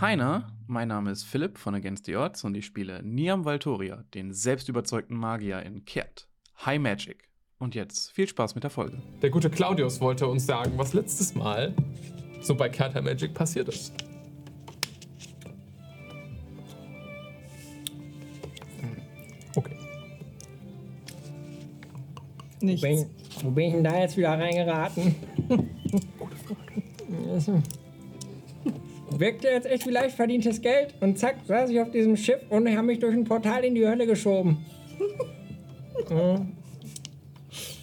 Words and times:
Heiner, 0.00 0.50
mein 0.66 0.88
Name 0.88 1.10
ist 1.10 1.24
Philipp 1.24 1.58
von 1.58 1.74
Against 1.74 2.06
the 2.06 2.16
Odds 2.16 2.42
und 2.44 2.56
ich 2.56 2.64
spiele 2.64 3.02
Niam 3.02 3.44
Valtoria, 3.44 4.02
den 4.14 4.32
selbstüberzeugten 4.32 5.14
Magier 5.14 5.62
in 5.62 5.84
Kert. 5.84 6.26
High 6.64 6.80
Magic. 6.80 7.28
Und 7.58 7.74
jetzt 7.74 8.10
viel 8.12 8.26
Spaß 8.26 8.54
mit 8.54 8.64
der 8.64 8.70
Folge. 8.70 8.96
Der 9.20 9.28
gute 9.28 9.50
Claudius 9.50 10.00
wollte 10.00 10.26
uns 10.26 10.46
sagen, 10.46 10.72
was 10.76 10.94
letztes 10.94 11.34
Mal 11.34 11.74
so 12.40 12.54
bei 12.54 12.70
Kert 12.70 12.94
High 12.94 13.04
Magic 13.04 13.34
passiert 13.34 13.68
ist. 13.68 13.92
Okay. 19.54 19.76
Nichts. 22.62 22.82
Wo 22.82 22.88
bin, 22.88 23.06
wo 23.42 23.50
bin 23.50 23.64
ich 23.66 23.72
denn 23.74 23.84
da 23.84 24.00
jetzt 24.00 24.16
wieder 24.16 24.30
reingeraten? 24.30 25.14
Also, 27.28 27.60
Wirkte 29.20 29.48
jetzt 29.48 29.66
echt 29.66 29.86
wie 29.86 29.90
leicht 29.90 30.16
verdientes 30.16 30.62
Geld 30.62 30.94
und 31.00 31.18
zack, 31.18 31.36
saß 31.46 31.68
ich 31.68 31.78
auf 31.78 31.90
diesem 31.90 32.16
Schiff 32.16 32.40
und 32.48 32.66
haben 32.74 32.86
mich 32.86 33.00
durch 33.00 33.14
ein 33.14 33.24
Portal 33.24 33.64
in 33.64 33.74
die 33.74 33.86
Hölle 33.86 34.06
geschoben. 34.06 34.64
hm. 36.08 36.52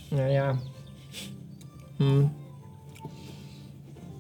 Naja. 0.10 0.58
Hm. 2.00 2.32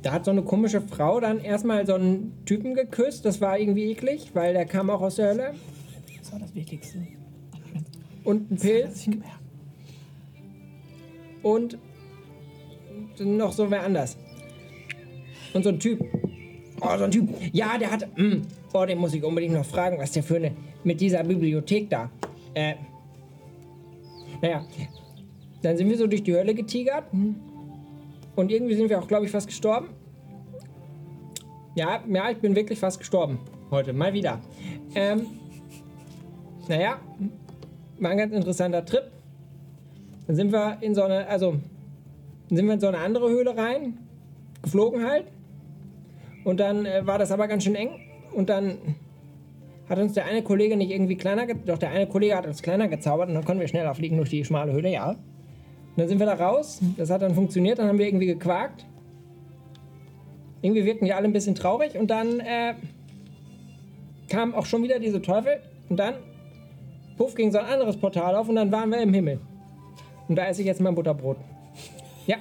Da 0.03 0.11
hat 0.11 0.25
so 0.25 0.31
eine 0.31 0.43
komische 0.43 0.79
Frau 0.79 1.19
dann 1.19 1.39
erstmal 1.39 1.87
so 1.87 1.95
einen 1.95 2.45
Typen 2.45 2.75
geküsst. 2.75 3.25
Das 3.25 3.41
war 3.41 3.57
irgendwie 3.57 3.89
eklig, 3.91 4.31
weil 4.35 4.53
der 4.53 4.65
kam 4.65 4.91
auch 4.91 5.01
aus 5.01 5.15
der 5.15 5.29
Hölle. 5.29 5.53
Das 6.19 6.31
war 6.31 6.39
das 6.39 6.53
Wichtigste. 6.53 6.99
Und 8.23 8.51
ein 8.51 8.57
Pilz. 8.57 9.09
Und 11.41 11.79
noch 13.19 13.53
so 13.53 13.71
wer 13.71 13.81
anders. 13.81 14.17
Und 15.53 15.63
so 15.63 15.69
ein 15.69 15.79
Typ. 15.79 16.05
Oh, 16.81 16.97
so 16.97 17.05
ein 17.05 17.11
Typ. 17.11 17.29
Ja, 17.51 17.77
der 17.77 17.91
hat. 17.91 18.07
Mm, 18.17 18.41
oh, 18.73 18.85
den 18.85 18.97
muss 18.99 19.13
ich 19.13 19.23
unbedingt 19.23 19.53
noch 19.53 19.65
fragen, 19.65 19.97
was 19.97 20.11
der 20.11 20.23
für 20.23 20.35
eine. 20.35 20.51
Mit 20.83 21.01
dieser 21.01 21.23
Bibliothek 21.23 21.89
da. 21.89 22.09
Äh. 22.53 22.75
Naja. 24.41 24.65
Dann 25.61 25.75
sind 25.75 25.89
wir 25.89 25.97
so 25.97 26.07
durch 26.07 26.23
die 26.23 26.33
Hölle 26.33 26.53
getigert. 26.53 27.05
Und 28.35 28.51
irgendwie 28.51 28.75
sind 28.75 28.89
wir 28.89 28.99
auch, 28.99 29.07
glaube 29.07 29.25
ich, 29.25 29.31
fast 29.31 29.47
gestorben. 29.47 29.89
Ja, 31.75 32.03
ja, 32.07 32.29
ich 32.29 32.37
bin 32.37 32.55
wirklich 32.55 32.79
fast 32.79 32.99
gestorben. 32.99 33.39
Heute. 33.71 33.93
Mal 33.93 34.13
wieder. 34.13 34.39
Ähm. 34.95 35.25
Naja. 36.67 36.99
War 37.99 38.11
ein 38.11 38.17
ganz 38.17 38.33
interessanter 38.33 38.85
Trip. 38.85 39.11
Dann 40.27 40.35
sind 40.35 40.51
wir 40.51 40.77
in 40.81 40.93
so 40.93 41.03
eine, 41.03 41.27
also, 41.27 41.53
dann 42.49 42.57
sind 42.57 42.65
wir 42.65 42.73
in 42.73 42.79
so 42.79 42.87
eine 42.87 42.99
andere 42.99 43.29
Höhle 43.29 43.55
rein, 43.55 43.97
geflogen 44.61 45.03
halt. 45.03 45.25
Und 46.47 46.61
dann 46.61 46.85
äh, 46.85 47.05
war 47.05 47.19
das 47.19 47.33
aber 47.33 47.49
ganz 47.49 47.65
schön 47.65 47.75
eng. 47.75 47.89
Und 48.33 48.49
dann 48.49 48.77
hat 49.89 49.99
uns 49.99 50.13
der 50.13 50.23
eine 50.23 50.43
Kollege 50.43 50.77
nicht 50.77 50.91
irgendwie 50.91 51.17
kleiner, 51.17 51.45
ge 51.45 51.57
doch 51.65 51.77
der 51.77 51.89
eine 51.89 52.07
Kollege 52.07 52.37
hat 52.37 52.47
uns 52.47 52.61
kleiner 52.61 52.87
gezaubert 52.87 53.27
und 53.27 53.35
dann 53.35 53.43
konnten 53.43 53.59
wir 53.59 53.67
schneller 53.67 53.93
fliegen 53.93 54.15
durch 54.15 54.29
die 54.29 54.45
schmale 54.45 54.71
Höhle, 54.71 54.89
ja. 54.89 55.09
Und 55.09 55.17
dann 55.97 56.07
sind 56.07 56.19
wir 56.19 56.25
da 56.25 56.35
raus, 56.35 56.79
das 56.95 57.09
hat 57.09 57.21
dann 57.21 57.35
funktioniert, 57.35 57.79
dann 57.79 57.89
haben 57.89 57.99
wir 57.99 58.05
irgendwie 58.05 58.27
gequakt. 58.27 58.85
Irgendwie 60.61 60.85
wirkten 60.85 61.03
die 61.03 61.11
alle 61.11 61.25
ein 61.25 61.33
bisschen 61.33 61.53
traurig 61.53 61.97
und 61.97 62.07
dann 62.07 62.39
äh, 62.39 62.75
kamen 64.29 64.53
auch 64.55 64.65
schon 64.65 64.83
wieder 64.83 64.99
diese 64.99 65.21
Teufel 65.21 65.59
und 65.89 65.97
dann, 65.97 66.13
puff, 67.17 67.35
ging 67.35 67.51
so 67.51 67.57
ein 67.57 67.65
anderes 67.65 67.97
Portal 67.97 68.37
auf 68.37 68.47
und 68.47 68.55
dann 68.55 68.71
waren 68.71 68.89
wir 68.89 69.01
im 69.01 69.13
Himmel. 69.13 69.41
Und 70.29 70.37
da 70.37 70.45
esse 70.45 70.61
ich 70.61 70.67
jetzt 70.67 70.79
mein 70.79 70.95
Butterbrot. 70.95 71.37
Ja, 72.25 72.37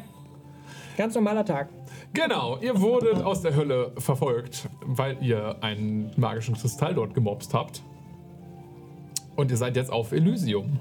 ganz 0.96 1.16
normaler 1.16 1.44
Tag. 1.44 1.68
Genau, 2.12 2.58
ihr 2.60 2.80
wurdet 2.80 3.22
aus 3.22 3.42
der 3.42 3.54
Hölle 3.54 3.92
verfolgt, 3.98 4.68
weil 4.80 5.18
ihr 5.22 5.56
einen 5.60 6.10
magischen 6.16 6.54
Kristall 6.54 6.94
dort 6.94 7.14
gemobst 7.14 7.52
habt. 7.52 7.82
Und 9.36 9.50
ihr 9.50 9.56
seid 9.56 9.76
jetzt 9.76 9.92
auf 9.92 10.12
Elysium. 10.12 10.80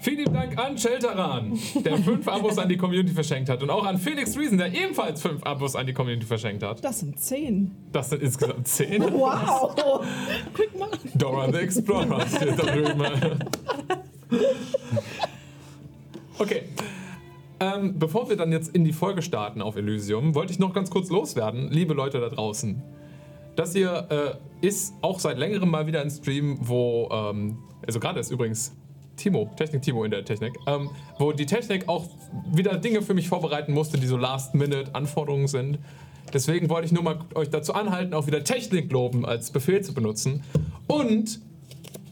Vielen 0.00 0.32
Dank 0.34 0.58
an 0.58 0.76
Shelteran, 0.76 1.58
der 1.82 1.96
fünf 1.96 2.28
Abos 2.28 2.58
an 2.58 2.68
die 2.68 2.76
Community 2.76 3.14
verschenkt 3.14 3.48
hat. 3.48 3.62
Und 3.62 3.70
auch 3.70 3.86
an 3.86 3.96
Felix 3.96 4.36
Reason, 4.36 4.58
der 4.58 4.72
ebenfalls 4.72 5.22
fünf 5.22 5.42
Abos 5.44 5.74
an 5.76 5.86
die 5.86 5.94
Community 5.94 6.26
verschenkt 6.26 6.62
hat. 6.62 6.84
Das 6.84 7.00
sind 7.00 7.18
zehn. 7.18 7.74
Das 7.90 8.10
sind 8.10 8.22
insgesamt 8.22 8.68
zehn. 8.68 9.02
Wow! 9.12 9.74
Guck 10.54 10.78
mal. 10.78 10.90
Dora 11.14 11.50
the 11.50 11.58
Explorer 11.58 12.26
steht 12.26 12.58
da 12.58 12.64
drüben. 12.64 13.02
Okay. 16.36 16.62
Ähm, 17.60 17.98
bevor 17.98 18.28
wir 18.28 18.36
dann 18.36 18.52
jetzt 18.52 18.74
in 18.74 18.84
die 18.84 18.92
Folge 18.92 19.22
starten 19.22 19.62
auf 19.62 19.76
Elysium, 19.76 20.34
wollte 20.34 20.52
ich 20.52 20.58
noch 20.58 20.72
ganz 20.72 20.90
kurz 20.90 21.08
loswerden, 21.08 21.70
liebe 21.70 21.94
Leute 21.94 22.20
da 22.20 22.28
draußen. 22.28 22.82
Das 23.56 23.72
hier 23.72 24.08
äh, 24.10 24.66
ist 24.66 24.94
auch 25.00 25.20
seit 25.20 25.38
längerem 25.38 25.70
mal 25.70 25.86
wieder 25.86 26.00
ein 26.00 26.10
Stream, 26.10 26.58
wo, 26.60 27.08
ähm, 27.12 27.58
also 27.86 28.00
gerade 28.00 28.18
ist 28.18 28.30
übrigens 28.30 28.74
Timo, 29.16 29.50
Technik 29.56 29.82
Timo 29.82 30.04
in 30.04 30.10
der 30.10 30.24
Technik, 30.24 30.54
ähm, 30.66 30.90
wo 31.18 31.32
die 31.32 31.46
Technik 31.46 31.88
auch 31.88 32.08
wieder 32.52 32.76
Dinge 32.76 33.02
für 33.02 33.14
mich 33.14 33.28
vorbereiten 33.28 33.72
musste, 33.72 33.98
die 33.98 34.06
so 34.06 34.16
Last-Minute-Anforderungen 34.16 35.46
sind. 35.46 35.78
Deswegen 36.32 36.68
wollte 36.68 36.86
ich 36.86 36.92
nur 36.92 37.04
mal 37.04 37.20
euch 37.34 37.50
dazu 37.50 37.74
anhalten, 37.74 38.14
auch 38.14 38.26
wieder 38.26 38.42
Technik 38.42 38.90
loben 38.90 39.24
als 39.24 39.50
Befehl 39.50 39.82
zu 39.82 39.94
benutzen. 39.94 40.42
Und 40.88 41.40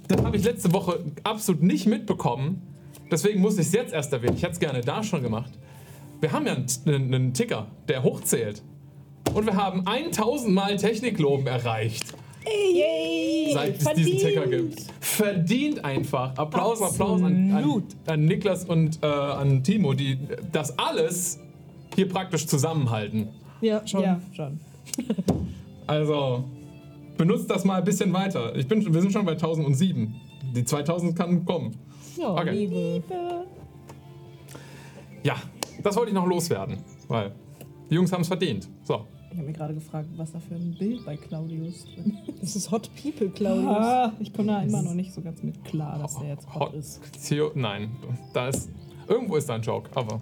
das 0.07 0.23
habe 0.23 0.37
ich 0.37 0.45
letzte 0.45 0.73
Woche 0.73 1.01
absolut 1.25 1.63
nicht 1.63 1.87
mitbekommen. 1.87 2.63
Deswegen 3.13 3.43
muss 3.43 3.59
ich 3.59 3.67
es 3.67 3.73
jetzt 3.73 3.93
erst 3.93 4.11
erwähnen. 4.15 4.37
Ich 4.37 4.43
hätte 4.43 4.55
es 4.55 4.59
gerne 4.59 4.81
da 4.81 5.03
schon 5.05 5.23
gemacht. 5.23 5.53
Wir 6.23 6.33
haben 6.33 6.47
ja 6.47 6.55
einen, 6.55 6.67
einen, 6.87 7.15
einen 7.15 7.35
Ticker, 7.35 7.67
der 7.87 8.03
hochzählt. 8.03 8.63
Und 9.35 9.45
wir 9.45 9.55
haben 9.55 9.87
1000 9.87 10.53
Mal 10.53 10.77
Technikloben 10.77 11.47
erreicht, 11.47 12.15
Yay! 12.45 13.53
seit 13.53 13.77
es 13.77 13.93
diesen 13.95 14.19
Ticker 14.19 14.47
gibt. 14.47 14.87
Verdient 15.01 15.85
einfach. 15.85 16.35
Applaus, 16.37 16.81
Applaus 16.81 17.23
an, 17.23 17.53
an, 17.53 17.83
an 18.07 18.25
Niklas 18.25 18.65
und 18.65 19.03
äh, 19.03 19.07
an 19.07 19.63
Timo, 19.63 19.93
die 19.93 20.19
das 20.51 20.79
alles 20.79 21.39
hier 21.95 22.09
praktisch 22.09 22.47
zusammenhalten. 22.47 23.29
Ja, 23.61 23.87
schon. 23.87 24.03
Ja, 24.03 24.21
schon. 24.35 24.59
Also, 25.85 26.45
benutzt 27.19 27.51
das 27.51 27.65
mal 27.65 27.79
ein 27.79 27.85
bisschen 27.85 28.13
weiter. 28.13 28.55
Ich 28.55 28.69
bin, 28.69 28.95
wir 28.95 29.03
sind 29.03 29.13
schon 29.13 29.27
bei 29.27 29.33
1007. 29.33 30.15
Die 30.55 30.65
2000 30.65 31.15
kann 31.17 31.45
kommen. 31.45 31.77
Ja, 32.17 32.31
Okay. 32.35 32.51
Liebe. 32.51 33.03
Ja, 35.23 35.37
das 35.83 35.97
wollte 35.97 36.11
ich 36.11 36.15
noch 36.15 36.27
loswerden, 36.27 36.79
weil 37.09 37.33
die 37.91 37.95
Jungs 37.95 38.13
haben 38.13 38.23
es 38.23 38.29
verdient. 38.29 38.69
So. 38.83 39.07
Ich 39.31 39.39
habe 39.39 39.47
mir 39.47 39.53
gerade 39.55 39.73
gefragt, 39.75 40.09
was 40.17 40.33
da 40.33 40.41
für 40.41 40.55
ein 40.57 40.75
Bild 40.79 41.05
bei 41.07 41.17
Claudius 41.17 41.85
drin 41.87 42.19
ist. 42.27 42.43
Das 42.43 42.57
ist 42.57 42.71
Hot 42.71 42.91
People, 43.01 43.31
Claudius. 43.31 43.67
Ah, 43.67 44.13
ich 44.21 44.33
komme 44.33 44.49
da 44.49 44.63
immer 44.63 44.83
noch 44.83 44.95
nicht 44.95 45.13
so 45.13 45.23
ganz 45.23 45.43
mit 45.43 45.65
klar, 45.65 45.99
dass 45.99 46.19
der 46.19 46.29
jetzt 46.31 46.53
hot 46.55 46.61
Hot 46.71 46.75
ist. 46.75 47.01
Theo, 47.27 47.51
nein, 47.55 47.91
da 48.35 48.49
ist. 48.49 48.69
Irgendwo 49.09 49.37
ist 49.37 49.49
da 49.49 49.55
ein 49.55 49.63
Joke, 49.63 49.91
aber. 49.95 50.21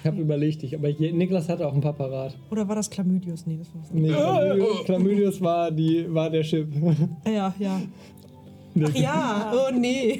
Ich 0.00 0.06
habe 0.06 0.20
überlegt, 0.20 0.62
ich, 0.62 0.74
aber 0.74 0.88
hier, 0.88 1.12
Niklas 1.12 1.48
hatte 1.50 1.66
auch 1.66 1.74
ein 1.74 1.82
paar 1.82 1.92
parat. 1.92 2.34
Oder 2.50 2.66
war 2.66 2.74
das 2.74 2.88
Chlamydius? 2.88 3.46
Nee, 3.46 3.58
das 3.58 3.74
war 3.74 3.82
was 3.82 3.90
Nee, 3.90 4.08
Chlamydius, 4.08 4.84
Chlamydius 4.84 5.40
war, 5.42 5.70
die, 5.70 6.12
war 6.12 6.30
der 6.30 6.42
Chip. 6.42 6.68
Ja, 7.26 7.54
ja. 7.58 7.80
Ach 8.82 8.94
ja, 8.94 9.52
oh 9.52 9.70
nee. 9.74 10.18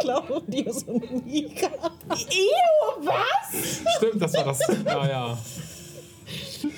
Claudius 0.00 0.84
und 0.84 1.26
Nika. 1.26 1.66
Ew, 2.10 3.04
was? 3.04 3.82
Stimmt, 3.96 4.22
das 4.22 4.34
war 4.34 4.44
das. 4.44 4.60
Ja, 4.86 5.08
ja. 5.08 5.38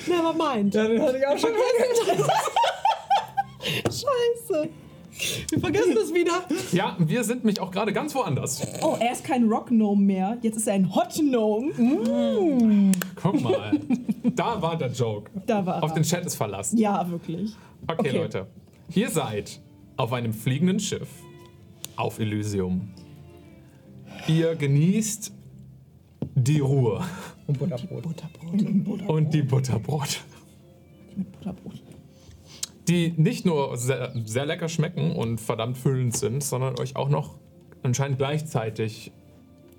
Never 0.07 0.33
mind. 0.33 0.75
Ja, 0.75 0.89
den 0.89 1.03
hatte 1.03 1.19
ich 1.19 1.27
auch 1.27 1.39
schon 1.39 1.51
Scheiße. 3.85 4.69
Wir 5.51 5.61
vergessen 5.61 5.95
das 5.95 6.13
wieder. 6.15 6.45
Ja, 6.73 6.97
wir 6.99 7.25
sind 7.25 7.45
mich 7.45 7.61
auch 7.61 7.71
gerade 7.71 7.93
ganz 7.93 8.15
woanders. 8.15 8.61
Oh, 8.83 8.97
er 9.01 9.13
ist 9.13 9.25
kein 9.25 9.49
Rock 9.49 9.69
Gnome 9.69 10.03
mehr. 10.03 10.39
Jetzt 10.43 10.57
ist 10.57 10.67
er 10.69 10.75
ein 10.75 10.95
Hot 10.95 11.15
Gnome. 11.15 11.73
Mm. 11.73 12.93
Guck 13.21 13.41
mal. 13.43 13.79
Da 14.37 14.61
war 14.63 14.77
der 14.77 14.91
Joke. 14.93 15.31
Da 15.47 15.65
war 15.67 15.83
Auf 15.83 15.91
er. 15.91 15.95
den 15.97 16.03
Chat 16.05 16.25
ist 16.27 16.37
verlassen. 16.37 16.79
Ja, 16.79 17.09
wirklich. 17.11 17.53
Okay, 17.87 18.09
Okay. 18.09 18.17
Leute. 18.17 18.47
Ihr 18.95 19.11
seid 19.11 19.61
auf 19.97 20.13
einem 20.13 20.33
fliegenden 20.33 20.79
Schiff 20.81 21.09
auf 21.97 22.19
Elysium. 22.21 22.91
Ihr 24.29 24.55
genießt 24.55 25.33
die 26.35 26.61
Ruhe 26.61 27.03
Und 27.47 27.59
Butterbrot. 27.59 28.03
Butterbrot 28.03 28.53
und 28.53 28.85
Butterbrot. 28.85 29.09
und 29.17 29.35
die 29.35 29.43
Butterbrot. 29.43 30.21
mit 31.17 31.33
Butterbrot. 31.33 31.83
Die 32.89 33.13
nicht 33.17 33.45
nur 33.45 33.77
sehr, 33.77 34.13
sehr 34.25 34.47
lecker 34.47 34.69
schmecken 34.69 35.13
und 35.13 35.41
verdammt 35.41 35.77
füllend 35.79 36.17
sind, 36.17 36.43
sondern 36.43 36.79
euch 36.81 36.97
auch 36.97 37.09
noch 37.09 37.37
anscheinend 37.83 38.19
gleichzeitig 38.19 39.13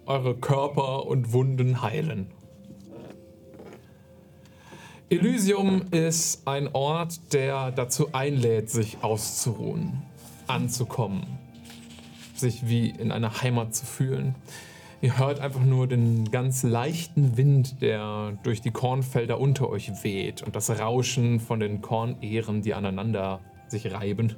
eure 0.05 0.35
Körper 0.35 1.05
und 1.05 1.33
Wunden 1.33 1.81
heilen. 1.81 2.27
Elysium 5.09 5.87
ist 5.91 6.47
ein 6.47 6.69
Ort, 6.73 7.33
der 7.33 7.71
dazu 7.71 8.13
einlädt, 8.13 8.69
sich 8.69 8.97
auszuruhen, 9.01 10.03
anzukommen, 10.45 11.25
sich 12.35 12.67
wie 12.67 12.91
in 12.91 13.11
einer 13.11 13.41
Heimat 13.41 13.73
zu 13.73 13.87
fühlen. 13.87 14.35
Ihr 15.01 15.17
hört 15.17 15.39
einfach 15.39 15.63
nur 15.63 15.87
den 15.87 16.29
ganz 16.29 16.63
leichten 16.63 17.37
Wind, 17.37 17.81
der 17.81 18.37
durch 18.43 18.59
die 18.59 18.71
Kornfelder 18.71 19.39
unter 19.39 19.69
euch 19.69 20.03
weht 20.03 20.41
und 20.43 20.57
das 20.57 20.69
Rauschen 20.77 21.39
von 21.39 21.61
den 21.61 21.81
Kornehren, 21.81 22.61
die 22.61 22.73
aneinander 22.73 23.39
sich 23.69 23.93
reiben. 23.93 24.35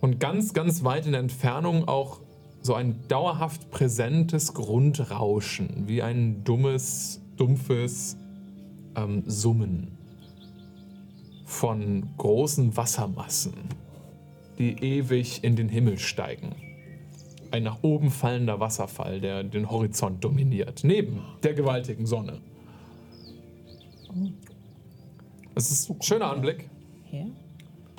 Und 0.00 0.18
ganz, 0.18 0.52
ganz 0.52 0.82
weit 0.82 1.06
in 1.06 1.12
der 1.12 1.20
Entfernung 1.20 1.86
auch 1.86 2.20
so 2.60 2.74
ein 2.74 3.06
dauerhaft 3.06 3.70
präsentes 3.70 4.52
Grundrauschen, 4.52 5.84
wie 5.86 6.02
ein 6.02 6.42
dummes, 6.42 7.22
dumpfes 7.36 8.16
ähm, 8.96 9.22
Summen 9.26 9.96
von 11.44 12.08
großen 12.16 12.76
Wassermassen, 12.76 13.54
die 14.58 14.72
ewig 14.72 15.44
in 15.44 15.54
den 15.54 15.68
Himmel 15.68 15.98
steigen. 15.98 16.73
Ein 17.54 17.62
nach 17.62 17.84
oben 17.84 18.10
fallender 18.10 18.58
Wasserfall, 18.58 19.20
der 19.20 19.44
den 19.44 19.70
Horizont 19.70 20.24
dominiert, 20.24 20.82
neben 20.82 21.20
der 21.44 21.54
gewaltigen 21.54 22.04
Sonne. 22.04 22.40
Es 25.54 25.70
ist 25.70 25.88
ein 25.88 26.02
schöner 26.02 26.32
Anblick. 26.32 26.68
Hä? 27.04 27.26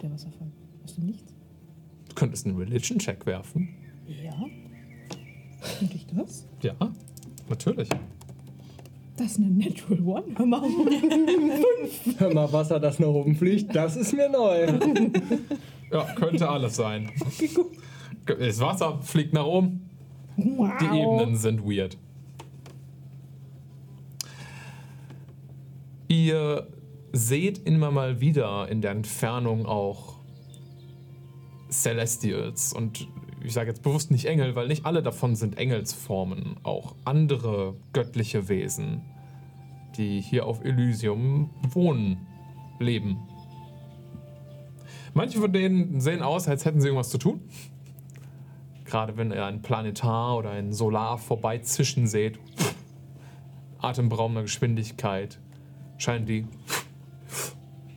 Der 0.01 0.11
Wasserfall. 0.11 0.51
Hast 0.83 0.97
du 0.97 1.03
nichts? 1.03 1.33
Du 2.09 2.15
könntest 2.15 2.45
einen 2.45 2.57
Religion-Check 2.57 3.25
werfen. 3.25 3.69
Ja. 4.05 4.35
Könnte 5.79 5.95
ich 5.95 6.05
das? 6.07 6.45
Ja, 6.61 6.75
natürlich. 7.47 7.87
Das 9.15 9.27
ist 9.27 9.37
eine 9.39 9.51
Natural 9.51 10.01
One. 10.01 10.35
Hör 10.35 10.45
mal. 10.45 10.63
Hör 12.17 12.33
mal, 12.33 12.51
Wasser, 12.51 12.81
das 12.81 12.99
nach 12.99 13.07
oben 13.07 13.37
fliegt, 13.37 13.73
das 13.73 13.95
ist 13.95 14.11
mir 14.11 14.27
neu. 14.27 14.67
Ja, 15.93 16.13
könnte 16.13 16.49
alles 16.49 16.75
sein. 16.75 17.09
Das 18.25 18.59
Wasser 18.59 18.99
fliegt 19.01 19.33
nach 19.33 19.45
oben. 19.45 19.89
Wow. 20.37 20.71
Die 20.79 20.85
Ebenen 20.85 21.35
sind 21.35 21.63
weird. 21.63 21.97
Ihr 26.07 26.67
seht 27.13 27.59
immer 27.67 27.91
mal 27.91 28.19
wieder 28.19 28.67
in 28.67 28.81
der 28.81 28.91
Entfernung 28.91 29.65
auch 29.65 30.15
Celestials 31.69 32.73
und 32.73 33.07
ich 33.43 33.53
sage 33.53 33.69
jetzt 33.69 33.83
bewusst 33.83 34.11
nicht 34.11 34.25
Engel, 34.25 34.55
weil 34.55 34.67
nicht 34.67 34.85
alle 34.85 35.03
davon 35.03 35.35
sind 35.35 35.57
Engelsformen, 35.57 36.57
auch 36.63 36.95
andere 37.05 37.75
göttliche 37.93 38.49
Wesen, 38.49 39.01
die 39.97 40.19
hier 40.19 40.45
auf 40.45 40.63
Elysium 40.63 41.51
wohnen, 41.69 42.25
leben. 42.79 43.17
Manche 45.13 45.39
von 45.39 45.53
denen 45.53 46.01
sehen 46.01 46.21
aus, 46.21 46.47
als 46.47 46.65
hätten 46.65 46.81
sie 46.81 46.87
irgendwas 46.87 47.09
zu 47.09 47.17
tun. 47.17 47.41
Gerade 48.85 49.17
wenn 49.17 49.31
ihr 49.31 49.45
ein 49.45 49.61
Planetar 49.61 50.37
oder 50.37 50.51
ein 50.51 50.71
Solar 50.71 51.17
vorbeizischen 51.17 52.07
seht, 52.07 52.39
atemberaubender 53.79 54.43
Geschwindigkeit, 54.43 55.39
scheinen 55.97 56.25
die 56.25 56.47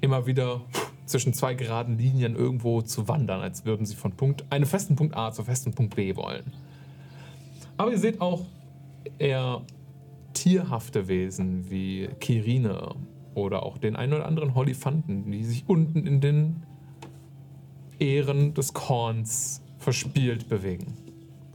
immer 0.01 0.27
wieder 0.27 0.63
zwischen 1.05 1.33
zwei 1.33 1.55
geraden 1.55 1.99
Linien 1.99 2.37
irgendwo 2.37 2.83
zu 2.83 3.09
wandern, 3.09 3.41
als 3.41 3.65
würden 3.65 3.87
sie 3.87 3.97
von 3.97 4.13
Punkt, 4.13 4.45
einem 4.51 4.67
festen 4.67 4.97
Punkt 4.97 5.17
A 5.17 5.33
zu 5.33 5.45
festen 5.45 5.73
Punkt 5.73 5.97
B 5.97 6.17
wollen. 6.17 6.53
Aber 7.77 7.91
ihr 7.91 7.99
seht 7.99 8.21
auch 8.21 8.45
eher 9.19 9.63
tierhafte 10.35 11.09
Wesen 11.09 11.71
wie 11.71 12.09
Kirine 12.21 12.95
oder 13.35 13.63
auch 13.63 13.79
den 13.79 13.97
einen 13.97 14.13
oder 14.15 14.27
anderen 14.27 14.55
Holifanten, 14.55 15.31
die 15.31 15.45
sich 15.45 15.65
unten 15.67 16.07
in 16.07 16.21
den 16.21 16.63
Ähren 17.99 18.55
des 18.55 18.75
Korns 18.75 19.63
verspielt 19.79 20.49
bewegen. 20.49 20.95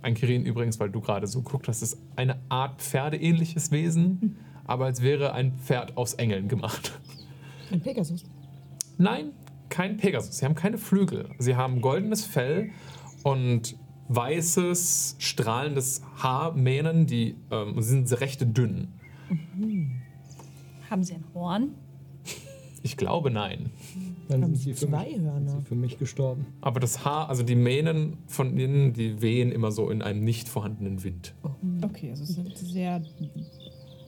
Ein 0.01 0.15
Kirin 0.15 0.45
übrigens, 0.45 0.79
weil 0.79 0.89
du 0.89 0.99
gerade 0.99 1.27
so 1.27 1.41
guckt 1.41 1.67
hast, 1.67 1.81
ist 1.81 1.97
eine 2.15 2.39
Art 2.49 2.81
pferdeähnliches 2.81 3.71
Wesen, 3.71 4.37
aber 4.65 4.85
als 4.85 5.01
wäre 5.01 5.33
ein 5.33 5.53
Pferd 5.57 5.97
aus 5.97 6.13
Engeln 6.15 6.47
gemacht. 6.47 6.99
Ein 7.71 7.81
Pegasus. 7.81 8.23
Nein, 8.97 9.31
kein 9.69 9.97
Pegasus. 9.97 10.37
Sie 10.37 10.45
haben 10.45 10.55
keine 10.55 10.77
Flügel. 10.77 11.29
Sie 11.39 11.55
haben 11.55 11.81
goldenes 11.81 12.25
Fell 12.25 12.71
und 13.23 13.75
weißes, 14.09 15.15
strahlendes 15.19 16.03
Haarmähnen, 16.17 17.07
die 17.07 17.35
ähm, 17.49 17.81
sind 17.81 18.19
recht 18.19 18.45
dünn. 18.57 18.89
Haben 20.89 21.03
sie 21.03 21.15
ein 21.15 21.23
Horn? 21.33 21.75
Ich 22.83 22.97
glaube 22.97 23.31
nein. 23.31 23.71
Dann 24.29 24.41
Haben 24.43 24.55
sind 24.55 24.63
sie 24.63 24.73
für 24.73 24.87
zwei 24.87 25.05
mich, 25.09 25.19
Hörner. 25.19 25.49
sie 25.49 25.61
für 25.65 25.75
mich 25.75 25.97
gestorben. 25.97 26.45
Aber 26.61 26.79
das 26.79 27.03
Haar, 27.03 27.29
also 27.29 27.43
die 27.43 27.55
Mähnen 27.55 28.17
von 28.27 28.57
ihnen, 28.57 28.93
die 28.93 29.21
wehen 29.21 29.51
immer 29.51 29.71
so 29.71 29.89
in 29.89 30.01
einem 30.01 30.23
nicht 30.23 30.47
vorhandenen 30.47 31.03
Wind. 31.03 31.35
Okay, 31.83 32.09
also 32.09 32.23
es 32.23 32.29
sind 32.29 32.57
sehr 32.57 33.01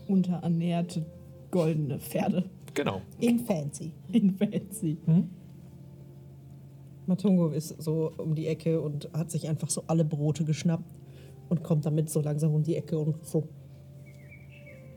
unterernährte 0.08 1.06
goldene 1.52 2.00
Pferde. 2.00 2.46
Genau. 2.74 3.02
In 3.20 3.40
Fancy. 3.40 3.92
In 4.12 4.36
Fancy. 4.36 4.98
Matungo 7.08 7.50
ist 7.50 7.82
so 7.82 8.12
um 8.18 8.36
die 8.36 8.48
Ecke 8.48 8.82
und 8.82 9.10
hat 9.14 9.32
sich 9.32 9.48
einfach 9.48 9.70
so 9.70 9.84
alle 9.88 10.04
Brote 10.06 10.44
geschnappt 10.44 10.84
und 11.50 11.64
kommt 11.64 11.86
damit 11.86 12.10
so 12.10 12.22
langsam 12.22 12.54
um 12.54 12.64
die 12.64 12.76
Ecke 12.76 12.98
und 12.98 13.26
so. 13.26 13.48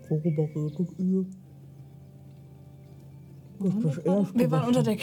Worüber 0.08 0.48
redet 0.54 0.98
ihr? 0.98 1.26
Wir 3.58 4.50
waren 4.50 4.68
unter 4.68 4.82
Deck. 4.82 5.02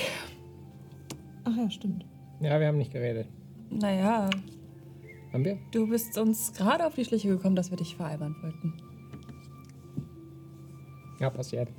Ach 1.44 1.56
ja, 1.56 1.70
stimmt. 1.70 2.06
Ja, 2.40 2.60
wir 2.60 2.68
haben 2.68 2.78
nicht 2.78 2.92
geredet. 2.92 3.28
Naja, 3.70 4.30
Haben 5.34 5.46
wir? 5.46 5.58
du 5.72 5.88
bist 5.88 6.18
uns 6.18 6.54
gerade 6.54 6.86
auf 6.86 6.96
die 6.96 7.04
Schliche 7.06 7.28
gekommen, 7.30 7.56
dass 7.56 7.70
wir 7.72 7.78
dich 7.78 7.96
veralbern 7.96 8.36
wollten. 8.42 8.74
Ja, 11.20 11.30
passiert. 11.30 11.70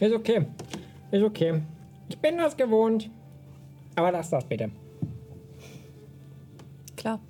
Ist 0.00 0.12
okay. 0.14 0.46
Ist 1.10 1.22
okay. 1.22 1.62
Ich 2.08 2.18
bin 2.18 2.38
das 2.38 2.56
gewohnt. 2.56 3.10
Aber 3.96 4.12
lass 4.12 4.30
das 4.30 4.44
bitte. 4.44 4.70
Klar. 6.96 7.20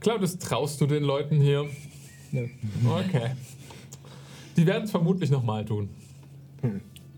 Claudius, 0.00 0.38
traust 0.38 0.80
du 0.80 0.86
den 0.86 1.02
Leuten 1.02 1.40
hier? 1.40 1.68
Nö. 2.32 2.46
Okay. 2.88 3.30
Die 4.56 4.66
werden 4.66 4.84
es 4.84 4.90
vermutlich 4.90 5.30
nochmal 5.30 5.64
tun. 5.64 5.88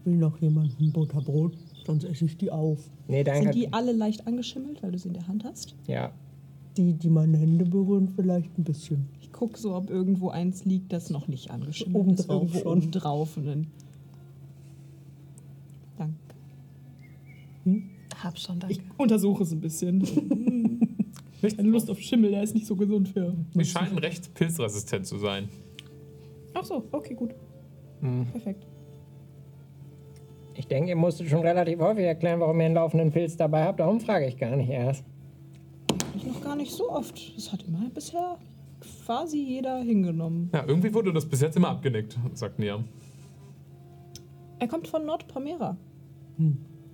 Will 0.04 0.16
noch 0.16 0.38
jemand 0.40 0.78
ein 0.80 0.92
Butterbrot? 0.92 1.56
Sonst 1.86 2.04
esse 2.04 2.24
ich 2.26 2.36
die 2.36 2.50
auf. 2.50 2.78
Nee, 3.06 3.24
danke. 3.24 3.44
Sind 3.44 3.54
die 3.54 3.72
alle 3.72 3.92
leicht 3.92 4.26
angeschimmelt, 4.26 4.82
weil 4.82 4.92
du 4.92 4.98
sie 4.98 5.08
in 5.08 5.14
der 5.14 5.26
Hand 5.28 5.44
hast? 5.44 5.74
Ja. 5.86 6.12
Die, 6.76 6.92
die 6.92 7.08
meine 7.08 7.38
Hände 7.38 7.64
berühren, 7.64 8.08
vielleicht 8.14 8.56
ein 8.58 8.64
bisschen. 8.64 9.08
Ich 9.20 9.32
gucke 9.32 9.58
so, 9.58 9.74
ob 9.74 9.88
irgendwo 9.90 10.28
eins 10.30 10.64
liegt, 10.64 10.92
das 10.92 11.10
noch 11.10 11.28
nicht 11.28 11.50
angeschimmelt 11.50 11.96
Oben 11.96 12.10
ist. 12.14 12.28
drauf 12.28 12.42
Irgendwo 12.42 12.58
schon. 12.60 12.78
oben 12.78 12.90
drauf. 12.90 13.36
Und 13.36 13.46
dann 13.46 13.66
Danke. 15.96 16.14
Hab 18.22 18.38
schon, 18.38 18.56
Ich 18.68 18.78
danke. 18.78 18.92
untersuche 18.96 19.42
es 19.44 19.52
ein 19.52 19.60
bisschen. 19.60 20.00
Nicht 21.40 21.56
Keine 21.56 21.68
Lust 21.68 21.90
auf 21.90 21.98
Schimmel, 22.00 22.32
der 22.32 22.42
ist 22.42 22.54
nicht 22.54 22.66
so 22.66 22.74
gesund 22.74 23.08
für. 23.08 23.34
Die 23.54 23.64
scheinen 23.64 23.98
recht 23.98 24.34
pilzresistent 24.34 25.06
zu 25.06 25.18
sein. 25.18 25.48
Ach 26.54 26.64
so, 26.64 26.84
okay, 26.90 27.14
gut. 27.14 27.34
Hm. 28.00 28.26
Perfekt. 28.26 28.66
Ich 30.54 30.66
denke, 30.66 30.90
ihr 30.90 30.96
musstet 30.96 31.28
schon 31.28 31.42
relativ 31.42 31.78
häufig 31.78 32.04
erklären, 32.04 32.40
warum 32.40 32.58
ihr 32.58 32.66
einen 32.66 32.74
laufenden 32.74 33.12
Pilz 33.12 33.36
dabei 33.36 33.64
habt. 33.64 33.78
Darum 33.78 34.00
frage 34.00 34.26
ich 34.26 34.36
gar 34.36 34.56
nicht 34.56 34.70
erst. 34.70 35.04
Ich 36.16 36.26
noch 36.26 36.40
gar 36.42 36.56
nicht 36.56 36.72
so 36.72 36.90
oft. 36.90 37.36
Das 37.36 37.52
hat 37.52 37.62
immer 37.62 37.88
bisher 37.90 38.38
quasi 39.04 39.38
jeder 39.38 39.78
hingenommen. 39.82 40.50
Ja, 40.52 40.64
irgendwie 40.66 40.92
wurde 40.92 41.12
das 41.12 41.26
bis 41.26 41.40
jetzt 41.40 41.56
immer 41.56 41.68
abgenickt, 41.68 42.18
sagt 42.34 42.58
Niam. 42.58 42.84
Er 44.58 44.66
kommt 44.66 44.88
von 44.88 45.06
Nordpamera. 45.06 45.76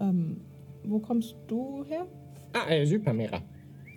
Ähm, 0.00 0.40
wo 0.84 0.98
kommst 0.98 1.34
du 1.46 1.84
her? 1.88 2.06
Ah, 2.52 2.70
äh, 2.70 2.84
Südpamera. 2.84 3.40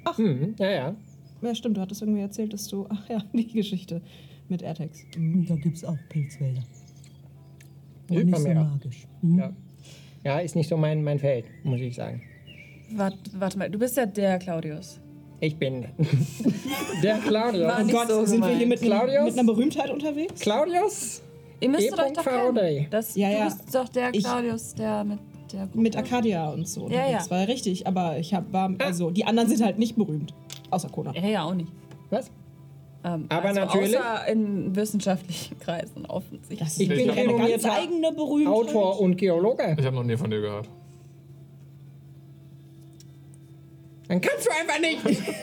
Ach. 0.10 0.18
Hm, 0.18 0.56
ja, 0.60 0.70
ja. 0.70 0.96
Ja, 1.42 1.56
stimmt, 1.56 1.78
du 1.78 1.82
hattest 1.82 2.02
irgendwie 2.02 2.22
erzählt, 2.22 2.54
dass 2.54 2.68
du. 2.68 2.86
Ach 2.90 3.08
ja, 3.10 3.22
die 3.34 3.48
Geschichte 3.48 4.02
mit 4.50 4.62
AirTags. 4.62 5.00
Da 5.48 5.56
gibt 5.56 5.78
es 5.78 5.84
auch 5.84 5.98
Pilzwälder. 6.10 6.64
Und 8.10 8.26
nicht 8.26 8.38
so 8.38 8.50
magisch. 8.50 9.08
Mhm. 9.22 9.40
Ja. 9.40 9.54
Ja, 10.24 10.40
ist 10.40 10.56
nicht 10.56 10.68
so 10.70 10.78
mein, 10.78 11.04
mein 11.04 11.20
Feld, 11.20 11.46
muss 11.64 11.80
ich 11.80 11.96
sagen. 11.96 12.22
Warte, 12.96 13.18
warte 13.38 13.58
mal, 13.58 13.70
du 13.70 13.78
bist 13.78 13.98
ja 13.98 14.06
der 14.06 14.40
Claudius. 14.40 15.00
Ich 15.40 15.56
bin 15.58 15.86
der 17.04 17.18
Claudius. 17.20 17.72
Oh 17.80 17.88
Gott, 17.92 18.08
so 18.08 18.26
sind 18.26 18.40
wir 18.42 18.48
hier 18.48 18.60
gemeint. 18.60 18.70
mit, 18.70 18.80
Claudius? 18.82 19.26
mit 19.26 19.34
einer 19.38 19.44
Berühmtheit 19.46 19.90
unterwegs? 19.92 20.40
Claudius? 20.42 21.22
Ihr 21.60 21.70
müsstet 21.70 21.98
E. 22.00 22.02
euch 22.02 22.14
doch 22.14 22.24
kennen. 22.24 22.88
Das, 22.90 23.16
Ja, 23.16 23.30
ja. 23.30 23.50
Du 23.50 23.56
bist 23.58 23.76
doch 23.76 23.90
der 23.90 24.14
Ich- 24.14 24.24
Claudius, 24.24 24.74
der 24.74 25.04
mit 25.04 25.20
der 25.20 25.26
Gruppe. 25.26 25.37
Mit 25.74 25.96
Arcadia 25.96 26.50
und 26.50 26.68
so. 26.68 26.90
Ja, 26.90 27.12
Das 27.12 27.26
ja. 27.26 27.32
war 27.32 27.48
richtig, 27.48 27.88
aber 27.88 28.18
ich 28.20 28.34
hab, 28.34 28.52
war. 28.54 28.74
Also, 28.80 29.12
die 29.12 29.26
anderen 29.26 29.50
sind 29.50 29.64
halt 29.64 29.78
nicht 29.80 29.96
berühmt. 29.96 30.34
Außer 30.70 30.90
Kona. 30.90 31.14
Ja, 31.16 31.26
ja, 31.28 31.44
auch 31.44 31.54
nicht. 31.54 31.72
Was? 32.10 32.32
Ähm, 33.04 33.26
Aber 33.30 33.50
also 33.50 33.60
natürlich- 33.62 33.98
Außer 33.98 34.28
in 34.28 34.76
wissenschaftlichen 34.76 35.60
Kreisen 35.60 36.06
offensichtlich. 36.06 36.60
Das 36.60 36.80
Ich 36.80 36.90
bin 36.90 37.00
eine 37.00 37.08
ganz 37.08 37.20
renommierter 37.20 37.74
eigene 37.74 38.12
Berühmtheit. 38.12 38.54
Autor 38.54 39.00
und 39.00 39.18
Geologe. 39.18 39.76
Ich 39.80 39.86
habe 39.86 39.96
noch 39.96 40.04
nie 40.04 40.18
von 40.18 40.30
dir 40.30 40.42
gehört. 40.42 40.70
Dann 44.08 44.22
kannst 44.22 44.46
du 44.48 44.52
einfach 44.52 44.80
nicht. 44.80 45.24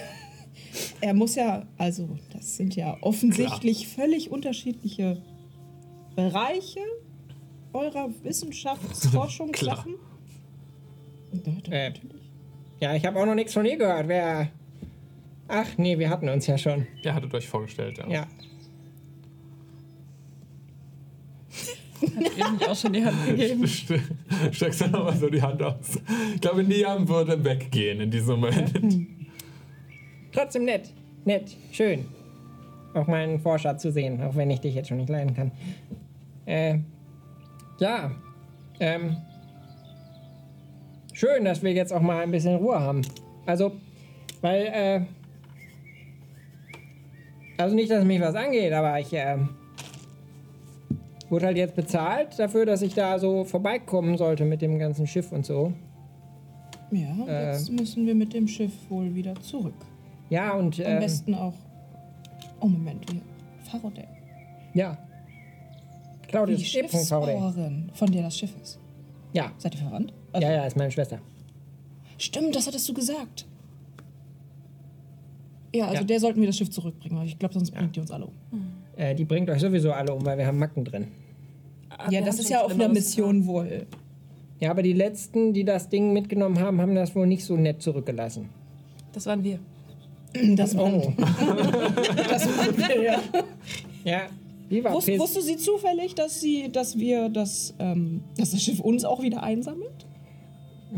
Er 1.01 1.15
muss 1.15 1.37
ja, 1.37 1.67
also, 1.79 2.09
das 2.33 2.57
sind 2.57 2.75
ja 2.75 2.97
offensichtlich 3.01 3.87
völlig 3.87 4.33
unterschiedliche 4.33 5.23
Bereiche 6.17 6.81
eurer 7.75 8.09
Wissenschaftsforschungssachen. 8.23 9.95
Ja, 11.33 11.41
doch, 11.65 11.73
Äh. 11.73 11.89
natürlich. 11.91 12.23
Ja, 12.81 12.95
ich 12.95 13.05
habe 13.05 13.19
auch 13.21 13.27
noch 13.27 13.35
nichts 13.35 13.53
von 13.55 13.67
ihr 13.67 13.77
gehört. 13.77 14.07
Wer. 14.07 14.51
Ach 15.49 15.67
nee, 15.79 15.99
wir 15.99 16.09
hatten 16.09 16.29
uns 16.29 16.47
ja 16.47 16.57
schon. 16.57 16.87
Ihr 17.03 17.13
hattet 17.13 17.35
euch 17.35 17.49
vorgestellt, 17.49 17.99
ja. 17.99 18.09
Ja. 18.09 18.27
Hat 22.03 22.37
ihr 22.39 22.51
nicht 22.53 22.69
auch 22.69 22.77
schon 22.77 22.93
die 22.93 23.05
Hand 23.05 23.17
gegeben? 23.27 23.67
Ste- 23.67 24.01
Streckst 24.53 24.83
du 24.83 24.89
nochmal 24.89 25.17
so 25.17 25.29
die 25.29 25.43
Hand 25.43 25.63
aus. 25.63 25.99
Ich 26.35 26.41
glaube, 26.41 26.63
Niam 26.63 27.09
würde 27.09 27.43
weggehen 27.43 28.01
in 28.01 28.11
diesem 28.11 28.41
Moment. 28.41 28.73
Trotzdem 30.33 30.65
nett. 30.65 30.93
Nett. 31.25 31.57
Schön. 31.73 32.05
Auch 32.95 33.07
meinen 33.07 33.41
Forscher 33.41 33.77
zu 33.79 33.91
sehen, 33.91 34.23
auch 34.23 34.37
wenn 34.37 34.51
ich 34.51 34.61
dich 34.61 34.75
jetzt 34.75 34.89
schon 34.89 34.99
nicht 34.99 35.09
leiden 35.09 35.35
kann. 35.35 35.51
Äh. 36.47 36.79
Ja. 37.79 38.11
Ähm. 38.81 39.17
Schön, 41.13 41.45
dass 41.45 41.63
wir 41.63 41.73
jetzt 41.73 41.93
auch 41.93 42.01
mal 42.01 42.23
ein 42.23 42.31
bisschen 42.31 42.57
Ruhe 42.57 42.79
haben. 42.79 43.03
Also, 43.47 43.73
weil, 44.41 44.67
äh. 44.67 45.01
Also 47.57 47.77
nicht, 47.77 47.91
dass 47.91 48.05
mich 48.05 48.21
was 48.21 48.35
angeht, 48.35 48.73
aber 48.73 48.99
ich, 48.99 49.13
äh. 49.13 49.39
Wurde 51.31 51.47
halt 51.47 51.57
jetzt 51.57 51.75
bezahlt 51.75 52.39
dafür, 52.39 52.67
dass 52.67 52.83
ich 52.83 52.95
da 52.95 53.19
so 53.19 53.45
vorbeikommen 53.45 54.19
sollte 54.19 54.45
mit 54.45 54.61
dem 54.61 54.79
ganzen 54.79 55.07
Schiff 55.07 55.33
und 55.33 55.47
so. 55.47 55.73
Ja, 56.91 57.11
und 57.11 57.29
Äh. 57.29 57.53
jetzt 57.53 57.73
müssen 57.73 58.07
wir 58.07 58.15
mit 58.15 58.35
dem 58.35 58.47
Schiff 58.47 58.73
wohl 58.89 59.15
wieder 59.15 59.35
zurück. 59.37 59.75
Ja, 60.31 60.53
und. 60.53 60.79
Am 60.81 60.93
ähm, 60.93 61.01
besten 61.01 61.35
auch. 61.35 61.55
Oh, 62.61 62.67
Moment, 62.67 63.11
hier. 63.11 63.21
Faraday. 63.71 64.07
Ja. 64.75 64.99
Claudius 66.35 66.61
Die 66.61 66.67
Schiff 66.67 66.91
von 66.91 68.13
der 68.13 68.23
das 68.23 68.37
Schiff 68.39 68.51
ist. 68.63 68.79
Ja. 69.33 69.53
Seid 69.59 69.75
ihr 69.75 69.81
verwandt? 69.81 70.13
Also, 70.33 70.47
Ja, 70.47 70.53
ja, 70.55 70.67
ist 70.67 70.77
meine 70.77 70.91
Schwester. 70.91 71.19
Stimmt, 72.19 72.55
das 72.55 72.67
hattest 72.67 72.89
du 72.89 72.95
gesagt. 72.95 73.47
Ja, 75.75 75.87
also 75.87 75.97
Ja. 76.01 76.05
der 76.05 76.21
sollten 76.21 76.41
wir 76.41 76.47
das 76.47 76.57
Schiff 76.57 76.71
zurückbringen, 76.71 77.19
weil 77.19 77.27
ich 77.27 77.39
glaube, 77.39 77.55
sonst 77.55 77.73
bringt 77.73 77.97
die 77.97 78.01
uns 78.01 78.11
alle 78.11 78.27
um. 78.27 78.33
Äh, 78.97 79.15
die 79.15 79.25
bringt 79.25 79.51
euch 79.51 79.61
sowieso 79.61 79.93
alle 79.93 80.15
um, 80.15 80.25
weil 80.25 80.39
wir 80.39 80.47
haben 80.47 80.59
Macken 80.59 80.85
drin. 80.85 81.09
ja, 82.11 82.21
das 82.21 82.39
ist 82.39 82.49
ja 82.51 82.63
auf 82.63 82.73
einer 82.73 82.89
Mission 82.89 83.47
wohl. 83.47 83.87
Ja, 84.61 84.71
aber 84.71 84.83
die 84.83 84.93
letzten, 84.93 85.53
die 85.53 85.65
das 85.65 85.89
Ding 85.89 86.13
mitgenommen 86.13 86.61
haben, 86.61 86.81
haben 86.81 86.95
das 86.95 87.15
wohl 87.15 87.27
nicht 87.27 87.45
so 87.45 87.57
nett 87.57 87.83
zurückgelassen. 87.83 88.49
Das 89.13 89.27
waren 89.27 89.43
wir. 89.43 89.59
Das 90.57 90.77
war, 90.77 90.85
Oh. 90.93 91.13
das 91.19 92.47
waren 92.47 92.77
wir, 92.77 93.03
ja. 93.03 93.19
Ja. 94.05 94.21
Die 94.71 94.83
war 94.83 94.95
Wus, 94.95 95.05
piss. 95.07 95.19
wusste 95.21 95.43
sie 95.43 95.57
zufällig, 95.57 96.15
dass 96.15 96.41
sie, 96.41 96.71
dass 96.71 96.99
wir 96.99 97.29
das, 97.29 97.75
ähm, 97.79 98.25
dass 98.37 98.53
das 98.53 98.63
Schiff 98.63 98.81
uns 98.81 99.05
auch 99.05 99.23
wieder 99.23 99.43
einsammelt? 99.43 100.07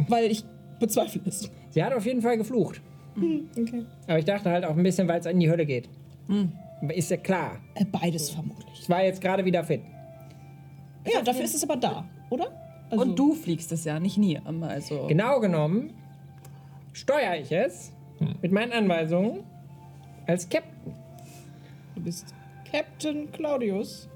Weil 0.08 0.30
ich 0.30 0.44
bezweifle 0.78 1.20
es. 1.24 1.50
Sie 1.70 1.82
hat 1.82 1.92
auf 1.92 2.06
jeden 2.06 2.22
Fall 2.22 2.36
geflucht. 2.36 2.80
Okay. 3.16 3.86
Aber 4.06 4.18
ich 4.18 4.24
dachte 4.24 4.50
halt 4.50 4.64
auch 4.64 4.76
ein 4.76 4.82
bisschen, 4.82 5.08
weil 5.08 5.20
es 5.20 5.26
in 5.26 5.40
die 5.40 5.50
Hölle 5.50 5.64
geht. 5.64 5.88
Aber 6.82 6.94
Ist 6.94 7.10
ja 7.10 7.16
klar. 7.16 7.58
Äh, 7.74 7.86
beides 7.86 8.30
vermutlich. 8.30 8.80
Ich 8.80 8.88
war 8.90 9.02
jetzt 9.02 9.20
gerade 9.20 9.44
wieder 9.44 9.64
fit. 9.64 9.80
Ja, 11.10 11.22
dafür 11.22 11.44
ist 11.44 11.54
es 11.54 11.62
aber 11.62 11.76
da, 11.76 12.04
oder? 12.30 12.50
Also, 12.90 13.04
Und 13.04 13.18
du 13.18 13.32
fliegst 13.32 13.72
es 13.72 13.84
ja, 13.84 13.98
nicht 13.98 14.18
nie. 14.18 14.38
Also, 14.60 15.06
Genau 15.06 15.40
genommen 15.40 15.94
steuere 16.92 17.38
ich 17.40 17.50
es 17.52 17.92
mit 18.42 18.52
meinen 18.52 18.72
Anweisungen 18.72 19.44
als 20.26 20.48
Captain. 20.48 20.92
Du 21.94 22.02
bist 22.02 22.34
Captain 22.70 23.30
Claudius. 23.32 24.08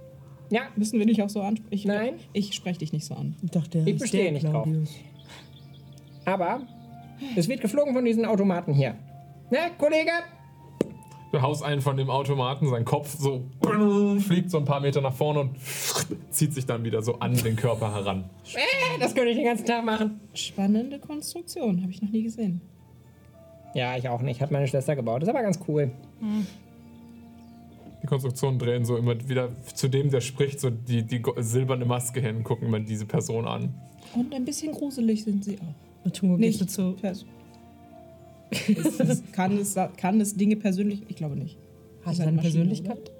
Ja, 0.50 0.62
Müssen 0.76 0.98
wir 0.98 1.06
dich 1.06 1.22
auch 1.22 1.28
so 1.30 1.40
ansprechen? 1.42 1.88
Nein. 1.88 2.14
Ich 2.32 2.54
spreche 2.54 2.80
dich 2.80 2.92
nicht 2.92 3.04
so 3.04 3.14
an. 3.14 3.36
Ich 3.42 3.50
dachte, 3.50 3.78
Ich 3.86 3.94
ist 3.94 4.00
bestehe 4.00 4.24
der 4.24 4.32
nicht 4.32 4.44
drauf. 4.46 4.64
Claudius. 4.64 4.90
aber 6.24 6.62
es 7.36 7.48
wird 7.48 7.60
geflogen 7.60 7.94
von 7.94 8.04
diesen 8.04 8.24
Automaten 8.24 8.72
hier. 8.74 8.96
Na, 9.50 9.68
Kollege? 9.78 10.10
Du 11.32 11.40
haust 11.40 11.62
einen 11.62 11.80
von 11.80 11.96
dem 11.96 12.10
Automaten, 12.10 12.68
sein 12.68 12.84
Kopf 12.84 13.16
so 13.16 13.44
fliegt 14.26 14.50
so 14.50 14.58
ein 14.58 14.64
paar 14.64 14.80
Meter 14.80 15.00
nach 15.00 15.14
vorne 15.14 15.40
und 15.40 15.50
zieht 16.30 16.52
sich 16.54 16.66
dann 16.66 16.82
wieder 16.82 17.02
so 17.02 17.20
an 17.20 17.34
den 17.34 17.54
Körper 17.54 17.94
heran. 17.94 18.24
Äh, 18.54 18.98
das 18.98 19.14
könnte 19.14 19.30
ich 19.30 19.36
den 19.36 19.44
ganzen 19.46 19.64
Tag 19.66 19.84
machen. 19.84 20.18
Spannende 20.34 20.98
Konstruktion, 20.98 21.80
habe 21.82 21.92
ich 21.92 22.02
noch 22.02 22.10
nie 22.10 22.24
gesehen. 22.24 22.60
Ja, 23.74 23.96
ich 23.96 24.08
auch 24.08 24.22
nicht. 24.22 24.40
Hat 24.40 24.50
meine 24.50 24.66
Schwester 24.66 24.96
gebaut. 24.96 25.22
Ist 25.22 25.28
aber 25.28 25.42
ganz 25.42 25.60
cool. 25.68 25.92
Die 28.02 28.06
Konstruktionen 28.06 28.58
drehen 28.58 28.84
so 28.84 28.96
immer 28.96 29.28
wieder 29.28 29.50
zu 29.74 29.88
dem, 29.88 30.10
der 30.10 30.20
spricht, 30.20 30.60
so 30.60 30.70
die, 30.70 31.02
die 31.02 31.22
silberne 31.38 31.84
Maske 31.84 32.20
hin, 32.20 32.42
gucken 32.44 32.68
immer 32.68 32.80
diese 32.80 33.06
Person 33.06 33.46
an. 33.46 33.74
Und 34.14 34.34
ein 34.34 34.44
bisschen 34.44 34.72
gruselig 34.72 35.24
sind 35.24 35.44
sie 35.44 35.58
auch. 35.58 36.04
Und 36.04 36.16
Tungo 36.16 36.36
geht 36.36 36.46
Nicht 36.46 36.58
so 36.58 36.64
zu. 36.64 36.92
pers 36.94 37.26
es, 38.50 39.00
es, 39.00 39.22
kann, 39.32 39.58
es, 39.58 39.76
kann 39.96 40.20
es 40.20 40.34
Dinge 40.34 40.56
persönlich? 40.56 41.02
Ich 41.08 41.16
glaube 41.16 41.36
nicht. 41.36 41.56
Hat 42.04 42.18
er 42.18 42.26
eine 42.26 42.36
Maschine, 42.36 42.52
Persönlichkeit? 42.52 43.10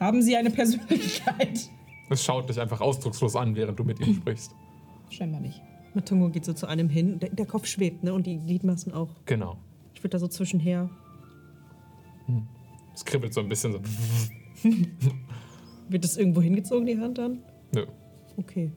Haben 0.00 0.22
sie 0.22 0.36
eine 0.36 0.50
Persönlichkeit? 0.50 1.70
Es 2.10 2.24
schaut 2.24 2.48
dich 2.48 2.60
einfach 2.60 2.80
ausdruckslos 2.80 3.36
an, 3.36 3.54
während 3.54 3.78
du 3.78 3.84
mit 3.84 4.00
ihm 4.00 4.14
sprichst. 4.14 4.52
Scheinbar 5.10 5.40
nicht. 5.40 5.60
Matungo 5.94 6.30
geht 6.30 6.44
so 6.44 6.52
zu 6.52 6.66
einem 6.66 6.88
hin. 6.88 7.18
Der, 7.20 7.30
der 7.30 7.46
Kopf 7.46 7.66
schwebt, 7.66 8.02
ne? 8.02 8.12
Und 8.12 8.26
die 8.26 8.38
Gliedmaßen 8.38 8.92
auch. 8.92 9.10
Genau. 9.26 9.58
Ich 9.94 10.00
würde 10.00 10.10
da 10.10 10.18
so 10.18 10.28
zwischenher. 10.28 10.90
Es 12.94 13.04
kribbelt 13.04 13.32
so 13.34 13.40
ein 13.40 13.48
bisschen 13.48 13.72
so. 13.72 13.80
Wird 15.88 16.04
das 16.04 16.16
irgendwo 16.16 16.40
hingezogen, 16.40 16.86
die 16.86 16.98
Hand 16.98 17.18
dann? 17.18 17.38
Nö. 17.74 17.86
Okay. 18.36 18.70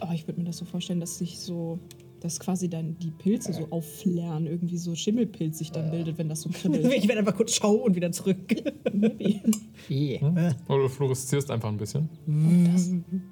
Aber 0.00 0.14
ich 0.14 0.26
würde 0.26 0.40
mir 0.40 0.46
das 0.46 0.56
so 0.58 0.64
vorstellen, 0.64 1.00
dass 1.00 1.18
sich 1.18 1.38
so, 1.38 1.78
dass 2.20 2.40
quasi 2.40 2.68
dann 2.68 2.98
die 2.98 3.10
Pilze 3.10 3.52
so 3.52 3.68
aufflären, 3.70 4.46
irgendwie 4.46 4.78
so 4.78 4.94
Schimmelpilz 4.94 5.58
sich 5.58 5.70
dann 5.70 5.90
bildet, 5.90 6.18
wenn 6.18 6.28
das 6.28 6.40
so 6.42 6.50
kribbelt. 6.52 6.92
Ich 6.92 7.06
werde 7.06 7.20
einfach 7.20 7.36
kurz 7.36 7.54
schauen 7.54 7.80
und 7.80 7.94
wieder 7.94 8.10
zurück. 8.10 8.36
Maybe. 8.92 9.40
Yeah. 9.88 10.54
Oder 10.68 10.82
du 10.82 10.88
fluoreszierst 10.88 11.50
einfach 11.50 11.68
ein 11.68 11.76
bisschen. 11.76 12.08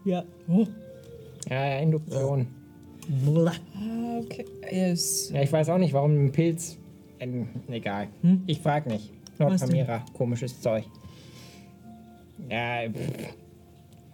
ja. 0.05 0.25
Oh. 0.49 0.67
Ja, 1.49 1.67
ja, 1.67 1.79
Induktion. 1.81 2.47
Ah, 3.75 4.19
okay. 4.23 4.45
Es, 4.63 5.31
Ja, 5.31 5.43
ich 5.43 5.53
weiß 5.53 5.71
auch 5.71 5.79
nicht, 5.79 5.93
warum 5.93 6.27
ein 6.27 6.33
Pilz. 6.33 6.79
Ähm, 7.21 7.49
egal. 7.69 8.09
Ich 8.47 8.61
frag 8.61 8.87
nicht. 8.87 9.13
Nordpamira, 9.39 10.05
komisches 10.15 10.61
Zeug. 10.61 10.85
Ja, 12.51 12.89
pff. 12.91 13.35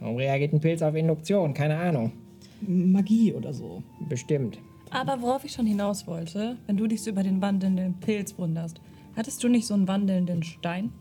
warum 0.01 0.17
reagiert 0.17 0.53
ein 0.53 0.61
Pilz 0.61 0.83
auf 0.83 0.95
Induktion? 0.95 1.55
Keine 1.55 1.77
Ahnung. 1.77 2.13
Magie 2.61 3.33
oder 3.35 3.53
so. 3.53 3.83
Bestimmt. 4.09 4.59
Aber 4.91 5.21
worauf 5.21 5.45
ich 5.45 5.53
schon 5.53 5.67
hinaus 5.67 6.07
wollte, 6.07 6.57
wenn 6.67 6.77
du 6.77 6.87
dich 6.87 7.03
so 7.03 7.11
über 7.11 7.23
den 7.23 7.41
wandelnden 7.43 7.95
Pilz 8.01 8.39
wunderst, 8.39 8.81
hattest 9.17 9.43
du 9.43 9.49
nicht 9.49 9.67
so 9.67 9.75
einen 9.75 9.89
wandelnden 9.89 10.43
Stein? 10.43 10.93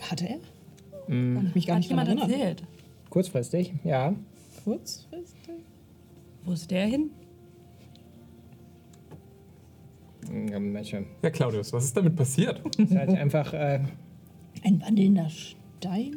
Hatte 0.00 0.28
er? 0.28 0.38
Kann 1.06 1.46
ich 1.48 1.54
mich 1.54 1.66
gar 1.66 1.74
Hat 1.76 1.80
nicht 1.80 1.88
jemand 1.90 2.08
erinnern. 2.08 2.30
erzählt? 2.30 2.62
Kurzfristig, 3.10 3.72
ja. 3.84 4.14
Kurzfristig? 4.64 5.54
Wo 6.44 6.52
ist 6.52 6.70
der 6.70 6.86
hin? 6.86 7.10
Ja, 11.22 11.30
Claudius, 11.30 11.72
was 11.72 11.84
ist 11.84 11.96
damit 11.96 12.16
passiert? 12.16 12.62
Ist 12.78 12.94
halt 12.94 13.10
einfach. 13.10 13.52
Äh, 13.52 13.80
Ein 14.64 14.80
wandelnder 14.80 15.28
Stein? 15.30 16.16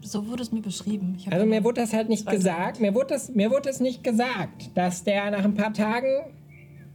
So 0.00 0.26
wurde 0.26 0.42
es 0.42 0.50
mir 0.52 0.62
beschrieben. 0.62 1.16
Also 1.30 1.46
mir 1.46 1.62
wurde 1.62 1.80
das 1.80 1.92
halt 1.92 2.08
nicht 2.08 2.28
gesagt. 2.28 2.80
Mir 2.80 2.94
wurde 2.94 3.08
das, 3.08 3.28
mir 3.34 3.50
wurde 3.50 3.68
das 3.68 3.80
nicht 3.80 4.02
gesagt, 4.02 4.70
dass 4.74 5.04
der 5.04 5.30
nach 5.30 5.44
ein 5.44 5.54
paar 5.54 5.72
Tagen 5.72 6.08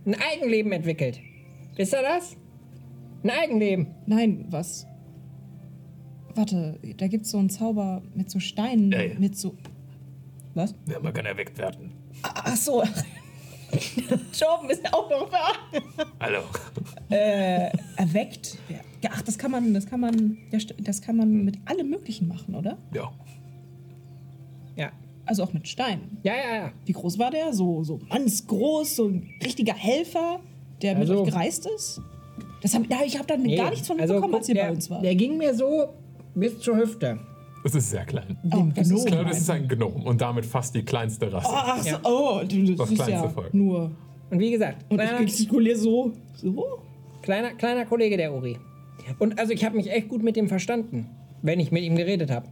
ein 0.06 0.16
Eigenleben 0.16 0.72
entwickelt. 0.72 1.20
Wisst 1.76 1.94
ihr 1.94 2.02
das? 2.02 2.36
Ein 3.24 3.30
Eigenleben. 3.30 3.88
Nein, 4.06 4.46
was? 4.50 4.86
Warte, 6.36 6.80
da 6.98 7.08
gibt's 7.08 7.32
so 7.32 7.38
einen 7.40 7.50
Zauber 7.50 8.04
mit 8.14 8.30
so 8.30 8.40
Steinen, 8.40 8.92
ja. 8.92 9.18
mit 9.18 9.38
so. 9.38 9.56
Was? 10.54 10.76
Ja, 10.90 11.00
man 11.00 11.14
kann 11.14 11.26
erweckt 11.26 11.58
werden. 11.58 11.92
Ach 12.24 12.56
so. 12.56 12.84
Jorben 14.34 14.70
ist 14.70 14.84
ja 14.84 14.94
auch 14.94 15.10
noch 15.10 15.30
da. 15.30 15.54
Hallo. 16.20 16.40
Äh, 17.10 17.70
erweckt. 17.98 18.58
Ja, 19.04 19.12
ach, 19.14 19.22
das 19.22 19.38
kann 19.38 19.52
man, 19.52 19.74
das 19.74 19.86
kann 19.86 20.00
man, 20.00 20.38
das 20.80 21.02
kann 21.02 21.18
man 21.18 21.44
mit 21.46 21.58
allem 21.66 21.90
Möglichen 21.90 22.28
machen, 22.28 22.56
oder? 22.56 22.78
Ja. 22.94 23.12
Ja. 24.76 24.92
Also 25.26 25.44
auch 25.44 25.54
mit 25.54 25.68
Steinen. 25.68 26.18
Ja, 26.24 26.34
ja, 26.36 26.56
ja. 26.56 26.72
Wie 26.86 26.94
groß 26.94 27.20
war 27.20 27.32
der? 27.32 27.54
So, 27.54 27.84
so 27.84 28.00
mannsgroß, 28.10 28.96
so 28.96 29.08
ein 29.08 29.30
richtiger 29.44 29.74
Helfer, 29.74 30.40
der 30.82 30.94
mit 30.96 31.10
Also- 31.10 31.22
euch 31.24 31.30
gereist 31.30 31.68
ist? 31.76 32.02
Das 32.62 32.74
hab, 32.74 32.90
ja, 32.90 32.98
ich 33.06 33.16
habe 33.18 33.28
da 33.28 33.38
Nee, 33.38 33.56
gar 33.56 33.70
nichts 33.70 33.88
von 33.88 34.00
also, 34.00 34.14
mitbekommen, 34.16 34.36
als 34.36 34.50
ihr 34.50 34.56
der, 34.56 34.64
bei 34.66 34.72
uns 34.72 34.90
wart. 34.90 35.04
Der 35.04 35.16
ging 35.16 35.38
mir 35.38 35.54
so 35.54 35.94
bis 36.34 36.60
zur 36.60 36.78
Hüfte. 36.78 37.20
Es 37.68 37.76
ist 37.76 37.90
sehr 37.90 38.06
klein. 38.06 38.38
Oh, 38.56 38.64
das 38.74 38.88
ist 38.88 38.94
Ich 39.00 39.06
glaube, 39.08 39.24
klein. 39.24 39.28
das 39.28 39.38
ist 39.42 39.50
ein 39.50 39.68
Gnom 39.68 40.04
und 40.06 40.22
damit 40.22 40.46
fast 40.46 40.74
die 40.74 40.84
kleinste 40.84 41.32
Rasse. 41.34 41.50
Ach 41.52 41.78
so, 41.84 41.90
Ja. 41.90 42.00
oh, 42.04 42.40
du, 42.48 42.64
das, 42.66 42.78
Das 42.78 42.90
ist 42.92 42.96
kleinste 42.96 43.12
ja 43.26 43.30
Volk. 43.30 43.54
nur. 43.54 43.92
Und 44.30 44.40
wie 44.40 44.52
gesagt, 44.52 44.86
Und 44.90 45.02
ich 45.02 45.08
kleiner, 45.08 45.26
gestikuliere 45.26 45.76
so. 45.78 46.14
So? 46.36 46.64
kleiner, 47.22 47.50
kleiner 47.56 47.86
Kollege 47.86 48.16
der 48.16 48.34
Uri. 48.34 48.58
Und 49.20 49.38
also 49.38 49.52
ich 49.52 49.66
habe 49.66 49.76
mich 49.76 49.92
echt 49.92 50.08
gut 50.08 50.24
mit 50.24 50.38
ihm 50.38 50.48
verstanden, 50.48 51.08
wenn 51.42 51.60
ich 51.60 51.72
mit 51.74 51.84
ihm 51.84 51.98
geredet 51.98 52.32
habe. 52.32 52.48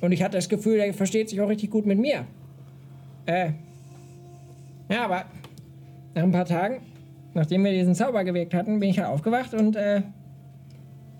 Und 0.00 0.12
ich 0.12 0.22
hatte 0.22 0.36
das 0.38 0.48
Gefühl, 0.48 0.78
er 0.78 0.94
versteht 0.94 1.28
sich 1.28 1.40
auch 1.40 1.48
richtig 1.48 1.70
gut 1.70 1.84
mit 1.84 1.98
mir. 1.98 2.24
Äh. 3.26 3.50
Ja, 4.88 5.06
aber 5.06 5.24
nach 6.14 6.22
ein 6.22 6.30
paar 6.32 6.44
Tagen, 6.44 6.82
nachdem 7.34 7.64
wir 7.64 7.72
diesen 7.72 7.96
Zauber 7.96 8.22
gewirkt 8.22 8.54
hatten, 8.54 8.78
bin 8.78 8.90
ich 8.90 8.98
halt 9.00 9.08
aufgewacht 9.08 9.54
und 9.54 9.74
äh. 9.74 10.02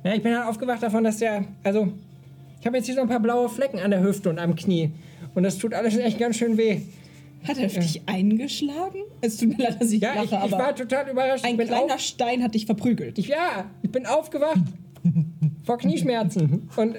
Ja, 0.05 0.15
ich 0.15 0.23
bin 0.23 0.33
halt 0.37 0.47
aufgewacht 0.49 0.81
davon, 0.83 1.03
dass 1.03 1.17
der. 1.19 1.45
Also, 1.65 1.89
ich 2.67 2.69
habe 2.69 2.79
jetzt 2.79 2.87
hier 2.87 2.97
so 2.97 3.03
ein 3.03 3.09
paar 3.09 3.21
blaue 3.21 3.49
Flecken 3.49 3.79
an 3.79 3.93
der 3.93 4.03
Hüfte 4.03 4.29
und 4.29 4.41
am 4.41 4.57
Knie. 4.57 4.91
Und 5.37 5.45
das 5.45 5.57
tut 5.57 5.73
alles 5.73 5.97
echt 5.99 6.19
ganz 6.19 6.35
schön 6.37 6.57
weh. 6.57 6.81
Hat 7.47 7.59
er 7.59 7.69
dich 7.69 8.03
eingeschlagen? 8.07 9.03
Es 9.21 9.37
tut 9.37 9.57
mir 9.57 9.63
leid, 9.69 9.81
dass 9.81 9.93
ich 9.93 10.03
Ja, 10.03 10.15
lache, 10.15 10.25
ich, 10.25 10.33
ich 10.33 10.37
aber 10.37 10.59
war 10.59 10.75
total 10.75 11.09
überrascht. 11.09 11.45
ein 11.45 11.57
bin 11.57 11.69
kleiner 11.69 11.97
Stein 12.01 12.43
hat 12.43 12.57
dich 12.57 12.67
verprügelt. 12.67 13.21
ich, 13.21 13.29
Ja, 13.29 13.71
ich 13.83 13.93
bin 13.93 14.05
aufgewacht 14.05 14.59
vor 15.63 15.79
Knieschmerzen. 15.79 16.69
Und 16.75 16.97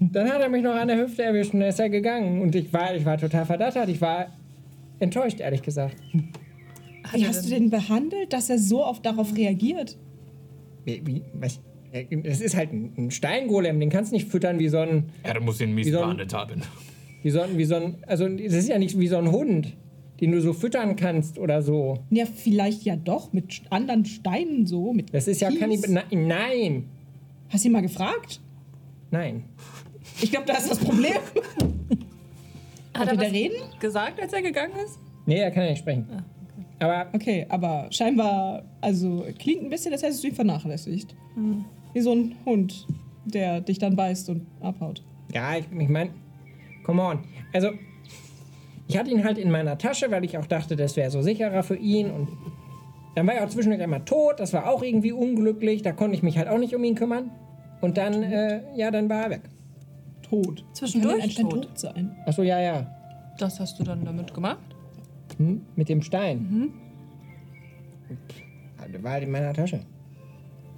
dann 0.00 0.28
hat 0.32 0.40
er 0.40 0.48
mich 0.48 0.64
noch 0.64 0.74
an 0.74 0.88
der 0.88 0.96
Hüfte 0.96 1.22
erwischt 1.22 1.54
und 1.54 1.60
dann 1.60 1.68
ist 1.68 1.78
er 1.78 1.90
gegangen. 1.90 2.42
Und 2.42 2.52
ich 2.56 2.72
war, 2.72 2.92
ich 2.92 3.04
war 3.04 3.16
total 3.16 3.46
verdattert. 3.46 3.88
Ich 3.90 4.00
war 4.00 4.26
enttäuscht, 4.98 5.38
ehrlich 5.38 5.62
gesagt. 5.62 5.94
Wie 7.12 7.24
hast 7.24 7.44
du 7.46 7.50
den 7.50 7.70
behandelt, 7.70 8.32
dass 8.32 8.50
er 8.50 8.58
so 8.58 8.84
oft 8.84 9.06
darauf 9.06 9.36
reagiert? 9.36 9.96
Wie, 10.84 11.06
wie, 11.06 11.22
was? 11.34 11.60
Das 12.24 12.40
ist 12.40 12.56
halt 12.56 12.72
ein 12.72 12.92
ein 12.96 13.10
Steingolem, 13.10 13.78
den 13.78 13.88
kannst 13.90 14.10
du 14.10 14.16
nicht 14.16 14.28
füttern 14.28 14.58
wie 14.58 14.68
so 14.68 14.78
ein, 14.78 15.10
Ja, 15.24 15.34
dann 15.34 15.44
muss 15.44 15.60
ich 15.60 15.66
ihn 15.68 15.74
mies 15.74 15.86
Wie 15.86 15.90
so 15.92 15.98
ein- 15.98 16.02
behandelt 16.04 16.34
haben. 16.34 16.62
wie 17.22 17.30
so 17.30 17.40
ein, 17.40 17.56
wie 17.56 17.64
so 17.64 17.76
ein, 17.76 17.94
also 18.06 18.28
das 18.28 18.52
ist 18.54 18.68
ja 18.68 18.78
nicht 18.78 18.98
wie 18.98 19.06
so 19.06 19.16
ein 19.16 19.30
Hund, 19.30 19.76
den 20.20 20.32
du 20.32 20.40
so 20.40 20.52
füttern 20.52 20.96
kannst 20.96 21.38
oder 21.38 21.62
so. 21.62 22.00
Ja, 22.10 22.24
vielleicht 22.26 22.82
ja 22.82 22.96
doch, 22.96 23.32
mit 23.32 23.62
anderen 23.70 24.04
Steinen 24.04 24.66
so. 24.66 24.92
Mit 24.92 25.14
Das 25.14 25.28
ist 25.28 25.40
ja. 25.40 25.50
Kannibal. 25.50 25.88
Nein, 25.90 26.26
nein, 26.26 26.84
Hast 27.50 27.64
du 27.64 27.68
ihn 27.68 27.72
mal 27.72 27.82
gefragt? 27.82 28.40
nein. 29.10 29.44
Ich 30.20 30.30
glaube, 30.30 30.46
da 30.46 30.54
ist 30.54 30.70
das 30.70 30.78
Problem. 30.78 31.14
Hat 32.94 33.08
er 33.08 33.16
was 33.18 33.32
reden? 33.32 33.54
gesagt, 33.80 34.20
als 34.20 34.32
er 34.32 34.42
gegangen 34.42 34.72
ist? 34.84 34.98
Nee, 35.26 35.38
er 35.38 35.50
kann 35.50 35.64
ja 35.64 35.70
nicht 35.70 35.78
sprechen. 35.80 36.06
Aber 36.78 37.06
Okay, 37.12 37.46
aber 37.48 37.86
scheinbar, 37.90 38.64
also 38.80 39.24
klingt 39.38 39.62
ein 39.62 39.70
bisschen, 39.70 39.92
als 39.92 40.02
hättest 40.02 40.22
du 40.22 40.28
ihn 40.28 40.34
vernachlässigt. 40.34 41.14
Wie 41.94 42.00
so 42.00 42.12
ein 42.12 42.34
Hund, 42.44 42.86
der 43.24 43.60
dich 43.60 43.78
dann 43.78 43.96
beißt 43.96 44.28
und 44.28 44.46
abhaut. 44.60 45.02
Ja, 45.32 45.56
ich, 45.56 45.64
ich 45.76 45.88
meine, 45.88 46.10
come 46.84 47.02
on. 47.02 47.20
Also, 47.52 47.70
ich 48.86 48.98
hatte 48.98 49.10
ihn 49.10 49.24
halt 49.24 49.38
in 49.38 49.50
meiner 49.50 49.78
Tasche, 49.78 50.10
weil 50.10 50.24
ich 50.24 50.36
auch 50.36 50.46
dachte, 50.46 50.76
das 50.76 50.96
wäre 50.96 51.10
so 51.10 51.22
sicherer 51.22 51.62
für 51.62 51.76
ihn. 51.76 52.10
Und 52.10 52.28
dann 53.14 53.26
war 53.26 53.34
er 53.34 53.44
auch 53.44 53.48
zwischendurch 53.48 53.82
einmal 53.82 54.04
tot. 54.04 54.40
Das 54.40 54.52
war 54.52 54.68
auch 54.68 54.82
irgendwie 54.82 55.12
unglücklich. 55.12 55.82
Da 55.82 55.92
konnte 55.92 56.16
ich 56.16 56.22
mich 56.22 56.36
halt 56.36 56.48
auch 56.48 56.58
nicht 56.58 56.74
um 56.74 56.84
ihn 56.84 56.94
kümmern. 56.94 57.30
Und 57.80 57.96
dann, 57.96 58.22
äh, 58.22 58.62
ja, 58.76 58.90
dann 58.90 59.08
war 59.08 59.24
er 59.24 59.30
weg. 59.30 59.42
Tot. 60.22 60.64
Zwischendurch 60.72 61.20
Kann 61.20 61.30
Stein 61.30 61.48
tot? 61.50 61.62
tot 61.64 61.78
sein? 61.78 62.16
Achso, 62.26 62.42
ja, 62.42 62.60
ja. 62.60 62.86
Das 63.38 63.60
hast 63.60 63.78
du 63.78 63.84
dann 63.84 64.04
damit 64.04 64.32
gemacht? 64.34 64.58
Hm? 65.38 65.62
Mit 65.76 65.88
dem 65.88 66.02
Stein. 66.02 66.72
Pff, 68.08 68.90
Der 68.92 69.02
war 69.02 69.12
halt 69.12 69.24
in 69.24 69.30
meiner 69.30 69.52
Tasche. 69.52 69.80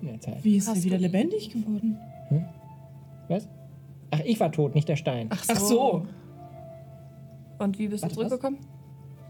In 0.03 0.09
der 0.09 0.21
Zeit. 0.21 0.45
Wie 0.45 0.57
ist 0.57 0.69
er 0.69 0.75
Hast 0.75 0.85
wieder 0.85 0.97
du- 0.99 1.03
lebendig 1.05 1.51
geworden? 1.51 1.99
Was? 3.29 3.49
Ach, 4.11 4.21
ich 4.25 4.39
war 4.39 4.53
tot, 4.53 4.75
nicht 4.75 4.89
der 4.89 4.97
Stein. 4.97 5.27
Ach 5.31 5.45
Ach 5.49 5.57
so. 5.59 6.07
Und 7.59 7.79
wie 7.79 7.89
bist 7.89 8.05
du 8.05 8.09
Warte, 8.09 8.17
was? 8.21 8.29
zurückgekommen? 8.29 8.59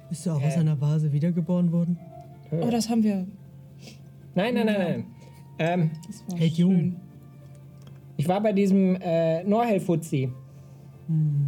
Bist 0.09 0.27
du 0.27 0.31
auch 0.33 0.41
Äh. 0.43 0.47
aus 0.49 0.57
einer 0.57 0.81
Vase 0.81 1.13
wiedergeboren 1.13 1.73
worden? 1.73 1.99
Oh, 2.51 2.69
das 2.71 2.89
haben 2.91 3.03
wir. 3.03 3.27
Nein, 4.35 4.55
nein, 4.55 4.67
nein, 4.67 4.77
nein. 4.79 5.05
Ähm, 5.59 5.91
Das 6.07 6.23
war 6.29 6.39
Hey, 6.39 6.49
Jung. 6.49 6.97
ich 8.17 8.29
war 8.29 8.41
bei 8.43 8.53
diesem 8.53 8.97
äh, 9.01 9.43
Norhel-Fuzzi. 9.45 10.31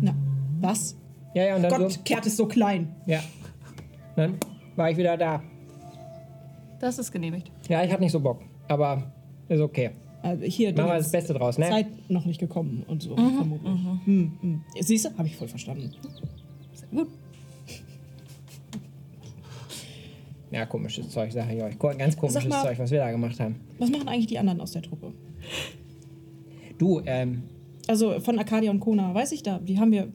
Na, 0.00 0.14
was? 0.60 0.96
Ja, 1.34 1.44
ja, 1.44 1.56
und 1.56 1.62
dann 1.62 1.70
Gott, 1.82 1.92
so. 1.92 2.00
Kert 2.04 2.24
ist 2.26 2.36
so 2.36 2.46
klein. 2.46 2.94
Ja. 3.06 3.20
Dann 4.16 4.34
war 4.76 4.90
ich 4.90 4.96
wieder 4.96 5.16
da. 5.16 5.42
Das 6.80 6.98
ist 6.98 7.12
genehmigt. 7.12 7.50
Ja, 7.68 7.82
ich 7.84 7.90
hatte 7.92 8.02
nicht 8.02 8.12
so 8.12 8.20
Bock. 8.20 8.40
Aber 8.68 9.10
ist 9.48 9.60
okay. 9.60 9.90
Also 10.22 10.44
hier, 10.44 10.72
Machen 10.72 10.88
wir 10.88 10.94
das 10.98 11.10
Beste 11.10 11.32
draus, 11.32 11.58
ne? 11.58 11.68
Zeit 11.68 11.86
noch 12.10 12.24
nicht 12.26 12.40
gekommen 12.40 12.84
und 12.88 13.02
so, 13.02 13.14
vermutlich. 13.16 13.72
Hm, 14.04 14.32
hm. 14.40 14.60
Siehst 14.80 15.04
du, 15.06 15.10
habe 15.16 15.28
ich 15.28 15.36
voll 15.36 15.48
verstanden. 15.48 15.90
Sehr 16.74 16.88
gut. 16.90 17.08
Ja, 20.50 20.64
komisches 20.66 21.08
Zeug, 21.10 21.30
sage 21.32 21.54
ich 21.54 21.62
euch. 21.62 21.78
Ganz 21.98 22.16
komisches 22.16 22.48
mal- 22.48 22.62
Zeug, 22.62 22.78
was 22.78 22.90
wir 22.90 22.98
da 22.98 23.10
gemacht 23.10 23.38
haben. 23.38 23.56
Was 23.78 23.90
machen 23.90 24.08
eigentlich 24.08 24.26
die 24.26 24.38
anderen 24.38 24.60
aus 24.60 24.72
der 24.72 24.82
Truppe? 24.82 25.12
Du, 26.78 27.00
ähm. 27.04 27.42
Also 27.86 28.18
von 28.20 28.38
Arcadia 28.38 28.70
und 28.70 28.80
Kona, 28.80 29.14
weiß 29.14 29.32
ich 29.32 29.42
da, 29.42 29.58
die 29.58 29.78
haben 29.78 29.92
wir. 29.92 30.08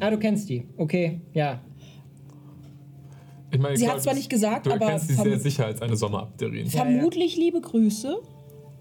Ah, 0.00 0.10
du 0.10 0.18
kennst 0.18 0.48
die. 0.48 0.64
Okay, 0.76 1.20
ja. 1.32 1.60
Ich 3.50 3.58
meine, 3.58 3.76
Sie 3.76 3.88
hat 3.88 4.02
zwar 4.02 4.12
du- 4.12 4.18
nicht 4.18 4.28
gesagt, 4.30 4.66
du 4.66 4.72
aber 4.72 4.84
erkennst 4.84 5.08
sie 5.08 5.14
sehr 5.14 5.38
sicher 5.40 5.66
als 5.66 5.80
eine 5.80 5.96
Sommerabderin. 5.96 6.66
Ja, 6.66 6.70
Vermutlich 6.82 7.36
liebe 7.36 7.60
Grüße, 7.60 8.16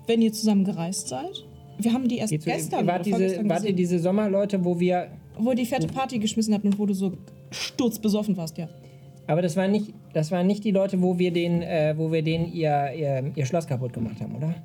wenn 0.08 0.22
ihr 0.22 0.34
zusammen 0.34 0.66
gereist 0.66 1.08
seid. 1.08 1.46
Wir 1.80 1.94
haben 1.94 2.08
die 2.08 2.18
erst 2.18 2.32
Geht 2.32 2.44
gestern 2.46 2.88
wart, 2.88 3.06
diese, 3.06 3.48
wart 3.48 3.64
ihr 3.64 3.74
diese 3.74 4.00
Sommerleute, 4.00 4.64
wo 4.66 4.80
wir. 4.80 5.10
wo 5.38 5.52
ihr 5.52 5.56
die 5.56 5.66
fette 5.66 5.88
Party 5.88 6.18
geschmissen 6.20 6.54
habt 6.54 6.66
und 6.66 6.78
wo 6.80 6.86
du 6.86 6.94
so 6.94 7.14
sturzbesoffen 7.52 8.36
warst, 8.36 8.58
ja. 8.58 8.68
Aber 9.28 9.42
das 9.42 9.56
waren 9.56 9.72
nicht, 9.72 9.94
das 10.14 10.32
waren 10.32 10.48
nicht 10.48 10.64
die 10.64 10.72
Leute, 10.72 11.02
wo 11.02 11.18
wir 11.20 11.32
den, 11.32 11.62
äh, 11.62 11.94
wo 11.98 12.12
wir 12.12 12.24
denen 12.24 12.52
ihr, 12.52 12.92
ihr, 12.98 13.32
ihr 13.36 13.46
Schloss 13.46 13.68
kaputt 13.68 13.94
gemacht 13.94 14.20
haben, 14.22 14.36
oder? 14.36 14.56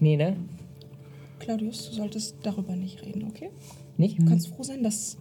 Nee, 0.00 0.16
ne? 0.16 0.36
Claudius, 1.38 1.90
du 1.90 1.96
solltest 1.96 2.36
darüber 2.42 2.74
nicht 2.74 3.02
reden, 3.04 3.24
okay? 3.28 3.50
Nicht? 3.96 4.18
Du 4.20 4.24
kannst 4.26 4.48
froh 4.48 4.62
sein, 4.62 4.82
dass 4.82 5.16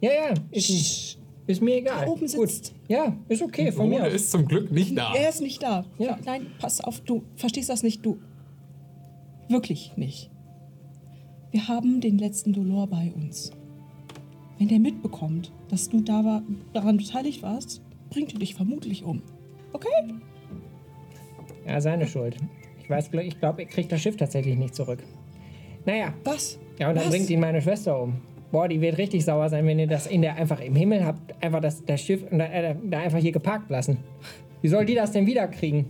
Ja, 0.00 0.10
ja. 0.12 0.34
Ist, 0.50 1.18
ist 1.46 1.62
mir 1.62 1.76
egal. 1.76 2.04
da 2.04 2.10
oben 2.10 2.20
Gut. 2.20 2.30
sitzt. 2.30 2.74
Ja, 2.88 3.16
ist 3.28 3.42
okay 3.42 3.70
von 3.72 3.88
mir 3.88 3.96
Rune 3.98 4.08
aus. 4.08 4.14
ist 4.14 4.30
zum 4.30 4.46
Glück 4.46 4.70
nicht 4.70 4.96
da. 4.96 5.14
Er 5.14 5.28
ist 5.28 5.40
nicht 5.42 5.62
da. 5.62 5.84
Ja. 5.98 6.18
Nein, 6.24 6.46
pass 6.58 6.80
auf, 6.80 7.00
du 7.00 7.22
verstehst 7.36 7.68
das 7.68 7.82
nicht, 7.82 8.04
du. 8.04 8.18
Wirklich 9.48 9.92
nicht. 9.96 10.30
Wir 11.50 11.66
haben 11.66 12.00
den 12.00 12.18
letzten 12.18 12.52
Dolor 12.52 12.86
bei 12.86 13.12
uns. 13.14 13.50
Wenn 14.58 14.68
der 14.68 14.78
mitbekommt, 14.78 15.52
dass 15.68 15.88
du 15.88 16.00
da 16.00 16.24
war, 16.24 16.42
daran 16.72 16.96
beteiligt 16.98 17.42
warst, 17.42 17.82
bringt 18.10 18.32
er 18.32 18.38
dich 18.38 18.54
vermutlich 18.54 19.02
um. 19.04 19.22
Okay? 19.72 19.88
Ja, 21.66 21.80
seine 21.80 22.06
Schuld. 22.06 22.36
Ich 22.80 22.88
weiß, 22.88 23.10
ich 23.12 23.38
glaube, 23.40 23.62
er 23.62 23.68
kriegt 23.68 23.90
das 23.90 24.00
Schiff 24.00 24.16
tatsächlich 24.16 24.56
nicht 24.56 24.74
zurück. 24.74 25.02
Naja, 25.86 26.12
Was? 26.24 26.58
ja, 26.78 26.88
und 26.90 26.96
dann 26.96 27.04
Was? 27.04 27.10
bringt 27.10 27.30
ihn 27.30 27.40
meine 27.40 27.60
Schwester 27.62 28.00
um. 28.00 28.20
Boah, 28.50 28.68
die 28.68 28.80
wird 28.80 28.98
richtig 28.98 29.24
sauer 29.24 29.48
sein, 29.48 29.66
wenn 29.66 29.78
ihr 29.78 29.86
das 29.86 30.06
in 30.06 30.22
der 30.22 30.34
einfach 30.34 30.60
im 30.60 30.74
Himmel 30.74 31.04
habt, 31.04 31.34
einfach 31.42 31.60
das, 31.60 31.84
das 31.84 32.00
Schiff 32.00 32.22
und 32.30 32.38
da, 32.38 32.46
äh, 32.46 32.74
da 32.84 32.98
einfach 32.98 33.18
hier 33.18 33.32
geparkt 33.32 33.70
lassen. 33.70 33.98
Wie 34.62 34.68
soll 34.68 34.84
die 34.84 34.94
das 34.94 35.12
denn 35.12 35.26
wiederkriegen? 35.26 35.86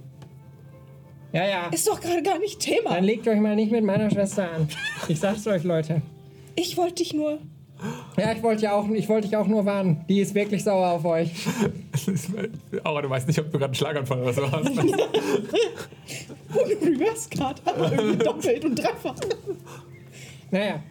Ja, 1.33 1.47
ja. 1.47 1.69
Ist 1.69 1.89
doch 1.89 2.01
gerade 2.01 2.23
gar 2.23 2.39
nicht 2.39 2.61
Thema. 2.61 2.95
Dann 2.95 3.05
legt 3.05 3.27
euch 3.27 3.39
mal 3.39 3.57
nicht 3.57 3.73
mit 3.73 3.85
meiner 3.85 4.11
Schwester 4.11 4.51
an. 4.53 4.69
Ich 5.09 5.21
sag's 5.21 5.47
euch, 5.47 5.65
Leute. 5.65 6.03
Ich 6.57 6.77
wollte 6.77 6.97
dich 6.97 7.15
nur. 7.15 7.39
Ja, 8.19 8.33
ich 8.33 8.43
wollte 8.43 8.63
ja 8.65 8.73
auch, 8.73 8.89
ich 8.91 9.09
wollte 9.09 9.29
dich 9.29 9.37
auch 9.37 9.47
nur 9.47 9.65
warnen. 9.65 10.05
Die 10.09 10.21
ist 10.21 10.35
wirklich 10.35 10.63
sauer 10.63 10.91
auf 10.91 11.05
euch. 11.05 11.31
Aber 12.85 13.01
du 13.01 13.09
weißt 13.09 13.27
nicht, 13.27 13.39
ob 13.39 13.47
du 13.47 13.53
gerade 13.53 13.67
einen 13.67 13.75
Schlaganfall 13.75 14.21
oder 14.21 14.33
so 14.33 14.51
hast. 14.51 14.69
Reverse 16.83 17.29
gerade, 17.31 17.61
aber 17.65 17.93
irgendwie 17.93 18.17
doppelt 18.25 18.65
und 18.65 18.75
dreifach. 18.77 19.15
Naja. 20.51 20.83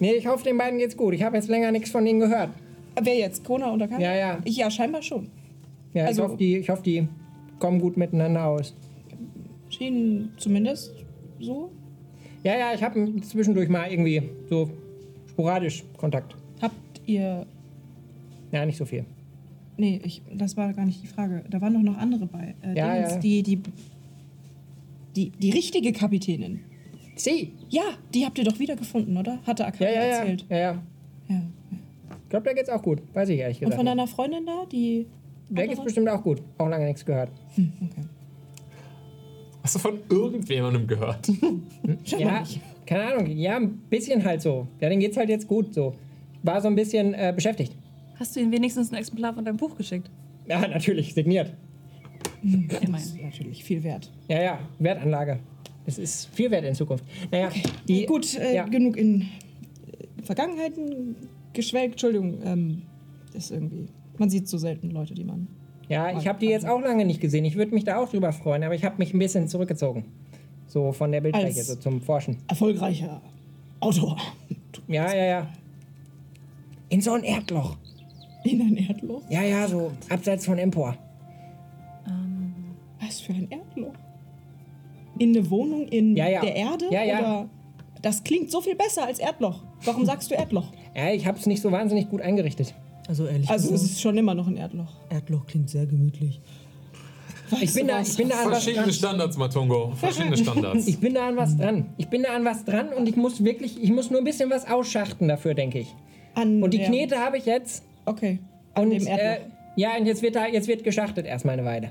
Nee, 0.00 0.14
ich 0.14 0.26
hoffe, 0.26 0.44
den 0.44 0.56
beiden 0.58 0.78
geht's 0.78 0.96
gut. 0.96 1.14
Ich 1.14 1.22
habe 1.22 1.36
jetzt 1.36 1.48
länger 1.48 1.70
nichts 1.72 1.90
von 1.90 2.04
denen 2.04 2.20
gehört. 2.20 2.50
Wer 3.00 3.16
jetzt? 3.16 3.44
Kona 3.44 3.72
oder 3.72 3.86
Kana? 3.86 4.00
Ja, 4.00 4.14
ja. 4.14 4.38
Ja, 4.44 4.70
scheinbar 4.70 5.02
schon. 5.02 5.28
Ja, 5.94 6.06
Also- 6.06 6.22
ich, 6.22 6.28
hoffe, 6.28 6.36
die, 6.38 6.56
ich 6.56 6.70
hoffe, 6.70 6.82
die 6.82 7.08
kommen 7.58 7.80
gut 7.80 7.96
miteinander 7.96 8.46
aus. 8.46 8.74
Schien 9.68 10.30
zumindest 10.36 10.92
so. 11.38 11.70
Ja, 12.42 12.56
ja, 12.58 12.74
ich 12.74 12.82
habe 12.82 13.20
zwischendurch 13.20 13.68
mal 13.68 13.90
irgendwie 13.90 14.22
so 14.48 14.70
sporadisch 15.28 15.84
Kontakt. 15.96 16.34
Habt 16.60 16.74
ihr. 17.06 17.46
Ja, 18.50 18.64
nicht 18.66 18.78
so 18.78 18.84
viel. 18.86 19.04
Nee, 19.76 20.00
ich, 20.04 20.22
das 20.34 20.56
war 20.56 20.72
gar 20.72 20.84
nicht 20.86 21.02
die 21.02 21.06
Frage. 21.06 21.44
Da 21.48 21.60
waren 21.60 21.74
doch 21.74 21.80
noch 21.82 21.96
andere 21.98 22.26
bei. 22.26 22.54
Äh, 22.62 22.76
Ja, 22.76 22.94
Dingens, 22.94 23.12
ja. 23.12 23.18
Die, 23.20 23.42
die, 23.42 23.62
die, 25.16 25.30
die 25.30 25.50
richtige 25.50 25.92
Kapitänin. 25.92 26.60
Sie? 27.24 27.52
Ja, 27.68 27.82
die 28.14 28.24
habt 28.24 28.38
ihr 28.38 28.44
doch 28.44 28.58
wiedergefunden, 28.58 29.16
oder? 29.16 29.38
Hatte 29.46 29.62
Ja, 29.62 29.66
Arcadia 29.68 29.90
ja, 29.92 30.00
ja. 30.02 30.16
erzählt. 30.18 30.44
ja, 30.48 30.56
ja. 30.58 30.82
Ja. 31.28 31.42
Ich 32.24 32.28
glaube, 32.30 32.44
da 32.46 32.52
geht's 32.52 32.68
auch 32.68 32.82
gut. 32.82 33.00
Weiß 33.12 33.28
ich 33.28 33.38
ehrlich 33.38 33.56
Und 33.58 33.70
gesagt. 33.70 33.76
von 33.76 33.84
nicht. 33.84 33.90
deiner 33.98 34.06
Freundin 34.06 34.46
da, 34.46 34.64
die. 34.70 35.06
Der 35.48 35.66
geht's 35.66 35.82
bestimmt 35.82 36.08
auch 36.08 36.22
gut. 36.22 36.40
Auch 36.58 36.68
lange 36.68 36.86
nichts 36.86 37.04
gehört. 37.04 37.30
Okay. 37.56 37.70
Hast 39.62 39.74
du 39.74 39.78
von 39.80 39.98
irgendjemandem 40.08 40.86
gehört? 40.86 41.26
Scheinbar 42.04 42.32
Ja, 42.34 42.40
nicht. 42.40 42.60
keine 42.86 43.04
Ahnung, 43.14 43.26
ja, 43.36 43.56
ein 43.56 43.70
bisschen 43.90 44.24
halt 44.24 44.40
so. 44.42 44.66
Ja, 44.80 44.88
denen 44.88 45.00
geht's 45.00 45.16
halt 45.16 45.28
jetzt 45.28 45.46
gut 45.48 45.74
so. 45.74 45.94
War 46.42 46.60
so 46.60 46.68
ein 46.68 46.74
bisschen 46.76 47.12
äh, 47.14 47.32
beschäftigt. 47.34 47.74
Hast 48.18 48.36
du 48.36 48.40
ihm 48.40 48.52
wenigstens 48.52 48.90
ein 48.92 48.96
Exemplar 48.96 49.34
von 49.34 49.44
deinem 49.44 49.56
Buch 49.56 49.76
geschickt? 49.76 50.08
Ja, 50.46 50.66
natürlich, 50.66 51.12
signiert. 51.14 51.52
Das 52.42 52.80
Immerhin. 52.80 52.94
ist 52.94 53.20
natürlich 53.22 53.62
viel 53.64 53.82
wert. 53.82 54.10
Ja, 54.28 54.40
ja, 54.42 54.58
Wertanlage. 54.78 55.40
Es 55.90 55.98
ist 55.98 56.34
viel 56.34 56.50
wert 56.50 56.64
in 56.64 56.74
Zukunft. 56.74 57.04
Naja, 57.30 57.50
die. 57.88 58.06
Gut, 58.06 58.38
äh, 58.38 58.54
ja. 58.54 58.64
genug 58.66 58.96
in 58.96 59.22
äh, 59.22 60.22
Vergangenheiten 60.22 61.16
geschwelgt. 61.52 61.92
Entschuldigung, 61.92 62.38
ähm, 62.44 62.82
ist 63.34 63.50
irgendwie. 63.50 63.86
Man 64.18 64.30
sieht 64.30 64.48
so 64.48 64.58
selten 64.58 64.90
Leute, 64.90 65.14
die 65.14 65.24
man. 65.24 65.48
Ja, 65.88 66.16
ich 66.16 66.28
habe 66.28 66.38
die 66.38 66.46
jetzt 66.46 66.66
auch 66.66 66.80
lange 66.80 67.04
nicht 67.04 67.20
gesehen. 67.20 67.44
Ich 67.44 67.56
würde 67.56 67.74
mich 67.74 67.82
da 67.82 67.98
auch 67.98 68.08
drüber 68.08 68.32
freuen, 68.32 68.62
aber 68.62 68.74
ich 68.74 68.84
habe 68.84 68.96
mich 68.98 69.12
ein 69.12 69.18
bisschen 69.18 69.48
zurückgezogen. 69.48 70.04
So 70.68 70.92
von 70.92 71.10
der 71.10 71.20
Bildfläche, 71.20 71.64
so 71.64 71.74
zum 71.74 72.00
Forschen. 72.00 72.36
Erfolgreicher 72.46 73.20
Autor. 73.80 74.16
Ja, 74.86 75.12
ja, 75.12 75.24
ja. 75.24 75.48
In 76.90 77.00
so 77.00 77.12
ein 77.12 77.24
Erdloch. 77.24 77.76
In 78.44 78.60
ein 78.60 78.76
Erdloch? 78.76 79.22
Ja, 79.28 79.42
ja, 79.42 79.66
so 79.66 79.90
abseits 80.08 80.46
von 80.46 80.58
Empor. 80.58 80.96
Was 83.00 83.20
für 83.20 83.32
ein 83.32 83.48
Erdloch? 83.50 83.94
In 85.20 85.36
eine 85.36 85.50
Wohnung 85.50 85.86
in 85.88 86.16
Ja, 86.16 86.28
ja. 86.28 86.40
der 86.40 86.56
Erde? 86.56 86.86
Ja, 86.90 87.04
ja. 87.04 87.18
Oder 87.20 87.48
das 88.02 88.24
klingt 88.24 88.50
so 88.50 88.60
viel 88.60 88.74
besser 88.74 89.06
als 89.06 89.18
Erdloch. 89.18 89.62
Warum 89.84 90.04
sagst 90.06 90.30
du 90.30 90.34
Erdloch? 90.34 90.66
Ja, 90.96 91.12
ich 91.12 91.24
habe 91.24 91.38
es 91.38 91.46
nicht 91.46 91.62
so 91.62 91.70
wahnsinnig 91.70 92.08
gut 92.10 92.20
eingerichtet. 92.20 92.74
Also 93.06 93.24
ehrlich 93.26 93.48
Also 93.48 93.66
es 93.66 93.72
gesagt, 93.74 93.90
ist 93.92 94.00
schon 94.00 94.18
immer 94.18 94.34
noch 94.34 94.48
ein 94.48 94.56
Erdloch. 94.56 94.92
Erdloch 95.08 95.46
klingt 95.46 95.70
sehr 95.70 95.86
gemütlich. 95.86 96.40
Ich 97.60 97.72
bin, 97.74 97.86
da, 97.88 98.00
ich 98.00 98.16
bin 98.16 98.28
da 98.28 98.36
an 98.42 98.46
was 98.50 98.62
Verschiedene 98.64 98.84
dran. 98.86 98.92
Standards, 98.92 99.36
Matungo. 99.36 99.92
Verschiedene 99.96 100.36
Standards. 100.36 100.86
Ich 100.88 100.98
bin 100.98 101.14
da 101.14 101.28
an 101.28 101.36
was 101.36 101.56
dran. 101.56 101.86
Ich 101.96 102.08
bin 102.08 102.22
da 102.24 102.34
an 102.34 102.44
was 102.44 102.64
dran 102.64 102.88
und 102.96 103.08
ich 103.08 103.16
muss 103.16 103.42
wirklich, 103.44 103.80
ich 103.82 103.90
muss 103.92 104.10
nur 104.10 104.20
ein 104.20 104.24
bisschen 104.24 104.50
was 104.50 104.68
ausschachten 104.68 105.28
dafür, 105.28 105.54
denke 105.54 105.78
ich. 105.80 105.94
An 106.34 106.62
Und 106.62 106.72
die 106.74 106.78
der- 106.78 106.88
Knete 106.88 107.18
habe 107.18 107.38
ich 107.38 107.46
jetzt. 107.46 107.84
Okay. 108.04 108.38
An 108.74 108.84
Und 108.84 108.90
dem 108.90 109.06
äh, 109.06 109.10
Erdloch. 109.10 109.46
ja, 109.76 109.96
und 109.98 110.06
jetzt 110.06 110.22
wird 110.22 110.34
da, 110.36 110.46
jetzt 110.46 110.66
wird 110.68 110.82
geschachtet 110.84 111.26
erstmal 111.26 111.54
eine 111.54 111.64
Weile. 111.64 111.90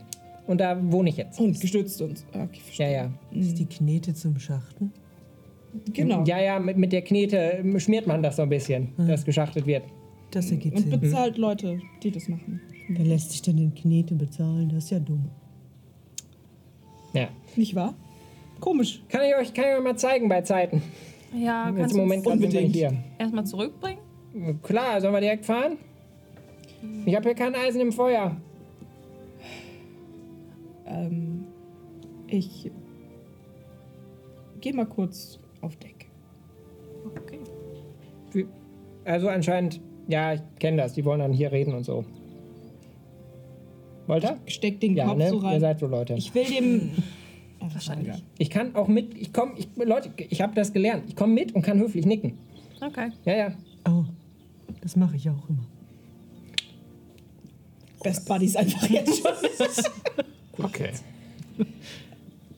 Und 0.50 0.58
da 0.60 0.76
wohne 0.92 1.10
ich 1.10 1.18
jetzt. 1.18 1.40
Und 1.40 1.62
gestützt 1.62 2.02
uns. 2.02 2.26
Okay, 2.34 2.60
Ja, 2.78 2.88
ja. 2.90 3.12
Ist 3.32 3.60
die 3.60 3.68
Knete 3.68 4.16
zum 4.16 4.40
Schachten? 4.40 4.92
Genau. 5.94 6.24
Ja, 6.24 6.42
ja, 6.42 6.60
mit, 6.60 6.76
mit 6.76 6.92
der 6.92 7.04
Knete 7.04 7.64
schmiert 7.78 8.08
man 8.08 8.24
das 8.24 8.38
so 8.38 8.42
ein 8.42 8.50
bisschen, 8.50 8.90
dass 8.98 9.24
geschachtet 9.24 9.68
wird. 9.68 9.84
Das 10.32 10.50
ergibt 10.50 10.78
Und 10.78 10.90
Sinn. 10.90 11.00
bezahlt 11.00 11.38
Leute, 11.38 11.80
die 12.02 12.10
das 12.10 12.28
machen. 12.28 12.60
Wer 12.88 13.06
lässt 13.06 13.30
sich 13.30 13.44
denn 13.44 13.60
in 13.60 13.76
Knete 13.76 14.16
bezahlen? 14.16 14.70
Das 14.74 14.86
ist 14.86 14.90
ja 14.90 14.98
dumm. 15.00 15.30
Ja. 17.14 17.28
Nicht 17.56 17.76
wahr? 17.76 17.94
Komisch. 18.60 19.04
Kann 19.08 19.22
ich 19.30 19.36
euch, 19.36 19.54
kann 19.54 19.66
ich 19.72 19.78
euch 19.78 19.84
mal 19.84 19.96
zeigen 19.98 20.28
bei 20.30 20.42
Zeiten. 20.42 20.82
Ja, 21.38 21.66
kannst 21.66 21.92
im 21.96 21.98
du 22.10 22.16
Moment 22.16 22.26
nicht 22.52 22.76
hier. 22.76 22.92
erstmal 23.20 23.46
zurückbringen? 23.46 24.00
Klar, 24.64 25.00
sollen 25.00 25.14
wir 25.14 25.22
direkt 25.22 25.46
fahren? 25.46 25.78
Ich 27.06 27.16
habe 27.16 27.26
hier 27.26 27.36
kein 27.36 27.54
Eisen 27.54 27.82
im 27.82 27.92
Feuer. 27.92 28.36
Ähm, 30.90 31.46
ich 32.28 32.70
gehe 34.62 34.74
mal 34.74 34.86
kurz 34.86 35.40
auf 35.62 35.76
Deck. 35.78 36.10
Okay. 37.06 37.40
Also 39.06 39.30
anscheinend, 39.30 39.80
ja, 40.08 40.34
ich 40.34 40.42
kenne 40.60 40.78
das. 40.78 40.94
Die 40.94 41.06
wollen 41.06 41.20
dann 41.20 41.34
hier 41.34 41.52
reden 41.52 41.74
und 41.74 41.84
so. 41.86 42.04
Wollt 44.08 44.24
ihr? 44.24 44.38
Steck 44.48 44.80
den 44.80 44.96
Ja, 44.96 45.06
Kopf 45.08 45.18
ne? 45.18 45.30
so 45.30 45.38
Ihr 45.38 45.44
rein. 45.44 45.60
seid 45.62 45.80
so 45.80 45.88
Leute. 45.88 46.14
Ich 46.16 46.34
will 46.34 46.46
dem. 46.46 46.92
Ach, 47.62 47.74
Wahrscheinlich. 47.74 48.24
Ich 48.38 48.50
kann 48.50 48.76
auch 48.76 48.88
mit, 48.88 49.14
ich 49.18 49.34
komme, 49.34 49.54
ich, 49.58 49.68
Leute, 49.76 50.12
ich 50.18 50.42
habe 50.42 50.56
das 50.56 50.74
gelernt. 50.74 51.04
Ich 51.08 51.16
komme 51.16 51.34
mit 51.34 51.54
und 51.56 51.62
kann 51.62 51.78
höflich 51.80 52.06
nicken. 52.06 52.38
Okay. 52.82 53.10
Ja, 53.26 53.36
ja. 53.36 53.52
Oh, 53.88 54.06
das 54.82 54.96
mache 54.96 55.16
ich 55.16 55.30
auch 55.30 55.50
immer. 55.50 55.66
Best 58.04 58.28
Buddies 58.28 58.56
einfach 58.56 58.90
jetzt 58.90 59.22
schon. 59.22 59.32
Okay. 60.64 60.92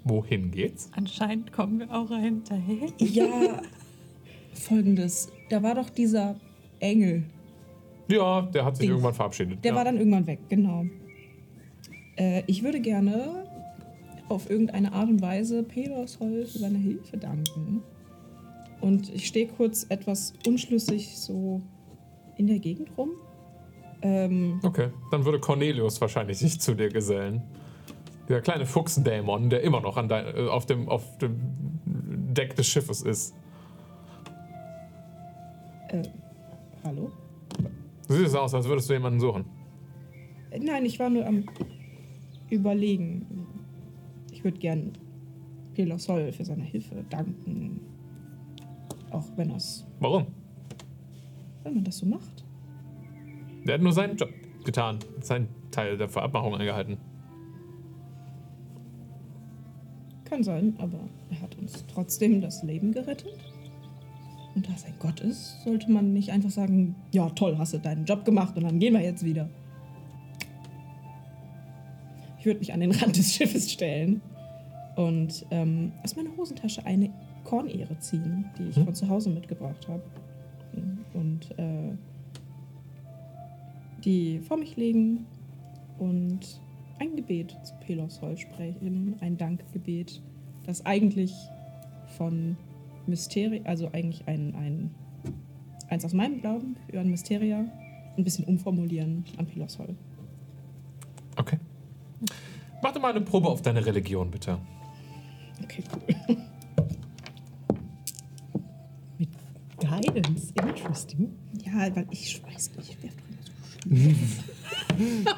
Wohin 0.03 0.51
geht's? 0.51 0.89
Anscheinend 0.95 1.51
kommen 1.51 1.79
wir 1.79 1.91
auch 1.93 2.09
hinterher. 2.09 2.89
ja. 2.97 3.61
Folgendes. 4.53 5.31
Da 5.49 5.63
war 5.63 5.75
doch 5.75 5.89
dieser 5.89 6.35
Engel. 6.79 7.23
Ja, 8.07 8.41
der 8.41 8.65
hat 8.65 8.75
sich 8.75 8.81
Ding. 8.81 8.91
irgendwann 8.91 9.13
verabschiedet. 9.13 9.63
Der 9.63 9.71
ja. 9.71 9.77
war 9.77 9.85
dann 9.85 9.97
irgendwann 9.97 10.27
weg, 10.27 10.39
genau. 10.49 10.85
Äh, 12.17 12.43
ich 12.47 12.63
würde 12.63 12.81
gerne 12.81 13.45
auf 14.27 14.49
irgendeine 14.49 14.91
Art 14.93 15.09
und 15.09 15.21
Weise 15.21 15.63
Pelos 15.63 16.19
Holl 16.19 16.45
für 16.45 16.59
seine 16.59 16.77
Hilfe 16.77 17.17
danken. 17.17 17.83
Und 18.81 19.13
ich 19.13 19.27
stehe 19.27 19.47
kurz 19.47 19.85
etwas 19.89 20.33
unschlüssig 20.47 21.17
so 21.17 21.61
in 22.37 22.47
der 22.47 22.59
Gegend 22.59 22.89
rum. 22.97 23.11
Ähm, 24.01 24.59
Okay, 24.63 24.89
dann 25.11 25.23
würde 25.25 25.39
Cornelius 25.39 26.01
wahrscheinlich 26.01 26.39
sich 26.39 26.59
zu 26.59 26.73
dir 26.73 26.89
gesellen. 26.89 27.43
Der 28.31 28.39
kleine 28.39 28.65
Fuchsdämon, 28.65 29.49
der 29.49 29.61
immer 29.61 29.81
noch 29.81 29.97
an 29.97 30.07
dein, 30.07 30.25
äh, 30.25 30.47
auf, 30.47 30.65
dem, 30.65 30.87
auf 30.87 31.17
dem 31.17 31.35
Deck 32.33 32.55
des 32.55 32.65
Schiffes 32.65 33.01
ist. 33.01 33.35
äh, 35.89 36.01
hallo? 36.85 37.11
Du 38.07 38.13
siehst 38.13 38.33
aus, 38.37 38.53
als 38.53 38.69
würdest 38.69 38.89
du 38.89 38.93
jemanden 38.93 39.19
suchen. 39.19 39.43
Äh, 40.49 40.59
Nein, 40.59 40.85
ich 40.85 40.97
war 40.97 41.09
nur 41.09 41.27
am 41.27 41.43
Überlegen. 42.49 43.25
Ich 44.31 44.45
würde 44.45 44.59
gern 44.59 44.93
Pelos 45.73 46.07
Holl 46.07 46.31
für 46.31 46.45
seine 46.45 46.63
Hilfe 46.63 47.03
danken. 47.09 47.81
Auch 49.09 49.25
wenn, 49.35 49.49
das, 49.49 49.85
Warum? 49.99 50.27
wenn 51.63 51.73
man 51.73 51.83
das 51.83 51.97
so 51.97 52.05
macht. 52.05 52.45
Der 53.65 53.73
hat 53.73 53.81
nur 53.81 53.91
seinen 53.91 54.15
Job 54.15 54.29
getan, 54.63 54.99
seinen 55.19 55.49
Teil 55.69 55.97
der 55.97 56.07
Verabmachung 56.07 56.55
eingehalten. 56.55 56.97
Kann 60.31 60.45
sein, 60.45 60.75
aber 60.77 60.97
er 61.29 61.41
hat 61.41 61.57
uns 61.57 61.83
trotzdem 61.93 62.39
das 62.39 62.63
Leben 62.63 62.93
gerettet. 62.93 63.37
Und 64.55 64.65
da 64.65 64.71
es 64.73 64.85
ein 64.85 64.93
Gott 64.97 65.19
ist, 65.19 65.61
sollte 65.65 65.91
man 65.91 66.13
nicht 66.13 66.29
einfach 66.29 66.49
sagen, 66.49 66.95
ja 67.11 67.29
toll, 67.31 67.57
hast 67.57 67.73
du 67.73 67.79
deinen 67.79 68.05
Job 68.05 68.23
gemacht 68.23 68.55
und 68.55 68.63
dann 68.63 68.79
gehen 68.79 68.93
wir 68.93 69.01
jetzt 69.01 69.25
wieder. 69.25 69.49
Ich 72.39 72.45
würde 72.45 72.59
mich 72.59 72.71
an 72.71 72.79
den 72.79 72.91
Rand 72.91 73.17
des 73.17 73.33
Schiffes 73.35 73.69
stellen 73.69 74.21
und 74.95 75.45
ähm, 75.51 75.91
aus 76.01 76.15
meiner 76.15 76.29
Hosentasche 76.37 76.85
eine 76.85 77.09
Kornehre 77.43 77.99
ziehen, 77.99 78.45
die 78.57 78.69
ich 78.69 78.75
von 78.75 78.95
zu 78.95 79.09
Hause 79.09 79.31
mitgebracht 79.31 79.85
habe. 79.89 80.03
Und 81.13 81.51
äh, 81.59 81.91
die 84.05 84.39
vor 84.39 84.55
mich 84.55 84.77
legen 84.77 85.25
und 85.99 86.61
ein 87.01 87.15
Gebet 87.15 87.57
zu 87.63 87.73
Pelos 87.79 88.21
Hol 88.21 88.37
sprechen, 88.37 89.15
ein 89.21 89.35
Dankgebet, 89.35 90.21
das 90.65 90.85
eigentlich 90.85 91.33
von 92.17 92.55
Mysteri, 93.07 93.61
also 93.63 93.87
eigentlich 93.91 94.27
ein, 94.27 94.53
ein 94.53 94.91
eins 95.89 96.05
aus 96.05 96.13
meinem 96.13 96.41
Glauben 96.41 96.77
für 96.89 96.99
ein 96.99 97.09
Mysteria, 97.09 97.65
ein 98.15 98.23
bisschen 98.23 98.45
umformulieren 98.45 99.25
an 99.37 99.47
Pelos 99.47 99.79
Hol. 99.79 99.95
Okay. 101.37 101.57
Mach 102.83 102.93
doch 102.93 103.01
mal 103.01 103.09
eine 103.09 103.21
Probe 103.21 103.49
auf 103.49 103.63
deine 103.63 103.83
Religion, 103.83 104.29
bitte. 104.29 104.59
Okay, 105.63 105.83
cool. 105.95 106.37
Mit 109.17 109.29
Guidance. 109.79 110.53
Interesting. 110.53 111.33
Ja, 111.65 111.95
weil 111.95 112.05
ich 112.11 112.43
weiß 112.43 112.75
nicht, 112.77 112.97
ich 113.03 113.30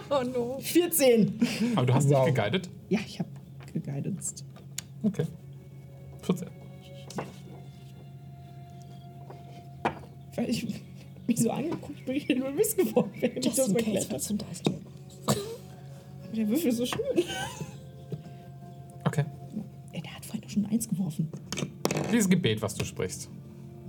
Oh 0.09 0.23
no. 0.23 0.59
14! 0.59 1.39
Aber 1.75 1.85
du 1.85 1.93
hast 1.93 2.09
Wow. 2.09 2.25
nicht 2.25 2.35
geguidet? 2.35 2.69
Ja, 2.89 2.99
ich 3.05 3.19
habe 3.19 3.29
geguidance. 3.71 4.35
Okay. 5.03 5.25
14. 6.23 6.47
Weil 10.35 10.49
ich 10.49 10.65
mich 11.27 11.39
so 11.39 11.51
angeguckt 11.51 12.05
bin, 12.05 12.15
ich 12.15 12.27
nur 12.29 12.51
Mist 12.51 12.77
geworden, 12.77 13.11
während 13.19 13.45
ich 13.45 13.53
das 13.55 13.69
erklärt 13.69 14.09
habe. 14.09 14.19
zum 14.19 14.37
Dice 14.37 14.63
Roll. 14.67 14.79
Der 16.35 16.47
Würfel 16.49 16.69
ist 16.69 16.77
so 16.77 16.85
schön. 16.85 16.99
Okay. 19.05 19.23
Ey, 19.91 20.01
der 20.01 20.15
hat 20.15 20.25
vorhin 20.25 20.41
doch 20.41 20.49
schon 20.49 20.65
Eins 20.65 20.89
geworfen. 20.89 21.29
Dieses 22.11 22.27
Gebet, 22.29 22.61
was 22.61 22.73
du 22.75 22.83
sprichst. 22.85 23.29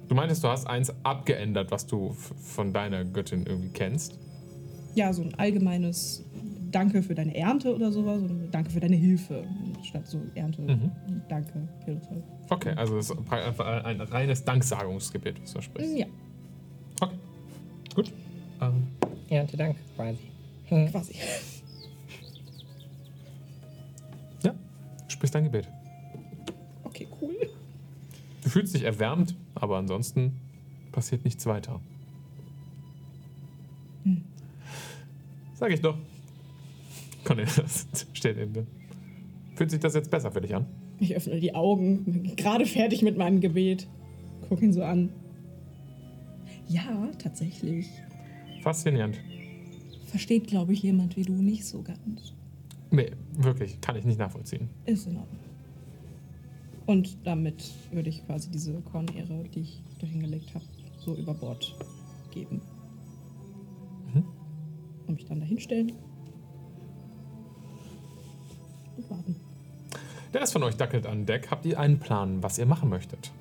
Du 0.08 0.14
meintest, 0.14 0.44
du 0.44 0.48
hast 0.48 0.66
eins 0.66 0.92
abgeändert, 1.02 1.70
was 1.70 1.86
du 1.86 2.12
von 2.12 2.74
deiner 2.74 3.04
Göttin 3.06 3.46
irgendwie 3.46 3.70
kennst. 3.70 4.18
Ja, 4.94 5.12
so 5.12 5.22
ein 5.22 5.34
allgemeines 5.34 6.24
Danke 6.70 7.02
für 7.02 7.14
deine 7.14 7.34
Ernte 7.36 7.74
oder 7.74 7.92
sowas 7.92 8.20
und 8.22 8.50
Danke 8.50 8.70
für 8.70 8.80
deine 8.80 8.96
Hilfe. 8.96 9.44
Statt 9.82 10.06
so 10.08 10.20
Ernte, 10.34 10.62
Mhm. 10.62 10.90
Danke. 11.28 11.68
Hilfe. 11.84 12.22
Okay, 12.50 12.70
also 12.76 12.98
es 12.98 13.10
ist 13.10 13.16
einfach 13.32 13.84
ein 13.84 14.00
reines 14.00 14.44
Danksagungsgebet, 14.44 15.40
was 15.42 15.52
du 15.52 15.60
sprichst. 15.62 15.96
Ja, 15.98 16.06
Okay. 17.00 17.14
Gut. 17.94 18.12
Ähm, 18.60 18.88
Ernte 19.28 19.56
Dank 19.56 19.76
quasi. 19.96 20.18
Hm. 20.66 20.90
quasi. 20.90 21.14
ja, 24.42 24.54
sprich 25.08 25.30
dein 25.30 25.44
Gebet. 25.44 25.68
Okay, 26.84 27.06
cool. 27.20 27.34
Du 28.42 28.48
fühlst 28.50 28.74
dich 28.74 28.82
erwärmt, 28.82 29.34
aber 29.54 29.78
ansonsten 29.78 30.40
passiert 30.92 31.24
nichts 31.24 31.46
weiter. 31.46 31.80
Sag 35.64 35.72
ich 35.72 35.80
doch. 35.80 35.96
Cornelius 37.24 37.86
steht 38.12 38.36
neben 38.36 38.52
dir. 38.52 38.66
Fühlt 39.54 39.70
sich 39.70 39.80
das 39.80 39.94
jetzt 39.94 40.10
besser 40.10 40.30
für 40.30 40.42
dich 40.42 40.54
an? 40.54 40.66
Ich 40.98 41.16
öffne 41.16 41.40
die 41.40 41.54
Augen, 41.54 42.04
bin 42.04 42.36
gerade 42.36 42.66
fertig 42.66 43.00
mit 43.00 43.16
meinem 43.16 43.40
Gebet. 43.40 43.88
Guck 44.46 44.60
ihn 44.60 44.74
so 44.74 44.84
an. 44.84 45.08
Ja, 46.68 47.08
tatsächlich. 47.18 47.86
Faszinierend. 48.62 49.18
Versteht, 50.04 50.48
glaube 50.48 50.74
ich, 50.74 50.82
jemand 50.82 51.16
wie 51.16 51.22
du 51.22 51.32
nicht 51.32 51.64
so 51.64 51.80
ganz. 51.80 52.34
Nee, 52.90 53.12
wirklich, 53.32 53.80
kann 53.80 53.96
ich 53.96 54.04
nicht 54.04 54.18
nachvollziehen. 54.18 54.68
Ist 54.84 55.06
in 55.06 55.16
Ordnung. 55.16 55.40
Und 56.84 57.16
damit 57.24 57.72
würde 57.90 58.10
ich 58.10 58.26
quasi 58.26 58.50
diese 58.50 58.82
Kornehre, 58.82 59.44
die 59.54 59.60
ich 59.60 59.82
dahin 59.98 60.20
gelegt 60.20 60.54
habe, 60.54 60.66
so 60.98 61.16
über 61.16 61.32
Bord 61.32 61.74
geben. 62.34 62.60
Mhm. 64.12 64.43
Und 65.06 65.14
mich 65.14 65.26
dann 65.26 65.40
dahinstellen. 65.40 65.92
Und 68.96 69.10
warten. 69.10 69.36
Der 70.32 70.40
Rest 70.40 70.52
von 70.52 70.62
euch 70.62 70.76
dackelt 70.76 71.06
an 71.06 71.26
Deck. 71.26 71.50
Habt 71.50 71.64
ihr 71.66 71.78
einen 71.78 71.98
Plan, 72.00 72.42
was 72.42 72.58
ihr 72.58 72.66
machen 72.66 72.88
möchtet? 72.88 73.32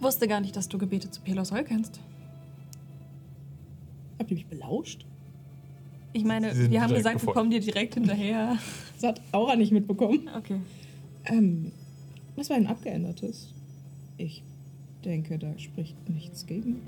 Wusste 0.00 0.28
gar 0.28 0.40
nicht, 0.40 0.54
dass 0.56 0.68
du 0.68 0.78
Gebete 0.78 1.10
zu 1.10 1.20
Pelosol 1.22 1.64
kennst. 1.64 2.00
Habt 4.18 4.30
ihr 4.30 4.36
mich 4.36 4.46
belauscht? 4.46 5.06
Ich 6.12 6.24
meine, 6.24 6.54
wir 6.70 6.80
haben 6.80 6.94
gesagt, 6.94 7.16
wir 7.16 7.18
gefolgt. 7.20 7.36
kommen 7.36 7.50
dir 7.50 7.60
direkt 7.60 7.94
hinterher. 7.94 8.58
Das 8.94 9.02
hat 9.02 9.20
Aura 9.32 9.56
nicht 9.56 9.72
mitbekommen. 9.72 10.30
Okay. 10.36 10.60
Ähm, 11.24 11.72
das 12.36 12.48
war 12.48 12.56
ein 12.56 12.68
abgeändertes. 12.68 13.52
Ich 14.16 14.44
denke, 15.04 15.36
da 15.36 15.58
spricht 15.58 16.08
nichts 16.08 16.46
gegen. 16.46 16.80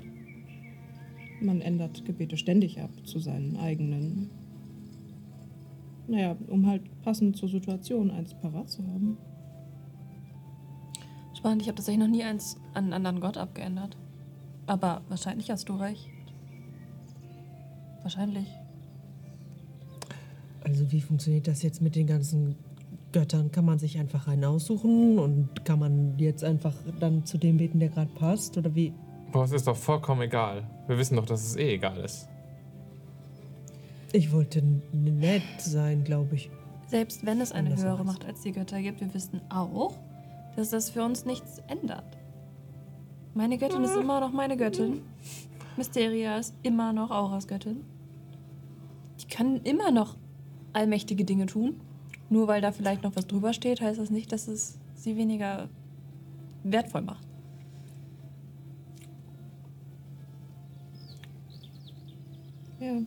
Man 1.39 1.61
ändert 1.61 2.03
Gebete 2.05 2.37
ständig 2.37 2.79
ab 2.81 2.89
zu 3.03 3.19
seinen 3.19 3.57
eigenen. 3.57 4.29
Naja, 6.07 6.35
um 6.47 6.65
halt 6.65 6.83
passend 7.03 7.35
zur 7.37 7.49
Situation 7.49 8.11
eins 8.11 8.33
parat 8.33 8.69
zu 8.69 8.81
haben. 8.87 9.17
Spannend, 11.37 11.61
ich 11.61 11.67
habe 11.67 11.75
tatsächlich 11.75 12.03
noch 12.03 12.11
nie 12.11 12.23
eins 12.23 12.57
an 12.73 12.85
einen 12.85 12.93
anderen 12.93 13.19
Gott 13.19 13.37
abgeändert. 13.37 13.97
Aber 14.65 15.01
wahrscheinlich 15.09 15.51
hast 15.51 15.69
du 15.69 15.75
recht. 15.75 16.09
Wahrscheinlich. 18.01 18.47
Also 20.63 20.91
wie 20.91 21.01
funktioniert 21.01 21.47
das 21.47 21.61
jetzt 21.61 21.81
mit 21.81 21.95
den 21.95 22.07
ganzen 22.07 22.55
Göttern? 23.11 23.51
Kann 23.51 23.65
man 23.65 23.79
sich 23.79 23.99
einfach 23.99 24.27
einen 24.27 24.45
aussuchen 24.45 25.19
und 25.19 25.63
kann 25.65 25.79
man 25.79 26.17
jetzt 26.17 26.43
einfach 26.43 26.73
dann 26.99 27.25
zu 27.25 27.37
dem 27.37 27.57
beten, 27.57 27.79
der 27.79 27.89
gerade 27.89 28.11
passt? 28.15 28.57
Oder 28.57 28.73
wie? 28.75 28.93
Boah, 29.31 29.43
es 29.43 29.51
ist 29.51 29.67
doch 29.67 29.77
vollkommen 29.77 30.21
egal. 30.21 30.63
Wir 30.87 30.97
wissen 30.97 31.15
doch, 31.15 31.25
dass 31.25 31.45
es 31.45 31.55
eh 31.55 31.73
egal 31.75 31.97
ist. 31.97 32.27
Ich 34.13 34.31
wollte 34.31 34.63
nett 34.93 35.43
sein, 35.59 36.03
glaube 36.03 36.35
ich. 36.35 36.49
Selbst 36.87 37.25
wenn 37.25 37.41
es 37.41 37.51
eine 37.51 37.75
höhere 37.75 38.05
Macht 38.05 38.25
als 38.25 38.41
die 38.41 38.53
Götter 38.53 38.81
gibt, 38.81 39.01
wir 39.01 39.13
wissen 39.13 39.41
auch, 39.49 39.93
dass 40.55 40.69
das 40.69 40.89
für 40.89 41.03
uns 41.03 41.25
nichts 41.25 41.61
ändert. 41.67 42.17
Meine 43.33 43.57
Göttin 43.57 43.83
ist 43.83 43.95
immer 43.95 44.21
noch 44.21 44.31
meine 44.31 44.55
Göttin. 44.55 45.01
Mysteria 45.75 46.37
ist 46.37 46.55
immer 46.63 46.93
noch 46.93 47.11
Auras 47.11 47.47
Göttin. 47.47 47.83
Die 49.21 49.27
kann 49.27 49.57
immer 49.63 49.91
noch 49.91 50.15
allmächtige 50.73 51.25
Dinge 51.25 51.45
tun. 51.45 51.79
Nur 52.29 52.47
weil 52.47 52.61
da 52.61 52.71
vielleicht 52.71 53.03
noch 53.03 53.15
was 53.15 53.27
drüber 53.27 53.53
steht, 53.53 53.81
heißt 53.81 53.99
das 53.99 54.09
nicht, 54.09 54.31
dass 54.31 54.47
es 54.47 54.79
sie 54.95 55.17
weniger 55.17 55.69
wertvoll 56.63 57.01
macht. 57.01 57.26
Ja. 62.79 62.99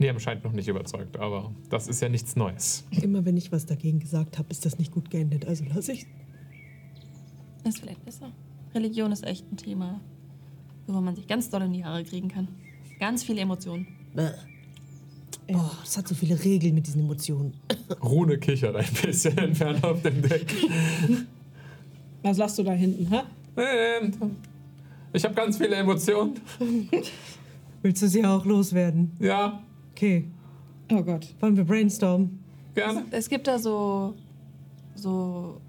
Liam 0.00 0.18
scheint 0.20 0.44
noch 0.44 0.52
nicht 0.52 0.68
überzeugt, 0.68 1.16
aber 1.16 1.50
das 1.70 1.88
ist 1.88 2.00
ja 2.00 2.08
nichts 2.08 2.36
Neues. 2.36 2.84
Immer 3.02 3.24
wenn 3.24 3.36
ich 3.36 3.50
was 3.50 3.66
dagegen 3.66 3.98
gesagt 3.98 4.38
habe, 4.38 4.48
ist 4.50 4.64
das 4.64 4.78
nicht 4.78 4.92
gut 4.92 5.10
geendet. 5.10 5.44
Also 5.46 5.64
lass 5.74 5.88
ich. 5.88 6.06
Ist 7.64 7.80
vielleicht 7.80 8.04
besser. 8.04 8.30
Religion 8.74 9.10
ist 9.10 9.24
echt 9.26 9.50
ein 9.50 9.56
Thema, 9.56 10.00
wo 10.86 11.00
man 11.00 11.16
sich 11.16 11.26
ganz 11.26 11.50
doll 11.50 11.62
in 11.62 11.72
die 11.72 11.84
Haare 11.84 12.04
kriegen 12.04 12.28
kann. 12.28 12.46
Ganz 13.00 13.24
viele 13.24 13.40
Emotionen. 13.40 13.88
Oh, 15.52 15.70
es 15.82 15.96
hat 15.96 16.06
so 16.06 16.14
viele 16.14 16.42
Regeln 16.44 16.74
mit 16.74 16.86
diesen 16.86 17.00
Emotionen. 17.00 17.54
Rune 18.02 18.38
kichert 18.38 18.76
ein 18.76 18.86
bisschen 19.02 19.36
entfernt 19.38 19.82
auf 19.82 20.00
dem 20.02 20.22
Deck. 20.22 20.46
Was 22.22 22.36
lachst 22.36 22.58
du 22.58 22.62
da 22.62 22.72
hinten, 22.72 23.10
ha? 23.10 23.24
Ähm, 23.56 24.12
Ich 25.12 25.24
habe 25.24 25.34
ganz 25.34 25.56
viele 25.56 25.74
Emotionen. 25.76 26.34
Willst 27.82 28.02
du 28.02 28.08
sie 28.08 28.24
auch 28.24 28.44
loswerden? 28.44 29.12
Ja, 29.20 29.62
Okay. 29.98 30.28
Oh 30.92 31.02
Gott. 31.02 31.34
Wollen 31.40 31.56
wir 31.56 31.64
brainstormen? 31.64 32.38
gerne. 32.74 33.04
Es 33.10 33.28
gibt 33.28 33.48
da 33.48 33.58
so. 33.58 34.14
so. 34.94 35.60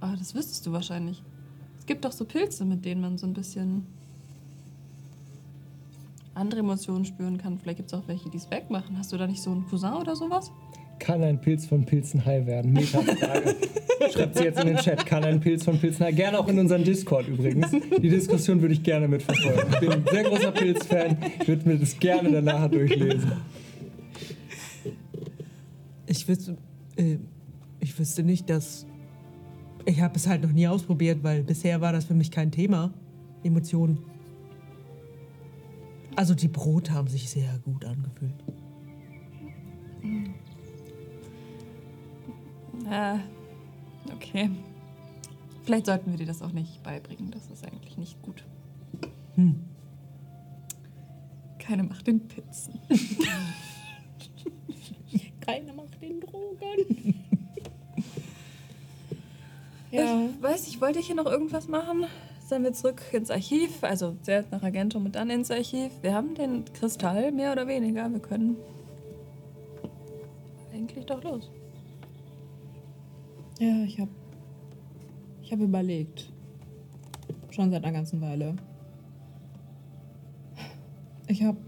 Ah, 0.00 0.16
das 0.16 0.34
wüsstest 0.34 0.66
du 0.66 0.72
wahrscheinlich. 0.72 1.22
Es 1.78 1.84
gibt 1.84 2.02
doch 2.06 2.12
so 2.12 2.24
Pilze, 2.24 2.64
mit 2.64 2.84
denen 2.86 3.02
man 3.02 3.18
so 3.18 3.26
ein 3.26 3.34
bisschen 3.34 3.86
andere 6.34 6.60
Emotionen 6.60 7.04
spüren 7.04 7.36
kann. 7.36 7.58
Vielleicht 7.58 7.76
gibt 7.76 7.92
es 7.92 7.98
auch 7.98 8.08
welche, 8.08 8.30
die 8.30 8.38
es 8.38 8.50
wegmachen. 8.50 8.96
Hast 8.96 9.12
du 9.12 9.18
da 9.18 9.26
nicht 9.26 9.42
so 9.42 9.50
einen 9.50 9.66
Cousin 9.68 9.92
oder 9.92 10.16
sowas? 10.16 10.50
Kann 10.98 11.22
ein 11.22 11.40
Pilz 11.40 11.66
von 11.66 11.84
Pilzen 11.84 12.24
high 12.24 12.46
werden? 12.46 12.72
Meta-Frage. 12.72 13.56
Schreibt 14.12 14.36
sie 14.36 14.44
jetzt 14.44 14.60
in 14.60 14.68
den 14.68 14.76
Chat. 14.76 15.04
Kann 15.06 15.24
ein 15.24 15.40
Pilz 15.40 15.64
von 15.64 15.78
Pilzen 15.78 16.06
high? 16.06 16.14
Gerne 16.14 16.38
auch 16.38 16.48
in 16.48 16.58
unseren 16.58 16.84
Discord 16.84 17.28
übrigens. 17.28 17.70
Die 17.70 18.08
Diskussion 18.08 18.60
würde 18.60 18.74
ich 18.74 18.82
gerne 18.82 19.08
mitverfolgen. 19.08 19.64
Ich 19.72 19.80
bin 19.80 19.92
ein 19.92 20.04
sehr 20.10 20.24
großer 20.24 20.52
Pilz-Fan. 20.52 21.16
Ich 21.40 21.48
würde 21.48 21.68
mir 21.68 21.78
das 21.78 21.98
gerne 21.98 22.30
danach 22.30 22.70
durchlesen. 22.70 23.32
Ich 26.06 26.26
wüsste, 26.26 26.56
äh, 26.96 27.18
ich 27.80 27.98
wüsste 27.98 28.22
nicht, 28.22 28.48
dass. 28.48 28.86
Ich 29.84 30.00
habe 30.00 30.16
es 30.16 30.26
halt 30.26 30.42
noch 30.42 30.52
nie 30.52 30.66
ausprobiert, 30.68 31.22
weil 31.22 31.42
bisher 31.42 31.80
war 31.80 31.92
das 31.92 32.04
für 32.04 32.14
mich 32.14 32.30
kein 32.30 32.50
Thema. 32.50 32.92
Emotionen. 33.42 33.98
Also 36.16 36.34
die 36.34 36.48
Brote 36.48 36.92
haben 36.92 37.08
sich 37.08 37.30
sehr 37.30 37.58
gut 37.64 37.84
angefühlt. 37.84 38.34
Äh, 42.90 43.18
okay. 44.12 44.50
Vielleicht 45.64 45.86
sollten 45.86 46.10
wir 46.10 46.18
dir 46.18 46.26
das 46.26 46.42
auch 46.42 46.52
nicht 46.52 46.82
beibringen. 46.82 47.30
Das 47.30 47.50
ist 47.50 47.66
eigentlich 47.66 47.98
nicht 47.98 48.22
gut. 48.22 48.44
Hm. 49.34 49.64
Keine 51.58 51.82
Macht 51.82 52.06
den 52.06 52.26
Pilzen. 52.26 52.80
Keine 55.40 55.72
macht 55.72 56.00
den 56.02 56.20
Drogen. 56.20 57.14
ja. 59.90 60.26
Ich 60.26 60.42
weiß 60.42 60.68
ich 60.68 60.80
wollte 60.80 61.00
hier 61.00 61.14
noch 61.14 61.26
irgendwas 61.26 61.68
machen? 61.68 62.06
Sollen 62.46 62.64
wir 62.64 62.72
zurück 62.72 63.02
ins 63.12 63.30
Archiv? 63.30 63.84
Also 63.84 64.16
zuerst 64.22 64.50
nach 64.50 64.62
Agentum 64.62 65.04
und 65.04 65.16
dann 65.16 65.28
ins 65.28 65.50
Archiv. 65.50 65.90
Wir 66.00 66.14
haben 66.14 66.34
den 66.34 66.64
Kristall, 66.72 67.32
mehr 67.32 67.52
oder 67.52 67.66
weniger. 67.66 68.10
Wir 68.10 68.20
können 68.20 68.56
eigentlich 70.72 71.04
doch 71.04 71.22
los. 71.22 71.50
Ja, 73.58 73.82
ich 73.82 73.98
habe 73.98 74.10
ich 75.42 75.50
hab 75.50 75.58
überlegt. 75.60 76.30
Schon 77.50 77.70
seit 77.70 77.82
einer 77.82 77.92
ganzen 77.92 78.20
Weile. 78.20 78.54
Ich 81.26 81.42
habe, 81.42 81.58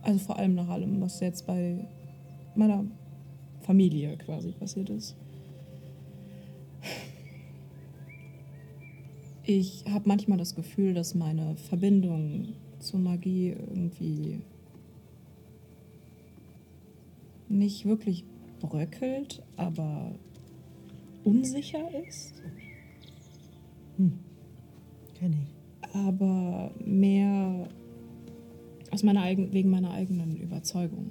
also 0.00 0.18
vor 0.18 0.38
allem 0.38 0.54
nach 0.54 0.68
allem, 0.68 1.00
was 1.02 1.20
jetzt 1.20 1.46
bei 1.46 1.86
meiner 2.54 2.84
Familie 3.60 4.16
quasi 4.16 4.52
passiert 4.52 4.88
ist. 4.88 5.16
Ich 9.42 9.84
habe 9.88 10.08
manchmal 10.08 10.38
das 10.38 10.54
Gefühl, 10.54 10.94
dass 10.94 11.14
meine 11.14 11.56
Verbindung 11.56 12.54
zur 12.78 13.00
Magie 13.00 13.50
irgendwie 13.50 14.40
nicht 17.48 17.84
wirklich 17.84 18.24
bröckelt, 18.66 19.42
aber 19.56 20.14
unsicher 21.24 21.88
ist. 22.06 22.34
Kenn 25.18 25.32
ich. 25.32 25.94
aber 25.94 26.72
mehr 26.84 27.68
aus 28.90 29.02
meiner 29.02 29.22
eigen, 29.22 29.52
wegen 29.52 29.70
meiner 29.70 29.92
eigenen 29.92 30.36
Überzeugung. 30.36 31.10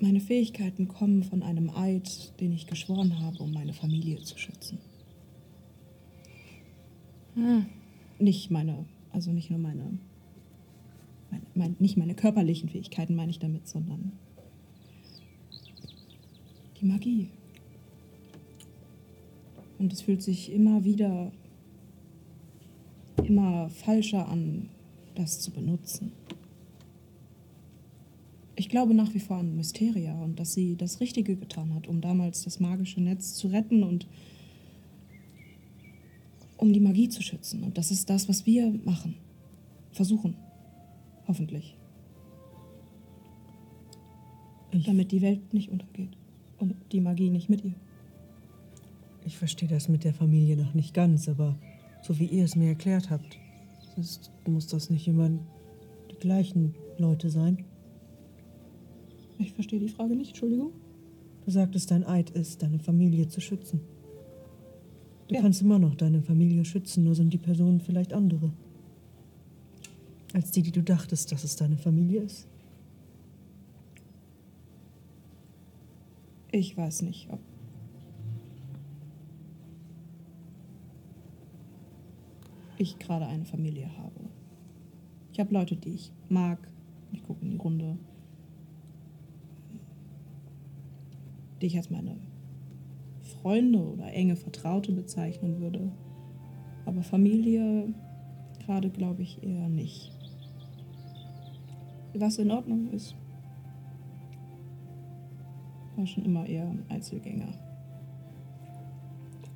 Meine 0.00 0.20
Fähigkeiten 0.20 0.88
kommen 0.88 1.22
von 1.22 1.42
einem 1.42 1.70
Eid, 1.70 2.40
den 2.40 2.52
ich 2.52 2.66
geschworen 2.66 3.20
habe, 3.20 3.38
um 3.42 3.52
meine 3.52 3.72
Familie 3.74 4.18
zu 4.22 4.38
schützen. 4.38 4.78
Nicht 8.18 8.50
meine, 8.50 8.86
also 9.12 9.30
nicht 9.30 9.50
nur 9.50 9.60
meine 9.60 9.98
Mein, 11.30 11.42
mein, 11.54 11.76
nicht 11.78 11.96
meine 11.96 12.14
körperlichen 12.14 12.68
Fähigkeiten 12.68 13.14
meine 13.14 13.30
ich 13.30 13.38
damit, 13.38 13.68
sondern 13.68 14.12
die 16.80 16.86
Magie. 16.86 17.28
Und 19.78 19.92
es 19.92 20.02
fühlt 20.02 20.22
sich 20.22 20.52
immer 20.52 20.84
wieder 20.84 21.32
immer 23.24 23.68
falscher 23.70 24.28
an, 24.28 24.68
das 25.14 25.40
zu 25.40 25.50
benutzen. 25.50 26.12
Ich 28.56 28.68
glaube 28.68 28.92
nach 28.92 29.14
wie 29.14 29.20
vor 29.20 29.38
an 29.38 29.56
Mysteria 29.56 30.20
und 30.22 30.38
dass 30.38 30.52
sie 30.52 30.76
das 30.76 31.00
Richtige 31.00 31.36
getan 31.36 31.74
hat, 31.74 31.86
um 31.86 32.00
damals 32.00 32.44
das 32.44 32.60
magische 32.60 33.00
Netz 33.00 33.34
zu 33.34 33.48
retten 33.48 33.82
und 33.82 34.06
um 36.56 36.72
die 36.72 36.80
Magie 36.80 37.08
zu 37.08 37.22
schützen. 37.22 37.62
Und 37.62 37.78
das 37.78 37.90
ist 37.90 38.10
das, 38.10 38.28
was 38.28 38.44
wir 38.44 38.70
machen. 38.84 39.14
Versuchen. 39.92 40.34
Hoffentlich. 41.30 41.76
Ich, 44.72 44.84
Damit 44.84 45.12
die 45.12 45.22
Welt 45.22 45.54
nicht 45.54 45.70
untergeht. 45.70 46.10
Und 46.58 46.74
die 46.90 47.00
Magie 47.00 47.30
nicht 47.30 47.48
mit 47.48 47.64
ihr. 47.64 47.74
ich 49.24 49.38
verstehe 49.38 49.68
das 49.68 49.88
mit 49.88 50.02
der 50.02 50.12
Familie 50.12 50.56
noch 50.56 50.74
nicht 50.74 50.92
ganz, 50.92 51.28
aber 51.28 51.56
so 52.02 52.18
wie 52.18 52.24
ihr 52.26 52.44
es 52.44 52.56
mir 52.56 52.66
erklärt 52.70 53.10
habt, 53.10 53.38
ist, 53.96 54.32
muss 54.44 54.66
das 54.66 54.90
nicht 54.90 55.06
immer 55.06 55.30
die 56.10 56.16
gleichen 56.18 56.74
Leute 56.98 57.30
sein. 57.30 57.64
Ich 59.38 59.52
verstehe 59.52 59.78
die 59.78 59.88
Frage 59.88 60.16
nicht, 60.16 60.30
Entschuldigung. 60.30 60.72
Du 61.44 61.52
sagtest, 61.52 61.92
dein 61.92 62.04
Eid 62.04 62.30
ist, 62.30 62.60
deine 62.64 62.80
Familie 62.80 63.28
zu 63.28 63.40
schützen. 63.40 63.80
Du 65.28 65.36
Ja. 65.36 65.42
kannst 65.42 65.62
immer 65.62 65.78
noch 65.78 65.94
deine 65.94 66.22
Familie 66.22 66.64
schützen, 66.64 67.04
nur 67.04 67.14
sind 67.14 67.32
die 67.32 67.38
Personen 67.38 67.80
vielleicht 67.80 68.12
andere. 68.12 68.50
Als 70.32 70.50
die, 70.50 70.62
die 70.62 70.72
du 70.72 70.82
dachtest, 70.82 71.32
dass 71.32 71.44
es 71.44 71.56
deine 71.56 71.76
Familie 71.76 72.22
ist. 72.22 72.46
Ich 76.52 76.76
weiß 76.76 77.02
nicht, 77.02 77.28
ob. 77.30 77.40
ich 82.80 82.98
gerade 82.98 83.26
eine 83.26 83.44
Familie 83.44 83.90
habe. 83.98 84.30
Ich 85.32 85.38
habe 85.38 85.52
Leute, 85.52 85.76
die 85.76 85.90
ich 85.90 86.12
mag. 86.28 86.58
Ich 87.12 87.22
gucke 87.22 87.44
in 87.44 87.50
die 87.50 87.56
Runde. 87.56 87.98
Die 91.60 91.66
ich 91.66 91.76
als 91.76 91.90
meine 91.90 92.16
Freunde 93.20 93.80
oder 93.80 94.10
enge 94.12 94.34
Vertraute 94.34 94.92
bezeichnen 94.92 95.60
würde. 95.60 95.92
Aber 96.86 97.02
Familie 97.02 97.92
gerade 98.64 98.88
glaube 98.88 99.22
ich 99.22 99.42
eher 99.42 99.68
nicht. 99.68 100.19
Was 102.14 102.38
in 102.38 102.50
Ordnung 102.50 102.90
ist. 102.92 103.14
War 105.96 106.06
schon 106.06 106.24
immer 106.24 106.46
eher 106.46 106.64
ein 106.64 106.84
Einzelgänger. 106.88 107.52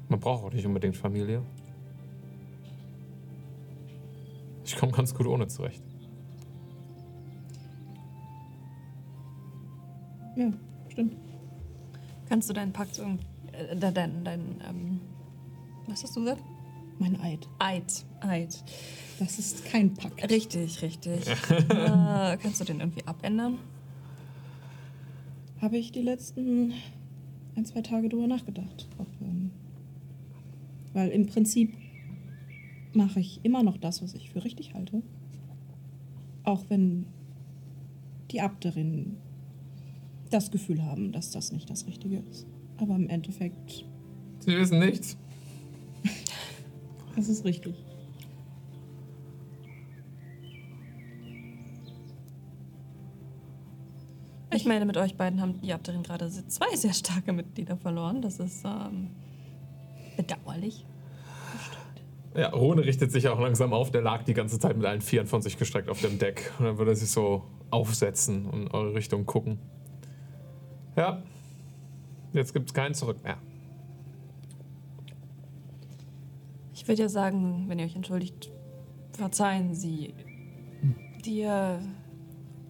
Man 0.08 0.20
braucht 0.20 0.44
auch 0.44 0.52
nicht 0.52 0.66
unbedingt 0.66 0.96
Familie. 0.96 1.42
Ich 4.64 4.76
komme 4.76 4.92
ganz 4.92 5.14
gut 5.14 5.26
ohne 5.26 5.46
zurecht. 5.46 5.82
Ja, 10.36 10.52
stimmt. 10.88 11.16
Kannst 12.28 12.48
du 12.48 12.54
deinen 12.54 12.72
Pakt 12.72 12.98
irgendwie. 12.98 13.24
Äh, 13.52 13.76
dein, 13.76 13.94
dein, 13.94 14.24
dein 14.24 14.40
ähm, 14.68 15.00
was 15.86 16.02
hast 16.02 16.16
du 16.16 16.20
gesagt? 16.20 16.42
Mein 16.98 17.20
Eid. 17.20 17.48
Eid. 17.58 18.04
Eid. 18.20 18.62
Das 19.18 19.38
ist 19.38 19.64
kein 19.64 19.94
Pakt. 19.94 20.30
Richtig, 20.30 20.82
richtig. 20.82 21.26
äh, 21.50 22.36
kannst 22.36 22.60
du 22.60 22.64
den 22.64 22.80
irgendwie 22.80 23.06
abändern? 23.06 23.58
Habe 25.60 25.78
ich 25.78 25.92
die 25.92 26.02
letzten 26.02 26.72
ein, 27.56 27.64
zwei 27.64 27.82
Tage 27.82 28.08
drüber 28.08 28.26
nachgedacht. 28.26 28.88
Ob, 28.98 29.06
ähm, 29.20 29.50
weil 30.92 31.10
im 31.10 31.26
Prinzip 31.26 31.74
mache 32.92 33.20
ich 33.20 33.40
immer 33.44 33.62
noch 33.62 33.76
das, 33.76 34.02
was 34.02 34.14
ich 34.14 34.30
für 34.30 34.44
richtig 34.44 34.74
halte. 34.74 35.02
Auch 36.44 36.64
wenn 36.68 37.06
die 38.30 38.40
Abterinnen 38.40 39.16
das 40.30 40.50
Gefühl 40.50 40.82
haben, 40.84 41.12
dass 41.12 41.30
das 41.30 41.52
nicht 41.52 41.70
das 41.70 41.86
Richtige 41.86 42.22
ist. 42.30 42.46
Aber 42.76 42.96
im 42.96 43.08
Endeffekt, 43.08 43.84
Sie 44.40 44.56
wissen 44.56 44.80
nichts. 44.80 45.16
Das 47.16 47.28
ist 47.28 47.44
richtig. 47.44 47.74
Ich 54.54 54.66
meine, 54.66 54.84
mit 54.84 54.96
euch 54.96 55.16
beiden 55.16 55.40
haben 55.40 55.60
die 55.60 55.72
Abterin 55.72 56.04
gerade 56.04 56.30
zwei 56.30 56.76
sehr 56.76 56.92
starke 56.92 57.32
Mitglieder 57.32 57.76
verloren. 57.76 58.22
Das 58.22 58.38
ist 58.38 58.64
ähm, 58.64 59.10
bedauerlich. 60.16 60.86
Ja, 62.36 62.50
Rune 62.50 62.84
richtet 62.84 63.10
sich 63.10 63.28
auch 63.28 63.40
langsam 63.40 63.72
auf. 63.72 63.90
Der 63.90 64.02
lag 64.02 64.22
die 64.24 64.34
ganze 64.34 64.58
Zeit 64.58 64.76
mit 64.76 64.86
allen 64.86 65.00
Vieren 65.00 65.26
von 65.26 65.42
sich 65.42 65.56
gestreckt 65.56 65.88
auf 65.88 66.00
dem 66.00 66.18
Deck. 66.18 66.52
Und 66.58 66.66
dann 66.66 66.78
würde 66.78 66.92
er 66.92 66.96
sich 66.96 67.10
so 67.10 67.44
aufsetzen 67.70 68.46
und 68.46 68.62
in 68.62 68.70
eure 68.70 68.94
Richtung 68.94 69.26
gucken. 69.26 69.58
Ja. 70.96 71.22
Jetzt 72.32 72.52
gibt 72.52 72.68
es 72.68 72.74
keinen 72.74 72.94
Zurück 72.94 73.22
mehr. 73.22 73.38
Ich 76.84 76.88
würde 76.88 77.00
ja 77.00 77.08
sagen, 77.08 77.64
wenn 77.66 77.78
ihr 77.78 77.86
euch 77.86 77.96
entschuldigt, 77.96 78.50
verzeihen 79.12 79.74
Sie 79.74 80.12
dir 81.24 81.80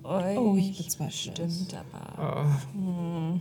euch. 0.04 0.38
Oh, 0.38 0.54
ich 0.56 0.78
bezweifle. 0.78 1.10
Stimmt, 1.32 1.74
aber. 1.74 2.48
Äh, 2.76 3.40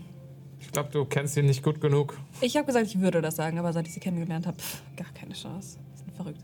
Ich 0.59 0.71
glaube, 0.71 0.89
du 0.89 1.05
kennst 1.05 1.37
ihn 1.37 1.45
nicht 1.45 1.61
gut 1.61 1.79
genug. 1.79 2.19
Ich 2.41 2.57
habe 2.57 2.65
gesagt, 2.65 2.87
ich 2.87 2.99
würde 2.99 3.21
das 3.21 3.35
sagen, 3.35 3.59
aber 3.59 3.71
seit 3.71 3.85
ich 3.85 3.93
sie 3.93 3.99
kennengelernt 3.99 4.47
habe, 4.47 4.57
gar 4.97 5.11
keine 5.13 5.33
Chance. 5.35 5.77
Die 5.93 5.97
sind 5.99 6.11
verrückt. 6.15 6.43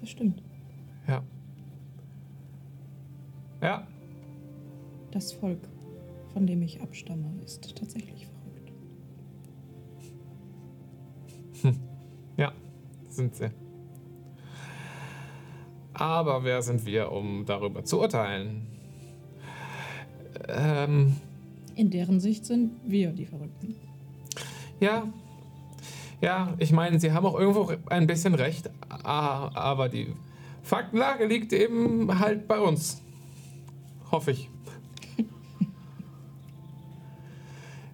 Das 0.00 0.08
stimmt. 0.10 0.40
Ja. 1.08 1.20
Ja. 3.60 3.88
Das 5.10 5.32
Volk, 5.32 5.66
von 6.32 6.46
dem 6.46 6.62
ich 6.62 6.80
abstamme, 6.80 7.26
ist 7.44 7.76
tatsächlich 7.76 8.28
verrückt. 8.28 8.72
Ja, 12.36 12.52
sind 13.16 13.34
sie. 13.34 13.50
Aber 15.94 16.44
wer 16.44 16.62
sind 16.62 16.84
wir, 16.86 17.10
um 17.10 17.44
darüber 17.46 17.84
zu 17.84 18.00
urteilen? 18.00 18.66
Ähm, 20.48 21.16
In 21.74 21.90
deren 21.90 22.20
Sicht 22.20 22.44
sind 22.44 22.72
wir 22.84 23.12
die 23.12 23.26
Verrückten. 23.26 23.74
ja. 24.80 25.04
Ja, 26.22 26.54
ich 26.58 26.72
meine, 26.72 26.98
sie 26.98 27.12
haben 27.12 27.26
auch 27.26 27.38
irgendwo 27.38 27.70
ein 27.90 28.06
bisschen 28.06 28.32
recht, 28.34 28.70
aber 28.88 29.90
die 29.90 30.14
Faktenlage 30.62 31.26
liegt 31.26 31.52
eben 31.52 32.18
halt 32.18 32.48
bei 32.48 32.58
uns. 32.58 33.02
Hoffe 34.10 34.30
ich. 34.30 34.48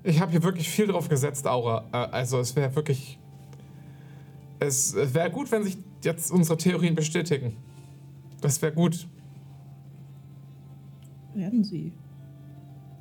Ich 0.04 0.20
habe 0.20 0.30
hier 0.30 0.42
wirklich 0.44 0.68
viel 0.68 0.86
drauf 0.86 1.08
gesetzt, 1.08 1.48
Aura. 1.48 1.84
Äh, 1.92 1.96
Also 1.96 2.38
es 2.38 2.54
wäre 2.54 2.74
wirklich... 2.76 3.18
Es 4.66 4.94
wäre 4.94 5.30
gut, 5.30 5.50
wenn 5.50 5.64
sich 5.64 5.76
jetzt 6.04 6.30
unsere 6.30 6.56
Theorien 6.56 6.94
bestätigen. 6.94 7.56
Das 8.40 8.60
wäre 8.62 8.72
gut. 8.72 9.08
Werden 11.34 11.64
sie. 11.64 11.92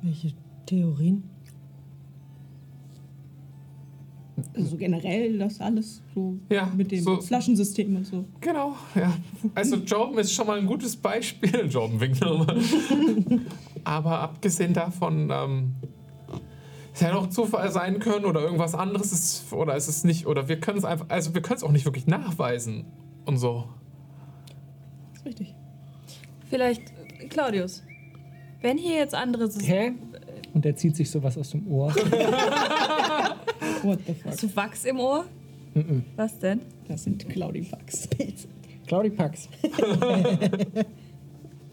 Welche 0.02 0.32
Theorien? 0.66 1.22
Also 4.56 4.76
generell 4.76 5.38
das 5.38 5.60
alles 5.60 6.02
so 6.14 6.36
Ja, 6.50 6.70
mit 6.76 6.90
dem 6.90 7.02
so- 7.02 7.20
Flaschensystem 7.20 7.94
und 7.96 8.06
so. 8.06 8.24
Genau, 8.40 8.74
ja. 8.94 9.12
Also 9.54 9.76
Jordan 9.76 10.18
ist 10.18 10.32
schon 10.32 10.46
mal 10.46 10.58
ein 10.58 10.66
gutes 10.66 10.96
Beispiel. 10.96 11.66
Jordan 11.70 12.00
winkt 12.00 12.20
nochmal. 12.20 12.58
Aber 13.84 14.20
abgesehen 14.20 14.72
davon, 14.72 15.30
ähm, 15.30 15.72
es 16.94 17.00
hätte 17.00 17.16
auch 17.16 17.28
Zufall 17.28 17.70
sein 17.72 17.98
können 17.98 18.24
oder 18.24 18.40
irgendwas 18.40 18.74
anderes 18.74 19.12
ist, 19.12 19.52
oder 19.52 19.76
ist 19.76 19.88
es 19.88 20.04
nicht, 20.04 20.26
oder 20.26 20.48
wir 20.48 20.60
können 20.60 20.78
es 20.78 20.84
einfach, 20.84 21.06
also 21.08 21.34
wir 21.34 21.42
können 21.42 21.56
es 21.56 21.62
auch 21.62 21.70
nicht 21.70 21.84
wirklich 21.84 22.06
nachweisen 22.06 22.84
und 23.24 23.38
so. 23.38 23.68
Das 25.10 25.20
ist 25.20 25.26
richtig. 25.26 25.54
Vielleicht, 26.50 26.82
Claudius, 27.30 27.82
wenn 28.60 28.78
hier 28.78 28.96
jetzt 28.96 29.14
andere. 29.14 29.48
Hä? 29.60 29.92
Und 30.54 30.66
er 30.66 30.76
zieht 30.76 30.96
sich 30.96 31.10
sowas 31.10 31.38
aus 31.38 31.50
dem 31.50 31.66
Ohr. 31.66 31.94
What 33.82 34.00
the 34.06 34.14
fuck? 34.14 34.24
Hast 34.26 34.42
du 34.42 34.56
Wachs 34.56 34.84
im 34.84 35.00
Ohr? 35.00 35.24
Was 36.16 36.38
denn? 36.38 36.60
Das 36.86 37.04
sind 37.04 37.26
Cloudy-Bugs. 37.28 38.08
Claudi 38.86 39.10
Pax. 39.10 39.48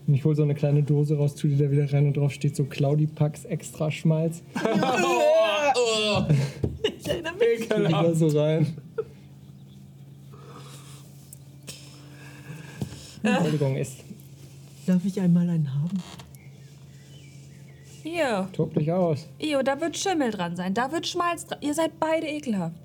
Und 0.10 0.16
ich 0.16 0.26
hole 0.26 0.36
so 0.36 0.42
eine 0.42 0.56
kleine 0.56 0.82
Dose 0.82 1.18
raus, 1.18 1.36
tu 1.36 1.48
die 1.48 1.56
da 1.56 1.70
wieder 1.70 1.94
rein 1.94 2.08
und 2.08 2.18
drauf 2.18 2.32
steht 2.32 2.56
so 2.56 2.64
Claudi 2.64 3.06
Pax 3.06 3.46
extra 3.46 3.92
Schmalz. 3.92 4.42
Ich 6.98 7.08
erinnere 7.08 7.36
mich. 7.36 7.70
Tu 7.70 7.76
die 7.76 7.92
da 7.92 8.16
so 8.16 8.28
rein. 8.30 8.76
Entschuldigung, 13.22 13.76
ist. 13.76 14.04
Darf 14.88 15.06
ich 15.06 15.22
einmal 15.22 15.48
einen 15.48 15.72
haben? 15.76 16.02
Hier. 18.02 18.50
Tob 18.54 18.74
dich 18.74 18.92
aus. 18.92 19.28
Io, 19.40 19.62
da 19.62 19.80
wird 19.80 19.96
Schimmel 19.96 20.32
dran 20.32 20.56
sein. 20.56 20.74
Da 20.74 20.92
wird 20.92 21.06
Schmalz 21.06 21.46
dran. 21.46 21.60
Ihr 21.62 21.76
seid 21.76 22.00
beide 22.00 22.26
ekelhaft. 22.26 22.76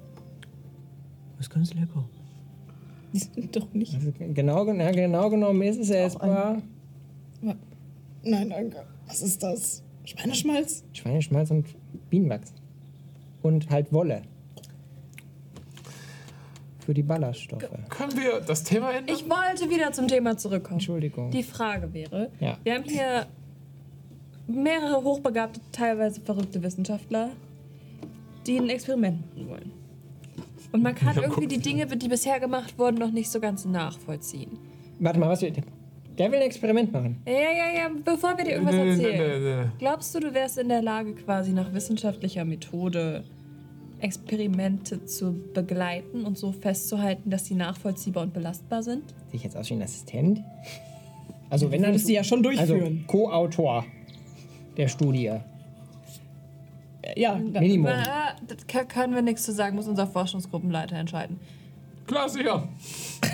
Das 1.39 1.47
ist 1.47 1.51
ganz 1.55 1.73
lecker. 1.73 2.05
Die 3.15 3.19
sind 3.35 3.57
doch 3.57 3.73
nicht. 3.73 3.95
Also 3.95 4.13
genau, 4.19 4.67
genau 4.67 5.31
genommen 5.31 5.63
ist 5.63 5.81
es 5.81 5.89
essbar. 5.89 6.61
Nein, 8.23 8.51
danke. 8.51 8.85
Was 9.07 9.21
ist 9.23 9.43
das? 9.43 9.83
Schweineschmalz? 10.05 10.85
Schweineschmalz 10.93 11.51
und 11.51 11.67
Bienenwachs. 12.11 12.53
Und 13.43 13.69
halt 13.71 13.93
Wolle. 13.93 14.23
Für 16.81 16.93
die 16.95 17.03
Ballaststoffe. 17.03 17.67
Können 17.89 18.13
wir 18.17 18.41
das 18.41 18.63
Thema 18.63 18.93
ändern? 18.93 19.17
Ich 19.17 19.25
wollte 19.29 19.71
wieder 19.71 19.93
zum 19.93 20.07
Thema 20.07 20.37
zurückkommen. 20.37 20.77
Entschuldigung. 20.77 21.31
Die 21.31 21.43
Frage 21.43 21.93
wäre, 21.95 22.31
Ja. 22.41 22.59
wir 22.63 22.75
haben 22.75 22.85
hier 22.85 23.27
mehrere 24.47 25.03
hochbegabte, 25.03 25.61
teilweise 25.73 26.21
verrückte 26.21 26.63
Wissenschaftler, 26.63 27.31
die 28.47 28.59
ein 28.59 28.69
Experiment 28.69 29.23
machen 29.35 29.49
wollen. 29.49 29.73
Und 30.73 30.83
man 30.83 30.95
kann 30.95 31.17
Ja, 31.17 31.23
irgendwie 31.23 31.43
guck. 31.43 31.49
die 31.51 31.59
Dinge, 31.61 31.87
die 31.87 32.09
bisher 32.09 32.39
gemacht 32.39 32.79
wurden, 32.79 32.97
noch 32.99 33.13
nicht 33.13 33.31
so 33.31 33.41
ganz 33.41 33.65
nachvollziehen. 33.65 34.59
Warte 34.99 35.19
mal, 35.19 35.29
was 35.31 35.41
will 35.41 35.53
der? 36.19 36.31
will 36.31 36.39
ein 36.39 36.47
Experiment 36.47 36.93
machen. 36.93 37.21
Ja, 37.27 37.33
ja, 37.33 37.79
ja, 37.83 37.91
bevor 38.05 38.37
wir 38.37 38.45
dir 38.45 38.53
irgendwas 38.53 38.75
Nee, 38.75 38.85
nee, 38.85 38.91
erzählen. 38.91 39.43
nee, 39.43 39.63
nee. 39.65 39.71
Glaubst 39.79 40.15
du, 40.15 40.21
du 40.21 40.35
wärst 40.35 40.59
in 40.59 40.69
der 40.69 40.83
Lage, 40.83 41.15
quasi 41.15 41.53
nach 41.53 41.73
wissenschaftlicher 41.73 42.45
Methode 42.45 43.25
Experimente 44.01 45.05
zu 45.07 45.33
begleiten 45.55 46.25
und 46.25 46.37
so 46.37 46.53
festzuhalten, 46.53 47.31
dass 47.31 47.47
sie 47.47 47.55
nachvollziehbar 47.55 48.23
und 48.25 48.33
belastbar 48.35 48.83
sind? 48.83 49.03
Sehe 49.29 49.37
ich 49.37 49.43
jetzt 49.45 49.57
aus 49.57 49.71
wie 49.71 49.75
ein 49.75 49.83
Assistent? 49.83 50.43
Also 51.51 51.71
wenn 51.71 51.79
Du 51.79 51.83
dann 51.85 51.93
würdest 51.93 52.07
sie 52.07 52.15
ja 52.15 52.25
schon 52.25 52.45
also 52.47 52.75
durchführen. 52.75 53.05
Co-Autor 53.07 53.85
der 54.77 54.89
Studie. 54.89 55.33
ja, 57.17 57.41
da, 57.53 57.61
Minimum. 57.61 57.87
Na, 57.87 58.35
das 58.47 58.67
können 58.89 59.15
wir 59.15 59.23
nichts 59.23 59.45
zu 59.45 59.53
sagen, 59.53 59.77
muss 59.77 59.87
unser 59.89 60.07
Forschungsgruppenleiter 60.07 60.97
entscheiden. 60.97 61.39
Klar, 62.07 62.29
sicher. 62.29 62.69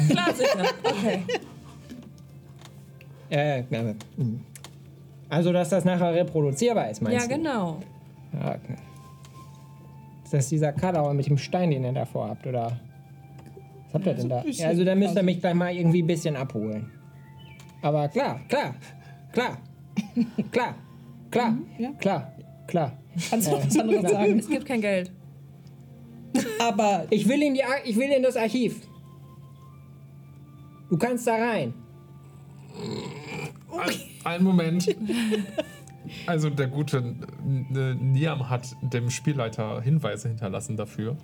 Klar, 0.08 0.34
sicher. 0.34 0.64
Okay. 0.84 1.22
Äh, 3.30 3.60
ja, 3.70 3.94
hm. 4.16 4.40
also 5.28 5.52
dass 5.52 5.68
das 5.68 5.84
nachher 5.84 6.12
reproduzierbar 6.14 6.90
ist, 6.90 7.00
meinst 7.02 7.28
Ja, 7.28 7.28
du? 7.36 7.40
genau. 7.42 7.78
Ja, 8.32 8.48
okay. 8.50 8.76
Ist 10.24 10.32
das 10.34 10.48
dieser 10.48 10.72
Kadauer 10.72 11.14
mit 11.14 11.26
dem 11.26 11.38
Stein, 11.38 11.70
den 11.70 11.84
ihr 11.84 11.92
davor 11.92 12.28
habt, 12.28 12.46
oder? 12.46 12.78
Was 13.86 13.94
habt 13.94 14.06
ihr 14.06 14.14
denn 14.14 14.28
da? 14.28 14.44
Ja, 14.46 14.68
also 14.68 14.84
da 14.84 14.94
müsst 14.94 15.16
ihr 15.16 15.22
mich 15.22 15.40
gleich 15.40 15.54
mal 15.54 15.72
irgendwie 15.74 16.02
ein 16.02 16.06
bisschen 16.06 16.36
abholen. 16.36 16.90
Aber 17.82 18.08
klar, 18.08 18.40
klar, 18.48 18.74
klar, 19.32 19.58
klar, 20.52 20.74
klar, 21.30 21.54
ja. 21.78 21.90
klar, 21.98 22.32
klar. 22.66 22.92
kannst 23.30 23.48
du 23.48 23.52
noch 23.52 23.66
was 23.66 23.78
anderes 23.78 24.10
sagen. 24.10 24.38
Es 24.38 24.48
gibt 24.48 24.66
kein 24.66 24.80
Geld. 24.80 25.10
Aber 26.60 27.06
Ich 27.10 27.28
will 27.28 27.42
in 27.42 27.54
die, 27.54 27.64
Ar- 27.64 27.84
ich 27.84 27.96
will 27.96 28.10
in 28.10 28.22
das 28.22 28.36
Archiv. 28.36 28.82
Du 30.90 30.96
kannst 30.96 31.26
da 31.26 31.34
rein. 31.36 31.74
Ein, 33.78 33.94
einen 34.24 34.44
Moment. 34.44 34.94
Also 36.26 36.50
der 36.50 36.66
gute 36.66 37.14
Niam 37.70 38.48
hat 38.50 38.74
dem 38.82 39.10
Spielleiter 39.10 39.80
Hinweise 39.80 40.28
hinterlassen 40.28 40.76
dafür. 40.76 41.16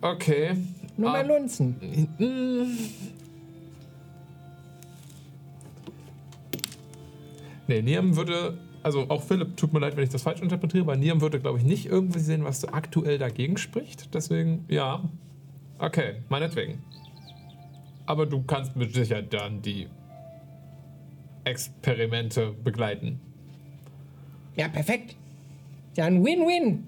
Okay. 0.00 0.56
Nur 0.96 1.10
mal 1.10 1.24
Ah, 1.24 1.26
lunzen. 1.26 1.76
Nee, 7.66 7.82
Niam 7.82 8.16
würde, 8.16 8.56
also 8.82 9.06
auch 9.08 9.22
Philipp, 9.22 9.56
tut 9.56 9.72
mir 9.72 9.80
leid, 9.80 9.96
wenn 9.96 10.04
ich 10.04 10.10
das 10.10 10.22
falsch 10.22 10.40
interpretiere, 10.40 10.82
aber 10.82 10.96
Niam 10.96 11.20
würde, 11.20 11.40
glaube 11.40 11.58
ich, 11.58 11.64
nicht 11.64 11.86
irgendwie 11.86 12.20
sehen, 12.20 12.44
was 12.44 12.64
aktuell 12.64 13.18
dagegen 13.18 13.56
spricht. 13.56 14.14
Deswegen, 14.14 14.64
ja. 14.68 15.02
Okay, 15.78 16.16
meinetwegen. 16.28 16.82
Aber 18.06 18.26
du 18.26 18.42
kannst 18.42 18.74
mit 18.76 18.94
Sicherheit 18.94 19.32
dann 19.32 19.62
die 19.62 19.88
Experimente 21.44 22.54
begleiten. 22.64 23.20
Ja, 24.56 24.68
perfekt. 24.68 25.14
Ja, 25.96 26.06
ein 26.06 26.24
Win-Win. 26.24 26.86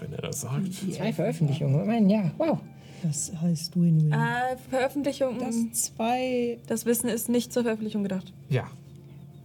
Wenn 0.00 0.12
er 0.12 0.22
das 0.22 0.40
sagt. 0.42 0.72
Zwei 0.72 1.12
Veröffentlichungen. 1.12 1.80
Ich 1.80 1.86
meine, 1.86 2.12
ja, 2.12 2.30
wow. 2.38 2.58
Das 3.02 3.32
heißt 3.40 3.76
Win-Win. 3.76 4.12
Äh, 4.12 4.56
Veröffentlichung. 4.70 5.38
das 5.38 5.56
Das, 5.70 5.82
zwei. 5.84 6.58
Wissen 6.84 7.08
ist 7.08 7.28
nicht 7.28 7.52
zur 7.52 7.62
Veröffentlichung 7.62 8.02
gedacht. 8.02 8.32
Ja. 8.48 8.68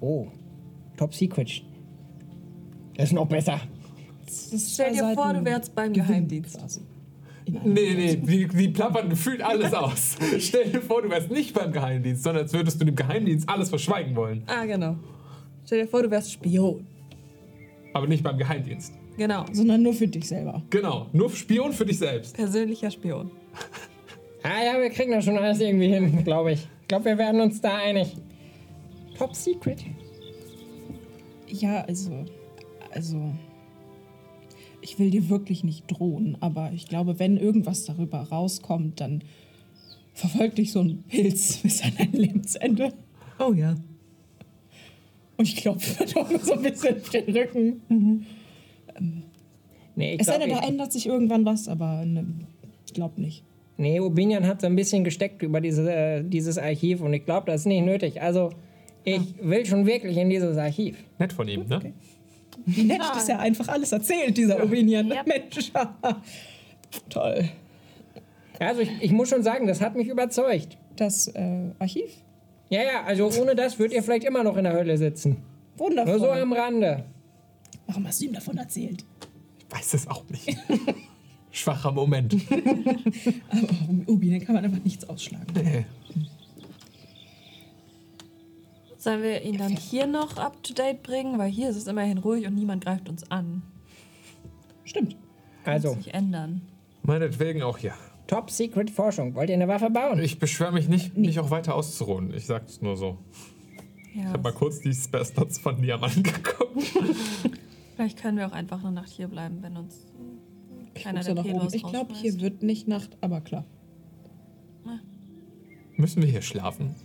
Oh, 0.01 0.27
Top 0.99 1.13
Secret. 1.15 1.63
Das 2.97 3.05
ist 3.05 3.13
noch 3.13 3.25
besser. 3.25 3.61
Das 4.25 4.47
ist 4.51 4.73
Stell 4.73 4.91
dir 4.91 5.13
vor, 5.15 5.33
du 5.33 5.45
wärst 5.45 5.73
beim 5.73 5.93
Geheimdienst. 5.93 6.59
Quasi. 6.59 6.81
Nee, 7.47 7.93
nee, 7.95 8.15
die, 8.17 8.47
die 8.49 8.67
plappern 8.67 9.09
gefühlt 9.09 9.41
alles 9.41 9.73
aus. 9.85 10.17
Stell 10.39 10.69
dir 10.69 10.81
vor, 10.81 11.01
du 11.01 11.09
wärst 11.09 11.31
nicht 11.31 11.53
beim 11.53 11.71
Geheimdienst, 11.71 12.23
sondern 12.23 12.43
als 12.43 12.51
würdest 12.51 12.81
du 12.81 12.85
dem 12.85 12.97
Geheimdienst 12.97 13.47
alles 13.47 13.69
verschweigen 13.69 14.13
wollen. 14.17 14.43
Ah, 14.45 14.65
genau. 14.65 14.97
Stell 15.65 15.83
dir 15.83 15.87
vor, 15.87 16.03
du 16.03 16.11
wärst 16.11 16.33
Spion. 16.33 16.85
Aber 17.93 18.05
nicht 18.05 18.21
beim 18.21 18.37
Geheimdienst. 18.37 18.93
Genau. 19.15 19.45
Sondern 19.53 19.81
nur 19.81 19.93
für 19.93 20.07
dich 20.07 20.27
selber. 20.27 20.61
Genau, 20.69 21.07
nur 21.13 21.29
Spion 21.29 21.71
für 21.71 21.85
dich 21.85 21.97
selbst. 21.97 22.35
Persönlicher 22.35 22.91
Spion. 22.91 23.31
Ah 24.41 24.63
ja, 24.63 24.81
wir 24.81 24.89
kriegen 24.89 25.11
das 25.11 25.25
schon 25.25 25.37
alles 25.37 25.59
irgendwie 25.59 25.89
hin, 25.89 26.23
glaube 26.23 26.53
ich. 26.53 26.65
Ich 26.81 26.87
glaube, 26.87 27.03
wir 27.03 27.17
werden 27.17 27.41
uns 27.41 27.59
da 27.59 27.75
einig. 27.75 28.15
Top 29.17 29.35
Secret. 29.35 29.83
Ja, 31.49 31.81
also. 31.81 32.25
Also. 32.91 33.33
Ich 34.81 34.97
will 34.97 35.09
dir 35.09 35.29
wirklich 35.29 35.65
nicht 35.65 35.87
drohen, 35.87 36.37
aber 36.39 36.71
ich 36.73 36.87
glaube, 36.87 37.19
wenn 37.19 37.35
irgendwas 37.35 37.83
darüber 37.83 38.19
rauskommt, 38.19 39.01
dann 39.01 39.23
verfolgt 40.13 40.57
dich 40.57 40.71
so 40.71 40.79
ein 40.79 41.03
Pilz 41.03 41.57
bis 41.63 41.83
an 41.83 41.91
dein 41.97 42.13
Lebensende. 42.13 42.93
Oh 43.39 43.53
ja. 43.53 43.75
Und 45.37 45.47
ich 45.47 45.55
klopfe 45.55 46.05
doch 46.05 46.29
so 46.41 46.53
ein 46.53 46.61
bisschen 46.61 46.97
auf 46.97 47.09
den 47.09 47.35
Rücken. 47.35 47.81
Nee, 49.95 50.15
ich 50.15 50.21
Es 50.21 50.27
sei 50.27 50.37
denn, 50.37 50.49
da 50.49 50.59
ändert 50.59 50.91
sich 50.91 51.05
irgendwann 51.05 51.45
was, 51.45 51.67
aber 51.67 52.05
ne, 52.05 52.25
ich 52.85 52.93
glaube 52.93 53.21
nicht. 53.21 53.43
nee, 53.77 53.99
Obinian 53.99 54.47
hat 54.47 54.61
so 54.61 54.67
ein 54.67 54.75
bisschen 54.75 55.03
gesteckt 55.03 55.41
über 55.41 55.61
diese, 55.61 55.89
äh, 55.93 56.23
dieses 56.23 56.57
Archiv 56.57 57.01
und 57.01 57.13
ich 57.13 57.25
glaube, 57.25 57.47
das 57.47 57.61
ist 57.61 57.65
nicht 57.67 57.85
nötig. 57.85 58.21
Also, 58.21 58.51
ich 59.03 59.35
will 59.41 59.65
schon 59.65 59.85
wirklich 59.85 60.17
in 60.17 60.29
dieses 60.29 60.57
Archiv. 60.57 60.97
Nett 61.17 61.33
von 61.33 61.47
ihm, 61.47 61.67
ne? 61.67 61.93
Wie 62.65 62.83
nett, 62.83 63.01
dass 63.01 63.29
er 63.29 63.39
einfach 63.39 63.67
alles 63.67 63.91
erzählt, 63.91 64.37
dieser 64.37 64.63
Ovinian. 64.63 65.07
Ja. 65.07 65.23
Mensch. 65.25 65.71
Toll. 67.09 67.49
Also, 68.59 68.81
ich, 68.81 68.89
ich 69.01 69.11
muss 69.11 69.29
schon 69.29 69.43
sagen, 69.43 69.67
das 69.67 69.81
hat 69.81 69.95
mich 69.95 70.07
überzeugt. 70.07 70.77
Das 70.95 71.27
äh, 71.29 71.71
Archiv? 71.79 72.09
Ja, 72.69 72.83
ja, 72.83 73.03
also 73.05 73.31
ohne 73.41 73.55
das 73.55 73.79
würdet 73.79 73.95
ihr 73.95 74.03
vielleicht 74.03 74.25
immer 74.25 74.43
noch 74.43 74.57
in 74.57 74.65
der 74.65 74.73
Hölle 74.73 74.97
sitzen. 74.97 75.37
Wundervoll. 75.77 76.17
Nur 76.17 76.27
so 76.27 76.31
am 76.31 76.53
Rande. 76.53 77.05
Warum 77.87 78.05
hast 78.05 78.21
du 78.21 78.25
ihm 78.25 78.33
davon 78.33 78.57
erzählt? 78.57 79.03
Ich 79.57 79.75
weiß 79.75 79.93
es 79.93 80.07
auch 80.07 80.23
nicht. 80.29 80.55
Schwacher 81.51 81.91
Moment. 81.91 82.35
Aber 83.49 83.89
um 83.89 84.03
Ovinian 84.07 84.41
kann 84.41 84.55
man 84.55 84.65
einfach 84.65 84.83
nichts 84.83 85.07
ausschlagen. 85.09 85.47
Nee. 85.55 85.85
Sollen 88.99 89.23
wir 89.23 89.41
ihn 89.43 89.57
dann 89.57 89.69
hier 89.77 90.07
noch 90.07 90.35
up 90.35 90.61
to 90.61 90.73
date 90.73 91.01
bringen? 91.03 91.39
Weil 91.39 91.49
hier 91.49 91.69
ist 91.69 91.77
es 91.77 91.87
immerhin 91.87 92.17
ruhig 92.17 92.45
und 92.45 92.53
niemand 92.53 92.83
greift 92.83 93.07
uns 93.07 93.31
an. 93.31 93.61
Stimmt. 94.83 95.15
Also, 95.63 95.93
Sich 95.93 96.13
ändern. 96.13 96.61
Meinetwegen 97.03 97.63
auch 97.63 97.77
hier. 97.77 97.93
Top 98.27 98.51
Secret 98.51 98.91
Forschung. 98.91 99.35
Wollt 99.35 99.49
ihr 99.49 99.55
eine 99.55 99.69
Waffe 99.69 99.89
bauen? 99.89 100.19
Ich 100.19 100.37
beschwöre 100.37 100.73
mich 100.73 100.89
nicht, 100.89 101.17
mich 101.17 101.39
auch 101.39 101.49
weiter 101.49 101.75
auszuruhen. 101.75 102.33
Ich 102.33 102.45
sag's 102.45 102.81
nur 102.81 102.97
so. 102.97 103.17
Ja, 104.13 104.21
Ich 104.21 104.25
habe 104.25 104.43
mal 104.43 104.51
kurz 104.51 104.81
die 104.81 104.93
Space 104.93 105.33
von 105.61 105.79
Niam 105.79 106.03
angeguckt. 106.03 106.83
vielleicht 107.95 108.21
können 108.21 108.37
wir 108.37 108.47
auch 108.47 108.51
einfach 108.51 108.83
eine 108.83 108.91
Nacht 108.91 109.11
hier 109.11 109.29
bleiben, 109.29 109.59
wenn 109.61 109.77
uns 109.77 110.07
keiner 110.93 111.23
Guckst 111.23 111.27
der 111.27 111.35
nach 111.35 111.45
oben. 111.45 111.73
Ich 111.73 111.83
glaube, 111.83 112.13
hier 112.13 112.41
wird 112.41 112.63
nicht 112.63 112.89
Nacht, 112.89 113.17
aber 113.21 113.39
klar. 113.39 113.63
Müssen 115.95 116.21
wir 116.21 116.29
hier 116.29 116.41
schlafen? 116.41 116.95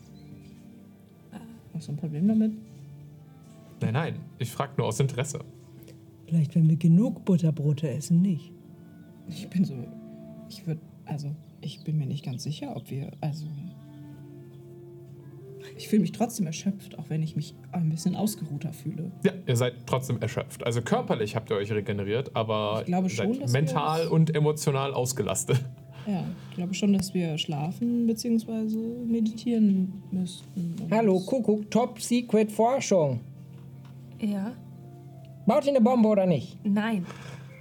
Hast 1.74 1.88
du 1.88 1.92
ein 1.92 1.96
Problem 1.96 2.28
damit? 2.28 2.52
Nein, 3.80 3.92
nein. 3.92 4.16
Ich 4.38 4.50
frage 4.50 4.72
nur 4.78 4.86
aus 4.86 5.00
Interesse. 5.00 5.40
Vielleicht, 6.26 6.54
wenn 6.54 6.68
wir 6.68 6.76
genug 6.76 7.24
Butterbrote 7.24 7.88
essen, 7.88 8.22
nicht. 8.22 8.52
Ich 9.28 9.48
bin 9.48 9.64
so. 9.64 9.74
Ich 10.48 10.66
würde. 10.66 10.80
Also, 11.04 11.34
ich 11.60 11.82
bin 11.84 11.98
mir 11.98 12.06
nicht 12.06 12.24
ganz 12.24 12.44
sicher, 12.44 12.76
ob 12.76 12.90
wir. 12.90 13.10
Also. 13.20 13.46
Ich 15.76 15.88
fühle 15.88 16.02
mich 16.02 16.12
trotzdem 16.12 16.46
erschöpft, 16.46 16.98
auch 16.98 17.08
wenn 17.08 17.22
ich 17.22 17.36
mich 17.36 17.54
ein 17.72 17.88
bisschen 17.88 18.14
ausgeruhter 18.14 18.72
fühle. 18.72 19.10
Ja, 19.24 19.32
ihr 19.46 19.56
seid 19.56 19.86
trotzdem 19.86 20.20
erschöpft. 20.20 20.64
Also 20.64 20.82
körperlich 20.82 21.34
habt 21.36 21.50
ihr 21.50 21.56
euch 21.56 21.72
regeneriert, 21.72 22.36
aber 22.36 22.80
Ich 22.80 22.86
glaube 22.86 23.08
schon, 23.08 23.40
dass 23.40 23.52
wir 23.52 23.60
mental 23.60 24.08
und 24.08 24.34
emotional 24.34 24.92
ausgelastet. 24.92 25.64
Ja, 26.06 26.24
ich 26.50 26.56
glaube 26.56 26.74
schon, 26.74 26.92
dass 26.92 27.14
wir 27.14 27.38
schlafen 27.38 28.06
bzw. 28.06 28.76
meditieren 29.06 30.02
müssten. 30.10 30.76
Hallo, 30.90 31.18
Kuckuck, 31.20 31.70
Top 31.70 32.00
Secret 32.00 32.52
Forschung. 32.52 33.20
Ja? 34.20 34.52
Baut 35.46 35.64
ihr 35.64 35.70
eine 35.70 35.80
Bombe 35.80 36.08
oder 36.08 36.26
nicht? 36.26 36.58
Nein. 36.64 37.06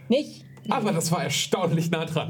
Nicht? 0.09 0.45
Aber 0.69 0.91
das 0.91 1.11
war 1.11 1.23
erstaunlich 1.23 1.89
nah 1.91 2.05
dran. 2.05 2.29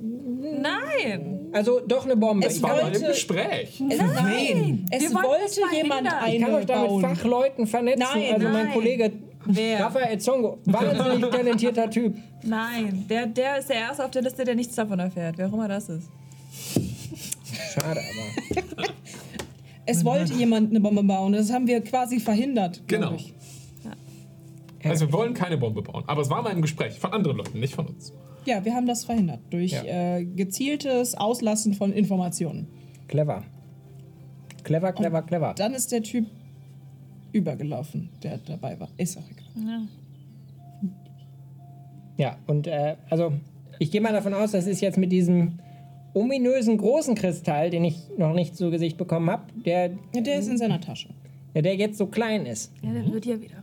Nein! 0.00 1.48
Also 1.52 1.80
doch 1.86 2.04
eine 2.04 2.16
Bombe. 2.16 2.46
Es 2.46 2.56
ich 2.56 2.62
War 2.62 2.76
kann, 2.76 2.90
mal 2.90 2.96
im 2.96 3.02
Gespräch. 3.02 3.80
Nein! 3.80 4.86
Es 4.90 5.02
Wir 5.02 5.14
wollten 5.14 5.44
es 5.46 5.58
wollte 5.60 5.76
jemand 5.76 6.12
eine 6.12 6.36
ich 6.36 6.42
kann 6.42 6.54
euch 6.54 6.66
da 6.66 6.86
mit. 6.86 7.00
Fachleuten 7.00 7.66
vernetzen. 7.66 8.06
Nein, 8.14 8.34
also 8.34 8.48
mein 8.48 8.64
nein. 8.64 8.72
Kollege 8.72 9.12
Wer? 9.46 9.80
Raphael 9.84 10.18
Zongo, 10.18 10.58
wahnsinnig 10.66 11.30
talentierter 11.30 11.88
Typ. 11.90 12.16
Nein, 12.42 13.06
der, 13.08 13.26
der 13.26 13.58
ist 13.58 13.68
der 13.68 13.76
Erste 13.76 14.04
auf 14.04 14.10
der 14.10 14.22
Liste, 14.22 14.44
der 14.44 14.54
nichts 14.54 14.74
davon 14.74 14.98
erfährt, 14.98 15.38
wer 15.38 15.48
auch 15.48 15.52
immer 15.52 15.68
das 15.68 15.88
ist. 15.88 16.08
Schade, 17.72 18.00
aber. 18.00 18.84
Es 19.86 20.04
wollte 20.04 20.34
jemand 20.34 20.70
eine 20.70 20.80
Bombe 20.80 21.02
bauen. 21.02 21.32
Das 21.32 21.52
haben 21.52 21.66
wir 21.66 21.80
quasi 21.82 22.20
verhindert. 22.20 22.82
Genau. 22.86 23.14
Ich. 23.14 23.34
Also 24.84 25.06
wir 25.08 25.12
wollen 25.12 25.34
keine 25.34 25.58
Bombe 25.58 25.82
bauen. 25.82 26.04
Aber 26.06 26.22
es 26.22 26.30
war 26.30 26.42
mal 26.42 26.50
im 26.52 26.62
Gespräch 26.62 26.98
von 26.98 27.12
anderen 27.12 27.36
Leuten, 27.38 27.60
nicht 27.60 27.74
von 27.74 27.86
uns. 27.86 28.12
Ja, 28.46 28.64
wir 28.64 28.74
haben 28.74 28.86
das 28.86 29.04
verhindert. 29.04 29.40
Durch 29.50 29.72
Ja. 29.72 29.82
äh, 30.18 30.24
gezieltes 30.24 31.14
Auslassen 31.14 31.74
von 31.74 31.92
Informationen. 31.92 32.66
Clever. 33.08 33.42
Clever, 34.64 34.92
clever, 34.92 35.22
clever. 35.22 35.54
Dann 35.56 35.74
ist 35.74 35.92
der 35.92 36.02
Typ 36.02 36.26
übergelaufen, 37.32 38.10
der 38.22 38.38
dabei 38.38 38.78
war. 38.78 38.88
Ist 38.96 39.16
auch 39.18 39.24
egal. 39.30 39.82
Ja, 42.16 42.36
und 42.46 42.66
äh, 42.66 42.96
also 43.08 43.32
ich 43.78 43.90
gehe 43.90 44.00
mal 44.00 44.12
davon 44.12 44.34
aus, 44.34 44.52
das 44.52 44.66
ist 44.66 44.80
jetzt 44.80 44.98
mit 44.98 45.10
diesem 45.10 45.58
ominösen 46.12 46.76
großen 46.76 47.14
Kristall, 47.14 47.70
den 47.70 47.84
ich 47.84 47.96
noch 48.18 48.34
nicht 48.34 48.56
zu 48.56 48.70
Gesicht 48.70 48.96
bekommen 48.96 49.30
habe, 49.30 49.44
der, 49.64 49.90
Ja, 50.14 50.20
der 50.20 50.38
ist 50.38 50.48
in 50.48 50.58
seiner 50.58 50.80
Tasche. 50.80 51.08
der, 51.54 51.62
der 51.62 51.76
jetzt 51.76 51.96
so 51.98 52.06
klein 52.06 52.46
ist. 52.46 52.72
Ja, 52.82 52.92
der 52.92 53.10
wird 53.12 53.24
ja 53.26 53.40
wieder. 53.40 53.62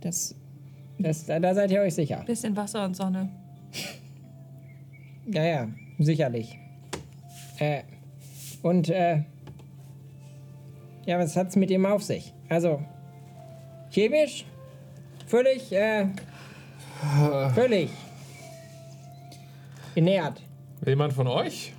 Das, 0.00 0.34
Das, 0.98 1.26
da, 1.26 1.40
da 1.40 1.54
seid 1.54 1.70
ihr 1.72 1.80
euch 1.80 1.94
sicher. 1.94 2.22
Bisschen 2.26 2.56
Wasser 2.56 2.84
und 2.84 2.94
Sonne. 2.96 3.28
Ja, 5.26 5.42
ja, 5.44 5.68
sicherlich. 5.98 6.58
Äh, 7.58 7.82
und, 8.62 8.88
äh, 8.90 9.22
ja, 11.06 11.18
was 11.18 11.36
hat's 11.36 11.56
mit 11.56 11.70
ihm 11.70 11.86
auf 11.86 12.02
sich? 12.02 12.33
Also, 12.48 12.80
chemisch? 13.90 14.44
Völlig, 15.26 15.72
äh, 15.72 16.06
völlig 17.54 17.90
genährt. 19.94 20.40
Jemand 20.86 21.12
von 21.12 21.26
euch? 21.26 21.72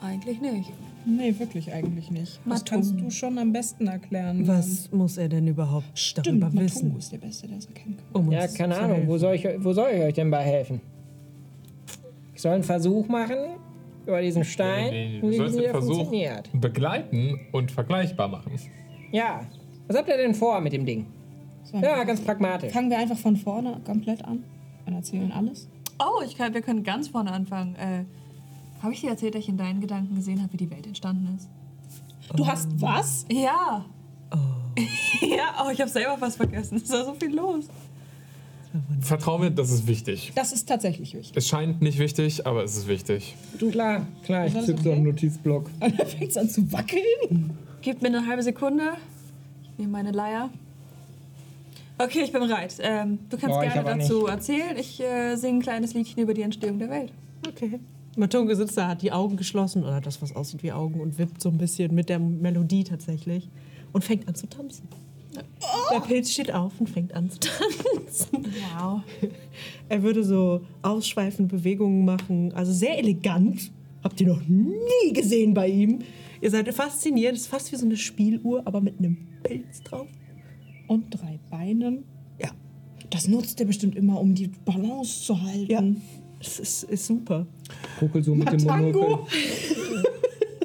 Eigentlich 0.00 0.40
nicht. 0.40 0.70
nee, 1.06 1.34
wirklich 1.38 1.72
eigentlich 1.72 2.10
nicht. 2.10 2.40
Das 2.44 2.64
kannst 2.64 2.98
du 2.98 3.10
schon 3.10 3.38
am 3.38 3.52
besten 3.52 3.86
erklären. 3.88 4.46
Was 4.46 4.90
muss 4.92 5.16
er 5.16 5.28
denn 5.28 5.46
überhaupt 5.48 5.86
Stimmt, 5.98 6.26
darüber 6.26 6.46
Matungo 6.46 6.60
wissen? 6.64 6.96
ist 6.98 7.12
der 7.12 7.18
Beste, 7.18 7.48
der 7.48 7.58
es 7.58 7.66
erkennen 7.66 7.96
kann. 8.12 8.22
Um 8.22 8.30
Ja, 8.32 8.42
uns 8.42 8.54
keine 8.54 8.74
zu 8.74 8.80
Ahnung, 8.80 8.96
helfen? 8.98 9.08
wo 9.10 9.18
soll, 9.18 9.34
ich, 9.34 9.46
wo 9.58 9.72
soll 9.72 9.90
ich 9.90 10.02
euch 10.02 10.14
denn 10.14 10.30
bei 10.30 10.42
helfen? 10.42 10.80
Ich 12.34 12.40
soll 12.42 12.52
einen 12.52 12.62
Versuch 12.64 13.08
machen 13.08 13.36
über 14.06 14.20
diesen 14.20 14.44
Stein, 14.44 14.90
Nee, 14.90 15.20
und 15.22 15.30
Du 15.30 15.36
sollst 15.36 15.56
wie 15.58 15.62
den 15.62 15.70
Versuch 15.70 15.94
funktioniert. 15.96 16.48
begleiten 16.60 17.40
und 17.52 17.70
vergleichbar 17.70 18.28
machen. 18.28 18.52
Ja, 19.12 19.46
was 19.92 19.98
habt 19.98 20.08
ihr 20.08 20.16
denn 20.16 20.34
vor 20.34 20.60
mit 20.60 20.72
dem 20.72 20.86
Ding? 20.86 21.06
So, 21.64 21.76
Ja, 21.76 22.02
ganz 22.04 22.20
pragmatisch. 22.20 22.72
Fangen 22.72 22.90
wir 22.90 22.98
einfach 22.98 23.18
von 23.18 23.36
vorne 23.36 23.80
komplett 23.84 24.24
an 24.24 24.42
und 24.86 24.94
erzählen 24.94 25.30
alles. 25.32 25.68
Oh, 25.98 26.22
ich 26.24 26.36
kann, 26.36 26.54
wir 26.54 26.62
können 26.62 26.82
ganz 26.82 27.08
vorne 27.08 27.30
anfangen. 27.30 27.76
Äh, 27.76 28.04
habe 28.82 28.94
ich 28.94 29.02
dir 29.02 29.10
erzählt, 29.10 29.34
dass 29.34 29.42
ich 29.42 29.48
in 29.48 29.58
deinen 29.58 29.80
Gedanken 29.80 30.14
gesehen 30.14 30.42
habe, 30.42 30.52
wie 30.54 30.56
die 30.56 30.70
Welt 30.70 30.86
entstanden 30.86 31.36
ist? 31.36 31.48
Du 32.34 32.46
hast 32.46 32.68
was? 32.80 33.26
Ja. 33.30 33.84
ja, 35.20 35.64
oh, 35.64 35.70
ich 35.70 35.80
habe 35.80 35.90
selber 35.90 36.16
was 36.18 36.36
vergessen. 36.36 36.80
Es 36.82 36.90
war 36.90 37.04
so 37.04 37.14
viel 37.14 37.34
los. 37.34 37.66
Vertrau 39.02 39.36
mir, 39.36 39.50
das 39.50 39.70
ist 39.70 39.86
wichtig. 39.86 40.32
Das 40.34 40.52
ist 40.52 40.66
tatsächlich 40.66 41.14
wichtig. 41.14 41.36
Es 41.36 41.46
scheint 41.46 41.82
nicht 41.82 41.98
wichtig, 41.98 42.46
aber 42.46 42.64
es 42.64 42.74
ist 42.74 42.88
wichtig. 42.88 43.36
Klar, 43.58 44.06
klar, 44.24 44.46
ich 44.46 44.54
so 44.54 44.72
okay? 44.72 44.92
einen 44.92 45.04
Notizblock. 45.04 45.70
Und 45.80 45.98
dann 45.98 46.06
fängt 46.06 46.30
es 46.30 46.38
an 46.38 46.48
zu 46.48 46.72
wackeln. 46.72 47.50
Gib 47.82 48.00
mir 48.00 48.08
eine 48.08 48.26
halbe 48.26 48.42
Sekunde. 48.42 48.94
Ich 49.72 49.78
nehme 49.78 49.92
meine 49.92 50.12
Leier. 50.12 50.50
Okay, 51.98 52.22
ich 52.24 52.32
bin 52.32 52.40
bereit. 52.40 52.76
Ähm, 52.80 53.18
du 53.28 53.36
kannst 53.36 53.56
Boah, 53.56 53.62
gerne 53.62 53.98
dazu 53.98 54.26
erzählen. 54.26 54.76
Ich 54.76 55.00
äh, 55.00 55.36
singe 55.36 55.58
ein 55.58 55.62
kleines 55.62 55.94
Liedchen 55.94 56.22
über 56.22 56.34
die 56.34 56.42
Entstehung 56.42 56.78
der 56.78 56.90
Welt. 56.90 57.12
Okay. 57.46 57.78
Matunge 58.16 58.54
sitzt 58.56 58.76
da, 58.76 58.88
hat 58.88 59.02
die 59.02 59.12
Augen 59.12 59.36
geschlossen 59.36 59.84
oder 59.84 60.00
das, 60.00 60.20
was 60.20 60.34
aussieht 60.34 60.62
wie 60.62 60.72
Augen 60.72 61.00
und 61.00 61.18
wippt 61.18 61.40
so 61.40 61.48
ein 61.48 61.58
bisschen 61.58 61.94
mit 61.94 62.08
der 62.08 62.18
Melodie 62.18 62.84
tatsächlich 62.84 63.48
und 63.92 64.04
fängt 64.04 64.28
an 64.28 64.34
zu 64.34 64.46
tanzen. 64.48 64.88
Der 65.90 66.00
Pilz 66.00 66.30
steht 66.30 66.52
auf 66.52 66.72
und 66.78 66.90
fängt 66.90 67.14
an 67.14 67.30
zu 67.30 67.38
tanzen. 67.40 68.52
Wow. 68.76 69.00
Er 69.88 70.02
würde 70.02 70.24
so 70.24 70.60
ausschweifende 70.82 71.56
Bewegungen 71.56 72.04
machen, 72.04 72.52
also 72.52 72.72
sehr 72.72 72.98
elegant. 72.98 73.70
Habt 74.04 74.20
ihr 74.20 74.26
noch 74.26 74.42
nie 74.46 75.12
gesehen 75.12 75.54
bei 75.54 75.68
ihm. 75.68 76.00
Ihr 76.42 76.50
seid 76.50 76.68
fasziniert, 76.74 77.34
es 77.36 77.42
ist 77.42 77.46
fast 77.46 77.72
wie 77.72 77.76
so 77.76 77.86
eine 77.86 77.96
Spieluhr, 77.96 78.62
aber 78.66 78.80
mit 78.82 78.98
einem 78.98 79.16
Pilz 79.44 79.80
drauf. 79.82 80.08
Und 80.88 81.08
drei 81.10 81.38
Beinen. 81.50 82.04
Ja, 82.42 82.50
Das 83.10 83.28
nutzt 83.28 83.60
er 83.60 83.66
bestimmt 83.66 83.94
immer, 83.96 84.20
um 84.20 84.34
die 84.34 84.48
Balance 84.48 85.22
zu 85.24 85.40
halten. 85.40 85.70
ja. 85.70 85.82
Es 86.44 86.58
ist, 86.58 86.82
ist 86.82 87.06
super. 87.06 87.46
Ruckel 88.00 88.20
so 88.24 88.34
mit 88.34 88.50
dem. 88.50 88.64
Monokel. 88.64 89.18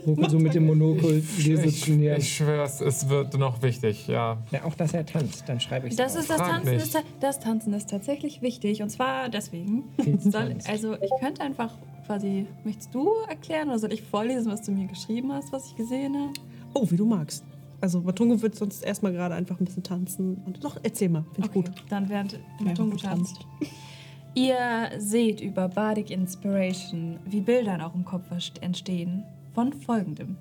Ruckel 0.08 0.30
so 0.30 0.40
mit 0.40 0.56
dem 0.56 0.66
Monokel. 0.66 1.22
Wir 1.38 1.64
Ich, 1.64 1.76
sitzen 1.76 2.00
hier. 2.00 2.18
ich 2.18 2.36
schwör's, 2.36 2.82
es 2.82 3.08
wird 3.10 3.38
noch 3.38 3.62
wichtig, 3.62 4.08
ja. 4.08 4.42
Ja, 4.52 4.64
auch 4.64 4.74
dass 4.74 4.96
er 4.96 5.06
tanzt, 5.06 5.44
dann 5.48 5.60
schreibe 5.60 5.88
ich 5.88 5.96
Das 5.96 6.16
ist 6.16 6.30
das 6.32 6.38
Tanzen, 6.38 6.74
nicht. 6.74 6.84
ist, 6.84 6.98
das 7.20 7.40
Tanzen 7.40 7.74
ist 7.74 7.92
tatsächlich 7.92 8.42
wichtig. 8.42 8.82
Und 8.82 8.90
zwar 8.90 9.30
deswegen. 9.30 9.84
Soll, 10.20 10.56
also 10.68 10.96
ich 10.96 11.12
könnte 11.20 11.42
einfach 11.44 11.76
quasi, 12.08 12.48
möchtest 12.64 12.96
du 12.96 13.10
erklären 13.28 13.68
oder 13.68 13.78
soll 13.78 13.94
ich 13.94 14.02
vorlesen, 14.02 14.52
was 14.52 14.64
du 14.64 14.72
mir 14.72 14.88
geschrieben 14.88 15.32
hast, 15.32 15.52
was 15.52 15.68
ich 15.68 15.76
gesehen 15.76 16.16
habe? 16.16 16.34
Oh, 16.74 16.88
wie 16.90 16.96
du 16.96 17.06
magst. 17.06 17.44
Also 17.80 18.02
Matunge 18.02 18.42
wird 18.42 18.56
sonst 18.56 18.84
erstmal 18.84 19.12
gerade 19.12 19.36
einfach 19.36 19.60
ein 19.60 19.66
bisschen 19.66 19.84
tanzen. 19.84 20.42
Und 20.46 20.64
doch, 20.64 20.78
erzähl 20.82 21.10
mal, 21.10 21.26
finde 21.34 21.48
ich 21.48 21.54
gut. 21.54 21.72
Dann 21.90 22.10
während 22.10 22.40
Matungo 22.60 22.96
tanzt. 22.96 23.46
Ihr 24.34 24.92
seht 24.98 25.42
über 25.42 25.68
Bardic 25.68 26.10
Inspiration, 26.10 27.20
wie 27.26 27.42
Bilder 27.42 27.76
in 27.76 27.82
eurem 27.82 28.06
Kopf 28.06 28.26
entstehen, 28.62 29.24
von 29.54 29.74
folgendem. 29.74 30.38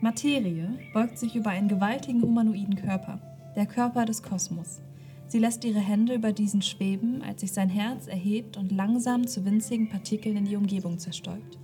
Materie 0.00 0.78
beugt 0.92 1.18
sich 1.18 1.34
über 1.34 1.50
einen 1.50 1.68
gewaltigen 1.68 2.22
humanoiden 2.22 2.76
Körper, 2.76 3.18
der 3.54 3.66
Körper 3.66 4.04
des 4.04 4.22
Kosmos. 4.22 4.80
Sie 5.28 5.38
lässt 5.38 5.64
ihre 5.64 5.80
Hände 5.80 6.14
über 6.14 6.32
diesen 6.32 6.62
schweben, 6.62 7.22
als 7.22 7.40
sich 7.40 7.52
sein 7.52 7.68
Herz 7.68 8.06
erhebt 8.06 8.56
und 8.56 8.70
langsam 8.70 9.26
zu 9.26 9.44
winzigen 9.44 9.88
Partikeln 9.88 10.36
in 10.36 10.44
die 10.44 10.56
Umgebung 10.56 10.98
zerstäubt. 10.98 11.58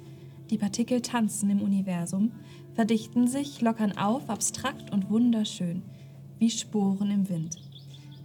Die 0.51 0.59
Partikel 0.59 1.01
tanzen 1.01 1.49
im 1.51 1.63
Universum, 1.63 2.33
verdichten 2.75 3.29
sich, 3.29 3.61
lockern 3.61 3.97
auf, 3.97 4.29
abstrakt 4.29 4.93
und 4.93 5.11
wunderschön, 5.11 5.83
wie 6.39 6.51
Sporen 6.51 7.11
im 7.11 7.29
Wind. 7.29 7.57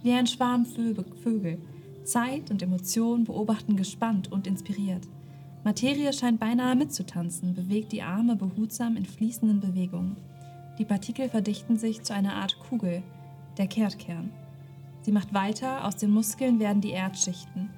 Wie 0.02 0.12
ein 0.12 0.26
Schwarm 0.26 0.66
Vögel. 0.66 1.58
Zeit 2.04 2.50
und 2.50 2.62
Emotion 2.62 3.24
beobachten 3.24 3.76
gespannt 3.76 4.32
und 4.32 4.46
inspiriert. 4.46 5.06
Materie 5.64 6.12
scheint 6.12 6.40
beinahe 6.40 6.74
mitzutanzen, 6.74 7.54
bewegt 7.54 7.92
die 7.92 8.02
Arme 8.02 8.36
behutsam 8.36 8.96
in 8.96 9.04
fließenden 9.04 9.60
Bewegungen. 9.60 10.16
Die 10.78 10.84
Partikel 10.84 11.28
verdichten 11.28 11.76
sich 11.76 12.02
zu 12.02 12.14
einer 12.14 12.34
Art 12.34 12.58
Kugel, 12.58 13.02
der 13.58 13.66
Kehrtkern. 13.66 14.30
Sie 15.08 15.12
macht 15.12 15.32
weiter, 15.32 15.86
aus 15.86 15.96
den 15.96 16.10
Muskeln 16.10 16.60
werden 16.60 16.82
die 16.82 16.90
Erdschichten. 16.90 17.70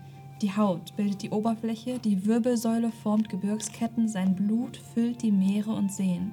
Die 0.42 0.56
Haut 0.56 0.96
bildet 0.96 1.22
die 1.22 1.30
Oberfläche, 1.30 2.00
die 2.00 2.26
Wirbelsäule 2.26 2.90
formt 2.90 3.28
Gebirgsketten, 3.28 4.08
sein 4.08 4.34
Blut 4.34 4.76
füllt 4.76 5.22
die 5.22 5.30
Meere 5.30 5.70
und 5.70 5.92
Seen. 5.92 6.32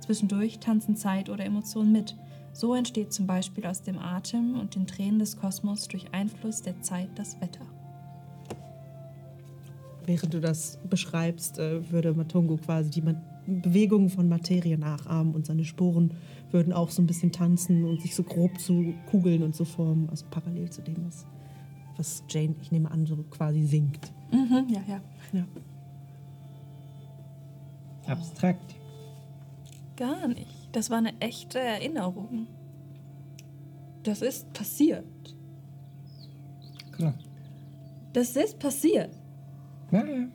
Zwischendurch 0.00 0.58
tanzen 0.58 0.96
Zeit 0.96 1.28
oder 1.28 1.44
Emotionen 1.44 1.92
mit. 1.92 2.16
So 2.54 2.74
entsteht 2.74 3.12
zum 3.12 3.26
Beispiel 3.26 3.66
aus 3.66 3.82
dem 3.82 3.98
Atem 3.98 4.58
und 4.58 4.74
den 4.74 4.86
Tränen 4.86 5.18
des 5.18 5.36
Kosmos 5.36 5.86
durch 5.86 6.14
Einfluss 6.14 6.62
der 6.62 6.80
Zeit 6.80 7.10
das 7.16 7.38
Wetter. 7.42 7.66
Während 10.06 10.32
du 10.32 10.40
das 10.40 10.78
beschreibst, 10.88 11.58
äh, 11.58 11.90
würde 11.90 12.14
Matungo 12.14 12.56
quasi 12.56 12.88
die 12.88 13.02
Bewegungen 13.46 14.08
von 14.08 14.30
Materie 14.30 14.78
nachahmen 14.78 15.34
und 15.34 15.44
seine 15.44 15.64
Sporen 15.64 16.14
würden 16.52 16.72
auch 16.72 16.90
so 16.90 17.02
ein 17.02 17.06
bisschen 17.06 17.32
tanzen 17.32 17.84
und 17.84 18.00
sich 18.00 18.14
so 18.14 18.22
grob 18.22 18.58
zu 18.60 18.94
Kugeln 19.10 19.42
und 19.42 19.54
so 19.54 19.64
formen. 19.64 20.08
Also 20.10 20.26
parallel 20.30 20.70
zu 20.70 20.82
dem, 20.82 21.04
was, 21.06 21.26
was 21.96 22.24
Jane, 22.28 22.54
ich 22.60 22.70
nehme 22.70 22.90
an, 22.90 23.06
so 23.06 23.16
quasi 23.30 23.64
singt. 23.64 24.12
Mhm, 24.30 24.66
ja, 24.68 24.80
ja. 24.86 25.00
Ja. 25.32 25.46
Abstrakt. 28.06 28.74
Gar 29.96 30.28
nicht. 30.28 30.68
Das 30.72 30.90
war 30.90 30.98
eine 30.98 31.18
echte 31.20 31.58
Erinnerung. 31.58 32.46
Das 34.02 34.22
ist 34.22 34.52
passiert. 34.52 35.04
Klar. 36.92 37.14
Das 38.12 38.36
ist 38.36 38.58
passiert. 38.58 39.16
Ja, 39.90 40.04
ja. 40.04 40.26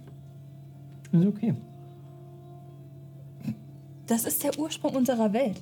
Ist 1.11 1.25
okay. 1.25 1.55
Das 4.05 4.23
ist 4.23 4.43
der 4.43 4.57
Ursprung 4.57 4.95
unserer 4.95 5.33
Welt. 5.33 5.61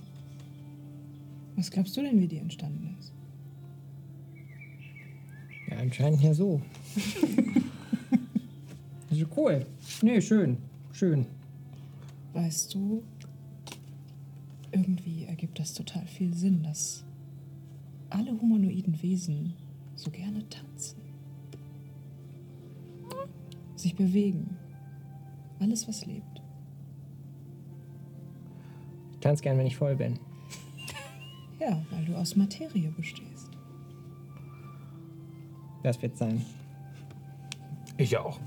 Was 1.56 1.72
glaubst 1.72 1.96
du 1.96 2.02
denn, 2.02 2.20
wie 2.20 2.28
die 2.28 2.38
entstanden 2.38 2.96
ist? 3.00 3.14
Ja, 5.70 5.78
anscheinend 5.78 6.22
ja 6.22 6.34
so. 6.34 6.62
also 9.10 9.26
cool. 9.38 9.66
Nee, 10.02 10.22
schön. 10.22 10.58
Schön. 10.92 11.26
Weißt 12.34 12.74
du, 12.74 13.04
irgendwie 14.72 15.26
ergibt 15.26 15.60
das 15.60 15.74
total 15.74 16.06
viel 16.06 16.34
Sinn, 16.34 16.64
dass 16.64 17.04
alle 18.10 18.40
humanoiden 18.40 19.02
Wesen 19.02 19.54
so 19.96 20.12
gerne 20.12 20.48
tanzen. 20.50 21.00
Sich 23.76 23.96
bewegen. 23.96 24.58
Alles, 25.60 25.88
was 25.88 26.06
lebt. 26.06 26.42
Ich 29.14 29.20
tanze 29.20 29.44
gern, 29.44 29.58
wenn 29.58 29.68
ich 29.68 29.78
voll 29.78 29.96
bin. 29.96 30.20
Ja, 31.60 31.82
weil 31.92 32.06
du 32.06 32.16
aus 32.16 32.36
Materie 32.36 32.92
bestehst. 32.92 33.50
Das 35.84 36.02
wird 36.02 36.18
sein. 36.18 36.44
Ich 37.98 38.18
auch. 38.18 38.40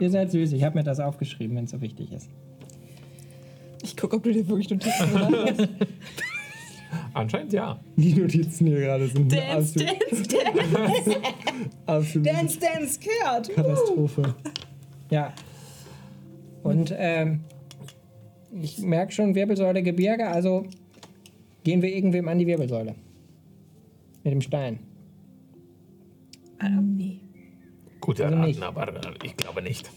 Ihr 0.00 0.10
seid 0.10 0.30
süß. 0.30 0.52
Ich 0.52 0.64
habe 0.64 0.78
mir 0.78 0.84
das 0.84 1.00
aufgeschrieben, 1.00 1.56
wenn 1.56 1.64
es 1.64 1.70
so 1.70 1.80
wichtig 1.80 2.12
ist. 2.12 2.30
Ich 3.82 3.96
gucke, 3.96 4.16
ob 4.16 4.22
du 4.22 4.32
dir 4.32 4.46
wirklich 4.48 4.70
Notizen 4.70 5.12
gemacht 5.12 5.34
hast. 5.58 5.68
Anscheinend 7.14 7.52
ja. 7.52 7.78
Die 7.96 8.14
Notizen 8.14 8.66
hier 8.66 8.80
gerade 8.80 9.06
sind 9.08 9.32
eine 9.32 9.42
Dance, 9.42 9.74
absolute, 9.80 9.98
dance, 10.10 10.68
dance. 10.68 11.20
absolute 11.86 12.32
Dance, 12.32 12.58
dance, 12.58 13.00
kehrt! 13.00 13.54
Katastrophe. 13.54 14.34
Ja. 15.10 15.32
Und 16.62 16.94
ähm, 16.96 17.40
ich 18.60 18.78
merke 18.78 19.12
schon 19.12 19.34
Wirbelsäule 19.34 19.82
Gebirge, 19.82 20.28
also 20.28 20.66
gehen 21.68 21.82
wir 21.82 21.94
irgendwem 21.94 22.26
an 22.28 22.38
die 22.38 22.46
Wirbelsäule. 22.46 22.94
Mit 24.24 24.32
dem 24.32 24.40
Stein. 24.40 24.78
nee. 26.96 27.20
Gut 28.00 28.18
Also 28.22 28.36
nicht. 28.38 28.62
aber 28.62 28.88
äh, 28.88 29.00
ich 29.22 29.36
glaube 29.36 29.60
nicht. 29.60 29.90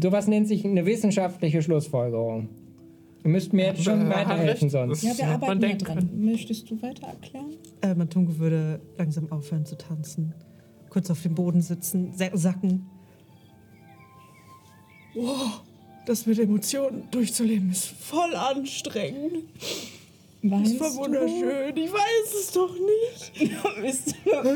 Sowas 0.00 0.26
nennt 0.26 0.48
sich 0.48 0.64
eine 0.64 0.86
wissenschaftliche 0.86 1.60
Schlussfolgerung. 1.60 2.48
Ihr 3.24 3.30
müsst 3.30 3.52
mir 3.52 3.66
jetzt 3.66 3.84
schon 3.84 4.08
weiterhelfen 4.08 4.70
sonst. 4.70 5.02
Ja, 5.02 5.16
wir 5.18 5.26
arbeiten 5.28 5.60
ja 5.62 5.74
dran. 5.76 6.08
Möchtest 6.24 6.70
du 6.70 6.80
weiter 6.80 7.08
erklären? 7.08 7.50
Äh, 7.82 7.94
Matungo 7.94 8.38
würde 8.38 8.80
langsam 8.96 9.30
aufhören 9.30 9.66
zu 9.66 9.76
tanzen. 9.76 10.32
Kurz 10.88 11.10
auf 11.10 11.20
dem 11.22 11.34
Boden 11.34 11.60
sitzen, 11.60 12.12
sa- 12.14 12.34
sacken. 12.34 12.86
Wow, 15.14 15.60
das 16.06 16.24
mit 16.24 16.38
Emotionen 16.38 17.02
durchzuleben 17.10 17.70
ist 17.70 17.84
voll 17.84 18.34
anstrengend. 18.34 19.44
Das 20.42 20.50
Weißt 20.60 20.80
war 20.80 20.94
wunderschön. 20.96 21.76
Ich 21.76 21.92
weiß 21.92 22.34
es 22.40 22.50
doch 22.52 22.74
nicht. 22.74 23.52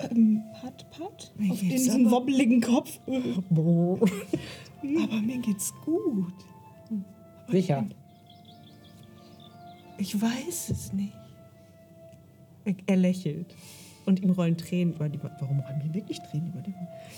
Du, 0.00 0.06
ähm, 0.14 0.42
Pat, 0.60 0.88
Pat? 0.92 1.32
Mir 1.36 1.50
Auf 1.52 1.58
geht's 1.60 1.82
diesen 1.84 2.06
aber- 2.06 2.16
wobbligen 2.18 2.60
Kopf. 2.60 3.00
Aber 3.06 3.98
mir 5.20 5.38
geht's 5.38 5.74
gut. 5.84 6.32
Sicher. 7.48 7.84
Ich 9.98 10.20
weiß 10.22 10.70
es 10.70 10.92
nicht. 10.92 11.12
Er, 12.86 12.94
lächelt. 12.96 13.56
Und 14.06 14.22
ihm 14.22 14.30
rollen 14.30 14.56
Tränen 14.56 14.94
über 14.94 15.08
die 15.08 15.20
Warum 15.20 15.58
rollen 15.60 15.78
mir 15.84 15.92
wirklich 15.94 16.20
Tränen 16.20 16.50
über 16.52 16.62
die 16.62 16.74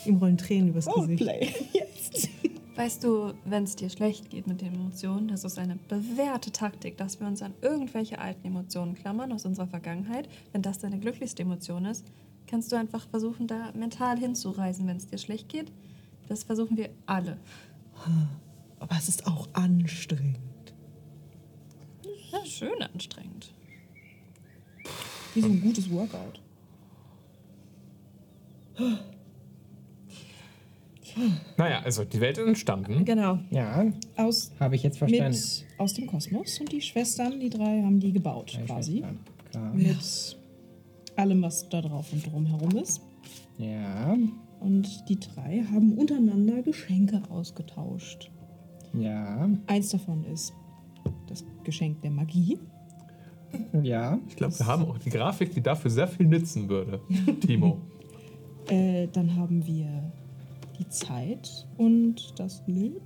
Ihm 0.08 0.16
rollen 0.16 0.38
Tränen 0.38 0.70
übers 0.70 0.86
Gesicht. 0.86 1.20
Roleplay. 1.20 1.48
Jetzt. 1.74 2.30
Weißt 2.76 3.04
du, 3.04 3.34
wenn 3.44 3.64
es 3.64 3.76
dir 3.76 3.90
schlecht 3.90 4.30
geht 4.30 4.46
mit 4.46 4.60
den 4.62 4.74
Emotionen, 4.74 5.28
das 5.28 5.44
ist 5.44 5.58
eine 5.58 5.76
bewährte 5.76 6.50
Taktik, 6.50 6.96
dass 6.96 7.20
wir 7.20 7.26
uns 7.26 7.42
an 7.42 7.52
irgendwelche 7.60 8.18
alten 8.18 8.46
Emotionen 8.46 8.94
klammern 8.94 9.32
aus 9.32 9.44
unserer 9.44 9.66
Vergangenheit. 9.66 10.28
Wenn 10.52 10.62
das 10.62 10.78
deine 10.78 10.98
glücklichste 10.98 11.42
Emotion 11.42 11.84
ist, 11.84 12.06
kannst 12.46 12.72
du 12.72 12.76
einfach 12.76 13.06
versuchen, 13.08 13.46
da 13.46 13.72
mental 13.74 14.18
hinzureisen, 14.18 14.86
wenn 14.86 14.96
es 14.96 15.06
dir 15.06 15.18
schlecht 15.18 15.48
geht. 15.48 15.70
Das 16.28 16.44
versuchen 16.44 16.76
wir 16.76 16.90
alle. 17.06 17.36
Aber 18.78 18.96
es 18.96 19.08
ist 19.08 19.26
auch 19.26 19.48
anstrengend. 19.52 20.38
Ja, 22.32 22.44
schön 22.46 22.82
anstrengend. 22.82 23.52
Wie 25.34 25.40
so 25.40 25.48
ein 25.48 25.60
gutes 25.60 25.90
Workout. 25.90 26.40
Naja, 31.56 31.80
also 31.84 32.04
die 32.04 32.20
Welt 32.20 32.38
ist 32.38 32.46
entstanden. 32.46 33.04
Genau. 33.04 33.38
Ja, 33.50 33.84
Aus, 34.16 34.52
habe 34.60 34.76
ich 34.76 34.82
jetzt 34.82 34.98
verstanden. 34.98 35.30
mit, 35.36 35.66
aus 35.78 35.94
dem 35.94 36.06
Kosmos. 36.06 36.58
Und 36.60 36.72
die 36.72 36.80
Schwestern, 36.80 37.40
die 37.40 37.50
drei, 37.50 37.82
haben 37.82 38.00
die 38.00 38.12
gebaut, 38.12 38.54
Drei 38.56 38.62
quasi. 38.64 39.04
Klar. 39.50 39.72
Mit 39.74 40.36
allem, 41.16 41.42
was 41.42 41.68
da 41.68 41.80
drauf 41.82 42.12
und 42.12 42.24
drumherum 42.26 42.76
ist. 42.76 43.00
Ja, 43.58 44.16
Und 44.60 44.88
die 45.08 45.18
drei 45.20 45.64
haben 45.72 45.92
untereinander 45.94 46.62
Geschenke 46.62 47.22
ausgetauscht. 47.30 48.30
ja, 48.94 49.48
Eins 49.66 49.90
davon 49.90 50.24
ist 50.24 50.52
das 51.28 51.44
Geschenk 51.64 52.00
der 52.02 52.10
Magie. 52.10 52.58
ja. 53.82 54.18
Ich 54.28 54.36
glaube, 54.36 54.58
wir 54.58 54.66
haben 54.66 54.84
auch 54.84 54.98
die 54.98 55.10
Grafik, 55.10 55.52
die 55.54 55.60
dafür 55.62 55.90
sehr 55.90 56.08
viel 56.08 56.26
nützen 56.26 56.68
würde. 56.68 57.00
Timo. 57.40 57.78
Äh, 58.68 59.08
dann 59.12 59.34
haben 59.34 59.66
wir 59.66 60.12
die 60.80 60.88
Zeit 60.88 61.66
und 61.76 62.38
das 62.38 62.62
Leben. 62.66 63.00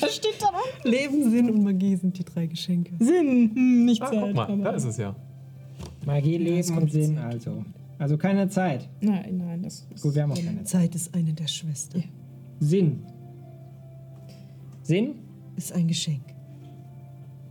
Was 0.00 0.16
steht 0.16 0.36
da 0.40 0.50
noch? 0.50 0.84
Leben, 0.84 1.30
Sinn 1.30 1.50
und 1.50 1.62
Magie 1.62 1.96
sind 1.96 2.18
die 2.18 2.24
drei 2.24 2.46
Geschenke. 2.46 2.92
Sinn, 2.98 3.50
hm, 3.54 3.84
nicht 3.84 4.02
Ah, 4.02 4.10
Zeit. 4.10 4.20
guck 4.20 4.34
mal, 4.34 4.58
da 4.62 4.70
ist 4.72 4.84
es 4.84 4.96
ja. 4.96 5.14
Magie, 6.04 6.36
Leben 6.38 6.76
und 6.78 6.90
Sinn 6.90 7.18
also. 7.18 7.64
Also 7.98 8.16
keine 8.18 8.48
Zeit. 8.48 8.88
Nein, 9.00 9.36
nein, 9.38 9.62
das 9.62 9.86
ist. 9.94 10.02
Gut, 10.02 10.14
wir 10.14 10.22
haben 10.22 10.32
auch 10.32 10.36
keine 10.36 10.64
Zeit. 10.64 10.82
Zeit 10.82 10.94
ist 10.94 11.14
eine 11.14 11.32
der 11.32 11.46
Schwestern. 11.46 12.00
Ja. 12.02 12.06
Sinn. 12.60 13.00
Sinn? 14.82 15.14
Ist 15.56 15.72
ein 15.72 15.86
Geschenk. 15.88 16.22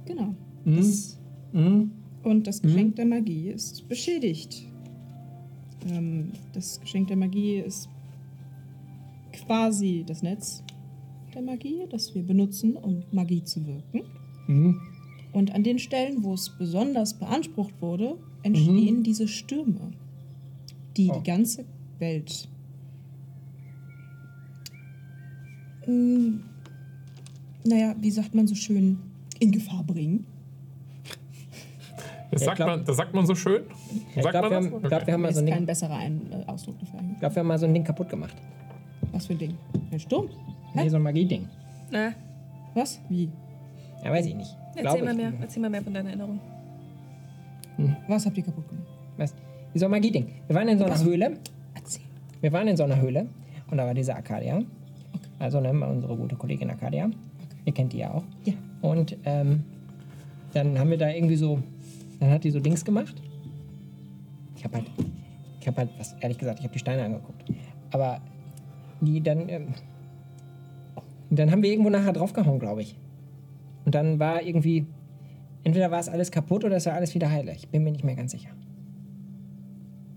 Genau. 0.06 0.36
Mhm. 0.66 0.76
Das, 0.78 1.20
Mhm. 1.54 1.91
und 2.24 2.48
das 2.48 2.62
Geschenk 2.62 2.96
der 2.96 3.06
Magie 3.06 3.50
ist 3.50 3.88
beschädigt. 3.88 4.68
Ähm, 5.90 6.32
das 6.54 6.80
Geschenk 6.80 7.08
der 7.08 7.18
Magie 7.18 7.58
ist 7.58 7.90
quasi 9.34 10.04
das 10.06 10.22
Netz 10.22 10.64
der 11.34 11.42
Magie, 11.42 11.86
das 11.90 12.14
wir 12.14 12.24
benutzen, 12.24 12.76
um 12.76 13.04
Magie 13.12 13.44
zu 13.44 13.66
wirken. 13.66 14.04
Mhm. 14.48 14.80
Und 15.32 15.54
an 15.54 15.64
den 15.64 15.80
Stellen, 15.80 16.24
wo 16.24 16.36
es 16.36 16.50
besonders 16.50 17.16
beansprucht 17.16 17.74
wurde, 17.82 18.18
entstehen 18.44 19.02
diese 19.04 19.28
Stürme, 19.28 19.92
die 20.96 21.10
Oh. 21.10 21.18
die 21.18 21.24
ganze 21.24 21.66
Welt 21.98 22.48
mm, 25.88 26.36
naja, 27.66 27.96
wie 28.00 28.12
sagt 28.12 28.36
man 28.36 28.48
so 28.48 28.56
schön, 28.56 29.00
in 29.40 29.52
Gefahr 29.52 29.84
bringen. 29.84 30.26
Das, 32.34 32.42
Ja, 32.42 32.46
sagt, 32.48 32.58
glaub- 32.58 32.70
man, 32.70 32.86
das 32.86 32.98
sagt 32.98 33.14
man 33.14 33.26
so 33.26 33.36
schön? 33.36 33.64
Ja, 34.16 34.22
ich 34.24 34.30
glaube, 34.30 34.50
wir, 34.50 34.56
haben- 34.58 34.66
ich 34.84 34.90
glaub, 34.90 35.08
wir 35.08 35.14
haben 35.14 35.22
mal 35.22 35.34
so 35.34 35.40
ist 35.40 35.46
ein 35.46 35.50
kein 35.50 35.58
Ding, 35.60 35.66
besserer 35.68 35.96
ein 35.98 36.22
äh, 36.32 36.50
Ausdruck 36.50 36.80
dafür. 36.80 37.00
ich 37.14 37.20
glaub, 37.20 37.36
wir 37.36 37.40
haben 37.40 37.48
mal 37.48 37.60
so 37.60 37.66
ein 37.66 37.74
Ding 37.74 37.84
kaputt 37.84 38.10
gemacht. 38.10 38.36
Was 39.12 39.26
für 39.28 39.34
ein 39.34 39.40
Ding? 39.40 39.58
Ein 39.92 40.00
Sturm? 40.00 40.30
Nee, 40.74 40.90
so 40.90 40.96
ein 40.98 41.02
Magie-Ding. 41.04 41.48
Na, 41.92 42.14
Was? 42.74 43.00
Wie? 43.10 43.30
Ja, 44.04 44.12
weiß 44.12 44.26
ich 44.26 44.36
nicht. 44.36 44.56
erzähl 44.70 44.82
Glaube 44.82 45.04
mal 45.06 45.12
ich. 45.12 45.18
mehr. 45.18 45.34
Erzähl 45.42 45.62
mal 45.62 45.70
mehr 45.70 45.82
von 45.84 45.94
deiner 45.94 46.10
Erinnerung. 46.10 46.40
Was 48.08 48.26
habt 48.26 48.38
ihr 48.38 48.44
kaputt 48.44 48.68
gemacht? 48.70 48.88
Was? 49.18 49.34
Wie 49.74 49.80
so 49.80 49.86
ein 49.86 49.92
Magie-Ding. 49.92 50.28
Wir 50.48 50.56
waren 50.56 50.68
in 50.68 50.78
so 50.78 50.86
einer 50.86 51.04
Höhle. 51.04 51.38
Erzähl. 51.76 52.04
Wir 52.42 52.52
waren 52.54 52.68
in 52.68 52.78
so 52.78 52.84
einer 52.84 53.00
Höhle 53.02 53.28
und 53.72 53.78
da 53.78 53.86
war 53.86 53.94
diese 53.94 54.16
Arcadia. 54.16 54.62
Also 55.40 55.60
ne, 55.60 55.72
unsere 55.72 56.16
gute 56.16 56.36
Kollegin 56.36 56.70
Arcadia. 56.70 57.10
Ihr 57.66 57.74
kennt 57.74 57.94
die 57.94 58.00
ja 58.00 58.12
auch. 58.14 58.24
Ja. 58.46 58.54
Und 58.82 59.18
ähm, 59.26 59.64
dann 60.54 60.78
haben 60.78 60.90
wir 60.90 60.98
da 60.98 61.10
irgendwie 61.10 61.36
so, 61.36 61.60
dann 62.24 62.32
hat 62.32 62.43
die 62.45 62.51
so 62.51 62.59
Dings 62.61 62.86
gemacht. 62.86 63.21
Ich 64.55 64.63
habe 64.63 64.78
halt, 64.78 64.89
ich 65.59 65.67
habe 65.67 65.78
halt, 65.78 65.89
was 65.97 66.13
ehrlich 66.21 66.38
gesagt, 66.38 66.59
ich 66.59 66.63
habe 66.63 66.74
die 66.74 66.80
Steine 66.80 67.03
angeguckt. 67.03 67.43
Aber 67.91 68.21
die 69.01 69.21
dann, 69.21 69.49
ähm, 69.49 69.74
dann 71.30 71.51
haben 71.51 71.61
wir 71.61 71.69
irgendwo 71.69 71.89
nachher 71.89 72.13
draufgehauen, 72.13 72.59
glaube 72.59 72.82
ich. 72.82 72.95
Und 73.84 73.93
dann 73.93 74.19
war 74.19 74.41
irgendwie, 74.41 74.86
entweder 75.65 75.91
war 75.91 75.99
es 75.99 76.07
alles 76.07 76.32
kaputt 76.32 76.63
oder 76.63 76.78
es 76.78 76.86
war 76.86 76.93
alles 76.93 77.13
wieder 77.13 77.30
heile. 77.30 77.53
Ich 77.55 77.67
bin 77.67 77.84
mir 77.84 77.91
nicht 77.91 78.05
mehr 78.05 78.15
ganz 78.15 78.32
sicher. 78.32 78.51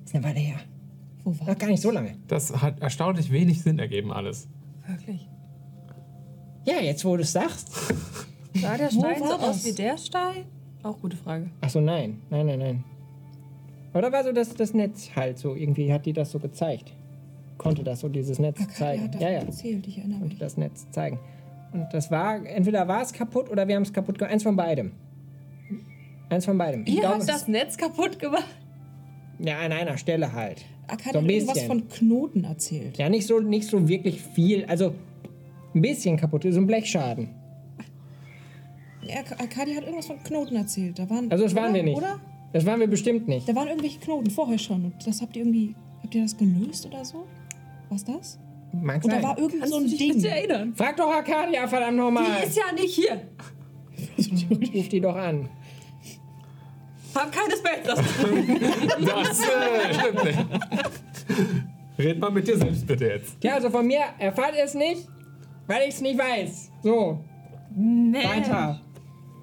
Ist 0.05 0.15
eine 0.15 0.23
Weile 0.23 0.39
her. 0.39 0.61
Wo 1.25 1.37
war 1.41 1.49
Noch 1.49 1.59
gar 1.59 1.67
nicht 1.67 1.83
so 1.83 1.91
lange. 1.91 2.15
Das 2.29 2.63
hat 2.63 2.81
erstaunlich 2.81 3.33
wenig 3.33 3.63
Sinn 3.63 3.81
ergeben, 3.81 4.13
alles. 4.13 4.47
Wirklich? 4.87 5.29
Ja, 6.65 6.81
jetzt 6.81 7.05
wo 7.05 7.17
du 7.17 7.23
es 7.23 7.33
sagst. 7.33 7.69
Sah 8.55 8.77
der 8.77 8.91
Stein 8.91 9.19
so 9.19 9.25
aus 9.25 9.41
das? 9.41 9.65
wie 9.65 9.73
der 9.73 9.99
Stein? 9.99 10.45
Auch 10.87 11.01
gute 11.01 11.17
Frage. 11.17 11.51
Achso, 11.63 11.81
nein. 11.81 12.23
Nein, 12.31 12.47
nein, 12.47 12.59
nein. 12.61 12.85
Oder 13.93 14.13
war 14.13 14.23
so 14.23 14.31
das, 14.31 14.55
das 14.55 14.73
Netz 14.73 15.11
halt 15.17 15.37
so? 15.37 15.57
Irgendwie 15.57 15.93
hat 15.93 16.07
die 16.07 16.13
das 16.13 16.31
so 16.31 16.39
gezeigt. 16.39 16.93
Konnte 17.59 17.83
das 17.83 18.01
so 18.01 18.09
dieses 18.09 18.39
Netz 18.39 18.61
Akali 18.61 18.99
zeigen. 18.99 19.11
Ja, 19.19 19.31
ja. 19.31 19.39
erzählt, 19.41 19.85
ich 19.89 19.99
erinnere 19.99 20.21
Konnte 20.21 20.35
mich. 20.35 20.39
das 20.39 20.57
Netz 20.57 20.89
zeigen. 20.93 21.19
Und 21.73 21.89
das 21.93 22.13
war, 22.13 22.47
entweder 22.47 22.87
war 22.87 23.03
es 23.03 23.13
kaputt 23.13 23.51
oder 23.51 23.67
wir 23.67 23.75
haben 23.75 23.83
es 23.83 23.93
kaputt 23.93 24.17
gemacht. 24.17 24.33
Eins 24.33 24.45
von 24.45 24.55
beidem. 24.55 24.93
Eins 26.29 26.45
von 26.45 26.57
beidem. 26.57 26.85
Ich 26.87 26.99
Ihr 26.99 27.09
habt 27.09 27.29
das 27.29 27.49
Netz 27.49 27.77
kaputt 27.77 28.21
gemacht. 28.21 28.45
Ja, 29.41 29.59
an 29.59 29.73
einer 29.73 29.99
Stelle 29.99 30.33
halt. 30.33 30.65
Akali 30.87 31.13
So 31.13 31.19
ein 31.19 31.25
hat 31.25 31.31
irgendwas 31.31 31.63
von 31.65 31.89
Knoten 31.89 32.45
erzählt. 32.45 32.97
Ja, 32.97 33.09
nicht 33.09 33.27
so, 33.27 33.41
nicht 33.41 33.69
so 33.69 33.89
wirklich 33.89 34.23
viel. 34.23 34.65
Also 34.67 34.95
ein 35.75 35.83
bisschen 35.83 36.17
kaputt. 36.17 36.47
So 36.49 36.61
ein 36.61 36.67
Blechschaden. 36.69 37.31
Ja, 39.09 39.21
Akali 39.39 39.75
hat 39.75 39.83
irgendwas 39.85 40.07
von 40.07 40.23
Knoten 40.23 40.57
erzählt. 40.57 40.99
Da 40.99 41.09
waren, 41.09 41.31
Also 41.31 41.45
das 41.45 41.55
waren 41.55 41.67
oder? 41.71 41.75
wir 41.75 41.83
nicht. 41.83 41.97
Oder? 41.97 42.21
Das 42.53 42.65
waren 42.67 42.81
wir 42.81 42.87
bestimmt 42.87 43.29
nicht. 43.29 43.49
Da 43.49 43.55
waren 43.55 43.69
irgendwelche 43.69 43.99
Knoten 44.01 44.31
vorher 44.31 44.59
schon. 44.59 44.85
Und 44.87 45.07
das 45.07 45.21
habt 45.21 45.37
ihr 45.37 45.43
irgendwie. 45.43 45.75
Habt 46.03 46.15
ihr 46.15 46.23
das 46.23 46.37
gelöst 46.37 46.87
oder 46.87 47.05
so? 47.05 47.27
Was 47.91 48.05
das? 48.05 48.39
Mag 48.73 49.03
Und 49.05 49.13
da 49.13 49.23
war 49.23 49.39
irgend 49.39 49.59
Kannst 49.61 49.73
so 49.75 49.81
ein 49.81 49.87
Ding. 49.89 50.15
bitte 50.15 50.29
erinnern? 50.29 50.75
Frag 50.77 50.97
doch 50.97 51.11
Arcadia, 51.11 51.67
verdammt 51.67 51.97
nochmal. 51.97 52.25
Die 52.43 52.47
ist 52.47 52.57
ja 52.57 52.73
nicht 52.73 52.95
hier. 52.95 53.23
Ruf 54.77 54.89
die 54.89 55.01
doch 55.01 55.17
an. 55.17 55.49
Hab 57.15 57.33
keine 57.33 57.55
Spells. 57.57 58.01
Das 59.07 59.41
äh, 59.41 59.95
stimmt 59.95 60.25
nicht. 60.25 60.39
Red 61.99 62.19
mal 62.21 62.31
mit 62.31 62.47
dir 62.47 62.59
selbst 62.59 62.87
bitte 62.87 63.07
jetzt. 63.07 63.41
Tja, 63.41 63.55
also 63.55 63.71
von 63.71 63.87
mir 63.87 64.01
erfahrt 64.19 64.55
ihr 64.57 64.65
es 64.65 64.75
nicht, 64.75 65.07
weil 65.67 65.83
ich 65.89 65.95
es 65.95 66.01
nicht 66.03 66.19
weiß. 66.19 66.71
So, 66.83 67.19
Nee. 67.75 68.23
weiter. 68.25 68.81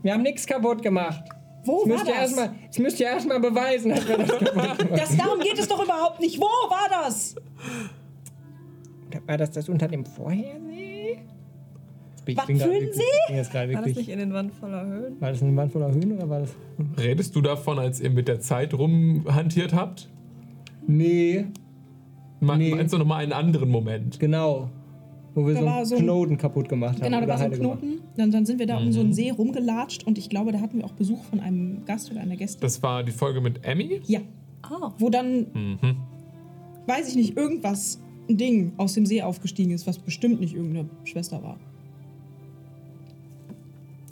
Wir 0.04 0.14
haben 0.14 0.22
nichts 0.22 0.46
kaputt 0.46 0.82
gemacht. 0.84 1.24
Wo 1.66 1.86
Das 1.86 2.00
war 2.02 2.08
ihr 2.08 2.14
das? 2.14 2.22
erstmal, 2.22 2.50
das 2.68 2.80
müsst 2.80 3.00
ihr 3.00 3.06
erstmal 3.08 3.40
beweisen, 3.40 3.90
dass 3.92 4.08
wir 4.08 4.18
das 4.18 4.28
kaputt 4.30 4.52
gemacht 4.52 4.86
das? 4.92 5.18
Darum 5.18 5.40
geht 5.40 5.58
es 5.58 5.68
doch 5.68 5.84
überhaupt 5.84 6.20
nicht. 6.20 6.38
Wo 6.40 6.44
war 6.44 6.88
das? 7.04 7.36
haben. 9.16 9.28
War 9.28 9.38
das 9.38 9.52
das 9.52 9.70
unter 9.70 9.88
dem 9.88 10.06
Vorhersee? 10.06 11.20
Ich 12.26 12.38
Was 12.38 12.46
bin 12.46 12.58
grad 12.58 12.68
für 12.68 12.74
ein 12.74 12.82
wirklich- 12.82 12.96
See? 12.96 13.34
War 13.34 13.38
das 13.38 13.54
wirklich- 13.54 13.96
nicht 13.98 14.10
in 14.10 14.20
den 14.20 14.34
Wand 14.34 14.54
voller 14.54 14.86
Höhlen? 14.86 15.20
War 15.22 15.32
das 15.32 15.42
eine 15.42 15.56
Wand 15.56 15.72
voller 15.72 15.92
Höhen 15.92 16.12
oder 16.18 16.30
war 16.30 16.40
das. 16.42 16.54
Redest 16.98 17.36
du 17.36 17.42
davon, 17.42 17.80
als 17.80 18.00
ihr 18.00 18.10
mit 18.10 18.28
der 18.28 18.40
Zeit 18.40 18.74
rumhantiert 18.74 19.74
habt? 19.74 20.10
Nee, 20.88 21.46
Me 22.40 22.58
Nee. 22.58 22.76
Meinst 22.76 22.94
du 22.94 22.98
nochmal 22.98 23.24
einen 23.24 23.32
anderen 23.34 23.70
Moment? 23.70 24.20
genau. 24.20 24.70
Wo 25.36 25.48
wir 25.48 25.54
Da 25.56 25.60
so 25.62 25.66
war 25.66 25.76
einen 25.78 25.86
so 25.86 25.96
ein- 25.96 26.02
Knoten 26.04 26.38
kaputt 26.38 26.70
gemacht 26.70 26.96
haben. 26.96 27.04
Genau, 27.04 27.22
da 27.22 27.28
war 27.28 27.38
so 27.40 27.46
ein. 27.46 27.52
Knoten. 27.52 28.00
Dann, 28.18 28.30
dann 28.32 28.46
sind 28.46 28.60
wir 28.60 28.68
da 28.68 28.78
um 28.78 28.92
so 28.92 29.00
Mhm. 29.00 29.06
einen 29.06 29.14
See 29.14 29.32
rumgelatscht 29.32 30.06
und 30.06 30.18
ich 30.20 30.30
glaube, 30.30 30.52
da 30.52 30.60
hatten 30.62 30.78
wir 30.78 30.86
auch 30.86 30.92
Besuch 30.94 31.24
von 31.26 31.40
einem 31.40 31.84
Gast 31.86 32.12
oder 32.12 32.22
einer 32.22 32.36
Gästin. 32.36 32.62
Das 32.62 32.84
war 32.84 33.04
die 33.04 33.12
Folge 33.12 33.42
mit 33.42 33.64
Emmy? 33.66 34.02
ja, 34.06 34.20
Oh. 34.70 34.92
wo 35.00 35.10
dann, 35.10 35.48
Mhm. 35.54 35.98
weiß 36.88 37.10
ich 37.10 37.16
nicht, 37.16 37.36
irgendwas, 37.36 38.00
ein 38.30 38.38
Ding 38.38 38.74
aus 38.78 38.94
dem 38.94 39.06
See 39.06 39.22
aufgestiegen 39.22 39.72
ist, 39.72 39.86
was 39.88 39.98
bestimmt 39.98 40.40
nicht 40.40 40.54
irgendeine 40.56 40.88
Schwester 41.04 41.42
war. 41.44 41.58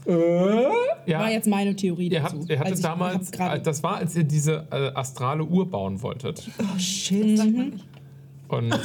Äh? 0.08 0.64
Ja. 1.06 1.20
War 1.20 1.32
jetzt 1.32 1.48
meine 1.48 1.76
Theorie 1.76 2.10
Ihr 2.10 2.22
dazu. 2.22 2.40
habt, 2.40 2.50
ihr 2.50 2.60
hattet 2.60 2.84
damals, 2.84 3.32
das 3.32 3.84
war, 3.84 3.98
als 3.98 4.16
ihr 4.16 4.24
diese 4.24 4.66
äh, 4.72 4.92
astrale 4.96 5.44
Uhr 5.46 5.70
bauen 5.70 6.02
wolltet. 6.02 6.50
Oh 6.60 6.78
shit. 6.80 7.40
Und 8.48 8.74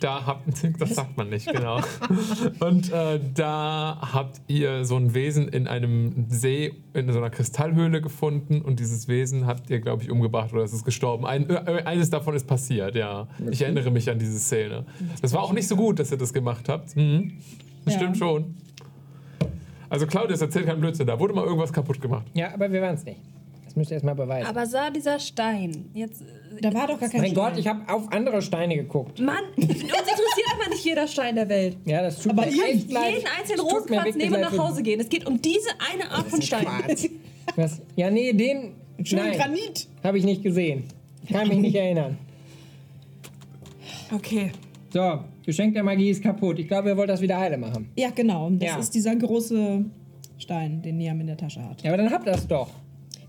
da 0.00 0.26
habt, 0.26 0.42
das 0.80 0.94
sagt 0.94 1.16
man 1.16 1.28
nicht, 1.30 1.50
genau. 1.50 1.80
Und 2.60 2.92
äh, 2.92 3.20
da 3.34 3.98
habt 4.12 4.40
ihr 4.48 4.84
so 4.84 4.96
ein 4.96 5.14
Wesen 5.14 5.48
in 5.48 5.66
einem 5.66 6.26
See, 6.28 6.72
in 6.94 7.10
so 7.12 7.18
einer 7.18 7.30
Kristallhöhle 7.30 8.00
gefunden 8.00 8.62
und 8.62 8.80
dieses 8.80 9.08
Wesen 9.08 9.46
habt 9.46 9.70
ihr, 9.70 9.80
glaube 9.80 10.02
ich, 10.02 10.10
umgebracht 10.10 10.52
oder 10.52 10.62
es 10.64 10.72
ist 10.72 10.84
gestorben. 10.84 11.26
Ein, 11.26 11.48
äh, 11.50 11.82
eines 11.84 12.10
davon 12.10 12.34
ist 12.34 12.46
passiert, 12.46 12.94
ja. 12.94 13.28
Ich 13.50 13.62
erinnere 13.62 13.90
mich 13.90 14.10
an 14.10 14.18
diese 14.18 14.38
Szene. 14.38 14.84
Das 15.22 15.32
war 15.32 15.42
auch 15.42 15.52
nicht 15.52 15.68
so 15.68 15.76
gut, 15.76 15.98
dass 15.98 16.10
ihr 16.10 16.18
das 16.18 16.32
gemacht 16.32 16.68
habt. 16.68 16.96
Mhm. 16.96 17.32
Das 17.84 17.94
Ja. 17.94 18.00
stimmt 18.00 18.16
schon. 18.18 18.54
Also 19.88 20.06
Claudius 20.06 20.40
erzählt 20.40 20.66
keinen 20.66 20.80
Blödsinn, 20.80 21.06
da 21.06 21.18
wurde 21.20 21.32
mal 21.34 21.44
irgendwas 21.44 21.72
kaputt 21.72 22.00
gemacht. 22.00 22.26
Ja, 22.34 22.52
aber 22.52 22.70
wir 22.72 22.82
waren 22.82 22.96
es 22.96 23.04
nicht. 23.04 23.20
Das 23.76 23.80
müsst 23.80 23.90
ihr 23.90 23.94
erstmal 23.96 24.14
beweisen. 24.14 24.48
Aber 24.48 24.64
sah 24.64 24.88
dieser 24.88 25.18
Stein 25.20 25.90
jetzt. 25.92 26.22
äh, 26.22 26.24
Da 26.62 26.72
war 26.72 26.86
doch 26.86 26.98
gar 26.98 27.10
kein 27.10 27.20
mein 27.20 27.34
Gott, 27.34 27.48
Stein. 27.50 27.58
ich 27.58 27.66
habe 27.68 27.92
auf 27.92 28.10
andere 28.10 28.40
Steine 28.40 28.74
geguckt. 28.74 29.20
Mann, 29.20 29.36
uns 29.56 29.66
interessiert 29.66 30.46
einfach 30.50 30.70
nicht 30.70 30.82
jeder 30.82 31.06
Stein 31.06 31.34
der 31.36 31.46
Welt. 31.50 31.76
Ja, 31.84 32.00
das 32.00 32.22
tut 32.22 32.32
Aber 32.32 32.46
mir 32.46 32.64
echt 32.64 32.90
leid. 32.90 33.16
Jeden 33.16 33.26
einzelnen 33.38 33.42
Es 33.42 33.56
tut 33.56 33.58
mir 33.58 33.72
Rosenquarz 33.74 34.04
wirklich 34.06 34.16
nehmen 34.16 34.34
und 34.36 34.40
leid 34.40 34.50
nach 34.50 34.56
für- 34.56 34.68
Hause 34.70 34.82
gehen. 34.82 34.98
Es 35.00 35.08
geht 35.10 35.26
um 35.26 35.42
diese 35.42 35.68
eine 35.92 36.10
Art 36.10 36.26
von 36.26 36.40
Stein. 36.40 36.64
Quarz. 36.64 37.06
Was? 37.56 37.82
Ja, 37.96 38.10
nee, 38.10 38.32
den. 38.32 38.72
Schön 39.04 39.18
Nein, 39.18 39.36
Granit. 39.36 39.88
habe 40.02 40.16
ich 40.16 40.24
nicht 40.24 40.42
gesehen. 40.42 40.84
Kann 41.30 41.46
mich 41.48 41.58
nicht 41.58 41.74
erinnern. 41.76 42.16
Okay. 44.14 44.52
So, 44.90 45.20
Geschenk 45.44 45.74
der 45.74 45.82
Magie 45.82 46.08
ist 46.10 46.22
kaputt. 46.22 46.58
Ich 46.58 46.68
glaube, 46.68 46.88
ihr 46.88 46.96
wollt 46.96 47.10
das 47.10 47.20
wieder 47.20 47.36
heile 47.38 47.58
machen. 47.58 47.90
Ja, 47.96 48.08
genau. 48.10 48.46
Und 48.46 48.60
das 48.62 48.70
Ja. 48.70 48.78
ist 48.78 48.94
dieser 48.94 49.14
große 49.16 49.84
Stein, 50.38 50.80
den 50.82 50.96
Niam 50.96 51.20
in 51.20 51.26
der 51.26 51.36
Tasche 51.36 51.62
hat. 51.62 51.82
Ja, 51.82 51.90
aber 51.92 52.02
dann 52.02 52.10
habt 52.10 52.26
ihr 52.26 52.32
das 52.32 52.46
doch. 52.46 52.70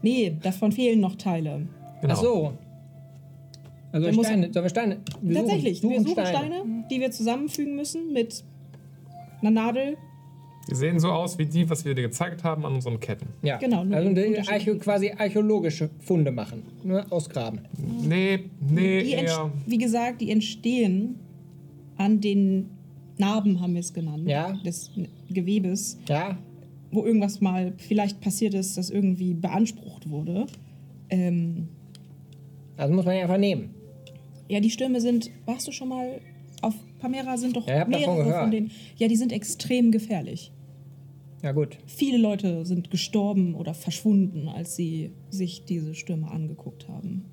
Nee, 0.02 0.36
davon 0.42 0.72
fehlen 0.72 1.00
noch 1.00 1.16
Teile. 1.16 1.68
Genau. 2.02 2.14
Ach 2.14 2.22
so. 2.22 2.54
Also 3.92 4.12
muss- 4.12 4.26
Steine, 4.28 4.52
sollen 4.54 4.66
wir 4.66 4.70
Steine? 4.70 4.98
Wir 5.22 5.34
suchen- 5.36 5.48
Tatsächlich, 5.48 5.84
wir 5.84 6.02
suchen 6.02 6.26
Steine. 6.26 6.64
die 6.92 7.00
wir 7.00 7.12
zusammenfügen 7.12 7.76
müssen 7.76 8.14
mit 8.14 8.44
einer 9.42 9.52
Nadel. 9.52 9.98
Die 10.70 10.76
sehen 10.76 11.00
so 11.00 11.08
aus 11.10 11.38
wie 11.38 11.46
die, 11.46 11.70
was 11.70 11.86
wir 11.86 11.96
dir 11.96 12.02
gezeigt 12.02 12.44
haben 12.44 12.66
an 12.66 12.76
unseren 12.76 13.00
Ketten. 13.00 13.28
Ja, 13.42 13.58
Genau, 13.58 13.86
nur 13.86 13.96
Also 13.96 14.10
Archä 14.52 14.76
quasi 14.78 15.12
archäologische 15.18 15.90
Funde 16.00 16.32
machen. 16.32 16.64
Nur 16.84 17.06
ausgraben. 17.12 17.62
Nee, 18.06 18.40
nee, 18.70 19.04
Die 19.04 19.12
eher. 19.12 19.50
wie 19.66 19.78
gesagt, 19.78 20.20
die 20.20 20.30
entstehen 20.30 21.16
an 21.96 22.20
den 22.20 22.70
Narben, 23.18 23.62
haben 23.62 23.74
wir 23.74 23.80
es 23.80 23.94
genannt, 23.94 24.28
Ja. 24.28 24.54
des 24.66 24.92
Gewebes, 25.30 25.98
Ja, 26.10 26.38
wo 26.98 27.06
irgendwas 27.06 27.40
mal 27.42 27.74
vielleicht 27.78 28.20
passiert 28.22 28.54
ist, 28.56 28.76
das 28.78 28.90
irgendwie 28.90 29.34
beansprucht 29.36 30.10
wurde. 30.10 30.48
Ähm, 31.10 31.70
also 32.76 32.94
muss 32.94 33.06
man 33.06 33.16
ja 33.16 33.22
einfach 33.24 33.38
nehmen. 33.38 33.70
ja, 34.50 34.60
die 34.60 34.70
Stürme 34.72 35.00
sind, 35.00 35.30
warst 35.46 35.68
du 35.68 35.72
schon 35.72 35.90
mal 35.90 36.20
auf 36.62 36.74
Pamera, 37.00 37.38
sind 37.38 37.56
doch 37.56 37.68
Ja, 37.68 37.86
mehrere 37.86 38.18
gehört. 38.24 38.42
von 38.42 38.52
denen. 38.52 38.72
Ja, 38.98 39.08
die 39.08 39.16
sind 39.16 39.32
extrem 39.32 39.92
gefährlich. 39.92 40.52
Ja 41.44 41.52
gut. 41.52 41.78
Viele 41.86 42.18
Leute 42.18 42.66
sind 42.66 42.90
gestorben 42.90 43.54
oder 43.54 43.76
verschwunden, 43.76 44.48
als 44.50 44.76
sie 44.76 45.12
sich 45.30 45.66
diese 45.66 45.94
Stürme 45.94 46.32
angeguckt 46.32 46.90
haben. 46.90 47.26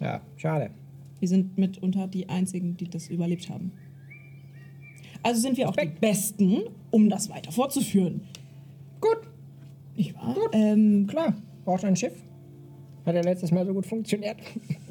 Ja, 0.00 0.20
schade. 0.36 0.70
Wir 1.18 1.26
sind 1.26 1.58
mitunter 1.58 2.06
die 2.06 2.28
Einzigen, 2.28 2.76
die 2.76 2.88
das 2.88 3.08
überlebt 3.08 3.50
haben. 3.50 3.72
Also 5.24 5.40
sind 5.40 5.56
wir 5.56 5.68
auch 5.68 5.74
die 5.74 5.88
Besten, 6.00 6.58
um 6.92 7.10
das 7.10 7.28
weiter 7.28 7.50
fortzuführen. 7.50 8.20
Gut, 9.98 10.06
Nicht 10.06 10.14
wahr? 10.14 10.36
Ähm, 10.52 11.06
klar. 11.08 11.34
Braucht 11.64 11.84
ein 11.84 11.96
Schiff. 11.96 12.12
Hat 13.04 13.14
ja 13.14 13.20
letztes 13.22 13.50
Mal 13.50 13.66
so 13.66 13.74
gut 13.74 13.86
funktioniert. 13.86 14.36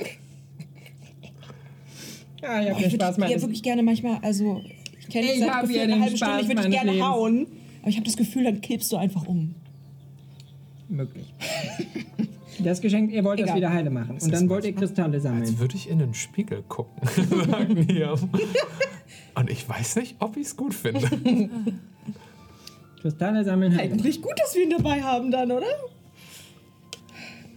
ja, 2.41 2.61
ich 2.61 2.69
hab 2.69 2.77
ich 2.77 2.83
den 2.83 2.91
würde 2.91 3.05
Spaß 3.05 3.17
ja 3.17 3.19
meines 3.25 3.41
wirklich 3.41 3.63
gerne 3.63 3.83
manchmal, 3.83 4.19
also 4.21 4.61
ich 4.99 5.07
kenne 5.09 5.27
dich 5.27 5.35
Ich 5.37 5.45
seit 5.45 5.61
gefühlt 5.61 5.79
eine 5.81 5.99
halbe 6.01 6.17
Stunde, 6.17 6.41
ich 6.41 6.47
würde 6.47 6.61
dich 6.63 6.71
gerne 6.71 6.91
Lebens. 6.91 7.07
hauen, 7.07 7.47
aber 7.81 7.89
ich 7.89 7.95
habe 7.95 8.05
das 8.05 8.17
Gefühl, 8.17 8.43
dann 8.43 8.61
kippst 8.61 8.91
du 8.91 8.97
einfach 8.97 9.25
um. 9.27 9.55
möglich. 10.89 11.33
Das 12.59 12.81
Geschenk, 12.81 13.11
ihr 13.13 13.23
wollt 13.23 13.39
das 13.39 13.45
Egal. 13.49 13.57
wieder 13.57 13.71
heile 13.71 13.91
machen. 13.91 14.17
Und 14.19 14.33
dann 14.33 14.49
wollt 14.49 14.65
ihr 14.65 14.73
Kristalle 14.73 15.21
sammeln. 15.21 15.43
Als 15.43 15.59
würde 15.59 15.75
ich 15.75 15.87
in 15.91 15.99
den 15.99 16.15
Spiegel 16.15 16.63
gucken, 16.67 17.07
sagt 17.51 17.69
Niam. 17.69 18.17
Und 19.35 19.49
ich 19.51 19.69
weiß 19.69 19.97
nicht, 19.97 20.15
ob 20.17 20.35
ich 20.37 20.47
es 20.47 20.57
gut 20.57 20.73
finde. 20.73 21.07
Kristalle 23.01 23.43
sammeln 23.43 23.75
heilen. 23.77 23.93
Eigentlich 23.93 24.21
gut, 24.21 24.33
dass 24.39 24.55
wir 24.55 24.63
ihn 24.63 24.69
dabei 24.71 25.01
haben 25.01 25.31
dann, 25.31 25.51
oder? 25.51 25.65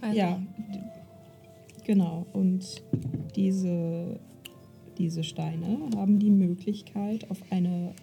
Also, 0.01 0.17
Ja, 0.17 0.41
genau. 1.85 2.25
Und 2.33 2.81
diese, 3.35 4.19
diese 4.97 5.23
Steine 5.23 5.79
haben 5.95 6.19
die 6.19 6.29
Möglichkeit, 6.31 7.29
auf 7.29 7.37
eine 7.51 7.93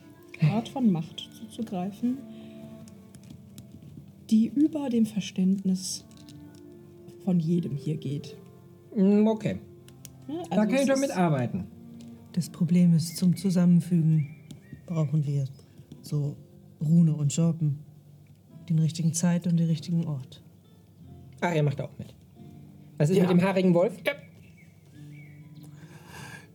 Art 0.52 0.68
von 0.68 0.90
Macht 0.90 1.28
zuzugreifen, 1.38 2.18
die 4.30 4.46
über 4.46 4.88
dem 4.90 5.06
Verständnis 5.06 6.04
von 7.24 7.40
jedem 7.40 7.74
hier 7.76 7.96
geht. 7.96 8.36
Mm, 8.94 9.26
Okay, 9.26 9.58
Ja, 10.28 10.34
da 10.50 10.56
also 10.60 10.72
kann 10.72 10.80
ich 10.82 10.86
doch 10.88 10.94
ist- 10.94 11.00
mitarbeiten. 11.00 11.64
Das 12.32 12.50
Problem 12.50 12.94
ist, 12.94 13.16
zum 13.16 13.36
Zusammenfügen 13.36 14.28
brauchen 14.86 15.26
wir 15.26 15.44
so 16.02 16.36
Rune 16.80 17.14
und 17.14 17.34
Jorpen. 17.34 17.78
Den 18.68 18.78
richtigen 18.78 19.12
Zeit 19.14 19.46
und 19.46 19.56
den 19.56 19.66
richtigen 19.68 20.06
Ort. 20.06 20.42
Ach, 21.40 21.54
ihr 21.54 21.62
macht 21.62 21.80
auch 21.80 21.90
mit. 21.98 22.14
Was 22.98 23.10
ist 23.10 23.16
Ja. 23.16 23.22
mit 23.22 23.30
dem 23.32 23.42
haarigen 23.42 23.72
Wolf? 23.74 23.94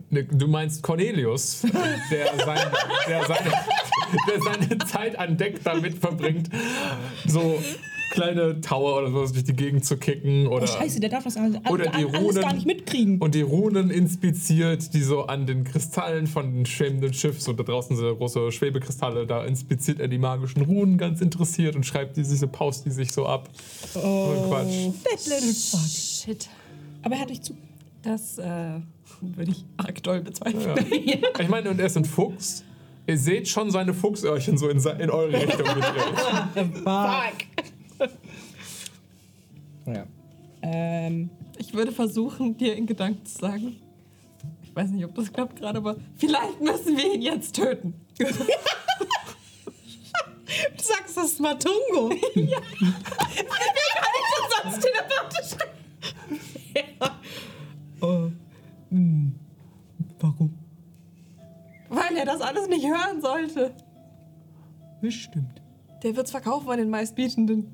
Ne, 0.10 0.24
Du 0.26 0.48
meinst 0.48 0.84
Cornelius, 0.84 1.62
der, 2.12 2.38
sein, 2.46 2.60
der, 3.08 3.26
seine, 3.26 3.52
der 4.28 4.42
seine 4.42 4.78
Zeit 4.86 5.18
an 5.18 5.38
Deck 5.38 5.64
damit 5.64 5.98
verbringt, 5.98 6.50
so 7.26 7.60
kleine 8.14 8.62
Tower 8.62 8.98
oder 9.00 9.10
sowas 9.12 9.32
durch 9.32 9.44
die 9.44 9.54
Gegend 9.56 9.84
zu 9.86 9.98
kicken 9.98 10.46
oder, 10.48 10.66
Oh, 10.66 10.68
scheiße, 10.68 11.00
der 11.00 11.10
darf 11.10 11.24
das 11.24 11.36
alles, 11.36 11.58
oder 11.68 11.86
die 11.86 11.90
alles 12.06 12.16
Runen 12.22 12.42
gar 12.42 12.54
nicht 12.54 12.68
mitkriegen. 12.68 13.18
und 13.20 13.34
die 13.34 13.42
Runen 13.42 13.90
inspiziert, 13.90 14.94
die 14.94 15.02
so 15.02 15.24
an 15.24 15.48
den 15.48 15.64
Kristallen 15.64 16.28
von 16.28 16.54
dem 16.54 16.66
schwebenden 16.68 17.12
Schiff, 17.14 17.42
so 17.42 17.54
da 17.54 17.64
draußen 17.64 17.98
sind 17.98 18.18
große 18.18 18.52
Schwebekristalle, 18.52 19.26
da 19.26 19.44
inspiziert 19.46 20.00
er 20.00 20.08
die 20.08 20.20
magischen 20.20 20.62
Runen 20.62 21.00
ganz 21.00 21.22
interessiert 21.22 21.76
und 21.76 21.86
schreibt 21.86 22.16
die, 22.16 22.22
diese 22.22 22.48
Paust 22.48 22.86
die 22.86 22.92
sich 22.92 23.12
so 23.12 23.26
ab. 23.26 23.50
Oh. 23.96 24.46
Quatsch. 24.48 24.92
That 25.04 25.26
little 25.26 25.54
fuck. 25.54 25.90
Shit. 25.90 26.50
Aber 27.02 27.16
er 27.16 27.22
hat 27.22 27.32
dich 27.32 27.42
zu. 27.42 27.58
Das 28.04 28.38
äh, 28.38 28.44
würde 29.22 29.52
ich 29.52 29.66
arg 29.78 30.04
doll 30.04 30.22
bezweifeln. 30.22 30.78
Ja. 31.04 31.16
Ich 31.40 31.50
meine, 31.50 31.70
und 31.72 31.80
er 31.80 31.88
ist 31.88 31.98
ein 31.98 32.06
Fuchs. 32.06 32.64
Ihr 33.08 33.18
seht 33.18 33.48
schon 33.48 33.72
seine 33.72 33.94
Fuchsöhrchen 33.94 34.58
so 34.58 34.70
in, 34.70 34.78
in 34.78 35.10
eure 35.10 35.34
Richtung 35.34 35.58
gedreht. 35.58 36.74
Fuck. 36.84 37.64
Ja. 39.86 40.06
Ähm, 40.62 41.30
Ich 41.58 41.74
würde 41.74 41.92
versuchen, 41.92 42.58
dir 42.58 42.76
in 42.76 42.86
Gedanken 42.86 43.26
zu 43.26 43.38
sagen. 43.40 43.76
Ich 44.64 44.76
weiß 44.76 44.90
nicht, 44.90 45.06
ob 45.06 45.14
das 45.16 45.32
klappt 45.32 45.58
gerade, 45.58 45.78
aber 45.78 45.96
vielleicht 46.16 46.60
müssen 46.62 46.98
wir 46.98 47.14
ihn 47.14 47.22
jetzt 47.22 47.56
töten. 47.56 47.94
Du 50.78 50.84
sagst 50.84 51.18
das 51.18 51.26
ist 51.32 51.40
Matungo. 51.40 52.10
Sonst 54.64 54.82
telepathisch. 54.82 55.58
ja. 56.76 57.20
Oh. 58.02 58.30
Hm. 58.90 59.34
Warum? 60.20 60.54
Weil 61.90 62.18
er 62.18 62.26
das 62.26 62.42
alles 62.42 62.68
nicht 62.68 62.86
hören 62.86 63.20
sollte. 63.22 63.74
Bestimmt. 65.02 65.62
Der 66.04 66.16
wird's 66.16 66.32
verkaufen 66.32 66.70
an 66.70 66.78
den 66.78 66.90
meistbietenden. 66.90 67.72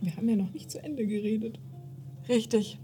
Wir 0.00 0.16
haben 0.16 0.28
ja 0.28 0.36
noch 0.36 0.52
nicht 0.52 0.70
zu 0.70 0.82
Ende 0.82 1.06
geredet. 1.06 1.58
Richtig. 2.28 2.78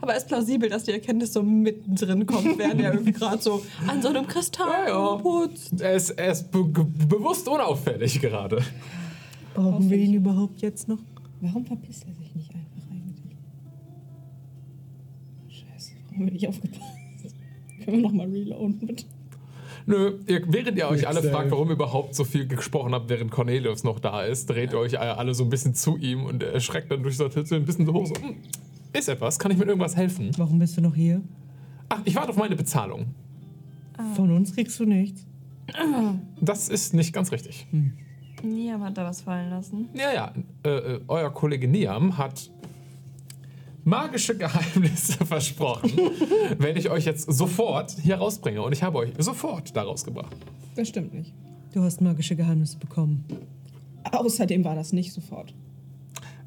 Aber 0.00 0.12
es 0.16 0.22
ist 0.24 0.28
plausibel, 0.28 0.68
dass 0.68 0.84
die 0.84 0.90
Erkenntnis 0.92 1.32
so 1.32 1.42
mittendrin 1.42 2.26
kommt, 2.26 2.58
während 2.58 2.80
er 2.80 2.92
irgendwie 2.94 3.12
gerade 3.12 3.40
so 3.40 3.62
an 3.86 4.02
so 4.02 4.08
einem 4.08 4.26
Kristall 4.26 4.88
Ja, 4.88 5.14
ja. 5.14 5.16
putzt. 5.16 5.80
Er 5.80 5.94
ist, 5.94 6.10
er 6.10 6.32
ist 6.32 6.50
be 6.50 6.64
bewusst 6.64 7.46
unauffällig 7.48 8.20
gerade. 8.20 8.62
Brauchen 9.54 9.88
wir 9.90 9.98
ihn 9.98 10.14
überhaupt 10.14 10.60
jetzt 10.62 10.88
noch? 10.88 10.98
Warum 11.40 11.64
verpisst 11.66 12.04
er 12.08 12.14
sich 12.14 12.34
nicht 12.34 12.50
einfach 12.54 12.90
eigentlich? 12.90 13.36
Scheiße, 15.48 15.92
warum 16.10 16.24
wir 16.26 16.32
nicht 16.32 16.48
aufgepasst? 16.48 16.82
Können 17.84 17.96
wir 17.98 18.02
nochmal 18.02 18.28
reloaden, 18.30 18.78
bitte? 18.86 19.04
Nö, 19.86 20.18
ihr, 20.26 20.42
während 20.46 20.78
ihr 20.78 20.88
euch 20.88 21.06
alle 21.08 21.22
fragt, 21.22 21.50
warum 21.50 21.68
ihr 21.68 21.74
überhaupt 21.74 22.14
so 22.14 22.24
viel 22.24 22.46
gesprochen 22.46 22.92
habt, 22.94 23.08
während 23.08 23.30
Cornelius 23.30 23.84
noch 23.84 23.98
da 23.98 24.22
ist, 24.22 24.48
dreht 24.48 24.72
ihr 24.72 24.78
euch 24.78 24.98
alle 24.98 25.34
so 25.34 25.44
ein 25.44 25.50
bisschen 25.50 25.74
zu 25.74 25.96
ihm 25.96 26.24
und 26.24 26.42
er 26.42 26.60
schreckt 26.60 26.90
dann 26.90 27.02
durch 27.02 27.16
so 27.16 27.24
ein 27.24 27.64
bisschen 27.64 27.86
so 27.86 27.92
hoch. 27.92 28.06
So, 28.06 28.14
"Hm, 28.14 28.36
ist 28.92 29.08
etwas? 29.08 29.38
Kann 29.38 29.50
ich 29.50 29.58
mit 29.58 29.68
irgendwas 29.68 29.96
helfen? 29.96 30.30
Warum 30.36 30.58
bist 30.58 30.76
du 30.76 30.80
noch 30.80 30.94
hier? 30.94 31.20
Ach, 31.88 32.00
ich 32.04 32.14
warte 32.14 32.30
auf 32.30 32.36
meine 32.36 32.56
Bezahlung. 32.56 33.06
Von 34.14 34.30
uns 34.30 34.54
kriegst 34.54 34.78
du 34.80 34.84
nichts. 34.86 35.26
Das 36.40 36.68
ist 36.68 36.94
nicht 36.94 37.12
ganz 37.12 37.30
richtig. 37.32 37.66
Niam 38.42 38.82
hat 38.82 38.98
da 38.98 39.04
was 39.04 39.20
fallen 39.22 39.50
lassen. 39.50 39.88
Ja, 39.94 40.12
ja. 40.12 40.32
Äh, 40.64 40.68
äh, 40.94 41.00
euer 41.08 41.30
Kollege 41.30 41.68
Niam 41.68 42.18
hat 42.18 42.50
magische 43.84 44.36
Geheimnisse 44.36 45.24
versprochen, 45.26 45.92
wenn 46.58 46.76
ich 46.76 46.90
euch 46.90 47.04
jetzt 47.04 47.30
sofort 47.32 47.92
hier 48.02 48.16
rausbringe. 48.16 48.62
Und 48.62 48.72
ich 48.72 48.82
habe 48.82 48.98
euch 48.98 49.10
sofort 49.18 49.74
da 49.76 49.82
rausgebracht. 49.82 50.36
Das 50.74 50.88
stimmt 50.88 51.14
nicht. 51.14 51.32
Du 51.72 51.82
hast 51.82 52.00
magische 52.00 52.36
Geheimnisse 52.36 52.78
bekommen. 52.78 53.24
Außerdem 54.10 54.64
war 54.64 54.74
das 54.74 54.92
nicht 54.92 55.12
sofort. 55.12 55.54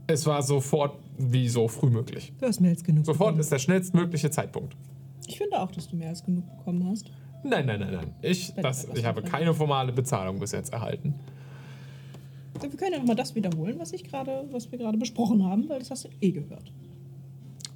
Es 0.07 0.25
war 0.25 0.43
sofort 0.43 0.99
wie 1.17 1.49
so 1.49 1.67
früh 1.67 1.89
möglich. 1.89 2.31
Du 2.39 2.45
hast 2.45 2.61
mehr 2.61 2.71
als 2.71 2.83
genug. 2.83 3.05
Sofort 3.05 3.29
bekommen. 3.29 3.39
ist 3.39 3.51
der 3.51 3.59
schnellstmögliche 3.59 4.29
Zeitpunkt. 4.29 4.75
Ich 5.27 5.37
finde 5.37 5.59
auch, 5.59 5.71
dass 5.71 5.87
du 5.87 5.95
mehr 5.95 6.09
als 6.09 6.23
genug 6.23 6.45
bekommen 6.57 6.87
hast. 6.87 7.09
Nein, 7.43 7.65
nein, 7.65 7.79
nein, 7.79 7.93
nein. 7.93 8.13
Ich, 8.21 8.53
das, 8.55 8.87
ich 8.93 9.05
habe 9.05 9.21
keine 9.23 9.53
formale 9.53 9.91
Bezahlung 9.91 10.39
bis 10.39 10.51
jetzt 10.51 10.73
erhalten. 10.73 11.15
Wir 12.59 12.69
können 12.69 12.93
ja 12.93 12.99
nochmal 12.99 13.15
das 13.15 13.35
wiederholen, 13.35 13.75
was, 13.79 13.93
ich 13.93 14.03
gerade, 14.03 14.47
was 14.51 14.71
wir 14.71 14.79
gerade 14.79 14.97
besprochen 14.97 15.43
haben, 15.43 15.67
weil 15.67 15.79
das 15.79 15.91
hast 15.91 16.05
du 16.05 16.09
eh 16.21 16.31
gehört. 16.31 16.71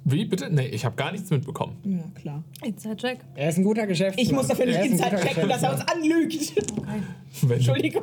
Wie 0.04 0.24
bitte? 0.24 0.48
Nee, 0.50 0.66
ich 0.68 0.84
habe 0.84 0.96
gar 0.96 1.12
nichts 1.12 1.30
mitbekommen. 1.30 1.76
Ja, 1.84 2.20
klar. 2.20 2.42
Inside-Check. 2.64 3.20
Er 3.34 3.48
ist 3.50 3.58
ein 3.58 3.64
guter 3.64 3.86
Geschäftsmann. 3.86 4.24
Ich 4.26 4.32
muss 4.32 4.46
dafür 4.48 4.66
nicht 4.66 4.76
Er 4.76 4.84
ist 4.86 4.90
ein 4.90 4.96
Inside 4.96 5.16
guter 5.16 5.28
checken, 5.28 5.48
dass 5.48 5.62
er 5.62 5.72
uns 5.72 5.82
anlügt. 5.88 6.52
Okay. 6.78 7.54
Entschuldigung. 7.54 8.02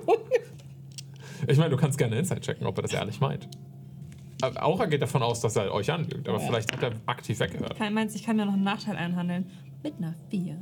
ich 1.47 1.57
meine, 1.57 1.69
du 1.71 1.77
kannst 1.77 1.97
gerne 1.97 2.17
Insight 2.17 2.41
checken, 2.41 2.65
ob 2.67 2.77
er 2.77 2.83
das 2.83 2.93
ehrlich 2.93 3.19
meint. 3.19 3.47
Aber 4.41 4.63
Aura 4.63 4.85
geht 4.85 5.01
davon 5.01 5.23
aus, 5.23 5.41
dass 5.41 5.55
er 5.55 5.73
euch 5.73 5.91
anlügt, 5.91 6.29
aber 6.29 6.39
Ja. 6.39 6.45
vielleicht 6.45 6.71
hat 6.71 6.83
er 6.83 6.91
aktiv 7.07 7.39
weggehört. 7.39 7.75
Kein 7.77 7.93
meinst, 7.95 8.15
ich 8.15 8.23
kann 8.23 8.35
mir 8.35 8.45
noch 8.45 8.53
einen 8.53 8.63
Nachteil 8.63 8.95
einhandeln. 8.95 9.45
Mit 9.83 9.95
einer 9.97 10.13
4. 10.29 10.57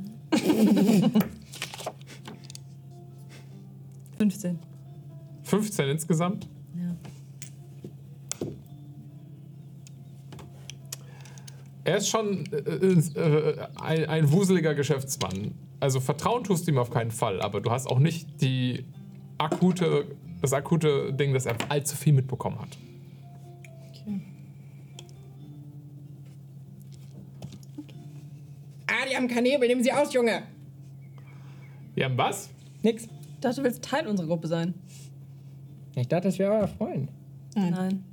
15. 4.18 4.58
15 5.44 5.88
insgesamt? 5.88 6.48
Er 11.86 11.98
ist 11.98 12.08
schon 12.08 12.44
äh, 12.52 12.56
äh, 12.58 13.68
ein, 13.80 14.06
ein 14.06 14.32
wuseliger 14.32 14.74
Geschäftsmann. 14.74 15.54
Also 15.78 16.00
Vertrauen 16.00 16.42
tust 16.42 16.66
du 16.66 16.72
ihm 16.72 16.78
auf 16.78 16.90
keinen 16.90 17.12
Fall, 17.12 17.40
aber 17.40 17.60
du 17.60 17.70
hast 17.70 17.86
auch 17.86 18.00
nicht 18.00 18.40
die 18.40 18.84
akute, 19.38 20.04
das 20.42 20.52
akute 20.52 21.12
Ding, 21.12 21.32
dass 21.32 21.46
er 21.46 21.54
allzu 21.68 21.94
viel 21.94 22.12
mitbekommen 22.12 22.58
hat. 22.58 22.76
Okay. 23.90 24.20
Ah, 28.88 29.06
die 29.08 29.14
haben 29.14 29.28
Kanäbel. 29.28 29.68
Nehmen 29.68 29.84
sie 29.84 29.92
aus, 29.92 30.12
Junge. 30.12 30.42
Wir 31.94 32.06
haben 32.06 32.18
was? 32.18 32.50
Nix. 32.82 33.04
Ich 33.04 33.40
dachte, 33.40 33.56
du 33.58 33.62
willst 33.62 33.84
Teil 33.84 34.08
unserer 34.08 34.26
Gruppe 34.26 34.48
sein. 34.48 34.74
Ich 35.94 36.08
dachte, 36.08 36.26
das 36.26 36.38
wäre 36.40 36.50
euer 36.52 36.68
Freund. 36.68 37.10
Nein. 37.54 37.70
Nein. 37.70 38.04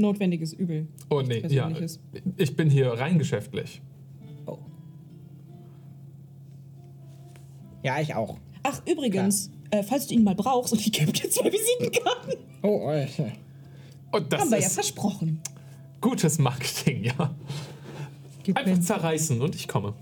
Notwendiges 0.00 0.52
Übel. 0.52 0.86
Oh 1.08 1.20
nee, 1.22 1.44
ja. 1.48 1.70
Ich 2.36 2.56
bin 2.56 2.68
hier 2.70 2.92
rein 2.92 3.18
geschäftlich. 3.18 3.80
Oh. 4.46 4.58
Ja, 7.82 8.00
ich 8.00 8.14
auch. 8.14 8.36
Ach, 8.62 8.82
übrigens, 8.86 9.50
äh, 9.70 9.82
falls 9.82 10.06
du 10.06 10.14
ihn 10.14 10.24
mal 10.24 10.34
brauchst, 10.34 10.72
und 10.72 10.80
ich 10.80 10.92
gebe 10.92 11.12
dir 11.12 11.30
zwei 11.30 11.50
Visitenkarten, 11.52 12.34
Oh, 12.62 12.86
Alter. 12.88 13.32
Und 14.12 14.30
das 14.32 14.40
haben 14.42 14.50
wir 14.50 14.58
ja 14.60 14.68
versprochen. 14.68 15.40
gutes 16.00 16.38
Marketing, 16.38 17.04
ja. 17.04 17.34
Gib 18.42 18.56
Einfach 18.56 18.72
mir, 18.76 18.80
zerreißen 18.80 19.40
und 19.40 19.54
ich 19.54 19.66
komme. 19.68 19.94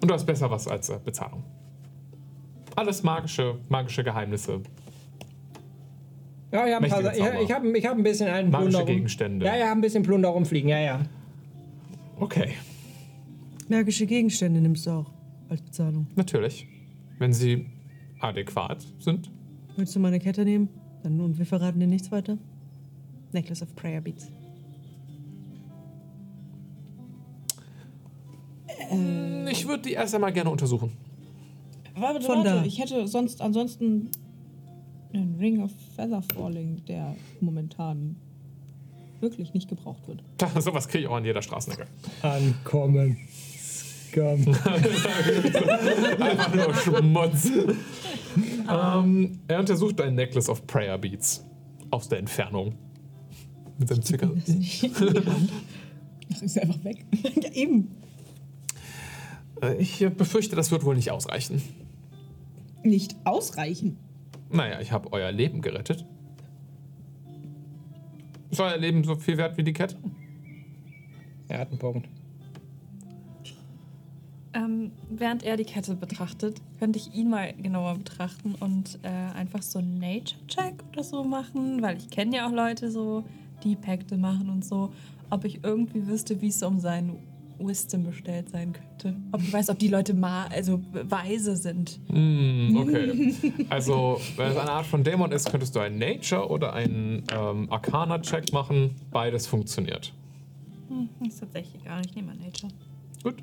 Und 0.00 0.10
du 0.10 0.14
hast 0.14 0.24
besser 0.24 0.50
was 0.50 0.66
als 0.68 0.88
äh, 0.88 0.98
Bezahlung. 1.04 1.42
Alles 2.76 3.02
magische, 3.02 3.58
magische 3.68 4.02
Geheimnisse. 4.04 4.62
Ja, 6.52 6.66
ich 6.66 6.74
habe 6.74 6.82
Mächtige 6.88 7.12
ich, 7.12 7.18
ich 7.44 7.52
hab, 7.52 7.64
ich 7.64 7.86
hab 7.86 7.96
ein 7.96 8.02
bisschen 8.02 8.28
einen 8.28 8.50
Magische 8.50 8.70
Plunder 8.70 8.78
rum- 8.80 8.86
Gegenstände. 8.96 9.46
Ja, 9.46 9.56
ja, 9.56 9.72
ein 9.72 9.80
bisschen 9.80 10.02
Plunder 10.02 10.30
rumfliegen. 10.30 10.68
Ja, 10.68 10.78
ja. 10.80 11.00
Okay, 12.18 12.50
magische 13.68 14.04
Gegenstände 14.06 14.60
nimmst 14.60 14.84
du 14.86 14.90
auch 14.90 15.10
als 15.48 15.62
Bezahlung. 15.62 16.06
natürlich. 16.16 16.66
Wenn 17.18 17.32
sie 17.32 17.66
adäquat 18.20 18.84
sind. 18.98 19.30
Willst 19.76 19.94
du 19.94 20.00
meine 20.00 20.18
Kette 20.18 20.44
nehmen? 20.44 20.68
Dann 21.02 21.20
und 21.20 21.38
wir 21.38 21.46
verraten 21.46 21.78
dir 21.80 21.86
nichts 21.86 22.10
weiter. 22.10 22.36
Necklace 23.32 23.62
of 23.62 23.74
Prayer 23.76 24.00
Beads. 24.00 24.28
Ich 29.50 29.66
würde 29.66 29.82
die 29.82 29.92
erst 29.92 30.14
einmal 30.14 30.32
gerne 30.32 30.50
untersuchen. 30.50 30.92
Warte, 31.96 32.20
Von 32.22 32.38
warte, 32.38 32.50
da. 32.60 32.64
ich 32.64 32.80
hätte 32.80 33.06
sonst 33.06 33.40
ansonsten 33.42 34.10
einen 35.12 35.36
Ring 35.38 35.62
of 35.62 35.70
Feather 35.96 36.22
Falling, 36.34 36.82
der 36.86 37.14
momentan 37.40 38.16
wirklich 39.20 39.52
nicht 39.54 39.68
gebraucht 39.68 40.06
wird. 40.08 40.22
Da, 40.38 40.48
sowas 40.60 40.88
kriege 40.88 41.04
ich 41.04 41.08
auch 41.08 41.16
an 41.16 41.24
jeder 41.24 41.42
Straßenecke. 41.42 41.86
Ankommen. 42.22 43.16
Scum. 43.58 44.46
Einfach 46.20 46.54
nur 46.54 46.74
Schmutz. 46.74 47.50
ähm, 48.70 49.38
er 49.46 49.60
untersucht 49.60 50.00
ein 50.00 50.14
Necklace 50.14 50.48
of 50.48 50.66
Prayer 50.66 50.98
Beads. 50.98 51.44
Aus 51.90 52.08
der 52.08 52.18
Entfernung. 52.18 52.74
Mit 53.78 53.88
seinem 53.88 54.02
Zwicker. 54.02 54.30
Ach, 54.32 56.42
ist 56.42 56.58
einfach 56.58 56.84
weg. 56.84 57.04
ja, 57.42 57.50
eben. 57.52 57.88
Äh, 59.60 59.74
Ich 59.80 60.06
befürchte, 60.16 60.54
das 60.54 60.70
wird 60.70 60.84
wohl 60.84 60.94
nicht 60.94 61.10
ausreichen. 61.10 61.60
Nicht 62.84 63.16
ausreichen. 63.24 63.96
Naja, 64.50 64.80
ich 64.80 64.92
habe 64.92 65.12
euer 65.12 65.30
Leben 65.30 65.62
gerettet. 65.62 66.04
Ist 68.50 68.60
euer 68.60 68.76
Leben 68.76 69.04
so 69.04 69.14
viel 69.14 69.36
wert 69.36 69.56
wie 69.56 69.62
die 69.62 69.72
Kette? 69.72 69.96
Er 71.48 71.60
hat 71.60 71.68
einen 71.70 71.78
Punkt. 71.78 72.08
Ähm, 74.52 74.90
während 75.08 75.44
er 75.44 75.56
die 75.56 75.64
Kette 75.64 75.94
betrachtet, 75.94 76.60
könnte 76.80 76.98
ich 76.98 77.14
ihn 77.14 77.30
mal 77.30 77.52
genauer 77.54 77.94
betrachten 77.94 78.56
und 78.58 78.98
äh, 79.02 79.08
einfach 79.08 79.62
so 79.62 79.78
einen 79.78 80.00
Nature-Check 80.00 80.82
oder 80.92 81.04
so 81.04 81.22
machen, 81.22 81.80
weil 81.82 81.98
ich 81.98 82.10
kenne 82.10 82.36
ja 82.36 82.48
auch 82.48 82.52
Leute 82.52 82.90
so, 82.90 83.22
die 83.62 83.76
Pakte 83.76 84.16
machen 84.16 84.50
und 84.50 84.64
so. 84.64 84.92
Ob 85.30 85.44
ich 85.44 85.62
irgendwie 85.62 86.08
wüsste, 86.08 86.40
wie 86.40 86.48
es 86.48 86.60
um 86.64 86.80
seinen 86.80 87.18
Wisdom 87.60 88.04
bestellt 88.04 88.50
sein 88.50 88.72
könnte. 88.72 89.16
Ob 89.32 89.42
ich 89.42 89.52
weiß, 89.52 89.70
ob 89.70 89.78
die 89.78 89.88
Leute 89.88 90.14
mal, 90.14 90.48
also 90.48 90.80
weise 90.92 91.56
sind. 91.56 92.00
Hm, 92.08 92.76
okay. 92.76 93.34
Also, 93.70 94.20
wenn 94.36 94.50
es 94.50 94.56
eine 94.56 94.70
Art 94.70 94.86
von 94.86 95.04
Dämon 95.04 95.32
ist, 95.32 95.50
könntest 95.50 95.76
du 95.76 95.80
einen 95.80 95.98
Nature 95.98 96.48
oder 96.48 96.72
einen 96.72 97.24
ähm, 97.32 97.70
Arcana-Check 97.70 98.52
machen. 98.52 98.96
Beides 99.10 99.46
funktioniert. 99.46 100.12
Hm, 100.88 101.08
ist 101.26 101.40
tatsächlich 101.40 101.82
egal, 101.82 102.02
ich 102.04 102.14
nehme 102.14 102.28
mal 102.28 102.36
Nature. 102.36 102.72
Gut. 103.22 103.42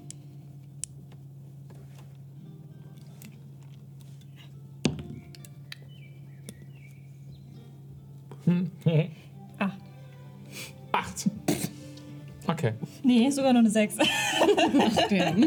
Ah, 9.59 9.72
Acht. 10.91 11.30
Okay. 12.48 12.74
Nee, 13.04 13.30
sogar 13.30 13.52
nur 13.52 13.60
eine 13.60 13.70
6. 13.70 13.98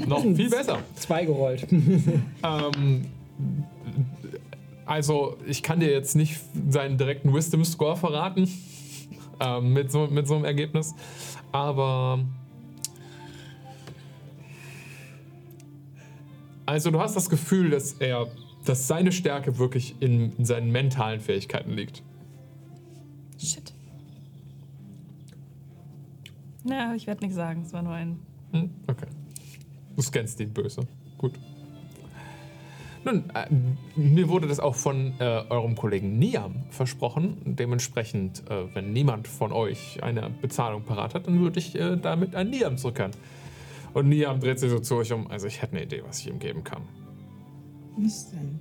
Noch 0.06 0.22
viel 0.22 0.50
besser. 0.50 0.78
Zwei 0.94 1.24
gerollt. 1.24 1.66
Ähm, 2.42 3.06
also, 4.86 5.36
ich 5.46 5.62
kann 5.62 5.78
dir 5.80 5.90
jetzt 5.90 6.16
nicht 6.16 6.40
seinen 6.68 6.98
direkten 6.98 7.32
Wisdom 7.32 7.64
Score 7.64 7.96
verraten 7.96 8.48
ähm, 9.40 9.72
mit, 9.72 9.92
so, 9.92 10.08
mit 10.08 10.26
so 10.26 10.34
einem 10.34 10.44
Ergebnis, 10.44 10.94
aber. 11.52 12.24
Also, 16.66 16.90
du 16.90 17.00
hast 17.00 17.14
das 17.14 17.30
Gefühl, 17.30 17.70
dass 17.70 17.92
er, 17.94 18.26
dass 18.64 18.88
seine 18.88 19.12
Stärke 19.12 19.58
wirklich 19.58 19.94
in, 20.00 20.32
in 20.36 20.44
seinen 20.44 20.70
mentalen 20.72 21.20
Fähigkeiten 21.20 21.72
liegt. 21.72 22.02
shit. 23.38 23.69
Na, 26.64 26.94
ich 26.94 27.06
werde 27.06 27.22
nichts 27.22 27.36
sagen, 27.36 27.62
es 27.62 27.72
war 27.72 27.82
nur 27.82 27.92
ein. 27.92 28.18
Hm, 28.52 28.70
okay. 28.86 29.06
Du 29.96 30.02
scannst 30.02 30.40
ihn 30.40 30.52
böse. 30.52 30.82
Gut. 31.18 31.32
Nun, 33.04 33.30
äh, 33.30 33.46
mir 33.96 34.28
wurde 34.28 34.46
das 34.46 34.60
auch 34.60 34.74
von 34.74 35.14
äh, 35.20 35.24
eurem 35.48 35.74
Kollegen 35.74 36.18
Niam 36.18 36.64
versprochen. 36.70 37.56
Dementsprechend, 37.56 38.48
äh, 38.50 38.74
wenn 38.74 38.92
niemand 38.92 39.26
von 39.26 39.52
euch 39.52 40.02
eine 40.02 40.28
Bezahlung 40.28 40.82
parat 40.82 41.14
hat, 41.14 41.26
dann 41.26 41.40
würde 41.40 41.58
ich 41.58 41.74
äh, 41.74 41.96
damit 41.96 42.34
an 42.34 42.50
Niam 42.50 42.76
zurückkehren. 42.76 43.12
Und 43.94 44.08
Niam 44.08 44.40
dreht 44.40 44.58
sich 44.58 44.70
so 44.70 44.80
zu 44.80 44.96
euch 44.96 45.12
um. 45.12 45.28
Also 45.28 45.46
ich 45.46 45.62
hätte 45.62 45.76
eine 45.76 45.84
Idee, 45.84 46.02
was 46.06 46.20
ich 46.20 46.28
ihm 46.28 46.38
geben 46.38 46.62
kann. 46.62 46.82
Was 47.96 48.30
denn? 48.30 48.60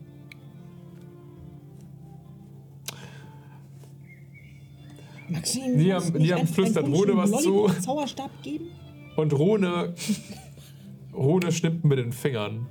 Maxim, 5.29 5.75
Niam- 5.77 6.13
Niam 6.13 6.47
flüstert 6.47 6.85
Rune 6.87 7.15
was 7.17 7.31
zu. 7.31 7.49
Lollipop-Zauberstab 7.67 8.31
geben? 8.43 8.65
Und 9.15 9.33
Rune, 9.33 9.93
Rune 11.13 11.51
schnippt 11.51 11.83
mit 11.85 11.99
den 11.99 12.11
Fingern. 12.11 12.67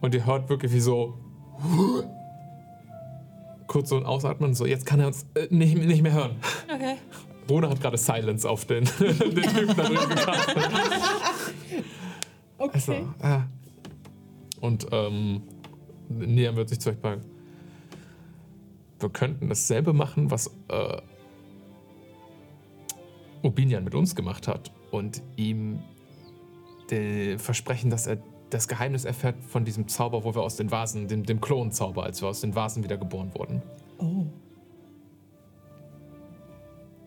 Und 0.00 0.14
ihr 0.14 0.24
hört 0.26 0.48
wirklich 0.48 0.72
wie 0.72 0.80
so. 0.80 1.14
Kurz 3.66 3.88
so 3.88 3.96
ein 3.96 4.04
Ausatmen, 4.04 4.54
so 4.54 4.66
jetzt 4.66 4.84
kann 4.84 5.00
er 5.00 5.06
uns 5.08 5.24
äh, 5.34 5.46
nicht, 5.50 5.76
nicht 5.76 6.02
mehr 6.02 6.12
hören. 6.12 6.36
Okay. 6.72 6.96
Rune 7.48 7.68
hat 7.68 7.80
gerade 7.80 7.96
Silence 7.98 8.48
auf 8.48 8.64
den, 8.66 8.84
den 9.00 9.16
Typen 9.16 9.76
da 9.76 9.82
drin 9.84 9.98
gekastet. 10.08 10.56
Okay. 12.58 12.70
Also, 12.74 12.92
äh. 12.92 13.40
Und 14.60 14.86
ähm, 14.92 15.42
Niam 16.08 16.56
wird 16.56 16.68
sich 16.68 16.80
zu 16.80 16.90
euch 16.90 16.96
sagen. 17.02 17.22
Wir 19.00 19.08
könnten 19.08 19.48
dasselbe 19.48 19.92
machen, 19.92 20.30
was 20.30 20.48
äh, 20.68 20.98
Obinian 23.42 23.84
mit 23.84 23.94
uns 23.94 24.14
gemacht 24.14 24.48
hat. 24.48 24.70
Und 24.90 25.22
ihm 25.36 25.80
de- 26.90 27.38
versprechen, 27.38 27.90
dass 27.90 28.06
er 28.06 28.18
das 28.50 28.68
Geheimnis 28.68 29.04
erfährt 29.04 29.36
von 29.44 29.64
diesem 29.64 29.88
Zauber, 29.88 30.24
wo 30.24 30.34
wir 30.34 30.42
aus 30.42 30.56
den 30.56 30.70
Vasen, 30.70 31.08
dem, 31.08 31.24
dem 31.24 31.40
Klonzauber, 31.40 32.04
als 32.04 32.20
wir 32.20 32.28
aus 32.28 32.42
den 32.42 32.54
Vasen 32.54 32.84
wieder 32.84 32.98
geboren 32.98 33.30
wurden. 33.34 33.62
Oh. 33.98 34.26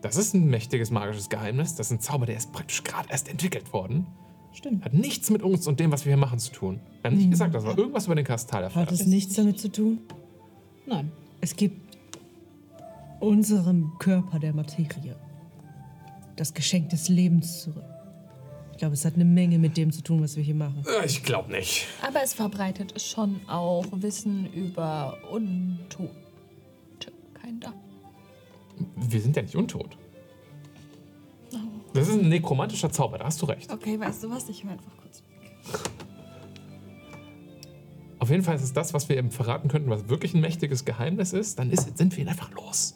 Das 0.02 0.16
ist 0.16 0.34
ein 0.34 0.46
mächtiges 0.48 0.90
magisches 0.90 1.28
Geheimnis. 1.28 1.74
Das 1.74 1.86
ist 1.86 1.92
ein 1.92 2.00
Zauber, 2.00 2.26
der 2.26 2.36
ist 2.36 2.52
praktisch 2.52 2.84
gerade 2.84 3.08
erst 3.10 3.28
entwickelt 3.28 3.72
worden. 3.72 4.06
Stimmt. 4.52 4.84
Hat 4.84 4.94
nichts 4.94 5.30
mit 5.30 5.42
uns 5.42 5.66
und 5.66 5.80
dem, 5.80 5.92
was 5.92 6.04
wir 6.04 6.10
hier 6.12 6.16
machen, 6.20 6.38
zu 6.38 6.50
tun. 6.52 6.80
Wir 7.02 7.10
haben 7.10 7.16
nicht 7.18 7.30
gesagt, 7.30 7.54
dass 7.54 7.64
wir 7.64 7.76
irgendwas 7.76 8.06
über 8.06 8.14
den 8.14 8.24
Kastal 8.24 8.64
Hat 8.64 8.74
erfahren. 8.74 8.88
es 8.94 9.06
nichts 9.06 9.34
damit 9.34 9.60
zu 9.60 9.70
tun? 9.70 9.98
Nein. 10.86 11.12
Es 11.40 11.54
gibt 11.56 11.96
unserem 13.20 13.92
Körper 13.98 14.38
der 14.38 14.54
Materie 14.54 15.16
das 16.36 16.54
Geschenk 16.54 16.90
des 16.90 17.08
Lebens 17.08 17.62
zurück. 17.62 17.84
Ich 18.72 18.78
glaube, 18.78 18.92
es 18.92 19.06
hat 19.06 19.14
eine 19.14 19.24
Menge 19.24 19.58
mit 19.58 19.76
dem 19.78 19.90
zu 19.90 20.02
tun, 20.02 20.22
was 20.22 20.36
wir 20.36 20.42
hier 20.42 20.54
machen. 20.54 20.84
Ich 21.04 21.22
glaube 21.22 21.50
nicht. 21.50 21.86
Aber 22.06 22.22
es 22.22 22.34
verbreitet 22.34 23.00
schon 23.00 23.40
auch 23.48 23.86
Wissen 23.92 24.52
über 24.52 25.16
Untote. 25.30 26.10
Keiner. 27.32 27.72
Wir 28.96 29.20
sind 29.20 29.34
ja 29.34 29.42
nicht 29.42 29.56
untot. 29.56 29.96
Das 31.94 32.08
ist 32.08 32.20
ein 32.20 32.28
nekromantischer 32.28 32.90
Zauber, 32.90 33.16
da 33.16 33.24
hast 33.24 33.40
du 33.40 33.46
recht. 33.46 33.72
Okay, 33.72 33.98
weißt 33.98 34.24
du 34.24 34.30
was? 34.30 34.46
Ich 34.50 34.62
höre 34.62 34.72
einfach 34.72 34.92
kurz. 34.98 35.22
Auf 38.18 38.28
jeden 38.28 38.42
Fall 38.42 38.56
ist 38.56 38.62
es 38.62 38.74
das, 38.74 38.92
was 38.92 39.08
wir 39.08 39.16
eben 39.16 39.30
verraten 39.30 39.68
könnten, 39.68 39.88
was 39.88 40.10
wirklich 40.10 40.34
ein 40.34 40.42
mächtiges 40.42 40.84
Geheimnis 40.84 41.32
ist. 41.32 41.58
Dann 41.58 41.70
ist, 41.70 41.96
sind 41.96 42.14
wir 42.14 42.24
ihn 42.24 42.28
einfach 42.28 42.50
los. 42.50 42.94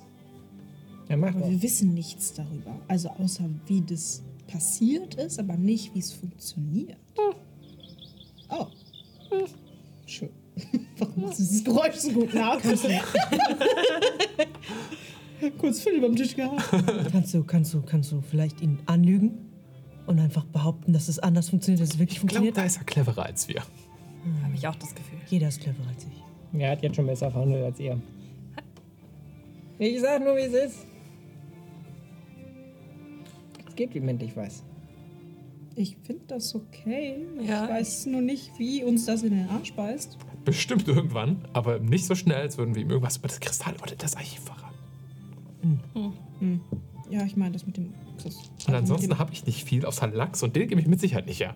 Ja, 1.11 1.17
mach 1.17 1.35
Aber 1.35 1.51
wir 1.51 1.61
wissen 1.61 1.93
nichts 1.93 2.33
darüber. 2.33 2.81
Also 2.89 3.11
außer 3.11 3.45
wie 3.67 3.83
das 3.83 4.23
passiert 4.47 5.17
ist, 5.17 5.39
aber 5.41 5.57
nicht, 5.57 5.93
wie 5.95 5.99
es 5.99 6.13
funktioniert. 6.13 6.97
Oh. 8.49 8.67
Schön. 10.07 10.31
Warum 10.99 11.23
machst 11.23 11.39
du 11.41 11.43
dieses 11.43 11.65
Geräusch 11.65 11.97
so 11.97 12.11
gut 12.13 12.33
nach? 12.35 12.61
Kurz 15.59 15.81
Philipp 15.81 16.05
am 16.05 16.15
Tisch 16.17 16.37
gehabt. 16.37 16.63
Kannst 17.11 17.35
du, 17.35 17.43
kannst 17.45 17.75
du, 17.75 17.83
kannst 17.83 18.13
du 18.13 18.21
vielleicht 18.21 18.61
ihn 18.61 18.79
anlügen 18.87 19.33
und 20.07 20.19
einfach 20.21 20.45
behaupten, 20.45 20.93
dass 20.93 21.09
es 21.09 21.19
anders 21.19 21.49
funktioniert, 21.51 21.81
dass 21.83 21.91
es 21.95 21.99
wirklich 21.99 22.19
Ich 22.19 22.27
glaube, 22.27 22.45
funktioniert? 22.47 22.57
da 22.57 22.65
ist 22.65 22.77
er 22.77 22.85
cleverer 22.85 23.25
als 23.25 23.49
wir. 23.49 23.61
Habe 24.43 24.55
ich 24.55 24.67
auch 24.69 24.75
das 24.77 24.95
Gefühl. 24.95 25.19
Jeder 25.29 25.49
ist 25.49 25.61
cleverer 25.61 25.89
als 25.89 26.05
ich. 26.05 26.61
Er 26.61 26.71
hat 26.73 26.83
jetzt 26.83 26.97
schon 26.97 27.07
besser 27.07 27.31
verhandelt 27.31 27.65
als 27.65 27.81
ihr. 27.81 28.01
Ich 29.79 30.01
sag 30.01 30.23
nur, 30.23 30.37
wie 30.37 30.41
es 30.41 30.53
ist. 30.53 30.89
Geht, 33.81 33.95
wie 33.95 34.01
Mint 34.01 34.22
ich 34.22 34.37
weiß. 34.37 34.62
Ich 35.74 35.97
finde 36.03 36.20
das 36.28 36.55
okay. 36.55 37.16
Ja. 37.41 37.64
Ich 37.64 37.70
weiß 37.70 38.07
nur 38.09 38.20
nicht, 38.20 38.51
wie 38.59 38.85
uns 38.85 39.07
das 39.07 39.22
in 39.22 39.31
den 39.31 39.49
Arsch 39.49 39.72
beißt. 39.72 40.18
Bestimmt 40.45 40.87
irgendwann, 40.87 41.39
aber 41.55 41.78
nicht 41.78 42.05
so 42.05 42.14
schnell, 42.14 42.43
als 42.43 42.59
würden 42.59 42.74
wir 42.74 42.83
ihm 42.83 42.91
irgendwas 42.91 43.16
über 43.16 43.28
das 43.28 43.41
Kristall 43.41 43.72
oder 43.83 43.97
das 43.97 44.16
Archiv 44.16 44.41
verraten. 44.41 45.81
Ja, 47.09 47.24
ich 47.24 47.39
meine 47.39 47.53
das 47.53 47.64
mit 47.64 47.78
dem. 47.78 47.95
Das, 48.22 48.51
Und 48.68 48.74
ansonsten 48.74 49.18
habe 49.18 49.33
ich 49.33 49.47
nicht 49.47 49.64
viel 49.64 49.87
außer 49.87 50.09
Lachs 50.09 50.43
und 50.43 50.55
den 50.55 50.68
gebe 50.68 50.83
ich 50.83 50.87
mit 50.87 51.01
Sicherheit 51.01 51.24
nicht 51.24 51.41
her. 51.41 51.55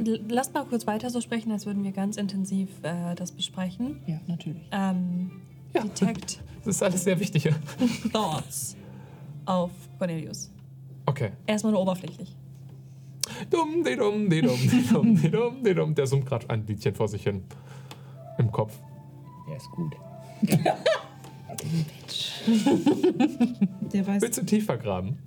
L 0.00 0.20
lasst 0.28 0.54
mal 0.54 0.64
kurz 0.64 0.88
weiter 0.88 1.08
so 1.10 1.20
sprechen, 1.20 1.52
als 1.52 1.66
würden 1.66 1.84
wir 1.84 1.92
ganz 1.92 2.16
intensiv 2.16 2.68
äh, 2.82 3.14
das 3.14 3.30
besprechen. 3.30 4.00
Ja, 4.08 4.20
natürlich. 4.26 4.62
Ähm, 4.72 5.30
Ja. 5.72 5.84
Detect 5.84 6.42
Das 6.64 6.76
ist 6.76 6.82
alles 6.82 7.04
sehr 7.04 7.18
wichtig 7.18 7.42
hier. 7.42 7.56
Thoughts 8.12 8.76
auf 9.44 9.70
Cornelius. 9.98 10.50
Okay. 11.06 11.32
Erstmal 11.46 11.72
nur 11.72 11.82
oberflächlich. 11.82 12.36
Dumm, 13.50 13.82
di 13.84 13.96
dumm, 13.96 14.28
di 14.30 14.40
dumm, 14.42 14.58
di 14.60 14.82
dumm, 14.88 15.16
di 15.16 15.30
dumm, 15.30 15.64
di 15.64 15.74
dumm. 15.74 15.94
Der 15.94 16.06
summt 16.06 16.26
gerade 16.26 16.48
ein 16.50 16.66
Liedchen 16.66 16.94
vor 16.94 17.08
sich 17.08 17.22
hin. 17.24 17.42
Im 18.38 18.52
Kopf. 18.52 18.78
Der 19.48 19.56
ist 19.56 19.70
gut. 19.70 19.96
Der 23.92 24.06
weiß. 24.06 24.22
Willst 24.22 24.38
du 24.38 24.44
tiefer 24.44 24.76
graben? 24.76 25.18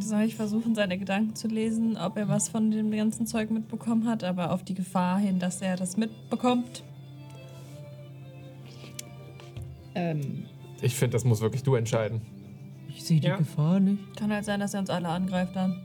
Soll 0.00 0.22
ich 0.22 0.36
versuchen, 0.36 0.74
seine 0.74 0.98
Gedanken 0.98 1.34
zu 1.34 1.48
lesen, 1.48 1.96
ob 1.96 2.16
er 2.16 2.28
was 2.28 2.48
von 2.48 2.70
dem 2.70 2.90
ganzen 2.90 3.26
Zeug 3.26 3.50
mitbekommen 3.50 4.08
hat, 4.08 4.24
aber 4.24 4.52
auf 4.52 4.62
die 4.64 4.74
Gefahr 4.74 5.18
hin, 5.18 5.38
dass 5.38 5.60
er 5.62 5.76
das 5.76 5.96
mitbekommt? 5.96 6.82
Ähm, 9.94 10.44
Ich 10.82 10.94
finde, 10.94 11.14
das 11.14 11.24
muss 11.24 11.40
wirklich 11.40 11.62
du 11.62 11.74
entscheiden. 11.74 12.20
Ich 12.88 13.04
sehe 13.04 13.20
die 13.20 13.26
Ja. 13.28 13.36
Gefahr 13.36 13.80
nicht. 13.80 14.16
Kann 14.16 14.32
halt 14.32 14.44
sein, 14.44 14.60
dass 14.60 14.74
er 14.74 14.80
uns 14.80 14.90
alle 14.90 15.08
angreift 15.08 15.54
dann. 15.54 15.80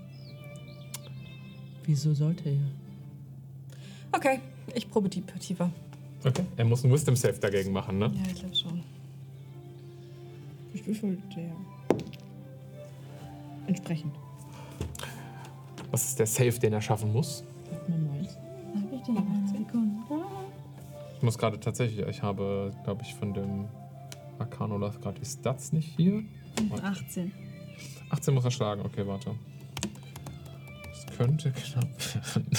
Wieso 1.83 2.13
sollte 2.13 2.49
er? 2.49 2.57
Okay, 4.11 4.39
ich 4.73 4.89
probe 4.89 5.09
die 5.09 5.21
tiefer. 5.21 5.69
Okay. 6.23 6.43
Er 6.57 6.65
muss 6.65 6.83
einen 6.83 6.93
Wisdom 6.93 7.15
Save 7.15 7.37
dagegen 7.39 7.71
machen, 7.71 7.99
ne? 7.99 8.05
Ja, 8.15 8.21
ich 8.31 8.39
glaube 8.39 8.55
schon. 8.55 8.81
ich 10.73 10.85
würfel 10.87 11.17
der. 11.35 11.51
Entsprechend. 13.67 14.13
Was 15.91 16.05
ist 16.05 16.19
der 16.19 16.25
Safe, 16.27 16.51
den 16.59 16.73
er 16.73 16.81
schaffen 16.81 17.11
muss? 17.13 17.43
Ich 21.17 21.21
muss 21.23 21.37
gerade 21.37 21.59
tatsächlich, 21.59 22.05
ich 22.07 22.21
habe, 22.21 22.73
glaube 22.83 23.03
ich, 23.03 23.13
von 23.15 23.33
dem 23.33 23.65
Arcanolaf 24.39 24.99
gerade 24.99 25.19
die 25.19 25.25
Stats 25.25 25.71
nicht 25.73 25.95
hier. 25.95 26.23
18. 26.81 27.31
18 28.09 28.33
muss 28.33 28.45
er 28.45 28.51
schlagen, 28.51 28.81
okay, 28.81 29.05
warte. 29.05 29.35
Das 30.83 31.17
könnte 31.17 31.51
knapp 31.51 32.15
werden. 32.15 32.49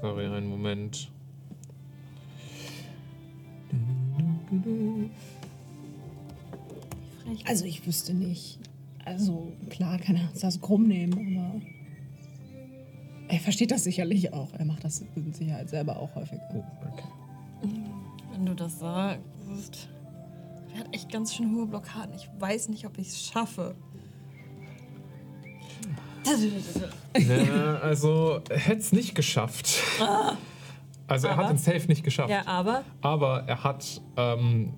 Sorry, 0.00 0.26
einen 0.26 0.48
Moment. 0.48 1.10
Also 7.48 7.64
ich 7.64 7.86
wüsste 7.86 8.14
nicht. 8.14 8.58
Also 9.04 9.52
klar 9.70 9.98
kann 9.98 10.16
er 10.16 10.28
uns 10.30 10.40
das 10.40 10.60
krumm 10.60 10.86
nehmen, 10.86 11.38
aber 11.38 11.60
er 13.28 13.40
versteht 13.40 13.70
das 13.70 13.84
sicherlich 13.84 14.32
auch. 14.32 14.52
Er 14.52 14.64
macht 14.64 14.84
das 14.84 15.02
mit 15.14 15.34
Sicherheit 15.34 15.68
selber 15.70 15.96
auch 15.98 16.14
häufiger. 16.14 16.42
Oh, 16.52 16.62
okay. 16.86 17.08
Wenn 18.32 18.46
du 18.46 18.54
das 18.54 18.78
sagst. 18.78 19.88
Er 20.74 20.80
hat 20.80 20.94
echt 20.94 21.10
ganz 21.10 21.34
schön 21.34 21.54
hohe 21.54 21.66
Blockaden. 21.66 22.14
Ich 22.14 22.28
weiß 22.38 22.68
nicht, 22.68 22.86
ob 22.86 22.98
ich 22.98 23.08
es 23.08 23.26
schaffe. 23.26 23.74
Ja, 27.16 27.78
also, 27.78 28.40
er 28.50 28.58
hätte 28.58 28.80
es 28.80 28.92
nicht 28.92 29.14
geschafft. 29.14 29.82
Also, 31.06 31.26
er 31.28 31.36
hat 31.36 31.44
Aber? 31.46 31.54
den 31.54 31.58
Safe 31.58 31.86
nicht 31.88 32.04
geschafft. 32.04 32.28
Ja, 32.28 32.46
aber 32.46 32.84
Aber 33.00 33.44
er 33.46 33.64
hat 33.64 34.02
ähm, 34.18 34.74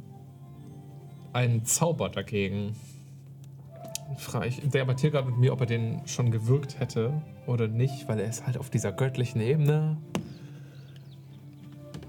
einen 1.32 1.64
Zauber 1.64 2.08
dagegen. 2.08 2.74
Ich, 4.46 4.60
der 4.60 4.82
debattiert 4.82 5.12
gerade 5.12 5.30
mit 5.30 5.38
mir, 5.38 5.52
ob 5.52 5.60
er 5.60 5.66
den 5.66 6.02
schon 6.06 6.30
gewirkt 6.30 6.80
hätte 6.80 7.22
oder 7.46 7.68
nicht, 7.68 8.08
weil 8.08 8.18
er 8.18 8.28
ist 8.28 8.46
halt 8.46 8.58
auf 8.58 8.68
dieser 8.68 8.92
göttlichen 8.92 9.40
Ebene. 9.40 9.96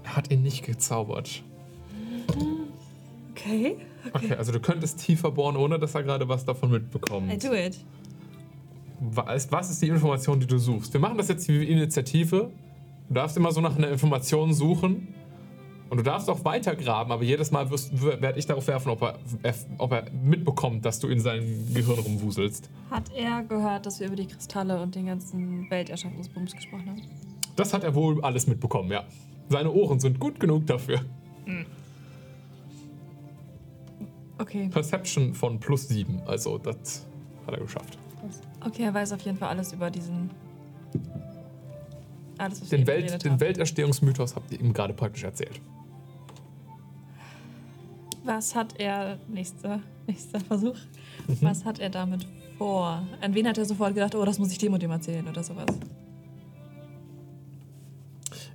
Er 0.02 0.16
hat 0.16 0.30
ihn 0.30 0.42
nicht 0.42 0.64
gezaubert. 0.64 1.42
okay. 3.30 3.76
Okay, 4.12 4.34
also 4.34 4.50
du 4.50 4.60
könntest 4.60 4.98
tiefer 4.98 5.30
bohren, 5.30 5.56
ohne 5.56 5.78
dass 5.78 5.94
er 5.94 6.02
gerade 6.02 6.28
was 6.28 6.44
davon 6.44 6.70
mitbekommt. 6.72 7.32
I 7.32 7.38
do 7.38 7.52
it. 7.54 7.78
Was, 9.00 9.50
was 9.50 9.70
ist 9.70 9.82
die 9.82 9.88
Information, 9.88 10.40
die 10.40 10.46
du 10.46 10.58
suchst? 10.58 10.92
Wir 10.92 11.00
machen 11.00 11.18
das 11.18 11.28
jetzt 11.28 11.48
wie 11.48 11.64
Initiative. 11.64 12.50
Du 13.08 13.14
darfst 13.14 13.36
immer 13.36 13.52
so 13.52 13.60
nach 13.60 13.76
einer 13.76 13.90
Information 13.90 14.52
suchen. 14.52 15.08
Und 15.92 15.98
du 15.98 16.04
darfst 16.04 16.30
auch 16.30 16.42
weiter 16.46 16.74
graben, 16.74 17.12
aber 17.12 17.22
jedes 17.22 17.50
Mal 17.50 17.70
werde 17.70 18.38
ich 18.38 18.46
darauf 18.46 18.66
werfen, 18.66 18.88
ob 18.88 19.02
er, 19.02 19.18
ob 19.76 19.92
er 19.92 20.10
mitbekommt, 20.10 20.86
dass 20.86 20.98
du 21.00 21.08
in 21.08 21.20
seinem 21.20 21.74
Gehirn 21.74 21.98
rumwuselst. 21.98 22.70
Hat 22.90 23.12
er 23.14 23.42
gehört, 23.42 23.84
dass 23.84 24.00
wir 24.00 24.06
über 24.06 24.16
die 24.16 24.26
Kristalle 24.26 24.80
und 24.80 24.94
den 24.94 25.04
ganzen 25.04 25.68
Welterschaffungsbums 25.68 26.56
gesprochen 26.56 26.88
haben? 26.88 27.02
Das 27.56 27.74
hat 27.74 27.84
er 27.84 27.94
wohl 27.94 28.24
alles 28.24 28.46
mitbekommen, 28.46 28.90
ja. 28.90 29.04
Seine 29.50 29.70
Ohren 29.70 30.00
sind 30.00 30.18
gut 30.18 30.40
genug 30.40 30.66
dafür. 30.66 31.02
Okay. 34.38 34.70
Perception 34.70 35.34
von 35.34 35.60
plus 35.60 35.88
7, 35.88 36.22
also 36.24 36.56
das 36.56 37.04
hat 37.46 37.52
er 37.52 37.60
geschafft. 37.60 37.98
Okay, 38.64 38.84
er 38.84 38.94
weiß 38.94 39.12
auf 39.12 39.20
jeden 39.20 39.36
Fall 39.36 39.50
alles 39.50 39.74
über 39.74 39.90
diesen. 39.90 40.30
Alles, 42.38 42.62
was 42.62 42.70
Den, 42.70 42.86
Welt, 42.86 43.22
den. 43.22 43.38
Welterstehungsmythos 43.38 44.36
habt 44.36 44.50
ihr 44.52 44.58
ihm 44.58 44.72
gerade 44.72 44.94
praktisch 44.94 45.24
erzählt. 45.24 45.60
Was 48.24 48.54
hat 48.54 48.78
er. 48.78 49.18
Nächster, 49.28 49.80
nächster 50.06 50.40
Versuch. 50.40 50.76
Mhm. 51.26 51.38
Was 51.40 51.64
hat 51.64 51.78
er 51.78 51.90
damit 51.90 52.26
vor? 52.58 53.06
An 53.20 53.34
wen 53.34 53.46
hat 53.48 53.58
er 53.58 53.64
sofort 53.64 53.94
gedacht, 53.94 54.14
oh, 54.14 54.24
das 54.24 54.38
muss 54.38 54.52
ich 54.52 54.58
dem 54.58 54.72
und 54.72 54.82
dem 54.82 54.90
erzählen 54.90 55.26
oder 55.26 55.42
sowas? 55.42 55.66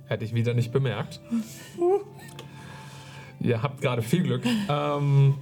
Hätte 0.06 0.24
ich 0.24 0.34
wieder 0.34 0.54
nicht 0.54 0.72
bemerkt. 0.72 1.20
Ihr 3.40 3.62
habt 3.62 3.82
gerade 3.82 4.02
viel 4.02 4.22
Glück. 4.22 4.44
Ähm, 4.68 5.34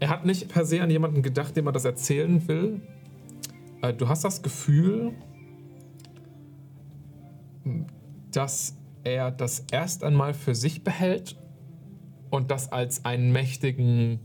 er 0.00 0.08
hat 0.08 0.24
nicht 0.24 0.48
per 0.48 0.64
se 0.64 0.82
an 0.82 0.90
jemanden 0.90 1.22
gedacht, 1.22 1.54
dem 1.56 1.66
er 1.66 1.72
das 1.72 1.84
erzählen 1.84 2.48
will. 2.48 2.80
Äh, 3.82 3.92
du 3.92 4.08
hast 4.08 4.24
das 4.24 4.42
Gefühl, 4.42 5.12
dass 8.32 8.76
er 9.04 9.30
das 9.30 9.64
erst 9.70 10.02
einmal 10.02 10.32
für 10.34 10.54
sich 10.54 10.82
behält 10.82 11.36
und 12.32 12.50
das 12.50 12.72
als 12.72 13.04
einen 13.04 13.30
mächtigen 13.30 14.18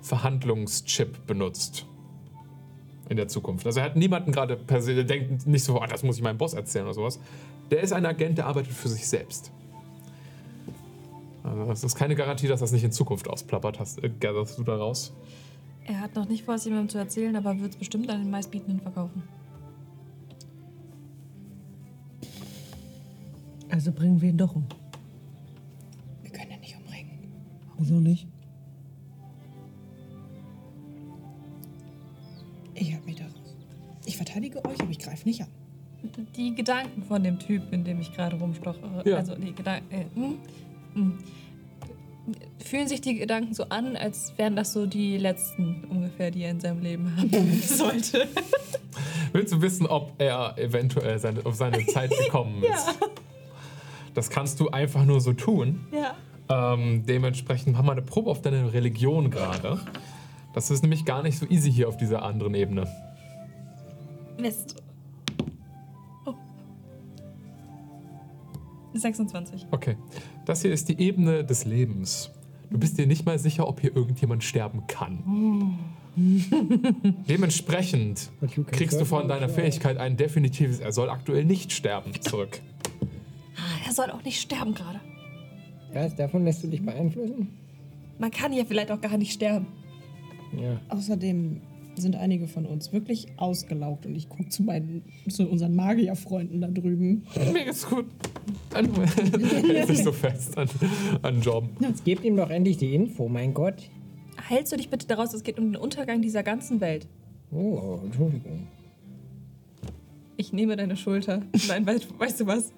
Verhandlungschip 0.00 1.26
benutzt. 1.26 1.86
In 3.08 3.16
der 3.16 3.28
Zukunft. 3.28 3.66
Also 3.66 3.78
er 3.78 3.86
hat 3.86 3.94
niemanden 3.94 4.32
gerade 4.32 4.56
per 4.56 4.82
se, 4.82 4.94
der 4.94 5.04
denkt 5.04 5.46
nicht 5.46 5.62
so, 5.62 5.80
ah, 5.80 5.86
das 5.86 6.02
muss 6.02 6.16
ich 6.16 6.22
meinem 6.22 6.38
Boss 6.38 6.54
erzählen 6.54 6.86
oder 6.86 6.94
sowas. 6.94 7.20
Der 7.70 7.80
ist 7.80 7.92
ein 7.92 8.04
Agent, 8.04 8.38
der 8.38 8.46
arbeitet 8.46 8.72
für 8.72 8.88
sich 8.88 9.06
selbst. 9.06 9.52
Also 11.44 11.66
das 11.66 11.84
ist 11.84 11.94
keine 11.94 12.16
Garantie, 12.16 12.48
dass 12.48 12.58
das 12.58 12.72
nicht 12.72 12.82
in 12.82 12.90
Zukunft 12.90 13.28
ausplappert. 13.28 13.78
Hast, 13.78 14.02
äh, 14.02 14.08
gatherst 14.08 14.58
du 14.58 14.64
daraus? 14.64 15.12
Er 15.84 16.00
hat 16.00 16.16
noch 16.16 16.28
nicht 16.28 16.44
vor, 16.44 16.54
es 16.54 16.64
jemandem 16.64 16.88
zu 16.88 16.98
erzählen, 16.98 17.36
aber 17.36 17.60
wird 17.60 17.72
es 17.72 17.76
bestimmt 17.76 18.10
an 18.10 18.22
den 18.22 18.30
meistbietenden 18.30 18.80
verkaufen. 18.80 19.22
Also 23.70 23.92
bringen 23.92 24.20
wir 24.20 24.30
ihn 24.30 24.38
doch 24.38 24.56
um. 24.56 24.66
Wieso 27.78 27.94
nicht? 28.00 28.26
Ich 32.74 32.92
halte 32.92 33.06
mich 33.06 33.16
da 33.16 33.24
raus. 33.24 33.54
Ich 34.04 34.16
verteidige 34.16 34.64
euch, 34.64 34.80
aber 34.80 34.90
ich 34.90 34.98
greife 34.98 35.26
nicht 35.28 35.40
an. 35.42 35.48
Die 36.36 36.54
Gedanken 36.54 37.02
von 37.02 37.22
dem 37.22 37.38
Typ, 37.38 37.72
in 37.72 37.84
dem 37.84 38.00
ich 38.00 38.12
gerade 38.12 38.36
rumstochere, 38.38 39.02
Ja. 39.08 39.16
also 39.16 39.34
die 39.34 39.52
Gedanken, 39.54 39.92
äh, 39.94 40.04
hm, 40.14 40.34
hm. 40.94 41.18
fühlen 42.58 42.86
sich 42.86 43.00
die 43.00 43.14
Gedanken 43.16 43.54
so 43.54 43.64
an, 43.70 43.96
als 43.96 44.32
wären 44.36 44.54
das 44.56 44.72
so 44.72 44.86
die 44.86 45.16
letzten 45.16 45.84
ungefähr, 45.84 46.30
die 46.30 46.42
er 46.42 46.50
in 46.50 46.60
seinem 46.60 46.82
Leben 46.82 47.16
haben 47.16 47.30
sollte. 47.62 48.28
Willst 49.32 49.52
du 49.52 49.60
wissen, 49.62 49.86
ob 49.86 50.12
er 50.18 50.56
eventuell 50.58 51.18
seine, 51.18 51.44
auf 51.44 51.54
seine 51.54 51.84
Zeit 51.86 52.10
gekommen 52.24 52.62
ist? 52.62 52.98
Das 54.14 54.30
kannst 54.30 54.60
du 54.60 54.68
einfach 54.68 55.04
nur 55.04 55.20
so 55.20 55.32
tun. 55.32 55.80
ja. 55.92 56.14
Ähm, 56.48 57.04
dementsprechend 57.06 57.72
machen 57.72 57.86
wir 57.86 57.92
eine 57.92 58.02
Probe 58.02 58.30
auf 58.30 58.42
deine 58.42 58.72
Religion 58.72 59.30
gerade. 59.30 59.80
Das 60.54 60.70
ist 60.70 60.82
nämlich 60.82 61.04
gar 61.04 61.22
nicht 61.22 61.38
so 61.38 61.46
easy 61.46 61.70
hier 61.70 61.88
auf 61.88 61.96
dieser 61.96 62.22
anderen 62.22 62.54
Ebene. 62.54 62.86
Mist. 64.38 64.76
Oh. 66.24 66.34
26. 68.94 69.66
Okay. 69.70 69.96
Das 70.44 70.62
hier 70.62 70.72
ist 70.72 70.88
die 70.88 71.00
Ebene 71.00 71.44
des 71.44 71.64
Lebens. 71.64 72.30
Du 72.70 72.78
bist 72.78 72.98
dir 72.98 73.06
nicht 73.06 73.26
mal 73.26 73.38
sicher, 73.38 73.68
ob 73.68 73.80
hier 73.80 73.94
irgendjemand 73.94 74.44
sterben 74.44 74.86
kann. 74.86 75.78
Dementsprechend 77.28 78.30
kriegst 78.70 79.00
du 79.00 79.04
von 79.04 79.22
on 79.22 79.28
deiner 79.28 79.48
Fähigkeit 79.48 79.98
ein 79.98 80.16
definitives, 80.16 80.80
er 80.80 80.92
soll 80.92 81.10
aktuell 81.10 81.44
nicht 81.44 81.72
sterben, 81.72 82.12
zurück. 82.22 82.60
Ah, 83.56 83.86
er 83.86 83.92
soll 83.92 84.10
auch 84.10 84.24
nicht 84.24 84.40
sterben 84.40 84.74
gerade. 84.74 85.00
Was, 85.96 86.14
davon 86.14 86.44
lässt 86.44 86.62
du 86.62 86.68
dich 86.68 86.84
beeinflussen? 86.84 87.48
Man 88.18 88.30
kann 88.30 88.52
hier 88.52 88.66
vielleicht 88.66 88.90
auch 88.90 89.00
gar 89.00 89.16
nicht 89.16 89.32
sterben. 89.32 89.66
Ja. 90.60 90.80
Außerdem 90.88 91.60
sind 91.96 92.16
einige 92.16 92.46
von 92.46 92.66
uns 92.66 92.92
wirklich 92.92 93.28
ausgelaugt 93.38 94.04
und 94.04 94.14
ich 94.14 94.28
gucke 94.28 94.48
zu 94.48 94.62
meinen, 94.62 95.02
zu 95.28 95.48
unseren 95.48 95.74
Magierfreunden 95.74 96.60
da 96.60 96.68
drüben. 96.68 97.26
Mir 97.52 97.64
geht's 97.64 97.88
gut. 97.88 98.04
Hält 98.74 99.86
sich 99.86 100.02
so 100.02 100.12
fest 100.26 100.58
an, 100.58 100.68
an 101.22 101.40
Job. 101.40 101.64
Jetzt 101.80 102.04
gebt 102.04 102.24
ihm 102.24 102.36
doch 102.36 102.50
endlich 102.50 102.76
die 102.76 102.94
Info, 102.94 103.28
mein 103.28 103.54
Gott. 103.54 103.90
Hältst 104.48 104.72
du 104.72 104.76
dich 104.76 104.90
bitte 104.90 105.06
daraus, 105.06 105.32
es 105.32 105.42
geht 105.42 105.58
um 105.58 105.72
den 105.72 105.76
Untergang 105.76 106.20
dieser 106.20 106.42
ganzen 106.42 106.80
Welt. 106.80 107.06
Oh, 107.50 108.00
Entschuldigung. 108.04 108.66
Ich 110.36 110.52
nehme 110.52 110.76
deine 110.76 110.96
Schulter. 110.96 111.42
Nein, 111.68 111.86
weißt, 111.86 112.18
weißt 112.18 112.40
du 112.40 112.46
was? 112.46 112.72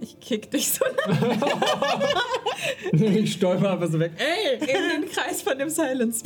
Ich 0.00 0.18
kick 0.18 0.50
dich 0.50 0.68
so 0.72 0.84
Ich 2.92 3.32
stolper 3.34 3.72
einfach 3.72 3.90
so 3.90 3.98
weg. 4.00 4.12
in 4.60 5.02
den 5.02 5.10
Kreis 5.10 5.42
von 5.42 5.58
dem 5.58 5.68
Silence. 5.68 6.22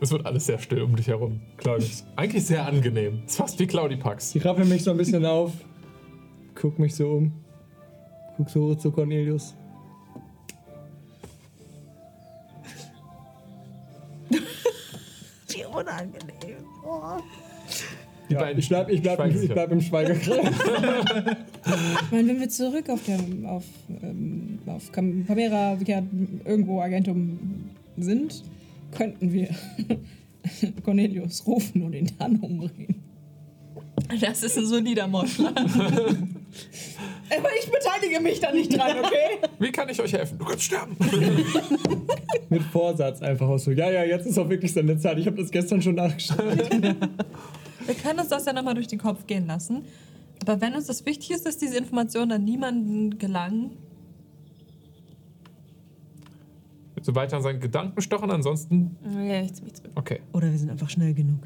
Es 0.00 0.10
wird 0.10 0.26
alles 0.26 0.46
sehr 0.46 0.58
still 0.58 0.82
um 0.82 0.96
dich 0.96 1.06
herum, 1.06 1.40
Claudius. 1.56 2.04
Eigentlich 2.16 2.44
sehr 2.44 2.66
angenehm. 2.66 3.22
Ist 3.24 3.36
fast 3.36 3.56
wie 3.60 3.68
Claudipax. 3.68 4.34
Ich 4.34 4.44
rappel 4.44 4.64
mich 4.64 4.82
so 4.82 4.90
ein 4.90 4.96
bisschen 4.96 5.24
auf. 5.24 5.52
Guck 6.56 6.80
mich 6.80 6.96
so 6.96 7.08
um. 7.08 7.32
Guck 8.36 8.50
so 8.50 8.62
hoch 8.70 8.76
zu 8.78 8.90
Cornelius. 8.90 9.54
Wie 15.48 15.64
unangenehm. 15.64 16.64
Oh. 16.84 17.20
Die 18.32 18.34
Ja, 18.34 18.40
beiden 18.40 18.58
ich 18.60 18.68
bleib, 18.70 18.88
ich 18.90 19.02
bleib, 19.02 19.16
schweigen 19.18 19.42
ich 19.42 19.50
bleib 19.50 19.72
im 19.72 19.80
Schweigekreis. 19.82 20.48
Ich 22.04 22.10
meine, 22.10 22.28
wenn 22.28 22.40
wir 22.40 22.48
zurück 22.48 22.88
auf 22.88 23.00
der 23.04 23.18
auf, 23.50 23.64
ähm, 24.02 24.58
auf 24.66 24.90
Cam- 24.90 25.26
Camera 25.26 25.76
ja, 25.86 26.02
irgendwo 26.46 26.80
Agentum 26.80 27.38
sind, 27.98 28.42
könnten 28.96 29.32
wir 29.34 29.48
Cornelius 30.84 31.46
rufen 31.46 31.82
und 31.82 31.92
ihn 31.94 32.10
dann 32.18 32.36
umbringen. 32.36 33.02
Das 34.20 34.42
ist 34.42 34.56
ein 34.56 34.64
solider 34.66 35.06
Mordplan. 35.06 35.54
Aber 37.38 37.48
ich 37.58 37.70
beteilige 37.70 38.20
mich 38.22 38.40
da 38.40 38.52
nicht 38.52 38.74
dran, 38.76 38.96
okay? 38.98 39.46
Wie 39.58 39.72
kann 39.72 39.88
ich 39.90 40.00
euch 40.00 40.12
helfen? 40.12 40.38
Du 40.38 40.44
kannst 40.44 40.64
sterben. 40.64 40.96
Mit 42.50 42.62
Vorsatz 42.64 43.20
einfach 43.22 43.48
auch 43.48 43.58
so. 43.58 43.70
Ja, 43.70 43.90
ja, 43.90 44.04
jetzt 44.04 44.26
ist 44.26 44.38
auch 44.38 44.48
wirklich 44.50 44.72
seine 44.72 44.98
Zeit. 44.98 45.18
Ich 45.18 45.26
habe 45.26 45.36
das 45.36 45.50
gestern 45.50 45.80
schon 45.80 45.94
nachgeschaut. 45.94 46.38
Wir 47.86 47.94
können 47.94 48.20
uns 48.20 48.28
das 48.28 48.44
ja 48.46 48.52
nochmal 48.52 48.74
durch 48.74 48.88
den 48.88 48.98
Kopf 48.98 49.26
gehen 49.26 49.46
lassen. 49.46 49.84
Aber 50.42 50.60
wenn 50.60 50.74
uns 50.74 50.86
das 50.86 51.06
wichtig 51.06 51.30
ist, 51.30 51.46
dass 51.46 51.56
diese 51.58 51.76
Informationen 51.78 52.32
an 52.32 52.44
niemanden 52.44 53.18
gelangen, 53.18 53.70
So 57.04 57.16
weiter 57.16 57.36
an 57.36 57.42
seinen 57.42 57.58
Gedanken 57.58 58.00
stochen, 58.00 58.30
ansonsten. 58.30 58.96
ja, 59.26 59.42
ich 59.42 59.54
zieh 59.54 59.64
mich 59.64 59.74
zurück. 59.74 59.90
Okay. 59.96 60.20
Oder 60.32 60.52
wir 60.52 60.58
sind 60.58 60.70
einfach 60.70 60.88
schnell 60.88 61.12
genug. 61.14 61.40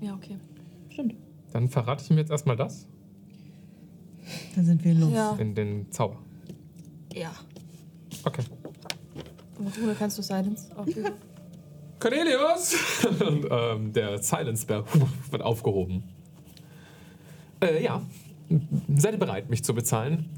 Ja, 0.00 0.14
okay. 0.14 0.38
Stimmt. 0.88 1.14
Dann 1.52 1.68
verrate 1.68 2.02
ich 2.02 2.10
ihm 2.10 2.16
jetzt 2.16 2.30
erstmal 2.30 2.56
das. 2.56 2.86
Dann 4.54 4.64
sind 4.64 4.82
wir 4.84 4.94
los. 4.94 5.12
Ja. 5.12 5.34
Den, 5.34 5.54
den 5.54 5.90
Zauber. 5.90 6.16
Ja. 7.12 7.30
Okay. 8.24 8.42
Oder 9.82 9.94
kannst 9.94 10.16
du 10.16 10.22
Silence 10.22 10.74
aufgeben? 10.76 11.12
Cornelius! 12.00 12.76
Und 13.20 13.46
ähm, 13.50 13.92
der 13.92 14.22
Silence 14.22 14.66
Bell 14.66 14.84
wird 15.30 15.42
aufgehoben. 15.42 16.04
Äh, 17.60 17.82
ja. 17.82 18.02
Seid 18.96 19.12
ihr 19.12 19.18
bereit, 19.18 19.50
mich 19.50 19.62
zu 19.62 19.74
bezahlen? 19.74 20.30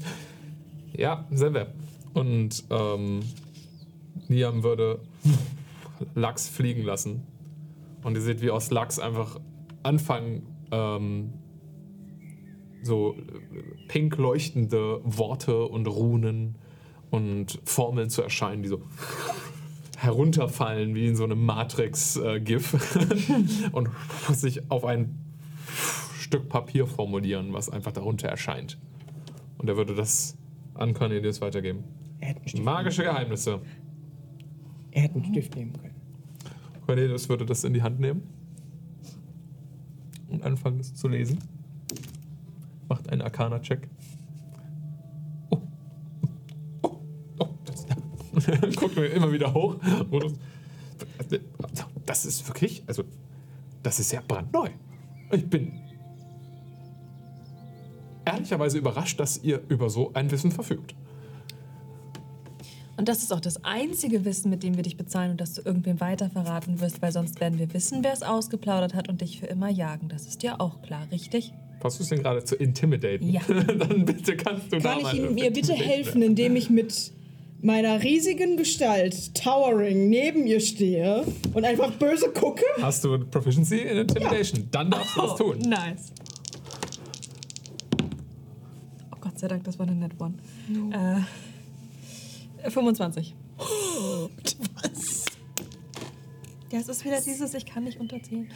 Ja, 0.93 1.25
sind 1.31 1.53
wir. 1.53 1.67
Und 2.13 2.63
ähm, 2.69 3.21
Liam 4.27 4.63
würde 4.63 4.99
Lachs 6.15 6.49
fliegen 6.49 6.83
lassen. 6.83 7.23
Und 8.03 8.15
ihr 8.15 8.21
seht, 8.21 8.41
wie 8.41 8.49
aus 8.49 8.71
Lachs 8.71 8.99
einfach 8.99 9.39
anfangen, 9.83 10.47
ähm, 10.71 11.33
so 12.83 13.13
äh, 13.13 13.87
pink 13.87 14.17
leuchtende 14.17 14.99
Worte 15.03 15.65
und 15.65 15.87
Runen 15.87 16.55
und 17.11 17.59
Formeln 17.63 18.09
zu 18.09 18.21
erscheinen, 18.21 18.63
die 18.63 18.69
so 18.69 18.81
herunterfallen 20.01 20.95
wie 20.95 21.07
in 21.07 21.15
so 21.15 21.23
einem 21.23 21.45
Matrix-GIF 21.45 23.69
und 23.71 23.89
sich 24.31 24.71
auf 24.71 24.83
ein 24.83 25.19
Stück 26.17 26.49
Papier 26.49 26.87
formulieren, 26.87 27.53
was 27.53 27.69
einfach 27.69 27.91
darunter 27.91 28.27
erscheint. 28.27 28.79
Und 29.59 29.69
er 29.69 29.77
würde 29.77 29.93
das 29.93 30.35
an 30.73 30.95
Cornelius 30.95 31.39
weitergeben. 31.41 31.83
Er 32.19 32.35
Magische 32.61 33.03
Geheimnisse. 33.03 33.61
er 34.91 35.03
hätte 35.03 35.15
einen 35.15 35.25
Stift 35.25 35.55
nehmen 35.55 35.73
können. 35.73 35.95
Cornelius 36.85 37.29
würde 37.29 37.45
das 37.45 37.63
in 37.63 37.73
die 37.73 37.83
Hand 37.83 37.99
nehmen 37.99 38.23
und 40.29 40.43
anfangen, 40.43 40.79
es 40.79 40.95
zu 40.95 41.09
lesen. 41.09 41.37
Macht 42.89 43.07
einen 43.09 43.21
Arcana-Check. 43.21 43.87
Guckt 48.75 48.95
mir 48.95 49.07
immer 49.07 49.31
wieder 49.31 49.53
hoch. 49.53 49.77
Das 52.05 52.25
ist 52.25 52.47
wirklich, 52.47 52.83
also, 52.87 53.03
das 53.83 53.99
ist 53.99 54.11
ja 54.11 54.21
brandneu. 54.27 54.69
Ich 55.31 55.47
bin 55.47 55.79
ehrlicherweise 58.25 58.77
überrascht, 58.77 59.19
dass 59.19 59.43
ihr 59.43 59.61
über 59.67 59.89
so 59.89 60.11
ein 60.13 60.29
Wissen 60.31 60.51
verfügt. 60.51 60.95
Und 62.97 63.07
das 63.09 63.23
ist 63.23 63.33
auch 63.33 63.39
das 63.39 63.63
einzige 63.63 64.25
Wissen, 64.25 64.51
mit 64.51 64.61
dem 64.61 64.75
wir 64.75 64.83
dich 64.83 64.95
bezahlen 64.95 65.31
und 65.31 65.41
das 65.41 65.55
du 65.55 65.61
irgendwem 65.63 65.99
weiter 65.99 66.29
verraten 66.29 66.81
wirst, 66.81 67.01
weil 67.01 67.11
sonst 67.11 67.39
werden 67.39 67.57
wir 67.57 67.73
wissen, 67.73 68.03
wer 68.03 68.13
es 68.13 68.21
ausgeplaudert 68.21 68.93
hat 68.93 69.09
und 69.09 69.21
dich 69.21 69.39
für 69.39 69.47
immer 69.47 69.69
jagen. 69.69 70.07
Das 70.09 70.27
ist 70.27 70.43
dir 70.43 70.61
auch 70.61 70.81
klar, 70.83 71.07
richtig? 71.11 71.53
Versuchst 71.79 72.11
du 72.11 72.15
ihn 72.15 72.21
gerade 72.21 72.43
zu 72.43 72.55
intimidaten? 72.55 73.27
Ja. 73.27 73.41
Dann 73.47 74.05
bitte 74.05 74.37
kannst 74.37 74.71
du 74.71 74.77
da 74.77 74.93
Kann 74.93 75.01
mal 75.01 75.15
ich 75.15 75.19
Ihnen 75.19 75.33
mir 75.33 75.51
bitte 75.51 75.73
helfen, 75.73 76.21
indem 76.21 76.55
ich 76.55 76.69
mit 76.69 77.11
meiner 77.61 78.01
riesigen 78.01 78.57
Gestalt, 78.57 79.35
Towering, 79.35 80.09
neben 80.09 80.47
ihr 80.47 80.59
stehe 80.59 81.23
und 81.53 81.63
einfach 81.63 81.91
böse 81.93 82.29
gucke? 82.31 82.63
Hast 82.81 83.03
du 83.03 83.19
Proficiency 83.19 83.79
in 83.79 83.97
Intimidation? 83.97 84.67
Dann 84.71 84.89
darfst 84.91 85.15
du 85.15 85.21
das 85.21 85.35
tun. 85.35 85.59
nice. 85.59 86.11
Oh 89.11 89.17
Gott 89.19 89.39
sei 89.39 89.47
Dank, 89.47 89.63
das 89.63 89.77
war 89.77 89.87
eine 89.87 89.95
Net 89.95 90.13
One. 90.19 90.33
Äh, 92.63 92.69
25. 92.69 93.35
Was? 93.57 95.25
Ja, 96.71 96.79
es 96.79 96.87
ist 96.87 97.03
wieder 97.05 97.19
dieses, 97.21 97.53
ich 97.53 97.65
kann 97.65 97.83
nicht 97.83 97.99
unterziehen. 97.99 98.49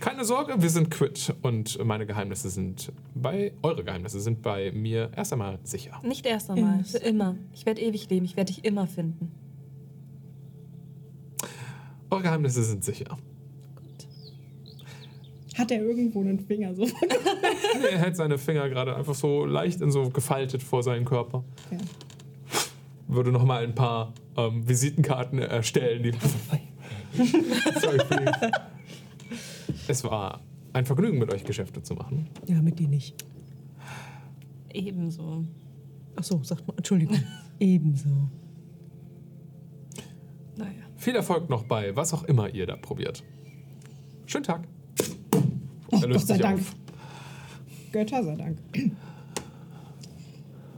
Keine 0.00 0.24
Sorge, 0.24 0.60
wir 0.60 0.70
sind 0.70 0.90
quitt 0.90 1.34
und 1.42 1.82
meine 1.84 2.06
Geheimnisse 2.06 2.50
sind 2.50 2.92
bei, 3.14 3.52
eure 3.62 3.84
Geheimnisse 3.84 4.20
sind 4.20 4.42
bei 4.42 4.70
mir 4.72 5.10
erst 5.16 5.32
einmal 5.32 5.58
sicher. 5.64 6.00
Nicht 6.02 6.26
erst 6.26 6.50
einmal, 6.50 6.84
für 6.84 6.98
immer. 6.98 7.36
Ich 7.54 7.64
werde 7.66 7.80
ewig 7.80 8.08
leben, 8.10 8.26
ich 8.26 8.36
werde 8.36 8.52
dich 8.52 8.64
immer 8.64 8.86
finden. 8.86 9.32
Eure 12.10 12.22
Geheimnisse 12.22 12.62
sind 12.62 12.84
sicher. 12.84 13.16
Hat 15.56 15.72
er 15.72 15.82
irgendwo 15.82 16.20
einen 16.20 16.38
Finger 16.38 16.74
so? 16.74 16.84
Nee, 16.84 16.90
er 17.90 17.98
hält 17.98 18.16
seine 18.16 18.38
Finger 18.38 18.68
gerade 18.68 18.94
einfach 18.94 19.14
so 19.14 19.44
leicht 19.44 19.80
in 19.80 19.90
so 19.90 20.08
gefaltet 20.10 20.62
vor 20.62 20.82
seinen 20.82 21.04
Körper. 21.04 21.44
Ja. 21.70 21.78
Würde 23.08 23.32
noch 23.32 23.44
mal 23.44 23.64
ein 23.64 23.74
paar 23.74 24.12
ähm, 24.36 24.68
Visitenkarten 24.68 25.38
erstellen, 25.38 26.02
die. 26.02 26.12
Sorry, 27.80 27.98
please. 27.98 28.52
Es 29.88 30.04
war 30.04 30.42
ein 30.74 30.84
Vergnügen, 30.84 31.18
mit 31.18 31.32
euch 31.32 31.44
Geschäfte 31.44 31.82
zu 31.82 31.94
machen. 31.94 32.28
Ja, 32.46 32.60
mit 32.60 32.78
dir 32.78 32.88
nicht. 32.88 33.14
Ebenso. 34.72 35.44
Ach 36.14 36.22
so, 36.22 36.42
sagt 36.42 36.66
mal, 36.68 36.74
Entschuldigung. 36.76 37.16
Ebenso. 37.58 38.28
Naja. 40.56 40.72
Viel 40.96 41.16
Erfolg 41.16 41.48
noch 41.48 41.64
bei 41.64 41.96
was 41.96 42.12
auch 42.12 42.24
immer 42.24 42.52
ihr 42.54 42.66
da 42.66 42.76
probiert. 42.76 43.24
Schönen 44.26 44.44
Tag. 44.44 44.68
Oh, 45.90 45.96
Er 46.02 46.08
löst 46.08 46.20
Gott 46.20 46.26
sei 46.28 46.34
sich 46.34 46.42
Dank. 46.42 46.58
auf. 46.60 46.76
Götter 47.92 48.22
sei 48.24 48.36
Dank. 48.36 48.58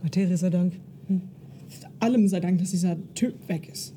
Materie 0.02 0.36
sei 0.36 0.50
Dank. 0.50 0.74
Allem 1.98 2.28
sei 2.28 2.40
Dank, 2.40 2.58
dass 2.60 2.70
dieser 2.70 2.96
Typ 3.14 3.48
weg 3.48 3.68
ist. 3.68 3.94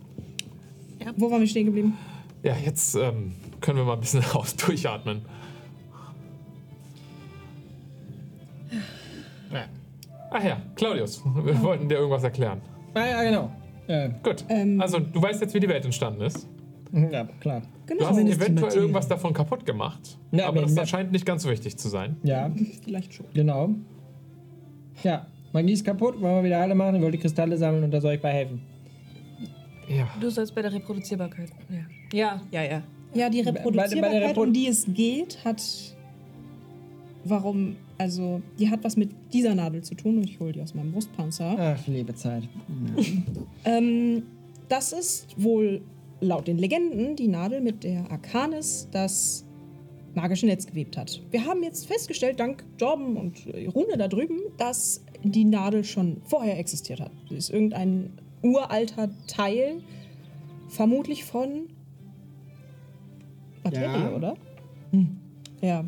Ja. 1.00 1.14
Wo 1.18 1.30
waren 1.30 1.40
wir 1.42 1.48
stehen 1.48 1.68
geblieben? 1.68 1.94
Ja, 2.42 2.58
jetzt 2.58 2.96
ähm, 2.96 3.34
können 3.64 3.78
wir 3.80 3.86
mal 3.86 3.94
ein 3.94 4.00
bisschen 4.02 4.22
raus 4.36 4.56
durchatmen. 4.56 5.22
Ja, 9.52 9.66
Ach 10.32 10.44
ja, 10.44 10.58
Claudius, 10.76 11.24
wir 11.26 11.62
wollten 11.62 11.88
dir 11.88 11.96
irgendwas 11.96 12.24
erklären. 12.24 12.62
ah, 12.96 13.06
ja 13.06 13.24
genau. 13.24 13.52
Äh, 13.88 14.10
Gut. 14.24 14.44
Ähm. 14.50 14.82
also, 14.82 15.00
du 15.00 15.22
weißt 15.22 15.42
jetzt, 15.42 15.54
wie 15.54 15.60
die 15.60 15.68
Welt 15.70 15.86
entstanden 15.86 16.22
ist. 16.22 16.48
ja, 16.92 17.26
klar. 17.40 17.62
Du 17.62 17.68
Genau. 17.94 18.06
hast 18.06 18.10
Zumindest 18.16 18.40
die 18.40 18.46
eventuell 18.46 18.74
irgendwas 18.76 19.08
davon 19.10 19.34
kaputt 19.34 19.66
gemacht. 19.66 20.18
Ja, 20.32 20.48
aber 20.48 20.62
das 20.62 20.90
scheint 20.90 21.12
nicht 21.12 21.26
ganz 21.26 21.44
so 21.44 21.50
wichtig 21.50 21.78
zu 21.78 21.90
sein. 21.90 22.16
Ja, 22.24 22.50
Vielleicht 22.84 23.14
schon. 23.14 23.26
genau. 23.34 23.70
Ja, 25.04 25.28
Magie 25.52 25.74
ist 25.74 25.86
kaputt, 25.86 26.20
wollen 26.22 26.36
wir 26.38 26.44
wieder 26.46 26.60
alle 26.60 26.74
machen. 26.76 26.96
Ich 26.96 27.02
wollte 27.02 27.18
Kristalle 27.18 27.58
sammeln 27.58 27.84
und 27.84 27.92
da 27.92 28.00
soll 28.00 28.14
ich 28.14 28.22
bei 28.22 28.32
helfen. 28.32 28.62
Ja. 29.90 30.08
Du 30.20 30.30
sollst 30.30 30.56
bei 30.56 30.62
der 30.62 30.72
Reproduzierbarkeit. 30.72 31.50
Ja. 31.70 31.78
Ja, 32.14 32.42
ja, 32.52 32.72
ja. 32.72 32.84
Ja, 33.14 33.30
die 33.30 33.44
Bei- 33.44 33.52
bei 33.52 33.52
der 33.52 33.66
Reproduzierbarkeit, 33.66 34.24
Reprodu- 34.38 34.48
um 34.48 34.54
die 34.54 34.68
es 34.68 34.86
geht, 34.94 35.44
hat. 35.46 35.62
Warum? 37.26 37.76
Also, 37.98 38.42
die 38.60 38.70
hat 38.70 38.84
was 38.84 38.98
mit 38.98 39.12
dieser 39.32 39.56
Nadel 39.56 39.82
zu 39.82 39.96
tun 39.96 40.18
und 40.18 40.24
ich 40.30 40.40
hole 40.40 40.52
die 40.52 40.62
aus 40.62 40.74
meinem 40.74 40.92
Brustpanzer. 40.92 41.56
Ach, 41.58 41.88
liebe 41.88 42.14
Zeit. 42.16 42.44
Ähm, 43.66 44.24
das 44.68 44.92
ist 44.92 45.28
wohl 45.42 45.82
laut 46.20 46.48
den 46.48 46.58
Legenden 46.58 47.16
die 47.16 47.28
Nadel, 47.30 47.62
mit 47.62 47.84
der 47.86 48.12
Arcanis 48.12 48.90
das 48.92 49.46
magische 50.16 50.46
Netz 50.48 50.66
gewebt 50.66 50.98
hat. 50.98 51.22
Wir 51.32 51.46
haben 51.46 51.64
jetzt 51.64 51.88
festgestellt, 51.88 52.40
dank 52.42 52.64
Jorben 52.78 53.16
und 53.16 53.46
Rune 53.74 53.98
da 53.98 54.08
drüben, 54.10 54.38
dass 54.58 55.02
die 55.24 55.46
Nadel 55.46 55.84
schon 55.86 56.18
vorher 56.26 56.60
existiert 56.60 57.00
hat. 57.00 57.12
Sie 57.30 57.36
ist 57.36 57.50
irgendein 57.52 58.12
uralter 58.42 59.10
Teil, 59.28 59.82
vermutlich 60.68 61.24
von 61.24 61.68
Materie, 63.64 63.86
Ja. 63.88 64.16
oder? 64.16 64.36
Hm. 64.92 65.18
Ja. 65.62 65.84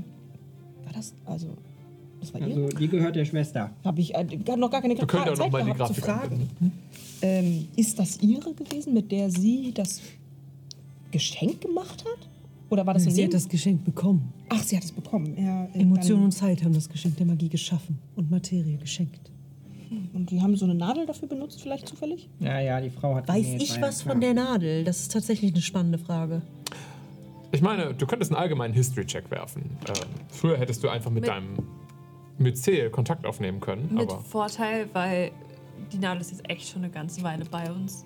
War 0.83 0.93
das, 0.93 1.13
also, 1.25 1.47
das 2.19 2.33
war 2.33 2.41
ihr? 2.41 2.55
Also, 2.55 2.69
die 2.77 2.87
gehört 2.87 3.15
der 3.15 3.25
Schwester. 3.25 3.71
Habe 3.83 4.01
ich 4.01 4.15
äh, 4.15 4.25
noch 4.57 4.71
gar 4.71 4.81
keine 4.81 4.95
ja 4.95 5.07
Zeit 5.07 5.37
noch 5.37 5.51
mal 5.51 5.63
die 5.63 5.71
gehabt 5.73 5.93
zu 5.95 6.01
Grafik 6.01 6.29
fragen. 6.29 6.49
Ähm, 7.21 7.67
ist 7.75 7.97
das 7.99 8.21
ihre 8.21 8.53
gewesen, 8.53 8.93
mit 8.93 9.11
der 9.11 9.29
sie 9.29 9.71
das 9.73 10.01
Geschenk 11.11 11.61
gemacht 11.61 12.03
hat? 12.03 12.29
Oder 12.69 12.85
war 12.85 12.93
das 12.93 13.03
so 13.03 13.09
Sie 13.09 13.23
hat 13.23 13.33
das 13.33 13.47
Geschenk 13.47 13.85
bekommen. 13.85 14.33
Ach, 14.49 14.61
sie 14.63 14.75
hat 14.75 14.83
es 14.83 14.91
bekommen. 14.91 15.35
Ja, 15.37 15.65
äh, 15.73 15.79
Emotion 15.81 16.23
und 16.23 16.31
Zeit 16.31 16.63
haben 16.63 16.73
das 16.73 16.89
Geschenk 16.89 17.15
der 17.17 17.25
Magie 17.25 17.49
geschaffen 17.49 17.99
und 18.15 18.29
Materie 18.31 18.77
geschenkt. 18.77 19.31
Und 20.13 20.31
die 20.31 20.41
haben 20.41 20.55
so 20.55 20.65
eine 20.65 20.75
Nadel 20.75 21.05
dafür 21.05 21.27
benutzt, 21.27 21.61
vielleicht 21.61 21.87
zufällig? 21.87 22.27
Ja, 22.39 22.59
ja, 22.59 22.81
die 22.81 22.89
Frau 22.89 23.15
hat. 23.15 23.27
Weiß 23.27 23.45
ich 23.59 23.75
ja 23.75 23.81
was 23.81 24.01
klar. 24.01 24.13
von 24.13 24.21
der 24.21 24.33
Nadel? 24.33 24.83
Das 24.83 24.99
ist 25.01 25.11
tatsächlich 25.11 25.53
eine 25.53 25.61
spannende 25.61 25.97
Frage. 25.97 26.41
Ich 27.51 27.61
meine, 27.61 27.93
du 27.93 28.05
könntest 28.05 28.31
einen 28.31 28.41
allgemeinen 28.41 28.73
History-Check 28.73 29.31
werfen. 29.31 29.77
Ähm, 29.87 29.93
früher 30.29 30.57
hättest 30.57 30.83
du 30.83 30.89
einfach 30.89 31.11
mit, 31.11 31.21
Mit- 31.21 31.29
deinem 31.29 31.57
Myzel 32.37 32.89
Kontakt 32.89 33.25
aufnehmen 33.25 33.59
können, 33.61 33.93
Mit 33.93 34.11
aber 34.11 34.19
Vorteil, 34.21 34.89
weil 34.93 35.31
die 35.91 35.97
Nadel 35.97 36.21
ist 36.21 36.31
jetzt 36.31 36.49
echt 36.49 36.67
schon 36.69 36.83
eine 36.83 36.91
ganze 36.91 37.23
Weile 37.23 37.45
bei 37.45 37.71
uns. 37.71 38.05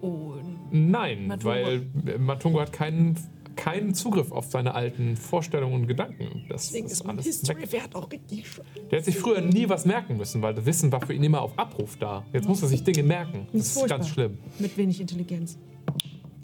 Und 0.00 0.58
nein, 0.72 1.28
Matungo. 1.28 1.48
weil 1.54 1.86
äh, 2.06 2.18
Matungo 2.18 2.60
hat 2.60 2.72
keinen, 2.72 3.16
keinen 3.54 3.94
Zugriff 3.94 4.32
auf 4.32 4.46
seine 4.46 4.74
alten 4.74 5.16
Vorstellungen 5.16 5.74
und 5.74 5.86
Gedanken. 5.86 6.44
Das 6.48 6.72
ist 6.72 7.06
alles 7.06 7.48
weg. 7.48 7.72
Wert 7.72 7.94
auch 7.94 8.10
richtig. 8.10 8.44
Der 8.90 8.98
hat 8.98 9.04
sich 9.04 9.16
früher 9.16 9.40
nie 9.40 9.68
was 9.68 9.86
merken 9.86 10.16
müssen, 10.16 10.42
weil 10.42 10.54
das 10.54 10.66
Wissen 10.66 10.90
war 10.90 11.00
für 11.06 11.14
ihn 11.14 11.22
immer 11.22 11.40
auf 11.40 11.56
Abruf 11.58 11.96
da. 11.98 12.24
Jetzt 12.32 12.48
muss 12.48 12.60
er 12.62 12.68
sich 12.68 12.82
Dinge 12.82 13.04
merken. 13.04 13.46
Das 13.52 13.62
ist 13.62 13.74
furchtbar. 13.74 13.98
ganz 13.98 14.08
schlimm. 14.10 14.38
Mit 14.58 14.76
wenig 14.76 15.00
Intelligenz. 15.00 15.56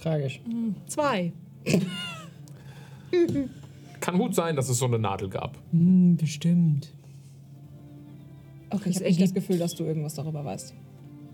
Tragisch. 0.01 0.41
Zwei. 0.87 1.33
Kann 4.01 4.19
gut 4.19 4.35
sein, 4.35 4.57
dass 4.57 4.69
es 4.69 4.79
so 4.79 4.87
eine 4.87 4.99
Nadel 4.99 5.29
gab. 5.29 5.59
Hm, 5.73 6.17
bestimmt. 6.17 6.93
Okay, 8.71 8.91
ich 8.91 8.97
habe 8.97 9.07
nicht 9.07 9.21
das 9.21 9.35
Gefühl, 9.35 9.59
dass 9.59 9.75
du 9.75 9.85
irgendwas 9.85 10.15
darüber 10.15 10.45
weißt. 10.45 10.75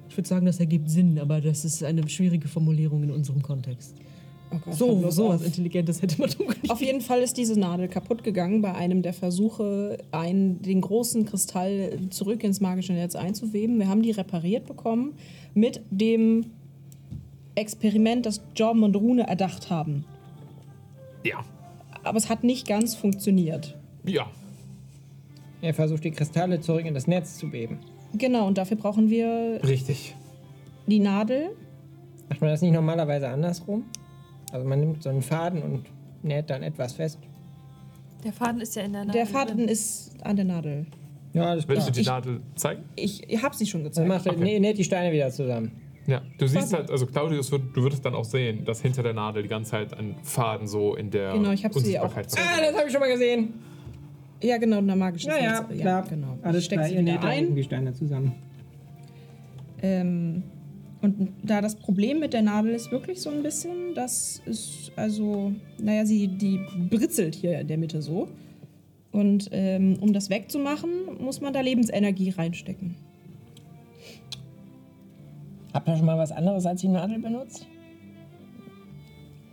Ich 0.08 0.16
würde 0.16 0.28
sagen, 0.28 0.46
das 0.46 0.60
ergibt 0.60 0.88
Sinn, 0.88 1.18
aber 1.18 1.40
das 1.40 1.64
ist 1.64 1.82
eine 1.82 2.08
schwierige 2.08 2.46
Formulierung 2.46 3.02
in 3.02 3.10
unserem 3.10 3.42
Kontext. 3.42 3.96
Oh 4.52 4.58
Gott, 4.64 4.74
So, 4.74 5.10
sowas 5.10 5.40
auf. 5.40 5.46
Intelligentes 5.46 6.00
hätte 6.00 6.20
man 6.20 6.30
tun 6.30 6.46
können. 6.46 6.70
Auf 6.70 6.80
jeden 6.80 7.00
Fall 7.00 7.20
ist 7.20 7.36
diese 7.36 7.58
Nadel 7.58 7.88
kaputt 7.88 8.22
gegangen 8.22 8.62
bei 8.62 8.74
einem 8.74 9.02
der 9.02 9.12
Versuche, 9.12 9.98
einen, 10.12 10.62
den 10.62 10.80
großen 10.80 11.24
Kristall 11.24 11.98
zurück 12.10 12.44
ins 12.44 12.60
magische 12.60 12.92
Netz 12.92 13.16
einzuweben. 13.16 13.78
Wir 13.80 13.88
haben 13.88 14.02
die 14.02 14.12
repariert 14.12 14.66
bekommen 14.66 15.14
mit 15.54 15.80
dem 15.90 16.46
Experiment, 17.56 18.26
das 18.26 18.40
Jorben 18.54 18.84
und 18.84 18.94
Rune 18.94 19.26
erdacht 19.26 19.70
haben. 19.70 20.04
Ja. 21.24 21.44
Aber 22.02 22.18
es 22.18 22.28
hat 22.28 22.44
nicht 22.44 22.66
ganz 22.68 22.94
funktioniert. 22.94 23.76
Ja. 24.04 24.26
Er 25.62 25.72
versucht, 25.74 26.04
die 26.04 26.10
Kristalle 26.10 26.60
zurück 26.60 26.84
in 26.84 26.94
das 26.94 27.06
Netz 27.06 27.38
zu 27.38 27.48
beben. 27.50 27.78
Genau, 28.12 28.46
und 28.46 28.58
dafür 28.58 28.76
brauchen 28.76 29.08
wir 29.10 29.60
Richtig. 29.64 30.14
die 30.86 31.00
Nadel. 31.00 31.50
Macht 32.28 32.40
man 32.40 32.50
das 32.50 32.60
nicht 32.62 32.72
normalerweise 32.72 33.28
andersrum? 33.28 33.84
Also 34.52 34.66
man 34.68 34.80
nimmt 34.80 35.02
so 35.02 35.08
einen 35.08 35.22
Faden 35.22 35.62
und 35.62 35.84
näht 36.22 36.50
dann 36.50 36.62
etwas 36.62 36.92
fest. 36.92 37.18
der 38.24 38.32
Faden 38.32 38.60
ist 38.60 38.76
ja 38.76 38.82
in 38.82 38.92
der 38.92 39.04
Nadel. 39.04 39.20
Der 39.20 39.26
Faden 39.26 39.56
drin. 39.58 39.68
ist 39.68 40.12
an 40.22 40.36
der 40.36 40.44
Nadel. 40.44 40.86
Ja, 41.32 41.46
alles 41.50 41.66
Willst 41.66 41.88
du 41.88 41.92
die 41.92 42.00
Ich- 42.02 42.06
Nadel 42.06 42.40
zeigen? 42.54 42.84
Ich, 42.96 43.28
ich 43.28 43.42
habe 43.42 43.56
sie 43.56 43.66
schon 43.66 43.80
Dann 43.82 43.90
gezeigt. 43.90 44.08
macht 44.08 44.26
er, 44.26 44.32
Okay. 44.32 44.44
nee, 44.44 44.60
näht 44.60 44.78
die 44.78 44.84
Steine 44.84 45.12
wieder 45.12 45.30
zusammen. 45.30 45.72
Ja. 46.06 46.22
Du 46.38 46.46
siehst 46.46 46.72
halt, 46.74 46.90
also 46.90 47.06
Claudius, 47.06 47.50
wird, 47.50 47.62
du 47.74 47.82
würdest 47.82 48.04
dann 48.04 48.14
auch 48.14 48.24
sehen, 48.24 48.64
dass 48.64 48.80
hinter 48.82 49.02
der 49.02 49.14
Nadel 49.14 49.42
die 49.42 49.48
ganze 49.48 49.70
Zeit 49.72 49.94
ein 49.98 50.16
Faden 50.22 50.66
so 50.66 50.94
in 50.96 51.10
der 51.10 51.32
Genau, 51.32 51.50
ich 51.52 51.64
hab 51.64 51.72
sie 51.74 51.98
auch- 51.98 52.14
Ah, 52.14 52.22
das 52.22 52.36
habe 52.76 52.86
ich 52.86 52.92
schon 52.92 53.00
mal 53.00 53.10
gesehen. 53.10 53.54
Ja, 54.42 54.58
genau, 54.58 54.78
in 54.80 54.86
der 54.86 54.96
magischen 54.96 55.30
Ja, 55.30 55.38
ja, 55.38 55.60
Netz. 55.62 55.80
klar. 55.80 56.02
genau. 56.08 56.38
Alles 56.42 56.58
ich 56.58 56.64
steck 56.66 56.78
klar, 56.78 56.88
sie 56.88 56.94
ihr 56.96 57.02
näht 57.02 57.22
da 57.22 57.28
ein. 57.28 57.54
die 57.54 57.62
Steine 57.62 57.94
zusammen. 57.94 58.32
Ähm, 59.82 60.42
und 61.00 61.28
da 61.42 61.60
das 61.60 61.76
Problem 61.76 62.20
mit 62.20 62.32
der 62.32 62.42
Nadel 62.42 62.72
ist 62.74 62.90
wirklich 62.90 63.20
so 63.20 63.30
ein 63.30 63.42
bisschen, 63.42 63.94
dass 63.94 64.40
es, 64.46 64.90
also, 64.96 65.52
naja, 65.78 66.04
sie, 66.06 66.28
die 66.28 66.60
britzelt 66.90 67.34
hier 67.34 67.58
in 67.60 67.68
der 67.68 67.78
Mitte 67.78 68.00
so. 68.02 68.28
Und 69.12 69.48
ähm, 69.52 69.96
um 70.00 70.12
das 70.12 70.28
wegzumachen, 70.30 70.90
muss 71.20 71.40
man 71.40 71.52
da 71.52 71.60
Lebensenergie 71.60 72.30
reinstecken. 72.30 72.96
Habt 75.74 75.88
ihr 75.88 75.96
schon 75.96 76.06
mal 76.06 76.16
was 76.16 76.32
anderes 76.32 76.64
als 76.64 76.80
die 76.80 76.88
Nadel 76.88 77.18
benutzt? 77.18 77.66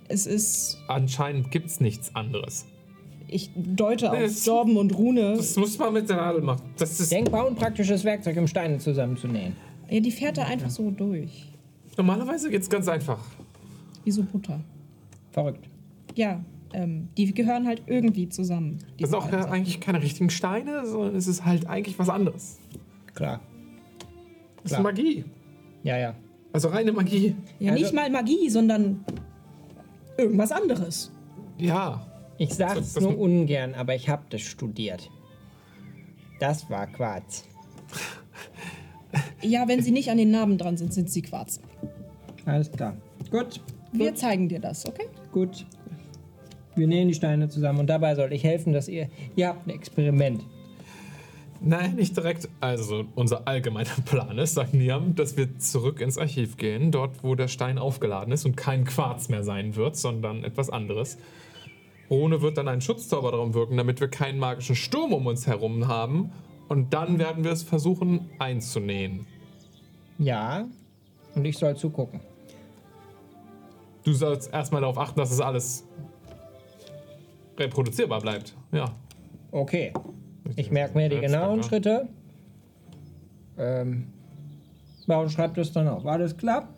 Es 0.08 0.26
ist, 0.28 0.78
Anscheinend 0.88 1.52
gibt 1.52 1.68
es 1.68 1.80
nichts 1.80 2.16
anderes. 2.16 2.66
ich 3.28 3.50
deute 3.56 4.12
auf 4.12 4.20
es- 4.20 4.46
Jorben 4.46 4.78
und 4.78 4.96
Rune. 4.98 5.36
Das 5.36 5.56
muss 5.56 5.78
man 5.80 5.94
mit 5.94 6.10
der 6.10 6.18
Nadel 6.18 6.42
machen. 6.42 6.62
Das 6.78 7.00
ist 7.00 7.12
Denkbar 7.12 7.48
und 7.48 7.58
praktisches 7.58 8.04
Werkzeug, 8.04 8.38
um 8.38 8.48
Steine 8.48 8.78
zusammenzunähen. 8.78 9.56
Ja, 9.90 10.00
die 10.00 10.12
fährt 10.12 10.38
da 10.38 10.44
einfach 10.44 10.70
so 10.70 10.92
durch. 10.92 11.48
normalerweise 11.98 12.50
geht 12.50 12.62
es 12.62 12.70
ganz 12.70 12.88
einfach. 12.88 13.20
Wie 14.04 14.12
so 14.12 14.24
Butter. 14.24 14.60
Verrückt. 15.32 15.68
Ja, 16.16 16.44
ähm, 16.74 17.08
die 17.18 17.34
gehören 17.34 17.66
halt 17.68 17.84
irgendwie 17.88 18.28
zusammen. 18.30 18.80
Das 18.80 18.88
diese 18.98 19.10
sind 19.12 19.20
auch 19.20 19.30
Sachen. 19.32 19.52
eigentlich 19.52 19.80
keine 19.80 20.02
richtigen 20.02 20.30
Steine, 20.30 20.86
sondern 20.86 21.16
es 21.16 21.28
ist 21.28 21.46
halt 21.46 21.68
eigentlich 21.68 21.98
was 22.00 22.10
anderes. 22.10 22.60
Klar. 23.14 23.40
Das 24.64 24.72
Klar. 24.74 24.80
ist 24.80 24.84
Magie. 24.84 25.26
Ja, 25.84 25.98
ja. 25.98 26.16
Also 26.54 26.68
reine 26.70 26.92
Magie. 26.92 27.36
Ja, 27.60 27.72
Also- 27.72 27.84
nicht 27.84 27.94
mal 27.94 28.10
Magie, 28.10 28.50
sondern 28.50 29.04
irgendwas 30.18 30.52
anderes. 30.52 31.12
Ja. 31.58 32.06
Ich 32.38 32.54
sag's 32.54 32.94
das- 32.94 33.04
nur 33.04 33.18
ungern, 33.18 33.74
aber 33.76 33.96
ich 33.96 34.10
hab 34.10 34.30
das 34.30 34.42
studiert. 34.42 35.10
Das 36.40 36.70
war 36.70 36.88
Quarz. 36.88 37.44
Ja, 39.42 39.68
wenn 39.68 39.82
sie 39.82 39.92
nicht 39.92 40.10
an 40.10 40.18
den 40.18 40.32
Narben 40.32 40.58
dran 40.58 40.78
sind, 40.78 40.94
sind 40.94 41.10
sie 41.10 41.22
Quarz. 41.22 41.60
Alles 42.46 42.72
klar. 42.72 42.96
Gut. 43.30 43.62
Wir 43.92 44.16
zeigen 44.16 44.48
dir 44.50 44.60
das, 44.60 44.86
okay? 44.88 45.08
Gut. 45.32 45.66
Wir 46.76 46.88
nähen 46.88 47.10
die 47.10 47.14
Steine 47.14 47.50
zusammen 47.50 47.80
und 47.80 47.88
dabei 47.88 48.16
soll 48.16 48.32
ich 48.34 48.44
helfen, 48.44 48.72
dass 48.72 48.88
ihr. 48.88 49.10
Ihr 49.36 49.50
habt 49.50 49.68
ein 49.68 49.72
Experiment. 49.72 50.46
Nein, 51.64 51.96
nicht 51.96 52.18
direkt. 52.18 52.50
Also, 52.60 53.06
unser 53.14 53.48
allgemeiner 53.48 53.92
Plan 54.06 54.38
ist, 54.40 54.56
sagt 54.56 54.74
Niam, 54.74 55.16
dass 55.16 55.38
wir 55.38 55.60
zurück 55.60 56.02
ins 56.02 56.18
Archiv 56.18 56.58
gehen, 56.58 56.92
dort, 56.92 57.24
wo 57.24 57.36
der 57.36 57.48
Stein 57.48 57.78
aufgeladen 57.78 58.34
ist 58.34 58.46
und 58.46 58.58
kein 58.58 58.84
Quarz 58.84 59.30
mehr 59.30 59.44
sein 59.44 59.76
wird, 59.76 59.96
sondern 59.96 60.44
etwas 60.44 60.72
anderes. 60.72 61.20
Rune 62.10 62.42
wird 62.42 62.58
dann 62.58 62.68
einen 62.68 62.82
Schutzzauber 62.82 63.32
darum 63.32 63.54
wirken, 63.54 63.78
damit 63.78 64.02
wir 64.02 64.08
keinen 64.08 64.40
magischen 64.40 64.76
Sturm 64.76 65.14
um 65.14 65.28
uns 65.28 65.46
herum 65.46 65.88
haben. 65.88 66.32
Und 66.68 66.94
dann 66.94 67.20
werden 67.20 67.44
wir 67.44 67.52
es 67.52 67.64
versuchen 67.64 68.30
einzunähen. 68.40 69.28
Ja. 70.18 70.68
Und 71.36 71.46
ich 71.46 71.58
soll 71.58 71.76
zugucken. 71.78 72.22
Du 74.04 74.14
sollst 74.14 74.52
erstmal 74.52 74.82
darauf 74.82 74.98
achten, 74.98 75.20
dass 75.20 75.32
es 75.32 75.40
alles 75.40 75.86
reproduzierbar 77.58 78.20
bleibt. 78.20 78.56
Ja. 78.72 78.96
Okay. 79.52 79.94
Ich 80.56 80.72
merke 80.72 80.98
mir 80.98 81.10
die 81.10 81.20
genauen 81.20 81.64
Schritte. 81.64 82.08
Ähm. 83.58 84.08
Bauen 85.08 85.30
schreibt 85.30 85.58
es 85.58 85.72
dann 85.72 85.88
auf. 85.88 86.06
Alles 86.06 86.38
klar? 86.38 86.70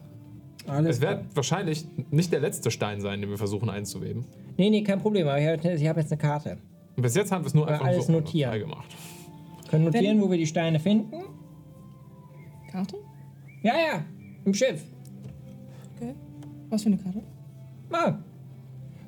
Alles 0.68 0.95
Es 0.98 1.02
wird 1.02 1.26
wahrscheinlich 1.35 1.85
nicht 2.10 2.31
der 2.31 2.40
letzte 2.40 2.72
Stein 2.72 3.02
sein, 3.02 3.22
den 3.22 3.30
wir 3.30 3.38
versuchen 3.38 3.69
einzuweben. 3.69 4.23
Nee, 4.57 4.69
nee, 4.69 4.81
kein 4.84 4.99
Problem. 4.99 5.27
Aber 5.27 5.40
ich 5.40 5.48
habe 5.48 5.88
hab 5.88 5.98
jetzt 5.98 6.11
eine 6.11 6.18
Karte. 6.22 6.57
Und 6.95 7.03
bis 7.03 7.15
jetzt 7.15 7.31
haben 7.31 7.44
wir 7.44 7.48
es 7.48 7.53
nur 7.53 7.68
Ja, 7.68 7.73
einfach 7.73 7.88
alles 7.88 8.06
so 8.07 8.11
notieren. 8.14 8.60
gemacht. 8.60 8.95
Können 9.69 9.85
notieren, 9.85 10.18
Wenn- 10.18 10.22
wo 10.22 10.31
wir 10.31 10.38
die 10.38 10.48
Steine 10.48 10.80
finden? 10.80 11.14
Karte? 12.72 12.98
Ja, 13.61 13.73
ja. 13.73 14.06
Im 14.45 14.53
Schiff. 14.53 14.84
Okay. 15.98 16.14
Was 16.69 16.84
für 16.84 16.88
eine 16.90 16.98
Karte? 16.98 17.22
Ah. 17.91 18.14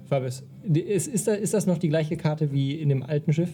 Fabius, 0.07 0.43
die- 0.63 0.81
ist, 0.81 1.07
ist, 1.07 1.27
ist 1.27 1.53
das 1.53 1.65
noch 1.65 1.77
die 1.77 1.89
gleiche 1.89 2.15
Karte 2.17 2.51
wie 2.51 2.73
in 2.79 2.89
dem 2.89 3.01
alten 3.01 3.33
Schiff? 3.33 3.49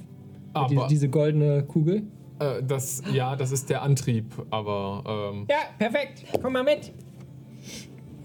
Aber 0.54 0.68
Diese, 0.68 0.88
diese 0.88 1.10
goldene 1.10 1.64
Kugel? 1.64 2.04
äh, 2.40 2.62
das, 2.68 3.02
ja, 3.14 3.36
das 3.36 3.52
ist 3.52 3.70
der 3.70 3.82
Antrieb, 3.82 4.26
aber 4.50 5.32
ähm, 5.34 5.46
Ja, 5.50 5.58
perfekt. 5.78 6.26
Komm 6.42 6.54
mal 6.54 6.64
mit. 6.64 6.92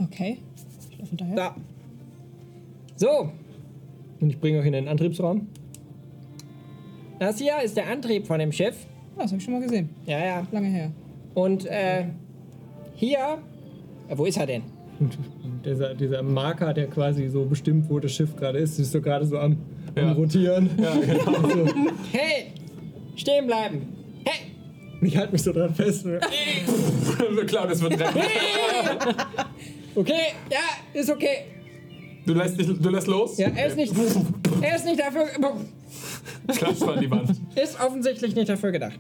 Okay. 0.02 0.38
Ich 0.90 0.98
laufe 0.98 1.10
hinterher. 1.10 1.34
Da. 1.36 1.56
So. 2.96 3.30
Und 4.20 4.30
ich 4.30 4.40
bringe 4.40 4.58
euch 4.60 4.66
in 4.66 4.72
den 4.72 4.88
Antriebsraum. 4.88 5.46
Das 7.18 7.38
hier 7.38 7.60
ist 7.62 7.76
der 7.76 7.88
Antrieb 7.88 8.26
von 8.26 8.38
dem 8.38 8.52
Schiff. 8.52 8.86
Ah, 9.16 9.22
das 9.22 9.30
habe 9.30 9.38
ich 9.38 9.44
schon 9.44 9.54
mal 9.54 9.62
gesehen. 9.62 9.90
Ja, 10.06 10.18
ja. 10.24 10.46
Lange 10.52 10.68
her. 10.68 10.90
Und 11.34 11.64
äh, 11.66 12.06
hier. 12.94 13.38
Äh, 14.08 14.18
wo 14.18 14.24
ist 14.26 14.36
er 14.36 14.46
denn? 14.46 14.62
Dieser, 15.64 15.94
dieser 15.94 16.22
Marker, 16.22 16.72
der 16.72 16.86
quasi 16.86 17.28
so 17.28 17.44
bestimmt, 17.44 17.90
wo 17.90 17.98
das 17.98 18.12
Schiff 18.12 18.36
gerade 18.36 18.58
ist, 18.58 18.78
ist 18.78 18.92
so 18.92 19.00
gerade 19.00 19.26
so 19.26 19.36
am, 19.38 19.56
Ja. 19.94 20.12
Rotieren. 20.12 20.70
ja, 20.78 20.94
genau. 20.94 21.32
So. 21.48 21.66
Hey! 22.12 22.52
Stehen 23.16 23.46
bleiben! 23.46 23.88
Hey! 24.24 24.52
Und 25.00 25.06
ich 25.06 25.16
halte 25.16 25.32
mich 25.32 25.42
so 25.42 25.52
dran 25.52 25.74
fest. 25.74 26.04
Klar, 27.46 27.66
das 27.68 27.80
wird 27.80 27.98
rennen. 27.98 28.12
Okay, 29.94 30.12
ja, 30.50 31.00
ist 31.00 31.10
okay. 31.10 31.44
Du 32.26 32.34
lässt, 32.34 32.58
dich, 32.58 32.66
du 32.66 32.88
lässt 32.90 33.06
los? 33.06 33.38
Ja, 33.38 33.48
er 33.54 33.66
ist 33.68 33.76
nicht. 33.76 33.92
Er 34.60 34.76
ist 34.76 34.84
nicht 34.84 34.98
dafür. 35.00 35.26
Klatscht 36.48 36.82
an 36.82 37.00
die 37.00 37.10
Wand. 37.10 37.30
Ist 37.54 37.80
offensichtlich 37.80 38.34
nicht 38.34 38.48
dafür 38.48 38.72
gedacht. 38.72 38.98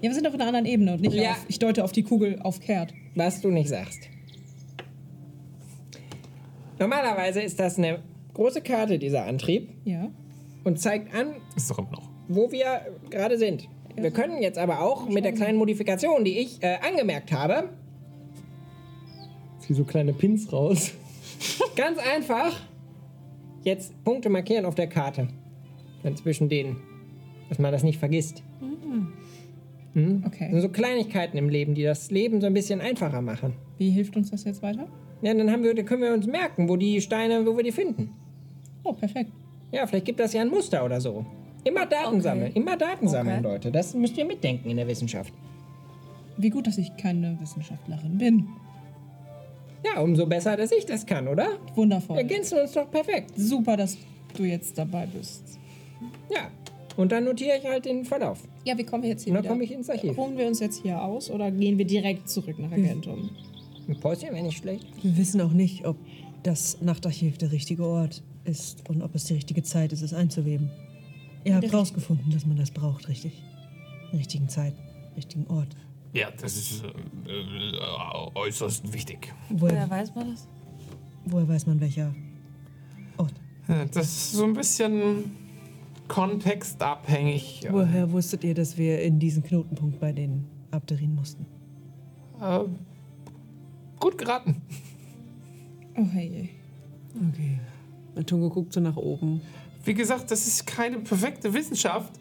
Ja, 0.00 0.08
wir 0.10 0.14
sind 0.14 0.26
auf 0.26 0.34
einer 0.34 0.46
anderen 0.46 0.66
Ebene 0.66 0.94
und 0.94 1.00
nicht 1.00 1.14
Ja. 1.14 1.32
auf. 1.32 1.44
Ich 1.48 1.58
deute 1.58 1.82
auf 1.84 1.92
die 1.92 2.02
Kugel 2.02 2.38
auf 2.42 2.60
Kehrt. 2.60 2.92
Was 3.14 3.40
du 3.40 3.50
nicht 3.50 3.68
sagst. 3.68 4.08
Normalerweise 6.78 7.42
ist 7.42 7.58
das 7.60 7.78
eine 7.78 7.98
große 8.34 8.60
Karte 8.62 8.98
dieser 8.98 9.24
Antrieb 9.26 9.70
Ja. 9.84 10.08
und 10.64 10.78
zeigt 10.80 11.14
an, 11.14 11.28
Ist 11.56 11.70
doch 11.70 11.78
immer 11.78 11.90
noch. 11.92 12.08
wo 12.28 12.50
wir 12.52 12.80
gerade 13.10 13.38
sind. 13.38 13.68
Wir 13.96 14.10
können 14.10 14.40
jetzt 14.42 14.58
aber 14.58 14.80
auch 14.80 15.08
mit 15.08 15.24
der 15.24 15.32
kleinen 15.32 15.58
Modifikation, 15.58 16.24
die 16.24 16.38
ich 16.38 16.62
äh, 16.62 16.76
angemerkt 16.86 17.32
habe, 17.32 17.68
Zieh 19.60 19.74
so 19.74 19.84
kleine 19.84 20.12
Pins 20.12 20.52
raus. 20.52 20.92
ganz 21.76 21.98
einfach 21.98 22.58
jetzt 23.62 23.92
Punkte 24.04 24.28
markieren 24.28 24.64
auf 24.64 24.74
der 24.74 24.88
Karte. 24.88 25.28
Dann 26.02 26.16
zwischen 26.16 26.48
denen. 26.48 26.78
Dass 27.48 27.58
man 27.60 27.70
das 27.70 27.82
nicht 27.84 27.98
vergisst. 27.98 28.42
Das 29.94 30.02
sind 30.02 30.24
Okay. 30.26 30.58
so 30.60 30.68
Kleinigkeiten 30.70 31.36
im 31.36 31.48
Leben, 31.48 31.74
die 31.74 31.82
das 31.84 32.10
Leben 32.10 32.40
so 32.40 32.46
ein 32.46 32.54
bisschen 32.54 32.80
einfacher 32.80 33.20
machen. 33.20 33.52
Wie 33.78 33.90
hilft 33.90 34.16
uns 34.16 34.30
das 34.30 34.42
jetzt 34.44 34.62
weiter? 34.62 34.88
Ja, 35.20 35.32
dann 35.34 35.50
haben 35.50 35.62
wir, 35.62 35.74
dann 35.74 35.84
können 35.84 36.02
wir 36.02 36.12
uns 36.14 36.26
merken, 36.26 36.68
wo 36.68 36.76
die 36.76 37.00
Steine, 37.00 37.46
wo 37.46 37.56
wir 37.56 37.62
die 37.62 37.72
finden. 37.72 38.10
Oh, 38.84 38.92
perfekt. 38.92 39.30
Ja, 39.70 39.86
vielleicht 39.86 40.04
gibt 40.06 40.20
das 40.20 40.32
ja 40.32 40.40
ein 40.42 40.48
Muster 40.48 40.84
oder 40.84 41.00
so. 41.00 41.24
Immer 41.64 41.86
Daten 41.86 42.08
Okay. 42.14 42.20
sammeln, 42.20 42.52
immer 42.54 42.76
Daten 42.76 43.08
sammeln, 43.08 43.38
Okay. 43.44 43.54
Leute. 43.54 43.70
Das 43.72 43.94
müsst 43.94 44.16
ihr 44.18 44.24
mitdenken 44.24 44.68
in 44.70 44.76
der 44.76 44.88
Wissenschaft. 44.88 45.32
Wie 46.36 46.50
gut, 46.50 46.66
dass 46.66 46.78
ich 46.78 46.96
keine 46.96 47.38
Wissenschaftlerin 47.40 48.18
bin. 48.18 48.48
Ja, 49.84 50.00
umso 50.00 50.26
besser, 50.26 50.56
dass 50.56 50.72
ich 50.72 50.86
das 50.86 51.04
kann, 51.06 51.28
oder? 51.28 51.46
Wundervoll. 51.74 52.16
Ergänzen 52.18 52.58
uns 52.58 52.72
doch 52.72 52.90
perfekt. 52.90 53.32
Super, 53.36 53.76
dass 53.76 53.96
du 54.36 54.44
jetzt 54.44 54.76
dabei 54.78 55.06
bist. 55.06 55.58
Ja. 56.32 56.48
Und 56.96 57.10
dann 57.12 57.24
notiere 57.24 57.56
ich 57.58 57.64
halt 57.64 57.84
den 57.86 58.04
Verlauf. 58.04 58.40
Ja, 58.64 58.76
wie 58.76 58.84
kommen 58.84 59.02
wir 59.02 59.10
jetzt 59.10 59.24
hier 59.24 59.30
Und 59.32 59.36
dann 59.36 59.44
wieder? 59.44 59.52
komme 59.54 59.64
ich 59.64 59.72
ins 59.72 59.88
Archiv. 59.88 60.16
Ruhen 60.16 60.36
wir 60.36 60.46
uns 60.46 60.60
jetzt 60.60 60.82
hier 60.82 61.02
aus 61.02 61.30
oder 61.30 61.50
gehen 61.50 61.78
wir 61.78 61.86
direkt 61.86 62.28
zurück 62.28 62.58
nach 62.58 62.70
Argentum? 62.70 63.30
Ein 63.88 63.98
Päuschen 63.98 64.30
wäre 64.32 64.42
nicht 64.42 64.58
schlecht. 64.58 64.86
Wir 65.02 65.16
wissen 65.16 65.40
auch 65.40 65.52
nicht, 65.52 65.86
ob 65.86 65.96
das 66.42 66.80
Nachtarchiv 66.80 67.38
der 67.38 67.50
richtige 67.50 67.84
Ort 67.86 68.22
ist 68.44 68.88
und 68.88 69.02
ob 69.02 69.14
es 69.14 69.24
die 69.24 69.34
richtige 69.34 69.62
Zeit 69.62 69.92
ist, 69.92 70.02
es 70.02 70.12
einzuweben. 70.14 70.70
Ihr 71.44 71.56
habt 71.56 71.72
rausgefunden, 71.72 72.30
dass 72.32 72.46
man 72.46 72.56
das 72.56 72.70
braucht, 72.70 73.08
richtig? 73.08 73.42
Richtigen 74.12 74.48
Zeit, 74.48 74.74
richtigen 75.16 75.46
Ort. 75.48 75.74
Ja, 76.12 76.30
das 76.30 76.56
ist 76.56 76.84
äh, 76.84 76.88
äh, 77.30 77.78
äußerst 78.34 78.92
wichtig. 78.92 79.32
Woher 79.48 79.74
Woher, 79.74 79.90
weiß 79.90 80.14
man 80.14 80.30
das? 80.30 80.46
woher 81.24 81.48
weiß 81.48 81.66
man, 81.66 81.80
welcher 81.80 82.14
Ort? 83.16 83.34
Das 83.92 84.06
ist 84.06 84.32
so 84.32 84.44
ein 84.44 84.52
bisschen 84.52 85.36
kontextabhängig. 86.08 87.66
Woher 87.70 88.10
wusstet 88.12 88.44
ihr, 88.44 88.54
dass 88.54 88.76
wir 88.76 89.00
in 89.02 89.18
diesen 89.18 89.42
Knotenpunkt 89.42 89.98
bei 90.00 90.12
den 90.12 90.44
Abderinen 90.70 91.14
mussten? 91.14 91.46
Äh, 92.40 92.60
gut 93.98 94.18
geraten. 94.18 94.60
Oh 95.96 96.06
hey. 96.12 96.50
Okay. 97.14 97.60
Matungo 98.14 98.50
guckt 98.50 98.72
so 98.72 98.80
nach 98.80 98.96
oben. 98.96 99.40
Wie 99.84 99.94
gesagt, 99.94 100.30
das 100.30 100.46
ist 100.46 100.66
keine 100.66 100.98
perfekte 100.98 101.52
Wissenschaft. 101.52 102.12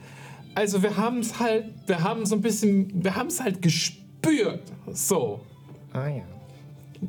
Also 0.56 0.82
wir 0.84 0.98
haben 0.98 1.20
es 1.20 1.40
halt, 1.40 1.66
wir 1.88 2.04
haben 2.04 2.26
so 2.26 2.36
ein 2.36 2.42
bisschen, 2.42 3.04
wir 3.04 3.16
haben 3.16 3.28
es 3.28 3.40
halt 3.42 3.62
gespürt. 3.62 4.64
So. 4.92 5.42
Ah 5.94 6.08
ja. 6.08 6.24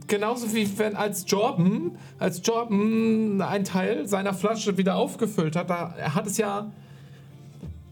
Genauso 0.06 0.54
wie 0.54 0.78
wenn 0.78 0.96
als 0.96 1.24
Jordan, 1.26 1.98
als 2.18 2.40
Jordan 2.44 3.42
einen 3.42 3.64
Teil 3.64 4.06
seiner 4.08 4.32
Flasche 4.32 4.78
wieder 4.78 4.96
aufgefüllt 4.96 5.54
hat, 5.54 5.68
da, 5.68 5.94
er 5.98 6.14
hat 6.14 6.26
es 6.26 6.38
ja, 6.38 6.70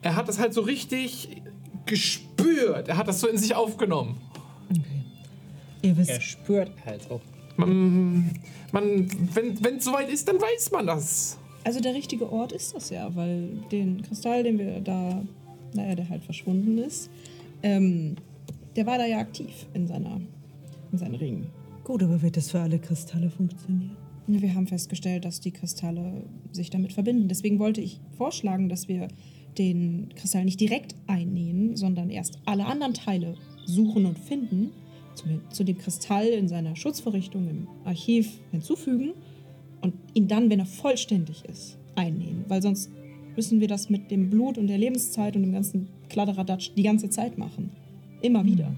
er 0.02 0.16
hat 0.16 0.28
es 0.28 0.38
halt 0.38 0.54
so 0.54 0.62
richtig 0.62 1.42
gespürt. 1.86 2.88
Er 2.88 2.96
hat 2.96 3.08
das 3.08 3.20
so 3.20 3.28
in 3.28 3.36
sich 3.36 3.54
aufgenommen. 3.54 4.18
Ihr 5.82 5.96
wisst, 5.96 6.10
Er 6.10 6.20
spürt 6.20 6.72
also. 6.86 7.20
Man, 7.60 8.30
man 8.72 9.08
wenn 9.32 9.76
es 9.76 9.84
soweit 9.84 10.10
ist, 10.10 10.28
dann 10.28 10.36
weiß 10.36 10.70
man 10.72 10.86
das. 10.86 11.38
Also 11.64 11.80
der 11.80 11.94
richtige 11.94 12.30
Ort 12.32 12.52
ist 12.52 12.74
das 12.74 12.90
ja, 12.90 13.14
weil 13.14 13.48
den 13.70 14.02
Kristall, 14.02 14.42
den 14.42 14.58
wir 14.58 14.80
da, 14.80 15.22
naja, 15.74 15.94
der 15.94 16.08
halt 16.08 16.24
verschwunden 16.24 16.78
ist, 16.78 17.10
ähm, 17.62 18.16
der 18.76 18.86
war 18.86 18.98
da 18.98 19.06
ja 19.06 19.18
aktiv 19.18 19.66
in 19.74 19.86
seiner, 19.86 20.20
in 20.92 20.98
seinen 20.98 21.16
Ringen. 21.16 21.46
gut, 21.84 22.02
aber 22.02 22.22
wird 22.22 22.36
das 22.36 22.50
für 22.50 22.60
alle 22.60 22.78
Kristalle 22.78 23.30
funktionieren? 23.30 23.96
Wir 24.26 24.54
haben 24.54 24.68
festgestellt, 24.68 25.24
dass 25.24 25.40
die 25.40 25.50
Kristalle 25.50 26.22
sich 26.52 26.70
damit 26.70 26.92
verbinden. 26.92 27.26
Deswegen 27.28 27.58
wollte 27.58 27.80
ich 27.80 28.00
vorschlagen, 28.16 28.68
dass 28.68 28.86
wir 28.86 29.08
den 29.58 30.08
Kristall 30.14 30.44
nicht 30.44 30.60
direkt 30.60 30.94
einnähen, 31.08 31.76
sondern 31.76 32.10
erst 32.10 32.38
alle 32.44 32.66
anderen 32.66 32.94
Teile 32.94 33.34
suchen 33.66 34.06
und 34.06 34.18
finden, 34.18 34.70
zu, 35.20 35.40
zu 35.50 35.64
dem 35.64 35.78
Kristall 35.78 36.26
in 36.28 36.48
seiner 36.48 36.76
Schutzvorrichtung 36.76 37.48
im 37.48 37.66
Archiv 37.84 38.38
hinzufügen 38.50 39.12
und 39.80 39.94
ihn 40.14 40.28
dann, 40.28 40.50
wenn 40.50 40.60
er 40.60 40.66
vollständig 40.66 41.44
ist, 41.44 41.78
einnähen. 41.94 42.44
Weil 42.48 42.62
sonst 42.62 42.90
müssen 43.36 43.60
wir 43.60 43.68
das 43.68 43.90
mit 43.90 44.10
dem 44.10 44.30
Blut 44.30 44.58
und 44.58 44.66
der 44.66 44.78
Lebenszeit 44.78 45.36
und 45.36 45.42
dem 45.42 45.52
ganzen 45.52 45.88
Kladderadatsch 46.08 46.72
die 46.76 46.82
ganze 46.82 47.10
Zeit 47.10 47.38
machen. 47.38 47.70
Immer 48.22 48.44
wieder. 48.44 48.72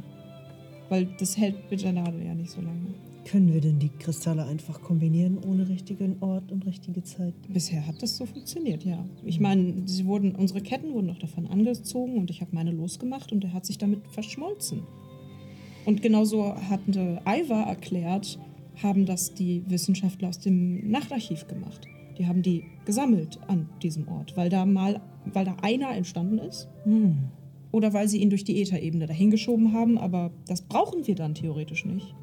Weil 0.88 1.08
das 1.18 1.36
hält 1.36 1.70
mit 1.70 1.82
der 1.82 1.92
Nadel 1.92 2.24
ja 2.24 2.34
nicht 2.34 2.50
so 2.50 2.60
lange. 2.60 2.94
Können 3.24 3.54
wir 3.54 3.60
denn 3.60 3.78
die 3.78 3.88
Kristalle 3.88 4.44
einfach 4.44 4.82
kombinieren 4.82 5.38
ohne 5.38 5.68
richtigen 5.68 6.16
Ort 6.20 6.50
und 6.50 6.66
richtige 6.66 7.04
Zeit? 7.04 7.34
Bisher 7.48 7.86
hat 7.86 8.02
das 8.02 8.16
so 8.16 8.26
funktioniert, 8.26 8.84
ja. 8.84 9.04
Ich 9.24 9.38
meine, 9.38 9.74
sie 9.86 10.06
wurden, 10.06 10.34
unsere 10.34 10.60
Ketten 10.60 10.92
wurden 10.92 11.06
doch 11.06 11.18
davon 11.18 11.46
angezogen 11.46 12.18
und 12.18 12.30
ich 12.30 12.40
habe 12.40 12.50
meine 12.52 12.72
losgemacht 12.72 13.32
und 13.32 13.44
er 13.44 13.52
hat 13.52 13.64
sich 13.64 13.78
damit 13.78 14.00
verschmolzen. 14.08 14.82
Und 15.84 16.02
genauso 16.02 16.54
hatte 16.54 17.20
Iva 17.26 17.62
erklärt, 17.62 18.38
haben 18.82 19.06
das 19.06 19.34
die 19.34 19.62
Wissenschaftler 19.66 20.28
aus 20.28 20.38
dem 20.38 20.90
Nachtarchiv 20.90 21.46
gemacht. 21.46 21.86
Die 22.18 22.26
haben 22.26 22.42
die 22.42 22.64
gesammelt 22.84 23.38
an 23.48 23.68
diesem 23.82 24.08
Ort, 24.08 24.36
weil 24.36 24.48
da 24.48 24.64
mal, 24.66 25.00
weil 25.24 25.44
da 25.44 25.56
einer 25.62 25.94
entstanden 25.94 26.38
ist. 26.38 26.68
Oder 27.72 27.92
weil 27.92 28.06
sie 28.06 28.18
ihn 28.18 28.30
durch 28.30 28.44
die 28.44 28.60
Ätherebene 28.60 29.06
dahingeschoben 29.06 29.72
haben, 29.72 29.98
aber 29.98 30.30
das 30.46 30.62
brauchen 30.62 31.06
wir 31.06 31.14
dann 31.14 31.34
theoretisch 31.34 31.84
nicht. 31.84 32.14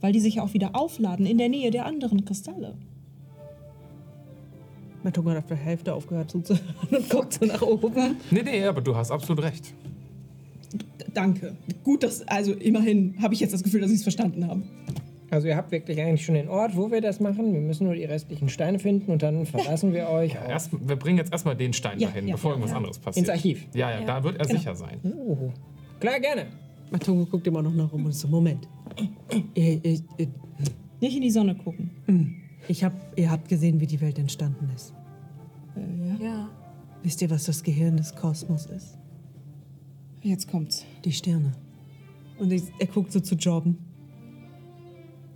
Weil 0.00 0.12
die 0.12 0.20
sich 0.20 0.36
ja 0.36 0.42
auch 0.44 0.54
wieder 0.54 0.76
aufladen 0.76 1.26
in 1.26 1.38
der 1.38 1.48
Nähe 1.48 1.70
der 1.70 1.86
anderen 1.86 2.24
Kristalle. 2.24 2.74
Matungo 5.02 5.30
hat 5.30 5.38
auf 5.38 5.46
der 5.46 5.56
Hälfte 5.56 5.94
aufgehört 5.94 6.30
zuzuhören 6.30 6.74
und 6.90 7.08
guckt 7.08 7.32
so 7.32 7.46
nach 7.46 7.62
oben. 7.62 8.16
Nee, 8.30 8.42
nee, 8.42 8.64
aber 8.64 8.80
du 8.80 8.94
hast 8.94 9.10
absolut 9.10 9.42
recht. 9.44 9.74
Danke. 11.14 11.56
Gut, 11.84 12.02
dass, 12.02 12.26
also 12.28 12.52
immerhin 12.52 13.14
habe 13.22 13.34
ich 13.34 13.40
jetzt 13.40 13.52
das 13.54 13.62
Gefühl, 13.62 13.80
dass 13.80 13.90
ich 13.90 13.96
es 13.98 14.02
verstanden 14.02 14.46
habe. 14.46 14.62
Also 15.30 15.46
ihr 15.48 15.56
habt 15.56 15.70
wirklich 15.72 16.00
eigentlich 16.00 16.24
schon 16.24 16.34
den 16.36 16.48
Ort, 16.48 16.74
wo 16.76 16.90
wir 16.90 17.00
das 17.02 17.20
machen. 17.20 17.52
Wir 17.52 17.60
müssen 17.60 17.84
nur 17.84 17.94
die 17.94 18.04
restlichen 18.04 18.48
Steine 18.48 18.78
finden 18.78 19.10
und 19.12 19.22
dann 19.22 19.44
verlassen 19.46 19.92
wir 19.92 20.08
euch 20.08 20.32
Ja, 20.34 20.44
erst, 20.48 20.70
wir 20.72 20.96
bringen 20.96 21.18
jetzt 21.18 21.32
erstmal 21.32 21.54
den 21.56 21.72
Stein 21.74 21.98
Ja, 21.98 22.08
dahin, 22.08 22.28
ja, 22.28 22.34
bevor 22.34 22.50
ja, 22.50 22.54
irgendwas 22.54 22.70
ja. 22.70 22.76
anderes 22.78 22.98
passiert. 22.98 23.26
ins 23.26 23.30
Archiv. 23.30 23.66
Ja, 23.74 23.90
ja, 23.90 24.04
da 24.06 24.24
wird 24.24 24.38
er 24.38 24.46
Genau. 24.46 24.58
sicher 24.58 24.74
sein. 24.74 24.98
Oh. 25.04 25.50
Klar, 26.00 26.18
gerne. 26.20 26.46
Matungo 26.90 27.26
guckt 27.26 27.46
immer 27.46 27.60
noch 27.62 27.74
nach 27.74 27.92
oben 27.92 28.06
und 28.06 28.12
so, 28.14 28.26
Moment. 28.28 28.66
Ihr, 29.54 29.84
ihr, 29.84 30.00
ihr, 30.16 30.26
Nicht 31.00 31.16
in 31.16 31.22
die 31.22 31.30
Sonne 31.30 31.54
gucken. 31.54 31.90
ich 32.66 32.82
hab, 32.82 32.92
ihr 33.16 33.30
habt 33.30 33.48
gesehen, 33.48 33.80
wie 33.80 33.86
die 33.86 34.00
Welt 34.00 34.18
entstanden 34.18 34.70
ist. 34.74 34.94
Äh, 35.76 36.08
ja. 36.08 36.24
Ja. 36.24 36.48
Wisst 37.02 37.20
ihr, 37.22 37.30
was 37.30 37.44
das 37.44 37.62
Gehirn 37.62 37.96
des 37.98 38.14
Kosmos 38.14 38.66
ist? 38.66 38.97
Jetzt 40.22 40.50
kommt's. 40.50 40.84
Die 41.04 41.12
Sterne. 41.12 41.52
Und 42.38 42.52
ich, 42.52 42.62
er 42.78 42.86
guckt 42.86 43.12
so 43.12 43.20
zu 43.20 43.34
Jordan. 43.34 43.76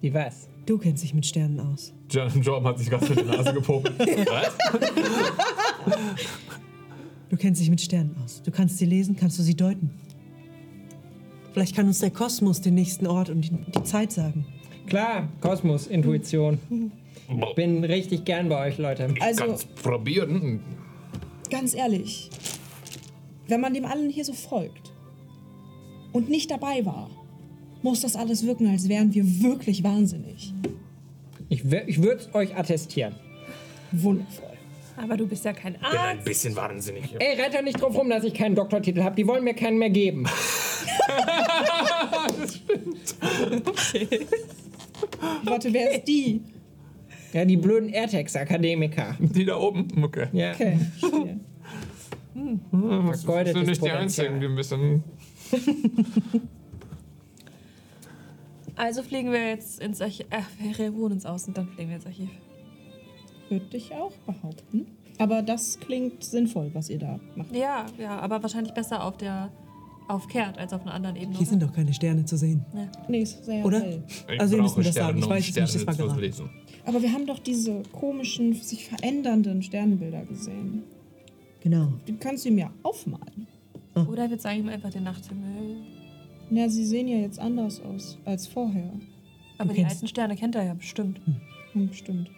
Wie 0.01 0.13
was? 0.13 0.49
Du 0.67 0.79
kennst 0.79 1.03
dich 1.03 1.15
mit 1.15 1.27
Sternen 1.27 1.59
aus. 1.61 1.93
John 2.11 2.29
Jordan 2.43 2.69
hat 2.69 2.79
sich 2.79 2.89
gerade 2.91 3.07
in 3.07 3.15
die 3.17 3.25
Nase 3.37 3.53
gepopelt. 3.53 3.99
Was? 4.29 4.53
Du 7.29 7.37
kennst 7.37 7.61
dich 7.61 7.71
mit 7.71 7.81
Sternen 7.81 8.15
aus. 8.23 8.43
Du 8.43 8.51
kannst 8.51 8.79
sie 8.79 8.85
lesen, 8.85 9.17
kannst 9.17 9.39
du 9.39 9.43
sie 9.43 9.55
deuten. 9.57 9.91
Vielleicht 11.53 11.75
kann 11.75 11.87
uns 11.87 11.99
der 12.01 12.11
Kosmos 12.11 12.61
den 12.61 12.75
nächsten 12.75 13.07
Ort 13.07 13.29
und 13.31 13.41
die, 13.43 13.51
die 13.51 13.83
Zeit 13.83 14.13
sagen. 14.13 14.45
Klar, 14.87 15.29
Kosmos, 15.41 15.87
Intuition. 15.87 16.59
Bin 17.57 17.83
richtig 17.85 18.25
gern 18.25 18.49
bei 18.49 18.69
euch, 18.69 18.79
Leute. 18.79 19.13
Also, 19.21 19.47
Ganz 19.47 19.65
probieren. 19.65 20.61
ganz 21.51 21.75
ehrlich, 21.75 22.31
wenn 23.53 23.61
man 23.61 23.75
dem 23.75 23.85
allen 23.85 24.09
hier 24.09 24.25
so 24.25 24.33
folgt 24.33 24.93
und 26.13 26.31
nicht 26.31 26.51
dabei 26.51 26.87
war, 26.87 27.11
muss 27.83 28.01
das 28.01 28.17
alles 28.17 28.47
wirken, 28.47 28.67
als 28.67 28.89
wären 28.89 29.13
wir 29.13 29.43
wirklich 29.43 29.85
wahnsinnig. 29.85 30.55
Ich, 31.51 31.63
ich 31.65 32.03
würde 32.03 32.23
es 32.23 32.35
euch 32.35 32.57
attestieren. 32.57 33.15
Wundervoll. 33.93 34.49
Aber 34.97 35.19
du 35.19 35.27
bist 35.27 35.45
ja 35.45 35.53
kein 35.53 35.75
Bin 35.75 35.83
ein 35.85 36.17
Arzt. 36.17 36.25
bisschen 36.25 36.57
wahnsinnig. 36.57 37.15
Ey, 37.19 37.39
rennt 37.39 37.55
doch 37.55 37.63
nicht 37.63 37.79
drauf 37.79 37.95
rum, 37.95 38.09
dass 38.09 38.25
ich 38.25 38.33
keinen 38.33 38.55
Doktortitel 38.55 39.03
habe. 39.03 39.17
Die 39.17 39.27
wollen 39.27 39.45
mir 39.45 39.53
keinen 39.53 39.77
mehr 39.79 39.91
geben. 39.91 40.25
Warte, 45.45 45.73
wer 45.75 45.93
ist 45.93 46.09
die? 46.09 46.41
Ja, 47.35 47.45
die 47.45 47.59
blöden 47.59 47.91
AirTags-Akademiker. 47.91 49.17
Die 49.19 49.45
da 49.45 49.59
oben? 49.59 49.89
Okay. 50.03 50.29
Ja. 50.33 50.53
Okay. 50.53 50.79
Das 51.01 51.11
Vergeudetes 52.71 53.55
sind 53.55 53.67
nicht 53.67 53.83
die 53.83 53.89
Potenzial. 53.89 53.97
einzigen, 53.99 54.41
die 54.41 54.47
ein 54.47 54.55
bisschen. 54.55 55.05
Also 58.77 59.03
fliegen 59.03 59.33
wir 59.33 59.49
jetzt 59.51 59.81
ins 59.81 60.01
Archiv. 60.01 60.27
Ach, 60.31 60.49
wir 60.59 60.91
ruhen 60.91 61.13
uns 61.13 61.27
aus 61.27 61.47
und 61.47 61.57
dann 61.59 61.69
fliegen 61.69 61.91
wir 61.91 61.97
ins 61.97 62.07
Archiv. 62.07 62.31
würde 63.49 63.77
ich 63.77 63.93
auch 63.93 64.13
behaupten. 64.27 64.87
Aber 65.19 65.43
das 65.43 65.79
klingt 65.79 66.25
sinnvoll, 66.25 66.71
was 66.73 66.89
ihr 66.89 66.99
da 66.99 67.21
macht. 67.37 67.55
Ja, 67.55 67.87
ja, 67.99 68.19
aber 68.19 68.43
wahrscheinlich 68.43 68.73
besser 68.73 69.05
auf 69.05 69.19
der 69.19 69.51
auf 70.09 70.27
Kehrt 70.27 70.59
als 70.59 70.73
auf 70.73 70.83
einer 70.83 70.95
anderen 70.95 71.17
Ebene. 71.17 71.37
Hier 71.39 71.47
sind 71.47 71.63
doch 71.63 71.73
keine 71.73 71.93
Sterne 71.93 72.25
zu 72.25 72.37
sehen. 72.37 72.65
Nee, 73.09 73.23
ist 73.23 73.45
sehr 73.45 73.65
Oder? 73.65 73.81
hell. 73.81 74.03
Ich 74.33 74.41
Also, 74.41 74.57
ihr 74.57 74.63
müsst 74.63 74.77
mir 74.77 74.85
das 74.85 74.95
sagen. 74.95 75.19
Ich 75.19 75.29
weiß 75.29 75.49
es 75.49 75.57
nicht, 75.75 75.89
das 75.89 75.99
war 75.99 76.19
lesen. 76.19 76.51
Aber 76.85 77.01
wir 77.01 77.13
haben 77.13 77.27
doch 77.27 77.39
diese 77.39 77.83
komischen, 77.93 78.55
sich 78.55 78.89
verändernden 78.89 79.63
Sternbilder 79.63 80.25
gesehen. 80.25 80.83
Genau. 81.63 81.93
Die 82.07 82.17
kannst 82.17 82.45
du 82.45 82.51
mir 82.51 82.71
aufmalen. 82.83 83.47
Oder 83.95 84.29
wir 84.31 84.39
zeigen 84.39 84.65
ihm 84.65 84.69
einfach 84.69 84.91
den 84.91 85.05
Nachthimmel. 85.05 85.77
Ja, 86.51 86.69
sie 86.69 86.85
sehen 86.85 87.09
ja 87.09 87.19
jetzt 87.19 87.39
anders 87.39 87.81
aus 87.81 88.19
als 88.25 88.47
vorher. 88.47 88.91
Aber 89.59 89.71
Du 89.71 89.77
die 89.77 89.85
alten 89.85 90.09
Sterne 90.09 90.35
kennt 90.37 90.55
er 90.55 90.65
ja 90.65 90.75
bestimmt. 90.75 91.21
Hm, 91.73 91.93
stimmt. 91.93 92.31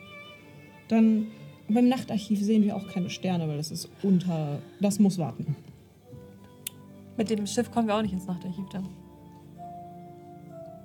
Dann 0.88 1.28
beim 1.68 1.88
Nachtarchiv 1.88 2.40
sehen 2.40 2.64
wir 2.64 2.76
auch 2.76 2.86
keine 2.88 3.08
Sterne, 3.08 3.48
weil 3.48 3.56
das 3.56 3.70
ist 3.70 3.88
unter. 4.02 4.60
Das 4.80 4.98
muss 4.98 5.16
warten. 5.18 5.56
Mit 7.16 7.30
dem 7.30 7.46
Schiff 7.46 7.70
kommen 7.70 7.88
wir 7.88 7.96
auch 7.96 8.02
nicht 8.02 8.12
ins 8.12 8.26
Nachtarchiv 8.26 8.68
dann. 8.72 8.88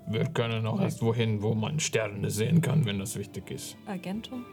Wir 0.07 0.25
können 0.25 0.65
auch 0.65 0.79
erst 0.81 1.01
wohin, 1.01 1.41
wo 1.41 1.53
man 1.53 1.79
Sterne 1.79 2.31
sehen 2.31 2.61
kann, 2.61 2.85
wenn 2.85 2.99
das 2.99 3.15
wichtig 3.15 3.51
ist. 3.51 3.77
Agentum? 3.85 4.45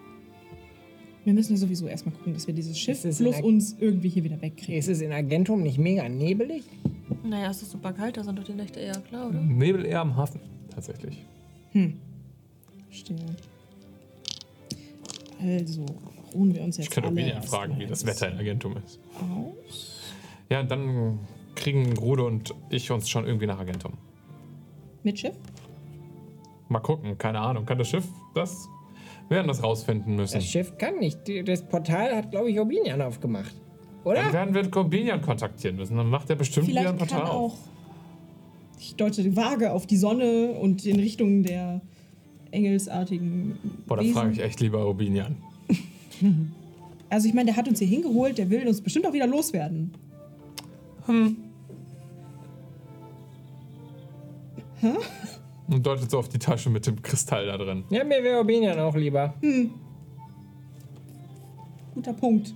Wir 1.27 1.35
müssen 1.35 1.55
ja 1.55 1.59
sowieso 1.59 1.89
erstmal 1.89 2.15
gucken, 2.15 2.35
dass 2.35 2.47
wir 2.47 2.55
dieses 2.55 2.79
Schiff 2.79 3.03
plus 3.03 3.41
uns 3.41 3.75
irgendwie 3.81 4.09
hier 4.09 4.23
wieder 4.23 4.41
wegkriegen. 4.41 4.77
Ist 4.77 4.87
es 4.87 5.01
in 5.01 5.11
Agentum 5.11 5.61
nicht 5.61 5.77
mega 5.77 6.09
nebelig? 6.09 6.63
Naja, 7.25 7.51
es 7.51 7.63
ist 7.63 7.73
super 7.73 7.93
kalt, 7.93 8.17
da 8.17 8.23
sind 8.23 8.39
doch 8.39 8.45
die 8.45 8.53
Nächte 8.53 8.79
eher 8.79 8.95
klar, 9.01 9.31
oder? 9.31 9.41
Nebel 9.41 9.85
eher 9.85 10.03
am 10.03 10.15
Hafen, 10.15 10.39
tatsächlich. 10.73 11.27
Verstehe. 12.89 13.17
Also, 15.43 15.85
ruhen 16.33 16.55
wir 16.55 16.63
uns 16.63 16.77
jetzt 16.77 16.87
Ich 16.87 16.91
könnte 16.93 17.09
alle 17.09 17.21
erst 17.23 17.49
fragen, 17.49 17.77
wie 17.77 17.87
das 17.87 18.07
Wetter 18.07 18.31
in 18.31 18.39
Agentum 18.39 18.77
ist. 18.77 19.01
Aus. 19.19 20.01
Ja, 20.49 20.63
dann 20.63 21.19
kriegen 21.57 21.97
Rude 21.97 22.23
und 22.23 22.55
ich 22.71 22.93
uns 22.93 23.09
schon 23.09 23.27
irgendwie 23.27 23.47
nach 23.47 23.59
Agentum. 23.59 23.95
Mit 25.03 25.19
Schiff? 25.19 25.35
Mal 26.69 26.79
gucken, 26.79 27.19
keine 27.19 27.41
Ahnung. 27.41 27.67
Kann 27.67 27.79
das 27.79 27.89
Schiff 27.89 28.07
das? 28.33 28.69
Wir 29.29 29.37
werden 29.39 29.49
das 29.49 29.63
rausfinden 29.63 30.15
müssen. 30.17 30.35
Das 30.35 30.45
Schiff 30.47 30.77
kann 30.79 30.99
nicht. 30.99 31.27
Die- 31.27 31.43
Das 31.43 31.63
Portal 31.63 32.15
hat, 32.17 32.31
glaube 32.31 32.51
ich, 32.51 32.61
Obinian 32.61 33.01
aufgemacht. 33.03 33.55
Dann 34.05 34.13
Oder? 34.13 34.33
werden 34.33 34.55
wir 34.55 34.71
Corbinian 34.71 35.21
kontaktieren 35.21 35.77
müssen. 35.77 35.97
Dann 35.97 36.09
macht 36.09 36.31
er 36.31 36.37
bestimmt 36.37 36.69
wieder 36.69 36.81
ein 36.81 36.87
Vielleicht 36.97 37.11
kann 37.11 37.21
Portal 37.21 37.37
auf. 37.37 37.53
auch. 37.53 37.59
Ich 38.79 38.95
deute 38.95 39.35
vage 39.35 39.73
auf 39.73 39.87
die 39.87 39.97
Sonne 39.97 40.53
und 40.53 40.87
in 40.87 40.97
Richtung 41.01 41.43
der 41.43 41.81
engelsartigen. 42.53 43.59
Boah, 43.87 43.97
da 43.97 44.05
frage 44.05 44.31
ich 44.33 44.41
echt 44.41 44.61
lieber 44.61 44.87
Obinian. 44.89 45.37
Also, 47.09 47.29
ich 47.29 47.35
meine, 47.35 47.47
der 47.47 47.57
hat 47.57 47.69
uns 47.69 47.79
hier 47.79 47.87
hingeholt, 47.87 48.37
der 48.37 48.51
will 48.51 48.67
uns 48.67 48.81
bestimmt 48.81 49.07
auch 49.07 49.13
wieder 49.13 49.29
loswerden. 49.29 49.93
Und 55.69 55.85
deutet 55.85 56.11
so 56.11 56.19
auf 56.19 56.29
die 56.29 56.39
Tasche 56.39 56.71
mit 56.71 56.87
dem 56.87 57.03
Kristall 57.03 57.47
da 57.47 57.57
drin. 57.59 57.85
Ja, 57.91 58.05
mir 58.05 58.23
wäre 58.23 58.41
Obinian 58.41 58.79
auch 58.79 58.95
lieber. 58.95 59.35
Guter 61.95 62.13
Punkt. 62.13 62.55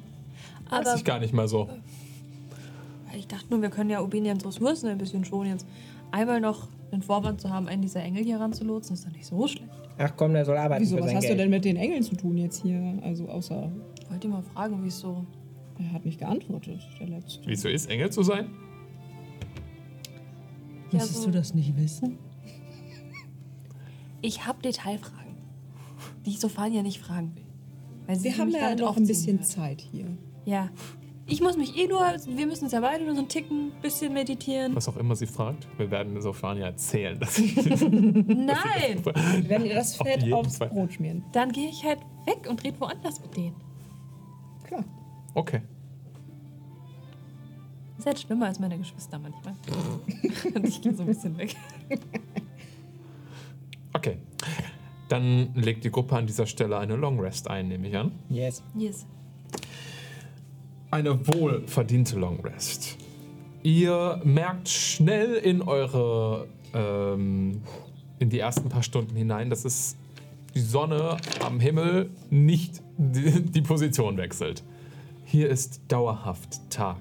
Weiß 0.69 0.87
Aber 0.87 0.95
ich 0.97 1.05
gar 1.05 1.19
nicht 1.19 1.33
mal 1.35 1.49
so. 1.49 1.69
ich 3.17 3.27
dachte 3.27 3.47
nur, 3.51 3.63
wir 3.63 3.71
können 3.71 3.91
ja 3.91 4.01
Obinians 4.01 4.45
Ressourcen 4.47 4.89
ein 4.89 4.99
bisschen 4.99 5.25
schonen 5.25 5.53
jetzt. 5.53 5.67
Einmal 6.13 6.41
noch 6.41 6.69
den 6.93 7.03
Vorwand 7.03 7.41
zu 7.41 7.51
haben, 7.51 7.69
einen 7.69 7.83
dieser 7.83 8.03
Engel 8.03 8.25
hier 8.25 8.39
ranzulotsen, 8.39 8.95
ist 8.95 9.07
doch 9.07 9.13
nicht 9.13 9.27
so 9.27 9.47
schlecht. 9.47 9.69
Ach 9.99 10.13
komm, 10.17 10.33
der 10.33 10.45
soll 10.45 10.57
arbeiten 10.57 10.83
Wieso, 10.83 10.97
für 10.97 11.03
was 11.05 11.15
hast 11.15 11.23
Geld. 11.23 11.35
du 11.35 11.37
denn 11.43 11.51
mit 11.51 11.65
den 11.65 11.77
Engeln 11.77 12.03
zu 12.03 12.17
tun 12.17 12.37
jetzt 12.37 12.63
hier? 12.63 12.99
Also, 13.03 13.29
außer. 13.29 13.71
Wollt 14.09 14.25
ihr 14.25 14.31
mal 14.31 14.43
fragen, 14.43 14.83
wie 14.85 14.89
es 14.89 14.99
so. 15.01 15.25
Er 15.79 15.93
hat 15.93 16.05
nicht 16.05 16.19
geantwortet, 16.19 16.81
der 17.01 17.09
letzte. 17.09 17.41
Wieso 17.47 17.69
ist 17.69 17.89
Engel 17.91 18.11
zu 18.11 18.23
sein? 18.23 18.47
Ja, 20.91 20.99
Müsstest 20.99 21.15
so- 21.23 21.27
du 21.27 21.33
das 21.33 21.55
nicht 21.55 21.77
wissen? 21.77 22.19
Ich 24.23 24.47
habe 24.47 24.61
Detailfragen, 24.63 25.37
die 26.25 26.31
ich 26.31 26.41
Sophania 26.41 26.83
nicht 26.83 27.01
fragen 27.01 27.35
will. 27.35 27.45
Weil 28.07 28.17
sie 28.17 28.25
Wir 28.25 28.39
haben 28.39 28.51
ja 28.51 28.75
noch 28.75 28.97
ein 28.97 29.07
bisschen 29.07 29.39
wird. 29.39 29.49
Zeit 29.49 29.81
hier. 29.81 30.07
Ja. 30.45 30.69
Ich 31.27 31.41
muss 31.41 31.57
mich 31.57 31.77
eh 31.79 31.87
nur, 31.87 32.01
wir 32.01 32.47
müssen 32.47 32.65
uns 32.65 32.73
ja 32.73 32.81
beide 32.81 33.05
nur 33.05 33.15
so 33.15 33.21
einen 33.21 33.29
Ticken, 33.29 33.71
bisschen 33.83 34.13
meditieren. 34.13 34.75
Was 34.75 34.89
auch 34.89 34.97
immer 34.97 35.15
sie 35.15 35.27
fragt. 35.29 35.69
Wir 35.79 35.89
werden 35.91 36.21
Sophania 36.21 36.67
erzählen, 36.67 37.21
dass 37.21 37.37
sie 37.37 37.55
Nein! 37.55 39.03
Wenn 39.47 39.65
ihr 39.65 39.75
das 39.75 40.01
Auf 40.01 40.07
Fett 40.09 40.23
jeden 40.23 40.35
aufs 40.35 40.57
Fall. 40.57 40.69
Brot 40.71 40.93
schmieren. 40.95 41.23
Dann 41.33 41.53
gehe 41.53 41.69
ich 41.69 41.85
halt 41.85 42.01
weg 42.27 42.49
und 42.49 42.65
rede 42.65 42.81
woanders 42.81 43.21
mit 43.21 43.37
denen. 43.37 43.55
Klar. 44.65 44.85
Okay. 45.35 45.63
Das 47.97 47.99
ist 48.01 48.07
halt 48.07 48.19
schlimmer 48.19 48.47
als 48.47 48.59
meine 48.59 48.77
Geschwister 48.77 49.19
manchmal. 49.21 49.55
und 50.55 50.67
ich 50.67 50.83
gehe 50.83 50.95
so 50.95 51.03
ein 51.03 51.07
bisschen 51.07 51.39
weg. 51.39 51.55
Okay. 53.93 54.19
Dann 55.09 55.55
legt 55.55 55.85
die 55.85 55.91
Gruppe 55.91 56.17
an 56.17 56.27
dieser 56.27 56.47
Stelle 56.47 56.79
eine 56.79 56.97
Long 56.97 57.19
Rest 57.19 57.49
ein, 57.49 57.69
nehme 57.69 57.89
ich 57.89 57.97
an. 57.97 58.13
Yes. 58.29 58.63
Yes. 58.77 59.07
Eine 60.91 61.27
wohlverdiente 61.27 62.19
Long 62.19 62.41
Rest. 62.41 62.97
Ihr 63.63 64.21
merkt 64.25 64.69
schnell 64.69 65.35
in 65.35 65.63
eure, 65.63 66.49
ähm, 66.73 67.63
in 68.19 68.31
die 68.31 68.39
ersten 68.39 68.69
paar 68.69 68.83
Stunden 68.83 69.17
hinein, 69.17 69.51
dass 69.51 69.65
es 69.65 69.97
die 70.55 70.61
Sonne 70.61 71.17
am 71.45 71.61
Himmel 71.61 72.11
nicht 72.31 72.83
die, 72.97 73.43
die 73.43 73.63
Position 73.63 74.17
wechselt. 74.17 74.65
Hier 75.25 75.49
ist 75.49 75.83
dauerhaft 75.89 76.61
Tag. 76.71 76.99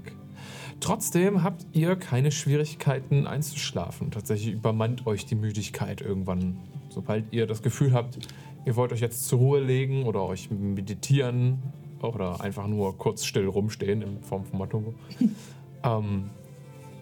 Trotzdem 0.80 1.44
habt 1.44 1.66
ihr 1.74 1.96
keine 1.96 2.32
Schwierigkeiten 2.32 3.28
einzuschlafen. 3.28 4.12
Tatsächlich 4.12 4.54
übermannt 4.54 5.08
euch 5.08 5.26
die 5.26 5.36
Müdigkeit 5.36 6.02
irgendwann. 6.02 6.58
Sobald 6.90 7.32
ihr 7.32 7.48
das 7.48 7.62
Gefühl 7.62 7.94
habt, 7.94 8.18
ihr 8.66 8.76
wollt 8.76 8.92
euch 8.92 9.02
jetzt 9.02 9.28
zur 9.28 9.40
Ruhe 9.40 9.60
legen 9.60 10.04
oder 10.04 10.24
euch 10.24 10.50
meditieren 10.52 11.60
oder 12.02 12.42
einfach 12.42 12.68
nur 12.68 12.98
kurz 12.98 13.26
still 13.26 13.48
rumstehen 13.48 14.02
in 14.02 14.22
Form 14.24 14.46
von 14.46 14.60
Matungo, 14.60 14.94
ähm, 15.84 16.30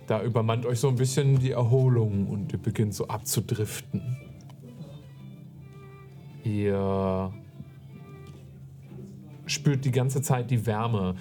da 0.07 0.23
übermannt 0.23 0.65
euch 0.65 0.79
so 0.79 0.87
ein 0.87 0.95
bisschen 0.95 1.39
die 1.39 1.51
Erholung 1.51 2.27
und 2.27 2.53
ihr 2.53 2.59
beginnt 2.59 2.93
so 2.93 3.07
abzudriften. 3.07 4.17
Ihr 6.43 7.33
spürt 9.45 9.83
die 9.83 9.91
ganze 9.91 10.21
Zeit 10.21 10.49
die 10.49 10.65
Wärme, 10.65 11.15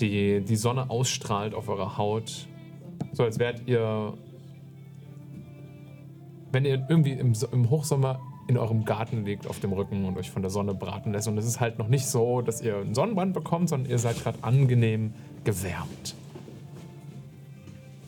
die 0.00 0.40
die 0.40 0.56
Sonne 0.56 0.88
ausstrahlt 0.88 1.54
auf 1.54 1.68
eure 1.68 1.98
Haut. 1.98 2.48
So 3.12 3.24
als 3.24 3.38
wärt 3.38 3.66
ihr, 3.66 4.14
wenn 6.52 6.64
ihr 6.64 6.86
irgendwie 6.88 7.12
im, 7.12 7.32
im 7.52 7.70
Hochsommer 7.70 8.20
in 8.48 8.58
eurem 8.58 8.84
Garten 8.84 9.24
liegt 9.24 9.46
auf 9.46 9.60
dem 9.60 9.72
Rücken 9.72 10.04
und 10.04 10.18
euch 10.18 10.30
von 10.30 10.42
der 10.42 10.50
Sonne 10.50 10.74
braten 10.74 11.12
lässt. 11.12 11.28
Und 11.28 11.38
es 11.38 11.46
ist 11.46 11.60
halt 11.60 11.78
noch 11.78 11.88
nicht 11.88 12.06
so, 12.06 12.42
dass 12.42 12.60
ihr 12.60 12.78
einen 12.78 12.94
Sonnenbrand 12.94 13.32
bekommt, 13.32 13.68
sondern 13.68 13.90
ihr 13.90 13.98
seid 13.98 14.20
gerade 14.22 14.38
angenehm 14.42 15.14
gewärmt. 15.44 16.16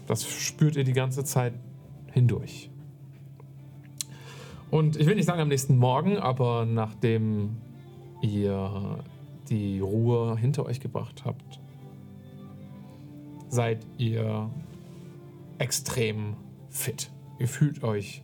Das 0.06 0.24
spürt 0.24 0.77
ihr 0.77 0.85
die 0.85 0.93
ganze 0.93 1.24
Zeit 1.24 1.55
hindurch. 2.10 2.70
Und 4.70 4.97
ich 4.97 5.06
will 5.06 5.14
nicht 5.14 5.27
sagen 5.27 5.40
am 5.40 5.48
nächsten 5.48 5.77
Morgen, 5.77 6.16
aber 6.16 6.66
nachdem 6.66 7.56
ihr 8.23 8.98
die 9.48 9.81
Ruhe 9.81 10.36
hinter 10.36 10.66
euch 10.66 10.81
gebracht 10.81 11.24
habt, 11.24 11.60
seid 13.48 13.86
ihr 13.98 14.51
extrem 15.59 16.36
fit. 16.70 17.10
Ihr 17.39 17.48
fühlt 17.48 17.85
euch. 17.85 18.21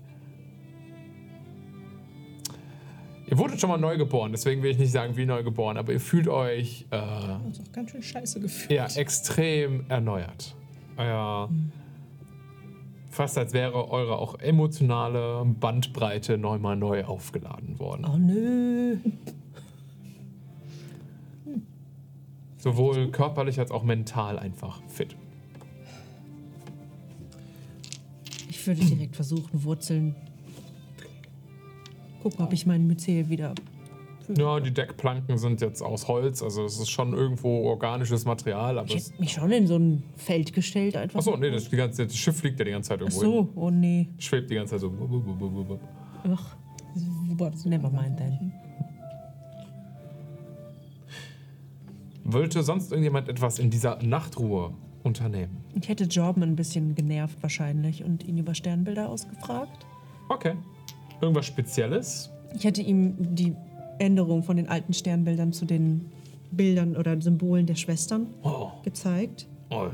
Ihr 3.31 3.37
wurdet 3.37 3.61
schon 3.61 3.69
mal 3.69 3.77
neu 3.79 3.99
geboren, 3.99 4.33
deswegen 4.33 4.63
will 4.63 4.71
ich 4.71 4.79
nicht 4.79 4.93
sagen 4.93 5.17
wie 5.17 5.27
neu 5.27 5.43
geboren, 5.43 5.77
aber 5.77 5.93
ihr 5.93 6.01
fühlt 6.01 6.29
euch 6.29 6.87
äh, 6.91 6.97
Uns 7.45 7.61
auch 7.61 7.73
ganz 7.73 7.91
schön 7.91 8.03
scheiße 8.03 8.41
gefühlt. 8.41 8.71
ja, 8.71 8.87
extrem 8.97 9.85
erneuert. 9.91 10.55
Euer, 10.97 11.51
fast 13.11 13.37
als 13.37 13.53
wäre 13.53 13.91
eure 13.91 14.19
auch 14.19 14.39
emotionale 14.39 15.45
Bandbreite 15.45 16.39
nochmal 16.39 16.77
neu 16.77 17.05
aufgeladen 17.05 17.79
worden. 17.79 18.07
Oh 18.07 18.17
nö. 18.17 18.97
Sowohl 22.57 23.11
körperlich 23.11 23.61
als 23.61 23.71
auch 23.71 23.85
mental 23.85 24.39
einfach 24.39 24.81
fit. 24.89 25.15
Ich 28.49 28.67
würde 28.67 28.81
direkt 28.85 29.15
versuchen, 29.17 29.63
Wurzeln. 29.65 30.17
Gucken, 32.23 32.45
ob 32.45 32.53
ich 32.53 32.67
meinen 32.67 32.87
Myzel 32.87 33.29
wieder. 33.29 33.55
Ja, 34.37 34.61
die 34.61 34.73
Deckplanken 34.73 35.39
sind 35.39 35.61
jetzt 35.63 35.81
aus 35.83 36.07
Holz, 36.07 36.43
also 36.43 36.65
es 36.65 36.79
ist 36.79 36.91
schon 36.91 37.15
irgendwo 37.15 37.63
organisches 37.63 38.27
Material, 38.27 38.79
aber 38.79 38.89
Ich 38.89 38.97
hätte 38.97 39.21
mich 39.21 39.33
schon 39.33 39.51
in 39.51 39.67
so 39.67 39.77
ein 39.77 40.03
Feld 40.17 40.53
gestellt 40.53 40.97
einfach. 40.97 41.21
Achso, 41.21 41.37
nee, 41.37 41.51
das, 41.51 41.71
die 41.71 41.77
ganze, 41.77 42.07
das 42.07 42.17
Schiff 42.17 42.37
fliegt 42.37 42.59
ja 42.59 42.67
die 42.67 42.73
ganze 42.73 42.91
Zeit 42.91 42.99
Ach 42.99 43.07
irgendwo 43.07 43.23
hin. 43.23 43.49
so, 43.55 43.61
oh 43.61 43.71
nee. 43.71 44.09
Schwebt 44.19 44.51
die 44.51 44.57
ganze 44.57 44.73
Zeit 44.73 44.81
so. 44.81 44.93
Ach, 46.31 46.57
never 47.65 47.91
mind 47.91 48.19
then. 48.19 48.53
Wollte 52.25 52.63
sonst 52.63 52.93
irgendjemand 52.93 53.31
etwas 53.31 53.59
in 53.59 53.71
dieser 53.71 54.03
Nachtruhe 54.03 54.75
unternehmen? 55.03 55.65
Ich 55.81 55.89
hätte 55.89 56.05
Jordan 56.05 56.43
ein 56.43 56.57
bisschen 56.57 56.95
genervt 56.95 57.43
wahrscheinlich 57.43 58.05
und 58.05 58.23
ihn 58.25 58.37
über 58.37 58.55
Sternbilder 58.55 59.09
ausgefragt. 59.09 59.87
Okay. 60.29 60.55
Irgendwas 61.21 61.47
Spezielles? 61.47 62.31
Ich 62.55 62.65
hätte 62.65 62.83
ihm 62.83 63.17
die 63.35 63.55
Änderung 63.99 64.43
von 64.43 64.57
den 64.57 64.69
alten 64.69 64.93
Sternbildern 64.93 65.53
zu 65.53 65.65
den 65.65 66.07
Bildern 66.51 66.97
oder 66.97 67.21
Symbolen 67.21 67.67
der 67.67 67.75
Schwestern 67.75 68.29
Oh, 68.43 68.71
gezeigt. 68.83 69.47
oh 69.71 69.89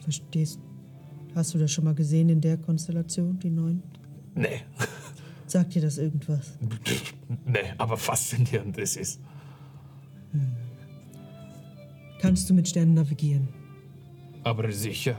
Verstehst 0.00 0.60
Hast 1.34 1.52
du 1.52 1.58
das 1.58 1.70
schon 1.72 1.84
mal 1.84 1.94
gesehen 1.94 2.28
in 2.28 2.40
der 2.40 2.56
Konstellation, 2.56 3.38
die 3.38 3.50
neuen? 3.50 3.82
nee. 4.34 4.60
Sagt 5.48 5.74
dir 5.74 5.82
das 5.82 5.98
irgendwas? 5.98 6.58
nee, 7.44 7.58
aber 7.78 7.96
faszinierend 7.96 8.76
ist 8.78 8.96
es. 8.96 9.20
Kannst 12.20 12.50
du 12.50 12.54
mit 12.54 12.68
Sternen 12.68 12.94
navigieren? 12.94 13.48
Aber 14.42 14.70
sicher. 14.72 15.16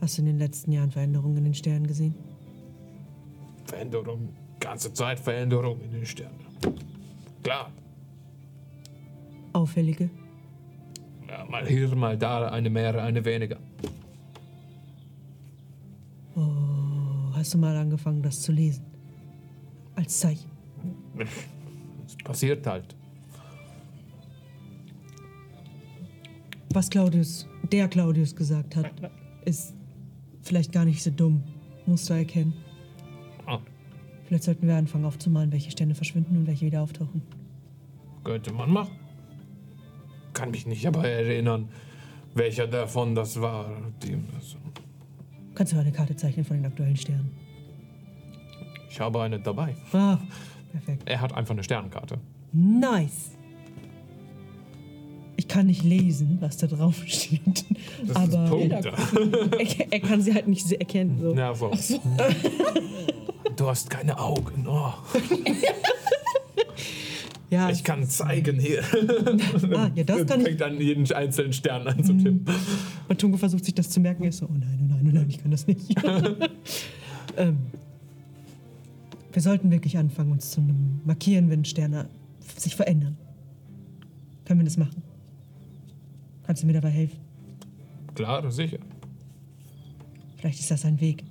Hast 0.00 0.18
du 0.18 0.22
in 0.22 0.26
den 0.26 0.38
letzten 0.38 0.72
Jahren 0.72 0.90
Veränderungen 0.90 1.38
in 1.38 1.44
den 1.44 1.54
Sternen 1.54 1.86
gesehen? 1.86 2.14
Veränderung, 3.70 4.34
ganze 4.58 4.92
Zeit 4.92 5.20
Veränderung 5.20 5.80
in 5.80 5.92
den 5.92 6.04
Sternen. 6.04 6.44
Klar. 7.42 7.70
Auffällige? 9.52 10.10
Ja, 11.28 11.44
mal 11.44 11.66
hier, 11.66 11.94
mal 11.94 12.18
da, 12.18 12.48
eine 12.48 12.68
mehr, 12.68 13.02
eine 13.02 13.24
weniger. 13.24 13.58
Oh, 16.34 17.32
hast 17.34 17.54
du 17.54 17.58
mal 17.58 17.76
angefangen, 17.76 18.22
das 18.22 18.42
zu 18.42 18.52
lesen? 18.52 18.84
Als 19.94 20.18
Zeichen. 20.18 20.50
Es 22.06 22.16
passiert 22.24 22.66
halt. 22.66 22.96
Was 26.72 26.88
Claudius, 26.90 27.46
der 27.70 27.88
Claudius 27.88 28.34
gesagt 28.34 28.76
hat, 28.76 28.92
ist 29.44 29.74
vielleicht 30.42 30.72
gar 30.72 30.84
nicht 30.84 31.02
so 31.02 31.10
dumm. 31.10 31.42
Musst 31.86 32.08
du 32.10 32.14
erkennen. 32.14 32.54
Vielleicht 34.30 34.44
sollten 34.44 34.68
wir 34.68 34.76
anfangen 34.76 35.04
aufzumalen, 35.06 35.50
welche 35.50 35.72
Sterne 35.72 35.96
verschwinden 35.96 36.36
und 36.36 36.46
welche 36.46 36.64
wieder 36.64 36.82
auftauchen. 36.82 37.20
könnte 38.22 38.52
man 38.52 38.70
machen. 38.70 38.92
Kann 40.34 40.52
mich 40.52 40.68
nicht 40.68 40.86
aber 40.86 41.04
erinnern, 41.04 41.68
welcher 42.36 42.68
davon 42.68 43.16
das 43.16 43.40
war. 43.40 43.72
Die, 44.04 44.16
das, 44.32 44.54
Kannst 45.56 45.72
du 45.72 45.78
eine 45.80 45.90
Karte 45.90 46.14
zeichnen 46.14 46.44
von 46.44 46.58
den 46.58 46.66
aktuellen 46.66 46.96
Sternen? 46.96 47.32
ich 48.88 49.00
habe 49.00 49.20
eine 49.20 49.40
dabei. 49.40 49.74
Ah, 49.92 50.18
perfekt. 50.70 51.02
Er 51.06 51.20
hat 51.22 51.32
einfach 51.34 51.50
eine 51.54 51.64
Sternenkarte. 51.64 52.18
Nice. 52.52 53.32
Ich 55.34 55.48
kann 55.48 55.66
nicht 55.66 55.82
lesen, 55.82 56.38
was 56.40 56.56
da 56.56 56.68
drauf 56.68 57.02
steht. 57.04 57.64
Das 58.06 58.14
aber 58.14 58.44
ist 58.44 58.50
Punkt. 58.50 58.72
er, 58.72 59.92
er 59.92 60.00
kann 60.00 60.22
sie 60.22 60.32
halt 60.32 60.46
nicht 60.46 60.70
erkennen. 60.70 61.18
So. 61.20 61.34
Ja, 61.34 61.52
so. 61.52 61.72
Du 63.56 63.66
hast 63.66 63.90
keine 63.90 64.18
Augen. 64.18 64.66
Oh. 64.68 64.92
Ja, 67.50 67.68
Ich 67.68 67.82
kann 67.82 68.08
zeigen 68.08 68.60
hier. 68.60 68.84
ah, 69.74 69.90
ja, 69.96 70.04
das 70.04 70.24
kann. 70.24 70.40
Fängt 70.40 70.62
an, 70.62 70.80
jeden 70.80 71.10
einzelnen 71.12 71.52
Stern 71.52 71.84
anzutippen. 71.88 72.44
Matungo 73.08 73.36
versucht 73.36 73.64
sich 73.64 73.74
das 73.74 73.90
zu 73.90 73.98
merken. 73.98 74.22
Er 74.22 74.28
ist 74.28 74.38
so, 74.38 74.46
oh 74.46 74.52
nein, 74.52 74.78
oh 74.80 74.86
nein, 74.88 75.04
oh 75.04 75.10
nein, 75.12 75.26
ich 75.28 75.42
kann 75.42 75.50
das 75.50 75.66
nicht. 75.66 75.92
ähm, 77.36 77.58
wir 79.32 79.42
sollten 79.42 79.72
wirklich 79.72 79.98
anfangen, 79.98 80.30
uns 80.30 80.52
zu 80.52 80.64
markieren, 81.04 81.50
wenn 81.50 81.64
Sterne 81.64 82.08
sich 82.56 82.76
verändern. 82.76 83.16
Können 84.44 84.60
wir 84.60 84.64
das 84.64 84.76
machen? 84.76 85.02
Kannst 86.46 86.62
du 86.62 86.68
mir 86.68 86.74
dabei 86.74 86.90
helfen? 86.90 87.18
Klar, 88.14 88.48
sicher. 88.50 88.78
Vielleicht 90.36 90.60
ist 90.60 90.70
das 90.70 90.84
ein 90.84 91.00
Weg, 91.00 91.24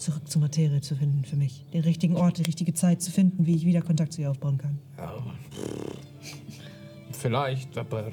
zurück 0.00 0.28
zur 0.28 0.40
Materie 0.40 0.80
zu 0.80 0.96
finden 0.96 1.24
für 1.24 1.36
mich. 1.36 1.64
Den 1.72 1.82
richtigen 1.82 2.16
Ort, 2.16 2.38
die 2.38 2.42
richtige 2.42 2.74
Zeit 2.74 3.02
zu 3.02 3.10
finden, 3.10 3.46
wie 3.46 3.54
ich 3.54 3.64
wieder 3.64 3.82
Kontakt 3.82 4.12
zu 4.12 4.22
ihr 4.22 4.30
aufbauen 4.30 4.58
kann. 4.58 4.78
Ja. 4.98 5.12
Vielleicht, 7.12 7.76
aber 7.76 8.06
äh, 8.06 8.12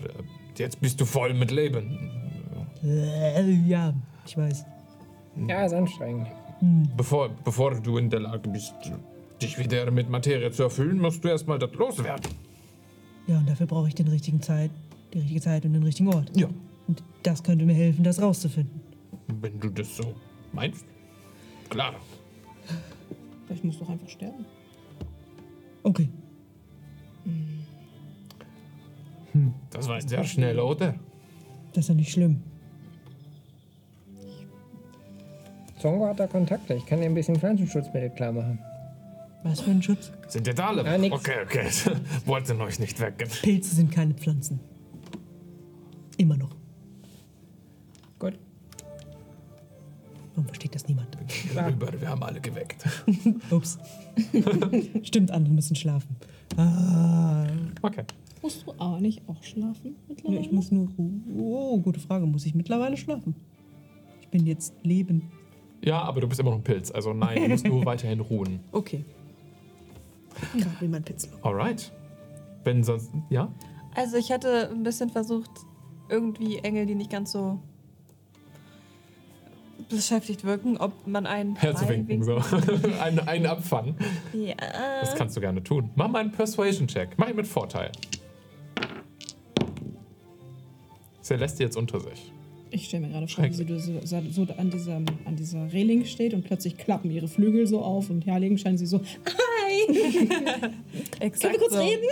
jetzt 0.58 0.80
bist 0.82 1.00
du 1.00 1.06
voll 1.06 1.34
mit 1.34 1.52
Leben. 1.52 2.12
Äh, 2.84 3.52
ja, 3.68 3.94
ich 4.26 4.38
weiß. 4.38 4.66
Ja, 5.48 5.66
ist 5.66 5.74
anstrengend. 5.74 6.28
Bevor, 6.96 7.30
bevor 7.44 7.80
du 7.80 7.98
in 7.98 8.10
der 8.10 8.22
Lage 8.22 8.50
bist, 8.50 8.74
dich 9.42 9.58
wieder 9.60 9.90
mit 9.92 10.10
Materie 10.10 10.52
zu 10.52 10.64
erfüllen, 10.64 11.00
musst 11.00 11.24
du 11.24 11.28
erstmal 11.28 11.60
das 11.60 11.72
loswerden. 11.74 12.32
Ja, 13.28 13.38
und 13.38 13.48
dafür 13.48 13.68
brauche 13.68 13.88
ich 13.88 13.96
den 13.96 14.08
richtigen 14.08 14.42
Zeit, 14.42 14.72
die 15.14 15.20
richtige 15.20 15.42
Zeit 15.42 15.66
und 15.66 15.74
den 15.74 15.84
richtigen 15.84 16.14
Ort. 16.14 16.32
Ja. 16.36 16.48
Und 16.88 17.04
das 17.24 17.44
könnte 17.44 17.66
mir 17.66 17.74
helfen, 17.74 18.04
das 18.04 18.22
rauszufinden. 18.22 18.82
Wenn 19.42 19.60
du 19.60 19.70
das 19.70 19.98
so 19.98 20.16
meinst. 20.54 20.86
Klar. 21.70 21.96
Vielleicht 23.46 23.64
musst 23.64 23.80
du 23.80 23.86
doch 23.86 23.92
einfach 23.92 24.10
sterben. 24.10 24.46
Okay. 25.84 26.10
Das 29.72 29.88
war 29.88 30.02
sehr 30.02 30.24
schnell, 30.24 30.60
oder? 30.60 30.96
Das 31.74 31.86
ist 31.86 31.90
ja 31.90 31.96
nicht 31.96 32.12
schlimm. 32.12 32.42
Zongo 35.80 36.08
hat 36.08 36.20
da 36.20 36.28
Kontakte. 36.28 36.74
Ich 36.74 36.86
kann 36.86 37.00
dir 37.00 37.06
ein 37.06 37.14
bisschen 37.14 37.36
Pflanzenschutzmittel 37.36 38.10
klar 38.10 38.32
machen. 38.32 38.60
Was 39.44 39.62
für 39.62 39.70
ein 39.72 39.84
Schutz? 39.84 40.12
Sind 40.28 40.48
jetzt 40.48 40.60
alle? 40.60 40.84
Ja, 40.84 40.98
nix. 40.98 41.16
okay, 41.16 41.44
okay. 41.46 41.70
Wollten 42.26 42.60
euch 42.62 42.80
nicht 42.80 43.00
wecken. 43.00 43.30
Pilze 43.44 43.76
sind 43.76 43.92
keine 43.92 44.16
Pflanzen. 44.16 44.60
Immer 46.18 46.38
noch. 46.38 46.57
Warum 50.38 50.46
versteht 50.46 50.76
das 50.76 50.88
niemand? 50.88 51.18
Rüber, 51.56 51.90
wir 52.00 52.10
haben 52.10 52.22
alle 52.22 52.40
geweckt. 52.40 52.86
Ups. 53.50 53.80
Stimmt, 55.02 55.32
andere 55.32 55.52
müssen 55.52 55.76
schlafen. 55.76 56.16
Ah. 56.58 57.48
Okay. 57.82 58.04
Musst 58.44 58.68
du 58.68 58.72
A 58.78 59.00
nicht 59.00 59.28
auch 59.28 59.42
schlafen 59.42 59.96
Ja, 59.96 60.04
mittlerweile? 60.10 60.40
ich 60.42 60.52
muss 60.52 60.72
nur. 60.72 60.90
Oh, 61.40 61.80
gute 61.80 62.00
Frage. 62.00 62.28
Muss 62.28 62.46
ich 62.46 62.54
mittlerweile 62.54 62.98
schlafen? 62.98 63.36
Ich 64.22 64.28
bin 64.28 64.46
jetzt 64.46 64.76
leben. 64.84 65.24
Ja, 65.84 66.04
aber 66.04 66.22
du 66.22 66.28
bist 66.28 66.40
immer 66.40 66.52
noch 66.52 66.58
ein 66.58 66.64
Pilz. 66.64 66.92
Also 66.92 67.14
nein, 67.14 67.42
du 67.42 67.50
musst 67.50 67.66
nur 67.68 67.84
weiterhin 67.88 68.20
ruhen. 68.20 68.60
Okay. 68.72 69.06
Gerade 70.56 70.76
wie 70.82 70.88
mein 70.88 71.02
Pilz. 71.04 71.28
Alright. 71.42 71.92
Wenn 72.64 72.84
sonst. 72.84 73.12
Ja? 73.32 73.52
Also 73.96 74.18
ich 74.18 74.30
hätte 74.30 74.70
ein 74.70 74.84
bisschen 74.84 75.10
versucht, 75.10 75.50
irgendwie 76.10 76.60
Engel, 76.60 76.86
die 76.86 76.94
nicht 76.94 77.10
ganz 77.10 77.32
so 77.32 77.60
beschäftigt 79.90 80.44
wirken, 80.44 80.78
ob 80.78 81.08
man 81.08 81.26
einen 81.26 81.56
Herzuwinken. 81.60 82.24
So. 82.24 82.36
einen, 83.02 83.20
einen 83.20 83.46
abfangen. 83.46 83.96
Ja. 84.34 84.56
Das 85.02 85.16
kannst 85.16 85.36
du 85.38 85.42
gerne 85.42 85.64
tun. 85.64 85.90
Mach 85.96 86.08
mal 86.08 86.20
einen 86.20 86.32
Persuasion-Check. 86.32 87.12
Mach 87.18 87.30
ihn 87.30 87.36
mit 87.36 87.48
Vorteil. 87.48 87.92
Celeste 91.22 91.64
jetzt 91.64 91.76
unter 91.76 92.00
sich. 92.00 92.32
Ich 92.70 92.86
stelle 92.86 93.08
mir 93.08 93.14
gerade 93.14 93.28
vor, 93.28 93.44
wie 93.46 93.54
sie 93.54 93.80
so, 93.80 94.00
so, 94.04 94.22
so 94.30 94.54
an, 94.58 94.70
diesem, 94.70 95.06
an 95.26 95.36
dieser 95.36 95.72
Reling 95.72 96.06
steht 96.06 96.34
und 96.34 96.44
plötzlich 96.44 96.78
klappen 96.78 97.12
ihre 97.12 97.28
Flügel 97.28 97.66
so 97.66 97.82
auf 97.82 98.10
und 98.10 98.26
Heiligenschein 98.26 98.78
sie 98.78 98.86
so, 98.86 99.02
Exakt 101.20 101.42
können 101.42 101.54
wir 101.54 101.60
kurz 101.60 101.74
so. 101.74 101.80
reden? 101.80 102.04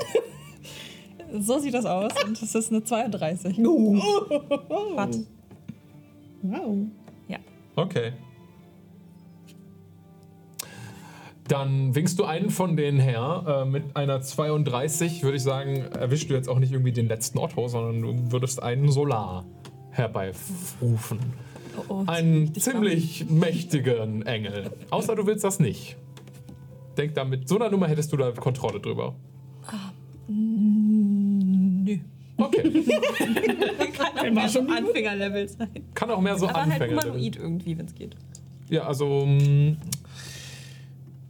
So 1.41 1.59
sieht 1.59 1.73
das 1.73 1.85
aus 1.85 2.11
und 2.25 2.41
es 2.41 2.55
ist 2.55 2.71
eine 2.71 2.83
32. 2.83 3.57
What? 3.57 5.19
Wow. 6.41 6.77
Okay. 7.75 8.13
Dann 11.47 11.93
winkst 11.93 12.17
du 12.17 12.25
einen 12.25 12.49
von 12.49 12.75
denen 12.75 12.99
her. 12.99 13.63
Äh, 13.65 13.69
mit 13.69 13.95
einer 13.95 14.21
32, 14.21 15.21
würde 15.23 15.37
ich 15.37 15.43
sagen, 15.43 15.85
erwischst 15.91 16.29
du 16.29 16.33
jetzt 16.33 16.49
auch 16.49 16.57
nicht 16.57 16.71
irgendwie 16.71 16.91
den 16.91 17.07
letzten 17.07 17.37
Otto, 17.37 17.67
sondern 17.67 18.01
du 18.01 18.31
würdest 18.31 18.63
einen 18.63 18.91
Solar 18.91 19.45
herbeirufen. 19.91 21.19
Oh, 21.77 21.81
oh, 21.89 22.03
Einen 22.07 22.53
ziemlich 22.55 23.29
mächtigen 23.29 24.25
Engel. 24.25 24.71
Außer 24.89 25.15
du 25.15 25.27
willst 25.27 25.43
das 25.43 25.59
nicht. 25.59 25.97
Denk 26.97 27.13
da, 27.13 27.25
mit 27.25 27.47
so 27.47 27.57
einer 27.57 27.69
Nummer 27.69 27.87
hättest 27.87 28.11
du 28.11 28.17
da 28.17 28.31
Kontrolle 28.31 28.79
drüber. 28.79 29.13
Nö. 30.27 31.99
Okay. 32.37 32.85
Kann 34.13 34.33
mehr 34.33 34.49
so 34.49 34.59
Anfängerlevel 34.59 35.47
sein. 35.47 35.69
Kann 35.93 36.09
auch 36.11 36.19
mehr 36.21 36.37
so 36.37 36.47
Aber 36.49 36.65
halt 36.65 36.73
Anfänger. 36.73 37.01
humanoid 37.03 37.35
irgendwie, 37.37 37.77
wenn 37.77 37.85
es 37.85 37.95
geht. 37.95 38.15
Ja, 38.69 38.83
also. 38.87 39.25
mh, 39.25 39.77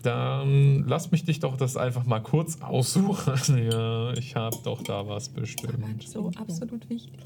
Dann 0.03 0.83
lass 0.87 1.11
mich 1.11 1.23
dich 1.25 1.39
doch 1.39 1.57
das 1.57 1.77
einfach 1.77 2.05
mal 2.05 2.19
kurz 2.21 2.61
aussuchen. 2.61 3.33
Ja, 3.71 4.13
ich 4.13 4.35
habe 4.35 4.57
doch 4.63 4.81
da 4.83 5.07
was 5.07 5.29
bestimmt. 5.29 6.03
So 6.07 6.31
absolut 6.39 6.87
wichtig. 6.89 7.19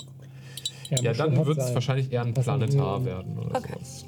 Ja, 0.89 0.97
dann 1.13 1.31
bestimmt 1.31 1.45
wird 1.45 1.57
es 1.59 1.65
sein. 1.65 1.73
wahrscheinlich 1.75 2.11
eher 2.11 2.23
ein 2.23 2.33
Planetar 2.33 3.05
werden 3.05 3.37
oder 3.37 3.57
Okay. 3.57 3.73
sowas. 3.73 4.05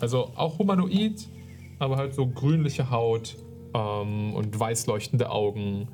Also 0.00 0.30
auch 0.34 0.58
humanoid, 0.58 1.28
aber 1.78 1.96
halt 1.96 2.14
so 2.14 2.26
grünliche 2.26 2.90
Haut 2.90 3.36
ähm, 3.74 4.34
und 4.34 4.58
weiß 4.58 4.86
leuchtende 4.86 5.30
Augen. 5.30 5.86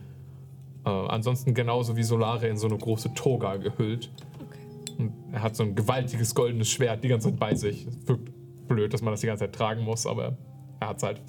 Äh, 0.85 0.91
ansonsten 0.91 1.55
genauso 1.55 1.97
wie 1.97 2.03
Solare 2.03 2.49
in 2.49 2.57
so 2.57 2.67
eine 2.67 2.79
große 2.79 3.15
Toga 3.15 3.57
gehüllt. 3.57 4.11
Okay. 4.47 4.93
Und 4.99 5.13
er 5.33 5.43
hat 5.43 5.57
so 5.57 5.63
ein 5.63 5.75
gewaltiges 5.75 6.35
goldenes 6.35 6.69
Schwert 6.69 7.05
die 7.05 7.09
ganze 7.09 7.31
Zeit 7.31 7.39
bei 7.39 7.55
sich. 7.55 7.87
Es 7.87 8.09
wirkt 8.09 8.31
blöd, 8.69 8.93
dass 8.93 9.03
man 9.03 9.13
das 9.13 9.21
die 9.21 9.27
ganze 9.27 9.45
Zeit 9.45 9.55
tragen 9.55 9.83
muss, 9.83 10.07
aber 10.07 10.37
er 10.81 10.89
hat's 10.89 11.03
halt. 11.03 11.21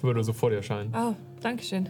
Würde 0.00 0.24
so 0.24 0.32
vor 0.32 0.50
dir 0.50 0.62
scheinen. 0.62 0.92
Oh, 0.94 1.14
danke 1.40 1.62
schön. 1.62 1.88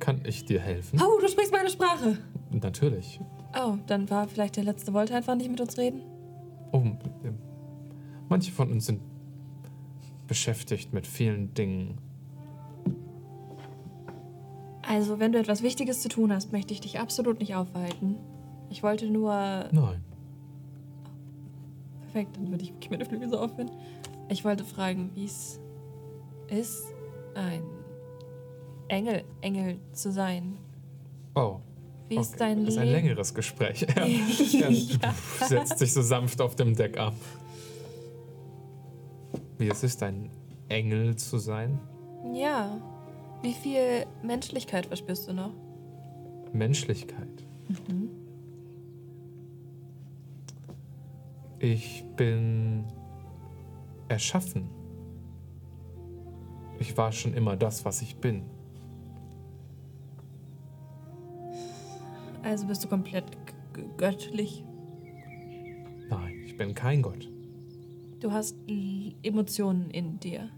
Kann 0.00 0.20
ich 0.26 0.44
dir 0.44 0.60
helfen? 0.60 1.00
Oh, 1.00 1.20
du 1.20 1.28
sprichst 1.28 1.52
meine 1.52 1.70
Sprache. 1.70 2.18
Natürlich. 2.50 3.20
Oh, 3.58 3.76
dann 3.86 4.10
war 4.10 4.28
vielleicht 4.28 4.56
der 4.56 4.64
letzte 4.64 4.92
wollte 4.92 5.14
einfach 5.14 5.34
nicht 5.34 5.50
mit 5.50 5.60
uns 5.60 5.78
reden. 5.78 6.02
Oh, 6.72 6.82
manche 8.28 8.50
von 8.52 8.70
uns 8.70 8.86
sind 8.86 9.00
beschäftigt 10.26 10.92
mit 10.92 11.06
vielen 11.06 11.54
Dingen. 11.54 11.98
Also, 14.94 15.18
wenn 15.18 15.32
du 15.32 15.40
etwas 15.40 15.64
Wichtiges 15.64 16.02
zu 16.02 16.08
tun 16.08 16.32
hast, 16.32 16.52
möchte 16.52 16.72
ich 16.72 16.80
dich 16.80 17.00
absolut 17.00 17.40
nicht 17.40 17.56
aufhalten. 17.56 18.14
Ich 18.70 18.84
wollte 18.84 19.06
nur. 19.10 19.32
Nein. 19.72 20.04
Perfekt, 22.02 22.36
dann 22.36 22.48
würde 22.48 22.62
ich 22.62 22.90
meine 22.90 23.04
Flügel 23.04 23.28
so 23.28 23.38
aufhören. 23.38 23.72
Ich 24.28 24.44
wollte 24.44 24.62
fragen, 24.64 25.10
wie 25.16 25.24
es 25.24 25.58
ist, 26.46 26.84
ein 27.34 27.64
Engel, 28.86 29.24
Engel 29.40 29.80
zu 29.92 30.12
sein. 30.12 30.58
Oh. 31.34 31.56
Wie 32.08 32.14
ist 32.16 32.34
okay. 32.34 32.38
dein 32.38 32.64
Das 32.64 32.74
ist 32.74 32.78
ein 32.78 32.86
Leben? 32.86 33.06
längeres 33.06 33.34
Gespräch. 33.34 33.84
Er 33.96 34.06
er 34.06 35.48
setzt 35.48 35.78
sich 35.80 35.92
so 35.92 36.02
sanft 36.02 36.40
auf 36.40 36.54
dem 36.54 36.76
Deck 36.76 36.98
ab. 36.98 37.14
Wie 39.58 39.68
es 39.68 39.82
ist, 39.82 40.04
ein 40.04 40.30
Engel 40.68 41.16
zu 41.16 41.38
sein? 41.38 41.80
Ja. 42.32 42.80
Wie 43.44 43.52
viel 43.52 44.06
Menschlichkeit 44.22 44.86
verspürst 44.86 45.28
du 45.28 45.34
noch? 45.34 45.52
Menschlichkeit. 46.54 47.44
Ich 51.58 52.02
bin 52.16 52.86
erschaffen. 54.08 54.70
Ich 56.78 56.96
war 56.96 57.12
schon 57.12 57.34
immer 57.34 57.54
das, 57.54 57.84
was 57.84 58.00
ich 58.00 58.16
bin. 58.16 58.44
Also 62.42 62.66
bist 62.66 62.82
du 62.82 62.88
komplett 62.88 63.26
göttlich. 63.98 64.64
Nein, 66.08 66.44
ich 66.46 66.56
bin 66.56 66.74
kein 66.74 67.02
Gott. 67.02 67.30
Du 68.20 68.32
hast 68.32 68.56
Emotionen 69.22 69.90
in 69.90 70.18
dir. 70.18 70.48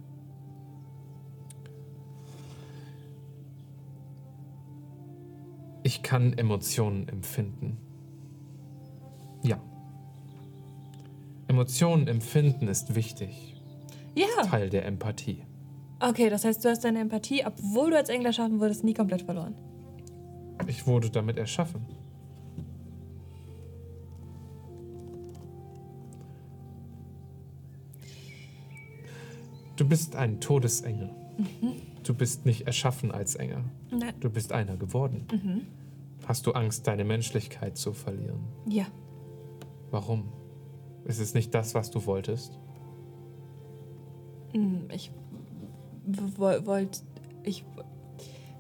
Ich 5.87 6.03
kann 6.03 6.33
Emotionen 6.33 7.09
empfinden. 7.09 7.77
Ja. 9.45 9.63
Emotionen 11.47 12.09
empfinden 12.09 12.67
ist 12.67 12.97
wichtig. 12.97 13.55
Ja. 14.17 14.27
Teil 14.43 14.69
der 14.69 14.85
Empathie. 14.85 15.45
Okay, 16.01 16.29
das 16.29 16.45
heißt, 16.45 16.65
du 16.65 16.71
hast 16.71 16.83
deine 16.83 16.99
Empathie, 16.99 17.47
obwohl 17.47 17.93
du 17.93 17.99
als 17.99 18.09
Engel 18.09 18.27
erschaffen 18.27 18.59
wurdest, 18.59 18.83
nie 18.83 18.95
komplett 18.95 19.23
verloren. 19.23 19.55
Ich 20.67 20.89
wurde 20.89 21.09
damit 21.09 21.37
erschaffen. 21.37 21.87
Du 29.77 29.89
bist 29.89 30.17
ein 30.17 30.41
Todesengel. 30.41 31.11
Du 32.07 32.15
bist 32.15 32.47
nicht 32.47 32.67
erschaffen 32.67 33.11
als 33.11 33.35
Engel. 33.35 33.65
Nein. 33.91 34.15
Du 34.21 34.31
bist 34.31 34.53
einer 34.53 34.77
geworden. 34.77 35.67
Hast 36.27 36.47
du 36.47 36.53
Angst, 36.53 36.87
deine 36.87 37.05
Menschlichkeit 37.05 37.77
zu 37.77 37.93
verlieren? 37.93 38.41
Ja. 38.69 38.87
Warum? 39.91 40.25
Ist 41.05 41.19
es 41.21 41.35
nicht 41.35 41.53
das, 41.55 41.75
was 41.75 41.91
du 41.91 42.05
wolltest? 42.07 42.59
Hm, 44.53 44.89
Ich 44.93 45.11
wollte. 46.37 47.01
Ich. 47.43 47.65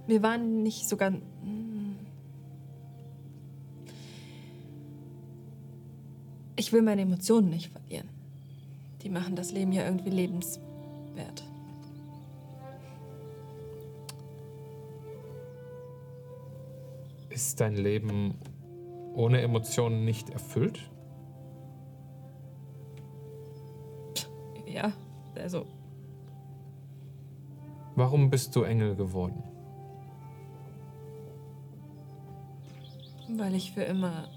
Wir 0.08 0.22
waren 0.22 0.62
nicht 0.62 0.88
so 0.88 0.96
ganz. 0.96 1.20
hm. 1.42 1.96
Ich 6.56 6.72
will 6.72 6.82
meine 6.82 7.02
Emotionen 7.02 7.50
nicht 7.50 7.70
verlieren. 7.70 8.08
Die 9.02 9.08
machen 9.10 9.36
das 9.36 9.52
Leben 9.52 9.72
ja 9.72 9.84
irgendwie 9.84 10.10
lebenswert. 10.10 11.44
Ist 17.36 17.60
dein 17.60 17.74
Leben 17.74 18.38
ohne 19.14 19.42
Emotionen 19.42 20.06
nicht 20.06 20.30
erfüllt? 20.30 20.90
Ja, 24.66 24.90
also. 25.34 25.66
Warum 27.94 28.30
bist 28.30 28.56
du 28.56 28.62
Engel 28.62 28.96
geworden? 28.96 29.42
Weil 33.36 33.54
ich 33.54 33.72
für 33.72 33.82
immer 33.82 34.30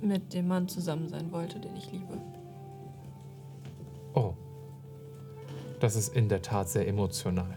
mit 0.00 0.34
dem 0.34 0.48
Mann 0.48 0.66
zusammen 0.66 1.08
sein 1.08 1.30
wollte, 1.30 1.60
den 1.60 1.76
ich 1.76 1.92
liebe. 1.92 2.20
Oh. 4.14 4.34
Das 5.78 5.94
ist 5.94 6.16
in 6.16 6.28
der 6.28 6.42
Tat 6.42 6.68
sehr 6.68 6.88
emotional. 6.88 7.55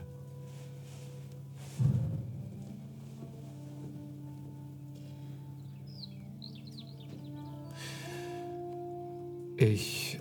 Ich 9.60 10.18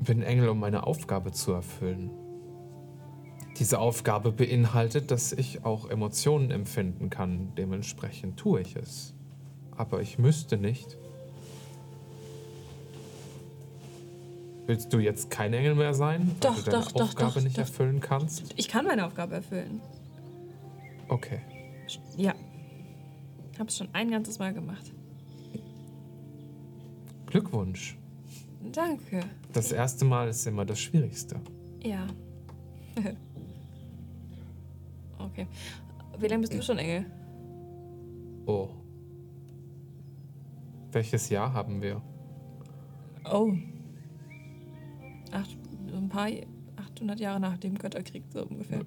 bin 0.00 0.22
Engel, 0.22 0.48
um 0.48 0.58
meine 0.58 0.86
Aufgabe 0.86 1.32
zu 1.32 1.52
erfüllen. 1.52 2.10
Diese 3.58 3.78
Aufgabe 3.78 4.32
beinhaltet, 4.32 5.10
dass 5.10 5.32
ich 5.32 5.66
auch 5.66 5.90
Emotionen 5.90 6.50
empfinden 6.50 7.10
kann. 7.10 7.54
Dementsprechend 7.58 8.38
tue 8.38 8.62
ich 8.62 8.74
es. 8.76 9.12
Aber 9.76 10.00
ich 10.00 10.18
müsste 10.18 10.56
nicht. 10.56 10.96
Willst 14.66 14.90
du 14.94 14.98
jetzt 14.98 15.30
kein 15.30 15.52
Engel 15.52 15.74
mehr 15.74 15.92
sein? 15.92 16.28
weil 16.40 16.52
Doch, 16.52 16.62
du 16.62 16.70
deine 16.70 16.84
doch, 16.84 16.92
doch, 16.92 17.02
Aufgabe 17.02 17.34
doch, 17.34 17.42
nicht 17.42 17.58
doch. 17.58 17.64
erfüllen 17.64 18.00
kannst? 18.00 18.54
Ich 18.56 18.68
kann 18.68 18.86
meine 18.86 19.04
Aufgabe 19.04 19.34
erfüllen. 19.34 19.82
Okay. 21.08 21.40
Ja. 22.16 22.32
Hab's 23.58 23.76
schon 23.76 23.90
ein 23.92 24.10
ganzes 24.10 24.38
Mal 24.38 24.54
gemacht. 24.54 24.90
Glückwunsch. 27.26 27.98
Danke. 28.72 29.20
Das 29.52 29.72
erste 29.72 30.04
Mal 30.04 30.28
ist 30.28 30.46
immer 30.46 30.64
das 30.64 30.80
Schwierigste. 30.80 31.40
Ja. 31.82 32.06
okay. 35.18 35.46
Wie 36.18 36.26
lange 36.26 36.42
bist 36.42 36.54
du 36.54 36.62
schon 36.62 36.78
Engel? 36.78 37.06
Oh. 38.46 38.68
Welches 40.92 41.28
Jahr 41.28 41.52
haben 41.52 41.82
wir? 41.82 42.00
Oh. 43.30 43.52
Acht, 45.32 45.56
so 45.90 45.96
ein 45.96 46.08
paar, 46.08 46.28
800 46.76 47.20
Jahre 47.20 47.40
nach 47.40 47.58
dem 47.58 47.76
Götterkrieg, 47.76 48.24
so 48.32 48.44
ungefähr. 48.46 48.82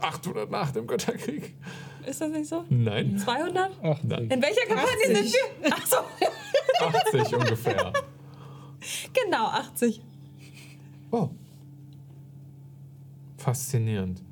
800 0.00 0.50
nach 0.50 0.70
dem 0.72 0.86
Götterkrieg. 0.86 1.54
Ist 2.06 2.20
das 2.20 2.30
nicht 2.30 2.48
so? 2.48 2.64
Nein. 2.68 3.18
200? 3.18 3.70
Ach, 3.82 4.02
Nein. 4.02 4.30
In 4.30 4.42
welcher 4.42 4.66
Kampagne 4.66 5.14
sind 5.14 5.34
wir? 5.62 5.72
Achso, 5.72 5.96
80 6.80 7.34
ungefähr. 7.34 7.92
Genau, 9.12 9.46
80. 9.46 10.02
Oh. 11.10 11.30
Faszinierend. 13.36 14.22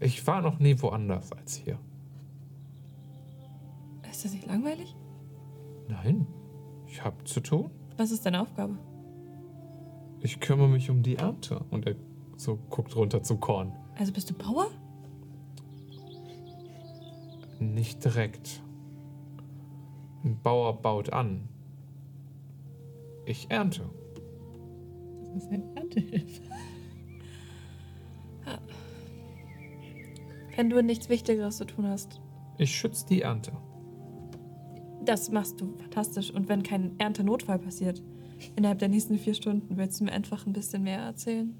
Ich 0.00 0.26
war 0.26 0.40
noch 0.40 0.58
nie 0.58 0.80
woanders 0.80 1.32
als 1.32 1.56
hier. 1.56 1.78
Ist 4.10 4.24
das 4.24 4.32
nicht 4.32 4.46
langweilig? 4.46 4.94
Nein. 5.88 6.26
Ich 6.86 7.02
habe 7.04 7.24
zu 7.24 7.40
tun. 7.40 7.70
Was 7.96 8.10
ist 8.10 8.24
deine 8.24 8.40
Aufgabe? 8.40 8.78
Ich 10.20 10.40
kümmere 10.40 10.68
mich 10.68 10.90
um 10.90 11.02
die 11.02 11.16
Ernte. 11.16 11.64
Und 11.70 11.86
er 11.86 11.96
so 12.36 12.56
guckt 12.70 12.94
runter 12.96 13.22
zum 13.22 13.40
Korn. 13.40 13.72
Also 13.96 14.12
bist 14.12 14.30
du 14.30 14.34
Bauer? 14.34 14.68
Nicht 17.58 18.04
direkt. 18.04 18.62
Ein 20.24 20.38
Bauer 20.40 20.80
baut 20.80 21.12
an. 21.12 21.48
Ich 23.24 23.50
ernte. 23.50 23.88
Das 25.20 25.44
ist 25.44 25.50
ein 25.50 25.64
Erntehilfe. 25.76 26.42
Wenn 30.56 30.68
du 30.68 30.82
nichts 30.82 31.08
Wichtigeres 31.08 31.56
zu 31.56 31.64
tun 31.64 31.86
hast. 31.86 32.20
Ich 32.58 32.74
schütze 32.74 33.06
die 33.06 33.22
Ernte. 33.22 33.52
Das 35.04 35.30
machst 35.30 35.60
du 35.60 35.74
fantastisch. 35.78 36.30
Und 36.30 36.48
wenn 36.48 36.62
kein 36.62 36.98
Erntenotfall 36.98 37.58
passiert, 37.58 38.02
innerhalb 38.56 38.78
der 38.78 38.88
nächsten 38.88 39.18
vier 39.18 39.34
Stunden, 39.34 39.76
willst 39.76 40.00
du 40.00 40.04
mir 40.04 40.12
einfach 40.12 40.46
ein 40.46 40.52
bisschen 40.52 40.82
mehr 40.82 41.00
erzählen? 41.00 41.54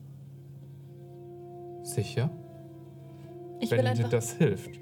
Sicher? 1.82 2.30
Ich 3.60 3.70
wenn 3.70 3.84
will 3.84 3.94
dir 3.94 4.08
das 4.08 4.34
hilft. 4.34 4.78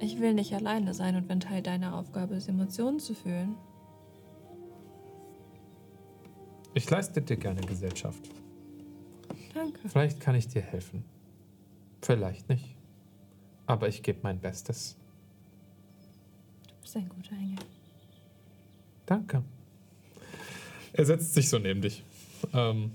Ich 0.00 0.20
will 0.20 0.34
nicht 0.34 0.52
alleine 0.54 0.94
sein 0.94 1.14
und 1.14 1.28
wenn 1.28 1.40
Teil 1.40 1.62
deiner 1.62 1.96
Aufgabe 1.96 2.34
ist, 2.34 2.48
Emotionen 2.48 2.98
zu 2.98 3.14
fühlen. 3.14 3.54
Ich 6.74 6.88
leiste 6.88 7.20
dir 7.20 7.36
gerne 7.36 7.60
Gesellschaft. 7.60 8.30
Danke. 9.54 9.88
Vielleicht 9.88 10.20
kann 10.20 10.34
ich 10.34 10.48
dir 10.48 10.62
helfen. 10.62 11.04
Vielleicht 12.00 12.48
nicht. 12.48 12.76
Aber 13.66 13.88
ich 13.88 14.02
gebe 14.02 14.20
mein 14.22 14.40
Bestes. 14.40 14.96
Du 16.66 16.74
bist 16.80 16.96
ein 16.96 17.08
guter 17.08 17.36
Engel. 17.36 17.58
Danke. 19.06 19.42
Er 20.94 21.04
setzt 21.04 21.34
sich 21.34 21.48
so 21.48 21.58
neben 21.58 21.82
dich. 21.82 22.04
Ähm, 22.52 22.92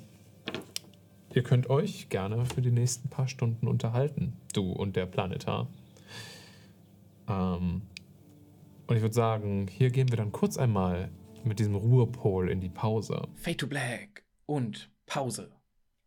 ihr 1.33 1.43
könnt 1.43 1.69
euch 1.69 2.09
gerne 2.09 2.45
für 2.45 2.61
die 2.61 2.71
nächsten 2.71 3.09
paar 3.09 3.27
Stunden 3.27 3.67
unterhalten, 3.67 4.33
du 4.53 4.71
und 4.71 4.95
der 4.95 5.05
Planetar. 5.05 5.67
Ähm, 7.27 7.83
und 8.87 8.95
ich 8.95 9.01
würde 9.01 9.15
sagen, 9.15 9.67
hier 9.67 9.91
gehen 9.91 10.09
wir 10.09 10.17
dann 10.17 10.31
kurz 10.31 10.57
einmal 10.57 11.09
mit 11.47 11.59
diesem 11.59 11.75
Ruhepol 11.75 12.49
in 12.49 12.61
die 12.61 12.69
Pause. 12.69 13.27
Fade 13.35 13.57
to 13.57 13.67
Black 13.67 14.23
und 14.45 14.89
Pause. 15.05 15.51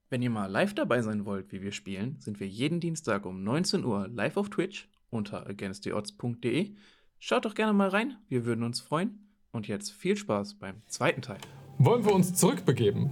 Wenn 0.08 0.22
ihr 0.22 0.30
mal 0.30 0.46
live 0.46 0.74
dabei 0.74 1.02
sein 1.02 1.24
wollt, 1.24 1.52
wie 1.52 1.62
wir 1.62 1.72
spielen, 1.72 2.16
sind 2.18 2.40
wir 2.40 2.48
jeden 2.48 2.80
Dienstag 2.80 3.26
um 3.26 3.44
19 3.44 3.84
Uhr 3.84 4.08
live 4.08 4.36
auf 4.36 4.50
Twitch 4.50 4.88
unter 5.10 5.46
againsttheodds.de. 5.46 6.74
Schaut 7.18 7.44
doch 7.44 7.54
gerne 7.54 7.72
mal 7.72 7.88
rein, 7.88 8.16
wir 8.28 8.44
würden 8.44 8.64
uns 8.64 8.80
freuen. 8.80 9.26
Und 9.52 9.68
jetzt 9.68 9.92
viel 9.92 10.16
Spaß 10.16 10.54
beim 10.54 10.82
zweiten 10.86 11.22
Teil. 11.22 11.38
Wollen 11.78 12.04
wir 12.04 12.14
uns 12.14 12.34
zurückbegeben? 12.34 13.10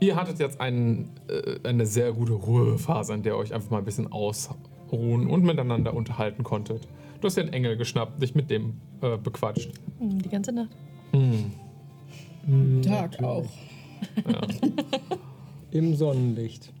Ihr 0.00 0.16
hattet 0.16 0.38
jetzt 0.38 0.60
einen, 0.60 1.10
äh, 1.28 1.58
eine 1.62 1.86
sehr 1.86 2.12
gute 2.12 2.32
Ruhephase, 2.32 3.14
in 3.14 3.22
der 3.22 3.34
ihr 3.34 3.38
euch 3.38 3.54
einfach 3.54 3.70
mal 3.70 3.78
ein 3.78 3.84
bisschen 3.84 4.10
ausruhen 4.10 5.26
und 5.26 5.44
miteinander 5.44 5.94
unterhalten 5.94 6.42
konntet. 6.42 6.86
Du 7.20 7.26
hast 7.26 7.36
dir 7.36 7.42
einen 7.42 7.52
Engel 7.52 7.76
geschnappt, 7.76 8.20
dich 8.20 8.34
mit 8.34 8.50
dem 8.50 8.80
äh, 9.00 9.16
bequatscht. 9.16 9.72
Die 10.00 10.28
ganze 10.28 10.52
Nacht. 10.52 10.76
Hm. 11.14 12.82
Tag 12.82 13.22
auch. 13.22 13.46
Im 15.70 15.94
Sonnenlicht. 15.94 16.72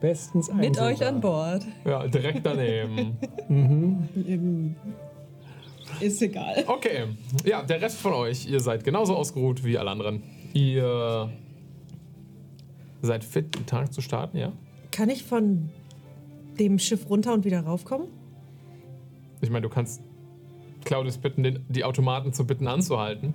Bestens 0.00 0.48
Mit 0.52 0.78
einsehbar. 0.78 0.88
euch 0.88 1.06
an 1.06 1.20
Bord. 1.20 1.66
Ja, 1.84 2.06
direkt 2.06 2.44
daneben. 2.46 3.16
Ähm, 3.50 4.74
Ist 6.00 6.22
egal. 6.22 6.64
Okay, 6.66 7.04
ja, 7.44 7.62
der 7.62 7.80
Rest 7.82 7.98
von 7.98 8.14
euch, 8.14 8.48
ihr 8.48 8.60
seid 8.60 8.84
genauso 8.84 9.14
ausgeruht 9.14 9.62
wie 9.64 9.76
alle 9.76 9.90
anderen. 9.90 10.22
Ihr 10.54 11.30
seid 13.02 13.22
fit, 13.22 13.54
den 13.54 13.66
Tag 13.66 13.92
zu 13.92 14.00
starten, 14.00 14.38
ja? 14.38 14.52
Kann 14.92 15.10
ich 15.10 15.24
von 15.24 15.68
dem 16.58 16.78
Schiff 16.78 17.08
runter 17.10 17.34
und 17.34 17.44
wieder 17.44 17.60
raufkommen? 17.60 18.08
Ich 19.42 19.50
meine, 19.50 19.62
du 19.62 19.68
kannst 19.68 20.00
Claudius 20.84 21.18
bitten, 21.18 21.42
den, 21.42 21.64
die 21.68 21.84
Automaten 21.84 22.32
zu 22.32 22.46
bitten 22.46 22.66
anzuhalten. 22.68 23.34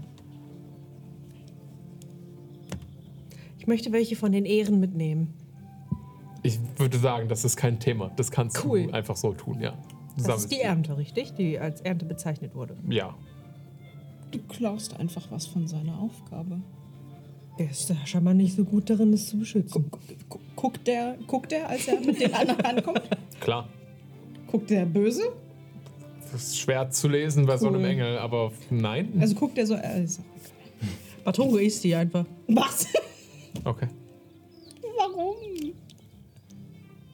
Ich 3.58 3.68
möchte 3.68 3.92
welche 3.92 4.16
von 4.16 4.32
den 4.32 4.46
Ehren 4.46 4.80
mitnehmen. 4.80 5.34
Ich 6.42 6.60
würde 6.78 6.98
sagen, 6.98 7.28
das 7.28 7.44
ist 7.44 7.58
kein 7.58 7.80
Thema. 7.80 8.12
Das 8.16 8.32
kannst 8.32 8.64
Cool. 8.64 8.88
du 8.88 8.94
einfach 8.94 9.18
so 9.18 9.34
tun, 9.34 9.60
ja. 9.60 9.72
Du 9.72 9.78
Das 10.18 10.26
sammelst 10.26 10.46
ist 10.46 10.54
die 10.54 10.62
Ernte, 10.62 10.98
richtig? 10.98 11.34
Die 11.34 11.60
als 11.60 11.82
Ernte 11.82 12.06
bezeichnet 12.06 12.56
wurde. 12.56 12.76
Ja. 12.90 13.14
Du 14.32 14.40
klaust 14.48 14.98
einfach 15.00 15.30
was 15.32 15.46
von 15.48 15.68
seiner 15.68 16.00
Aufgabe. 16.00 16.62
Er 17.58 17.70
ist 17.70 17.90
da 17.90 17.96
scheinbar 18.06 18.34
nicht 18.34 18.56
so 18.56 18.64
gut 18.64 18.90
darin, 18.90 19.12
es 19.12 19.28
zu 19.28 19.38
beschützen. 19.38 19.92
Gu- 20.30 20.40
Guckt 20.56 20.88
der, 20.88 21.18
guckt 21.28 21.52
der, 21.52 21.70
als 21.70 21.88
er 21.88 22.00
mit 22.00 22.20
den 22.22 22.34
anderen 22.34 22.62
ankommt? 22.64 23.02
Klar. 23.40 23.68
Guckt 24.48 24.70
der 24.70 24.86
böse? 24.86 25.24
Das 26.32 26.44
ist 26.44 26.60
schwer 26.60 26.90
zu 26.90 27.08
lesen 27.08 27.46
bei 27.46 27.58
so 27.58 27.68
einem 27.68 27.82
Cool. 27.82 27.88
Engel, 27.90 28.18
aber 28.20 28.52
nein. 28.70 29.14
Also 29.20 29.36
guckt 29.36 29.58
der 29.58 29.66
so, 29.66 29.76
äh, 29.76 30.04
ist 30.04 30.20
auch 30.20 31.26
Batongo 31.26 31.58
isst 31.58 31.84
die 31.84 31.96
einfach. 31.96 32.26
egal. 32.48 32.64
Was? 32.64 32.88
Okay. 33.64 33.88
Warum? 34.98 35.36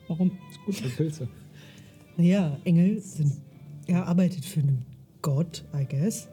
Warum? 0.08 0.32
Gut 0.66 0.76
für 0.76 0.90
Pilze. 0.90 1.28
Naja, 2.18 2.58
Engel 2.66 3.00
sind. 3.00 3.34
Er 3.88 4.06
arbeitet 4.06 4.46
für 4.46 4.60
einen 4.62 4.86
Gott, 5.22 5.64
I 5.74 5.86
guess. 5.86 6.28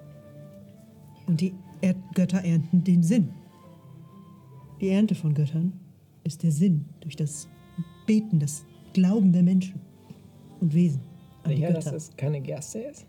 Und 1.27 1.41
die 1.41 1.55
er 1.81 1.95
Götter 2.15 2.45
ernten 2.45 2.85
den 2.85 3.03
Sinn. 3.03 3.31
Die 4.81 4.89
Ernte 4.89 5.15
von 5.15 5.35
Göttern 5.35 5.73
ist 6.25 6.43
der 6.43 6.53
Sinn 6.53 6.87
durch 7.01 7.17
das 7.17 7.49
Beten, 8.07 8.39
das 8.39 8.65
Glauben 8.93 9.33
der 9.33 9.43
Menschen 9.43 9.81
und 10.61 10.75
Wesen 10.75 11.01
Sicher, 11.47 11.73
dass 11.73 11.85
das 11.87 12.17
keine 12.17 12.41
Gerste 12.41 12.79
ist? 12.81 13.07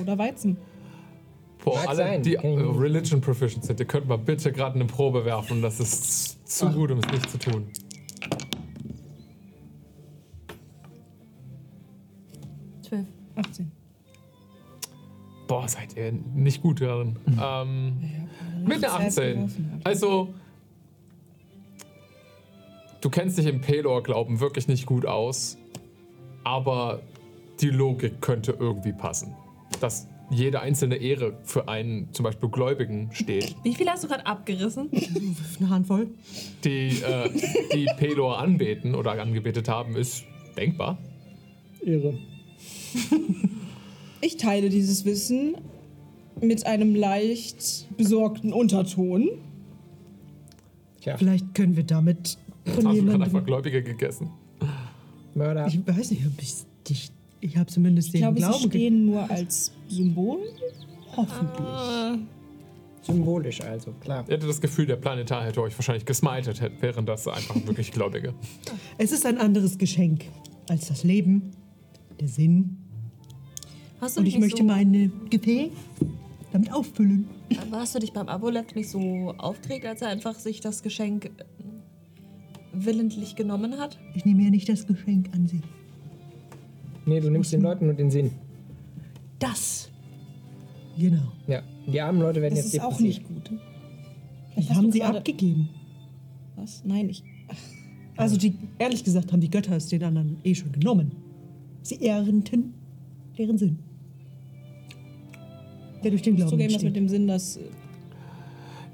Oder 0.00 0.18
Weizen. 0.18 0.56
Boah, 1.64 1.76
Mag 1.76 1.88
alle, 1.88 1.96
sein, 1.96 2.22
die. 2.22 2.36
Religion 2.36 3.20
Proficient 3.20 3.64
sind, 3.64 3.80
ihr 3.80 3.86
könnt 3.86 4.06
mal 4.06 4.18
bitte 4.18 4.52
gerade 4.52 4.76
eine 4.76 4.84
Probe 4.84 5.24
werfen. 5.24 5.60
Das 5.62 5.80
ist 5.80 6.48
zu 6.48 6.70
gut, 6.70 6.90
um 6.90 6.98
es 6.98 7.10
nicht 7.10 7.30
zu 7.30 7.38
tun. 7.38 7.66
Zwölf. 12.82 13.06
18. 13.36 13.72
Boah, 15.48 15.66
seid 15.66 15.96
ihr 15.96 16.12
nicht 16.12 16.62
gut 16.62 16.80
darin. 16.80 17.16
Ähm, 17.42 18.28
mit 18.64 18.84
einer 18.84 18.94
18. 18.94 19.80
Also, 19.82 20.34
du 23.00 23.10
kennst 23.10 23.38
dich 23.38 23.46
im 23.46 23.60
Pelor-Glauben 23.60 24.40
wirklich 24.40 24.68
nicht 24.68 24.86
gut 24.86 25.06
aus, 25.06 25.56
aber 26.48 27.02
die 27.60 27.68
Logik 27.68 28.22
könnte 28.22 28.56
irgendwie 28.58 28.92
passen. 28.92 29.34
Dass 29.80 30.08
jede 30.30 30.60
einzelne 30.60 30.96
Ehre 30.96 31.36
für 31.44 31.68
einen 31.68 32.10
zum 32.12 32.24
Beispiel 32.24 32.48
Gläubigen 32.48 33.10
steht, 33.12 33.54
Wie 33.64 33.74
viel 33.74 33.86
hast 33.88 34.04
du 34.04 34.08
gerade 34.08 34.24
abgerissen? 34.26 34.88
Eine 35.60 35.68
Handvoll. 35.68 36.08
die, 36.64 37.02
äh, 37.02 37.28
die 37.74 37.86
Pelor 37.98 38.38
anbeten 38.38 38.94
oder 38.94 39.12
angebetet 39.20 39.68
haben, 39.68 39.94
ist 39.94 40.24
denkbar. 40.56 40.96
Irre. 41.82 42.18
Ich 44.20 44.36
teile 44.38 44.68
dieses 44.70 45.04
Wissen 45.04 45.54
mit 46.40 46.66
einem 46.66 46.94
leicht 46.94 47.86
besorgten 47.96 48.52
Unterton. 48.52 49.28
Tja, 51.00 51.16
Vielleicht 51.16 51.54
können 51.54 51.76
wir 51.76 51.84
damit 51.84 52.38
von 52.64 52.86
Hast 52.88 52.98
du 52.98 53.04
gerade 53.04 53.24
einfach. 53.24 53.44
Gläubige 53.44 53.82
gegessen? 53.82 54.30
Mörder. 55.38 55.66
Ich 55.66 55.78
weiß 55.86 56.10
nicht, 56.10 56.26
ob 56.26 56.40
ich 56.42 56.54
dich. 56.88 57.10
Ich 57.40 57.56
habe 57.56 57.66
zumindest 57.66 58.08
Ich 58.08 58.12
den 58.12 58.20
glaube, 58.20 58.40
sie 58.40 58.44
Glauben. 58.46 58.70
ge- 58.70 58.70
stehen 58.70 59.06
nur 59.06 59.30
als 59.30 59.72
Symbol. 59.88 60.38
Hoffentlich. 61.16 62.26
Symbolisch 63.02 63.60
also, 63.62 63.92
klar. 64.00 64.24
Ihr 64.28 64.34
hättet 64.34 64.48
das 64.50 64.60
Gefühl, 64.60 64.86
der 64.86 64.96
Planetar 64.96 65.44
hätte 65.46 65.62
euch 65.62 65.76
wahrscheinlich 65.78 66.04
gesmited, 66.04 66.60
hätte- 66.60 66.82
wären 66.82 67.06
das 67.06 67.26
einfach 67.26 67.54
wirklich 67.66 67.90
Gläubige. 67.92 68.34
Es 68.98 69.12
ist 69.12 69.24
ein 69.24 69.38
anderes 69.38 69.78
Geschenk 69.78 70.24
als 70.68 70.88
das 70.88 71.04
Leben, 71.04 71.52
der 72.20 72.28
Sinn. 72.28 72.76
Hast 74.00 74.16
du 74.16 74.20
Und 74.20 74.26
ich 74.26 74.38
möchte 74.38 74.58
so, 74.58 74.64
meine 74.64 75.10
Gefäß 75.30 75.70
damit 76.52 76.72
auffüllen. 76.72 77.28
Aber 77.62 77.80
hast 77.80 77.94
du 77.94 77.98
dich 78.00 78.12
beim 78.12 78.28
Aboleft 78.28 78.74
nicht 78.76 78.90
so 78.90 79.32
aufgeregt, 79.38 79.86
als 79.86 80.02
er 80.02 80.08
einfach 80.08 80.34
sich 80.38 80.60
das 80.60 80.82
Geschenk 80.82 81.30
willentlich 82.84 83.36
genommen 83.36 83.78
hat? 83.78 83.98
Ich 84.14 84.24
nehme 84.24 84.42
ja 84.42 84.50
nicht 84.50 84.68
das 84.68 84.86
Geschenk 84.86 85.30
an 85.34 85.46
sich. 85.46 85.60
Nee, 87.06 87.20
du 87.20 87.30
nimmst 87.30 87.52
den 87.52 87.62
Leuten 87.62 87.86
nur 87.86 87.94
den 87.94 88.10
Sinn. 88.10 88.30
Das. 89.38 89.90
Genau. 90.98 91.32
Ja, 91.46 91.62
die 91.86 92.00
armen 92.00 92.20
Leute 92.20 92.42
werden 92.42 92.54
Das 92.56 92.64
jetzt 92.66 92.74
ist 92.74 92.80
auch 92.82 92.98
nicht 93.00 93.26
gut. 93.26 93.50
Die 93.50 93.58
Vielleicht 94.54 94.74
haben 94.74 94.90
sie 94.92 94.98
gerade- 94.98 95.18
abgegeben. 95.18 95.68
Was? 96.56 96.82
Nein, 96.84 97.08
ich. 97.08 97.22
Also 98.16 98.36
die, 98.36 98.54
ehrlich 98.78 99.04
gesagt 99.04 99.32
haben 99.32 99.40
die 99.40 99.48
Götter 99.50 99.76
es 99.76 99.86
den 99.86 100.02
anderen 100.02 100.38
eh 100.42 100.54
schon 100.54 100.72
genommen. 100.72 101.12
Sie 101.82 101.96
ehrenten 102.00 102.74
deren 103.38 103.56
Sinn. 103.58 103.78
Der 106.02 106.10
durch 106.10 106.22
den 106.22 106.36
Glauben 106.36 106.50
Zugeben 106.50 106.72
das 106.72 106.82
mit 106.82 106.96
dem 106.96 107.08
Sinn, 107.08 107.26
dass. 107.26 107.56
äh, 107.56 107.60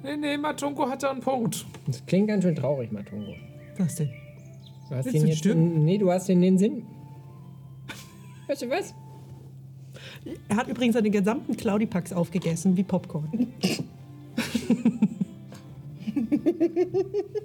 Nee, 0.03 0.17
nee, 0.19 0.37
Matunko 0.37 0.87
hat 0.89 1.03
da 1.03 1.11
einen 1.11 1.21
Punkt. 1.21 1.65
Das 1.87 2.05
klingt 2.05 2.29
ganz 2.29 2.45
schön 2.45 2.55
traurig, 2.55 2.93
Matungo. 2.93 3.33
Was 3.79 3.97
denn? 3.97 4.11
Du 4.89 4.95
hast 4.97 5.13
den 5.13 5.27
jetzt. 5.27 5.39
stimmen? 5.39 5.85
Nee, 5.85 5.99
du 5.99 6.11
hast 6.11 6.29
den, 6.29 6.41
den 6.41 6.59
Sinn. 6.59 6.83
Weißt 8.47 8.63
du 8.63 8.71
was? 8.71 8.95
Er 10.49 10.57
hat 10.57 10.69
übrigens 10.69 10.95
seine 10.95 11.11
gesamten 11.11 11.57
Claudipacks 11.57 12.13
aufgegessen 12.13 12.77
wie 12.77 12.83
Popcorn. 12.83 13.49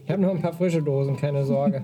Ich 0.05 0.09
habe 0.11 0.21
noch 0.21 0.31
ein 0.31 0.41
paar 0.41 0.53
frische 0.53 0.81
Dosen, 0.81 1.17
keine 1.17 1.43
Sorge. 1.45 1.83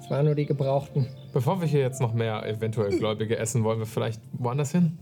Es 0.00 0.10
waren 0.10 0.26
nur 0.26 0.34
die 0.34 0.46
gebrauchten. 0.46 1.06
Bevor 1.32 1.60
wir 1.60 1.66
hier 1.68 1.80
jetzt 1.80 2.00
noch 2.00 2.12
mehr 2.14 2.46
eventuell 2.46 2.96
Gläubige 2.96 3.38
essen, 3.38 3.64
wollen 3.64 3.78
wir 3.78 3.86
vielleicht 3.86 4.20
woanders 4.34 4.72
hin? 4.72 4.98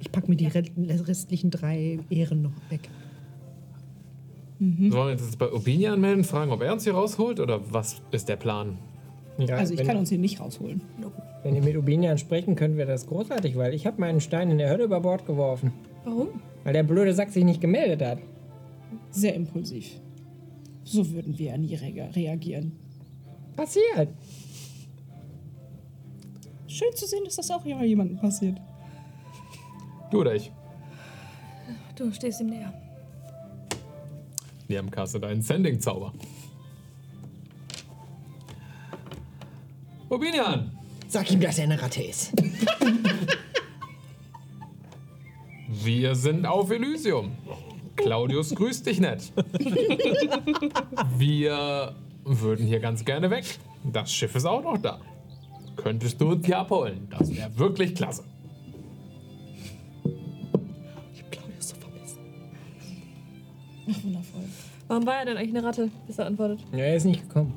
Ich 0.00 0.12
pack 0.12 0.28
mir 0.28 0.36
die 0.36 0.46
re- 0.46 0.64
restlichen 0.78 1.50
drei 1.50 1.98
Ehren 2.10 2.42
noch 2.42 2.52
weg. 2.70 2.88
Sollen 4.58 4.90
wir 4.92 5.12
uns 5.12 5.20
jetzt 5.22 5.38
bei 5.38 5.50
Urbini 5.50 5.88
anmelden, 5.88 6.24
fragen, 6.24 6.50
ob 6.52 6.62
er 6.62 6.72
uns 6.72 6.84
hier 6.84 6.94
rausholt 6.94 7.40
oder 7.40 7.60
was 7.72 8.00
ist 8.12 8.28
der 8.28 8.36
Plan? 8.36 8.78
Ja, 9.36 9.56
Also 9.56 9.74
ich 9.74 9.80
wenn, 9.80 9.86
kann 9.86 9.96
uns 9.96 10.08
hier 10.10 10.18
nicht 10.18 10.40
rausholen. 10.40 10.80
wenn 11.42 11.56
ihr 11.56 11.62
mit 11.62 11.76
Ubinian 11.76 12.18
sprechen 12.18 12.54
könnt, 12.54 12.76
wäre 12.76 12.88
das 12.88 13.06
großartig, 13.08 13.56
weil 13.56 13.74
ich 13.74 13.84
habe 13.86 14.00
meinen 14.00 14.20
Stein 14.20 14.50
in 14.50 14.58
der 14.58 14.70
Hölle 14.70 14.84
über 14.84 15.00
Bord 15.00 15.26
geworfen. 15.26 15.72
Warum? 16.04 16.28
Weil 16.62 16.72
der 16.72 16.84
blöde 16.84 17.12
Sack 17.14 17.30
sich 17.30 17.44
nicht 17.44 17.60
gemeldet 17.60 18.00
hat. 18.02 18.18
Sehr 19.10 19.34
impulsiv. 19.34 20.00
So 20.84 21.10
würden 21.12 21.36
wir 21.36 21.56
nie 21.58 21.74
rea- 21.74 22.10
reagieren. 22.14 22.72
Passiert. 23.56 24.08
Schön 26.68 26.94
zu 26.94 27.06
sehen, 27.06 27.24
dass 27.24 27.36
das 27.36 27.50
auch 27.50 27.64
jemandem 27.64 28.18
passiert. 28.18 28.58
Du 30.10 30.20
oder 30.20 30.34
ich? 30.34 30.52
Du 31.96 32.10
stehst 32.12 32.40
ihm 32.40 32.48
näher. 32.48 32.72
Wir 34.66 34.78
haben 34.78 34.90
castet 34.90 35.24
einen 35.24 35.42
Sending-Zauber. 35.42 36.12
Ubinian! 40.08 40.78
Sag 41.08 41.30
ihm, 41.30 41.40
dass 41.40 41.58
er 41.58 41.64
eine 41.64 41.80
Ratte 41.80 42.02
ist. 42.02 42.32
Wir 45.68 46.14
sind 46.14 46.46
auf 46.46 46.70
Elysium. 46.70 47.32
Claudius 47.96 48.54
grüßt 48.54 48.86
dich 48.86 49.00
nett. 49.00 49.32
Wir 51.18 51.94
würden 52.24 52.66
hier 52.66 52.80
ganz 52.80 53.04
gerne 53.04 53.30
weg. 53.30 53.44
Das 53.84 54.12
Schiff 54.12 54.34
ist 54.34 54.46
auch 54.46 54.62
noch 54.62 54.78
da. 54.78 55.00
Könntest 55.76 56.20
du 56.20 56.30
uns 56.32 56.46
hier 56.46 56.58
abholen? 56.58 57.06
Das 57.10 57.34
wäre 57.34 57.56
wirklich 57.58 57.94
klasse. 57.94 58.24
Ach, 63.90 64.04
wundervoll. 64.04 64.42
Warum 64.88 65.06
war 65.06 65.16
er 65.18 65.24
denn 65.26 65.36
eigentlich 65.36 65.56
eine 65.56 65.64
Ratte, 65.64 65.90
bis 66.06 66.18
er 66.18 66.26
antwortet? 66.26 66.60
Ja, 66.72 66.78
er 66.78 66.96
ist 66.96 67.04
nicht 67.04 67.26
gekommen. 67.28 67.54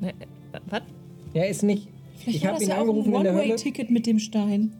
Ne, 0.00 0.10
äh, 0.10 0.60
was? 0.68 0.82
Er 1.34 1.48
ist 1.48 1.62
nicht. 1.62 1.88
Vielleicht 2.18 2.38
ich 2.38 2.42
war 2.44 2.50
habe 2.52 2.58
das 2.58 2.62
ihn 2.64 2.68
ja 2.70 2.76
auch 2.76 2.80
ein 2.82 2.88
angerufen 2.88 3.14
in 3.14 3.22
der 3.24 3.32
Hölle. 3.32 3.42
One-Way-Ticket 3.44 3.90
mit 3.90 4.06
dem 4.06 4.18
Stein. 4.18 4.72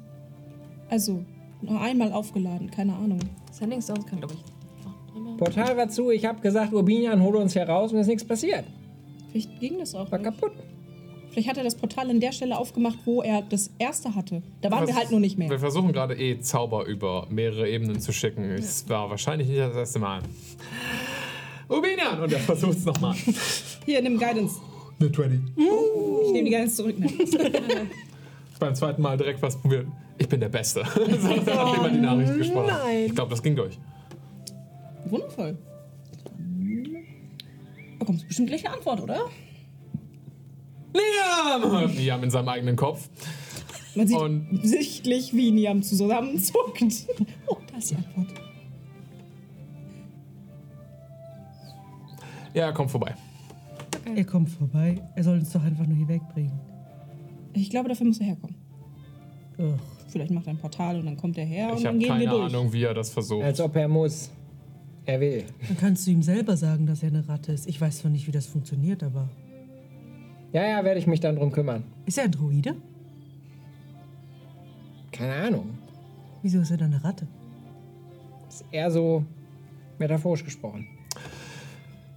Also, 0.89 1.24
nur 1.62 1.81
einmal 1.81 2.12
aufgeladen, 2.12 2.70
keine 2.70 2.94
Ahnung. 2.94 3.19
Sending 3.52 3.81
Stones 3.82 4.06
kann, 4.06 4.19
glaube 4.20 4.35
ich. 4.35 5.36
Portal 5.39 5.77
war 5.77 5.89
zu, 5.89 6.11
ich 6.11 6.24
habe 6.24 6.40
gesagt, 6.40 6.73
Urbinian, 6.73 7.20
hole 7.23 7.39
uns 7.39 7.52
hier 7.55 7.69
raus 7.69 7.93
und 7.93 7.98
es 7.98 8.02
ist 8.02 8.09
nichts 8.09 8.24
passiert. 8.24 8.65
Vielleicht 9.32 9.59
ging 9.61 9.78
das 9.78 9.94
auch 9.94 10.11
War 10.11 10.19
nicht. 10.19 10.27
kaputt. 10.40 10.52
Vielleicht 11.35 11.48
hat 11.48 11.56
er 11.56 11.65
das 11.65 11.74
Portal 11.74 12.09
an 12.11 12.20
der 12.20 12.31
Stelle 12.31 12.56
aufgemacht, 12.56 12.97
wo 13.06 13.20
er 13.20 13.43
das 13.43 13.69
erste 13.81 14.15
hatte. 14.15 14.40
Da 14.61 14.70
waren 14.70 14.86
wir 14.86 14.94
halt 14.94 15.11
nur 15.11 15.19
nicht 15.19 15.36
Wir 15.36 15.48
mehr. 15.48 15.59
versuchen 15.59 15.93
gerade 15.93 16.15
eh 16.15 16.39
Zauber 16.39 16.86
über 16.86 17.27
mehrere 17.28 17.69
Ebenen 17.69 17.98
zu 17.98 18.12
schicken. 18.12 18.44
Es 18.52 18.89
war 18.89 19.11
wahrscheinlich 19.11 19.48
nicht 19.48 19.59
das 19.59 19.74
erste 19.74 19.98
Mal. 19.98 20.20
Ubinian! 21.69 22.20
Und 22.20 22.32
er 22.32 22.39
versucht 22.39 22.78
es 22.78 22.85
nochmal. 22.85 23.16
Hier, 23.85 24.01
nimm 24.01 24.16
Guidance. 24.16 24.61
Eine 25.01 25.11
20. 25.11 25.40
Ich 25.56 26.32
nehme 26.32 26.44
die 26.44 26.51
Guidance 26.51 26.77
zurück. 26.77 27.01
Ne? 27.01 27.09
Beim 28.61 28.74
zweiten 28.77 29.02
Mal 29.02 29.16
direkt 29.16 29.43
was 29.43 29.61
probiert. 29.61 29.89
Ich 30.16 30.28
bin 30.28 30.39
der 30.39 30.51
Beste. 30.51 30.85
so, 30.94 31.01
nachdem 31.35 31.85
er 31.85 31.90
die 31.90 31.98
Nachricht 31.98 32.39
gesprochen 32.39 32.70
hat. 32.70 32.82
Ich 33.06 33.15
glaube, 33.16 33.31
das 33.31 33.43
ging 33.43 33.56
durch. 33.56 33.77
Wundervoll. 35.06 35.59
Bekommst 37.98 38.28
bestimmt 38.28 38.51
gleich 38.51 38.65
eine 38.65 38.77
Antwort, 38.77 39.01
oder? 39.01 39.24
Liam! 40.95 41.71
hört 41.71 41.95
Liam 41.97 42.23
in 42.25 42.31
seinem 42.31 42.49
eigenen 42.49 42.77
Kopf. 42.77 43.09
Man 43.95 44.07
sieht 44.09 44.16
Und- 44.19 44.61
sichtlich, 44.62 45.35
wie 45.35 45.51
Niam 45.51 45.83
zusammenzuckt. 45.83 46.83
Oh, 47.47 47.57
da 47.71 47.79
ist 47.79 47.91
die 47.91 47.97
Antwort. 47.97 48.29
Ja, 52.55 52.73
komm 52.73 52.89
vorbei. 52.89 53.15
Er 54.15 54.25
kommt 54.25 54.49
vorbei. 54.51 55.01
Er 55.16 55.25
soll 55.25 55.39
uns 55.39 55.51
doch 55.53 55.62
einfach 55.62 55.87
nur 55.87 55.97
hier 55.97 56.09
wegbringen. 56.09 56.53
Ich 57.53 57.71
glaube, 57.71 57.89
dafür 57.89 58.07
muss 58.07 58.21
er 58.21 58.27
herkommen. 58.27 58.57
Ugh. 59.59 59.79
Vielleicht 60.09 60.31
macht 60.31 60.47
er 60.47 60.51
ein 60.53 60.59
Portal 60.59 60.99
und 61.01 61.07
dann 61.07 61.16
kommt 61.16 61.37
er 61.39 61.45
her 61.45 61.71
und 61.71 61.79
Ich 61.79 61.83
dann 61.85 61.95
habe 61.95 61.99
gehen 61.99 62.09
wir 62.09 62.27
keine 62.27 62.31
durch. 62.31 62.55
Ahnung, 62.55 62.73
wie 62.73 62.83
er 62.85 62.95
das 62.95 63.11
versucht. 63.11 63.43
Als 63.45 63.61
ob 63.61 63.75
er 63.77 63.89
muss. 63.89 64.31
Er 65.07 65.21
will. 65.21 65.45
Dann 65.69 65.77
kannst 65.77 66.07
du 66.07 66.12
ihm 66.12 66.23
selber 66.23 66.57
sagen, 66.57 66.87
dass 66.87 67.03
er 67.03 67.09
eine 67.09 67.29
Ratte 67.29 67.53
ist. 67.53 67.66
Ich 67.66 67.81
weiß 67.81 67.99
zwar 67.99 68.11
nicht, 68.11 68.27
wie 68.27 68.33
das 68.33 68.47
funktioniert, 68.47 69.03
aber. 69.03 69.29
Ja, 70.55 70.64
ja, 70.64 70.85
werde 70.85 71.01
ich 71.01 71.09
mich 71.09 71.18
dann 71.18 71.35
drum 71.35 71.51
kümmern. 71.51 71.82
Ist 72.06 72.16
er 72.16 72.24
ein 72.24 72.31
Droide? 72.31 72.76
Keine 75.10 75.35
Ahnung. 75.35 75.78
Wieso 76.43 76.60
ist 76.60 76.70
er 76.70 76.76
dann 76.76 76.94
eine 76.94 77.02
Ratte? 77.02 77.26
Ist 78.48 78.64
eher 78.70 78.89
so 78.93 79.24
metaphorisch 79.98 80.44
gesprochen. 80.44 80.86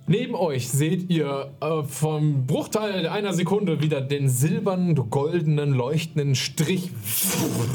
Neben 0.06 0.36
euch 0.36 0.70
seht 0.70 1.10
ihr 1.10 1.52
äh, 1.60 1.84
vom 1.84 2.46
Bruchteil 2.46 3.08
einer 3.08 3.34
Sekunde 3.34 3.82
wieder 3.82 4.02
den 4.02 4.30
silbernen, 4.30 4.94
goldenen, 5.10 5.74
leuchtenden 5.74 6.36
Strich 6.36 6.92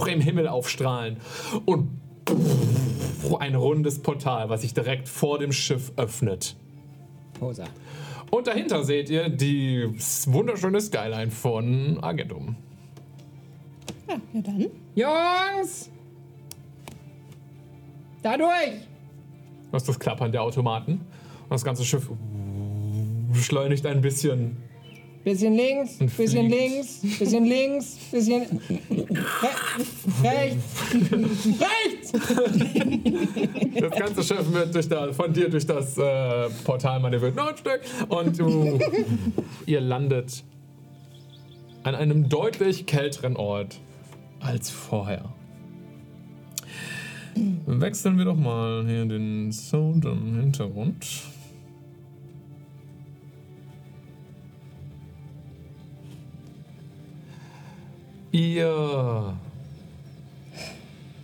im 0.07 0.21
Himmel 0.21 0.47
aufstrahlen 0.47 1.17
und 1.67 1.89
ein 3.41 3.57
rundes 3.57 3.99
Portal, 3.99 4.49
was 4.49 4.61
sich 4.61 4.75
direkt 4.75 5.09
vor 5.09 5.41
dem 5.41 5.51
Schiff 5.51 5.93
öffnet. 5.97 6.55
Poser. 7.35 7.67
Und 8.35 8.47
dahinter 8.47 8.83
seht 8.83 9.11
ihr 9.11 9.29
die 9.29 9.91
wunderschöne 10.27 10.81
Skyline 10.81 11.31
von 11.31 12.03
Agentum. 12.03 12.57
Ja, 14.09 14.15
ja 14.33 14.41
dann. 14.41 14.67
Jungs! 14.95 15.91
Dadurch! 18.23 18.87
Du 19.71 19.73
hast 19.73 19.87
das 19.87 19.99
Klappern 19.99 20.33
der 20.33 20.43
Automaten 20.43 20.93
und 20.93 21.51
das 21.51 21.63
ganze 21.63 21.85
Schiff 21.85 22.11
beschleunigt 23.31 23.85
ein 23.85 24.01
bisschen. 24.01 24.57
Bisschen 25.25 25.55
links, 25.55 25.99
bisschen 26.17 26.49
links, 26.49 27.01
bisschen 27.19 27.45
links, 27.45 27.97
bisschen 28.11 28.43
re 28.91 29.51
rechts, 30.25 31.47
rechts! 31.61 32.13
Das 33.81 33.99
ganze 33.99 34.23
Schiff 34.25 34.53
wird 34.53 34.75
durch 34.75 34.89
da, 34.89 35.13
von 35.13 35.33
dir 35.33 35.49
durch 35.49 35.65
das 35.65 35.97
äh, 35.97 36.49
Portal 36.65 36.99
manövriert. 36.99 37.37
Noch 37.37 37.49
ein 37.49 37.57
Stück. 37.57 37.83
Und 38.09 38.41
uh, 38.41 38.79
ihr 39.67 39.81
landet 39.81 40.43
an 41.85 41.95
einem 41.95 42.29
deutlich 42.29 42.87
kälteren 42.87 43.37
Ort 43.37 43.79
als 44.41 44.71
vorher. 44.71 45.33
Wechseln 47.67 48.19
wir 48.19 48.25
doch 48.25 48.37
mal 48.37 48.85
hier 48.87 49.07
den 49.07 49.53
Sound 49.53 50.05
im 50.05 50.41
Hintergrund. 50.41 51.07
Ihr 58.33 59.37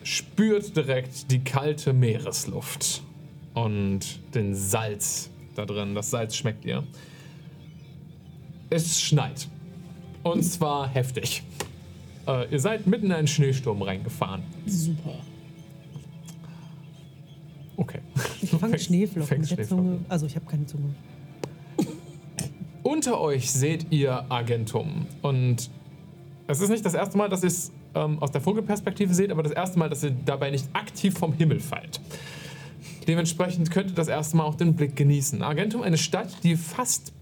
spürt 0.03 0.77
direkt 0.77 1.31
die 1.31 1.41
kalte 1.41 1.95
Meeresluft 1.95 3.03
und 3.55 4.01
den 4.35 4.55
Salz 4.55 5.31
da 5.55 5.65
drin. 5.65 5.95
Das 5.95 6.11
Salz 6.11 6.37
schmeckt 6.37 6.65
ihr. 6.67 6.85
Es 8.71 9.01
schneit. 9.01 9.49
Und 10.23 10.43
zwar 10.43 10.89
heftig. 10.89 11.43
Äh, 12.27 12.53
ihr 12.53 12.61
seid 12.61 12.87
mitten 12.87 13.07
in 13.07 13.13
einen 13.13 13.29
Schneesturm 13.29 13.81
reingefahren. 13.81 14.43
Super. 14.67 15.15
Okay. 17.79 18.01
Ich 18.43 18.51
fange 18.51 18.79
Schneeflocken 18.79 19.41
mit 19.41 19.59
der. 19.59 19.67
Zunge. 19.67 20.01
Also, 20.09 20.27
ich 20.27 20.37
habe 20.37 20.45
keine 20.45 20.67
Zunge. 20.67 20.95
Unter 22.83 23.21
euch 23.21 23.51
seht 23.51 23.87
ihr 23.91 24.31
Agentum. 24.31 25.07
Und 25.23 25.71
es 26.49 26.61
ist 26.61 26.71
nicht 26.71 26.85
das 26.85 26.95
erste 26.95 27.17
Mal, 27.17 27.29
dass 27.29 27.43
ihr 27.43 27.49
es 27.49 27.71
ähm, 27.95 28.21
aus 28.21 28.31
der 28.31 28.41
Vogelperspektive 28.41 29.15
seht, 29.15 29.31
aber 29.31 29.43
das 29.43 29.53
erste 29.53 29.79
Mal, 29.79 29.89
dass 29.89 30.03
ihr 30.03 30.15
dabei 30.25 30.51
nicht 30.51 30.67
aktiv 30.73 31.17
vom 31.17 31.33
Himmel 31.35 31.61
fallt. 31.61 32.01
Dementsprechend 33.07 33.71
könnt 33.71 33.91
ihr 33.91 33.95
das 33.95 34.09
erste 34.09 34.37
Mal 34.37 34.45
auch 34.45 34.55
den 34.55 34.75
Blick 34.75 34.97
genießen. 34.97 35.43
Agentum, 35.43 35.83
eine 35.83 35.99
Stadt, 35.99 36.43
die 36.43 36.57
fast 36.57 37.13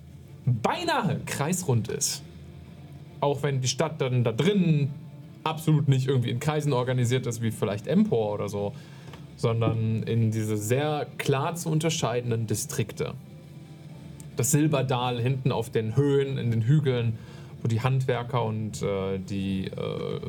beinahe 0.45 1.21
kreisrund 1.27 1.89
ist. 1.89 2.23
Auch 3.21 3.43
wenn 3.43 3.61
die 3.61 3.69
Stadt 3.69 4.01
dann 4.01 4.23
da 4.23 4.33
drin 4.33 4.91
absolut 5.43 5.89
nicht 5.89 6.07
irgendwie 6.09 6.31
in 6.31 6.41
Kreisen 6.41 6.73
organisiert 6.73 7.27
ist, 7.27 7.43
wie 7.43 7.51
vielleicht 7.51 7.89
Empor 7.89 8.33
oder 8.33 8.49
so, 8.49 8.75
sondern 9.37 10.03
in 10.05 10.31
diese 10.31 10.57
sehr 10.57 11.07
klar 11.19 11.57
zu 11.57 11.69
unterscheidenden 11.69 12.47
Distrikte 12.47 13.15
das 14.37 14.51
Silberdal 14.51 15.21
hinten 15.21 15.51
auf 15.53 15.71
den 15.71 15.97
Höhen, 15.97 16.39
in 16.39 16.51
den 16.51 16.63
Hügeln, 16.63 17.19
wo 17.63 17.69
die 17.69 17.81
Handwerker 17.81 18.45
und 18.45 18.83
äh, 18.83 19.19
die, 19.19 19.67
äh, 19.67 20.21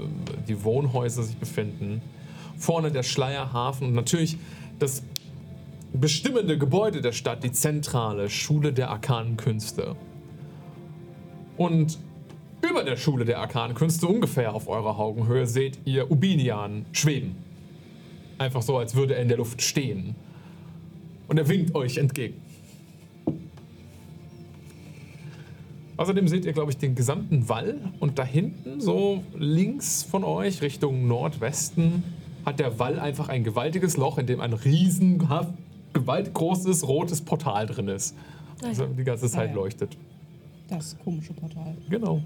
die 0.47 0.63
Wohnhäuser 0.63 1.23
sich 1.23 1.37
befinden. 1.37 2.01
Vorne 2.57 2.91
der 2.91 3.03
Schleierhafen 3.03 3.87
und 3.87 3.93
natürlich 3.93 4.37
das 4.79 5.03
bestimmende 5.93 6.57
Gebäude 6.57 7.01
der 7.01 7.11
Stadt, 7.11 7.43
die 7.43 7.51
zentrale 7.51 8.29
Schule 8.29 8.73
der 8.73 8.89
arkanen 8.89 9.37
Künste. 9.37 9.95
Und 11.57 11.97
über 12.67 12.83
der 12.83 12.97
Schule 12.97 13.25
der 13.25 13.39
arkanen 13.39 13.75
Künste, 13.75 14.07
ungefähr 14.07 14.53
auf 14.53 14.67
eurer 14.67 14.99
Augenhöhe, 14.99 15.45
seht 15.45 15.79
ihr 15.85 16.11
Ubinian 16.11 16.85
schweben. 16.91 17.35
Einfach 18.37 18.61
so, 18.61 18.77
als 18.77 18.95
würde 18.95 19.15
er 19.15 19.21
in 19.21 19.27
der 19.27 19.37
Luft 19.37 19.61
stehen. 19.61 20.15
Und 21.27 21.37
er 21.37 21.47
winkt 21.47 21.75
euch 21.75 21.97
entgegen. 21.97 22.41
Außerdem 25.97 26.27
seht 26.27 26.45
ihr, 26.45 26.53
glaube 26.53 26.71
ich, 26.71 26.77
den 26.77 26.93
gesamten 26.93 27.49
Wall 27.49 27.79
und 27.99 28.19
da 28.19 28.23
hinten, 28.23 28.79
so 28.79 29.23
links 29.35 30.03
von 30.03 30.23
euch, 30.23 30.61
Richtung 30.61 31.07
Nordwesten, 31.07 32.03
hat 32.45 32.59
der 32.59 32.77
Wall 32.79 32.99
einfach 32.99 33.29
ein 33.29 33.43
gewaltiges 33.43 33.97
Loch, 33.97 34.17
in 34.19 34.27
dem 34.27 34.39
ein 34.39 34.53
riesen, 34.53 35.27
gewaltig 35.93 36.33
großes 36.35 36.87
rotes 36.87 37.21
Portal 37.21 37.65
drin 37.65 37.87
ist. 37.87 38.15
Das 38.61 38.77
die 38.97 39.03
ganze 39.03 39.27
Zeit 39.27 39.49
Ah, 39.49 39.51
ja. 39.51 39.55
leuchtet. 39.55 39.97
Das 40.67 40.97
komische 41.03 41.33
Portal. 41.33 41.75
Genau. 41.89 42.21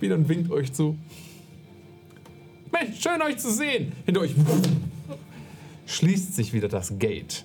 Wieder 0.00 0.28
winkt 0.28 0.50
euch 0.50 0.72
zu. 0.72 0.96
Mensch, 2.72 3.00
schön 3.00 3.20
euch 3.22 3.36
zu 3.38 3.52
sehen. 3.52 3.92
Hinter 4.04 4.20
euch 4.22 4.34
schließt 5.86 6.34
sich 6.34 6.52
wieder 6.52 6.68
das 6.68 6.98
Gate. 6.98 7.44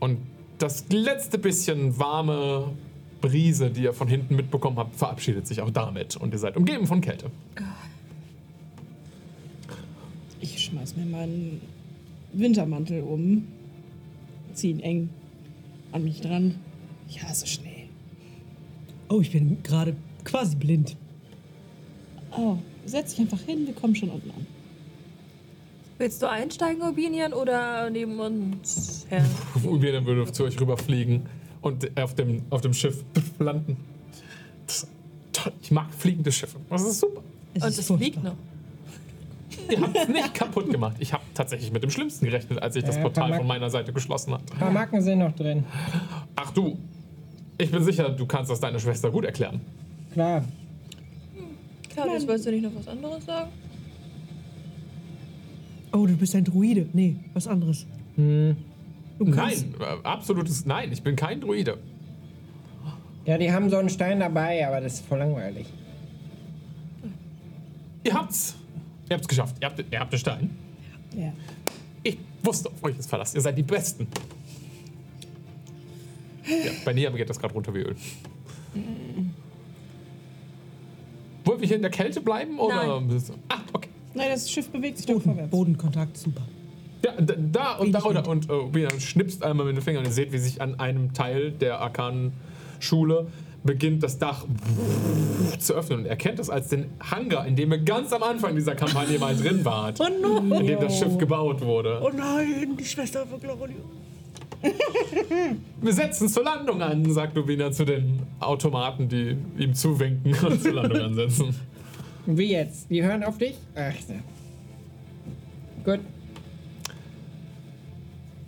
Und 0.00 0.18
das 0.64 0.86
letzte 0.88 1.36
bisschen 1.36 1.98
warme 1.98 2.72
Brise, 3.20 3.70
die 3.70 3.82
ihr 3.82 3.92
von 3.92 4.08
hinten 4.08 4.34
mitbekommen 4.34 4.78
habt, 4.78 4.96
verabschiedet 4.96 5.46
sich 5.46 5.60
auch 5.60 5.70
damit. 5.70 6.16
Und 6.16 6.32
ihr 6.32 6.38
seid 6.38 6.56
umgeben 6.56 6.86
von 6.86 7.02
Kälte. 7.02 7.30
Ich 10.40 10.64
schmeiß 10.64 10.96
mir 10.96 11.04
meinen 11.04 11.60
Wintermantel 12.32 13.02
um, 13.02 13.46
zieh 14.54 14.70
ihn 14.70 14.80
eng 14.80 15.10
an 15.92 16.02
mich 16.02 16.22
dran. 16.22 16.54
Ich 17.10 17.22
hasse 17.22 17.46
Schnee. 17.46 17.88
Oh, 19.10 19.20
ich 19.20 19.32
bin 19.32 19.62
gerade 19.62 19.94
quasi 20.24 20.56
blind. 20.56 20.96
Oh, 22.30 22.56
setz 22.86 23.10
dich 23.10 23.20
einfach 23.20 23.40
hin, 23.40 23.66
wir 23.66 23.74
kommen 23.74 23.94
schon 23.94 24.08
unten 24.08 24.30
an. 24.30 24.46
Willst 25.98 26.20
du 26.22 26.28
einsteigen, 26.28 26.82
Urbinian, 26.82 27.32
oder 27.32 27.88
neben 27.88 28.18
uns 28.18 29.06
her? 29.08 29.24
Ubien 29.64 30.04
würde 30.04 30.30
zu 30.32 30.44
euch 30.44 30.60
rüberfliegen 30.60 31.26
und 31.60 31.98
auf 31.98 32.14
dem, 32.14 32.42
auf 32.50 32.62
dem 32.62 32.74
Schiff 32.74 33.04
landen. 33.38 33.76
Das, 34.66 34.86
toll. 35.32 35.52
Ich 35.62 35.70
mag 35.70 35.86
fliegende 35.94 36.32
Schiffe. 36.32 36.58
Das 36.68 36.82
ist 36.82 37.00
super. 37.00 37.22
Es 37.54 37.62
Und 37.62 37.78
es 37.78 37.86
fliegt 37.86 38.22
noch. 38.24 38.34
Ihr 39.70 39.80
habt 39.80 39.96
es 39.96 40.08
nicht 40.08 40.34
kaputt 40.34 40.68
gemacht. 40.70 40.96
Ich 40.98 41.12
habe 41.12 41.22
tatsächlich 41.32 41.70
mit 41.70 41.82
dem 41.82 41.90
Schlimmsten 41.90 42.24
gerechnet, 42.26 42.60
als 42.60 42.74
ich 42.74 42.82
das 42.82 42.96
Ja, 42.96 43.02
Portal 43.02 43.34
von 43.36 43.46
meiner 43.46 43.70
Seite 43.70 43.92
geschlossen 43.92 44.34
hat. 44.34 44.42
Ein 44.52 44.58
paar 44.58 44.70
Marken 44.72 45.00
sind 45.00 45.20
noch 45.20 45.32
drin. 45.32 45.64
Ach 46.34 46.50
du, 46.50 46.76
ich 47.56 47.70
bin 47.70 47.84
sicher, 47.84 48.10
du 48.10 48.26
kannst 48.26 48.50
das 48.50 48.58
deiner 48.58 48.80
Schwester 48.80 49.10
gut 49.12 49.24
erklären. 49.24 49.60
Klar. 50.12 50.44
Claudius, 51.90 52.26
wolltest 52.26 52.46
du 52.46 52.50
nicht 52.50 52.64
noch 52.64 52.74
was 52.74 52.88
anderes 52.88 53.24
sagen? 53.24 53.50
Oh, 55.94 56.06
du 56.06 56.16
bist 56.16 56.34
ein 56.34 56.44
Druide. 56.44 56.88
Nee, 56.92 57.16
was 57.32 57.46
anderes. 57.46 57.86
Du 58.16 58.54
kannst- 59.30 59.66
Nein, 59.78 59.80
äh, 59.80 60.06
absolutes 60.06 60.66
Nein. 60.66 60.90
Ich 60.92 61.02
bin 61.02 61.14
kein 61.16 61.40
Druide. 61.40 61.78
Ja, 63.24 63.38
die 63.38 63.50
haben 63.50 63.70
so 63.70 63.76
einen 63.76 63.88
Stein 63.88 64.20
dabei, 64.20 64.66
aber 64.66 64.80
das 64.80 64.94
ist 64.94 65.06
voll 65.06 65.18
langweilig. 65.18 65.66
Ihr 68.02 68.12
habt's. 68.12 68.56
Ihr 69.08 69.14
habt's 69.16 69.28
geschafft. 69.28 69.56
Ihr 69.60 69.68
habt, 69.68 69.84
ihr 69.90 70.00
habt 70.00 70.12
den 70.12 70.18
Stein. 70.18 70.50
Ja. 71.16 71.32
Ich 72.02 72.18
wusste, 72.42 72.68
auf 72.68 72.82
euch 72.82 72.98
ist 72.98 73.08
Verlass. 73.08 73.34
Ihr 73.34 73.40
seid 73.40 73.56
die 73.56 73.62
Besten. 73.62 74.06
Ja, 76.46 76.72
bei 76.84 76.92
Niam 76.92 77.14
geht 77.14 77.30
das 77.30 77.38
gerade 77.38 77.54
runter 77.54 77.72
wie 77.72 77.78
Öl. 77.78 77.96
Wollen 81.44 81.60
wir 81.60 81.66
hier 81.68 81.76
in 81.76 81.82
der 81.82 81.90
Kälte 81.90 82.20
bleiben? 82.20 82.58
Oder? 82.58 82.74
Ah, 83.48 83.60
okay. 83.72 83.88
Nein, 84.14 84.28
das 84.30 84.50
Schiff 84.50 84.68
bewegt 84.68 84.98
sich 84.98 85.06
doch 85.06 85.14
Boden, 85.14 85.24
vorwärts. 85.24 85.50
Bodenkontakt, 85.50 86.16
super. 86.16 86.42
Ja, 87.04 87.12
da, 87.20 87.34
da 87.36 87.72
und 87.76 87.92
da 87.92 88.02
oder 88.02 88.26
und 88.28 88.48
äh, 88.48 88.52
Bian 88.72 88.98
schnipst 89.00 89.42
einmal 89.42 89.66
mit 89.66 89.76
den 89.76 89.82
Fingern 89.82 90.04
und 90.04 90.10
ihr 90.10 90.14
seht, 90.14 90.32
wie 90.32 90.38
sich 90.38 90.62
an 90.62 90.80
einem 90.80 91.12
Teil 91.12 91.50
der 91.52 91.80
Arkanen-Schule 91.80 93.26
beginnt 93.64 94.02
das 94.02 94.18
Dach 94.18 94.44
zu 95.58 95.74
öffnen 95.74 96.00
und 96.00 96.06
erkennt 96.06 96.38
das 96.38 96.50
als 96.50 96.68
den 96.68 96.86
Hangar, 97.00 97.46
in 97.46 97.56
dem 97.56 97.72
ihr 97.72 97.78
ganz 97.78 98.12
am 98.12 98.22
Anfang 98.22 98.54
dieser 98.54 98.74
Kampagne 98.74 99.18
mal 99.18 99.34
drin 99.34 99.64
wart, 99.64 100.00
Oh 100.00 100.06
no! 100.22 100.56
in 100.58 100.66
dem 100.66 100.80
das 100.80 100.98
Schiff 100.98 101.16
gebaut 101.18 101.62
wurde. 101.62 102.00
Oh 102.02 102.10
nein, 102.14 102.76
die 102.78 102.84
Schwester 102.84 103.26
von 103.26 103.40
Claudio. 103.40 103.76
Wir 105.80 105.92
setzen 105.92 106.28
zur 106.28 106.44
Landung 106.44 106.80
an, 106.80 107.10
sagt 107.10 107.36
Ubina 107.36 107.70
zu 107.72 107.84
den 107.84 108.20
Automaten, 108.40 109.08
die 109.08 109.36
ihm 109.58 109.74
zuwinken 109.74 110.34
und 110.46 110.62
zur 110.62 110.72
Landung 110.72 111.00
ansetzen. 111.00 111.54
Wie 112.26 112.50
jetzt? 112.52 112.90
Die 112.90 113.02
hören 113.02 113.22
auf 113.24 113.38
dich? 113.38 113.54
Ach, 113.74 113.92
so. 114.06 114.14
Gut. 115.84 116.00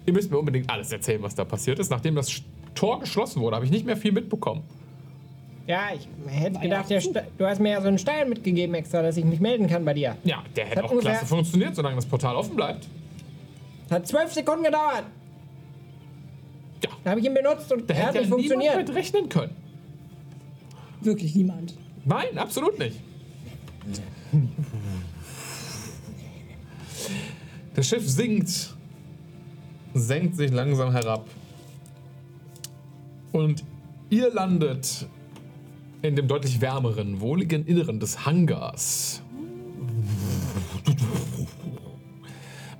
Ihr 0.06 0.12
müsst 0.12 0.30
mir 0.30 0.38
unbedingt 0.38 0.70
alles 0.70 0.92
erzählen, 0.92 1.22
was 1.22 1.34
da 1.34 1.44
passiert 1.44 1.78
ist. 1.78 1.90
Nachdem 1.90 2.14
das 2.14 2.40
Tor 2.74 3.00
geschlossen 3.00 3.40
wurde, 3.42 3.56
habe 3.56 3.64
ich 3.66 3.70
nicht 3.72 3.84
mehr 3.84 3.96
viel 3.96 4.12
mitbekommen. 4.12 4.62
Ja, 5.66 5.88
ich 5.94 6.06
hätte 6.32 6.60
gedacht, 6.60 6.88
der 6.88 7.00
Ste- 7.00 7.26
du 7.36 7.44
hast 7.44 7.60
mir 7.60 7.70
ja 7.72 7.80
so 7.80 7.88
einen 7.88 7.98
Stein 7.98 8.28
mitgegeben 8.28 8.74
extra, 8.76 9.02
dass 9.02 9.16
ich 9.16 9.24
mich 9.24 9.40
melden 9.40 9.66
kann 9.66 9.84
bei 9.84 9.94
dir. 9.94 10.16
Ja, 10.22 10.44
der 10.54 10.66
hätte 10.66 10.82
Hat 10.84 10.90
auch 10.90 10.98
klasse 11.00 11.26
funktioniert, 11.26 11.74
solange 11.74 11.96
das 11.96 12.06
Portal 12.06 12.36
offen 12.36 12.54
bleibt. 12.54 12.86
Hat 13.90 14.06
zwölf 14.06 14.32
Sekunden 14.32 14.62
gedauert. 14.64 15.04
Ja, 16.84 16.90
Da 17.02 17.10
habe 17.10 17.20
ich 17.20 17.26
ihn 17.26 17.34
benutzt 17.34 17.70
und 17.72 17.90
da 17.90 17.94
er 17.94 18.06
hat 18.06 18.14
hätte 18.14 18.18
nicht 18.20 18.30
ja 18.30 18.36
niemand 18.36 18.52
funktioniert. 18.52 18.88
mit 18.88 18.96
rechnen 18.96 19.28
können. 19.28 19.56
Wirklich 21.00 21.34
niemand. 21.34 21.74
Nein, 22.04 22.38
absolut 22.38 22.78
nicht. 22.78 23.00
Das 27.74 27.88
Schiff 27.88 28.08
sinkt, 28.08 28.74
senkt 29.94 30.36
sich 30.36 30.50
langsam 30.50 30.92
herab. 30.92 31.28
Und 33.32 33.64
ihr 34.08 34.32
landet 34.32 35.06
in 36.02 36.16
dem 36.16 36.26
deutlich 36.26 36.60
wärmeren, 36.60 37.20
wohligen 37.20 37.66
Inneren 37.66 38.00
des 38.00 38.24
Hangars. 38.24 39.22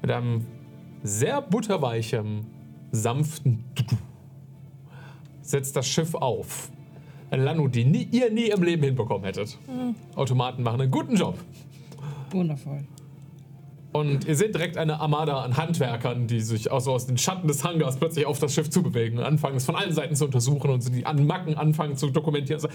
Mit 0.01 0.11
einem 0.11 0.47
sehr 1.03 1.43
butterweichen, 1.43 2.47
sanften 2.91 3.65
setzt 5.43 5.77
das 5.77 5.87
Schiff 5.87 6.15
auf. 6.15 6.71
Eine 7.37 7.45
Landung, 7.45 7.71
die 7.71 7.85
nie, 7.85 8.09
ihr 8.13 8.31
nie 8.31 8.47
im 8.47 8.63
Leben 8.63 8.83
hinbekommen 8.83 9.25
hättet. 9.25 9.59
Automaten 10.15 10.63
machen 10.63 10.81
einen 10.81 10.91
guten 10.91 11.17
Job. 11.17 11.37
Wundervoll. 12.31 12.83
Und 13.93 14.27
ihr 14.27 14.35
seht 14.37 14.55
direkt 14.55 14.79
eine 14.79 15.01
Armada 15.01 15.43
an 15.43 15.59
Handwerkern, 15.59 16.27
die 16.29 16.41
sich 16.41 16.73
also 16.73 16.93
aus 16.93 17.07
den 17.07 17.19
Schatten 17.19 17.47
des 17.47 17.63
Hangars 17.63 17.99
plötzlich 17.99 18.25
auf 18.25 18.39
das 18.39 18.55
Schiff 18.55 18.71
zubewegen 18.71 19.19
und 19.19 19.25
anfangen 19.25 19.57
es 19.59 19.67
von 19.67 19.77
allen 19.77 19.93
Seiten 19.93 20.15
zu 20.15 20.25
untersuchen 20.25 20.71
und 20.71 20.83
so 20.83 20.91
die 20.91 21.05
an 21.05 21.27
Macken 21.27 21.59
anfangen 21.59 21.99
zu 21.99 22.09
dokumentieren. 22.09 22.59
So, 22.59 22.69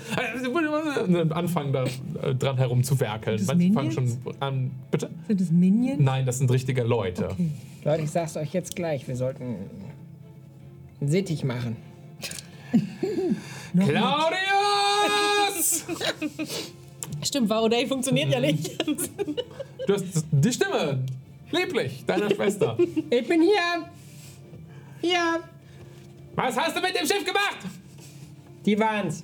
und 1.03 1.33
anfangen 1.33 1.73
da 1.73 1.85
äh, 2.21 2.35
dran 2.35 2.57
herum 2.57 2.83
zu 2.83 2.99
werkeln. 2.99 3.39
Sind 3.39 3.49
das 3.49 3.57
Manche 3.57 3.73
fangen 3.73 3.87
Minions? 3.89 4.19
schon 4.23 4.41
an. 4.41 4.71
Bitte? 4.91 5.09
Sind 5.27 5.41
es 5.41 5.51
Minions? 5.51 5.99
Nein, 5.99 6.27
das 6.27 6.37
sind 6.37 6.51
richtige 6.51 6.83
Leute. 6.83 7.29
Okay. 7.31 7.49
Leute, 7.83 8.03
ich 8.03 8.11
sag's 8.11 8.37
euch 8.37 8.53
jetzt 8.53 8.75
gleich, 8.75 9.07
wir 9.07 9.15
sollten 9.15 9.55
einen 11.01 11.09
Sittich 11.09 11.43
machen. 11.43 11.77
Noch 13.73 13.87
Claudius! 13.87 15.85
Stimmt, 17.23 17.49
Varoday 17.49 17.87
funktioniert 17.87 18.31
ja 18.31 18.39
nicht. 18.39 18.71
Du 19.87 19.95
hast 19.95 20.05
die 20.31 20.53
Stimme. 20.53 21.03
Lieblich, 21.49 22.03
deiner 22.05 22.29
Schwester. 22.29 22.77
Ich 23.09 23.27
bin 23.27 23.41
hier! 23.41 23.89
Hier! 25.01 25.39
Was 26.35 26.55
hast 26.55 26.77
du 26.77 26.81
mit 26.81 26.91
dem 26.95 27.07
Schiff 27.07 27.25
gemacht? 27.25 27.57
Die 28.63 28.77
waren's. 28.79 29.23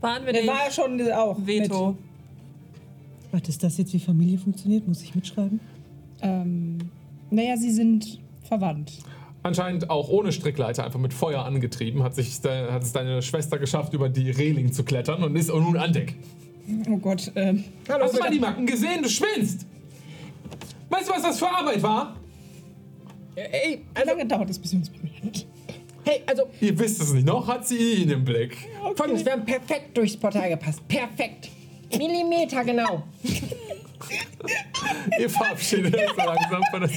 Waren 0.00 0.26
wir 0.26 0.32
Der 0.32 0.42
nicht? 0.42 0.52
war 0.52 0.64
ja 0.64 0.70
schon 0.72 1.00
auch. 1.12 1.36
Veto. 1.46 1.96
Warte, 3.30 3.48
ist 3.50 3.62
das 3.62 3.78
jetzt 3.78 3.92
wie 3.94 4.00
Familie 4.00 4.36
funktioniert? 4.36 4.86
Muss 4.88 5.00
ich 5.02 5.14
mitschreiben? 5.14 5.60
Mit, 5.60 6.22
ähm, 6.22 6.78
naja, 7.30 7.56
sie 7.56 7.70
sind 7.70 8.18
verwandt. 8.42 8.92
Anscheinend 9.48 9.88
auch 9.88 10.08
ohne 10.10 10.30
Strickleiter, 10.32 10.84
einfach 10.84 10.98
mit 11.00 11.14
Feuer 11.14 11.44
angetrieben, 11.44 12.02
hat, 12.02 12.14
sich, 12.14 12.40
de- 12.42 12.70
hat 12.70 12.82
es 12.82 12.92
deine 12.92 13.22
Schwester 13.22 13.58
geschafft, 13.58 13.94
über 13.94 14.08
die 14.10 14.30
Reling 14.30 14.72
zu 14.72 14.84
klettern 14.84 15.22
und 15.24 15.34
ist 15.36 15.48
nun 15.48 15.76
an 15.78 15.92
Deck. 15.92 16.14
Oh 16.90 16.98
Gott, 16.98 17.32
ähm, 17.34 17.64
Hallo, 17.88 18.04
Hast 18.04 18.14
du 18.14 18.20
mal 18.20 18.30
die 18.30 18.38
Macken 18.38 18.66
gesehen? 18.66 19.02
Du 19.02 19.08
schwinst! 19.08 19.64
Weißt 20.90 21.08
du, 21.08 21.12
was 21.14 21.22
das 21.22 21.38
für 21.38 21.48
Arbeit 21.48 21.82
war? 21.82 22.14
Ey, 23.36 23.78
wie 23.78 23.84
also, 24.00 24.10
lange 24.10 24.26
dauert 24.26 24.50
es, 24.50 24.58
bis 24.58 24.70
sie 24.70 24.76
uns 24.76 24.90
begegnen? 24.90 25.32
hey, 26.04 26.20
also, 26.26 26.42
Ihr 26.60 26.78
wisst 26.78 27.00
es 27.00 27.12
nicht, 27.14 27.26
noch 27.26 27.46
hat 27.48 27.66
sie 27.66 28.02
ihn 28.02 28.10
im 28.10 28.24
Blick. 28.24 28.56
folgendes, 28.96 29.24
wir 29.24 29.32
haben 29.32 29.44
perfekt 29.46 29.96
durchs 29.96 30.16
Portal 30.16 30.48
gepasst. 30.50 30.86
Perfekt. 30.88 31.48
Millimeter 31.96 32.64
genau. 32.64 33.02
Ihr 35.18 35.30
verabschiedet 35.30 35.94
euch 35.96 36.10
so 36.10 36.16
langsam 36.24 36.62
von 36.70 36.80
der 36.80 36.90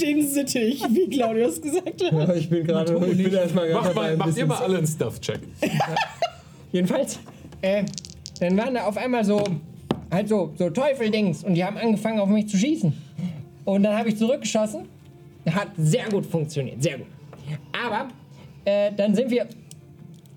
Den 0.00 0.26
Sittich, 0.26 0.82
wie 0.90 1.08
Claudius 1.08 1.60
gesagt 1.60 2.02
hat. 2.02 2.36
ich 2.36 2.48
bin 2.50 2.66
gerade, 2.66 2.94
ich 3.10 3.22
bin 3.22 3.32
erstmal 3.32 3.72
Macht, 3.72 3.94
mal, 3.94 4.16
macht 4.16 4.36
ihr 4.36 4.46
mal 4.46 4.58
alle 4.58 4.78
einen 4.78 4.86
Stealth-Check. 4.86 5.40
Jedenfalls, 6.72 7.18
äh, 7.62 7.84
dann 8.40 8.56
waren 8.56 8.74
da 8.74 8.84
auf 8.84 8.96
einmal 8.96 9.24
so, 9.24 9.42
halt 10.10 10.28
so, 10.28 10.52
so 10.56 10.68
Teufeldings 10.70 11.44
und 11.44 11.54
die 11.54 11.64
haben 11.64 11.76
angefangen 11.78 12.20
auf 12.20 12.28
mich 12.28 12.48
zu 12.48 12.56
schießen. 12.56 12.92
Und 13.64 13.82
dann 13.82 13.96
habe 13.96 14.10
ich 14.10 14.16
zurückgeschossen. 14.18 14.88
Hat 15.50 15.68
sehr 15.76 16.08
gut 16.08 16.26
funktioniert, 16.26 16.82
sehr 16.82 16.98
gut. 16.98 17.06
Aber 17.72 18.08
äh, 18.64 18.92
dann 18.96 19.14
sind 19.14 19.30
wir 19.30 19.46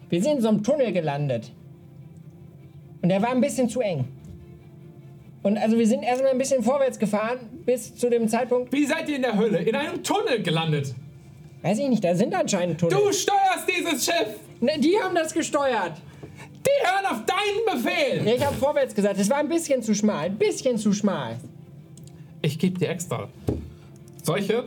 Wir 0.09 0.21
sind 0.23 0.37
in 0.37 0.41
so 0.41 0.49
einem 0.49 0.63
Tunnel 0.63 0.91
gelandet. 0.91 1.51
Und 3.01 3.09
der 3.09 3.21
war 3.21 3.29
ein 3.29 3.41
bisschen 3.41 3.69
zu 3.69 3.79
eng. 3.81 4.05
Und 5.41 5.57
also 5.57 5.77
wir 5.77 5.87
sind 5.87 6.03
erstmal 6.03 6.31
ein 6.31 6.37
bisschen 6.37 6.63
vorwärts 6.63 6.99
gefahren, 6.99 7.39
bis 7.65 7.95
zu 7.95 8.09
dem 8.09 8.27
Zeitpunkt, 8.27 8.73
Wie 8.73 8.85
seid 8.85 9.07
ihr 9.07 9.15
in 9.15 9.21
der 9.21 9.37
Hölle? 9.37 9.59
In 9.59 9.75
einem 9.75 10.03
Tunnel 10.03 10.41
gelandet? 10.41 10.93
weiß 11.61 11.77
ich 11.79 11.89
nicht, 11.89 12.03
da 12.03 12.15
sind 12.15 12.33
anscheinend 12.33 12.79
Tunnel. 12.79 12.97
Du 12.97 13.11
steuerst 13.11 13.67
dieses 13.67 14.05
Schiff! 14.05 14.39
Ne, 14.61 14.73
die 14.79 14.97
haben 14.97 15.15
das 15.15 15.33
gesteuert. 15.33 15.93
Die 16.65 16.87
hören 16.87 17.05
auf 17.05 17.25
deinen 17.25 17.83
Befehl! 17.83 18.25
Ja, 18.25 18.35
ich 18.35 18.45
habe 18.45 18.55
vorwärts 18.55 18.93
gesagt, 18.95 19.19
es 19.19 19.29
war 19.29 19.37
ein 19.37 19.49
bisschen 19.49 19.81
zu 19.81 19.93
schmal, 19.93 20.25
ein 20.25 20.37
bisschen 20.37 20.77
zu 20.77 20.93
schmal. 20.93 21.37
Ich 22.41 22.57
gebe 22.59 22.79
dir 22.79 22.89
extra 22.89 23.27
solche 24.23 24.65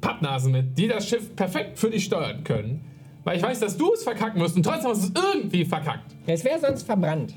Pappnasen 0.00 0.52
mit, 0.52 0.76
die 0.78 0.88
das 0.88 1.08
Schiff 1.08 1.34
perfekt 1.36 1.78
für 1.78 1.90
dich 1.90 2.04
steuern 2.04 2.42
können. 2.42 2.84
Weil 3.24 3.38
ich 3.38 3.42
weiß, 3.42 3.60
dass 3.60 3.76
du 3.76 3.92
es 3.92 4.04
verkacken 4.04 4.40
wirst 4.40 4.56
und 4.56 4.62
trotzdem 4.62 4.90
hast 4.90 5.02
du 5.02 5.20
es 5.20 5.24
irgendwie 5.24 5.64
verkackt. 5.64 6.14
Es 6.26 6.44
wäre 6.44 6.60
sonst 6.60 6.84
verbrannt. 6.84 7.34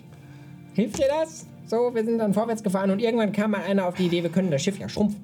Hilft 0.74 1.00
dir 1.00 1.08
das? 1.08 1.48
So, 1.70 1.94
wir 1.94 2.04
sind 2.04 2.18
dann 2.18 2.34
vorwärts 2.34 2.64
gefahren 2.64 2.90
und 2.90 3.00
irgendwann 3.00 3.32
kam 3.32 3.52
mal 3.52 3.62
einer 3.62 3.88
auf 3.88 3.94
die 3.94 4.08
Idee, 4.08 4.24
wir 4.24 4.32
können 4.32 4.50
das 4.50 4.64
Schiff 4.64 4.80
ja 4.80 4.90
schrumpfen. 4.90 5.22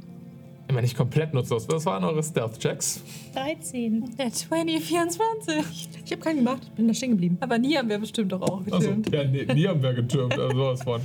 Immer 0.67 0.81
nicht 0.81 0.95
komplett 0.95 1.34
nutzlos. 1.34 1.65
Das 1.65 1.85
waren 1.88 2.03
eure 2.03 2.22
Stealth-Checks. 2.22 3.01
13. 3.34 4.15
Der 4.17 4.31
2024. 4.31 5.89
Ich 6.05 6.11
habe 6.11 6.22
keinen 6.22 6.38
gemacht, 6.38 6.76
bin 6.76 6.88
da 6.88 6.93
stehen 6.93 7.11
geblieben. 7.11 7.38
Aber 7.39 7.57
nie 7.57 7.76
haben 7.76 7.89
wir 7.89 7.97
bestimmt 7.97 8.31
doch 8.31 8.41
auch 8.43 8.61
Also, 8.65 8.77
getürmt. 8.80 9.11
ja, 9.11 9.23
nee, 9.23 9.45
nie 9.53 9.67
haben 9.67 9.81
wir 9.81 9.93
getürmt. 9.93 10.38
Also 10.38 10.55
sowas 10.55 10.84
von. 10.84 11.01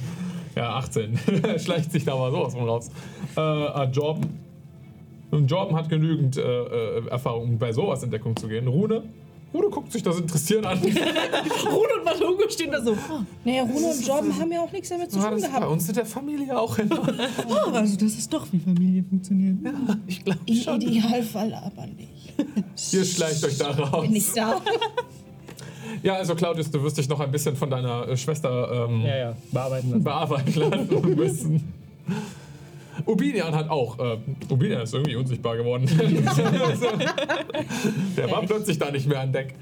Ja, 0.57 0.75
18. 0.77 1.19
Schleicht 1.59 1.93
sich 1.93 2.05
da 2.05 2.17
mal 2.17 2.31
sowas 2.31 2.55
von 2.55 2.69
raus. 2.69 2.91
Äh, 3.37 3.41
äh, 3.41 3.85
Jordan. 3.91 4.29
Und 5.31 5.51
Jordan 5.51 5.77
hat 5.77 5.89
genügend 5.89 6.37
äh, 6.37 6.43
äh, 6.43 7.07
Erfahrung, 7.09 7.57
bei 7.59 7.73
sowas 7.73 8.03
in 8.03 8.11
Deckung 8.11 8.37
zu 8.37 8.49
gehen. 8.49 8.67
Rune? 8.67 9.05
Rune 9.53 9.69
guckt 9.69 9.91
sich 9.93 10.03
das 10.03 10.19
interessiert 10.19 10.65
an. 10.65 10.79
Rune 10.83 10.93
und 11.99 12.05
Matungo 12.05 12.49
stehen 12.49 12.71
da 12.71 12.81
so. 12.83 12.93
Oh, 12.93 13.21
Naja, 13.45 13.63
Rune 13.63 13.87
und 13.89 14.07
Jordan 14.07 14.39
haben 14.39 14.53
ja 14.53 14.61
auch 14.63 14.71
nichts 14.71 14.89
damit 14.91 15.11
zu 15.11 15.19
Ah, 15.19 15.23
tun 15.23 15.31
das 15.33 15.41
ist 15.43 15.47
bei 15.53 15.59
gehabt. 15.59 15.73
uns 15.73 15.89
in 15.89 15.95
der 15.97 16.07
Familie 16.07 16.59
auch 16.59 16.79
immer. 16.79 17.03
oh, 17.49 17.71
also 17.73 17.95
das 17.97 18.13
ist 18.15 18.33
doch, 18.33 18.47
wie 18.53 18.61
Familie 18.61 19.03
funktioniert. 19.09 19.57
Ich 20.07 20.25
glaube 20.25 20.41
Im 20.47 20.55
schon. 20.55 20.81
Idealfall 20.81 21.53
aber 21.55 21.87
nicht. 21.87 22.33
Ihr 22.93 23.05
schleicht 23.05 23.45
euch 23.45 23.59
da 23.59 23.71
raus. 23.73 24.03
Bin 24.07 24.15
ich 24.17 24.33
da? 24.33 24.61
Ja, 26.03 26.15
also 26.15 26.35
Claudius, 26.37 26.71
du 26.71 26.83
wirst 26.83 26.97
dich 26.99 27.09
noch 27.09 27.19
ein 27.21 27.31
bisschen 27.33 27.57
von 27.57 27.69
deiner 27.69 28.07
äh, 28.09 28.17
Schwester 28.17 28.87
ähm, 28.89 29.03
Ja, 29.03 29.17
ja, 29.17 29.37
bearbeiten 29.51 29.91
lassen. 29.91 30.05
bearbeiten 30.05 30.55
lassen 30.61 31.17
müssen. 31.17 31.70
Ubinian 33.11 33.55
hat 33.55 33.69
auch. 33.71 33.99
Äh, 33.99 34.19
Ubinian 34.49 34.83
ist 34.83 34.95
irgendwie 34.95 35.17
unsichtbar 35.17 35.57
geworden. 35.57 35.87
der 38.17 38.31
war 38.31 38.43
plötzlich 38.43 38.79
da 38.79 38.91
nicht 38.91 39.07
mehr 39.07 39.21
an 39.21 39.33
Deck. 39.33 39.55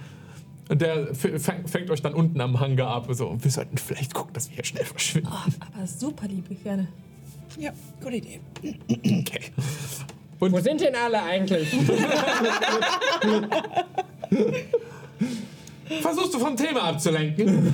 Und 0.69 0.83
der 0.83 1.15
fängt, 1.15 1.91
euch 1.91 2.03
dann 2.03 2.13
unten 2.15 2.41
am 2.41 2.61
Hangar 2.61 2.89
ab. 2.89 3.07
So, 3.11 3.37
wir 3.41 3.51
sollten 3.51 3.79
vielleicht 3.79 4.13
gucken, 4.13 4.35
dass 4.35 4.49
wir 4.51 4.57
hier 4.57 4.65
schnell 4.65 4.85
verschwinden. 4.85 5.31
Oh, 5.33 5.51
aber 5.75 5.87
super 5.87 6.29
lieb, 6.29 6.45
gerne. 6.63 6.89
Ja, 7.59 7.73
gute 8.03 8.17
Idee. 8.17 8.41
Okay. 8.61 9.41
Wo 10.39 10.61
sind 10.61 10.81
denn 10.81 10.95
alle 10.95 11.23
eigentlich? 11.23 11.69
Versuchst 16.03 16.35
du 16.35 16.39
vom 16.39 16.55
Thema 16.57 16.83
abzulenken? 16.83 17.73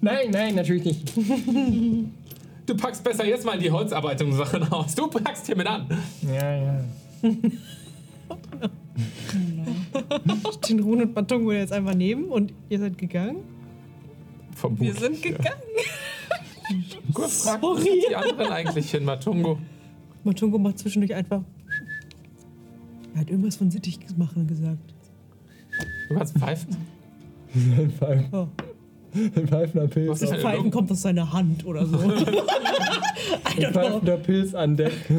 nein, 0.00 0.30
nein, 0.30 0.56
natürlich 0.56 0.84
nicht. 0.84 1.12
Du 2.66 2.74
packst 2.76 3.04
besser 3.04 3.26
jetzt 3.26 3.44
mal 3.44 3.58
die 3.58 3.70
Holzarbeitungssachen 3.70 4.72
aus. 4.72 4.94
Du 4.94 5.06
packst 5.08 5.46
hier 5.46 5.56
mit 5.56 5.66
an. 5.66 5.86
Ja, 6.22 6.54
ja. 6.56 6.80
Den 10.68 10.80
Rune 10.80 11.02
und 11.04 11.14
Matungo 11.14 11.52
jetzt 11.52 11.72
einfach 11.72 11.94
nehmen 11.94 12.24
und 12.26 12.52
ihr 12.68 12.78
seid 12.78 12.96
gegangen? 12.98 13.36
Vermutlich. 14.54 14.94
Wir 14.94 15.00
sind 15.00 15.22
gegangen. 15.22 15.60
Kurz 17.14 17.42
fragen, 17.42 17.62
wo 17.62 17.74
sind 17.76 17.88
die 18.08 18.16
anderen 18.16 18.50
eigentlich 18.50 18.90
hin, 18.90 19.04
Matungo? 19.04 19.58
Matungo 20.24 20.58
macht 20.58 20.78
zwischendurch 20.78 21.14
einfach. 21.14 21.42
Er 23.14 23.20
hat 23.20 23.30
irgendwas 23.30 23.56
von 23.56 23.70
Sittig 23.70 23.98
machen 24.16 24.46
gesagt. 24.46 24.94
Du 26.08 26.14
kannst 26.16 26.36
pfeifen. 26.38 26.76
Ein 27.54 27.92
Pfeif- 27.92 28.24
Oh. 28.32 28.48
ein 29.36 29.48
pfeifender 29.48 29.88
Pilz. 29.88 30.10
Was 30.10 30.22
ist 30.22 30.28
auf- 30.28 30.34
denn- 30.34 30.42
Pfeifen 30.42 30.70
kommt 30.70 30.90
aus 30.92 31.02
seiner 31.02 31.32
Hand 31.32 31.64
oder 31.66 31.86
so. 31.86 31.98
Ein 33.44 33.72
pfeifender 33.72 34.16
Pilz 34.18 34.54
an 34.54 34.76
Deck. 34.76 34.92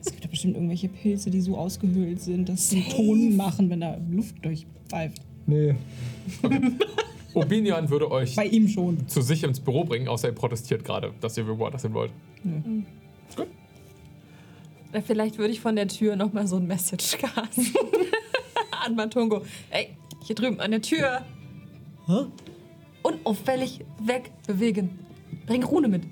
Es 0.00 0.10
gibt 0.10 0.24
ja 0.24 0.28
bestimmt 0.30 0.54
irgendwelche 0.56 0.88
Pilze, 0.88 1.30
die 1.30 1.40
so 1.40 1.56
ausgehöhlt 1.56 2.20
sind, 2.20 2.48
dass 2.48 2.68
sie 2.68 2.82
Ton 2.82 3.36
machen, 3.36 3.70
wenn 3.70 3.80
da 3.80 3.96
Luft 4.10 4.44
durchpfeift. 4.44 5.22
Nee. 5.46 5.74
Obinian 7.32 7.88
würde 7.88 8.10
euch 8.10 8.36
Bei 8.36 8.44
ihm 8.46 8.68
schon. 8.68 9.08
zu 9.08 9.22
sich 9.22 9.42
ins 9.44 9.60
Büro 9.60 9.84
bringen, 9.84 10.08
außer 10.08 10.28
ihr 10.28 10.34
protestiert 10.34 10.84
gerade, 10.84 11.12
dass 11.20 11.38
ihr 11.38 11.46
woanders 11.58 11.82
hin 11.82 11.94
wollt. 11.94 12.10
Äh, 14.92 15.00
Vielleicht 15.02 15.38
würde 15.38 15.52
ich 15.52 15.60
von 15.60 15.74
der 15.76 15.88
Tür 15.88 16.16
noch 16.16 16.32
mal 16.32 16.46
so 16.46 16.56
ein 16.56 16.66
Message 16.66 17.16
casten. 17.18 17.66
an 18.84 18.94
Matungo. 18.94 19.42
Ey, 19.70 19.88
hier 20.24 20.36
drüben 20.36 20.60
an 20.60 20.70
der 20.70 20.82
Tür. 20.82 21.22
Hä? 22.06 22.26
Unauffällig 23.04 23.84
wegbewegen. 24.00 24.90
Bring 25.46 25.62
Rune 25.62 25.88
mit. 25.88 26.02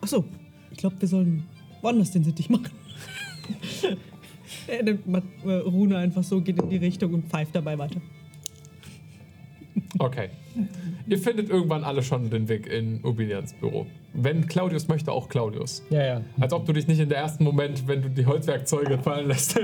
Achso, 0.00 0.24
ich 0.70 0.78
glaube, 0.78 0.96
wir 1.00 1.08
sollen 1.08 1.48
woanders 1.80 2.10
den 2.10 2.24
Sittich 2.24 2.50
machen. 2.50 2.70
er 4.66 4.82
nimmt 4.82 5.06
äh, 5.44 5.50
Rune 5.50 5.96
einfach 5.96 6.22
so, 6.22 6.40
geht 6.40 6.60
in 6.60 6.68
die 6.68 6.76
Richtung 6.76 7.14
und 7.14 7.24
pfeift 7.24 7.54
dabei 7.54 7.78
weiter. 7.78 8.00
Okay. 9.98 10.28
ihr 11.06 11.18
findet 11.18 11.48
irgendwann 11.48 11.84
alle 11.84 12.02
schon 12.02 12.28
den 12.28 12.48
Weg 12.48 12.66
in 12.66 13.02
Obinians 13.04 13.54
Büro. 13.54 13.86
Wenn 14.12 14.46
Claudius 14.46 14.88
möchte, 14.88 15.12
auch 15.12 15.28
Claudius. 15.28 15.82
Ja, 15.90 16.04
ja. 16.04 16.20
Als 16.38 16.52
ob 16.52 16.66
du 16.66 16.72
dich 16.72 16.86
nicht 16.86 17.00
in 17.00 17.08
der 17.08 17.18
ersten 17.18 17.44
Moment, 17.44 17.86
wenn 17.88 18.02
du 18.02 18.10
die 18.10 18.26
Holzwerkzeuge 18.26 18.98
fallen 18.98 19.28
lässt, 19.28 19.58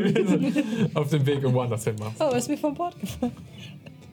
auf 0.95 1.11
dem 1.11 1.27
Weg 1.27 1.43
irgendwo 1.43 1.61
anders 1.61 1.85
hin 1.85 1.97
machst. 1.99 2.17
Oh, 2.21 2.35
ist 2.35 2.49
mir 2.49 2.57
vom 2.57 2.75
Bord 2.75 2.99
gefallen. 2.99 3.33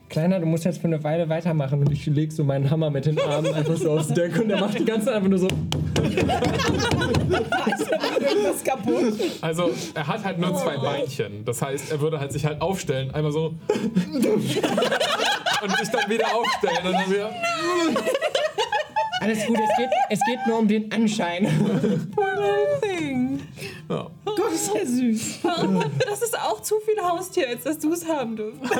Kleiner, 0.08 0.38
du 0.38 0.46
musst 0.46 0.64
jetzt 0.64 0.80
für 0.80 0.86
eine 0.86 1.02
Weile 1.02 1.28
weitermachen 1.28 1.80
und 1.80 1.90
ich 1.90 2.06
leg 2.06 2.30
so 2.32 2.44
meinen 2.44 2.70
Hammer 2.70 2.90
mit 2.90 3.06
den 3.06 3.20
Armen 3.20 3.52
einfach 3.52 3.76
so 3.76 3.90
aufs 3.92 4.08
Deck 4.08 4.38
und 4.38 4.48
der 4.48 4.60
macht 4.60 4.78
die 4.78 4.84
ganze 4.84 5.06
Zeit 5.06 5.16
einfach 5.16 5.28
nur 5.28 5.38
so. 5.38 5.48
Irgendwas 8.20 8.64
kaputt. 8.64 9.14
Also, 9.40 9.70
er 9.94 10.06
hat 10.06 10.24
halt 10.24 10.38
nur 10.38 10.54
zwei 10.54 10.76
Beinchen. 10.76 11.44
Das 11.44 11.60
heißt, 11.60 11.90
er 11.90 12.00
würde 12.00 12.20
halt 12.20 12.32
sich 12.32 12.46
halt 12.46 12.60
aufstellen, 12.60 13.10
einmal 13.12 13.32
so. 13.32 13.54
und 14.06 14.32
sich 14.42 14.60
dann 15.90 16.08
wieder 16.08 16.26
aufstellen 16.34 16.86
und 16.86 16.92
dann 16.92 17.10
wieder. 17.10 17.30
Alles 19.20 19.46
gut, 19.46 19.58
es 19.58 19.76
geht, 19.76 19.88
es 20.10 20.20
geht 20.26 20.38
nur 20.46 20.58
um 20.58 20.68
den 20.68 20.92
Anschein. 20.92 21.48
Ja. 23.88 24.10
Gott, 24.24 24.52
ist 24.52 24.74
ja 24.74 24.84
süß. 24.84 25.38
Das 26.08 26.22
ist 26.22 26.38
auch 26.38 26.60
zu 26.60 26.76
viel 26.80 27.02
Haustier, 27.02 27.48
als 27.48 27.64
dass 27.64 27.78
du 27.78 27.92
es 27.92 28.06
haben 28.06 28.36
dürfen. 28.36 28.60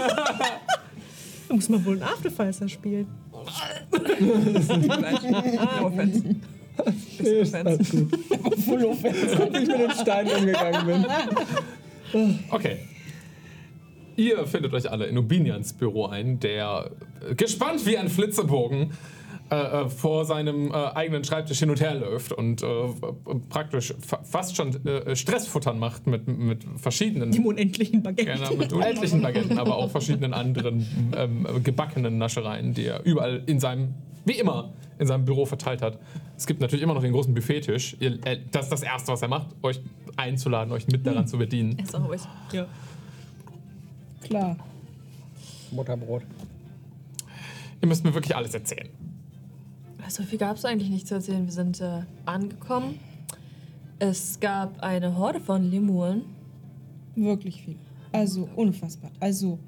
Da 1.48 1.54
muss 1.54 1.68
man 1.68 1.84
wohl 1.84 1.94
einen 1.94 2.02
Afterficer 2.02 2.68
spielen. 2.68 3.06
No 3.32 3.40
offense. 5.86 6.22
Nee, 7.20 7.40
ist 7.40 7.54
alles 7.54 7.90
gut. 7.90 8.10
Guck, 8.28 8.42
wie 8.42 9.58
ich 9.62 9.68
mit 9.68 9.78
den 9.78 9.90
Steinen 9.92 10.36
umgegangen 10.36 11.06
bin. 12.12 12.38
Okay. 12.50 12.78
Ihr 14.16 14.46
findet 14.46 14.72
euch 14.72 14.90
alle 14.90 15.06
in 15.06 15.18
Ubinians 15.18 15.74
Büro 15.74 16.06
ein, 16.06 16.40
der 16.40 16.90
gespannt 17.36 17.84
wie 17.86 17.98
ein 17.98 18.08
Flitzebogen 18.08 18.92
äh, 19.48 19.54
äh, 19.54 19.88
vor 19.88 20.24
seinem 20.24 20.72
äh, 20.72 20.74
eigenen 20.74 21.22
Schreibtisch 21.22 21.60
hin 21.60 21.70
und 21.70 21.80
her 21.80 21.94
läuft 21.94 22.32
und 22.32 22.62
äh, 22.62 22.66
praktisch 23.48 23.94
fa 24.00 24.20
fast 24.24 24.56
schon 24.56 24.84
äh, 24.86 25.14
Stressfuttern 25.14 25.78
macht 25.78 26.08
mit, 26.08 26.26
mit 26.26 26.64
verschiedenen 26.76 27.32
Im 27.32 27.46
unendlichen 27.46 28.02
Baguette. 28.02 28.32
Genau, 28.32 28.54
mit 28.56 28.72
unendlichen 28.72 29.22
Baguetten, 29.22 29.58
aber 29.58 29.76
auch 29.76 29.90
verschiedenen 29.90 30.34
anderen 30.34 31.12
ähm, 31.16 31.46
gebackenen 31.62 32.18
Naschereien, 32.18 32.74
die 32.74 32.86
er 32.86 33.04
überall 33.04 33.42
in 33.46 33.60
seinem, 33.60 33.94
wie 34.24 34.38
immer, 34.38 34.72
in 34.98 35.06
seinem 35.06 35.24
Büro 35.24 35.46
verteilt 35.46 35.80
hat. 35.80 36.00
Es 36.36 36.46
gibt 36.46 36.60
natürlich 36.60 36.82
immer 36.82 36.94
noch 36.94 37.02
den 37.02 37.12
großen 37.12 37.32
Buffettisch. 37.32 37.96
Ihr, 38.00 38.18
äh, 38.26 38.38
das 38.50 38.64
ist 38.64 38.72
das 38.72 38.82
Erste, 38.82 39.12
was 39.12 39.22
er 39.22 39.28
macht, 39.28 39.54
euch 39.62 39.80
einzuladen, 40.16 40.72
euch 40.72 40.88
mit 40.88 41.06
daran 41.06 41.28
zu 41.28 41.38
bedienen. 41.38 41.78
Ist 41.78 41.94
auch 41.94 42.08
ruhig. 42.08 42.22
Ja. 42.52 42.66
Klar. 44.22 44.56
Butterbrot. 45.70 46.22
Ihr 47.80 47.88
müsst 47.88 48.04
mir 48.04 48.14
wirklich 48.14 48.34
alles 48.34 48.54
erzählen. 48.54 48.88
So 50.08 50.22
viel 50.22 50.38
gab 50.38 50.56
es 50.56 50.64
eigentlich 50.64 50.90
nicht 50.90 51.06
zu 51.08 51.14
erzählen. 51.14 51.44
Wir 51.44 51.52
sind 51.52 51.80
äh, 51.80 52.02
angekommen. 52.24 52.98
Es 53.98 54.38
gab 54.40 54.80
eine 54.82 55.16
Horde 55.16 55.40
von 55.40 55.70
Lemuren. 55.70 56.22
Wirklich 57.14 57.62
viel. 57.62 57.76
Also 58.12 58.48
unfassbar. 58.56 59.10
Also 59.20 59.58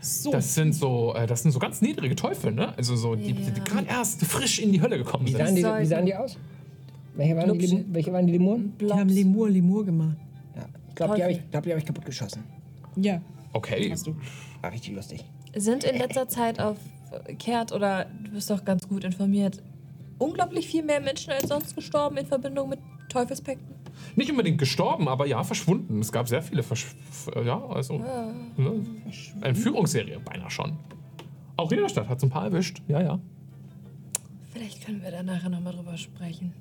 so. 0.00 0.30
Das 0.30 0.54
sind 0.54 0.74
so, 0.74 1.14
äh, 1.14 1.26
das 1.26 1.42
sind 1.42 1.50
so 1.52 1.58
ganz 1.58 1.80
niedrige 1.80 2.14
Teufel, 2.14 2.52
ne? 2.52 2.76
Also 2.76 2.94
so, 2.94 3.14
die, 3.14 3.32
die, 3.32 3.50
die 3.50 3.60
gerade 3.64 3.86
erst 3.88 4.22
frisch 4.26 4.58
in 4.58 4.70
die 4.72 4.80
Hölle 4.80 4.98
gekommen 4.98 5.26
Wie 5.26 5.32
sind. 5.32 5.40
sahen 5.40 5.54
die, 5.56 5.62
wie 5.64 5.86
sahen 5.86 6.06
die 6.06 6.14
aus? 6.14 6.36
Welche 7.16 7.36
waren 7.36 7.58
die, 7.58 7.84
welche 7.90 8.12
waren 8.12 8.26
die 8.26 8.32
Lemuren? 8.34 8.74
Die 8.78 8.92
haben 8.92 9.08
Lemur, 9.08 9.48
Lemur 9.48 9.84
gemacht. 9.84 10.16
Ja, 10.56 10.66
ich 10.88 10.94
glaube, 10.94 11.16
die 11.16 11.22
habe 11.22 11.32
ich, 11.32 11.50
glaub, 11.50 11.62
die 11.62 11.70
hab 11.72 11.78
ich 11.78 11.86
kaputt 11.86 12.04
geschossen. 12.04 12.42
ja, 12.96 13.20
Okay. 13.52 13.88
hast 13.90 14.06
du. 14.06 14.16
War 14.60 14.72
richtig 14.72 14.94
lustig. 14.94 15.24
Sind 15.56 15.84
in 15.84 15.96
letzter 15.96 16.28
Zeit 16.28 16.60
auf 16.60 16.76
umgekehrt 17.18 17.72
oder 17.72 18.06
du 18.24 18.30
bist 18.32 18.50
doch 18.50 18.64
ganz 18.64 18.88
gut 18.88 19.04
informiert. 19.04 19.62
Unglaublich 20.18 20.66
viel 20.66 20.82
mehr 20.82 21.00
Menschen 21.00 21.32
als 21.32 21.48
sonst 21.48 21.74
gestorben 21.74 22.16
in 22.16 22.26
Verbindung 22.26 22.68
mit 22.68 22.78
Teufelspekten. 23.08 23.74
Nicht 24.16 24.30
unbedingt 24.30 24.58
gestorben, 24.58 25.08
aber 25.08 25.26
ja, 25.26 25.42
verschwunden. 25.44 26.00
Es 26.00 26.12
gab 26.12 26.28
sehr 26.28 26.42
viele 26.42 26.62
Versch 26.62 26.86
ja, 27.44 27.64
also 27.66 27.98
ne? 28.56 28.84
Entführungsserie 29.40 30.20
beinahe 30.20 30.50
schon. 30.50 30.76
Auch 31.56 31.70
Riederstadt 31.70 32.08
hat 32.08 32.20
so 32.20 32.26
ein 32.26 32.30
paar 32.30 32.44
erwischt. 32.44 32.82
Ja, 32.88 33.00
ja. 33.00 33.20
Vielleicht 34.52 34.84
können 34.84 35.02
wir 35.02 35.10
da 35.10 35.22
nachher 35.22 35.50
nochmal 35.50 35.72
drüber 35.72 35.96
sprechen. 35.96 36.52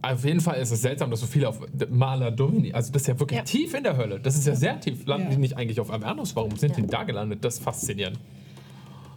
Auf 0.00 0.24
jeden 0.24 0.40
Fall 0.40 0.60
ist 0.60 0.70
es 0.70 0.80
seltsam, 0.82 1.10
dass 1.10 1.20
so 1.20 1.26
viele 1.26 1.48
auf 1.48 1.60
Maler 1.90 2.30
Domini, 2.30 2.72
also 2.72 2.92
das 2.92 3.02
ist 3.02 3.08
ja 3.08 3.18
wirklich 3.18 3.38
Ja. 3.38 3.44
tief 3.44 3.74
in 3.74 3.82
der 3.82 3.96
Hölle. 3.96 4.20
Das 4.20 4.36
ist 4.36 4.46
ja 4.46 4.54
sehr 4.54 4.78
tief. 4.78 5.04
Landen 5.06 5.24
Ja. 5.26 5.30
die 5.34 5.38
nicht 5.38 5.56
eigentlich 5.56 5.80
auf 5.80 5.90
Avernus? 5.92 6.36
Warum 6.36 6.56
sind 6.56 6.76
Ja. 6.76 6.82
die 6.82 6.86
da 6.86 7.02
gelandet? 7.02 7.44
Das 7.44 7.54
ist 7.54 7.62
faszinierend. 7.64 8.18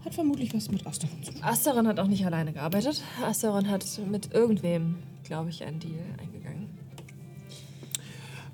Hat 0.04 0.16
vermutlich 0.16 0.52
was 0.56 0.72
mit 0.72 0.86
Asteron 0.88 1.22
zu 1.22 1.34
tun. 1.34 1.44
Asteron 1.44 1.88
hat 1.88 2.00
auch 2.00 2.08
nicht 2.08 2.26
alleine 2.26 2.52
gearbeitet. 2.54 3.04
Asteron 3.24 3.70
hat 3.70 3.86
mit 4.10 4.34
irgendwem, 4.34 4.96
glaube 5.24 5.52
ich, 5.52 5.64
einen 5.64 5.80
Deal 5.80 5.94
eingegangen. 6.20 6.70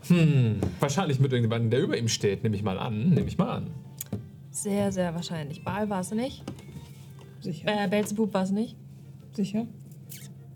Hm, 0.07 0.59
wahrscheinlich 0.79 1.19
mit 1.19 1.31
irgendjemandem, 1.31 1.69
der 1.69 1.81
über 1.81 1.97
ihm 1.97 2.07
steht, 2.09 2.43
nehme 2.43 2.55
ich 2.55 2.63
mal 2.63 2.77
an. 2.77 3.09
Nehme 3.11 3.27
ich 3.27 3.37
mal 3.37 3.49
an. 3.57 3.67
Sehr, 4.51 4.91
sehr 4.91 5.13
wahrscheinlich. 5.15 5.63
Baal 5.63 5.89
war 5.89 6.01
es 6.01 6.11
nicht. 6.11 6.43
Sicher. 7.41 7.67
Äh, 7.85 7.87
Belzebub 7.87 8.33
war 8.33 8.43
es 8.43 8.51
nicht. 8.51 8.75
Sicher. 9.33 9.65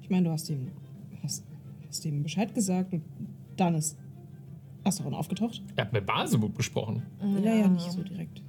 Ich 0.02 0.10
meine, 0.10 0.24
du 0.26 0.32
hast 0.32 0.50
ihm, 0.50 0.68
hast, 1.92 2.06
ihm 2.06 2.24
Bescheid 2.24 2.54
gesagt 2.54 2.94
und 2.94 3.04
dann 3.58 3.76
ist 3.76 3.98
Asteron 4.84 5.14
aufgetaucht. 5.14 5.62
Er 5.76 5.86
hat 5.86 5.94
mit 5.94 6.06
Basebub 6.06 6.56
gesprochen. 6.56 7.04
Ja, 7.44 7.54
ja, 7.54 7.68
nicht 7.68 7.92
so 7.92 8.02
direkt. 8.02 8.42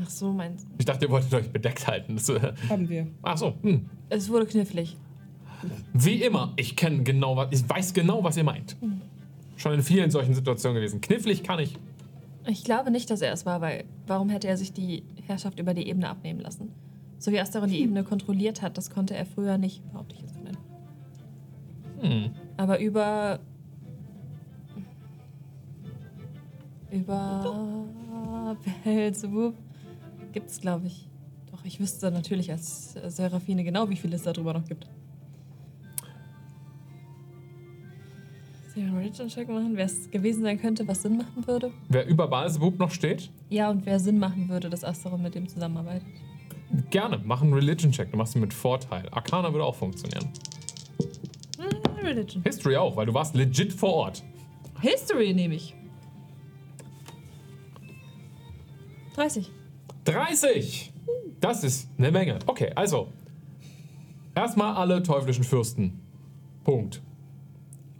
Ach 0.00 0.08
so, 0.08 0.32
meinst 0.32 0.66
Ich 0.78 0.84
dachte, 0.84 1.06
ihr 1.06 1.10
wolltet 1.10 1.34
euch 1.34 1.50
bedeckt 1.50 1.86
halten. 1.86 2.14
Das, 2.14 2.28
äh, 2.28 2.52
Haben 2.68 2.88
wir. 2.88 3.08
ach 3.22 3.36
so, 3.36 3.54
hm. 3.62 3.90
Es 4.08 4.28
wurde 4.28 4.46
knifflig. 4.46 4.96
Wie 5.92 6.22
immer, 6.22 6.52
ich 6.56 6.76
kenne 6.76 7.02
genau 7.02 7.36
was, 7.36 7.48
ich 7.50 7.68
weiß 7.68 7.92
genau, 7.92 8.22
was 8.22 8.36
ihr 8.36 8.44
meint. 8.44 8.76
Schon 9.56 9.72
in 9.74 9.82
vielen 9.82 10.10
solchen 10.10 10.34
Situationen 10.34 10.76
gewesen. 10.76 11.00
Knifflig 11.00 11.42
kann 11.42 11.58
ich. 11.58 11.76
Ich 12.46 12.62
glaube 12.62 12.92
nicht, 12.92 13.10
dass 13.10 13.20
er 13.22 13.32
es 13.32 13.44
war, 13.44 13.60
weil 13.60 13.84
warum 14.06 14.28
hätte 14.28 14.46
er 14.46 14.56
sich 14.56 14.72
die 14.72 15.02
Herrschaft 15.26 15.58
über 15.58 15.74
die 15.74 15.88
Ebene 15.88 16.08
abnehmen 16.08 16.38
lassen? 16.38 16.70
So 17.18 17.32
wie 17.32 17.40
Asteron 17.40 17.68
die 17.68 17.80
Ebene 17.82 18.04
kontrolliert 18.04 18.62
hat, 18.62 18.78
das 18.78 18.90
konnte 18.90 19.16
er 19.16 19.26
früher 19.26 19.58
nicht, 19.58 19.82
behaupte 19.90 20.14
ich 20.14 20.22
jetzt 20.22 20.34
von 20.34 20.46
Hm. 22.00 22.30
Aber 22.58 22.78
über. 22.80 23.38
Über. 26.90 27.86
Belzebub 28.84 29.54
gibt 30.32 30.50
es, 30.50 30.60
glaube 30.60 30.86
ich. 30.88 31.08
Doch, 31.50 31.64
ich 31.64 31.80
wüsste 31.80 32.10
natürlich 32.10 32.50
als 32.50 32.92
Seraphine 32.92 33.64
genau, 33.64 33.88
wie 33.88 33.96
viel 33.96 34.12
es 34.12 34.22
darüber 34.22 34.52
noch 34.52 34.64
gibt. 34.66 34.86
Einen 38.76 38.96
Religion-Check 38.96 39.48
machen, 39.48 39.72
wer 39.76 39.86
es 39.86 40.08
gewesen 40.08 40.42
sein 40.44 40.60
könnte, 40.60 40.86
was 40.86 41.02
Sinn 41.02 41.16
machen 41.16 41.44
würde? 41.48 41.72
Wer 41.88 42.06
über 42.06 42.28
Basebub 42.28 42.78
noch 42.78 42.92
steht, 42.92 43.28
Ja, 43.50 43.70
und 43.70 43.84
wer 43.86 43.98
Sinn 43.98 44.20
machen 44.20 44.48
würde, 44.48 44.70
dass 44.70 44.84
Asteron 44.84 45.20
mit 45.20 45.34
dem 45.34 45.48
zusammenarbeitet. 45.48 46.06
gerne, 46.90 47.20
mach 47.24 47.42
einen 47.42 47.52
Religion-Check. 47.54 48.12
Du 48.12 48.16
machst 48.16 48.36
ihn 48.36 48.40
mit 48.40 48.54
Vorteil. 48.54 49.08
Arcana 49.10 49.52
würde 49.52 49.64
auch 49.64 49.74
funktionieren. 49.74 50.28
Hm, 51.98 52.06
Religion. 52.06 52.42
History 52.42 52.76
auch, 52.76 52.96
weil 52.96 53.06
du 53.06 53.14
warst 53.14 53.34
legit 53.34 53.72
vor 53.72 53.94
Ort. 53.94 54.22
History 54.80 55.34
nehme 55.34 55.54
ich. 55.54 55.74
30. 59.14 59.50
30! 60.04 60.92
Das 61.40 61.64
ist 61.64 61.88
eine 61.98 62.12
Menge. 62.12 62.38
Okay, 62.46 62.70
also. 62.74 63.08
Erstmal 64.34 64.74
alle 64.74 65.02
teuflischen 65.02 65.42
Fürsten. 65.42 66.00
Punkt. 66.62 67.02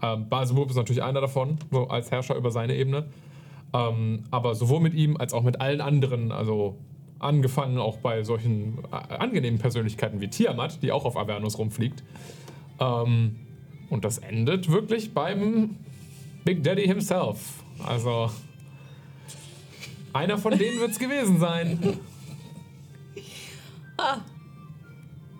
Ähm, 0.03 0.29
Basebub 0.29 0.71
ist 0.71 0.77
natürlich 0.77 1.03
einer 1.03 1.21
davon, 1.21 1.59
so 1.73 1.89
als 1.89 2.11
Herrscher 2.11 2.37
über 2.37 2.53
seine 2.53 2.77
Ebene. 2.77 3.09
Ähm, 3.73 4.25
aber 4.31 4.55
sowohl 4.55 4.81
mit 4.81 4.95
ihm 4.95 5.17
als 5.17 5.35
auch 5.35 5.43
mit 5.43 5.61
allen 5.61 5.81
anderen, 5.81 6.31
also 6.31 6.77
angefangen 7.19 7.79
auch 7.79 7.99
bei 7.99 8.23
solchen 8.23 8.79
äh, 8.93 9.15
angenehmen 9.15 9.59
Persönlichkeiten 9.59 10.21
wie 10.21 10.29
Tiamat, 10.29 10.83
die 10.83 10.93
auch 10.93 11.05
auf 11.05 11.17
Avernus 11.17 11.59
rumfliegt. 11.59 12.05
Ähm, 12.79 13.37
und 13.91 14.05
das 14.05 14.19
endet 14.19 14.71
wirklich 14.71 15.13
beim 15.13 15.77
Big 16.45 16.63
Daddy 16.63 16.87
himself. 16.87 17.63
Also 17.85 18.31
einer 20.13 20.39
von 20.39 20.57
denen 20.57 20.81
wird 20.81 20.91
es 20.91 20.99
gewesen 20.99 21.39
sein. 21.39 21.79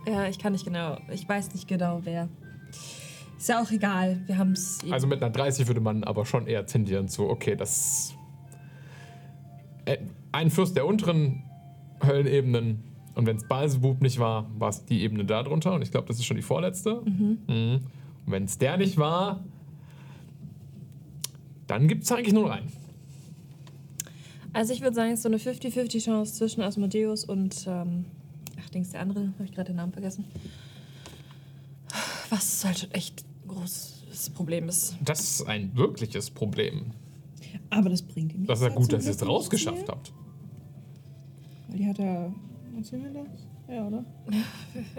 Ja, 0.07 0.27
ich 0.27 0.39
kann 0.39 0.53
nicht 0.53 0.65
genau. 0.65 0.99
Ich 1.13 1.29
weiß 1.29 1.53
nicht 1.55 1.69
genau, 1.69 2.01
wer. 2.05 2.29
Ist 3.37 3.49
ja 3.49 3.63
auch 3.63 3.71
egal. 3.71 4.21
Wir 4.27 4.39
haben 4.39 4.53
es. 4.53 4.81
Also 4.91 5.07
mit 5.07 5.23
einer 5.23 5.31
30 5.31 5.67
würde 5.69 5.81
man 5.81 6.03
aber 6.05 6.27
schon 6.27 6.47
eher 6.47 6.67
tendieren 6.67 7.09
zu, 7.09 7.29
okay, 7.29 7.55
das. 7.55 8.15
Äh, 9.85 9.99
ein 10.33 10.51
Fürst 10.51 10.77
der 10.77 10.87
unteren 10.87 11.45
Höllenebenen. 12.05 12.85
Und 13.15 13.27
wenn 13.27 13.37
es 13.37 13.47
Balsebub 13.47 14.01
nicht 14.01 14.19
war, 14.19 14.49
war 14.59 14.69
es 14.69 14.85
die 14.85 15.03
Ebene 15.03 15.25
darunter. 15.25 15.73
Und 15.73 15.83
ich 15.83 15.91
glaube, 15.91 16.07
das 16.09 16.19
ist 16.19 16.25
schon 16.25 16.37
die 16.37 16.43
vorletzte. 16.43 17.03
Mhm. 17.05 17.39
Und 17.47 17.81
wenn 18.31 18.45
es 18.45 18.59
der 18.59 18.77
nicht 18.77 18.97
war, 18.97 19.45
dann 21.67 21.89
gibt 21.89 22.05
es 22.05 22.13
eigentlich 22.13 22.33
nur 22.35 22.53
einen. 22.53 22.73
Also 24.53 24.73
ich 24.73 24.81
würde 24.81 24.95
sagen, 24.95 25.11
es 25.13 25.19
ist 25.21 25.23
so 25.23 25.29
eine 25.29 25.37
50-50 25.39 26.05
Chance 26.05 26.35
zwischen 26.35 26.63
Asmodeus 26.63 27.25
und. 27.25 27.67
Ähm, 27.67 28.07
ach, 28.61 28.69
Dings, 28.71 28.91
der 28.91 29.01
andere. 29.01 29.29
Habe 29.35 29.45
ich 29.45 29.53
gerade 29.53 29.71
den 29.71 29.77
Namen 29.77 29.93
vergessen. 29.93 30.25
Was 32.31 32.65
halt 32.65 32.79
schon 32.79 32.91
echt 32.93 33.25
ein 33.45 33.49
großes 33.49 34.31
Problem 34.35 34.69
ist. 34.69 34.97
Das 35.05 35.21
ist 35.21 35.47
ein 35.47 35.75
wirkliches 35.77 36.31
Problem. 36.31 36.93
Aber 37.71 37.89
das 37.91 38.03
bringt 38.03 38.35
ihm 38.35 38.47
Das 38.47 38.61
nichts. 38.61 38.63
ist 38.63 38.69
ja 38.75 38.81
gut, 38.81 38.93
dass 38.93 39.05
ihr 39.07 39.11
es 39.13 39.27
rausgeschafft 39.27 39.89
habt. 39.89 40.13
Weil 41.69 41.79
die 41.79 41.87
hat 41.87 41.99
er. 41.99 42.33
Erzähl 42.77 42.99
mir 43.01 43.11
das? 43.11 43.27
Ja, 43.75 43.87
oder? 43.87 44.05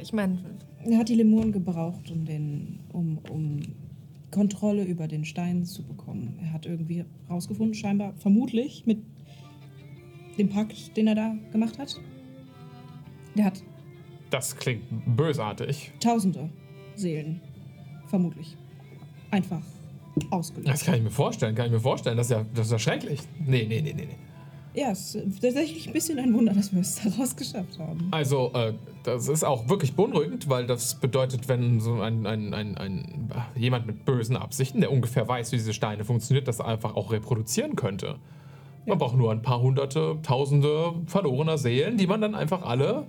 Ich 0.01 0.13
meine, 0.13 0.37
Er 0.85 0.97
hat 0.97 1.09
die 1.09 1.15
Lemuren 1.15 1.51
gebraucht, 1.51 2.09
um, 2.11 2.25
den, 2.25 2.79
um, 2.93 3.17
um 3.29 3.59
Kontrolle 4.31 4.83
über 4.83 5.07
den 5.07 5.25
Stein 5.25 5.65
zu 5.65 5.83
bekommen. 5.83 6.39
Er 6.41 6.53
hat 6.53 6.65
irgendwie 6.65 7.05
rausgefunden, 7.29 7.73
scheinbar, 7.73 8.13
vermutlich 8.17 8.85
mit 8.85 8.99
dem 10.37 10.49
Pakt, 10.49 10.95
den 10.95 11.07
er 11.07 11.15
da 11.15 11.35
gemacht 11.51 11.77
hat. 11.77 11.99
Der 13.35 13.45
hat 13.45 13.61
Das 14.29 14.55
klingt 14.55 14.83
bösartig. 15.17 15.91
tausende 15.99 16.49
Seelen, 16.95 17.41
vermutlich, 18.07 18.55
einfach 19.31 19.61
ausgelöst. 20.29 20.69
Das 20.69 20.83
kann 20.83 20.95
ich 20.95 21.03
mir 21.03 21.11
vorstellen, 21.11 21.55
kann 21.55 21.67
ich 21.67 21.71
mir 21.71 21.79
vorstellen. 21.79 22.17
Das 22.17 22.27
ist 22.27 22.31
ja, 22.31 22.45
das 22.53 22.67
ist 22.67 22.71
ja 22.71 22.79
schrecklich. 22.79 23.19
Nee, 23.39 23.65
nee, 23.67 23.81
nee, 23.81 23.93
nee. 23.93 24.05
nee. 24.05 24.15
Ja, 24.73 24.91
es 24.91 25.15
ist 25.15 25.41
tatsächlich 25.41 25.87
ein 25.87 25.93
bisschen 25.93 26.19
ein 26.19 26.33
Wunder, 26.33 26.53
dass 26.53 26.71
wir 26.71 26.81
es 26.81 27.01
da 27.01 27.09
rausgeschafft 27.19 27.79
haben. 27.79 28.07
Also, 28.11 28.51
äh, 28.53 28.73
das 29.03 29.27
ist 29.27 29.43
auch 29.43 29.67
wirklich 29.67 29.93
beunruhigend, 29.93 30.49
weil 30.49 30.67
das 30.67 30.95
bedeutet, 30.95 31.47
wenn 31.47 31.79
so 31.79 32.01
ein, 32.01 32.25
ein, 32.27 32.53
ein, 32.53 32.77
ein 32.77 33.31
jemand 33.55 33.87
mit 33.87 34.05
bösen 34.05 34.37
Absichten, 34.37 34.81
der 34.81 34.91
ungefähr 34.91 35.27
weiß, 35.27 35.51
wie 35.51 35.57
diese 35.57 35.73
Steine 35.73 36.05
funktioniert, 36.05 36.47
das 36.47 36.61
einfach 36.61 36.95
auch 36.95 37.11
reproduzieren 37.11 37.75
könnte. 37.75 38.17
Man 38.85 38.97
braucht 38.97 39.17
nur 39.17 39.31
ein 39.31 39.41
paar 39.41 39.61
hunderte, 39.61 40.17
tausende 40.23 40.93
verlorener 41.05 41.57
Seelen, 41.57 41.97
die 41.97 42.07
man 42.07 42.21
dann 42.21 42.35
einfach 42.35 42.61
alle 42.63 43.07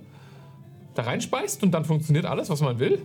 da 0.95 1.03
reinspeist 1.03 1.63
und 1.63 1.71
dann 1.71 1.85
funktioniert 1.85 2.25
alles, 2.25 2.49
was 2.49 2.61
man 2.61 2.79
will. 2.79 2.99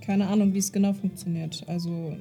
Keine 0.00 0.28
Ahnung, 0.28 0.54
wie 0.54 0.58
es 0.58 0.72
genau 0.72 0.92
funktioniert. 0.92 1.64
Also, 1.66 2.14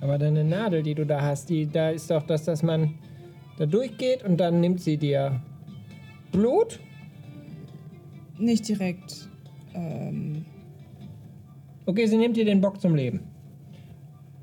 Aber 0.00 0.18
deine 0.18 0.44
Nadel, 0.44 0.82
die 0.82 0.94
du 0.94 1.06
da 1.06 1.22
hast, 1.22 1.48
die, 1.48 1.66
da 1.66 1.90
ist 1.90 2.10
doch 2.10 2.22
das, 2.24 2.44
dass 2.44 2.62
man 2.62 2.94
da 3.56 3.66
durchgeht 3.66 4.22
und 4.24 4.36
dann 4.38 4.60
nimmt 4.60 4.80
sie 4.80 4.96
dir 4.98 5.40
Blut. 6.32 6.80
nicht 8.38 8.68
direkt. 8.68 9.28
Ähm, 9.74 10.44
Okay, 11.86 12.06
sie 12.06 12.16
nimmt 12.16 12.34
dir 12.36 12.46
den 12.46 12.60
Bock 12.62 12.80
zum 12.80 12.94
Leben. 12.94 13.20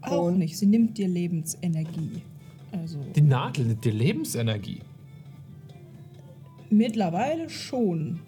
auch 0.02 0.28
Und- 0.28 0.38
nicht. 0.38 0.58
Sie 0.58 0.68
nimmt 0.68 0.98
dir 0.98 1.08
Lebensenergie. 1.08 2.22
Also, 2.72 3.00
Die 3.16 3.22
Nadel 3.22 3.66
nimmt 3.66 3.84
dir 3.84 3.92
Lebensenergie. 3.94 4.80
mittlerweile 6.70 7.50
schon. 7.50 8.20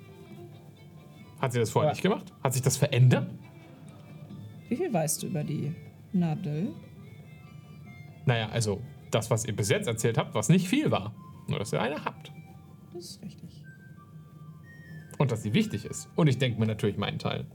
Hat 1.39 1.53
sie 1.53 1.59
das 1.59 1.69
vorher 1.69 1.89
Ja. 1.91 1.93
nicht 1.93 2.01
gemacht? 2.01 2.33
Hat 2.43 2.53
sich 2.53 2.61
das 2.61 2.75
verändert? 2.77 3.27
Wie 4.69 4.75
viel 4.75 4.91
weißt 4.91 5.21
du 5.23 5.27
über 5.27 5.43
die 5.43 5.73
Nadel? 6.11 6.69
Naja, 8.25 8.49
also 8.49 8.81
das, 9.11 9.29
was 9.29 9.45
ihr 9.45 9.55
bis 9.55 9.69
jetzt 9.69 9.87
erzählt 9.87 10.17
habt, 10.17 10.33
was 10.35 10.49
nicht 10.49 10.67
viel 10.67 10.91
war. 10.91 11.13
Nur, 11.47 11.59
dass 11.59 11.73
ihr 11.73 11.81
eine 11.81 12.03
habt. 12.05 12.31
Das 12.93 13.03
ist 13.05 13.21
richtig. 13.23 13.63
Und 15.17 15.31
dass 15.31 15.43
sie 15.43 15.53
wichtig 15.53 15.85
ist. 15.85 16.09
Und 16.15 16.27
ich 16.27 16.37
denke 16.37 16.59
mir 16.59 16.65
natürlich 16.65 16.97
meinen 16.97 17.19
Teil. 17.19 17.45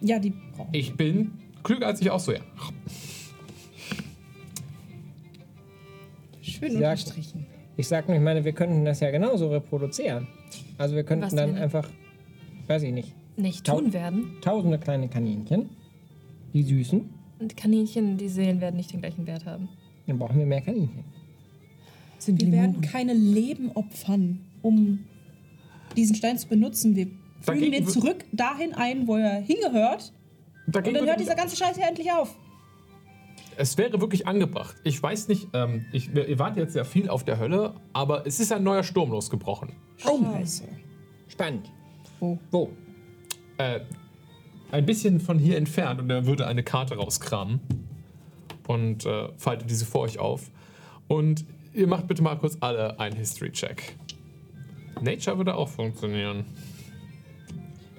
Ja, 0.00 0.18
die 0.18 0.30
brauchen. 0.30 0.68
Ich 0.72 0.94
bin 0.96 1.32
klüger 1.62 1.86
als 1.86 2.00
ich 2.00 2.10
auch 2.10 2.20
so, 2.20 2.32
ja. 2.32 2.40
Schön 6.42 6.70
Sie 6.72 6.78
sagt- 6.78 7.00
unterstrichen. 7.08 7.46
Ich 7.76 7.88
sag 7.88 8.06
nur, 8.06 8.16
ich 8.16 8.22
meine, 8.22 8.44
wir 8.44 8.52
könnten 8.52 8.84
das 8.84 9.00
ja 9.00 9.10
genauso 9.10 9.50
reproduzieren. 9.50 10.28
Also 10.78 10.94
wir 10.94 11.02
könnten 11.04 11.24
Was 11.24 11.34
dann 11.34 11.54
denn? 11.54 11.62
einfach, 11.62 11.88
weiß 12.68 12.82
ich 12.84 12.92
nicht, 12.92 13.14
Nicht 13.36 13.66
tun 13.66 13.92
werden. 13.92 14.36
tausende 14.42 14.78
kleine 14.78 15.08
Kaninchen, 15.08 15.70
die 16.52 16.62
süßen, 16.62 17.08
Und 17.44 17.58
Kaninchen, 17.58 18.16
die 18.16 18.30
Seelen 18.30 18.62
werden 18.62 18.76
nicht 18.76 18.90
den 18.94 19.00
gleichen 19.00 19.26
Wert 19.26 19.44
haben. 19.44 19.68
dann 20.06 20.18
brauchen 20.18 20.38
wir 20.38 20.46
mehr 20.46 20.62
Kaninchen. 20.62 21.04
Sind 22.16 22.40
Wir 22.40 22.50
werden 22.52 22.80
keine 22.80 23.12
Leben 23.12 23.70
opfern, 23.74 24.40
um 24.62 25.00
diesen 25.94 26.16
Stein 26.16 26.38
zu 26.38 26.48
benutzen. 26.48 26.96
Wir 26.96 27.08
Dagegen 27.44 27.64
fügen 27.66 27.72
den 27.72 27.84
wür- 27.86 27.92
zurück 27.92 28.24
dahin 28.32 28.72
ein, 28.72 29.06
wo 29.06 29.16
er 29.16 29.40
hingehört. 29.42 30.10
Und 30.66 30.74
dann 30.74 31.04
hört 31.06 31.20
dieser 31.20 31.34
ganze 31.34 31.54
Scheiß 31.54 31.76
ja 31.76 31.86
endlich 31.86 32.10
auf. 32.10 32.34
Es 33.58 33.76
wäre 33.76 34.00
wirklich 34.00 34.26
angebracht. 34.26 34.76
Ich 34.82 35.02
weiß 35.02 35.28
nicht, 35.28 35.48
ähm, 35.52 35.84
ich, 35.92 36.14
ihr 36.14 36.38
wart 36.38 36.56
jetzt 36.56 36.74
ja 36.74 36.84
viel 36.84 37.10
auf 37.10 37.24
der 37.24 37.38
Hölle, 37.38 37.74
aber 37.92 38.26
es 38.26 38.40
ist 38.40 38.52
ein 38.52 38.62
neuer 38.62 38.82
Sturm 38.84 39.10
losgebrochen. 39.10 39.68
Scheiße. 39.98 40.64
Spannend. 41.28 41.70
Wo? 42.20 42.38
Wo? 42.50 42.70
Äh, 43.58 43.80
ein 44.70 44.86
bisschen 44.86 45.20
von 45.20 45.38
hier 45.38 45.56
entfernt 45.56 46.00
und 46.00 46.10
er 46.10 46.26
würde 46.26 46.46
eine 46.46 46.62
Karte 46.62 46.96
rauskramen 46.96 47.60
und 48.66 49.06
äh, 49.06 49.28
faltet 49.36 49.70
diese 49.70 49.86
vor 49.86 50.02
euch 50.02 50.18
auf. 50.18 50.50
Und 51.08 51.44
ihr 51.72 51.86
macht 51.86 52.08
bitte 52.08 52.22
mal 52.22 52.36
kurz 52.36 52.56
alle 52.60 52.98
einen 52.98 53.16
History-Check. 53.16 53.96
Nature 55.00 55.36
würde 55.36 55.54
auch 55.54 55.68
funktionieren. 55.68 56.44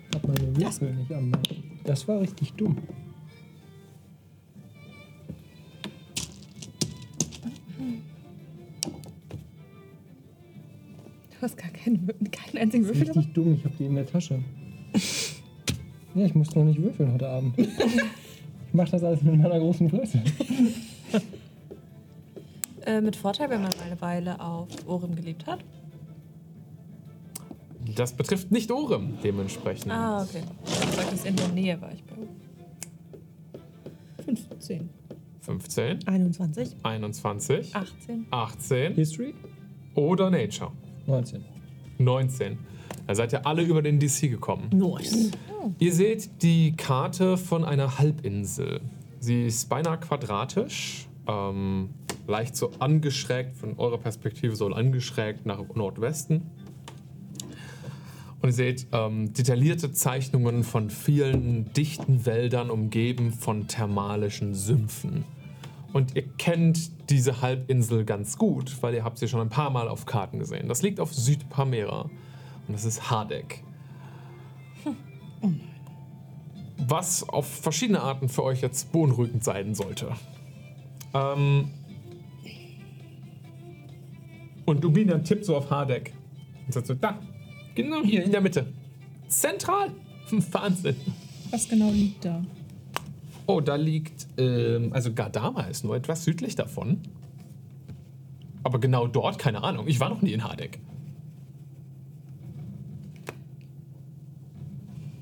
Ich 0.10 0.16
hab 0.16 0.28
meine 0.28 0.58
Würfel 0.58 0.94
nicht 0.94 1.12
an. 1.12 1.32
Das 1.84 2.08
war 2.08 2.22
richtig 2.22 2.54
dumm. 2.54 2.78
Du 11.32 11.42
hast 11.42 11.58
gar 11.58 11.70
keinen, 11.70 12.08
keinen 12.32 12.58
einzigen 12.58 12.86
Würfel 12.86 13.04
Richtig 13.04 13.34
dumm, 13.34 13.54
ich 13.54 13.66
hab 13.66 13.78
die 13.78 13.86
in 13.86 13.96
der 13.96 14.08
Tasche. 14.08 14.40
Ja, 16.16 16.26
ich 16.26 16.34
muss 16.34 16.56
noch 16.56 16.64
nicht 16.64 16.82
würfeln 16.82 17.14
heute 17.14 17.28
Abend. 17.28 17.58
Ich 17.58 17.68
mach 18.74 18.90
das 18.90 19.04
alles 19.04 19.22
mit 19.22 19.38
meiner 19.38 19.60
großen 19.60 19.90
Fresse. 19.90 20.22
Äh, 22.86 23.02
mit 23.02 23.16
Vorteil, 23.16 23.50
wenn 23.50 23.62
man 23.62 23.72
eine 23.84 24.00
Weile 24.00 24.40
auf 24.40 24.68
Ohren 24.88 25.16
gelebt 25.16 25.46
hat. 25.48 25.60
Das 27.96 28.14
betrifft 28.14 28.52
nicht 28.52 28.72
Orem 28.72 29.18
dementsprechend. 29.24 29.92
Ah, 29.92 30.22
okay. 30.24 30.44
Du 30.64 30.96
sagtest, 30.96 31.26
in 31.26 31.36
der 31.36 31.48
Nähe 31.50 31.82
war 31.82 31.92
ich 31.92 32.04
bei. 32.04 32.16
15. 34.24 34.90
15, 35.42 36.08
21. 36.08 36.76
21, 36.84 37.76
18. 37.76 38.26
18 38.32 38.94
History? 38.94 39.34
oder 39.96 40.30
Nature. 40.30 40.72
19. 41.08 41.44
19. 41.98 42.58
Da 43.08 43.14
seid 43.14 43.34
ihr 43.34 43.46
alle 43.46 43.62
über 43.62 43.82
den 43.82 44.00
DC 44.00 44.22
gekommen. 44.22 44.70
Nice. 44.74 45.32
Ihr 45.80 45.94
seht 45.94 46.42
die 46.42 46.76
Karte 46.76 47.38
von 47.38 47.64
einer 47.64 48.00
Halbinsel. 48.00 48.82
Sie 49.20 49.46
ist 49.46 49.70
beinahe 49.70 50.00
quadratisch, 50.00 51.08
ähm, 51.28 51.90
leicht 52.28 52.56
so 52.56 52.72
angeschrägt, 52.80 53.56
von 53.56 53.78
eurer 53.78 53.98
Perspektive 53.98 54.56
so 54.56 54.68
angeschrägt 54.68 55.46
nach 55.46 55.60
Nordwesten. 55.76 56.44
Und 58.42 58.50
ihr 58.50 58.54
seht 58.54 58.88
ähm, 58.92 59.34
detaillierte 59.34 59.92
Zeichnungen 59.92 60.64
von 60.64 60.90
vielen 60.90 61.72
dichten 61.74 62.26
Wäldern, 62.26 62.70
umgeben 62.70 63.32
von 63.32 63.68
thermalischen 63.68 64.54
Sümpfen. 64.54 65.26
Und 65.94 66.16
ihr 66.16 66.28
kennt 66.38 67.10
diese 67.10 67.42
Halbinsel 67.42 68.04
ganz 68.04 68.38
gut, 68.38 68.82
weil 68.82 68.94
ihr 68.94 69.04
habt 69.04 69.18
sie 69.18 69.28
schon 69.28 69.40
ein 69.40 69.50
paar 69.50 69.70
Mal 69.70 69.88
auf 69.88 70.06
Karten 70.06 70.40
gesehen. 70.40 70.68
Das 70.68 70.82
liegt 70.82 71.00
auf 71.00 71.14
Südpamera 71.14 72.10
und 72.68 72.74
das 72.74 72.86
ist 72.86 73.10
Hardek. 73.10 73.64
was 76.78 77.28
auf 77.28 77.48
verschiedene 77.48 78.02
Arten 78.02 78.30
für 78.30 78.44
euch 78.44 78.62
jetzt 78.62 78.92
beunruhigend 78.92 79.44
sein 79.44 79.76
sollte. 79.76 80.12
Ähm 81.14 81.72
und 84.66 84.84
Dubina 84.84 85.20
tippt 85.20 85.46
so 85.46 85.56
auf 85.56 85.70
Hardek 85.70 86.14
und 86.66 86.74
sagt 86.74 86.88
so, 86.88 86.94
da, 86.94 87.20
genau 87.76 88.04
hier 88.04 88.24
in 88.24 88.32
der 88.32 88.42
Mitte. 88.42 88.68
Zentral. 89.28 89.92
Wahnsinn. 90.52 90.96
Was 91.52 91.70
genau 91.70 91.92
liegt 91.92 92.26
da? 92.26 92.44
Oh, 93.48 93.62
da 93.62 93.76
liegt, 93.76 94.28
ähm, 94.38 94.92
also 94.92 95.14
Gardama 95.14 95.64
ist 95.64 95.84
nur 95.84 95.96
etwas 95.96 96.24
südlich 96.24 96.56
davon. 96.56 97.02
Aber 98.64 98.80
genau 98.80 99.06
dort, 99.06 99.38
keine 99.38 99.64
Ahnung. 99.64 99.88
Ich 99.88 100.00
war 100.00 100.10
noch 100.10 100.24
nie 100.24 100.34
in 100.34 100.44
Hardek. 100.44 100.80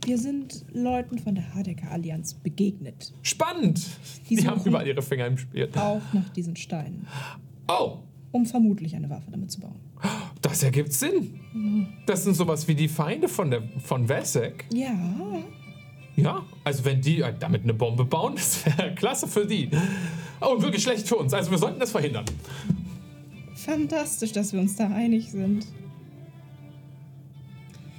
Wir 0.05 0.17
sind 0.17 0.65
Leuten 0.73 1.17
von 1.17 1.35
der 1.35 1.53
Hardecker 1.53 1.91
Allianz 1.91 2.33
begegnet. 2.33 3.13
Spannend. 3.21 3.81
Die 4.29 4.35
Die 4.35 4.47
haben 4.47 4.61
überall 4.65 4.87
ihre 4.87 5.01
Finger 5.01 5.27
im 5.27 5.37
Spiel. 5.37 5.69
Auch 5.75 6.01
nach 6.13 6.29
diesen 6.29 6.55
Steinen. 6.55 7.07
Oh, 7.67 7.99
Um 8.31 8.45
vermutlich 8.45 8.95
eine 8.95 9.09
Waffe 9.09 9.31
damit 9.31 9.51
zu 9.51 9.61
bauen. 9.61 9.79
das 10.41 10.63
ergibt 10.63 10.91
Sinn. 10.93 11.39
Das 12.05 12.23
sind 12.23 12.35
sowas 12.35 12.67
wie 12.67 12.75
die 12.75 12.87
Feinde 12.89 13.29
von, 13.29 13.49
der, 13.51 13.63
von 13.79 14.07
Vesek. 14.09 14.65
Ja. 14.73 14.93
Ja, 16.15 16.43
also 16.63 16.85
wenn 16.85 17.01
die 17.01 17.21
äh, 17.21 17.33
damit 17.39 17.63
eine 17.63 17.73
Bombe 17.73 18.05
bauen, 18.05 18.35
das 18.35 18.65
wäre 18.65 18.93
klasse 18.93 19.27
für 19.27 19.45
die. 19.47 19.69
Oh, 20.41 20.53
und 20.53 20.61
wirklich 20.61 20.83
schlecht 20.83 21.07
für 21.07 21.15
uns. 21.15 21.33
Also 21.33 21.49
wir 21.49 21.57
sollten 21.57 21.79
das 21.79 21.91
verhindern. 21.91 22.25
Fantastisch, 23.55 24.31
dass 24.33 24.51
wir 24.53 24.59
uns 24.59 24.75
da 24.75 24.89
einig 24.89 25.31
sind. 25.31 25.65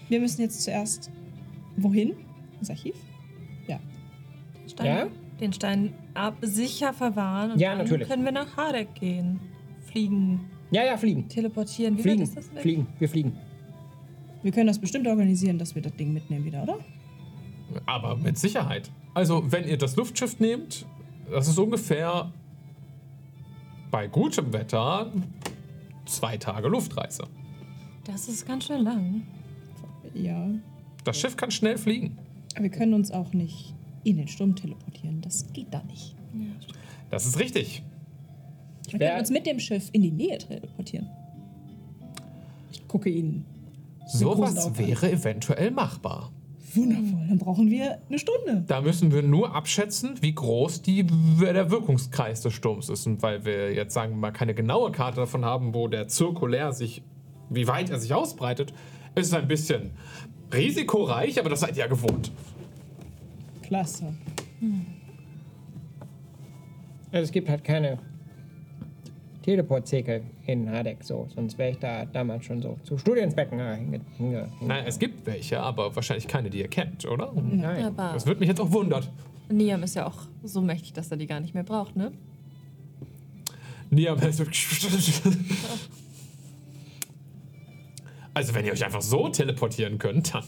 Wir 0.09 0.20
müssen 0.20 0.43
jetzt 0.43 0.62
zuerst 0.62 1.10
wohin? 1.76 2.14
Ins 2.60 2.70
Archiv? 2.70 2.94
Ja. 3.66 3.78
Stein, 4.66 4.86
Ja? 4.86 5.06
Den 5.40 5.52
Stein 5.52 5.92
ab 6.14 6.36
sicher 6.42 6.92
verwahren. 6.92 7.52
Und 7.52 7.59
Ja, 7.60 7.70
dann 7.70 7.78
natürlich. 7.78 8.09
können 8.09 8.24
wir 8.24 8.32
nach 8.32 8.56
Hardek 8.56 8.94
gehen. 8.94 9.40
Fliegen, 9.82 10.40
Ja, 10.70 10.84
ja, 10.84 10.96
fliegen. 10.96 11.28
teleportieren. 11.28 11.98
Wie 11.98 12.02
Fliegen. 12.02 12.20
weit 12.20 12.28
ist 12.28 12.36
das 12.36 12.55
weg? 12.55 12.62
Fliegen. 12.62 12.86
Wir 12.98 13.09
fliegen. 13.09 13.32
Wir 14.42 14.52
können 14.52 14.66
das 14.66 14.78
bestimmt 14.78 15.06
organisieren, 15.06 15.59
dass 15.59 15.74
wir 15.74 15.82
das 15.82 15.94
Ding 15.96 16.12
mitnehmen 16.12 16.44
wieder, 16.44 16.62
oder? 16.62 16.78
Aber 17.86 18.16
mit 18.16 18.38
Sicherheit. 18.38 18.90
Also 19.14 19.51
wenn 19.51 19.66
ihr 19.66 19.78
das 19.78 19.96
Luftschiff 19.96 20.38
nehmt, 20.38 20.86
das 21.30 21.48
ist 21.48 21.59
ungefähr 21.59 22.30
bei 23.90 24.06
gutem 24.06 24.52
Wetter 24.52 25.10
zwei 26.05 26.36
Tage 26.36 26.68
Luftreise. 26.68 27.24
Das 28.05 28.28
ist 28.28 28.46
ganz 28.46 28.66
schön 28.66 28.82
lang. 28.82 29.22
Ja. 30.14 30.48
Das 31.05 31.20
Schiff 31.20 31.36
kann 31.36 31.51
schnell 31.51 31.78
fliegen. 31.78 32.18
Wir 32.59 32.70
können 32.70 32.94
uns 32.94 33.10
auch 33.10 33.32
nicht 33.32 33.74
in 34.05 34.16
den 34.16 34.28
Sturm 34.28 34.56
teleportieren. 34.56 35.20
Das 35.20 35.52
geht 35.52 35.72
da 35.72 35.82
nicht. 35.85 36.16
Das 37.10 37.26
ist 37.26 37.39
richtig. 37.39 37.82
Wir 38.90 38.98
können 38.98 39.18
uns 39.18 39.31
mit 39.31 39.47
dem 39.47 39.59
Schiff 39.59 39.89
in 39.93 40.02
die 40.02 40.10
Nähe 40.10 40.39
teleportieren. 40.39 41.09
Ich 42.70 42.86
gucke 42.89 43.09
ihn. 43.09 43.44
Sowas 44.06 44.78
wäre 44.78 45.10
eventuell 45.10 45.70
machbar. 45.70 46.31
Wundervoll. 46.74 47.26
Dann 47.28 47.39
brauchen 47.39 47.70
wir 47.70 47.98
eine 48.09 48.18
Stunde. 48.18 48.64
Da 48.66 48.81
müssen 48.81 49.12
wir 49.12 49.22
nur 49.22 49.55
abschätzen, 49.55 50.20
wie 50.20 50.35
groß 50.35 50.82
die, 50.82 51.05
der 51.05 51.70
Wirkungskreis 51.70 52.40
des 52.40 52.52
Sturms 52.52 52.89
ist. 52.89 53.06
Und 53.06 53.22
weil 53.22 53.44
wir 53.44 53.72
jetzt 53.72 53.94
sagen 53.94 54.12
wir 54.12 54.18
mal 54.18 54.32
keine 54.32 54.55
genaue 54.55 54.90
Karte 54.93 55.20
davon 55.20 55.44
haben, 55.44 55.74
wo 55.74 55.89
der 55.89 56.09
zirkulär 56.09 56.72
sich, 56.72 57.02
wie 57.48 57.66
weit 57.68 57.90
er 57.90 57.98
sich 57.98 58.12
ausbreitet, 58.12 58.72
ist 59.14 59.28
es 59.28 59.35
ein 59.35 59.47
bisschen 59.48 59.93
risikoreich, 60.55 61.39
aber 61.39 61.51
das 61.51 61.60
seid 61.60 61.76
ihr 61.76 61.85
ja 61.85 61.86
gewohnt. 61.86 62.31
Klasse. 63.62 64.14
Also 67.12 67.24
es 67.24 67.32
gibt 67.32 67.48
halt 67.48 67.64
keine 67.64 67.98
Teleportzirkel 69.43 70.22
in 70.47 70.70
Hardek 70.70 71.05
so, 71.05 71.28
sonst 71.35 71.59
wäre 71.59 71.70
ich 71.72 71.78
da 71.78 72.06
damals 72.06 72.47
schon 72.47 72.62
so 72.62 72.78
zu 72.82 72.97
Studienzwecken 72.97 73.60
äh, 73.60 73.76
hinge, 73.76 74.01
hinge, 74.16 74.48
hinge. 74.59 74.68
Nein, 74.68 74.85
es 74.86 74.98
gibt 74.98 75.26
welche, 75.26 75.60
aber 75.60 75.94
wahrscheinlich 75.94 76.26
keine, 76.26 76.48
die 76.48 76.60
ihr 76.60 76.68
kennt, 76.68 77.05
oder? 77.06 77.32
Nein. 77.35 77.85
Aber 77.85 78.12
Das 78.14 78.26
würde 78.26 78.40
mich 78.40 78.48
jetzt 78.48 78.60
auch 78.60 78.72
wundern. 78.72 79.05
Niam 79.51 79.82
ist 79.82 79.97
ja 79.97 80.06
auch 80.06 80.22
so 80.43 80.62
mächtig, 80.62 80.94
dass 80.94 81.10
er 81.10 81.18
die 81.18 81.26
gar 81.26 81.40
nicht 81.40 81.52
mehr 81.55 81.62
braucht, 81.64 81.94
ne? 81.94 82.12
Niam 83.90 84.18
Also, 88.35 88.55
wenn 88.55 88.65
ihr 88.65 88.73
euch 88.73 88.85
einfach 88.85 89.02
so 89.02 89.28
teleportieren 89.28 89.98
könnt, 89.98 90.35
dann 90.35 90.44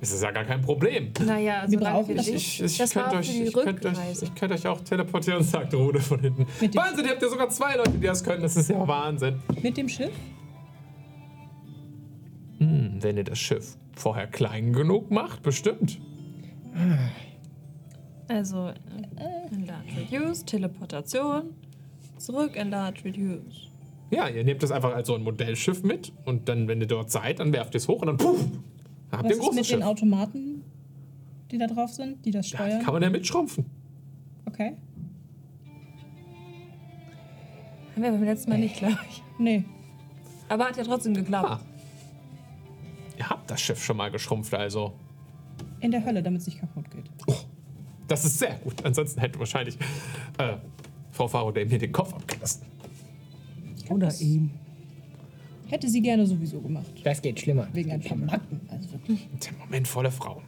ist 0.00 0.12
es 0.12 0.22
ja 0.22 0.30
gar 0.30 0.44
kein 0.44 0.60
Problem. 0.60 1.12
Naja, 1.24 1.64
solange 1.68 1.98
brauchen 1.98 2.16
das 2.16 2.26
nicht. 2.26 2.60
Ich, 2.60 2.62
ich, 2.62 2.78
das 2.78 2.96
auch 2.96 3.12
euch, 3.12 3.40
ich, 3.40 3.52
könnte 3.52 3.88
euch, 3.88 4.22
ich 4.22 4.34
könnte 4.34 4.54
euch 4.54 4.66
auch 4.66 4.80
teleportieren, 4.80 5.42
sagt 5.42 5.74
Rude 5.74 6.00
von 6.00 6.20
hinten. 6.20 6.46
Mit 6.60 6.74
Wahnsinn, 6.74 7.04
ihr 7.04 7.12
habt 7.12 7.22
ja 7.22 7.28
sogar 7.28 7.48
zwei 7.48 7.76
Leute, 7.76 7.92
die 7.92 8.06
das 8.06 8.24
können. 8.24 8.42
Das 8.42 8.56
ist 8.56 8.70
ja 8.70 8.86
Wahnsinn. 8.86 9.40
Mit 9.62 9.76
dem 9.76 9.88
Schiff? 9.88 10.12
Hm, 12.58 12.98
wenn 13.00 13.16
ihr 13.16 13.24
das 13.24 13.38
Schiff 13.38 13.76
vorher 13.94 14.26
klein 14.26 14.72
genug 14.72 15.10
macht, 15.10 15.42
bestimmt. 15.42 16.00
Also, 18.28 18.68
äh, 18.68 19.54
Enlarge 19.54 19.88
Reduce, 20.12 20.44
Teleportation, 20.44 21.54
zurück, 22.18 22.56
Enlarge 22.56 23.04
Reduce. 23.04 23.70
Ja, 24.10 24.28
ihr 24.28 24.44
nehmt 24.44 24.62
das 24.62 24.70
einfach 24.70 24.94
als 24.94 25.08
so 25.08 25.14
ein 25.14 25.22
Modellschiff 25.22 25.82
mit 25.82 26.12
und 26.24 26.48
dann, 26.48 26.68
wenn 26.68 26.80
ihr 26.80 26.86
dort 26.86 27.10
seid, 27.10 27.40
dann 27.40 27.52
werft 27.52 27.74
ihr 27.74 27.78
es 27.78 27.88
hoch 27.88 28.00
und 28.02 28.06
dann 28.06 28.16
puff, 28.16 28.38
dann 29.10 29.20
habt 29.20 29.24
Was 29.24 29.24
ihr 29.24 29.26
ein 29.26 29.30
ist 29.30 29.38
großes 29.40 29.56
mit 29.56 29.66
Schiff. 29.66 29.76
den 29.78 29.82
Automaten, 29.82 30.62
die 31.50 31.58
da 31.58 31.66
drauf 31.66 31.90
sind, 31.90 32.24
die 32.24 32.30
das 32.30 32.50
Ja, 32.50 32.58
steuern? 32.58 32.82
kann 32.82 32.94
man 32.94 33.02
ja 33.02 33.10
mitschrumpfen. 33.10 33.64
okay. 34.46 34.76
Haben 37.94 38.02
wir 38.02 38.10
beim 38.10 38.24
letzten 38.24 38.50
Mal 38.50 38.58
nicht, 38.58 38.76
glaube 38.76 38.98
ich. 39.08 39.22
Nee. 39.38 39.64
Aber 40.48 40.64
hat 40.68 40.76
ja 40.76 40.82
trotzdem 40.84 41.14
geklappt. 41.14 41.48
Ah. 41.48 41.60
Ihr 43.16 43.28
habt 43.30 43.48
das 43.50 43.60
Schiff 43.60 43.82
schon 43.82 43.96
mal 43.96 44.10
geschrumpft, 44.10 44.52
also. 44.54 44.92
In 45.80 45.90
der 45.92 46.04
Hölle, 46.04 46.22
damit 46.22 46.40
es 46.40 46.46
nicht 46.48 46.58
kaputt 46.58 46.90
geht. 46.90 47.04
Das 48.08 48.24
ist 48.24 48.38
sehr 48.38 48.56
gut. 48.64 48.84
Ansonsten 48.84 49.20
hätte 49.20 49.38
wahrscheinlich 49.38 49.76
äh, 50.38 50.56
Frau 51.12 51.28
Faraday 51.28 51.64
mir 51.66 51.78
den 51.78 51.92
Kopf 51.92 52.12
abgelassen. 52.12 52.66
Oder 53.88 54.12
ihm. 54.20 54.50
Hätte 55.66 55.88
sie 55.88 56.00
gerne 56.00 56.26
sowieso 56.26 56.60
gemacht. 56.60 56.86
Das 57.02 57.22
geht 57.22 57.40
schlimmer. 57.40 57.68
Wegen 57.72 57.90
ein 57.90 58.00
paar 58.00 58.16
Macken. 58.16 58.60
Also 58.70 58.92
wirklich. 58.92 59.28
Moment 59.58 59.88
voller 59.88 60.10
Frau. 60.10 60.42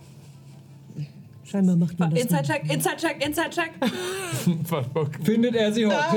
Scheinbar 1.45 1.77
macht 1.77 1.99
man 1.99 2.11
das. 2.11 2.23
Inside 2.23 2.43
nicht. 2.43 2.53
Check, 2.53 2.73
Inside 2.73 2.97
Check, 2.97 3.25
Inside 3.25 3.51
Check. 3.51 3.71
Findet 5.25 5.55
er 5.55 5.73
sie 5.73 5.87
heute? 5.87 6.17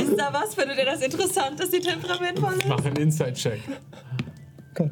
Ist 0.00 0.16
da 0.16 0.32
was? 0.32 0.54
Findet 0.54 0.78
ihr 0.78 0.84
das 0.84 1.02
interessant, 1.02 1.58
dass 1.58 1.70
sie 1.70 1.80
temperamentvoll 1.80 2.54
ist? 2.54 2.68
Mach 2.68 2.84
einen 2.84 2.96
Inside-Check. 2.96 3.60
Gott. 4.74 4.90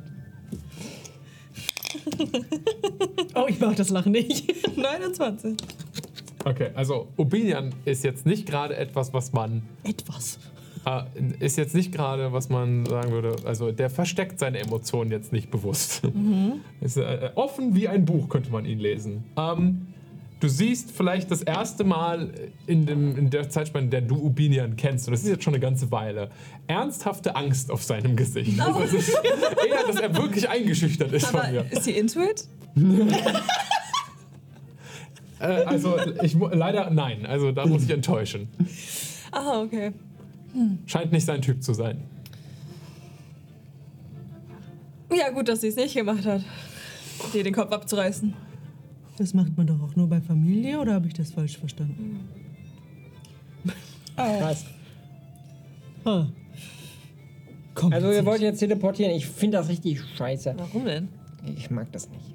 Oh, 3.34 3.46
ich 3.48 3.60
mach 3.60 3.74
das 3.76 3.90
Lachen 3.90 4.12
nicht. 4.12 4.52
29. 4.76 5.56
Okay, 6.44 6.70
also 6.74 7.09
Obinian 7.16 7.74
ist 7.85 8.05
jetzt 8.05 8.27
nicht 8.27 8.47
gerade 8.47 8.77
etwas, 8.77 9.12
was 9.12 9.32
man. 9.32 9.62
Etwas. 9.85 10.39
Äh, 10.85 11.02
ist 11.39 11.56
jetzt 11.56 11.74
nicht 11.74 11.93
gerade, 11.93 12.32
was 12.32 12.48
man 12.48 12.85
sagen 12.86 13.12
würde. 13.12 13.36
Also 13.44 13.70
der 13.70 13.89
versteckt 13.90 14.39
seine 14.40 14.59
Emotionen 14.59 15.10
jetzt 15.12 15.32
nicht 15.32 15.51
bewusst. 15.51 16.02
Ist 16.81 16.97
äh, 16.97 17.31
offen 17.36 17.74
wie 17.74 17.86
ein 17.89 18.05
Buch, 18.05 18.28
könnte 18.28 18.51
man 18.51 18.64
ihn 18.64 18.81
lesen. 18.81 19.23
Ähm, 19.36 19.86
du 20.40 20.48
siehst 20.48 20.90
vielleicht 20.90 21.31
das 21.31 21.43
erste 21.43 21.85
Mal 21.85 22.31
in, 22.66 22.85
dem, 22.86 23.16
in 23.16 23.31
der 23.31 23.48
Zeitspanne, 23.48 23.85
in 23.85 23.90
der 23.90 24.01
du 24.01 24.16
Ubinian 24.16 24.74
kennst, 24.74 25.06
und 25.06 25.12
das 25.12 25.23
ist 25.23 25.28
jetzt 25.28 25.44
schon 25.44 25.55
eine 25.55 25.60
ganze 25.60 25.93
Weile, 25.93 26.31
ernsthafte 26.66 27.36
Angst 27.36 27.70
auf 27.70 27.85
seinem 27.85 28.16
Gesicht. 28.16 28.59
Also 28.60 28.81
es 28.81 28.93
ist 28.93 29.10
eher, 29.10 29.86
dass 29.86 29.97
er 30.01 30.16
wirklich 30.16 30.48
eingeschüchtert 30.48 31.12
ist 31.12 31.28
Aber 31.28 31.44
von 31.44 31.52
mir. 31.52 31.64
ist 31.70 31.85
sie 31.85 31.93
into 31.93 32.20
it? 32.23 32.44
Äh, 35.43 35.64
also 35.64 35.97
ich 36.23 36.35
leider 36.35 36.90
nein, 36.90 37.27
also 37.27 37.51
da 37.51 37.66
muss 37.66 37.82
ich 37.85 37.90
enttäuschen. 37.90 38.48
Ah, 39.32 39.60
okay. 39.62 39.93
Scheint 40.86 41.10
nicht 41.10 41.24
sein 41.24 41.43
Typ 41.43 41.62
zu 41.62 41.74
sein. 41.74 42.02
Ja, 45.12 45.31
gut, 45.31 45.48
dass 45.48 45.62
sie 45.62 45.69
es 45.69 45.77
nicht 45.77 45.94
gemacht 45.94 46.24
hat. 46.24 46.43
Dir 47.35 47.43
den 47.43 47.52
Kopf 47.55 47.73
abzureißen. 47.73 48.32
Das 49.19 49.35
macht 49.35 49.56
man 49.56 49.66
doch 49.66 49.81
auch 49.82 49.97
nur 49.97 50.09
bei 50.09 50.20
Familie, 50.20 50.78
oder 50.81 50.94
habe 50.94 51.06
ich 51.09 51.14
das 51.14 51.32
falsch 51.32 51.59
verstanden? 51.59 52.20
Krass. 54.16 54.64
Ah. 56.05 56.27
Komm, 57.74 57.93
Also 57.93 58.12
ihr 58.12 58.24
wollt 58.24 58.43
jetzt 58.43 58.59
teleportieren. 58.60 59.12
Ich 59.12 59.27
finde 59.27 59.59
das 59.59 59.69
richtig 59.69 60.01
scheiße. 60.16 60.55
Warum 60.56 60.85
denn? 60.85 61.09
Ich 61.56 61.70
mag 61.70 61.90
das 61.93 62.09
nicht. 62.09 62.35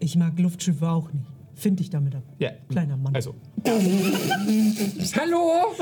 Ich 0.00 0.16
mag 0.16 0.38
Luftschiffe 0.38 0.88
auch 0.88 1.12
nicht. 1.12 1.24
Find 1.54 1.80
dich 1.80 1.90
damit 1.90 2.14
ab. 2.14 2.22
Ja. 2.38 2.50
Kleiner 2.68 2.96
Mann. 2.96 3.14
Also, 3.14 3.34
Hallo? 5.16 5.74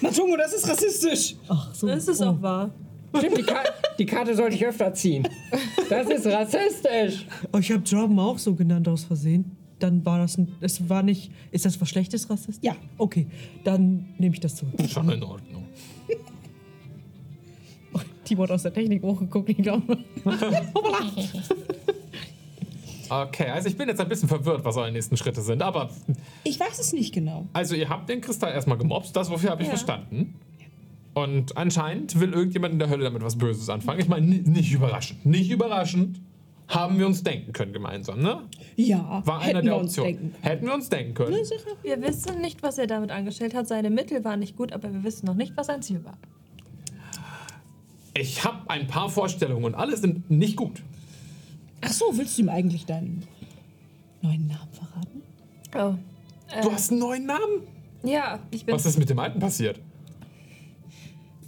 Matungo, 0.00 0.36
das 0.36 0.52
ist 0.52 0.68
rassistisch. 0.68 1.36
Ach 1.48 1.74
so. 1.74 1.86
Das 1.86 2.06
ist 2.06 2.22
oh. 2.22 2.26
auch 2.26 2.42
wahr. 2.42 2.70
Stimmt, 3.18 3.38
die, 3.38 3.42
Ka 3.42 3.64
die 3.98 4.06
Karte 4.06 4.36
sollte 4.36 4.54
ich 4.54 4.64
öfter 4.64 4.94
ziehen. 4.94 5.26
Das 5.88 6.08
ist 6.08 6.26
rassistisch. 6.26 7.26
Oh, 7.52 7.58
ich 7.58 7.72
habe 7.72 7.82
Jordan 7.82 8.18
auch 8.20 8.38
so 8.38 8.54
genannt 8.54 8.86
aus 8.86 9.04
Versehen. 9.04 9.56
Dann 9.80 10.04
war 10.04 10.18
das 10.18 10.38
ein. 10.38 10.52
Es 10.60 10.88
war 10.88 11.02
nicht. 11.02 11.32
Ist 11.50 11.64
das 11.64 11.80
was 11.80 11.88
Schlechtes 11.88 12.30
Rassist? 12.30 12.62
Ja. 12.62 12.76
Okay, 12.98 13.26
dann 13.64 14.10
nehme 14.18 14.34
ich 14.34 14.40
das 14.40 14.54
zurück. 14.54 14.74
schon 14.88 15.10
in 15.10 15.24
Ordnung. 15.24 15.64
Timo 18.24 18.44
hat 18.44 18.52
aus 18.52 18.62
der 18.62 18.72
Technik 18.72 19.02
hochgeguckt, 19.02 19.48
ich 19.48 19.56
glaube. 19.56 19.98
Okay, 23.10 23.48
also 23.50 23.68
ich 23.68 23.76
bin 23.76 23.88
jetzt 23.88 24.00
ein 24.00 24.08
bisschen 24.08 24.28
verwirrt, 24.28 24.64
was 24.64 24.76
eure 24.76 24.92
nächsten 24.92 25.16
Schritte 25.16 25.40
sind, 25.42 25.62
aber 25.62 25.90
Ich 26.44 26.58
weiß 26.60 26.78
es 26.78 26.92
nicht 26.92 27.12
genau. 27.12 27.46
also 27.52 27.74
ihr 27.74 27.88
habt 27.88 28.08
den 28.08 28.20
Kristall 28.20 28.52
erstmal 28.52 28.78
gemobst, 28.78 29.14
das 29.16 29.28
wofür 29.30 29.50
habe 29.50 29.62
ich 29.62 29.68
Ja. 29.68 29.74
verstanden. 29.74 30.34
Und 31.12 31.56
anscheinend 31.56 32.18
will 32.20 32.32
irgendjemand 32.32 32.72
in 32.72 32.78
der 32.78 32.88
Hölle 32.88 33.02
damit 33.02 33.22
was 33.22 33.36
Böses 33.36 33.68
anfangen. 33.68 33.98
Ich 33.98 34.06
meine, 34.08 34.24
ni- 34.26 34.42
nicht 34.48 34.70
überraschend. 34.72 35.26
Nicht 35.26 35.50
überraschend 35.50 36.20
haben 36.68 37.00
wir 37.00 37.06
uns 37.08 37.24
denken 37.24 37.52
können 37.52 37.72
gemeinsam, 37.72 38.20
ne? 38.20 38.42
Ja, 38.76 39.20
War 39.26 39.40
einer 39.40 39.60
der 39.60 39.76
Optionen. 39.76 40.12
denken. 40.16 40.34
Hätten 40.40 40.66
wir 40.66 40.74
uns 40.74 40.88
denken 40.88 41.14
können. 41.14 41.34
Wir 41.82 42.00
wissen 42.00 42.40
nicht, 42.40 42.62
was 42.62 42.78
er 42.78 42.86
damit 42.86 43.10
angestellt 43.10 43.54
hat. 43.54 43.66
Seine 43.66 43.90
Mittel 43.90 44.22
waren 44.24 44.38
nicht 44.38 44.54
gut, 44.56 44.72
aber 44.72 44.92
wir 44.92 45.02
wissen 45.02 45.26
noch 45.26 45.34
nicht, 45.34 45.56
was 45.56 45.66
sein 45.66 45.82
Ziel 45.82 46.04
war. 46.04 46.16
Ich 48.14 48.44
habe 48.44 48.70
ein 48.70 48.86
paar 48.86 49.08
Vorstellungen 49.08 49.64
und 49.64 49.74
alle 49.74 49.96
sind 49.96 50.30
nicht 50.30 50.56
gut. 50.56 50.82
Ach 51.82 51.92
so, 51.92 52.06
willst 52.16 52.36
du 52.38 52.42
ihm 52.42 52.48
eigentlich 52.48 52.86
deinen 52.86 53.22
neuen 54.22 54.46
Namen 54.46 54.68
verraten? 54.72 55.22
Oh. 55.76 55.94
Du 56.62 56.72
hast 56.72 56.90
einen 56.90 57.00
neuen 57.00 57.26
Namen? 57.26 57.62
Ja, 58.02 58.40
ich 58.50 58.64
bin 58.64 58.74
Was 58.74 58.86
ist 58.86 58.98
mit 58.98 59.08
dem 59.10 59.18
alten 59.18 59.38
passiert? 59.38 59.80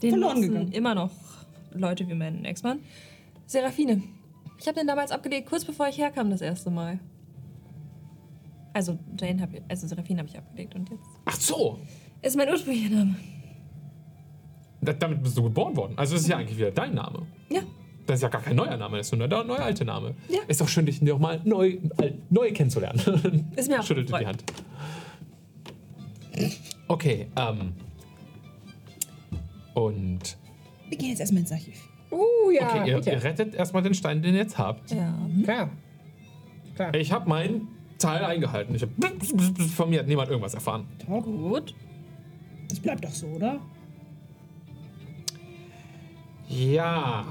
den 0.03 0.11
verloren 0.11 0.43
gegangen? 0.43 0.73
immer 0.73 0.95
noch 0.97 1.11
Leute 1.73 2.09
wie 2.09 2.15
mein 2.15 2.45
Ex-Mann. 2.45 2.81
Serafine. 3.47 4.03
Ich 4.59 4.67
habe 4.67 4.79
den 4.79 4.87
damals 4.87 5.11
abgelegt, 5.13 5.49
kurz 5.49 5.65
bevor 5.65 5.89
ich 5.89 5.99
herkam 5.99 6.31
das 6.31 6.41
erste 6.41 6.71
Mal. 6.71 6.99
Also 8.73 8.99
Jane 9.19 9.41
habe 9.43 9.57
ich, 9.57 9.63
also 9.69 9.87
Serafine 9.87 10.21
habe 10.21 10.29
ich 10.29 10.37
abgelegt 10.39 10.75
und 10.75 10.89
jetzt 10.91 11.05
Ach 11.25 11.37
so, 11.37 11.79
ist 12.23 12.37
mein 12.37 12.49
ursprünglicher 12.49 12.95
Name. 12.95 13.17
da, 14.81 14.93
damit 14.93 15.23
bist 15.23 15.37
du 15.37 15.43
geboren 15.45 15.77
worden. 15.77 15.95
Also 15.97 16.15
das 16.15 16.23
ist 16.23 16.29
ja 16.29 16.37
eigentlich 16.39 16.59
wieder 16.59 16.71
dein 16.71 16.95
Name. 16.95 17.27
Ja. 17.51 17.61
Das 18.07 18.17
ist 18.17 18.23
ja 18.23 18.29
gar 18.29 18.43
kein 18.43 18.57
neuer 18.57 18.77
Name, 18.77 18.97
das 18.97 19.07
ist 19.07 19.17
nur 19.17 19.29
der 19.29 19.45
neue 19.45 19.61
alte 19.61 19.85
Name. 19.85 20.15
Ja. 20.29 20.41
Ist 20.49 20.61
doch 20.61 20.69
schön, 20.69 20.87
dich 20.87 21.01
noch 21.03 21.19
mal 21.19 21.41
neu, 21.45 21.79
alt, 21.99 22.31
neu 22.31 22.53
kennenzulernen. 22.53 23.53
Ist 23.57 23.69
mir 23.69 23.81
auch 23.81 23.85
Schüttelte 23.85 24.13
die. 24.19 24.27
Hand. 24.27 24.45
Okay, 26.89 27.29
ähm. 27.37 27.73
Und. 29.75 30.37
Wir 30.89 30.99
gehen 30.99 31.11
jetzt 31.11 31.21
erstmal 31.21 31.43
ins 31.43 31.53
Archiv. 31.53 31.89
Uh, 32.11 32.51
ja, 32.51 32.83
Okay, 32.83 32.91
ihr, 32.91 33.07
ihr 33.07 33.25
rettet 33.25 33.55
erstmal 33.55 33.83
den 33.83 33.95
Stein, 33.95 34.21
den 34.21 34.35
ihr 34.35 34.41
jetzt 34.41 34.59
habt. 34.59 34.91
Ja. 34.91 35.15
Klar. 35.45 35.71
Klar. 36.75 36.95
Ich 36.95 37.13
habe 37.13 37.29
meinen 37.29 37.69
Teil 37.99 38.25
eingehalten. 38.25 38.75
Ich 38.75 38.83
hab, 38.83 38.91
von 39.77 39.91
mir 39.91 40.01
hat 40.01 40.09
niemand 40.09 40.29
irgendwas 40.29 40.55
erfahren. 40.55 40.87
Gut. 41.07 41.75
Das 42.69 42.81
bleibt 42.81 43.05
doch 43.05 43.11
so, 43.11 43.27
oder? 43.29 43.61
Ja. 46.49 47.25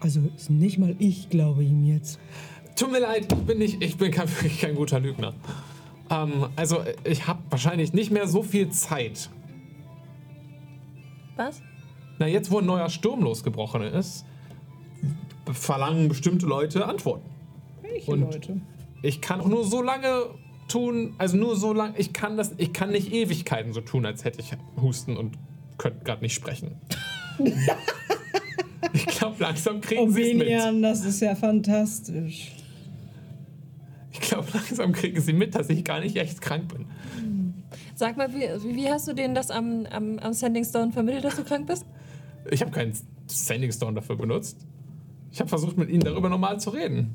Also 0.00 0.20
ist 0.36 0.50
nicht 0.50 0.78
mal 0.78 0.96
ich 0.98 1.28
glaube 1.30 1.62
ihm 1.62 1.84
jetzt. 1.84 2.18
Tut 2.76 2.90
mir 2.90 3.00
leid, 3.00 3.32
ich 3.32 3.38
bin, 3.40 3.58
nicht, 3.58 3.82
ich 3.82 3.96
bin 3.96 4.10
kein, 4.10 4.28
wirklich 4.30 4.60
kein 4.60 4.74
guter 4.74 4.98
Lügner. 4.98 5.34
Ähm, 6.10 6.48
also, 6.56 6.82
ich 7.04 7.26
habe 7.26 7.40
wahrscheinlich 7.50 7.92
nicht 7.92 8.10
mehr 8.10 8.26
so 8.26 8.42
viel 8.42 8.70
Zeit. 8.70 9.30
Was? 11.36 11.62
Na, 12.18 12.26
jetzt, 12.26 12.50
wo 12.50 12.58
ein 12.58 12.66
neuer 12.66 12.88
Sturm 12.90 13.22
losgebrochen 13.22 13.82
ist, 13.82 14.24
verlangen 15.52 16.08
bestimmte 16.08 16.46
Leute 16.46 16.86
Antworten. 16.86 17.28
Welche 17.82 18.10
Und- 18.10 18.20
Leute? 18.20 18.60
Ich 19.02 19.20
kann 19.20 19.40
auch 19.40 19.48
nur 19.48 19.64
so 19.64 19.82
lange 19.82 20.26
tun, 20.68 21.14
also 21.18 21.36
nur 21.36 21.56
so 21.56 21.72
lange, 21.72 21.98
ich 21.98 22.12
kann 22.12 22.36
das, 22.36 22.54
ich 22.58 22.72
kann 22.72 22.90
nicht 22.90 23.12
Ewigkeiten 23.12 23.72
so 23.72 23.80
tun, 23.80 24.06
als 24.06 24.24
hätte 24.24 24.40
ich 24.40 24.52
Husten 24.80 25.16
und 25.16 25.36
könnte 25.76 26.04
gerade 26.04 26.22
nicht 26.22 26.34
sprechen. 26.34 26.76
ich 28.92 29.06
glaube, 29.06 29.36
langsam 29.38 29.80
kriegen 29.80 30.10
sie 30.10 30.22
es 30.22 30.34
mit. 30.34 30.42
Ovenian, 30.46 30.82
das 30.82 31.04
ist 31.04 31.20
ja 31.20 31.34
fantastisch. 31.34 32.52
Ich 34.12 34.20
glaube, 34.20 34.46
langsam 34.52 34.92
kriegen 34.92 35.20
sie 35.20 35.32
mit, 35.32 35.54
dass 35.54 35.68
ich 35.70 35.84
gar 35.84 36.00
nicht 36.00 36.16
echt 36.16 36.40
krank 36.40 36.68
bin. 36.74 36.86
Sag 37.94 38.16
mal, 38.16 38.32
wie, 38.34 38.76
wie 38.76 38.90
hast 38.90 39.06
du 39.08 39.12
denen 39.12 39.34
das 39.34 39.50
am, 39.50 39.86
am, 39.86 40.18
am 40.18 40.32
Sending 40.32 40.64
Stone 40.64 40.92
vermittelt, 40.92 41.24
dass 41.24 41.36
du 41.36 41.44
krank 41.44 41.66
bist? 41.66 41.86
Ich 42.50 42.60
habe 42.60 42.70
keinen 42.72 42.92
Sending 43.26 43.72
Stone 43.72 43.94
dafür 43.94 44.16
benutzt. 44.16 44.58
Ich 45.30 45.40
habe 45.40 45.48
versucht, 45.48 45.78
mit 45.78 45.88
ihnen 45.88 46.02
darüber 46.02 46.28
normal 46.28 46.60
zu 46.60 46.70
reden. 46.70 47.14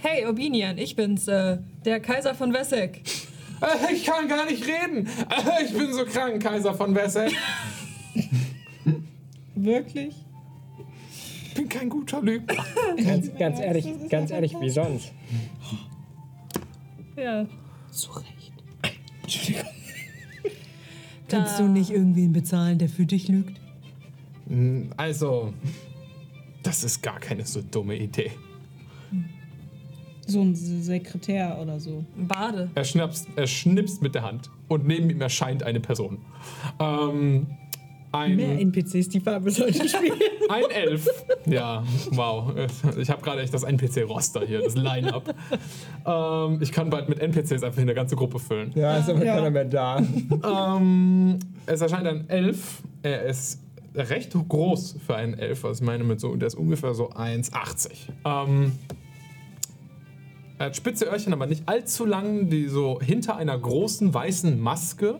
Hey, 0.00 0.26
Obinian, 0.26 0.78
ich 0.78 0.96
bin's, 0.96 1.28
äh, 1.28 1.58
der 1.84 2.00
Kaiser 2.00 2.34
von 2.34 2.52
Wessex. 2.52 3.26
Äh, 3.60 3.92
Ich 3.94 4.04
kann 4.06 4.26
gar 4.26 4.46
nicht 4.46 4.64
reden. 4.66 5.06
Äh, 5.06 5.64
Ich 5.64 5.72
bin 5.76 5.92
so 5.92 6.04
krank, 6.04 6.42
Kaiser 6.42 6.72
von 6.74 6.94
Wessex. 6.94 7.32
Wirklich? 9.54 10.14
Ich 11.48 11.54
bin 11.54 11.68
kein 11.68 11.88
guter 11.88 12.22
Lügner. 12.22 12.64
Ganz, 13.04 13.30
ganz 13.38 13.60
ehrlich, 13.60 13.86
ganz 14.08 14.30
ehrlich, 14.30 14.54
wie 14.58 14.70
sonst? 14.70 15.12
Ja. 17.16 17.46
Zu 17.90 18.10
Recht. 18.12 18.52
Entschuldigung. 19.22 19.68
Kannst 21.28 21.58
du 21.58 21.64
nicht 21.64 21.90
irgendwen 21.90 22.32
bezahlen, 22.32 22.78
der 22.78 22.88
für 22.88 23.06
dich 23.06 23.28
lügt? 23.28 23.58
Also, 24.96 25.54
das 26.62 26.84
ist 26.84 27.02
gar 27.02 27.18
keine 27.20 27.46
so 27.46 27.62
dumme 27.62 27.96
Idee. 27.96 28.32
So 30.26 30.40
ein 30.42 30.54
Sekretär 30.54 31.58
oder 31.60 31.80
so. 31.80 32.04
Bade. 32.16 32.70
Er, 32.74 32.84
schnappst, 32.84 33.28
er 33.34 33.46
schnipst 33.46 34.02
mit 34.02 34.14
der 34.14 34.22
Hand 34.22 34.50
und 34.68 34.86
neben 34.86 35.10
ihm 35.10 35.20
erscheint 35.20 35.62
eine 35.62 35.80
Person. 35.80 36.18
Ähm, 36.78 37.46
ein, 38.12 38.36
Mehr 38.36 38.60
NPCs, 38.60 39.08
die 39.08 39.20
Farbe 39.20 39.50
sollte 39.50 39.88
spielen. 39.88 40.18
ein 40.48 40.64
Elf. 40.70 41.08
Ja, 41.46 41.82
wow. 42.10 42.52
Ich 42.98 43.10
habe 43.10 43.22
gerade 43.22 43.40
echt 43.40 43.54
das 43.54 43.62
NPC-Roster 43.62 44.44
hier, 44.46 44.60
das 44.62 44.74
Line-Up. 44.76 45.34
Ähm, 46.06 46.58
ich 46.60 46.72
kann 46.72 46.90
bald 46.90 47.08
mit 47.08 47.18
NPCs 47.20 47.62
einfach 47.62 47.80
eine 47.80 47.94
ganze 47.94 48.14
Gruppe 48.16 48.38
füllen. 48.38 48.70
Ja, 48.74 48.98
ist 48.98 49.08
aber 49.08 49.24
Ja. 49.24 49.36
keiner 49.36 49.50
mehr 49.50 49.64
da. 49.64 49.98
Ähm, 50.44 51.38
es 51.66 51.80
erscheint 51.80 52.06
ein 52.06 52.28
Elf. 52.28 52.82
Er 53.02 53.22
ist 53.24 53.60
recht 53.94 54.32
groß 54.48 54.96
für 55.06 55.16
einen 55.16 55.34
Elf. 55.34 55.64
Also 55.64 55.82
ich 55.82 55.86
meine, 55.86 56.04
mit 56.04 56.20
so, 56.20 56.34
der 56.36 56.48
ist 56.48 56.54
ungefähr 56.54 56.94
so 56.94 57.10
1,80. 57.10 57.90
Ähm, 58.24 58.72
er 60.58 60.66
hat 60.66 60.76
spitze 60.76 61.06
Öhrchen, 61.06 61.32
aber 61.32 61.46
nicht 61.46 61.62
allzu 61.66 62.04
lang, 62.04 62.48
die 62.50 62.68
so 62.68 63.00
hinter 63.00 63.36
einer 63.36 63.58
großen 63.58 64.12
weißen 64.14 64.60
Maske 64.60 65.18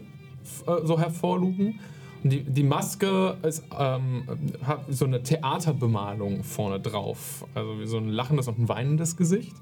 äh, 0.67 0.87
so 0.87 1.01
hervorlugen. 1.01 1.81
Die, 2.25 2.43
die 2.45 2.63
Maske 2.63 3.37
ist, 3.43 3.65
ähm, 3.79 4.25
hat 4.65 4.85
so 4.89 5.05
eine 5.05 5.23
Theaterbemalung 5.23 6.45
vorne 6.45 6.79
drauf. 6.79 7.45
Also 7.55 7.81
wie 7.81 7.87
so 7.87 7.99
ein 7.99 8.09
lachendes 8.09 8.49
und 8.49 8.59
ein 8.59 8.69
weinendes 8.69 9.17
Gesicht. 9.17 9.57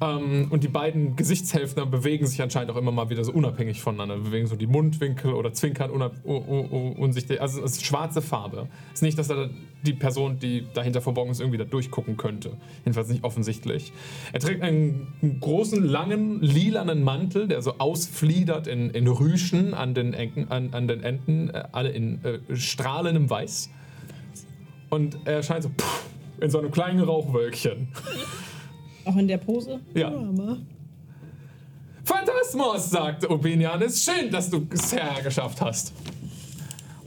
Ähm, 0.00 0.46
und 0.50 0.64
die 0.64 0.68
beiden 0.68 1.16
Gesichtshälften 1.16 1.90
bewegen 1.90 2.26
sich 2.26 2.40
anscheinend 2.40 2.70
auch 2.70 2.76
immer 2.76 2.90
mal 2.92 3.10
wieder 3.10 3.22
so 3.24 3.32
unabhängig 3.32 3.80
voneinander. 3.80 4.16
Bewegen 4.16 4.46
so 4.46 4.56
die 4.56 4.66
Mundwinkel 4.66 5.32
oder 5.34 5.52
zwinkern 5.52 5.90
unab- 5.90 6.24
u- 6.24 6.32
u- 6.36 6.68
u- 6.70 6.94
unsichtlich. 6.96 7.40
Also 7.40 7.62
es 7.62 7.72
ist 7.72 7.84
schwarze 7.86 8.22
Farbe. 8.22 8.68
Es 8.88 8.94
ist 8.98 9.02
nicht, 9.02 9.18
dass 9.18 9.28
da 9.28 9.50
die 9.82 9.92
Person, 9.92 10.38
die 10.38 10.66
dahinter 10.72 11.02
verborgen 11.02 11.30
ist, 11.30 11.40
irgendwie 11.40 11.58
da 11.58 11.64
durchgucken 11.64 12.16
könnte. 12.16 12.56
Jedenfalls 12.84 13.08
nicht 13.08 13.24
offensichtlich. 13.24 13.92
Er 14.32 14.40
trägt 14.40 14.62
einen 14.62 15.38
großen, 15.40 15.84
langen, 15.84 16.40
lilanen 16.40 17.02
Mantel, 17.02 17.46
der 17.48 17.60
so 17.60 17.74
ausfliedert 17.78 18.66
in, 18.66 18.90
in 18.90 19.06
Rüschen 19.06 19.74
an 19.74 19.92
den, 19.94 20.14
Enken, 20.14 20.50
an, 20.50 20.70
an 20.72 20.88
den 20.88 21.02
Enden, 21.02 21.50
äh, 21.50 21.64
alle 21.72 21.90
in 21.90 22.24
äh, 22.24 22.38
strahlendem 22.56 23.28
Weiß. 23.28 23.68
Und 24.88 25.18
er 25.26 25.42
scheint 25.42 25.64
so 25.64 25.68
pff, 25.68 26.04
in 26.40 26.50
so 26.50 26.58
einem 26.58 26.70
kleinen 26.70 27.00
Rauchwölkchen. 27.00 27.88
Auch 29.04 29.16
in 29.16 29.28
der 29.28 29.38
Pose? 29.38 29.80
Ja. 29.94 30.10
Mama. 30.10 30.58
Phantasmos, 32.04 32.90
sagt 32.90 33.28
Obinian. 33.28 33.80
Es 33.82 33.94
ist 33.94 34.04
schön, 34.04 34.30
dass 34.30 34.50
du 34.50 34.66
es 34.70 34.92
hergeschafft 34.92 35.60
hast. 35.60 35.92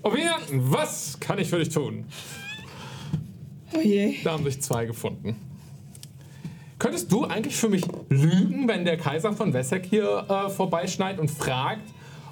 Obinian, 0.02 0.41
was 0.52 1.19
kann 1.19 1.38
ich 1.40 1.49
für 1.49 1.60
dich 1.60 1.69
tun? 1.69 2.06
Oh 3.74 3.80
je. 3.80 4.15
Da 4.24 4.32
haben 4.32 4.44
sich 4.44 4.61
zwei 4.61 4.86
gefunden. 4.86 5.36
Könntest 6.80 7.11
du 7.11 7.26
eigentlich 7.26 7.56
für 7.56 7.69
mich 7.69 7.84
lügen, 8.10 8.68
wenn 8.68 8.86
der 8.86 8.98
Kaiser 8.98 9.34
von 9.34 9.53
Wesseck 9.53 9.86
hier 9.86 10.26
äh, 10.30 10.49
vorbeischneit 10.49 11.19
und 11.19 11.30
fragt, 11.30 11.82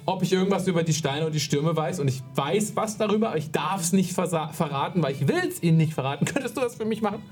ob 0.06 0.22
ich 0.22 0.32
irgendwas 0.32 0.68
über 0.68 0.84
die 0.84 0.94
Steine 0.94 1.26
und 1.26 1.34
die 1.34 1.40
Stürme 1.40 1.76
weiß 1.76 2.00
und 2.00 2.08
ich 2.08 2.22
weiß 2.36 2.76
was 2.76 2.98
darüber, 2.98 3.30
aber 3.30 3.38
ich 3.38 3.52
darf 3.52 3.82
es 3.82 3.92
nicht 3.92 4.14
verraten, 4.14 5.02
weil 5.02 5.14
ich 5.14 5.28
will 5.28 5.42
es 5.48 5.64
ihnen 5.64 5.78
nicht 5.78 5.94
verraten. 5.94 6.26
Könntest 6.34 6.56
du 6.56 6.62
das 6.62 6.76
für 6.76 6.86
mich 6.86 7.02
machen? 7.02 7.24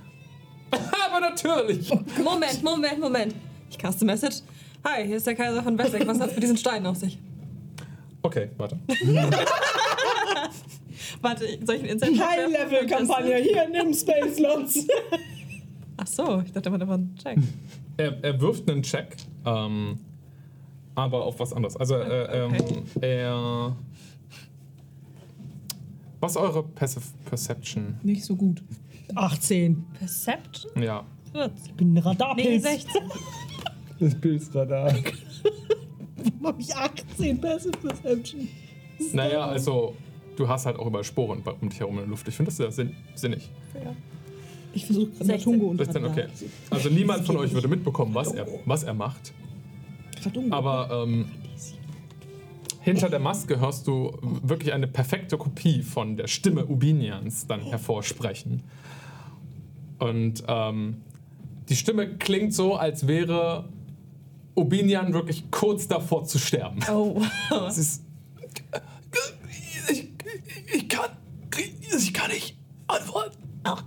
aber 1.08 1.20
natürlich. 1.20 1.90
Moment, 2.24 2.64
Moment, 2.64 3.00
Moment. 3.00 3.36
Ich 3.70 3.78
caste 3.78 4.06
Message. 4.06 4.38
Hi, 4.84 5.06
hier 5.06 5.18
ist 5.18 5.26
der 5.28 5.36
Kaiser 5.36 5.64
von 5.64 5.78
Wesseck. 5.78 6.06
Was 6.08 6.20
hat 6.20 6.34
mit 6.34 6.44
diesen 6.44 6.58
Steinen 6.58 6.86
auf 6.88 6.98
sich? 6.98 7.18
Okay, 8.22 8.50
warte. 8.58 8.78
Warte, 11.22 11.46
soll 11.66 11.76
ich 11.76 11.82
einen 11.82 11.92
Insight 11.92 12.20
High-Level-Kampagne, 12.20 13.36
hier, 13.38 13.68
nimm 13.70 13.94
Space 13.94 14.40
Lots. 14.40 14.86
Ach 15.98 16.08
so, 16.08 16.42
ich 16.46 16.52
dachte, 16.52 16.70
das 16.70 16.88
war 16.88 16.98
ein 16.98 17.16
Check. 17.22 17.38
Er, 17.98 18.24
er 18.24 18.42
wirft 18.42 18.70
einen 18.70 18.84
Check, 18.84 19.16
ähm, 19.46 20.00
aber 20.96 21.24
auf 21.24 21.40
was 21.40 21.54
anderes. 21.54 21.78
Also 21.78 21.96
äh, 21.96 22.44
Okay. 22.52 22.64
ähm, 22.68 23.02
er. 23.02 23.76
Was 26.20 26.32
ist 26.32 26.38
eure 26.38 26.64
Passive 26.64 27.06
Perception? 27.26 28.00
Nicht 28.04 28.24
so 28.26 28.36
gut. 28.36 28.62
18. 29.16 29.86
Perception? 30.00 30.82
Ja. 30.82 31.04
14. 31.34 31.66
Ich 31.66 31.74
bin 31.74 31.90
ein 31.90 31.94
Nee, 31.94 32.00
Radarpilz. 32.02 32.64
16. 32.70 33.02
Das 34.00 34.16
Pilzradar. 34.16 34.94
Warum 36.40 36.46
hab 36.46 36.60
ich 36.60 36.76
18 36.76 37.40
Passive 37.42 37.72
Perception? 37.78 38.48
Naja, 39.14 39.46
also 39.48 39.96
du 40.36 40.48
hast 40.48 40.66
halt 40.66 40.78
auch 40.78 40.86
überall 40.88 41.04
Sporen 41.04 41.42
bei- 41.44 41.54
um 41.60 41.70
dich 41.70 41.80
herum 41.80 41.96
in 41.96 42.02
der 42.02 42.08
Luft. 42.10 42.28
Ich 42.28 42.36
finde 42.36 42.50
das 42.50 42.58
sehr 42.58 42.72
sinn 42.72 42.96
sinnig. 43.16 43.50
Ich 44.74 44.86
versuche 44.86 45.08
gerade 45.12 45.26
16. 45.26 45.52
Ratungo 45.54 45.68
und 45.72 45.78
16, 45.78 46.06
okay. 46.06 46.26
Also 46.70 46.90
niemand 46.90 47.26
von 47.26 47.38
euch 47.38 47.54
würde 47.54 47.68
mitbekommen, 47.68 48.14
was 48.16 48.32
er, 48.34 48.48
was 48.66 48.84
er 48.84 48.94
macht. 48.94 49.34
Ratungo. 50.26 50.56
Aber 50.56 51.04
ähm, 51.06 51.26
hinter 52.84 53.10
der 53.10 53.20
Maske 53.20 53.60
hörst 53.62 53.88
du 53.88 54.12
wirklich 54.22 54.74
eine 54.74 54.88
perfekte 54.88 55.38
Kopie 55.38 55.82
von 55.82 56.18
der 56.18 56.28
Stimme 56.28 56.66
Ubinians 56.66 57.48
dann 57.48 57.62
hervorsprechen. 57.62 58.62
Und 60.00 60.44
ähm, 60.50 60.98
die 61.70 61.78
Stimme 61.78 62.18
klingt 62.18 62.54
so, 62.54 62.76
als 62.76 63.08
wäre 63.08 63.70
Ubinian 64.56 65.14
wirklich 65.14 65.50
kurz 65.50 65.88
davor 65.88 66.26
zu 66.26 66.38
sterben. 66.38 66.80
Oh. 66.92 67.22
Es 67.68 67.78
ist. 67.78 68.04
Ich, 69.90 70.10
ich, 70.74 70.90
kann. 70.90 71.10
Ich 71.98 72.14
kann 72.14 72.32
nicht 72.32 72.58
antworten. 72.88 73.38
Oh, 73.66 73.78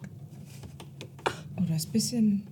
das 1.69 1.83
ist 1.83 1.89
ein 1.89 1.93
bisschen. 1.93 2.47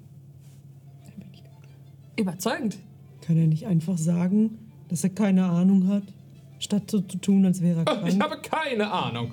Überzeugend. 2.16 2.76
Kann 3.22 3.38
er 3.38 3.46
nicht 3.46 3.66
einfach 3.66 3.96
sagen, 3.96 4.58
dass 4.88 5.02
er 5.04 5.10
keine 5.10 5.46
Ahnung 5.46 5.88
hat, 5.88 6.02
statt 6.64 6.90
so 6.90 7.00
zu 7.00 7.18
tun, 7.18 7.44
als 7.46 7.60
wäre 7.62 7.84
er 7.86 7.92
Ich 8.08 8.18
krank? 8.18 8.22
habe 8.32 8.42
keine 8.42 8.90
Ahnung. 8.90 9.32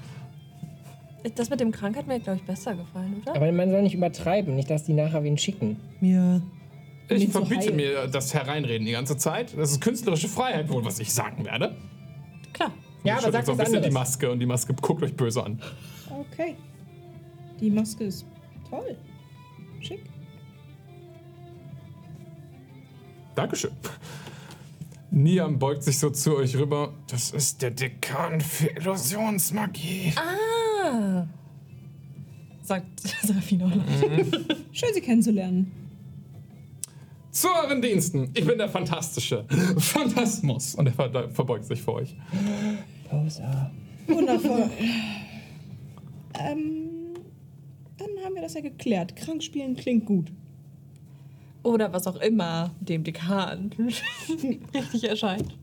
Das 1.36 1.50
mit 1.50 1.60
dem 1.60 1.72
Krank 1.72 1.96
hat 1.98 2.08
mir, 2.08 2.20
glaube 2.20 2.40
ich, 2.40 2.46
besser 2.46 2.74
gefallen, 2.76 3.22
oder? 3.22 3.36
Aber 3.36 3.52
man 3.52 3.70
soll 3.70 3.84
nicht 3.84 3.94
übertreiben, 3.94 4.56
nicht, 4.56 4.70
dass 4.70 4.86
die 4.86 4.94
nachher 4.94 5.24
wen 5.24 5.38
schicken. 5.38 5.78
Mir 6.00 6.42
Ich 7.10 7.26
zu 7.28 7.32
verbiete 7.32 7.62
heilen. 7.68 7.76
mir 7.76 8.08
das 8.08 8.34
Hereinreden 8.34 8.86
die 8.86 8.92
ganze 8.94 9.18
Zeit. 9.18 9.56
Das 9.56 9.72
ist 9.72 9.82
künstlerische 9.82 10.28
Freiheit 10.28 10.70
wohl, 10.70 10.84
was 10.84 11.00
ich 11.00 11.14
sagen 11.14 11.46
werde. 11.46 11.76
Klar. 12.54 12.72
Ja, 13.04 13.18
Ich 13.20 13.26
aber 13.26 13.28
schüttel 13.28 13.32
sag 13.34 13.46
so 13.46 13.52
ein 13.52 13.58
bisschen 13.60 13.84
die. 13.84 13.92
Maske 13.92 14.32
und 14.32 14.40
die 14.40 14.46
Maske 14.48 14.74
guckt 14.74 15.04
euch 15.04 15.16
böse 15.16 15.44
an. 15.44 15.62
Okay. 16.32 16.56
Die 17.60 17.70
Maske 17.70 18.06
ist 18.06 18.26
toll. 18.70 18.98
Schick. 19.80 20.02
Dankeschön. 23.36 23.72
Niam 25.12 25.60
beugt 25.60 25.84
sich 25.84 26.00
so 26.00 26.10
zu 26.10 26.38
euch 26.38 26.56
rüber. 26.56 26.94
Das 27.08 27.32
ist 27.32 27.62
der 27.62 27.72
Dekan 27.72 28.40
für 28.40 28.68
Illusionsmagie. 28.68 30.14
Ah. 30.16 31.28
Sagt 32.64 33.00
Serafina. 33.22 33.70
Schön, 34.72 34.90
Sie 34.94 35.02
kennenzulernen. 35.02 35.70
Zu 37.32 37.50
euren 37.50 37.82
Diensten. 37.82 38.32
Ich 38.34 38.46
bin 38.46 38.58
der 38.58 38.70
Fantastische. 38.70 39.46
Phantasmus. 39.78 40.76
Und 40.76 40.88
er 40.88 40.94
ver 40.94 41.30
verbeugt 41.30 41.66
sich 41.66 41.82
vor 41.82 41.96
euch. 41.96 42.16
Poser. 43.10 43.70
Wundervoll. 44.08 44.70
ähm, 46.40 46.90
dann 47.98 48.10
haben 48.24 48.36
wir 48.36 48.42
das 48.42 48.54
ja 48.54 48.62
geklärt. 48.62 49.18
Krank 49.18 49.44
spielen 49.44 49.76
klingt 49.76 50.06
gut. 50.06 50.32
Oder 51.64 51.94
was 51.94 52.08
auch 52.08 52.16
immer 52.18 52.72
dem 52.80 53.04
Dekan 53.04 53.72
richtig 54.74 55.04
erscheint. 55.04 55.56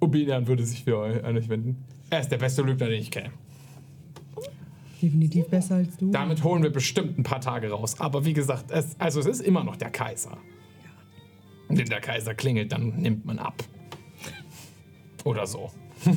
Ubinian 0.00 0.46
würde 0.46 0.64
sich 0.64 0.84
für 0.84 0.98
euch 0.98 1.24
an 1.24 1.36
euch 1.36 1.48
wenden. 1.48 1.82
Er 2.10 2.20
ist 2.20 2.28
der 2.28 2.38
beste 2.38 2.62
Lügner, 2.62 2.88
den 2.88 3.00
ich 3.00 3.10
kenne. 3.10 3.30
definitiv 5.02 5.48
besser 5.48 5.76
als 5.76 5.96
du. 5.96 6.10
Damit 6.10 6.44
holen 6.44 6.62
wir 6.62 6.70
bestimmt 6.70 7.18
ein 7.18 7.22
paar 7.22 7.40
Tage 7.40 7.70
raus. 7.70 7.98
Aber 7.98 8.24
wie 8.24 8.34
gesagt, 8.34 8.70
es, 8.70 8.98
also 9.00 9.20
es 9.20 9.26
ist 9.26 9.40
immer 9.40 9.64
noch 9.64 9.76
der 9.76 9.90
Kaiser. 9.90 10.36
Und 11.68 11.78
wenn 11.78 11.86
der 11.86 12.00
Kaiser 12.00 12.34
klingelt, 12.34 12.70
dann 12.72 12.96
nimmt 12.96 13.24
man 13.24 13.38
ab. 13.38 13.64
Oder 15.24 15.46
so. 15.46 15.70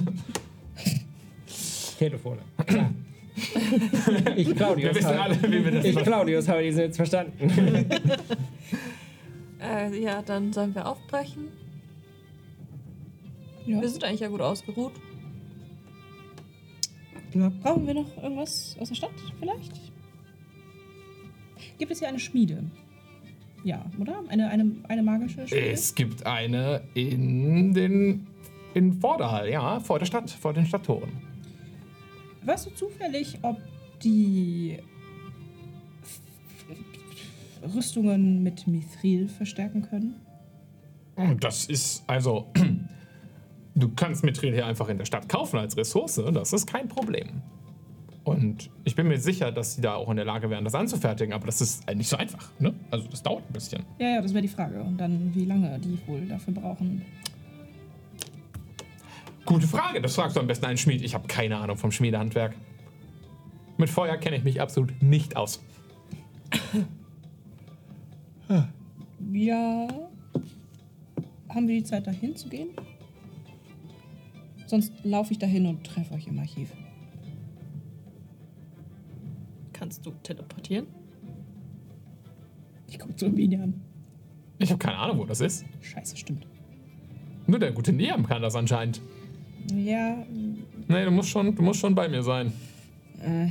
Telefone. 1.98 2.42
Ich, 4.36 4.48
Wir 4.48 4.56
Claudius, 4.56 4.96
wissen 4.96 5.08
habe, 5.08 5.22
alle, 5.22 5.44
wie 5.44 5.64
wir 5.64 5.72
das 5.72 5.86
ich, 5.86 5.94
machen. 5.94 6.06
Claudius, 6.06 6.48
habe 6.48 6.64
diesen 6.64 6.82
jetzt 6.82 6.98
verstanden. 6.98 7.86
Äh, 9.60 10.00
ja, 10.00 10.22
dann 10.22 10.54
sollen 10.54 10.76
wir 10.76 10.86
aufbrechen. 10.86 11.48
Ja. 13.66 13.82
Wir 13.82 13.90
sind 13.90 14.04
eigentlich 14.04 14.20
ja 14.20 14.28
gut 14.28 14.40
ausgeruht. 14.40 14.94
Ja. 17.34 17.52
Brauchen 17.64 17.88
wir 17.88 17.96
noch 17.96 18.22
irgendwas 18.22 18.78
aus 18.80 18.90
der 18.90 18.96
Stadt 18.96 19.12
vielleicht? 19.40 19.74
Gibt 21.78 21.92
es 21.92 22.00
hier 22.00 22.08
eine 22.08 22.20
Schmiede? 22.20 22.64
Ja, 23.64 23.84
oder? 24.00 24.24
Eine, 24.30 24.50
eine, 24.50 24.72
eine 24.88 25.04
magische 25.04 25.48
Schmiede? 25.48 25.70
Es 25.70 25.94
gibt 25.94 26.26
eine 26.26 26.84
in 26.94 27.74
den 27.74 28.28
In 28.74 28.94
Vorderhall, 28.94 29.50
ja, 29.50 29.80
vor 29.80 30.00
der 30.00 30.06
Stadt, 30.06 30.30
vor 30.30 30.54
den 30.54 30.66
Stadttoren. 30.66 31.27
Weißt 32.48 32.66
du 32.66 32.70
zufällig, 32.70 33.40
ob 33.42 33.58
die 34.02 34.80
Rüstungen 37.76 38.42
mit 38.42 38.68
Mithril 38.68 39.28
verstärken 39.28 39.82
können? 39.82 40.16
Und 41.16 41.44
Das 41.44 41.66
ist 41.66 42.04
also. 42.08 42.48
Du 43.76 43.90
kannst 43.90 44.24
Mithril 44.24 44.56
hier 44.56 44.66
einfach 44.66 44.90
in 44.90 44.98
der 44.98 45.06
Stadt 45.06 45.30
kaufen 45.30 45.60
als 45.60 45.78
Ressource, 45.78 46.20
das 46.34 46.52
ist 46.52 46.66
kein 46.66 46.88
Problem. 46.88 47.44
Und 48.24 48.72
ich 48.86 48.96
bin 48.96 49.08
mir 49.08 49.20
sicher, 49.20 49.52
dass 49.52 49.76
sie 49.76 49.82
da 49.82 49.94
auch 49.94 50.10
in 50.10 50.16
der 50.16 50.26
Lage 50.26 50.50
wären, 50.50 50.64
das 50.64 50.74
anzufertigen, 50.74 51.32
aber 51.32 51.46
das 51.46 51.62
ist 51.62 51.88
nicht 51.94 52.10
so 52.10 52.18
einfach, 52.18 52.50
ne? 52.58 52.74
Also 52.90 53.08
das 53.08 53.22
dauert 53.22 53.44
ein 53.48 53.54
bisschen. 53.54 53.84
Ja, 54.00 54.16
ja, 54.16 54.22
das 54.24 54.34
wäre 54.34 54.42
die 54.42 54.48
Frage. 54.48 54.82
Und 54.82 54.98
dann, 54.98 55.32
wie 55.36 55.46
lange 55.46 55.78
die 55.78 56.00
wohl 56.08 56.22
dafür 56.26 56.56
brauchen. 56.56 57.06
Gute 59.48 59.66
Frage, 59.66 60.02
das 60.02 60.16
fragst 60.16 60.36
du 60.36 60.42
am 60.42 60.48
besten 60.48 60.66
einen 60.66 60.78
Schmied. 60.78 61.02
Ich 61.02 61.14
habe 61.14 61.26
keine 61.30 61.58
Ahnung 61.58 61.78
vom 61.78 61.90
Schmiedehandwerk. 61.90 62.54
Mit 63.78 63.90
Feuer 63.90 64.18
kenne 64.18 64.36
ich 64.36 64.44
mich 64.44 64.60
absolut 64.60 65.02
nicht 65.02 65.38
aus. 65.38 65.64
Ja. 69.32 69.88
Haben 71.48 71.68
wir 71.68 71.76
die 71.76 71.84
Zeit, 71.84 72.06
dahin 72.06 72.36
zu 72.36 72.50
gehen? 72.50 72.70
Sonst 74.66 74.92
laufe 75.04 75.32
ich 75.32 75.40
dahin 75.40 75.66
und 75.66 75.86
treffe 75.86 76.14
euch 76.14 76.28
im 76.28 76.40
Archiv. 76.40 76.70
Kannst 79.72 80.06
du 80.06 80.12
teleportieren? 80.24 80.88
Ich 82.90 83.00
gucke 83.00 83.16
zu 83.16 83.30
Biene 83.30 83.64
an. 83.64 83.82
Ich 84.60 84.72
habe 84.72 84.80
keine 84.80 84.98
Ahnung, 84.98 85.20
wo 85.20 85.26
das 85.26 85.40
ist. 85.40 85.66
Scheiße, 85.80 86.18
stimmt. 86.18 86.46
Nur 87.46 87.60
der 87.60 87.72
gute 87.72 87.94
Niam 87.94 88.28
kann 88.28 88.42
das 88.42 88.56
anscheinend. 88.56 89.02
Ja, 89.76 90.26
Nee, 90.88 91.04
du 91.06 91.12
musst 91.12 91.30
schon, 91.30 91.54
du 91.54 91.62
musst 91.62 91.80
schon 91.82 91.94
bei 91.96 92.08
mir 92.08 92.24
sein. 92.24 92.54
äh, 93.22 93.48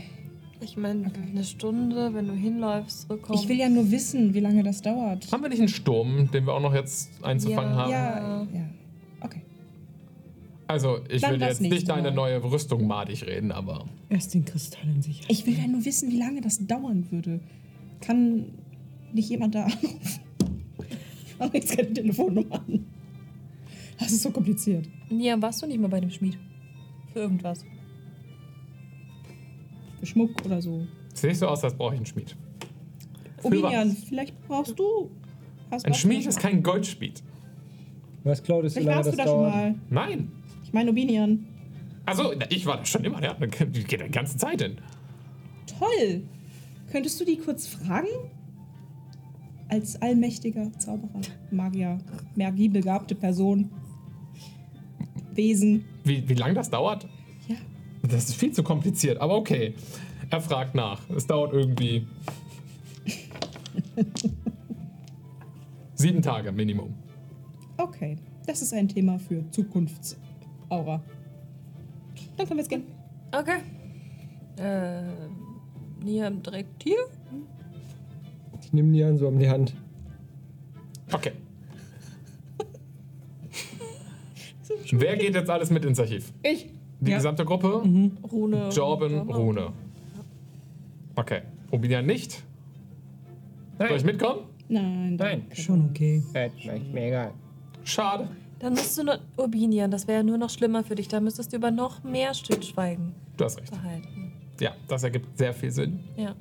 Ich 0.61 0.77
meine, 0.77 1.11
eine 1.31 1.45
Stunde, 1.45 2.15
wenn 2.15 2.27
du 2.29 2.33
hinläufst, 2.33 3.03
zurückkommst. 3.03 3.43
ich 3.45 3.49
will 3.51 3.59
ja 3.59 3.69
nur 3.69 3.91
wissen, 3.91 4.33
wie 4.33 4.41
lange 4.41 4.63
das 4.63 4.81
dauert. 4.81 5.31
Haben 5.31 5.43
wir 5.43 5.51
nicht 5.51 5.59
einen 5.59 5.69
Sturm, 5.69 6.31
den 6.31 6.47
wir 6.47 6.55
auch 6.55 6.61
noch 6.63 6.73
jetzt 6.75 7.11
einzufangen 7.23 7.73
Ja. 7.73 7.77
haben? 7.77 7.91
Ja, 7.91 8.43
ja. 8.61 8.65
Okay. 9.21 9.43
Also, 10.67 10.99
ich 11.11 11.21
Dann 11.21 11.33
will 11.35 11.43
jetzt 11.43 11.61
nicht 11.61 11.89
deine 11.89 12.09
Mal. 12.09 12.15
neue 12.15 12.43
Rüstung 12.43 12.87
madig 12.87 13.25
reden, 13.27 13.53
aber. 13.53 13.85
Erst 14.09 14.33
den 14.35 14.45
Kristall 14.47 14.89
in 14.89 15.03
sich. 15.03 15.21
Ich 15.29 15.47
will 15.47 15.57
ja 15.59 15.67
nur 15.67 15.85
wissen, 15.85 16.11
wie 16.11 16.19
lange 16.19 16.41
das 16.41 16.67
dauern 16.67 17.07
würde. 17.11 17.41
Kann 18.01 18.47
nicht 19.13 19.29
jemand 19.29 19.55
da 19.55 19.65
anrufen? 19.65 20.21
Ich 21.27 21.39
mache 21.39 21.51
jetzt 21.59 21.77
keine 21.77 21.93
Telefonnummer 21.93 22.55
an. 22.67 22.87
Das 23.99 24.13
ist 24.13 24.23
so 24.23 24.31
kompliziert. 24.31 24.87
Niam, 25.09 25.41
warst 25.41 25.63
du 25.63 25.67
nicht 25.67 25.81
mal 25.81 25.89
bei 25.89 26.01
dem 26.01 26.11
Schmied? 26.11 26.39
Für 27.13 27.21
irgendwas. 27.21 27.65
Für 29.99 30.07
Schmuck 30.07 30.45
oder 30.45 30.61
so. 30.61 30.87
Sieht 31.15 31.31
nicht 31.31 31.39
so 31.39 31.47
aus, 31.47 31.65
als 31.65 31.75
brauche 31.75 31.95
ich 31.95 31.99
einen 32.01 32.07
Schmied. 32.07 32.37
Obinian, 33.43 33.91
was? 33.91 34.05
vielleicht 34.05 34.47
brauchst 34.47 34.79
du. 34.79 35.11
Hast 35.71 35.87
Ein? 35.87 35.95
Schmied 35.95 36.27
ist 36.27 36.39
kein 36.39 36.63
Goldschmied. 36.63 37.23
Was, 38.25 38.43
Claudius, 38.43 38.75
Vielleicht 38.75 38.89
warst 38.89 39.09
das 39.09 39.17
du 39.17 39.23
da 39.23 39.29
schon 39.29 39.43
mal. 39.43 39.75
Nein. 39.89 40.33
Ich 40.65 40.73
meine 40.73 40.91
Obinian. 40.91 41.47
Also, 42.05 42.35
ich 42.51 42.67
war 42.67 42.79
da 42.79 42.85
schon 42.85 43.05
immer, 43.05 43.23
ja. 43.23 43.35
Da 43.35 43.47
geht 43.47 43.75
die 43.75 44.11
ganze 44.11 44.37
Zeit 44.37 44.63
hin. 44.63 44.77
Toll! 45.79 46.23
Könntest 46.91 47.21
du 47.21 47.25
die 47.25 47.37
kurz 47.37 47.67
fragen? 47.67 48.09
Als 49.69 50.01
allmächtiger 50.01 50.71
Zauberer, 50.79 51.21
Magier, 51.51 51.99
magiebegabte 52.37 53.17
Person, 53.17 53.71
Wesen. 55.37 55.85
Wie, 56.05 56.29
wie 56.29 56.35
lange 56.35 56.55
das 56.55 56.71
dauert? 56.71 57.07
Ja. 57.49 57.57
Das 58.03 58.29
ist 58.29 58.37
viel 58.37 58.53
zu 58.53 58.63
kompliziert, 58.63 59.21
aber 59.21 59.37
okay. 59.37 59.75
Er 60.31 60.41
fragt 60.41 60.75
nach. 60.75 61.01
Es 61.11 61.27
dauert 61.27 61.53
irgendwie. 61.53 62.07
Sieben 65.95 66.21
Tage 66.21 66.53
Minimum. 66.53 66.95
Okay, 67.77 68.17
das 68.47 68.63
ist 68.63 68.73
ein 68.73 68.89
Thema 68.89 69.19
für 69.19 69.49
Zukunftsaura. 69.51 71.03
Dann 72.37 72.47
können 72.47 72.51
wir 72.51 72.57
jetzt 72.57 72.69
gehen. 72.69 72.85
Okay. 73.33 73.59
Äh, 74.59 75.03
Niam 76.03 76.43
direkt 76.43 76.83
hier? 76.83 76.99
Ich 78.63 78.73
nehme 78.73 78.89
Nian 78.89 79.17
so 79.17 79.29
um 79.29 79.39
die 79.39 79.49
Hand. 79.49 79.75
Okay. 81.13 81.33
Wer 84.93 85.17
geht 85.17 85.35
jetzt 85.35 85.51
alles 85.51 85.71
mit 85.71 85.85
ins 85.85 85.99
Archiv? 86.01 86.33
Ich. 86.43 86.69
Die 87.01 87.11
Ja. 87.11 87.19
gesamte 87.19 87.45
Gruppe? 87.45 87.83
Rune. 88.33 88.69
Jorben, 88.71 89.19
Rune. 89.31 89.73
Okay. 91.15 91.43
Obinian 91.71 92.07
nicht? 92.07 92.43
Soll 93.79 93.97
ich 93.97 94.05
mitkommen? 94.05 94.41
Nein, 94.69 95.17
Nein. 95.17 95.19
danke. 95.19 95.57
Schon 95.57 95.91
okay. 95.91 96.23
Äh, 96.35 96.51
mir 96.93 97.09
egal. 97.09 97.33
Schade. 97.85 98.29
Dann 98.59 98.73
musst 98.73 98.97
du 98.99 99.05
nur. 99.05 99.19
Urbinian, 99.37 99.91
das 99.91 100.09
wäre 100.09 100.25
nur 100.25 100.39
noch 100.39 100.51
schlimmer 100.51 100.83
für 100.83 100.95
dich. 100.95 101.09
Da 101.09 101.21
müsstest 101.21 101.53
du 101.53 101.57
über 101.59 101.71
noch 101.71 102.03
mehr 102.03 102.33
Stillschweigen 102.35 103.15
Du 103.37 103.45
hast 103.45 103.59
recht. 103.61 103.71
behalten. 103.71 104.33
Ja, 104.61 104.73
das 104.89 105.03
ergibt 105.05 105.37
sehr 105.37 105.53
viel 105.53 105.71
Sinn. 105.71 106.01
Ja. 106.17 106.35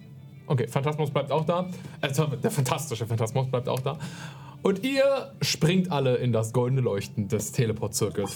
Okay, 0.48 0.68
Phantasmus 0.68 1.12
bleibt 1.12 1.32
auch 1.32 1.44
da. 1.44 1.68
Also, 2.00 2.28
der 2.28 2.52
fantastische 2.52 3.06
Phantasmus 3.06 3.48
bleibt 3.50 3.68
auch 3.68 3.82
da. 3.82 3.98
Und 4.66 4.84
ihr 4.84 5.32
springt 5.44 5.92
alle 5.92 6.16
in 6.16 6.32
das 6.32 6.52
goldene 6.52 6.82
Leuchten 6.82 7.28
des 7.28 7.52
Teleport-Zirkels. 7.52 8.36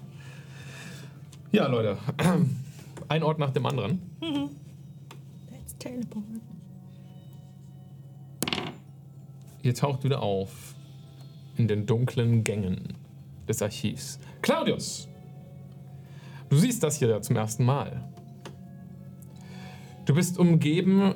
ja, 1.50 1.66
Leute. 1.66 1.98
Ein 3.08 3.24
Ort 3.24 3.40
nach 3.40 3.50
dem 3.50 3.66
anderen. 3.66 4.00
Let's 5.50 5.76
teleport. 5.80 6.22
Ihr 9.64 9.74
taucht 9.74 10.04
wieder 10.04 10.22
auf 10.22 10.76
in 11.56 11.66
den 11.66 11.84
dunklen 11.84 12.44
Gängen 12.44 12.96
des 13.48 13.60
Archivs. 13.60 14.20
Claudius, 14.40 15.08
du 16.48 16.56
siehst 16.56 16.80
das 16.84 16.98
hier 16.98 17.20
zum 17.22 17.34
ersten 17.34 17.64
Mal. 17.64 18.08
Du 20.04 20.14
bist 20.14 20.38
umgeben 20.38 21.14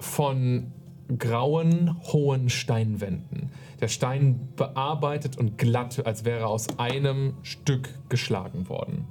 von 0.00 0.72
grauen, 1.18 1.96
hohen 2.12 2.50
Steinwänden. 2.50 3.50
Der 3.80 3.88
Stein 3.88 4.48
bearbeitet 4.56 5.38
und 5.38 5.58
glatt, 5.58 6.04
als 6.06 6.24
wäre 6.24 6.40
er 6.40 6.48
aus 6.48 6.78
einem 6.78 7.34
Stück 7.42 7.88
geschlagen 8.08 8.68
worden. 8.68 9.06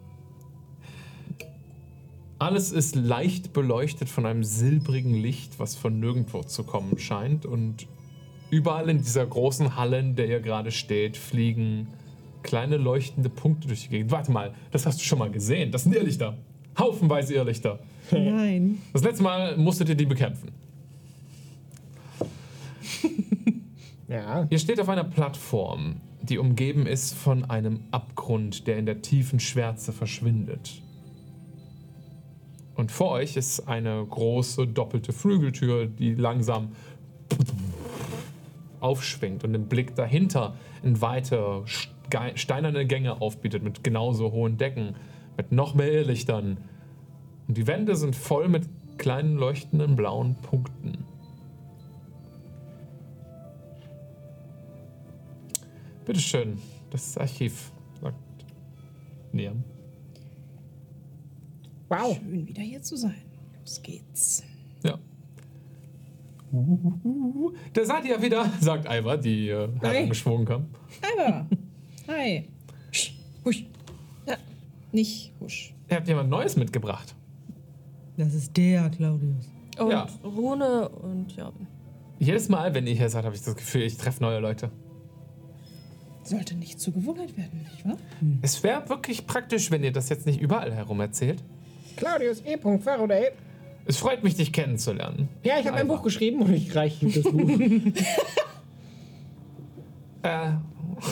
Alles 2.37 2.71
ist 2.71 2.95
leicht 2.95 3.51
beleuchtet 3.51 4.07
von 4.07 4.25
einem 4.25 4.45
silbrigen 4.45 5.13
Licht, 5.13 5.59
was 5.59 5.75
von 5.75 5.99
nirgendwo 5.99 6.41
zu 6.43 6.63
kommen 6.63 6.97
scheint. 6.97 7.45
Und 7.45 7.87
überall 8.49 8.89
in 8.89 8.99
dieser 8.99 9.25
großen 9.25 9.75
Halle, 9.75 9.99
in 9.99 10.15
der 10.15 10.27
ihr 10.27 10.39
gerade 10.39 10.71
steht, 10.71 11.17
fliegen 11.17 11.87
kleine 12.41 12.77
leuchtende 12.77 13.29
Punkte 13.29 13.67
durch 13.67 13.83
die 13.83 13.89
Gegend. 13.89 14.11
Warte 14.11 14.31
mal, 14.31 14.53
das 14.71 14.85
hast 14.85 15.01
du 15.01 15.03
schon 15.03 15.19
mal 15.19 15.29
gesehen. 15.29 15.71
Das 15.71 15.83
sind 15.83 15.93
Irrlichter. 15.93 16.37
Haufenweise 16.77 17.33
Irrlichter. 17.33 17.79
Nein. 18.11 18.77
Das 18.93 19.03
letzte 19.03 19.23
Mal 19.23 19.57
musstet 19.57 19.89
ihr 19.89 19.95
die 19.95 20.05
bekämpfen. 20.05 20.49
Ja. 24.09 24.47
Ihr 24.49 24.57
steht 24.57 24.81
auf 24.81 24.89
einer 24.89 25.03
Plattform, 25.03 25.97
die 26.23 26.39
umgeben 26.39 26.87
ist 26.87 27.13
von 27.13 27.45
einem 27.47 27.81
Abgrund, 27.91 28.65
der 28.65 28.77
in 28.79 28.87
der 28.87 29.03
tiefen 29.03 29.39
Schwärze 29.39 29.93
verschwindet. 29.93 30.81
Und 32.73 32.91
vor 32.91 33.11
euch 33.11 33.37
ist 33.37 33.67
eine 33.67 34.03
große 34.03 34.65
doppelte 34.65 35.13
Flügeltür, 35.13 35.85
die 35.85 36.15
langsam 36.15 36.69
aufschwingt 38.79 39.43
und 39.43 39.53
den 39.53 39.67
Blick 39.67 39.93
dahinter 39.95 40.55
in 40.81 40.99
weite 41.01 41.61
Ste- 41.65 42.31
steinerne 42.33 42.87
Gänge 42.87 43.21
aufbietet 43.21 43.61
mit 43.61 43.83
genauso 43.83 44.31
hohen 44.31 44.57
Decken, 44.57 44.95
mit 45.37 45.51
noch 45.51 45.75
mehr 45.75 45.91
Irrlichtern. 45.91 46.57
Und 47.47 47.57
die 47.57 47.67
Wände 47.67 47.95
sind 47.95 48.15
voll 48.15 48.47
mit 48.47 48.67
kleinen 48.97 49.37
leuchtenden 49.37 49.95
blauen 49.95 50.35
Punkten. 50.41 51.08
Bitteschön, 56.09 56.57
das 56.89 57.15
Archiv, 57.19 57.71
sagt 58.01 58.17
Niam. 59.31 59.63
Wow. 61.87 62.17
Schön, 62.17 62.47
wieder 62.47 62.63
hier 62.63 62.81
zu 62.81 62.95
sein. 62.97 63.21
Los 63.59 63.79
geht's. 63.83 64.43
Ja. 64.83 64.97
Da 67.73 67.85
seid 67.85 68.05
ihr 68.05 68.15
ja 68.15 68.21
wieder, 68.23 68.51
sagt 68.59 68.87
Alva, 68.87 69.17
die 69.17 69.49
äh, 69.49 69.69
herangeschwungen 69.81 70.47
kam. 70.47 70.65
Aber, 71.15 71.45
hi. 72.07 72.49
Husch. 73.45 73.67
Ja. 74.25 74.35
Nicht 74.91 75.31
husch. 75.39 75.75
Ihr 75.91 75.97
habt 75.97 76.07
jemand 76.07 76.31
Neues 76.31 76.55
mitgebracht. 76.55 77.15
Das 78.17 78.33
ist 78.33 78.57
der 78.57 78.89
Claudius. 78.89 79.47
Und 79.77 79.91
Ja. 79.91 80.07
Rune 80.23 80.89
und 80.89 81.31
Jorben. 81.35 81.67
Jedes 82.17 82.49
Mal, 82.49 82.73
wenn 82.73 82.87
ihr 82.87 82.95
hier 82.95 83.09
seid, 83.09 83.25
habe 83.25 83.35
ich 83.35 83.43
das 83.43 83.55
Gefühl, 83.55 83.83
ich 83.83 83.95
treffe 83.95 84.23
neue 84.23 84.39
Leute. 84.39 84.71
Sollte 86.29 86.53
nicht 86.53 86.79
zur 86.79 86.93
Gewohnheit 86.93 87.35
werden, 87.37 87.65
nicht 87.71 87.83
wahr? 87.83 87.97
Es 88.43 88.61
wäre 88.61 88.87
wirklich 88.87 89.25
praktisch, 89.25 89.71
wenn 89.71 89.83
ihr 89.83 89.91
das 89.91 90.09
jetzt 90.09 90.27
nicht 90.27 90.39
überall 90.39 90.71
herum 90.71 90.99
erzählt. 90.99 91.43
Claudius 91.95 92.43
E. 92.45 92.55
Faraday. 92.55 93.31
Es 93.85 93.97
freut 93.97 94.23
mich, 94.23 94.35
dich 94.35 94.53
kennenzulernen. 94.53 95.27
Ja, 95.43 95.55
ich 95.59 95.65
habe 95.65 95.77
ein. 95.77 95.87
Buch 95.87 96.03
geschrieben 96.03 96.43
und 96.43 96.53
ich 96.53 96.75
reiche 96.75 97.07
ihm 97.07 97.13
das 97.13 97.23
Buch. 97.23 97.49
Äh, 100.21 100.51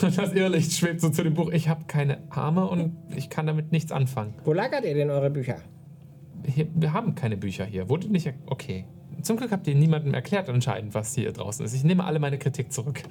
das 0.02 0.34
Irrlicht 0.34 0.70
schwebt 0.72 1.00
so 1.00 1.08
zu 1.08 1.24
dem 1.24 1.32
Buch. 1.32 1.50
Ich 1.50 1.70
habe 1.70 1.84
keine 1.86 2.18
Arme 2.28 2.68
und 2.68 2.94
ich 3.16 3.30
kann 3.30 3.46
damit 3.46 3.72
nichts 3.72 3.90
anfangen. 3.90 4.34
Wo 4.44 4.52
lagert 4.52 4.84
ihr 4.84 4.92
denn 4.92 5.08
eure 5.08 5.30
Bücher? 5.30 5.56
Hier, 6.44 6.68
wir 6.74 6.92
haben 6.92 7.14
keine 7.14 7.38
Bücher 7.38 7.64
hier. 7.64 7.88
Wurde 7.88 8.12
nicht. 8.12 8.30
Okay. 8.44 8.84
Zum 9.22 9.38
Glück 9.38 9.50
habt 9.50 9.66
ihr 9.66 9.74
niemandem 9.74 10.12
erklärt 10.12 10.50
anscheinend, 10.50 10.92
was 10.92 11.14
hier 11.14 11.32
draußen 11.32 11.64
ist. 11.64 11.72
Ich 11.72 11.84
nehme 11.84 12.04
alle 12.04 12.18
meine 12.18 12.36
Kritik 12.36 12.70
zurück. 12.70 13.02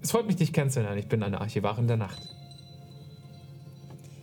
Es 0.00 0.10
freut 0.12 0.26
mich, 0.26 0.36
dich 0.36 0.52
kennenzulernen. 0.52 0.98
Ich 0.98 1.08
bin 1.08 1.22
eine 1.22 1.40
Archivarin 1.40 1.86
der 1.86 1.96
Nacht. 1.96 2.22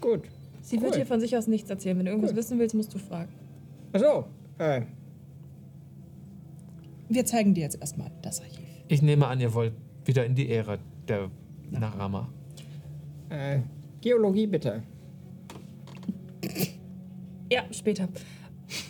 Gut. 0.01 0.21
Sie 0.61 0.81
wird 0.81 0.91
Cool. 0.91 0.97
hier 0.97 1.05
von 1.05 1.19
sich 1.19 1.35
aus 1.37 1.47
nichts 1.47 1.69
erzählen. 1.69 1.97
Wenn 1.97 2.05
du 2.05 2.11
irgendwas 2.11 2.31
Cool. 2.31 2.37
wissen 2.37 2.59
willst, 2.59 2.75
musst 2.75 2.93
du 2.93 2.97
fragen. 2.97 3.31
Achso. 3.93 4.25
Äh, 4.57 4.81
Wir 7.09 7.25
zeigen 7.25 7.53
dir 7.53 7.61
jetzt 7.61 7.79
erstmal 7.79 8.09
das 8.21 8.41
Archiv. 8.41 8.59
Ich 8.87 9.01
nehme 9.01 9.27
an, 9.27 9.39
ihr 9.39 9.53
wollt 9.53 9.73
wieder 10.05 10.25
in 10.25 10.33
die 10.35 10.49
Ära 10.51 10.77
der 11.07 11.29
Narama. 11.71 12.29
äh, 13.29 13.59
Geologie 14.01 14.47
bitte. 14.47 14.83
Ja, 17.51 17.63
später. 17.71 18.07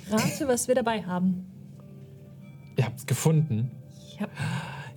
Rate, 0.10 0.48
was 0.48 0.68
wir 0.68 0.76
dabei 0.76 1.02
haben. 1.04 1.46
Ihr 2.78 2.86
habt 2.86 3.00
es 3.00 3.06
gefunden. 3.06 3.72
Ja. 4.20 4.28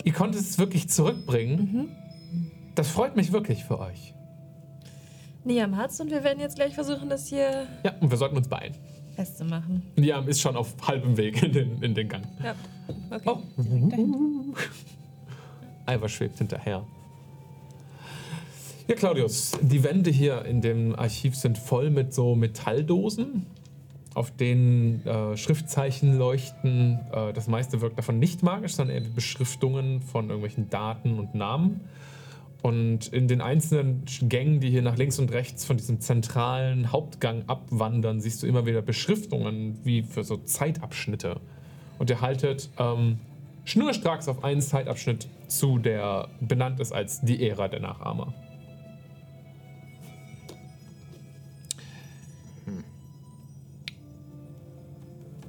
Ihr 0.03 0.13
konntet 0.13 0.41
es 0.41 0.57
wirklich 0.57 0.89
zurückbringen. 0.89 1.95
Das 2.75 2.89
freut 2.89 3.15
mich 3.15 3.31
wirklich 3.31 3.63
für 3.65 3.79
euch. 3.79 4.13
Niam 5.43 5.77
hat's 5.77 5.99
und 5.99 6.11
wir 6.11 6.23
werden 6.23 6.39
jetzt 6.39 6.55
gleich 6.55 6.73
versuchen, 6.73 7.09
das 7.09 7.27
hier 7.27 7.67
Ja, 7.83 7.93
und 7.99 8.09
wir 8.09 8.17
sollten 8.17 8.37
uns 8.37 8.47
beeilen. 8.47 8.75
festzumachen. 9.15 9.83
Liam 9.95 10.27
ist 10.27 10.41
schon 10.41 10.55
auf 10.55 10.73
halbem 10.87 11.17
Weg 11.17 11.41
in 11.43 11.51
den, 11.53 11.81
in 11.83 11.93
den 11.95 12.07
Gang. 12.07 12.23
Ja, 12.43 12.55
okay. 13.09 13.29
Oh. 13.29 14.53
Alva 15.85 16.07
schwebt 16.07 16.37
hinterher. 16.37 16.85
Ja, 18.87 18.95
Claudius, 18.95 19.51
die 19.61 19.83
Wände 19.83 20.09
hier 20.09 20.45
in 20.45 20.61
dem 20.61 20.95
Archiv 20.95 21.35
sind 21.35 21.57
voll 21.57 21.89
mit 21.89 22.13
so 22.13 22.35
Metalldosen, 22.35 23.45
auf 24.13 24.31
denen 24.31 25.05
äh, 25.05 25.37
Schriftzeichen 25.37 26.17
leuchten. 26.17 26.99
Äh, 27.11 27.33
das 27.33 27.47
meiste 27.47 27.81
wirkt 27.81 27.97
davon 27.97 28.19
nicht 28.19 28.43
magisch, 28.43 28.73
sondern 28.73 28.97
eher 28.97 29.09
Beschriftungen 29.09 30.01
von 30.01 30.25
irgendwelchen 30.25 30.69
Daten 30.69 31.19
und 31.19 31.35
Namen. 31.35 31.81
Und 32.61 33.07
in 33.07 33.27
den 33.27 33.39
einzelnen 33.39 34.03
Gängen, 34.23 34.59
die 34.59 34.69
hier 34.69 34.81
nach 34.81 34.97
links 34.97 35.17
und 35.17 35.31
rechts 35.31 35.63
von 35.63 35.77
diesem 35.77 36.01
zentralen 36.01 36.91
Hauptgang 36.91 37.43
abwandern, 37.47 38.19
siehst 38.19 38.43
du 38.43 38.47
immer 38.47 38.65
wieder 38.65 38.81
Beschriftungen 38.81 39.79
wie 39.85 40.03
für 40.03 40.23
so 40.23 40.37
Zeitabschnitte. 40.37 41.39
Und 41.99 42.09
ihr 42.09 42.19
haltet 42.19 42.69
ähm, 42.77 43.19
schnurstracks 43.63 44.27
auf 44.27 44.43
einen 44.43 44.61
Zeitabschnitt 44.61 45.27
zu, 45.47 45.77
der 45.77 46.27
benannt 46.41 46.81
ist 46.81 46.91
als 46.91 47.21
die 47.21 47.47
Ära 47.47 47.69
der 47.69 47.79
Nachahmer. 47.79 48.33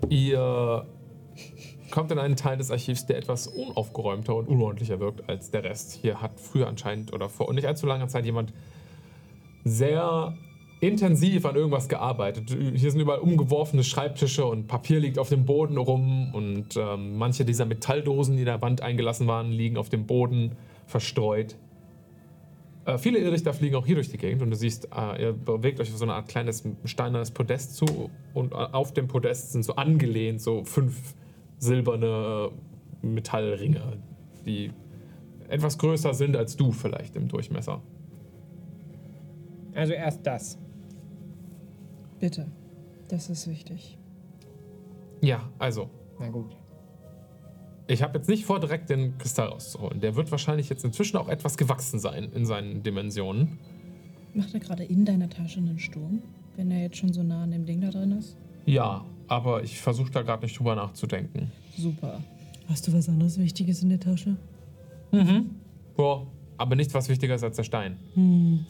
Ihr 0.08 0.86
kommt 1.90 2.10
in 2.12 2.18
einen 2.18 2.36
Teil 2.36 2.56
des 2.56 2.70
Archivs, 2.70 3.06
der 3.06 3.18
etwas 3.18 3.46
unaufgeräumter 3.46 4.34
und 4.36 4.48
unordentlicher 4.48 5.00
wirkt 5.00 5.28
als 5.28 5.50
der 5.50 5.64
Rest. 5.64 5.92
Hier 6.00 6.22
hat 6.22 6.40
früher 6.40 6.68
anscheinend 6.68 7.12
oder 7.12 7.28
vor 7.28 7.52
nicht 7.52 7.66
allzu 7.66 7.86
langer 7.86 8.08
Zeit 8.08 8.24
jemand 8.24 8.52
sehr 9.64 10.34
intensiv 10.80 11.44
an 11.44 11.56
irgendwas 11.56 11.88
gearbeitet. 11.88 12.48
Hier 12.74 12.90
sind 12.90 13.00
überall 13.00 13.18
umgeworfene 13.18 13.84
Schreibtische 13.84 14.46
und 14.46 14.66
Papier 14.66 15.00
liegt 15.00 15.18
auf 15.18 15.28
dem 15.28 15.44
Boden 15.44 15.76
rum 15.76 16.34
und 16.34 16.76
ähm, 16.76 17.18
manche 17.18 17.44
dieser 17.44 17.66
Metalldosen, 17.66 18.36
die 18.36 18.42
in 18.42 18.46
der 18.46 18.62
Wand 18.62 18.80
eingelassen 18.80 19.26
waren, 19.26 19.50
liegen 19.52 19.76
auf 19.76 19.90
dem 19.90 20.06
Boden 20.06 20.56
verstreut. 20.86 21.56
Äh, 22.84 22.98
viele 22.98 23.18
Irrlichter 23.18 23.52
fliegen 23.52 23.76
auch 23.76 23.86
hier 23.86 23.96
durch 23.96 24.08
die 24.08 24.16
Gegend 24.16 24.42
und 24.42 24.50
du 24.50 24.56
siehst, 24.56 24.88
äh, 24.96 25.22
ihr 25.22 25.32
bewegt 25.32 25.80
euch 25.80 25.90
auf 25.90 25.98
so 25.98 26.04
eine 26.04 26.14
Art 26.14 26.28
kleines 26.28 26.64
steinernes 26.84 27.30
Podest 27.30 27.76
zu 27.76 28.10
und 28.34 28.52
äh, 28.52 28.54
auf 28.54 28.92
dem 28.92 29.06
Podest 29.06 29.52
sind 29.52 29.64
so 29.64 29.74
angelehnt 29.76 30.40
so 30.40 30.64
fünf 30.64 31.14
silberne 31.58 32.50
äh, 33.02 33.06
Metallringe, 33.06 33.98
die 34.46 34.72
etwas 35.48 35.76
größer 35.78 36.14
sind 36.14 36.36
als 36.36 36.56
du 36.56 36.72
vielleicht 36.72 37.16
im 37.16 37.28
Durchmesser. 37.28 37.82
Also 39.74 39.92
erst 39.92 40.26
das. 40.26 40.58
Bitte. 42.18 42.50
Das 43.08 43.28
ist 43.28 43.48
wichtig. 43.48 43.98
Ja, 45.20 45.50
also, 45.58 45.90
Na 46.18 46.28
gut. 46.28 46.56
Ich 47.90 48.02
habe 48.02 48.18
jetzt 48.18 48.28
nicht 48.28 48.44
vor, 48.44 48.60
direkt 48.60 48.88
den 48.88 49.18
Kristall 49.18 49.48
rauszuholen. 49.48 50.00
Der 50.00 50.14
wird 50.14 50.30
wahrscheinlich 50.30 50.68
jetzt 50.68 50.84
inzwischen 50.84 51.16
auch 51.16 51.28
etwas 51.28 51.56
gewachsen 51.56 51.98
sein 51.98 52.30
in 52.32 52.46
seinen 52.46 52.82
Dimensionen. 52.84 53.58
Macht 54.32 54.54
er 54.54 54.60
gerade 54.60 54.84
in 54.84 55.04
deiner 55.04 55.28
Tasche 55.28 55.58
einen 55.58 55.78
Sturm, 55.78 56.22
wenn 56.56 56.70
er 56.70 56.82
jetzt 56.82 56.98
schon 56.98 57.12
so 57.12 57.24
nah 57.24 57.42
an 57.42 57.50
dem 57.50 57.66
Ding 57.66 57.80
da 57.80 57.90
drin 57.90 58.12
ist? 58.12 58.36
Ja, 58.64 59.04
aber 59.26 59.64
ich 59.64 59.80
versuche 59.80 60.10
da 60.12 60.22
gerade 60.22 60.44
nicht 60.44 60.56
drüber 60.56 60.76
nachzudenken. 60.76 61.50
Super. 61.76 62.22
Hast 62.68 62.86
du 62.86 62.92
was 62.92 63.08
anderes 63.08 63.38
Wichtiges 63.38 63.82
in 63.82 63.88
der 63.88 63.98
Tasche? 63.98 64.36
Ja, 65.10 66.22
aber 66.58 66.76
nichts, 66.76 66.94
was 66.94 67.08
wichtiger 67.08 67.34
ist 67.34 67.42
als 67.42 67.56
der 67.56 67.64
Stein. 67.64 68.64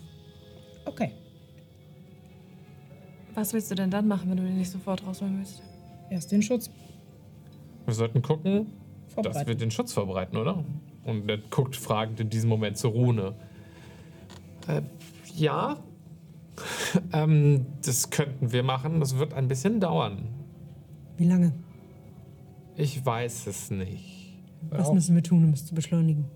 Okay. 0.86 1.10
Was 3.34 3.52
willst 3.52 3.70
du 3.70 3.74
denn 3.74 3.90
dann 3.90 4.08
machen, 4.08 4.30
wenn 4.30 4.38
du 4.38 4.44
den 4.44 4.56
nicht 4.56 4.70
sofort 4.70 5.06
rausholen 5.06 5.36
willst? 5.38 5.62
Erst 6.08 6.32
den 6.32 6.40
Schutz 6.40 6.70
Wir 7.84 7.92
sollten 7.94 8.22
gucken, 8.22 8.66
dass 9.16 9.24
wir 9.24 9.32
vorbereiten. 9.32 9.58
den 9.58 9.70
Schutz 9.70 9.92
vorbereiten, 9.92 10.36
oder? 10.36 10.64
Und 11.04 11.28
er 11.30 11.38
guckt 11.38 11.76
fragend 11.76 12.20
in 12.20 12.28
diesem 12.30 12.48
Moment 12.48 12.76
zur 12.76 12.92
Rune. 12.92 13.34
Äh, 14.68 14.82
ja, 15.36 15.78
ähm, 17.12 17.66
das 17.84 18.10
könnten 18.10 18.52
wir 18.52 18.62
machen. 18.62 19.00
Das 19.00 19.18
wird 19.18 19.32
ein 19.34 19.48
bisschen 19.48 19.80
dauern. 19.80 20.28
Wie 21.16 21.24
lange? 21.26 21.52
Ich 22.76 23.04
weiß 23.04 23.46
es 23.46 23.70
nicht. 23.70 24.36
Was 24.70 24.92
müssen 24.92 25.14
wir 25.14 25.22
tun, 25.22 25.44
um 25.44 25.50
es 25.52 25.64
zu 25.66 25.74
beschleunigen? 25.74 26.26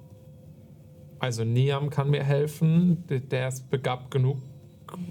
Also 1.19 1.44
Niam 1.44 1.91
kann 1.91 2.11
mir 2.11 2.25
helfen. 2.25 3.05
Der- 3.09 3.20
Der 3.20 3.49
ist 3.49 3.70
begabt 3.70 4.11
genug. 4.11 4.39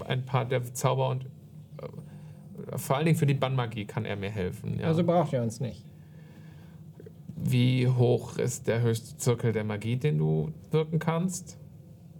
Ein 0.06 0.24
paar 0.24 0.44
der 0.44 0.62
Zauber 0.74 1.08
und 1.10 1.24
äh, 1.24 2.78
vor 2.78 2.96
allen 2.96 3.06
Dingen 3.06 3.18
für 3.18 3.26
die 3.26 3.34
Bannmagie 3.34 3.84
kann 3.84 4.04
er 4.04 4.16
mir 4.16 4.30
helfen. 4.30 4.78
Ja. 4.80 4.86
Also 4.86 5.04
braucht 5.04 5.32
ihr 5.32 5.42
uns 5.42 5.60
nicht. 5.60 5.84
Wie 7.36 7.88
hoch 7.88 8.38
ist 8.38 8.68
der 8.68 8.80
höchste 8.80 9.16
Zirkel 9.16 9.52
der 9.52 9.64
Magie, 9.64 9.96
den 9.96 10.18
du 10.18 10.52
wirken 10.70 10.98
kannst? 10.98 11.58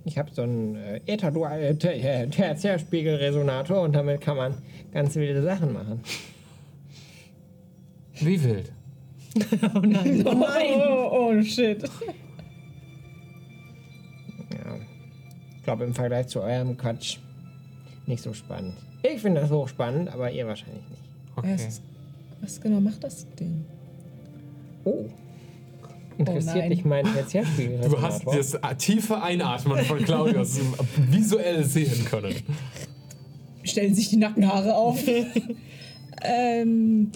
Ich 0.05 0.19
habe 0.19 0.31
so 0.33 0.43
einen 0.43 0.75
äh, 0.77 1.01
Etherdual 1.07 1.63
äh, 1.63 1.75
Ter- 1.77 1.95
äh, 1.95 2.27
Tertiärspiegelresonator 2.29 3.81
und 3.81 3.95
damit 3.95 4.21
kann 4.21 4.37
man 4.37 4.55
ganz 4.93 5.15
wilde 5.15 5.43
Sachen 5.43 5.73
machen. 5.73 6.01
Wie 8.21 8.43
wild. 8.43 8.73
Oh 9.75 9.79
nein. 9.81 10.23
Oh, 10.27 11.09
oh, 11.11 11.33
oh, 11.39 11.43
shit. 11.43 11.83
Ja. 14.53 14.77
Ich 15.57 15.63
glaube 15.65 15.85
im 15.85 15.95
Vergleich 15.95 16.29
zu 16.29 16.41
eurem 16.41 16.77
Quatsch 16.77 17.19
nicht 18.07 18.23
so 18.23 18.33
spannend. 18.33 18.75
Ich 19.03 19.21
finde 19.21 19.41
das 19.41 19.51
hochspannend, 19.51 20.13
aber 20.13 20.31
ihr 20.31 20.47
wahrscheinlich 20.47 20.89
nicht. 20.89 21.03
Okay. 21.37 21.55
Was, 21.55 21.81
was 22.41 22.61
genau 22.61 22.81
macht 22.81 23.03
das 23.03 23.27
Ding? 23.35 23.65
Oh. 24.85 25.05
Interessiert 26.17 26.57
nein. 26.57 26.71
dich 26.71 26.85
mein 26.85 27.05
Du 27.05 27.13
Tertiärspiegelresonator? 27.13 28.03
hast 28.03 28.27
das 28.27 28.79
tiefe 28.79 29.21
Einatmen 29.21 29.85
von 29.85 29.99
Claudius 29.99 30.61
visuell 31.11 31.65
sehen 31.65 32.05
können. 32.05 32.35
Stellen 33.65 33.95
sich 33.95 34.11
die 34.11 34.17
Nackenhaare 34.19 34.77
auf. 34.77 35.03
ähm, 36.23 37.11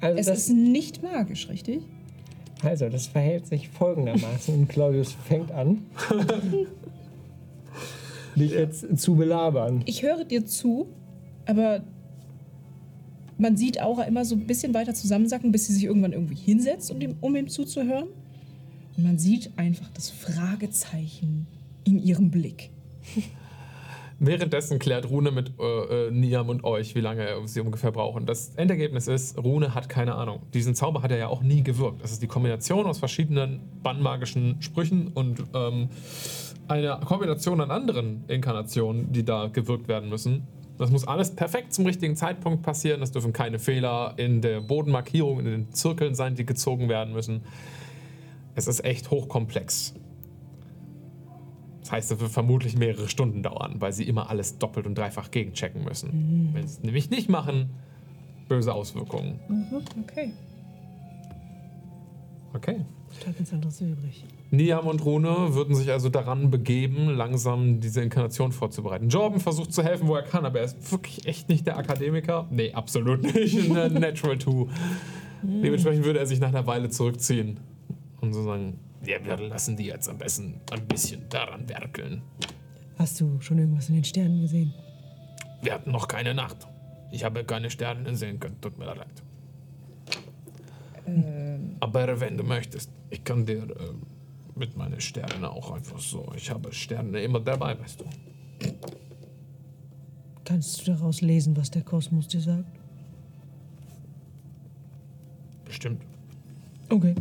also, 0.00 0.18
es 0.18 0.26
das, 0.26 0.38
ist 0.38 0.50
nicht 0.50 1.02
magisch, 1.02 1.48
richtig? 1.48 1.82
also, 2.62 2.88
das 2.88 3.06
verhält 3.06 3.46
sich 3.46 3.68
folgendermaßen 3.68 4.54
und 4.54 4.68
Claudius 4.68 5.14
fängt 5.28 5.52
an, 5.52 5.84
dich 8.36 8.52
jetzt 8.52 8.98
zu 8.98 9.14
belabern. 9.14 9.82
Ich 9.84 10.02
höre 10.02 10.24
dir 10.24 10.46
zu, 10.46 10.88
aber 11.44 11.82
man 13.38 13.56
sieht 13.56 13.80
Aura 13.80 14.04
immer 14.04 14.24
so 14.24 14.34
ein 14.34 14.46
bisschen 14.46 14.74
weiter 14.74 14.94
zusammensacken, 14.94 15.52
bis 15.52 15.66
sie 15.66 15.74
sich 15.74 15.84
irgendwann 15.84 16.12
irgendwie 16.12 16.36
hinsetzt, 16.36 16.90
um 16.90 17.00
ihm, 17.00 17.16
um 17.20 17.36
ihm 17.36 17.48
zuzuhören. 17.48 18.08
Und 18.96 19.02
man 19.02 19.18
sieht 19.18 19.50
einfach 19.56 19.88
das 19.90 20.10
Fragezeichen 20.10 21.46
in 21.84 21.98
ihrem 21.98 22.30
Blick. 22.30 22.70
Währenddessen 24.18 24.78
klärt 24.78 25.10
Rune 25.10 25.30
mit 25.30 25.52
äh, 25.60 26.06
äh, 26.06 26.10
Niam 26.10 26.48
und 26.48 26.64
euch, 26.64 26.94
wie 26.94 27.00
lange 27.00 27.28
sie 27.44 27.60
ungefähr 27.60 27.92
brauchen. 27.92 28.24
Das 28.24 28.54
Endergebnis 28.56 29.08
ist, 29.08 29.36
Rune 29.36 29.74
hat 29.74 29.90
keine 29.90 30.14
Ahnung. 30.14 30.40
Diesen 30.54 30.74
Zauber 30.74 31.02
hat 31.02 31.10
er 31.10 31.18
ja 31.18 31.28
auch 31.28 31.42
nie 31.42 31.62
gewirkt. 31.62 32.02
Das 32.02 32.12
ist 32.12 32.22
die 32.22 32.26
Kombination 32.26 32.86
aus 32.86 32.98
verschiedenen 32.98 33.60
bannmagischen 33.82 34.56
Sprüchen 34.62 35.08
und 35.08 35.44
ähm, 35.54 35.90
eine 36.66 36.98
Kombination 37.04 37.60
an 37.60 37.70
anderen 37.70 38.24
Inkarnationen, 38.28 39.12
die 39.12 39.22
da 39.22 39.48
gewirkt 39.48 39.86
werden 39.86 40.08
müssen. 40.08 40.44
Das 40.78 40.90
muss 40.90 41.06
alles 41.06 41.34
perfekt 41.34 41.72
zum 41.72 41.86
richtigen 41.86 42.16
Zeitpunkt 42.16 42.62
passieren. 42.62 43.02
Es 43.02 43.10
dürfen 43.10 43.32
keine 43.32 43.58
Fehler 43.58 44.14
in 44.18 44.42
der 44.42 44.60
Bodenmarkierung, 44.60 45.38
in 45.40 45.46
den 45.46 45.72
Zirkeln 45.72 46.14
sein, 46.14 46.34
die 46.34 46.44
gezogen 46.44 46.88
werden 46.88 47.14
müssen. 47.14 47.42
Es 48.54 48.66
ist 48.66 48.84
echt 48.84 49.10
hochkomplex. 49.10 49.94
Das 51.80 51.92
heißt, 51.92 52.12
es 52.12 52.20
wird 52.20 52.30
vermutlich 52.30 52.76
mehrere 52.76 53.08
Stunden 53.08 53.42
dauern, 53.42 53.76
weil 53.78 53.92
sie 53.92 54.04
immer 54.04 54.28
alles 54.28 54.58
doppelt 54.58 54.86
und 54.86 54.98
dreifach 54.98 55.30
gegenchecken 55.30 55.84
müssen. 55.84 56.50
Wenn 56.52 56.66
sie 56.66 56.74
es 56.74 56.82
nämlich 56.82 57.10
nicht 57.10 57.28
machen, 57.28 57.70
böse 58.48 58.74
Auswirkungen. 58.74 59.38
Okay. 60.02 60.32
Okay. 62.54 62.84
Bleibt 63.22 63.38
nichts 63.38 63.54
anderes 63.54 63.80
übrig. 63.80 64.24
Niam 64.50 64.86
und 64.86 65.04
Rune 65.04 65.54
würden 65.54 65.74
sich 65.74 65.90
also 65.90 66.08
daran 66.08 66.50
begeben, 66.50 67.08
langsam 67.10 67.80
diese 67.80 68.02
Inkarnation 68.02 68.52
vorzubereiten. 68.52 69.08
Jordan 69.08 69.40
versucht 69.40 69.72
zu 69.72 69.82
helfen, 69.82 70.06
wo 70.06 70.14
er 70.14 70.22
kann, 70.22 70.44
aber 70.44 70.60
er 70.60 70.66
ist 70.66 70.92
wirklich 70.92 71.26
echt 71.26 71.48
nicht 71.48 71.66
der 71.66 71.76
Akademiker. 71.76 72.46
Nee, 72.50 72.72
absolut 72.72 73.22
nicht. 73.22 73.70
Ein 73.76 73.94
Natural 73.94 74.38
2. 74.38 74.66
Dementsprechend 75.42 76.04
würde 76.04 76.20
er 76.20 76.26
sich 76.26 76.40
nach 76.40 76.48
einer 76.48 76.66
Weile 76.66 76.88
zurückziehen 76.88 77.60
und 78.20 78.32
so 78.32 78.42
sagen, 78.42 78.78
ja, 79.04 79.24
wir 79.24 79.36
lassen 79.36 79.76
die 79.76 79.86
jetzt 79.86 80.08
am 80.08 80.18
besten 80.18 80.60
ein 80.72 80.86
bisschen 80.86 81.28
daran 81.28 81.68
werkeln. 81.68 82.22
Hast 82.98 83.20
du 83.20 83.40
schon 83.40 83.58
irgendwas 83.58 83.88
in 83.88 83.96
den 83.96 84.04
Sternen 84.04 84.40
gesehen? 84.40 84.72
Wir 85.62 85.74
hatten 85.74 85.90
noch 85.90 86.08
keine 86.08 86.34
Nacht. 86.34 86.66
Ich 87.12 87.24
habe 87.24 87.44
keine 87.44 87.70
Sterne 87.70 88.14
sehen 88.16 88.40
können, 88.40 88.60
tut 88.60 88.78
mir 88.78 88.86
leid. 88.86 89.22
Aber 91.80 92.20
wenn 92.20 92.36
du 92.36 92.42
möchtest, 92.42 92.90
ich 93.10 93.22
kann 93.22 93.46
dir 93.46 93.62
äh, 93.62 93.92
mit 94.56 94.76
meinen 94.76 95.00
Sternen 95.00 95.44
auch 95.44 95.70
einfach 95.70 95.98
so. 95.98 96.32
Ich 96.34 96.50
habe 96.50 96.72
Sterne 96.72 97.20
immer 97.20 97.40
dabei, 97.40 97.78
weißt 97.78 98.00
du. 98.00 98.04
Kannst 100.44 100.80
du 100.80 100.92
daraus 100.92 101.20
lesen, 101.20 101.56
was 101.56 101.70
der 101.70 101.82
Kosmos 101.82 102.28
dir 102.28 102.40
sagt? 102.40 102.78
Bestimmt. 105.64 106.02
Okay. 106.88 107.14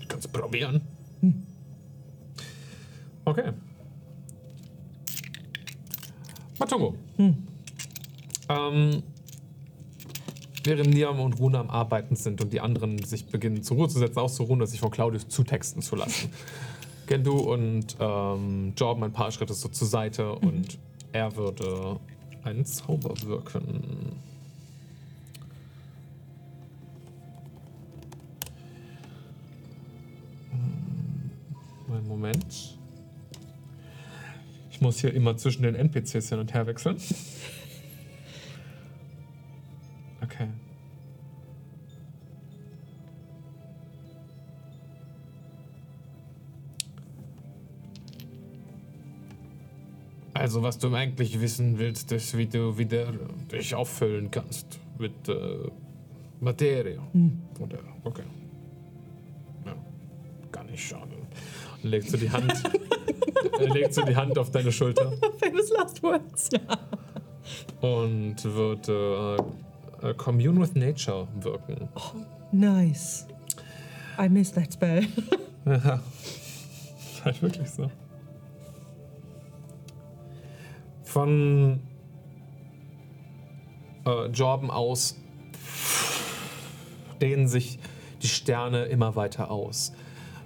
Ich 0.00 0.08
kann 0.08 0.18
es 0.20 0.28
probieren. 0.28 0.82
Okay. 3.24 3.52
Matungo. 6.58 6.94
Ähm, 8.48 9.02
während 10.64 10.90
Niam 10.90 11.20
und 11.20 11.38
Runa 11.38 11.60
am 11.60 11.70
Arbeiten 11.70 12.16
sind 12.16 12.40
und 12.40 12.52
die 12.52 12.60
anderen 12.60 13.02
sich 13.02 13.26
beginnen 13.26 13.62
zur 13.62 13.76
Ruhe 13.76 13.88
zu 13.88 13.98
setzen, 13.98 14.18
auszuruhen 14.18 14.60
und 14.60 14.66
sich 14.66 14.80
von 14.80 14.90
Claudius 14.90 15.28
zutexten 15.28 15.82
zu 15.82 15.96
lassen. 15.96 16.30
Gendu 17.06 17.38
und 17.38 17.96
ähm, 18.00 18.74
Jordan 18.76 19.04
ein 19.04 19.12
paar 19.12 19.30
Schritte 19.30 19.54
so 19.54 19.68
zur 19.68 19.88
Seite 19.88 20.32
und 20.32 20.78
er 21.12 21.34
würde 21.36 21.98
einen 22.44 22.66
Zauber 22.66 23.14
wirken. 23.22 24.12
Einen 31.90 32.08
Moment. 32.08 32.78
Ich 34.70 34.80
muss 34.82 35.00
hier 35.00 35.12
immer 35.14 35.36
zwischen 35.36 35.62
den 35.62 35.74
NPCs 35.74 36.28
hin 36.28 36.38
und 36.38 36.52
her 36.52 36.66
wechseln. 36.66 36.98
Okay. 40.22 40.48
Also, 50.38 50.62
was 50.62 50.78
du 50.78 50.94
eigentlich 50.94 51.40
wissen 51.40 51.78
willst, 51.78 52.12
ist, 52.12 52.38
wie 52.38 52.46
du 52.46 52.78
wieder 52.78 53.12
dich 53.50 53.74
auffüllen 53.74 54.30
kannst 54.30 54.78
mit 54.96 55.28
äh, 55.28 55.34
Materie. 56.38 57.00
Oder, 57.58 57.78
okay. 58.04 58.22
Ja, 59.66 59.74
kann 60.52 60.66
nicht 60.66 60.86
schaden. 60.86 61.26
Und 61.82 61.90
legst 61.90 62.12
du 62.12 62.18
die 62.18 62.30
Hand, 62.30 62.52
äh, 63.60 63.66
legst 63.66 63.98
du 63.98 64.02
die 64.04 64.14
Hand 64.14 64.38
auf 64.38 64.52
deine 64.52 64.70
Schulter 64.70 65.12
Famous 65.40 65.70
Last 65.70 66.02
Words, 66.04 66.50
ja. 66.52 66.78
und 67.80 68.44
wird 68.44 68.88
äh, 68.88 69.42
äh, 70.02 70.14
Commune 70.14 70.60
with 70.60 70.74
Nature 70.74 71.28
wirken. 71.40 71.88
Nice. 72.52 73.26
I 74.18 74.28
missed 74.28 74.54
that 74.54 74.72
spell. 74.72 75.06
Ja. 75.66 76.00
Halt 77.24 77.42
wirklich 77.42 77.68
so. 77.68 77.90
Von 81.02 81.80
äh, 84.06 84.26
Jorben 84.28 84.70
aus 84.70 85.16
dehnen 87.20 87.48
sich 87.48 87.78
die 88.22 88.28
Sterne 88.28 88.84
immer 88.84 89.14
weiter 89.14 89.50
aus. 89.50 89.92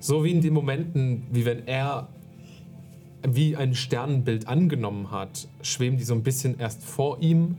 So 0.00 0.24
wie 0.24 0.32
in 0.32 0.40
den 0.40 0.54
Momenten, 0.54 1.26
wie 1.30 1.44
wenn 1.44 1.68
er 1.68 2.08
wie 3.22 3.56
ein 3.56 3.74
Sternenbild 3.74 4.48
angenommen 4.48 5.12
hat, 5.12 5.46
schweben 5.62 5.98
die 5.98 6.04
so 6.04 6.14
ein 6.14 6.24
bisschen 6.24 6.58
erst 6.58 6.82
vor 6.82 7.20
ihm 7.20 7.58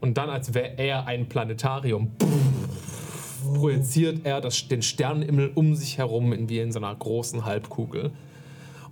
und 0.00 0.18
dann, 0.18 0.30
als 0.30 0.54
wäre 0.54 0.78
er 0.78 1.06
ein 1.06 1.28
Planetarium, 1.28 2.12
projiziert 3.54 4.20
er 4.24 4.40
das, 4.40 4.68
den 4.68 4.82
Sternenhimmel 4.82 5.52
um 5.54 5.74
sich 5.74 5.98
herum 5.98 6.32
in, 6.32 6.48
wie 6.48 6.58
in 6.58 6.72
so 6.72 6.78
einer 6.78 6.94
großen 6.94 7.44
Halbkugel. 7.44 8.10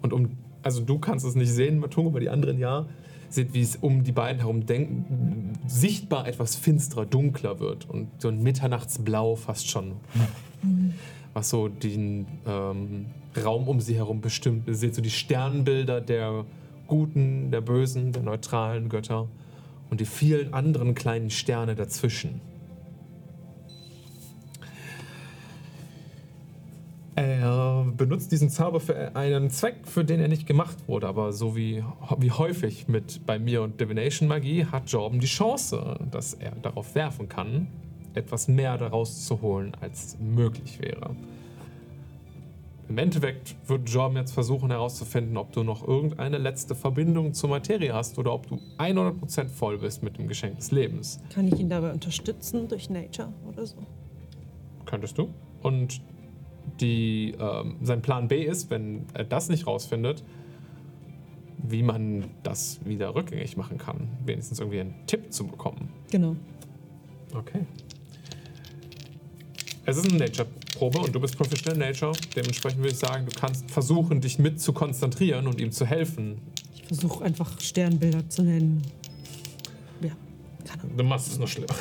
Und 0.02 0.12
um, 0.12 0.30
also 0.62 0.80
du 0.80 0.98
kannst 0.98 1.24
es 1.24 1.34
nicht 1.34 1.50
sehen, 1.50 1.78
Matungo, 1.78 2.10
aber 2.10 2.20
die 2.20 2.30
anderen 2.30 2.58
ja, 2.58 2.86
seht, 3.28 3.52
wie 3.52 3.62
es 3.62 3.76
um 3.76 4.04
die 4.04 4.12
beiden 4.12 4.40
herum 4.40 4.66
denken, 4.66 5.52
sichtbar 5.66 6.26
etwas 6.26 6.56
finsterer, 6.56 7.06
dunkler 7.06 7.60
wird 7.60 7.88
und 7.88 8.08
so 8.18 8.28
ein 8.28 8.42
Mitternachtsblau 8.42 9.36
fast 9.36 9.68
schon, 9.68 9.92
was 11.32 11.50
so 11.50 11.68
den 11.68 12.26
ähm, 12.46 13.06
Raum 13.42 13.68
um 13.68 13.80
sie 13.80 13.96
herum 13.96 14.20
bestimmt. 14.20 14.68
Ihr 14.68 14.74
seht 14.74 14.94
so 14.94 15.02
die 15.02 15.10
Sternbilder 15.10 16.00
der 16.00 16.44
guten, 16.86 17.50
der 17.50 17.60
bösen, 17.60 18.12
der 18.12 18.22
neutralen 18.22 18.88
Götter 18.88 19.28
und 19.90 20.00
die 20.00 20.06
vielen 20.06 20.54
anderen 20.54 20.94
kleinen 20.94 21.30
Sterne 21.30 21.74
dazwischen. 21.74 22.40
Er 27.16 27.86
benutzt 27.96 28.32
diesen 28.32 28.50
Zauber 28.50 28.80
für 28.80 29.14
einen 29.14 29.48
Zweck, 29.50 29.76
für 29.84 30.04
den 30.04 30.18
er 30.18 30.26
nicht 30.26 30.46
gemacht 30.46 30.76
wurde. 30.88 31.06
Aber 31.06 31.32
so 31.32 31.54
wie, 31.54 31.84
wie 32.18 32.30
häufig 32.32 32.88
mit 32.88 33.24
bei 33.24 33.38
mir 33.38 33.62
und 33.62 33.80
Divination 33.80 34.28
Magie 34.28 34.64
hat 34.64 34.90
Jorben 34.90 35.20
die 35.20 35.26
Chance, 35.26 35.98
dass 36.10 36.34
er 36.34 36.52
darauf 36.62 36.94
werfen 36.96 37.28
kann, 37.28 37.68
etwas 38.14 38.48
mehr 38.48 38.78
daraus 38.78 39.26
zu 39.26 39.42
holen, 39.42 39.76
als 39.80 40.16
möglich 40.18 40.80
wäre. 40.80 41.14
Im 42.94 42.98
Endeffekt 42.98 43.56
wird 43.66 43.90
Jorben 43.90 44.16
jetzt 44.16 44.30
versuchen 44.30 44.70
herauszufinden, 44.70 45.36
ob 45.36 45.50
du 45.50 45.64
noch 45.64 45.84
irgendeine 45.84 46.38
letzte 46.38 46.76
Verbindung 46.76 47.34
zur 47.34 47.50
Materie 47.50 47.92
hast 47.92 48.18
oder 48.18 48.32
ob 48.32 48.46
du 48.46 48.60
100% 48.78 49.48
voll 49.48 49.78
bist 49.78 50.04
mit 50.04 50.16
dem 50.16 50.28
Geschenk 50.28 50.58
des 50.58 50.70
Lebens. 50.70 51.20
Kann 51.34 51.48
ich 51.48 51.58
ihn 51.58 51.68
dabei 51.68 51.90
unterstützen 51.90 52.68
durch 52.68 52.90
Nature 52.90 53.32
oder 53.48 53.66
so? 53.66 53.78
Könntest 54.86 55.18
du. 55.18 55.28
Und 55.60 56.02
die, 56.80 57.34
ähm, 57.36 57.78
sein 57.82 58.00
Plan 58.00 58.28
B 58.28 58.44
ist, 58.44 58.70
wenn 58.70 59.06
er 59.12 59.24
das 59.24 59.48
nicht 59.48 59.66
rausfindet, 59.66 60.22
wie 61.58 61.82
man 61.82 62.26
das 62.44 62.78
wieder 62.84 63.16
rückgängig 63.16 63.56
machen 63.56 63.76
kann. 63.76 64.08
Wenigstens 64.24 64.60
irgendwie 64.60 64.78
einen 64.78 64.94
Tipp 65.08 65.32
zu 65.32 65.48
bekommen. 65.48 65.88
Genau. 66.12 66.36
Okay. 67.34 67.66
Es 69.86 69.98
ist 69.98 70.08
eine 70.08 70.18
Nature-Probe 70.18 70.98
und 70.98 71.14
du 71.14 71.20
bist 71.20 71.36
Professional 71.36 71.76
Nature. 71.76 72.12
Dementsprechend 72.34 72.78
würde 72.78 72.92
ich 72.92 72.98
sagen, 72.98 73.26
du 73.26 73.38
kannst 73.38 73.70
versuchen, 73.70 74.22
dich 74.22 74.38
mit 74.38 74.58
zu 74.60 74.72
konzentrieren 74.72 75.46
und 75.46 75.60
ihm 75.60 75.72
zu 75.72 75.84
helfen. 75.84 76.40
Ich 76.74 76.84
versuche 76.84 77.22
einfach 77.22 77.60
Sternbilder 77.60 78.26
zu 78.30 78.42
nennen. 78.42 78.82
Ja, 80.00 80.16
keine 80.64 80.84
Ahnung. 80.84 80.96
Du 80.96 81.04
machst 81.04 81.28
es 81.28 81.38
noch 81.38 81.48
schlimmer. 81.48 81.68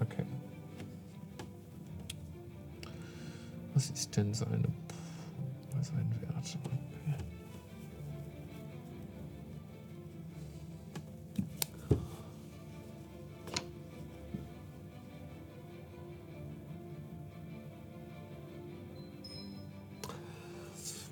okay. 0.00 0.24
Was 3.74 3.88
ist 3.90 4.14
denn 4.14 4.34
seine. 4.34 4.68
Was 5.78 5.90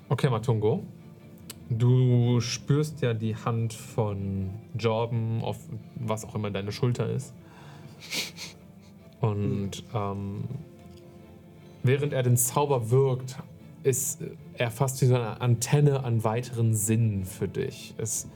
Okay, 0.09 0.29
Matungo. 0.29 0.83
Du 1.69 2.39
spürst 2.39 3.01
ja 3.01 3.13
die 3.13 3.35
Hand 3.35 3.73
von 3.73 4.51
Jorben 4.79 5.41
auf 5.41 5.57
was 5.95 6.23
auch 6.23 6.33
immer 6.33 6.49
deine 6.49 6.71
Schulter 6.71 7.09
ist. 7.09 7.33
Und 9.19 9.83
ähm, 9.93 10.45
während 11.83 12.13
er 12.13 12.23
den 12.23 12.37
Zauber 12.37 12.89
wirkt, 12.89 13.35
ist 13.83 14.21
er 14.53 14.71
fast 14.71 15.01
wie 15.01 15.07
so 15.07 15.15
eine 15.15 15.41
Antenne 15.41 16.05
an 16.05 16.23
weiteren 16.23 16.73
Sinnen 16.73 17.25
für 17.25 17.49
dich. 17.49 17.93
Es 17.97 18.29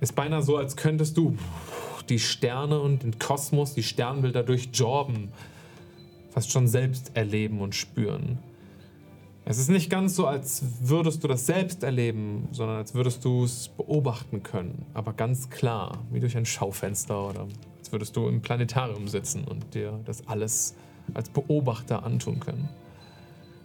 ist 0.00 0.14
beinahe 0.14 0.42
so, 0.42 0.58
als 0.58 0.76
könntest 0.76 1.16
du 1.16 1.38
die 2.10 2.18
Sterne 2.18 2.80
und 2.80 3.02
den 3.02 3.18
Kosmos, 3.18 3.72
die 3.72 3.82
Sternbilder 3.82 4.42
durch 4.42 4.68
Jorben 4.74 5.32
fast 6.30 6.50
schon 6.50 6.68
selbst 6.68 7.12
erleben 7.16 7.60
und 7.60 7.74
spüren. 7.74 8.38
Es 9.50 9.56
ist 9.56 9.70
nicht 9.70 9.88
ganz 9.88 10.14
so, 10.14 10.26
als 10.26 10.62
würdest 10.82 11.24
du 11.24 11.28
das 11.28 11.46
selbst 11.46 11.82
erleben, 11.82 12.48
sondern 12.52 12.76
als 12.76 12.94
würdest 12.94 13.24
du 13.24 13.44
es 13.44 13.68
beobachten 13.68 14.42
können. 14.42 14.84
Aber 14.92 15.14
ganz 15.14 15.48
klar, 15.48 16.04
wie 16.10 16.20
durch 16.20 16.36
ein 16.36 16.44
Schaufenster 16.44 17.30
oder 17.30 17.46
als 17.78 17.90
würdest 17.90 18.14
du 18.14 18.28
im 18.28 18.42
Planetarium 18.42 19.08
sitzen 19.08 19.44
und 19.44 19.72
dir 19.72 20.00
das 20.04 20.28
alles 20.28 20.74
als 21.14 21.30
Beobachter 21.30 22.02
antun 22.02 22.40
können. 22.40 22.68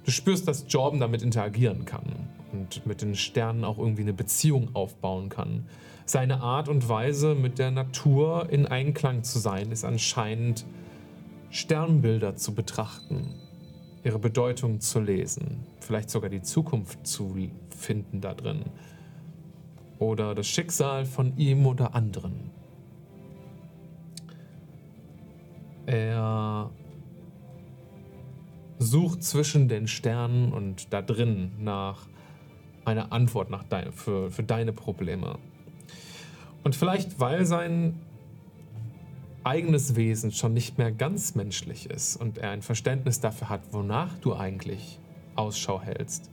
Du 0.06 0.12
spürst, 0.12 0.48
dass 0.48 0.64
Jordan 0.70 1.02
damit 1.02 1.22
interagieren 1.22 1.84
kann 1.84 2.30
und 2.54 2.86
mit 2.86 3.02
den 3.02 3.14
Sternen 3.14 3.66
auch 3.66 3.78
irgendwie 3.78 4.04
eine 4.04 4.14
Beziehung 4.14 4.70
aufbauen 4.74 5.28
kann. 5.28 5.66
Seine 6.06 6.40
Art 6.40 6.70
und 6.70 6.88
Weise, 6.88 7.36
mit 7.36 7.60
der 7.60 7.72
Natur 7.72 8.48
in 8.50 8.68
Einklang 8.68 9.24
zu 9.24 9.38
sein, 9.38 9.70
ist 9.70 9.84
anscheinend 9.84 10.64
Sternbilder 11.50 12.38
zu 12.38 12.56
betrachten, 12.56 13.36
ihre 14.04 14.20
Bedeutung 14.20 14.80
zu 14.80 15.00
lesen, 15.00 15.66
vielleicht 15.80 16.10
sogar 16.10 16.30
die 16.30 16.42
Zukunft 16.42 17.06
zu 17.08 17.38
finden 17.76 18.22
da 18.22 18.34
drin. 18.34 18.66
Oder 20.00 20.36
das 20.36 20.48
Schicksal 20.48 21.06
von 21.06 21.38
ihm 21.38 21.66
oder 21.66 21.96
anderen. 21.96 22.52
Er 25.86 26.70
sucht 28.80 29.24
zwischen 29.24 29.68
den 29.68 29.88
Sternen 29.88 30.52
und 30.52 30.92
da 30.92 31.02
drin 31.02 31.52
nach 31.60 32.08
einer 32.86 33.14
Antwort 33.14 33.50
nach 33.50 33.64
dein, 33.64 33.94
für, 33.94 34.30
für 34.30 34.44
deine 34.44 34.74
Probleme. 34.74 35.38
Und 36.64 36.76
vielleicht, 36.76 37.20
weil 37.20 37.46
sein 37.46 38.00
eigenes 39.44 39.96
Wesen 39.96 40.32
schon 40.32 40.54
nicht 40.54 40.78
mehr 40.78 40.92
ganz 40.92 41.36
menschlich 41.36 41.90
ist 41.90 42.16
und 42.16 42.38
er 42.38 42.52
ein 42.52 42.62
Verständnis 42.62 43.20
dafür 43.20 43.50
hat, 43.50 43.62
wonach 43.72 44.18
du 44.20 44.36
eigentlich 44.36 45.00
Ausschau 45.36 45.82
hältst, 45.82 46.30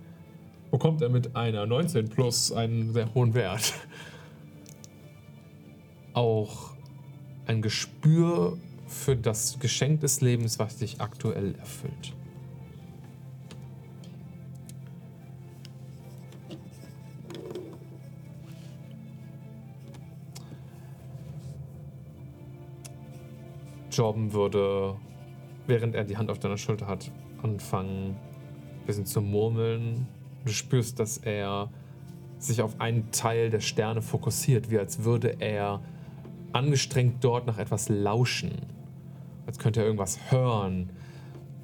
bekommt 0.71 1.03
er 1.03 1.09
mit 1.09 1.37
einer 1.37 1.67
19 1.67 2.09
plus 2.09 2.53
einen 2.53 2.93
sehr 2.93 3.13
hohen 3.15 3.35
Wert. 3.35 3.75
Auch 6.13 6.75
ein 7.47 7.63
Gespür 7.63 8.57
für 8.87 9.17
das 9.17 9.59
Geschenk 9.59 10.01
des 10.01 10.21
Lebens, 10.21 10.59
was 10.59 10.77
dich 10.77 11.01
aktuell 11.01 11.55
erfüllt. 11.57 12.15
Jorben 24.01 24.33
würde, 24.33 24.97
während 25.67 25.95
er 25.95 26.05
die 26.05 26.17
Hand 26.17 26.31
auf 26.31 26.39
deiner 26.39 26.57
Schulter 26.57 26.87
hat, 26.87 27.12
anfangen, 27.43 28.17
ein 28.17 28.87
bisschen 28.87 29.05
zu 29.05 29.20
murmeln. 29.20 30.09
Du 30.47 30.53
spürst, 30.53 30.99
dass 30.99 31.19
er 31.19 31.69
sich 32.39 32.62
auf 32.62 32.81
einen 32.81 33.11
Teil 33.11 33.51
der 33.51 33.61
Sterne 33.61 34.01
fokussiert, 34.01 34.70
wie 34.70 34.79
als 34.79 35.05
würde 35.05 35.37
er 35.41 35.83
angestrengt 36.55 37.23
dort 37.23 37.47
nach 37.47 37.59
etwas 37.59 37.91
lauschen. 37.91 38.53
Als 39.47 39.59
könnte 39.59 39.81
er 39.81 39.87
irgendwas 39.87 40.19
hören. 40.31 40.89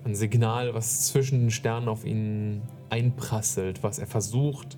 Ein 0.04 0.14
Signal, 0.14 0.74
was 0.74 1.06
zwischen 1.06 1.40
den 1.40 1.50
Sternen 1.50 1.88
auf 1.88 2.04
ihn 2.04 2.60
einprasselt, 2.90 3.82
was 3.82 3.98
er 3.98 4.06
versucht 4.06 4.76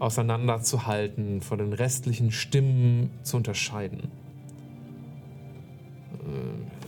auseinanderzuhalten, 0.00 1.42
von 1.42 1.58
den 1.58 1.72
restlichen 1.72 2.32
Stimmen 2.32 3.10
zu 3.22 3.36
unterscheiden. 3.36 4.10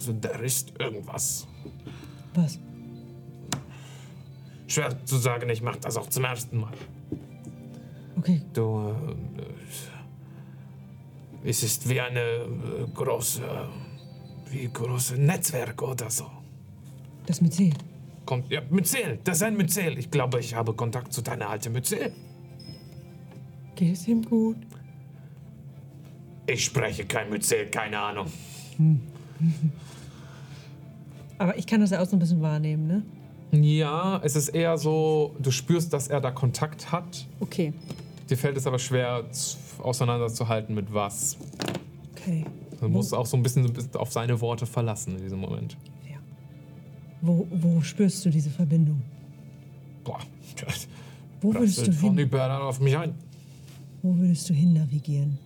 Also 0.00 0.14
da 0.14 0.30
ist 0.30 0.72
irgendwas. 0.80 1.46
Was? 2.34 2.58
Schwer 4.66 5.04
zu 5.04 5.18
sagen, 5.18 5.50
ich 5.50 5.60
mache 5.60 5.78
das 5.80 5.98
auch 5.98 6.08
zum 6.08 6.24
ersten 6.24 6.56
Mal. 6.60 6.72
Okay, 8.16 8.40
Du, 8.54 8.94
äh, 11.44 11.48
es 11.50 11.62
ist 11.62 11.86
wie 11.86 12.00
eine 12.00 12.18
äh, 12.20 12.86
große, 12.94 13.42
wie 14.50 14.70
große 14.72 15.16
Netzwerk 15.18 15.82
oder 15.82 16.08
so. 16.08 16.30
das 17.26 17.40
C. 17.50 17.70
Kommt, 18.24 18.50
ja, 18.50 18.62
Myzel, 18.70 19.18
das 19.22 19.36
ist 19.36 19.42
ein 19.42 19.58
Myzel. 19.58 19.98
Ich 19.98 20.10
glaube, 20.10 20.40
ich 20.40 20.54
habe 20.54 20.72
Kontakt 20.72 21.12
zu 21.12 21.20
deiner 21.20 21.50
alten 21.50 21.74
Myzel. 21.74 22.14
Geht 23.74 23.92
es 23.96 24.08
ihm 24.08 24.22
gut? 24.22 24.56
Ich 26.46 26.64
spreche 26.64 27.04
kein 27.04 27.28
Myzel, 27.28 27.66
keine 27.66 27.98
Ahnung. 27.98 28.28
Aber 31.40 31.56
ich 31.56 31.66
kann 31.66 31.80
das 31.80 31.88
ja 31.88 32.02
auch 32.02 32.06
so 32.06 32.16
ein 32.16 32.18
bisschen 32.18 32.42
wahrnehmen, 32.42 32.86
ne? 32.86 33.02
Ja, 33.62 34.20
es 34.22 34.36
ist 34.36 34.50
eher 34.50 34.76
so, 34.76 35.34
du 35.38 35.50
spürst, 35.50 35.90
dass 35.94 36.06
er 36.08 36.20
da 36.20 36.30
Kontakt 36.30 36.92
hat. 36.92 37.26
Okay. 37.40 37.72
Dir 38.28 38.36
fällt 38.36 38.58
es 38.58 38.66
aber 38.66 38.78
schwer 38.78 39.24
auseinanderzuhalten 39.82 40.74
mit 40.74 40.92
was. 40.92 41.38
Okay. 42.12 42.44
Du 42.78 42.88
musst 42.90 43.14
auch 43.14 43.24
so 43.24 43.38
ein 43.38 43.42
bisschen, 43.42 43.72
auf 43.94 44.12
seine 44.12 44.38
Worte 44.42 44.66
verlassen 44.66 45.16
in 45.16 45.22
diesem 45.22 45.38
Moment. 45.40 45.78
Ja. 46.10 46.18
Wo, 47.22 47.46
wo 47.50 47.80
spürst 47.80 48.22
du 48.26 48.28
diese 48.28 48.50
Verbindung? 48.50 49.00
Boah, 50.04 50.20
das 50.60 50.88
Wo 51.40 51.54
würdest 51.54 51.78
du 51.78 51.82
prasselt 51.86 51.96
von 51.96 52.18
hin? 52.18 52.26
überall 52.26 52.60
auf 52.60 52.80
mich 52.80 52.98
ein. 52.98 53.14
Wo 54.02 54.14
würdest 54.14 54.46
du 54.50 54.52
hin 54.52 54.74
navigieren, 54.74 55.38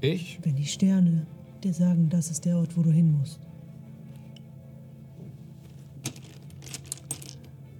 Ich? 0.00 0.40
wenn 0.42 0.56
die 0.56 0.66
Sterne 0.66 1.24
dir 1.62 1.72
sagen, 1.72 2.08
das 2.08 2.32
ist 2.32 2.44
der 2.44 2.56
Ort, 2.58 2.76
wo 2.76 2.82
du 2.82 2.90
hin 2.90 3.16
musst? 3.16 3.38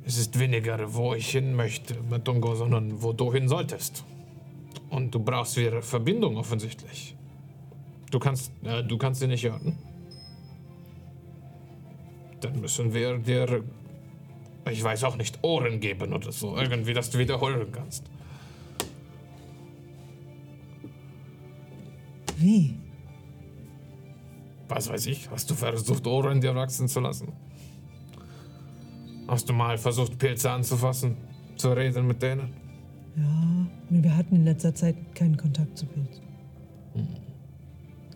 Es 0.07 0.19
ist 0.19 0.39
weniger, 0.39 0.93
wo 0.95 1.15
ich 1.15 1.31
hin 1.31 1.55
möchte, 1.55 1.95
Matungo, 2.11 2.55
sondern 2.55 3.03
wo 3.03 3.13
du 3.13 3.33
hin 3.33 3.49
solltest. 3.49 4.05
Und 4.91 5.15
du 5.15 5.19
brauchst 5.19 5.57
wieder 5.57 5.81
Verbindung 5.81 6.37
offensichtlich. 6.37 7.17
Du 8.11 8.19
kannst, 8.19 8.53
äh, 8.63 8.83
du 8.85 8.99
kannst 8.99 9.21
sie 9.21 9.27
nicht 9.27 9.45
hören. 9.45 9.79
Dann 12.41 12.61
müssen 12.61 12.93
wir 12.93 13.19
dir, 13.19 13.65
ich 14.71 14.85
weiß 14.85 15.05
auch 15.05 15.17
nicht, 15.17 15.39
Ohren 15.43 15.81
geben 15.81 16.13
oder 16.13 16.31
so. 16.31 16.57
Irgendwie, 16.57 16.93
dass 16.93 17.11
du 17.11 17.19
wiederholen 17.19 17.73
kannst. 17.73 18.05
Wie? 22.37 22.79
Was 24.69 24.89
weiß 24.89 25.07
ich, 25.07 25.31
hast 25.31 25.51
du 25.51 25.55
versucht, 25.55 26.07
Ohren 26.07 26.41
dir 26.41 26.55
wachsen 26.55 26.89
zu 26.89 27.01
lassen? 27.01 27.33
Hast 29.27 29.49
du 29.49 29.53
mal 29.53 29.79
versucht, 29.79 30.19
Pilze 30.19 30.51
anzufassen? 30.51 31.17
Zu 31.57 31.73
reden 31.73 32.07
mit 32.07 32.23
denen? 32.23 32.53
Ja, 33.17 33.67
wir 33.91 34.17
hatten 34.17 34.37
in 34.37 34.45
letzter 34.45 34.75
Zeit 34.75 34.97
keinen 35.15 35.37
Kontakt 35.37 35.79
zu 35.79 35.87
Pilz. 35.87 36.21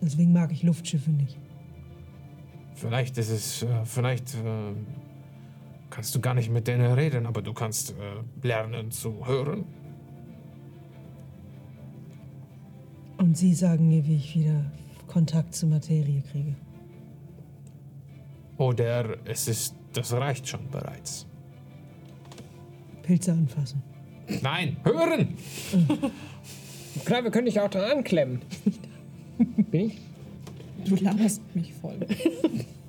Deswegen 0.01 0.33
mag 0.33 0.51
ich 0.51 0.63
Luftschiffe 0.63 1.09
nicht. 1.11 1.37
Vielleicht 2.75 3.17
ist 3.17 3.29
es, 3.29 3.63
äh, 3.63 3.85
vielleicht 3.85 4.35
äh, 4.35 4.73
kannst 5.89 6.15
du 6.15 6.21
gar 6.21 6.33
nicht 6.33 6.49
mit 6.49 6.67
denen 6.67 6.93
reden, 6.93 7.25
aber 7.25 7.41
du 7.41 7.53
kannst 7.53 7.91
äh, 7.91 8.47
lernen 8.47 8.91
zu 8.91 9.25
hören. 9.27 9.65
Und 13.17 13.37
sie 13.37 13.53
sagen 13.53 13.89
mir, 13.89 14.05
wie 14.05 14.15
ich 14.15 14.37
wieder 14.37 14.71
Kontakt 15.07 15.55
zur 15.55 15.69
Materie 15.69 16.21
kriege. 16.21 16.55
Oder 18.57 19.17
es 19.25 19.47
ist, 19.49 19.75
das 19.99 20.13
reicht 20.13 20.47
schon 20.47 20.69
bereits. 20.71 21.25
Pilze 23.03 23.33
anfassen. 23.33 23.81
Nein, 24.41 24.77
hören! 24.83 25.35
Klar, 27.05 27.23
wir 27.23 27.31
können 27.31 27.45
dich 27.45 27.59
auch 27.59 27.69
dran 27.69 27.97
anklemmen. 27.97 28.41
Bin 29.71 29.87
ich? 29.87 29.97
Du 30.85 30.95
laberst 30.95 31.41
mich 31.55 31.73
voll. 31.73 31.99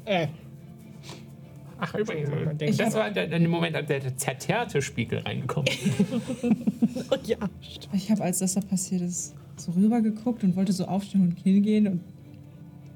Äh, 0.06 0.26
Ach, 1.78 1.94
übrigens, 1.94 2.30
Ich 2.62 2.76
das 2.78 2.94
war 2.94 3.10
der, 3.12 3.28
der 3.28 3.48
Moment, 3.48 3.76
als 3.76 3.86
der 3.86 4.16
zerterte 4.16 4.82
Spiegel 4.82 5.20
reingekommen 5.20 5.68
ist. 5.68 7.28
ja. 7.28 7.36
Ich 7.92 8.10
habe, 8.10 8.24
als 8.24 8.40
das 8.40 8.54
da 8.54 8.60
passiert 8.60 9.02
ist, 9.02 9.36
so 9.56 9.70
rüber 9.72 10.00
geguckt 10.00 10.42
und 10.42 10.56
wollte 10.56 10.72
so 10.72 10.86
aufstehen 10.86 11.22
und 11.22 11.38
hingehen 11.38 11.86
und 11.86 12.00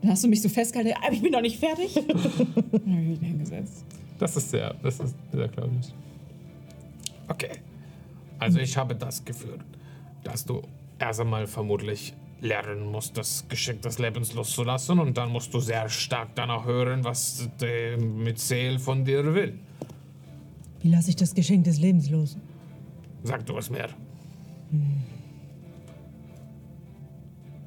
dann 0.00 0.10
hast 0.10 0.24
du 0.24 0.28
mich 0.28 0.42
so 0.42 0.48
festgehalten, 0.48 0.92
aber 1.02 1.12
ich 1.12 1.22
bin 1.22 1.30
noch 1.30 1.40
nicht 1.42 1.60
fertig. 1.60 1.94
dann 1.94 2.18
habe 2.18 3.02
ich 3.02 3.08
mich 3.08 3.20
hingesetzt. 3.20 3.84
Das 4.18 4.36
ist 4.36 4.50
sehr, 4.50 4.74
das 4.82 5.00
ist 5.00 5.14
sehr 5.32 5.48
Claudius. 5.48 5.92
Okay. 7.28 7.50
Also 8.38 8.58
ich 8.58 8.76
habe 8.76 8.94
das 8.94 9.24
Gefühl, 9.24 9.58
dass 10.22 10.44
du 10.44 10.62
erst 10.98 11.20
einmal 11.20 11.46
vermutlich 11.46 12.14
lernen 12.40 12.90
musst, 12.90 13.16
das 13.16 13.46
Geschenk 13.48 13.82
des 13.82 13.98
Lebens 13.98 14.34
loszulassen 14.34 14.98
und 14.98 15.16
dann 15.16 15.30
musst 15.30 15.52
du 15.54 15.60
sehr 15.60 15.88
stark 15.88 16.30
danach 16.34 16.64
hören, 16.64 17.04
was 17.04 17.48
der 17.60 17.98
Myzel 17.98 18.78
von 18.78 19.04
dir 19.04 19.34
will. 19.34 19.58
Wie 20.80 20.90
lasse 20.90 21.10
ich 21.10 21.16
das 21.16 21.34
Geschenk 21.34 21.64
des 21.64 21.78
Lebens 21.78 22.10
los? 22.10 22.36
Sag 23.22 23.46
du 23.46 23.56
es 23.56 23.70
mir. 23.70 23.88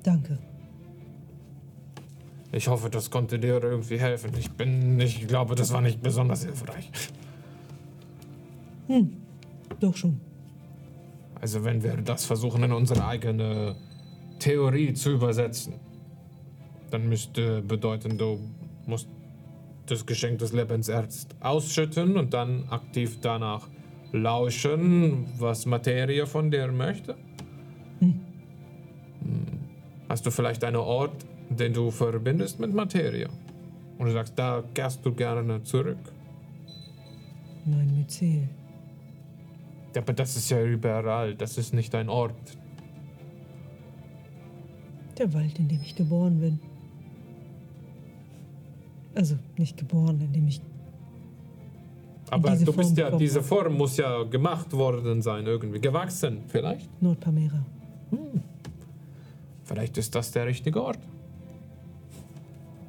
Danke. 0.03 0.37
Ich 2.57 2.67
hoffe, 2.67 2.89
das 2.89 3.11
konnte 3.11 3.37
dir 3.37 3.63
irgendwie 3.63 3.99
helfen. 3.99 4.31
Ich 4.39 4.49
bin, 4.49 4.99
ich 4.99 5.27
glaube, 5.27 5.53
das 5.53 5.71
war 5.71 5.81
nicht 5.81 6.01
besonders 6.01 6.43
hilfreich. 6.43 6.89
Doch 9.79 9.95
schon. 9.95 10.19
Also 11.39 11.63
wenn 11.63 11.83
wir 11.83 11.97
das 11.97 12.25
versuchen 12.25 12.63
in 12.63 12.71
unsere 12.71 13.05
eigene 13.05 13.75
Theorie 14.39 14.93
zu 14.93 15.11
übersetzen, 15.11 15.75
dann 16.89 17.07
müsste 17.07 17.61
bedeuten, 17.61 18.17
du 18.17 18.39
musst 18.87 19.07
das 19.85 20.03
Geschenk 20.03 20.39
des 20.39 20.51
Lebens 20.51 20.89
erst 20.89 21.35
ausschütten 21.39 22.17
und 22.17 22.33
dann 22.33 22.67
aktiv 22.69 23.19
danach 23.21 23.67
lauschen, 24.13 25.27
was 25.37 25.67
Materie 25.67 26.25
von 26.25 26.49
dir 26.49 26.71
möchte. 26.71 27.15
Hm. 27.99 28.19
Hast 30.09 30.25
du 30.25 30.31
vielleicht 30.31 30.63
einen 30.63 30.77
Ort, 30.77 31.23
den 31.49 31.73
du 31.73 31.91
verbindest 31.91 32.59
mit 32.59 32.73
Materie? 32.73 33.29
Und 33.97 34.07
du 34.07 34.13
sagst, 34.13 34.33
da 34.37 34.63
kehrst 34.73 35.05
du 35.05 35.13
gerne 35.13 35.63
zurück. 35.63 35.97
Mein 37.65 37.97
Myzel. 37.97 38.47
Ja, 39.95 40.01
aber 40.01 40.13
das 40.13 40.37
ist 40.37 40.49
ja 40.49 40.63
überall. 40.63 41.35
Das 41.35 41.57
ist 41.57 41.73
nicht 41.73 41.93
ein 41.95 42.09
Ort. 42.09 42.35
Der 45.17 45.33
Wald, 45.33 45.57
in 45.57 45.67
dem 45.67 45.81
ich 45.81 45.95
geboren 45.95 46.39
bin. 46.39 46.59
Also 49.15 49.35
nicht 49.57 49.77
geboren, 49.77 50.21
in 50.21 50.31
dem 50.31 50.47
ich. 50.47 50.61
Aber 52.29 52.51
du 52.51 52.71
bist 52.71 52.75
Form 52.75 52.95
ja, 52.95 53.05
bekommen 53.05 53.19
diese. 53.19 53.41
Form 53.41 53.73
muss 53.73 53.97
ja 53.97 54.23
gemacht 54.23 54.71
worden 54.73 55.21
sein, 55.23 55.45
irgendwie. 55.47 55.79
Gewachsen, 55.79 56.43
vielleicht? 56.47 57.01
Nordpamera. 57.01 57.65
Vielleicht 59.63 59.97
ist 59.97 60.13
das 60.13 60.31
der 60.31 60.45
richtige 60.45 60.83
Ort. 60.83 60.99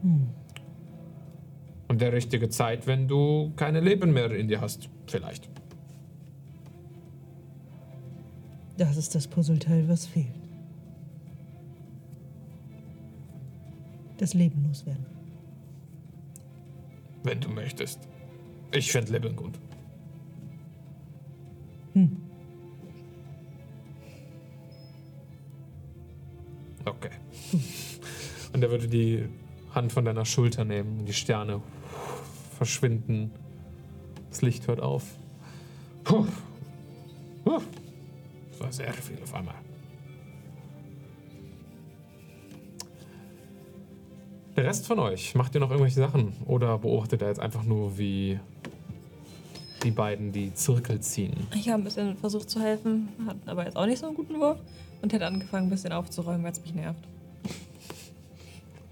Und 0.03 2.01
der 2.01 2.13
richtige 2.13 2.49
Zeit, 2.49 2.87
wenn 2.87 3.09
du 3.09 3.53
keine 3.57 3.81
Leben 3.81 4.13
mehr 4.13 4.31
in 4.31 4.49
dir 4.49 4.61
hast. 4.61 4.89
Vielleicht. 5.07 5.49
Das 8.77 8.97
ist 8.97 9.15
das 9.15 9.27
Puzzleteil, 9.27 9.89
was 9.89 10.07
fehlt. 10.07 10.27
Das 14.19 14.35
Leben 14.35 14.65
loswerden. 14.65 15.07
Wenn 17.25 17.41
du 17.41 17.49
möchtest. 17.49 18.01
Ich 18.73 18.93
finde 18.93 19.13
Leben 19.13 19.35
gut. 19.35 19.59
Okay. 26.85 27.11
Und 28.53 28.63
er 28.63 28.71
würde 28.71 28.89
die 28.89 29.29
Hand 29.79 29.93
von 29.93 30.05
deiner 30.05 30.25
Schulter 30.25 30.65
nehmen, 30.65 31.07
die 31.07 31.13
Sterne 31.13 31.63
verschwinden. 32.57 33.31
Das 34.29 34.43
Licht 34.43 34.67
hört 34.67 34.81
auf. 34.81 35.05
Das 36.05 36.27
war 38.59 38.73
sehr 38.73 38.93
viel 38.93 39.23
auf 39.23 39.33
einmal. 39.35 39.55
Der 44.57 44.65
Rest 44.65 44.89
von 44.89 44.99
euch, 44.99 45.37
macht 45.37 45.55
ihr 45.55 45.61
noch 45.61 45.71
irgendwelche 45.71 46.01
Sachen? 46.01 46.33
Oder 46.47 46.79
beobachtet 46.79 47.23
ihr 47.23 47.29
jetzt 47.29 47.39
einfach 47.39 47.63
nur, 47.63 47.97
wie 47.97 48.41
die 49.85 49.93
beiden 49.93 50.33
die 50.33 50.53
Zirkel 50.55 50.99
ziehen? 50.99 51.47
Ich 51.55 51.69
habe 51.69 51.81
ein 51.81 51.85
bisschen 51.85 52.17
versucht 52.17 52.51
zu 52.51 52.61
helfen, 52.61 53.11
hat 53.29 53.37
aber 53.47 53.65
jetzt 53.65 53.77
auch 53.77 53.87
nicht 53.87 54.01
so 54.01 54.07
einen 54.07 54.17
guten 54.17 54.41
Wurf 54.41 54.59
und 55.03 55.13
hätte 55.13 55.27
angefangen, 55.27 55.69
ein 55.69 55.71
bisschen 55.71 55.93
aufzuräumen, 55.93 56.43
weil 56.43 56.51
es 56.51 56.61
mich 56.61 56.75
nervt. 56.75 57.07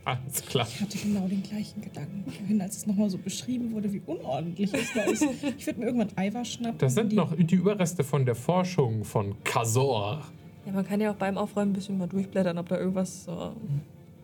Alles 0.06 0.40
klar. 0.46 0.66
Ich 0.72 0.80
hatte 0.80 0.98
genau 0.98 1.26
den 1.26 1.42
gleichen 1.42 1.80
Gedanken 1.82 2.30
vorhin, 2.30 2.60
als 2.60 2.76
es 2.76 2.86
nochmal 2.86 3.10
so 3.10 3.18
beschrieben 3.18 3.72
wurde, 3.72 3.92
wie 3.92 4.00
unordentlich 4.06 4.72
es 4.72 4.92
da 4.94 5.02
ist. 5.02 5.26
Ich 5.58 5.66
würde 5.66 5.80
mir 5.80 5.86
irgendwann 5.86 6.10
Eiweiß 6.16 6.48
schnappen. 6.48 6.78
Das 6.78 6.94
sind 6.94 7.10
die- 7.10 7.16
noch 7.16 7.34
die 7.36 7.54
Überreste 7.56 8.04
von 8.04 8.24
der 8.24 8.36
Forschung 8.36 9.02
von 9.04 9.34
Kazor. 9.42 10.22
Ja, 10.64 10.72
man 10.72 10.86
kann 10.86 11.00
ja 11.00 11.10
auch 11.10 11.16
beim 11.16 11.36
Aufräumen 11.36 11.72
ein 11.72 11.74
bisschen 11.74 11.98
mal 11.98 12.06
durchblättern, 12.06 12.56
ob 12.56 12.68
da 12.68 12.78
irgendwas 12.78 13.24
so 13.24 13.52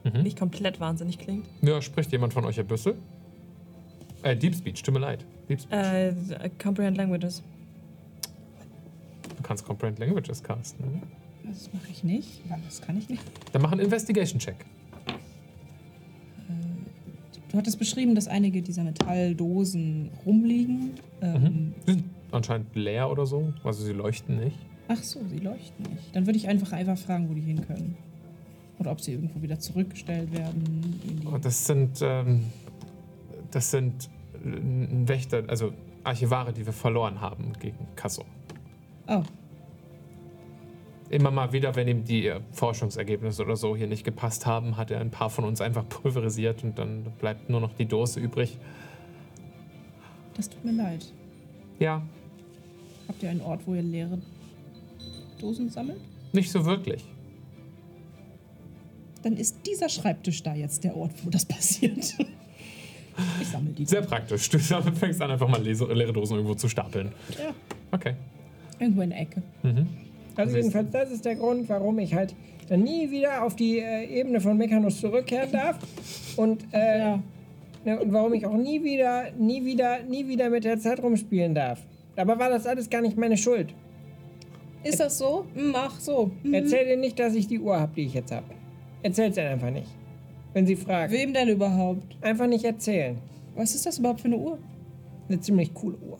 Mhm. 0.04 0.22
nicht 0.22 0.38
komplett 0.38 0.78
wahnsinnig 0.78 1.18
klingt. 1.18 1.46
Ja, 1.62 1.82
spricht 1.82 2.12
jemand 2.12 2.32
von 2.32 2.44
euch 2.44 2.60
ein 2.60 2.66
bisschen? 2.66 2.94
Äh, 4.22 4.36
Deep 4.36 4.54
Speech, 4.54 4.84
tut 4.84 4.94
mir 4.94 5.00
leid. 5.00 5.24
Deep 5.48 5.60
Speech. 5.62 5.72
Äh, 5.80 6.14
Comprehend 6.62 6.96
Languages. 6.96 7.42
Du 9.36 9.42
kannst 9.42 9.64
Comprehend 9.64 9.98
Languages 9.98 10.40
casten. 10.44 10.84
Ne? 10.92 11.02
Das 11.44 11.72
mache 11.72 11.88
ich 11.90 12.04
nicht, 12.04 12.40
das 12.68 12.80
kann 12.80 12.96
ich 12.98 13.08
nicht. 13.08 13.22
Dann 13.52 13.62
mach 13.62 13.72
einen 13.72 13.80
Investigation-Check. 13.80 14.54
Du 17.52 17.58
hattest 17.58 17.78
beschrieben, 17.78 18.14
dass 18.14 18.28
einige 18.28 18.62
dieser 18.62 18.82
Metalldosen 18.82 20.10
rumliegen. 20.24 20.92
Ähm, 21.20 21.42
Mhm. 21.42 21.74
Sind 21.86 22.04
anscheinend 22.30 22.74
leer 22.74 23.10
oder 23.10 23.26
so. 23.26 23.52
Also 23.62 23.84
sie 23.84 23.92
leuchten 23.92 24.38
nicht. 24.42 24.56
Ach 24.88 25.02
so, 25.02 25.20
sie 25.28 25.38
leuchten 25.38 25.84
nicht. 25.90 26.16
Dann 26.16 26.26
würde 26.26 26.38
ich 26.38 26.48
einfach 26.48 26.72
einfach 26.72 26.96
fragen, 26.98 27.28
wo 27.28 27.34
die 27.34 27.42
hin 27.42 27.60
können. 27.66 27.96
Oder 28.78 28.90
ob 28.90 29.00
sie 29.02 29.12
irgendwo 29.12 29.40
wieder 29.42 29.58
zurückgestellt 29.58 30.32
werden. 30.32 30.98
Oh, 31.30 31.36
das 31.36 31.66
sind, 31.66 32.00
ähm, 32.02 32.40
das 33.50 33.70
sind 33.70 34.08
äh, 34.44 35.08
Wächter, 35.08 35.44
also 35.46 35.72
Archivare, 36.04 36.52
die 36.54 36.64
wir 36.66 36.72
verloren 36.72 37.20
haben 37.20 37.52
gegen 37.60 37.76
Kazor. 37.94 38.24
Oh, 39.06 39.22
Immer 41.12 41.30
mal 41.30 41.52
wieder, 41.52 41.76
wenn 41.76 41.86
ihm 41.88 42.04
die 42.04 42.26
äh, 42.26 42.40
Forschungsergebnisse 42.52 43.42
oder 43.42 43.54
so 43.54 43.76
hier 43.76 43.86
nicht 43.86 44.02
gepasst 44.02 44.46
haben, 44.46 44.76
hat 44.78 44.90
er 44.90 44.98
ein 45.00 45.10
paar 45.10 45.28
von 45.30 45.44
uns 45.44 45.60
einfach 45.60 45.86
pulverisiert 45.88 46.64
und 46.64 46.78
dann 46.78 47.04
bleibt 47.20 47.50
nur 47.50 47.60
noch 47.60 47.74
die 47.74 47.84
Dose 47.86 48.18
übrig. 48.18 48.56
das 50.34 50.48
tut 50.48 50.64
mir 50.64 50.72
leid. 50.72 51.12
Ja, 51.78 52.02
Habt 53.08 53.22
ihr 53.22 53.28
einen 53.30 53.42
Ort, 53.42 53.60
wo 53.66 53.74
ihr 53.74 53.82
leere 53.82 54.18
Dosen 55.38 55.68
sammelt? 55.68 56.00
nicht 56.32 56.50
so 56.50 56.64
wirklich. 56.64 57.04
Dann 59.22 59.36
ist 59.36 59.66
dieser 59.66 59.88
Schreibtisch 59.90 60.42
da 60.42 60.54
jetzt 60.54 60.82
der 60.82 60.96
Ort, 60.96 61.12
wo 61.24 61.28
das 61.30 61.44
passiert. 61.46 62.16
Ich 63.40 63.48
sammle 63.48 63.72
die. 63.72 63.84
Sehr 63.84 64.00
praktisch. 64.02 64.48
Du 64.48 64.58
fängst 64.58 65.20
an, 65.20 65.30
einfach 65.30 65.48
mal 65.48 65.62
leere 65.62 66.12
Dosen 66.12 66.36
irgendwo 66.36 66.54
zu 66.54 66.68
stapeln. 66.70 67.12
Ja. 67.38 67.52
Okay. 67.90 68.14
Irgendwo 68.78 69.02
in 69.02 69.10
der 69.10 69.20
Ecke. 69.20 69.42
Mhm. 69.62 69.86
Also 70.36 70.56
jedenfalls, 70.56 70.90
das 70.90 71.10
ist 71.10 71.24
der 71.24 71.36
Grund, 71.36 71.68
warum 71.68 71.98
ich 71.98 72.14
halt 72.14 72.34
dann 72.68 72.82
nie 72.82 73.10
wieder 73.10 73.42
auf 73.44 73.56
die 73.56 73.78
äh, 73.78 74.04
Ebene 74.20 74.40
von 74.40 74.56
Mechanus 74.56 75.00
zurückkehren 75.00 75.50
darf. 75.52 75.78
Und, 76.36 76.64
äh, 76.72 76.98
Ja. 76.98 77.22
ne, 77.84 78.00
und 78.00 78.12
warum 78.12 78.32
ich 78.34 78.46
auch 78.46 78.56
nie 78.56 78.82
wieder, 78.82 79.30
nie 79.38 79.64
wieder, 79.64 80.02
nie 80.04 80.26
wieder 80.28 80.48
mit 80.50 80.64
der 80.64 80.78
Zeit 80.78 81.02
rumspielen 81.02 81.54
darf. 81.54 81.80
Aber 82.16 82.38
war 82.38 82.50
das 82.50 82.66
alles 82.66 82.88
gar 82.90 83.00
nicht 83.02 83.16
meine 83.16 83.36
Schuld. 83.36 83.74
Ist 84.84 85.00
das 85.00 85.18
so? 85.18 85.46
Hm, 85.54 85.72
Ach 85.76 85.98
so. 86.00 86.30
Hm. 86.42 86.54
Erzähl 86.54 86.84
dir 86.86 86.96
nicht, 86.96 87.18
dass 87.18 87.34
ich 87.34 87.46
die 87.46 87.60
Uhr 87.60 87.78
habe, 87.78 87.92
die 87.94 88.02
ich 88.02 88.14
jetzt 88.14 88.32
habe. 88.32 88.46
Erzähl's 89.02 89.36
ihr 89.36 89.48
einfach 89.48 89.70
nicht. 89.70 89.88
Wenn 90.52 90.66
sie 90.66 90.76
fragt. 90.76 91.12
Wem 91.12 91.32
denn 91.32 91.48
überhaupt? 91.48 92.16
Einfach 92.20 92.46
nicht 92.46 92.64
erzählen. 92.64 93.16
Was 93.54 93.74
ist 93.74 93.86
das 93.86 93.98
überhaupt 93.98 94.20
für 94.20 94.26
eine 94.28 94.36
Uhr? 94.36 94.58
Eine 95.28 95.40
ziemlich 95.40 95.72
coole 95.72 95.96
Uhr. 95.98 96.18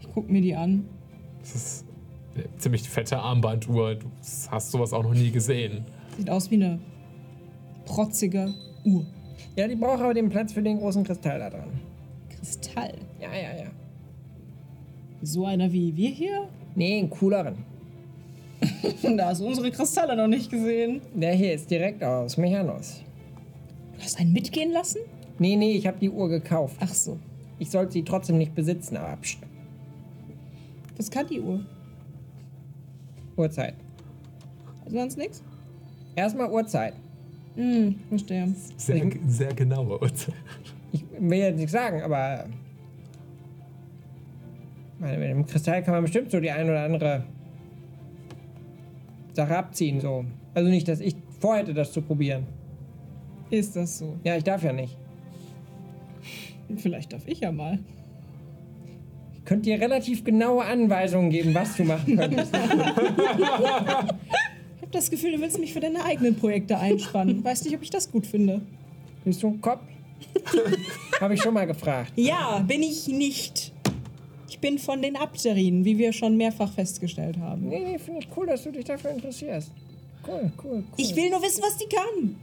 Ich 0.00 0.08
guck 0.12 0.28
mir 0.30 0.40
die 0.40 0.54
an. 0.54 0.86
Das 1.40 1.54
ist 1.54 1.84
ziemlich 2.58 2.88
fette 2.88 3.18
Armbanduhr. 3.18 3.96
Du 3.96 4.06
hast 4.50 4.70
sowas 4.70 4.92
auch 4.92 5.02
noch 5.02 5.14
nie 5.14 5.30
gesehen. 5.30 5.84
Sieht 6.16 6.30
aus 6.30 6.50
wie 6.50 6.56
eine 6.56 6.78
protzige 7.84 8.54
Uhr. 8.84 9.04
Ja, 9.56 9.68
die 9.68 9.76
braucht 9.76 10.00
aber 10.00 10.14
den 10.14 10.28
Platz 10.28 10.52
für 10.52 10.62
den 10.62 10.78
großen 10.78 11.04
Kristall 11.04 11.38
da 11.38 11.50
dran. 11.50 11.80
Kristall. 12.28 12.94
Ja, 13.20 13.32
ja, 13.32 13.64
ja. 13.64 13.70
So 15.22 15.46
einer 15.46 15.72
wie 15.72 15.96
wir 15.96 16.10
hier? 16.10 16.48
Nee, 16.74 16.98
einen 16.98 17.10
cooleren. 17.10 17.64
Da 19.16 19.26
hast 19.26 19.40
du 19.40 19.46
unsere 19.46 19.70
Kristalle 19.70 20.16
noch 20.16 20.26
nicht 20.26 20.50
gesehen. 20.50 21.00
Der 21.14 21.34
hier 21.34 21.54
ist 21.54 21.70
direkt 21.70 22.02
aus 22.02 22.36
Mechanus. 22.36 23.02
Du 23.96 24.02
hast 24.02 24.18
einen 24.18 24.32
mitgehen 24.32 24.72
lassen? 24.72 24.98
Nee, 25.38 25.56
nee, 25.56 25.72
ich 25.72 25.86
habe 25.86 25.98
die 25.98 26.10
Uhr 26.10 26.28
gekauft. 26.28 26.76
Ach 26.80 26.92
so. 26.92 27.18
Ich 27.58 27.70
sollte 27.70 27.92
sie 27.92 28.02
trotzdem 28.02 28.38
nicht 28.38 28.54
besitzen, 28.54 28.96
aber 28.96 29.16
pst, 29.16 29.38
Was 30.96 31.10
kann 31.10 31.26
die 31.26 31.40
Uhr? 31.40 31.60
Uhrzeit. 33.36 33.74
Sonst 34.88 35.18
nichts? 35.18 35.42
Erstmal 36.16 36.50
Uhrzeit. 36.50 36.94
Hm, 37.56 37.96
verstehe. 38.08 38.54
Sehr, 38.76 39.10
sehr 39.26 39.54
genaue 39.54 40.00
Uhrzeit. 40.00 40.34
Ich 40.92 41.04
will 41.18 41.38
jetzt 41.38 41.56
nichts 41.56 41.72
sagen, 41.72 42.02
aber. 42.02 42.46
Meine, 44.98 45.18
mit 45.18 45.28
dem 45.28 45.46
Kristall 45.46 45.82
kann 45.82 45.94
man 45.94 46.02
bestimmt 46.02 46.30
so 46.30 46.40
die 46.40 46.50
ein 46.50 46.66
oder 46.66 46.84
andere 46.84 47.24
Sache 49.32 49.56
abziehen, 49.56 50.00
so. 50.00 50.24
Also 50.54 50.70
nicht, 50.70 50.86
dass 50.86 51.00
ich 51.00 51.16
vorhätte, 51.40 51.74
das 51.74 51.92
zu 51.92 52.00
probieren. 52.00 52.46
Ist 53.50 53.76
das 53.76 53.98
so? 53.98 54.16
Ja, 54.24 54.36
ich 54.36 54.44
darf 54.44 54.62
ja 54.62 54.72
nicht. 54.72 54.96
Vielleicht 56.76 57.12
darf 57.12 57.26
ich 57.26 57.40
ja 57.40 57.52
mal. 57.52 57.78
Ich 59.44 59.48
könnte 59.48 59.64
dir 59.64 59.78
relativ 59.78 60.24
genaue 60.24 60.64
Anweisungen 60.64 61.28
geben, 61.28 61.54
was 61.54 61.76
du 61.76 61.84
machen 61.84 62.16
könntest. 62.16 62.50
Ich 62.54 63.46
habe 63.46 64.16
das 64.90 65.10
Gefühl, 65.10 65.32
du 65.32 65.40
willst 65.42 65.58
mich 65.58 65.74
für 65.74 65.80
deine 65.80 66.02
eigenen 66.02 66.34
Projekte 66.34 66.78
einspannen. 66.78 67.44
Weiß 67.44 67.62
nicht, 67.64 67.76
ob 67.76 67.82
ich 67.82 67.90
das 67.90 68.10
gut 68.10 68.26
finde. 68.26 68.62
Bist 69.22 69.42
du 69.42 69.48
ein 69.48 69.60
Kopf? 69.60 69.82
Habe 71.20 71.34
ich 71.34 71.42
schon 71.42 71.52
mal 71.52 71.66
gefragt. 71.66 72.14
Ja, 72.16 72.64
bin 72.66 72.82
ich 72.82 73.06
nicht. 73.08 73.70
Ich 74.48 74.60
bin 74.60 74.78
von 74.78 75.02
den 75.02 75.14
Abderinen, 75.14 75.84
wie 75.84 75.98
wir 75.98 76.14
schon 76.14 76.38
mehrfach 76.38 76.72
festgestellt 76.72 77.36
haben. 77.36 77.68
Nee, 77.68 77.80
nee, 77.80 77.98
finde 77.98 78.20
ich 78.20 78.28
cool, 78.34 78.46
dass 78.46 78.62
du 78.62 78.72
dich 78.72 78.86
dafür 78.86 79.10
interessierst. 79.10 79.70
Cool, 80.26 80.50
cool, 80.64 80.72
cool. 80.72 80.84
Ich 80.96 81.14
will 81.14 81.28
nur 81.28 81.42
wissen, 81.42 81.62
was 81.62 81.76
die 81.76 81.94
kann. 81.94 82.36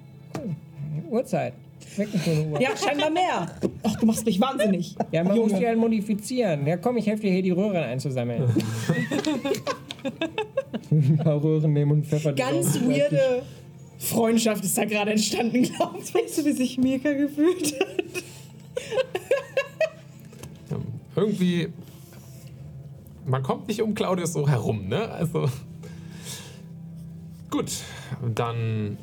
Uhrzeit. 1.10 1.54
Uhr. 1.98 2.62
Ja, 2.62 2.70
scheinbar 2.76 3.10
mehr. 3.10 3.48
Ach, 3.84 3.96
du 4.00 4.06
machst 4.06 4.26
mich 4.26 4.40
wahnsinnig. 4.40 4.96
Ja, 5.12 5.24
man 5.24 5.38
muss 5.38 5.54
die 5.54 5.66
halt 5.66 5.78
modifizieren. 5.78 6.66
Ja, 6.66 6.78
komm, 6.78 6.98
ich 6.98 7.08
helfe 7.08 7.24
dir 7.24 7.32
hier 7.32 7.44
die 7.44 7.52
Röhren 7.52 7.84
einzusammeln. 7.84 8.44
Ein 10.92 11.18
paar 11.18 11.44
Röhren 11.44 11.74
nehmen 11.74 11.92
und 11.92 12.06
pfeffer 12.06 12.34
Ganz 12.34 12.80
weirde 12.82 13.44
Freundschaft 13.98 14.64
ist 14.64 14.78
da 14.78 14.86
gerade 14.86 15.12
entstanden, 15.12 15.62
glaube 15.64 16.00
ich. 16.04 16.14
Weißt 16.14 16.40
du, 16.40 16.46
wie 16.46 16.52
sich 16.54 16.78
Mirka 16.78 17.14
gefühlt 17.14 17.80
hat? 17.80 18.04
Irgendwie. 21.16 21.68
Man 23.26 23.44
kommt 23.44 23.68
nicht 23.68 23.82
um 23.82 23.94
Claudius 23.94 24.34
so 24.34 24.48
herum, 24.48 24.88
ne? 24.88 25.10
Also. 25.10 25.50
Gut, 27.52 27.72
dann 28.34 28.98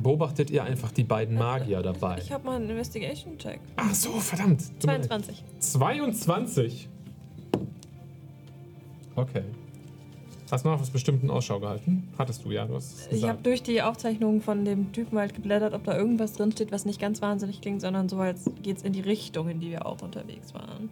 beobachtet 0.00 0.50
ihr 0.50 0.64
einfach 0.64 0.92
die 0.92 1.04
beiden 1.04 1.36
Magier 1.36 1.82
dabei. 1.82 2.18
Ich 2.18 2.32
habe 2.32 2.44
mal 2.44 2.56
einen 2.56 2.70
Investigation-Check. 2.70 3.60
Ach 3.76 3.94
so, 3.94 4.12
verdammt. 4.12 4.62
Tut 4.80 4.86
mir 4.86 4.98
leid. 4.98 5.04
22. 5.04 5.44
22. 5.58 6.88
Okay. 9.16 9.42
Hast 10.50 10.64
du 10.64 10.68
noch 10.68 10.80
was 10.80 10.90
bestimmten 10.90 11.30
Ausschau 11.30 11.60
gehalten? 11.60 12.08
Hattest 12.18 12.44
du 12.44 12.50
ja, 12.50 12.66
du 12.66 12.74
hast 12.74 13.08
Ich 13.12 13.22
habe 13.28 13.38
durch 13.42 13.62
die 13.62 13.82
Aufzeichnungen 13.82 14.40
von 14.40 14.64
dem 14.64 14.92
Typen 14.92 15.16
halt 15.18 15.34
geblättert, 15.34 15.74
ob 15.74 15.84
da 15.84 15.96
irgendwas 15.96 16.32
drinsteht, 16.32 16.72
was 16.72 16.84
nicht 16.84 17.00
ganz 17.00 17.22
wahnsinnig 17.22 17.60
klingt, 17.60 17.80
sondern 17.80 18.08
so, 18.08 18.18
als 18.18 18.50
geht's 18.62 18.82
in 18.82 18.92
die 18.92 19.00
Richtung, 19.00 19.48
in 19.48 19.60
die 19.60 19.70
wir 19.70 19.86
auch 19.86 20.02
unterwegs 20.02 20.52
waren. 20.52 20.90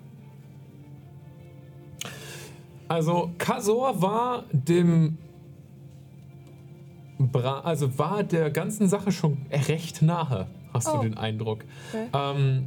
Also, 2.87 3.31
Kasor 3.39 4.01
war 4.01 4.45
dem. 4.53 5.19
Bra 7.19 7.61
also 7.61 7.99
war 7.99 8.23
der 8.23 8.51
ganzen 8.51 8.89
Sache 8.89 9.11
schon 9.13 9.39
recht 9.51 10.03
nahe, 10.03 10.47
hast 10.73 10.89
Oh. 10.89 10.97
du 10.99 11.03
den 11.03 11.17
Eindruck. 11.19 11.65
Okay. 11.93 12.07
Ähm, 12.13 12.67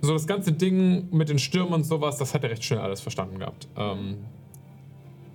so 0.00 0.12
das 0.12 0.26
ganze 0.26 0.52
Ding 0.52 1.08
mit 1.10 1.28
den 1.28 1.38
Stürmen 1.40 1.74
und 1.74 1.84
sowas, 1.84 2.18
das 2.18 2.34
hat 2.34 2.44
er 2.44 2.50
recht 2.50 2.64
schnell 2.64 2.78
alles 2.78 3.00
verstanden 3.00 3.38
gehabt. 3.38 3.66
Ähm, 3.76 4.18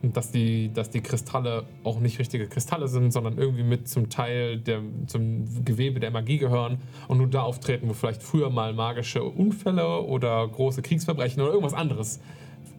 dass 0.01 0.31
die, 0.31 0.69
dass 0.73 0.89
die 0.89 0.99
Kristalle 1.01 1.63
auch 1.85 1.99
nicht 1.99 2.19
richtige 2.19 2.47
Kristalle 2.47 2.89
sind, 2.89 3.11
sondern 3.11 3.37
irgendwie 3.37 3.63
mit 3.63 3.87
zum 3.87 4.09
Teil 4.09 4.57
der, 4.57 4.81
zum 5.07 5.63
Gewebe 5.63 6.01
der 6.01 6.11
Magie 6.11 6.37
gehören 6.37 6.77
und 7.07 7.19
nur 7.19 7.27
da 7.27 7.41
auftreten, 7.41 7.87
wo 7.87 7.93
vielleicht 7.93 8.21
früher 8.21 8.49
mal 8.49 8.73
magische 8.73 9.23
Unfälle 9.23 10.01
oder 10.01 10.45
große 10.47 10.81
Kriegsverbrechen 10.81 11.41
oder 11.41 11.51
irgendwas 11.51 11.73
anderes 11.73 12.19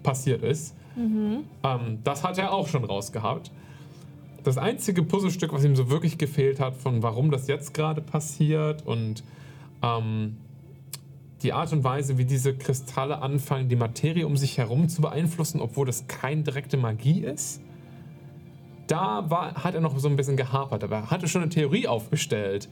passiert 0.03 0.43
ist. 0.43 0.75
Ähm, 0.97 1.99
das 2.05 2.23
hat 2.25 2.37
er 2.39 2.53
auch 2.53 2.69
schon 2.69 2.85
rausgehabt. 2.85 3.51
Das 4.45 4.59
einzige 4.59 5.03
Puzzlestück, 5.03 5.55
was 5.55 5.65
ihm 5.65 5.75
so 5.75 5.89
wirklich 5.89 6.19
gefehlt 6.19 6.61
hat, 6.61 6.77
von 6.77 7.03
warum 7.03 7.31
das 7.31 7.47
jetzt 7.49 7.73
gerade 7.73 8.03
passiert 8.03 8.87
und 8.87 9.25
ähm, 9.83 10.37
die 11.43 11.55
Art 11.55 11.73
und 11.73 11.83
Weise, 11.83 12.19
wie 12.19 12.27
diese 12.27 12.55
Kristalle 12.55 13.23
anfangen, 13.23 13.71
die 13.71 13.77
Materie 13.77 14.27
um 14.27 14.37
sich 14.37 14.59
herum 14.59 14.89
zu 14.91 15.01
beeinflussen, 15.01 15.61
obwohl 15.61 15.87
das 15.87 16.07
keine 16.09 16.43
direkte 16.43 16.77
Magie 16.77 17.21
ist. 17.21 17.63
Da 18.87 19.31
war, 19.31 19.55
hat 19.65 19.75
er 19.75 19.81
noch 19.81 19.99
so 19.99 20.09
ein 20.09 20.17
bisschen 20.17 20.37
gehapert, 20.37 20.85
aber 20.85 20.97
er 20.97 21.11
hatte 21.11 21.27
schon 21.27 21.41
eine 21.41 21.51
Theorie 21.51 21.89
aufgestellt, 21.89 22.69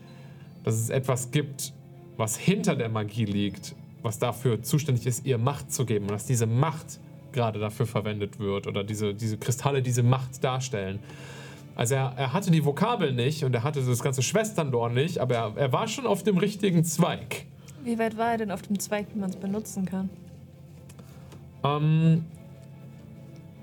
dass 0.65 0.75
es 0.75 0.91
etwas 0.91 1.31
gibt, 1.31 1.73
was 2.19 2.37
hinter 2.37 2.77
der 2.77 2.91
Magie 2.91 3.25
liegt, 3.25 3.75
was 4.03 4.19
dafür 4.19 4.63
zuständig 4.63 5.07
ist, 5.07 5.25
ihr 5.25 5.39
Macht 5.39 5.73
zu 5.73 5.87
geben 5.87 6.05
und 6.05 6.11
dass 6.11 6.27
diese 6.27 6.47
Macht 6.47 7.01
gerade 7.33 7.59
dafür 7.59 7.87
verwendet 7.87 8.39
wird 8.39 8.67
oder 8.67 8.85
diese, 8.85 9.15
diese 9.15 9.39
Kristalle 9.39 9.81
diese 9.81 10.03
Macht 10.03 10.45
darstellen. 10.45 10.99
Also 11.75 11.95
er, 11.95 12.13
er 12.17 12.33
hatte 12.33 12.51
die 12.51 12.65
Vokabel 12.65 13.13
nicht 13.13 13.45
und 13.45 13.55
er 13.55 13.63
hatte 13.63 13.83
das 13.83 14.03
ganze 14.03 14.23
Schwesternlor 14.23 14.91
nicht, 14.91 15.19
aber 15.19 15.35
er, 15.35 15.53
er 15.57 15.73
war 15.73 15.89
schon 15.89 16.07
auf 16.07 16.23
dem 16.23 16.39
richtigen 16.39 16.85
Zweig. 16.85 17.47
Wie 17.85 17.99
weit 17.99 18.17
war 18.17 18.33
er 18.33 18.39
denn 18.39 18.51
auf 18.51 18.63
dem 18.63 18.79
Zweig, 18.79 19.07
wie 19.15 19.19
man 19.19 19.31
es 19.31 19.37
benutzen 19.37 19.85
kann? 19.85 20.09
Ähm, 21.65 22.25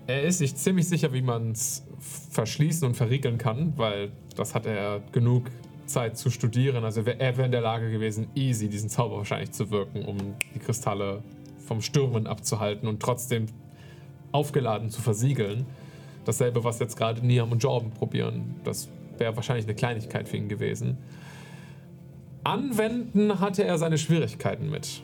er 0.08 0.24
ist 0.24 0.40
sich 0.40 0.56
ziemlich 0.56 0.88
sicher, 0.88 1.14
wie 1.14 1.22
man 1.22 1.52
es 1.52 1.86
verschließen 2.32 2.88
und 2.88 2.96
verriegeln 2.96 3.38
kann, 3.38 3.74
weil 3.78 4.12
das 4.36 4.56
hat 4.56 4.66
er 4.66 5.02
genug 5.12 5.50
Zeit 5.86 6.18
zu 6.18 6.30
studieren. 6.30 6.84
Also 6.84 7.02
er 7.02 7.38
wäre 7.38 7.46
in 7.46 7.52
der 7.52 7.62
Lage 7.62 7.92
gewesen, 7.92 8.28
easy 8.36 8.70
diesen 8.70 8.90
Zauber 8.90 9.18
wahrscheinlich 9.18 9.52
zu 9.52 9.70
wirken, 9.72 10.06
um 10.06 10.18
die 10.54 10.60
Kristalle 10.60 11.24
vom 11.66 11.82
Stürmen 11.82 12.28
abzuhalten 12.28 12.88
und 12.88 13.02
trotzdem 13.02 13.48
aufgeladen 14.32 14.90
zu 14.90 15.02
versiegeln. 15.02 15.66
Dasselbe, 16.30 16.64
was 16.64 16.78
jetzt 16.78 16.96
gerade 16.96 17.26
Niam 17.26 17.52
und 17.52 17.64
Jorben 17.64 17.90
probieren. 17.90 18.56
Das 18.64 18.88
wäre 19.18 19.36
wahrscheinlich 19.36 19.66
eine 19.66 19.74
Kleinigkeit 19.74 20.30
für 20.30 20.38
ihn 20.38 20.48
gewesen. 20.48 20.96
Anwenden 22.44 23.40
hatte 23.40 23.64
er 23.64 23.80
seine 23.80 23.98
Schwierigkeiten 23.98 24.70
mit. 24.70 25.02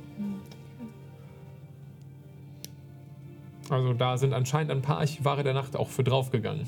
Also 3.72 3.94
da 3.94 4.20
sind 4.20 4.34
anscheinend 4.34 4.72
ein 4.72 4.84
paar 4.84 5.00
Archivare 5.00 5.42
der 5.42 5.56
Nacht 5.56 5.76
auch 5.76 5.90
für 5.90 6.04
draufgegangen. 6.04 6.68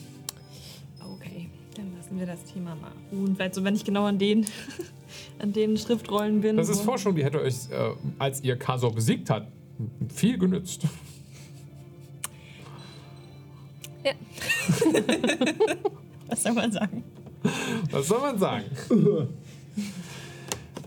Okay, 0.99 1.51
dann 1.75 1.95
lassen 1.95 2.17
wir 2.17 2.25
das 2.25 2.43
Thema 2.45 2.73
mal 2.73 2.91
ruhen. 3.11 3.35
Vielleicht 3.35 3.53
so, 3.53 3.63
wenn 3.63 3.75
ich 3.75 3.85
genau 3.85 4.05
an 4.05 4.17
den, 4.17 4.47
an 5.39 5.53
den 5.53 5.77
Schriftrollen 5.77 6.41
bin. 6.41 6.57
Das 6.57 6.69
ist 6.69 6.81
Forschung, 6.81 7.13
die 7.15 7.23
hätte 7.23 7.39
euch, 7.39 7.69
äh, 7.69 7.91
als 8.17 8.43
ihr 8.43 8.57
Kasor 8.57 8.91
besiegt 8.91 9.29
hat, 9.29 9.47
viel 10.09 10.39
genützt. 10.39 10.87
Was 16.27 16.43
soll 16.43 16.53
man 16.53 16.71
sagen? 16.71 17.03
Was 17.91 18.07
soll 18.07 18.19
man 18.19 18.37
sagen? 18.37 18.65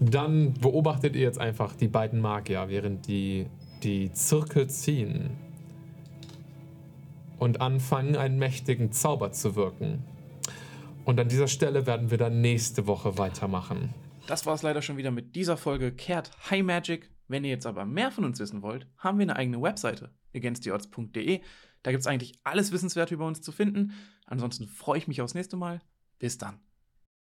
Dann 0.01 0.55
beobachtet 0.55 1.15
ihr 1.15 1.23
jetzt 1.23 1.39
einfach 1.39 1.75
die 1.75 1.89
beiden 1.89 2.21
Magier, 2.21 2.69
während 2.69 3.07
die 3.07 3.47
die 3.83 4.13
Zirkel 4.13 4.69
ziehen 4.69 5.31
und 7.39 7.61
anfangen, 7.61 8.17
einen 8.17 8.39
mächtigen 8.39 8.93
Zauber 8.93 9.33
zu 9.33 9.57
wirken. 9.57 10.05
Und 11.05 11.19
an 11.19 11.29
dieser 11.29 11.49
Stelle 11.49 11.87
werden 11.87 12.11
wir 12.11 12.19
dann 12.19 12.41
nächste 12.41 12.87
Woche 12.87 13.19
weitermachen. 13.19 13.95
Das 14.27 14.47
war 14.47 14.55
es 14.55 14.63
leider 14.63 14.83
schon 14.83 14.97
wieder 14.97 15.11
mit 15.11 15.35
dieser 15.35 15.57
Folge 15.57 15.93
Kehrt 15.93 16.31
High 16.51 16.63
Magic. 16.63 17.11
Wenn 17.27 17.45
ihr 17.45 17.51
jetzt 17.51 17.67
aber 17.67 17.85
mehr 17.85 18.11
von 18.11 18.25
uns 18.25 18.39
wissen 18.39 18.63
wollt, 18.63 18.87
haben 18.99 19.19
wir 19.19 19.25
eine 19.25 19.37
eigene 19.37 19.63
Webseite, 19.63 20.11
againsttheodds.de. 20.35 21.41
Da 21.83 21.91
gibt 21.91 22.03
es 22.03 22.07
eigentlich 22.07 22.35
alles 22.45 22.73
Wissenswerte 22.73 23.15
über 23.15 23.27
uns 23.27 23.41
zu 23.41 23.53
finden. 23.53 23.93
Ansonsten 24.27 24.69
freue 24.69 24.99
ich 24.99 25.09
mich 25.09 25.23
aufs 25.23 25.35
nächste 25.35 25.57
Mal. 25.57 25.81
Bis 26.19 26.39
dann. 26.39 26.61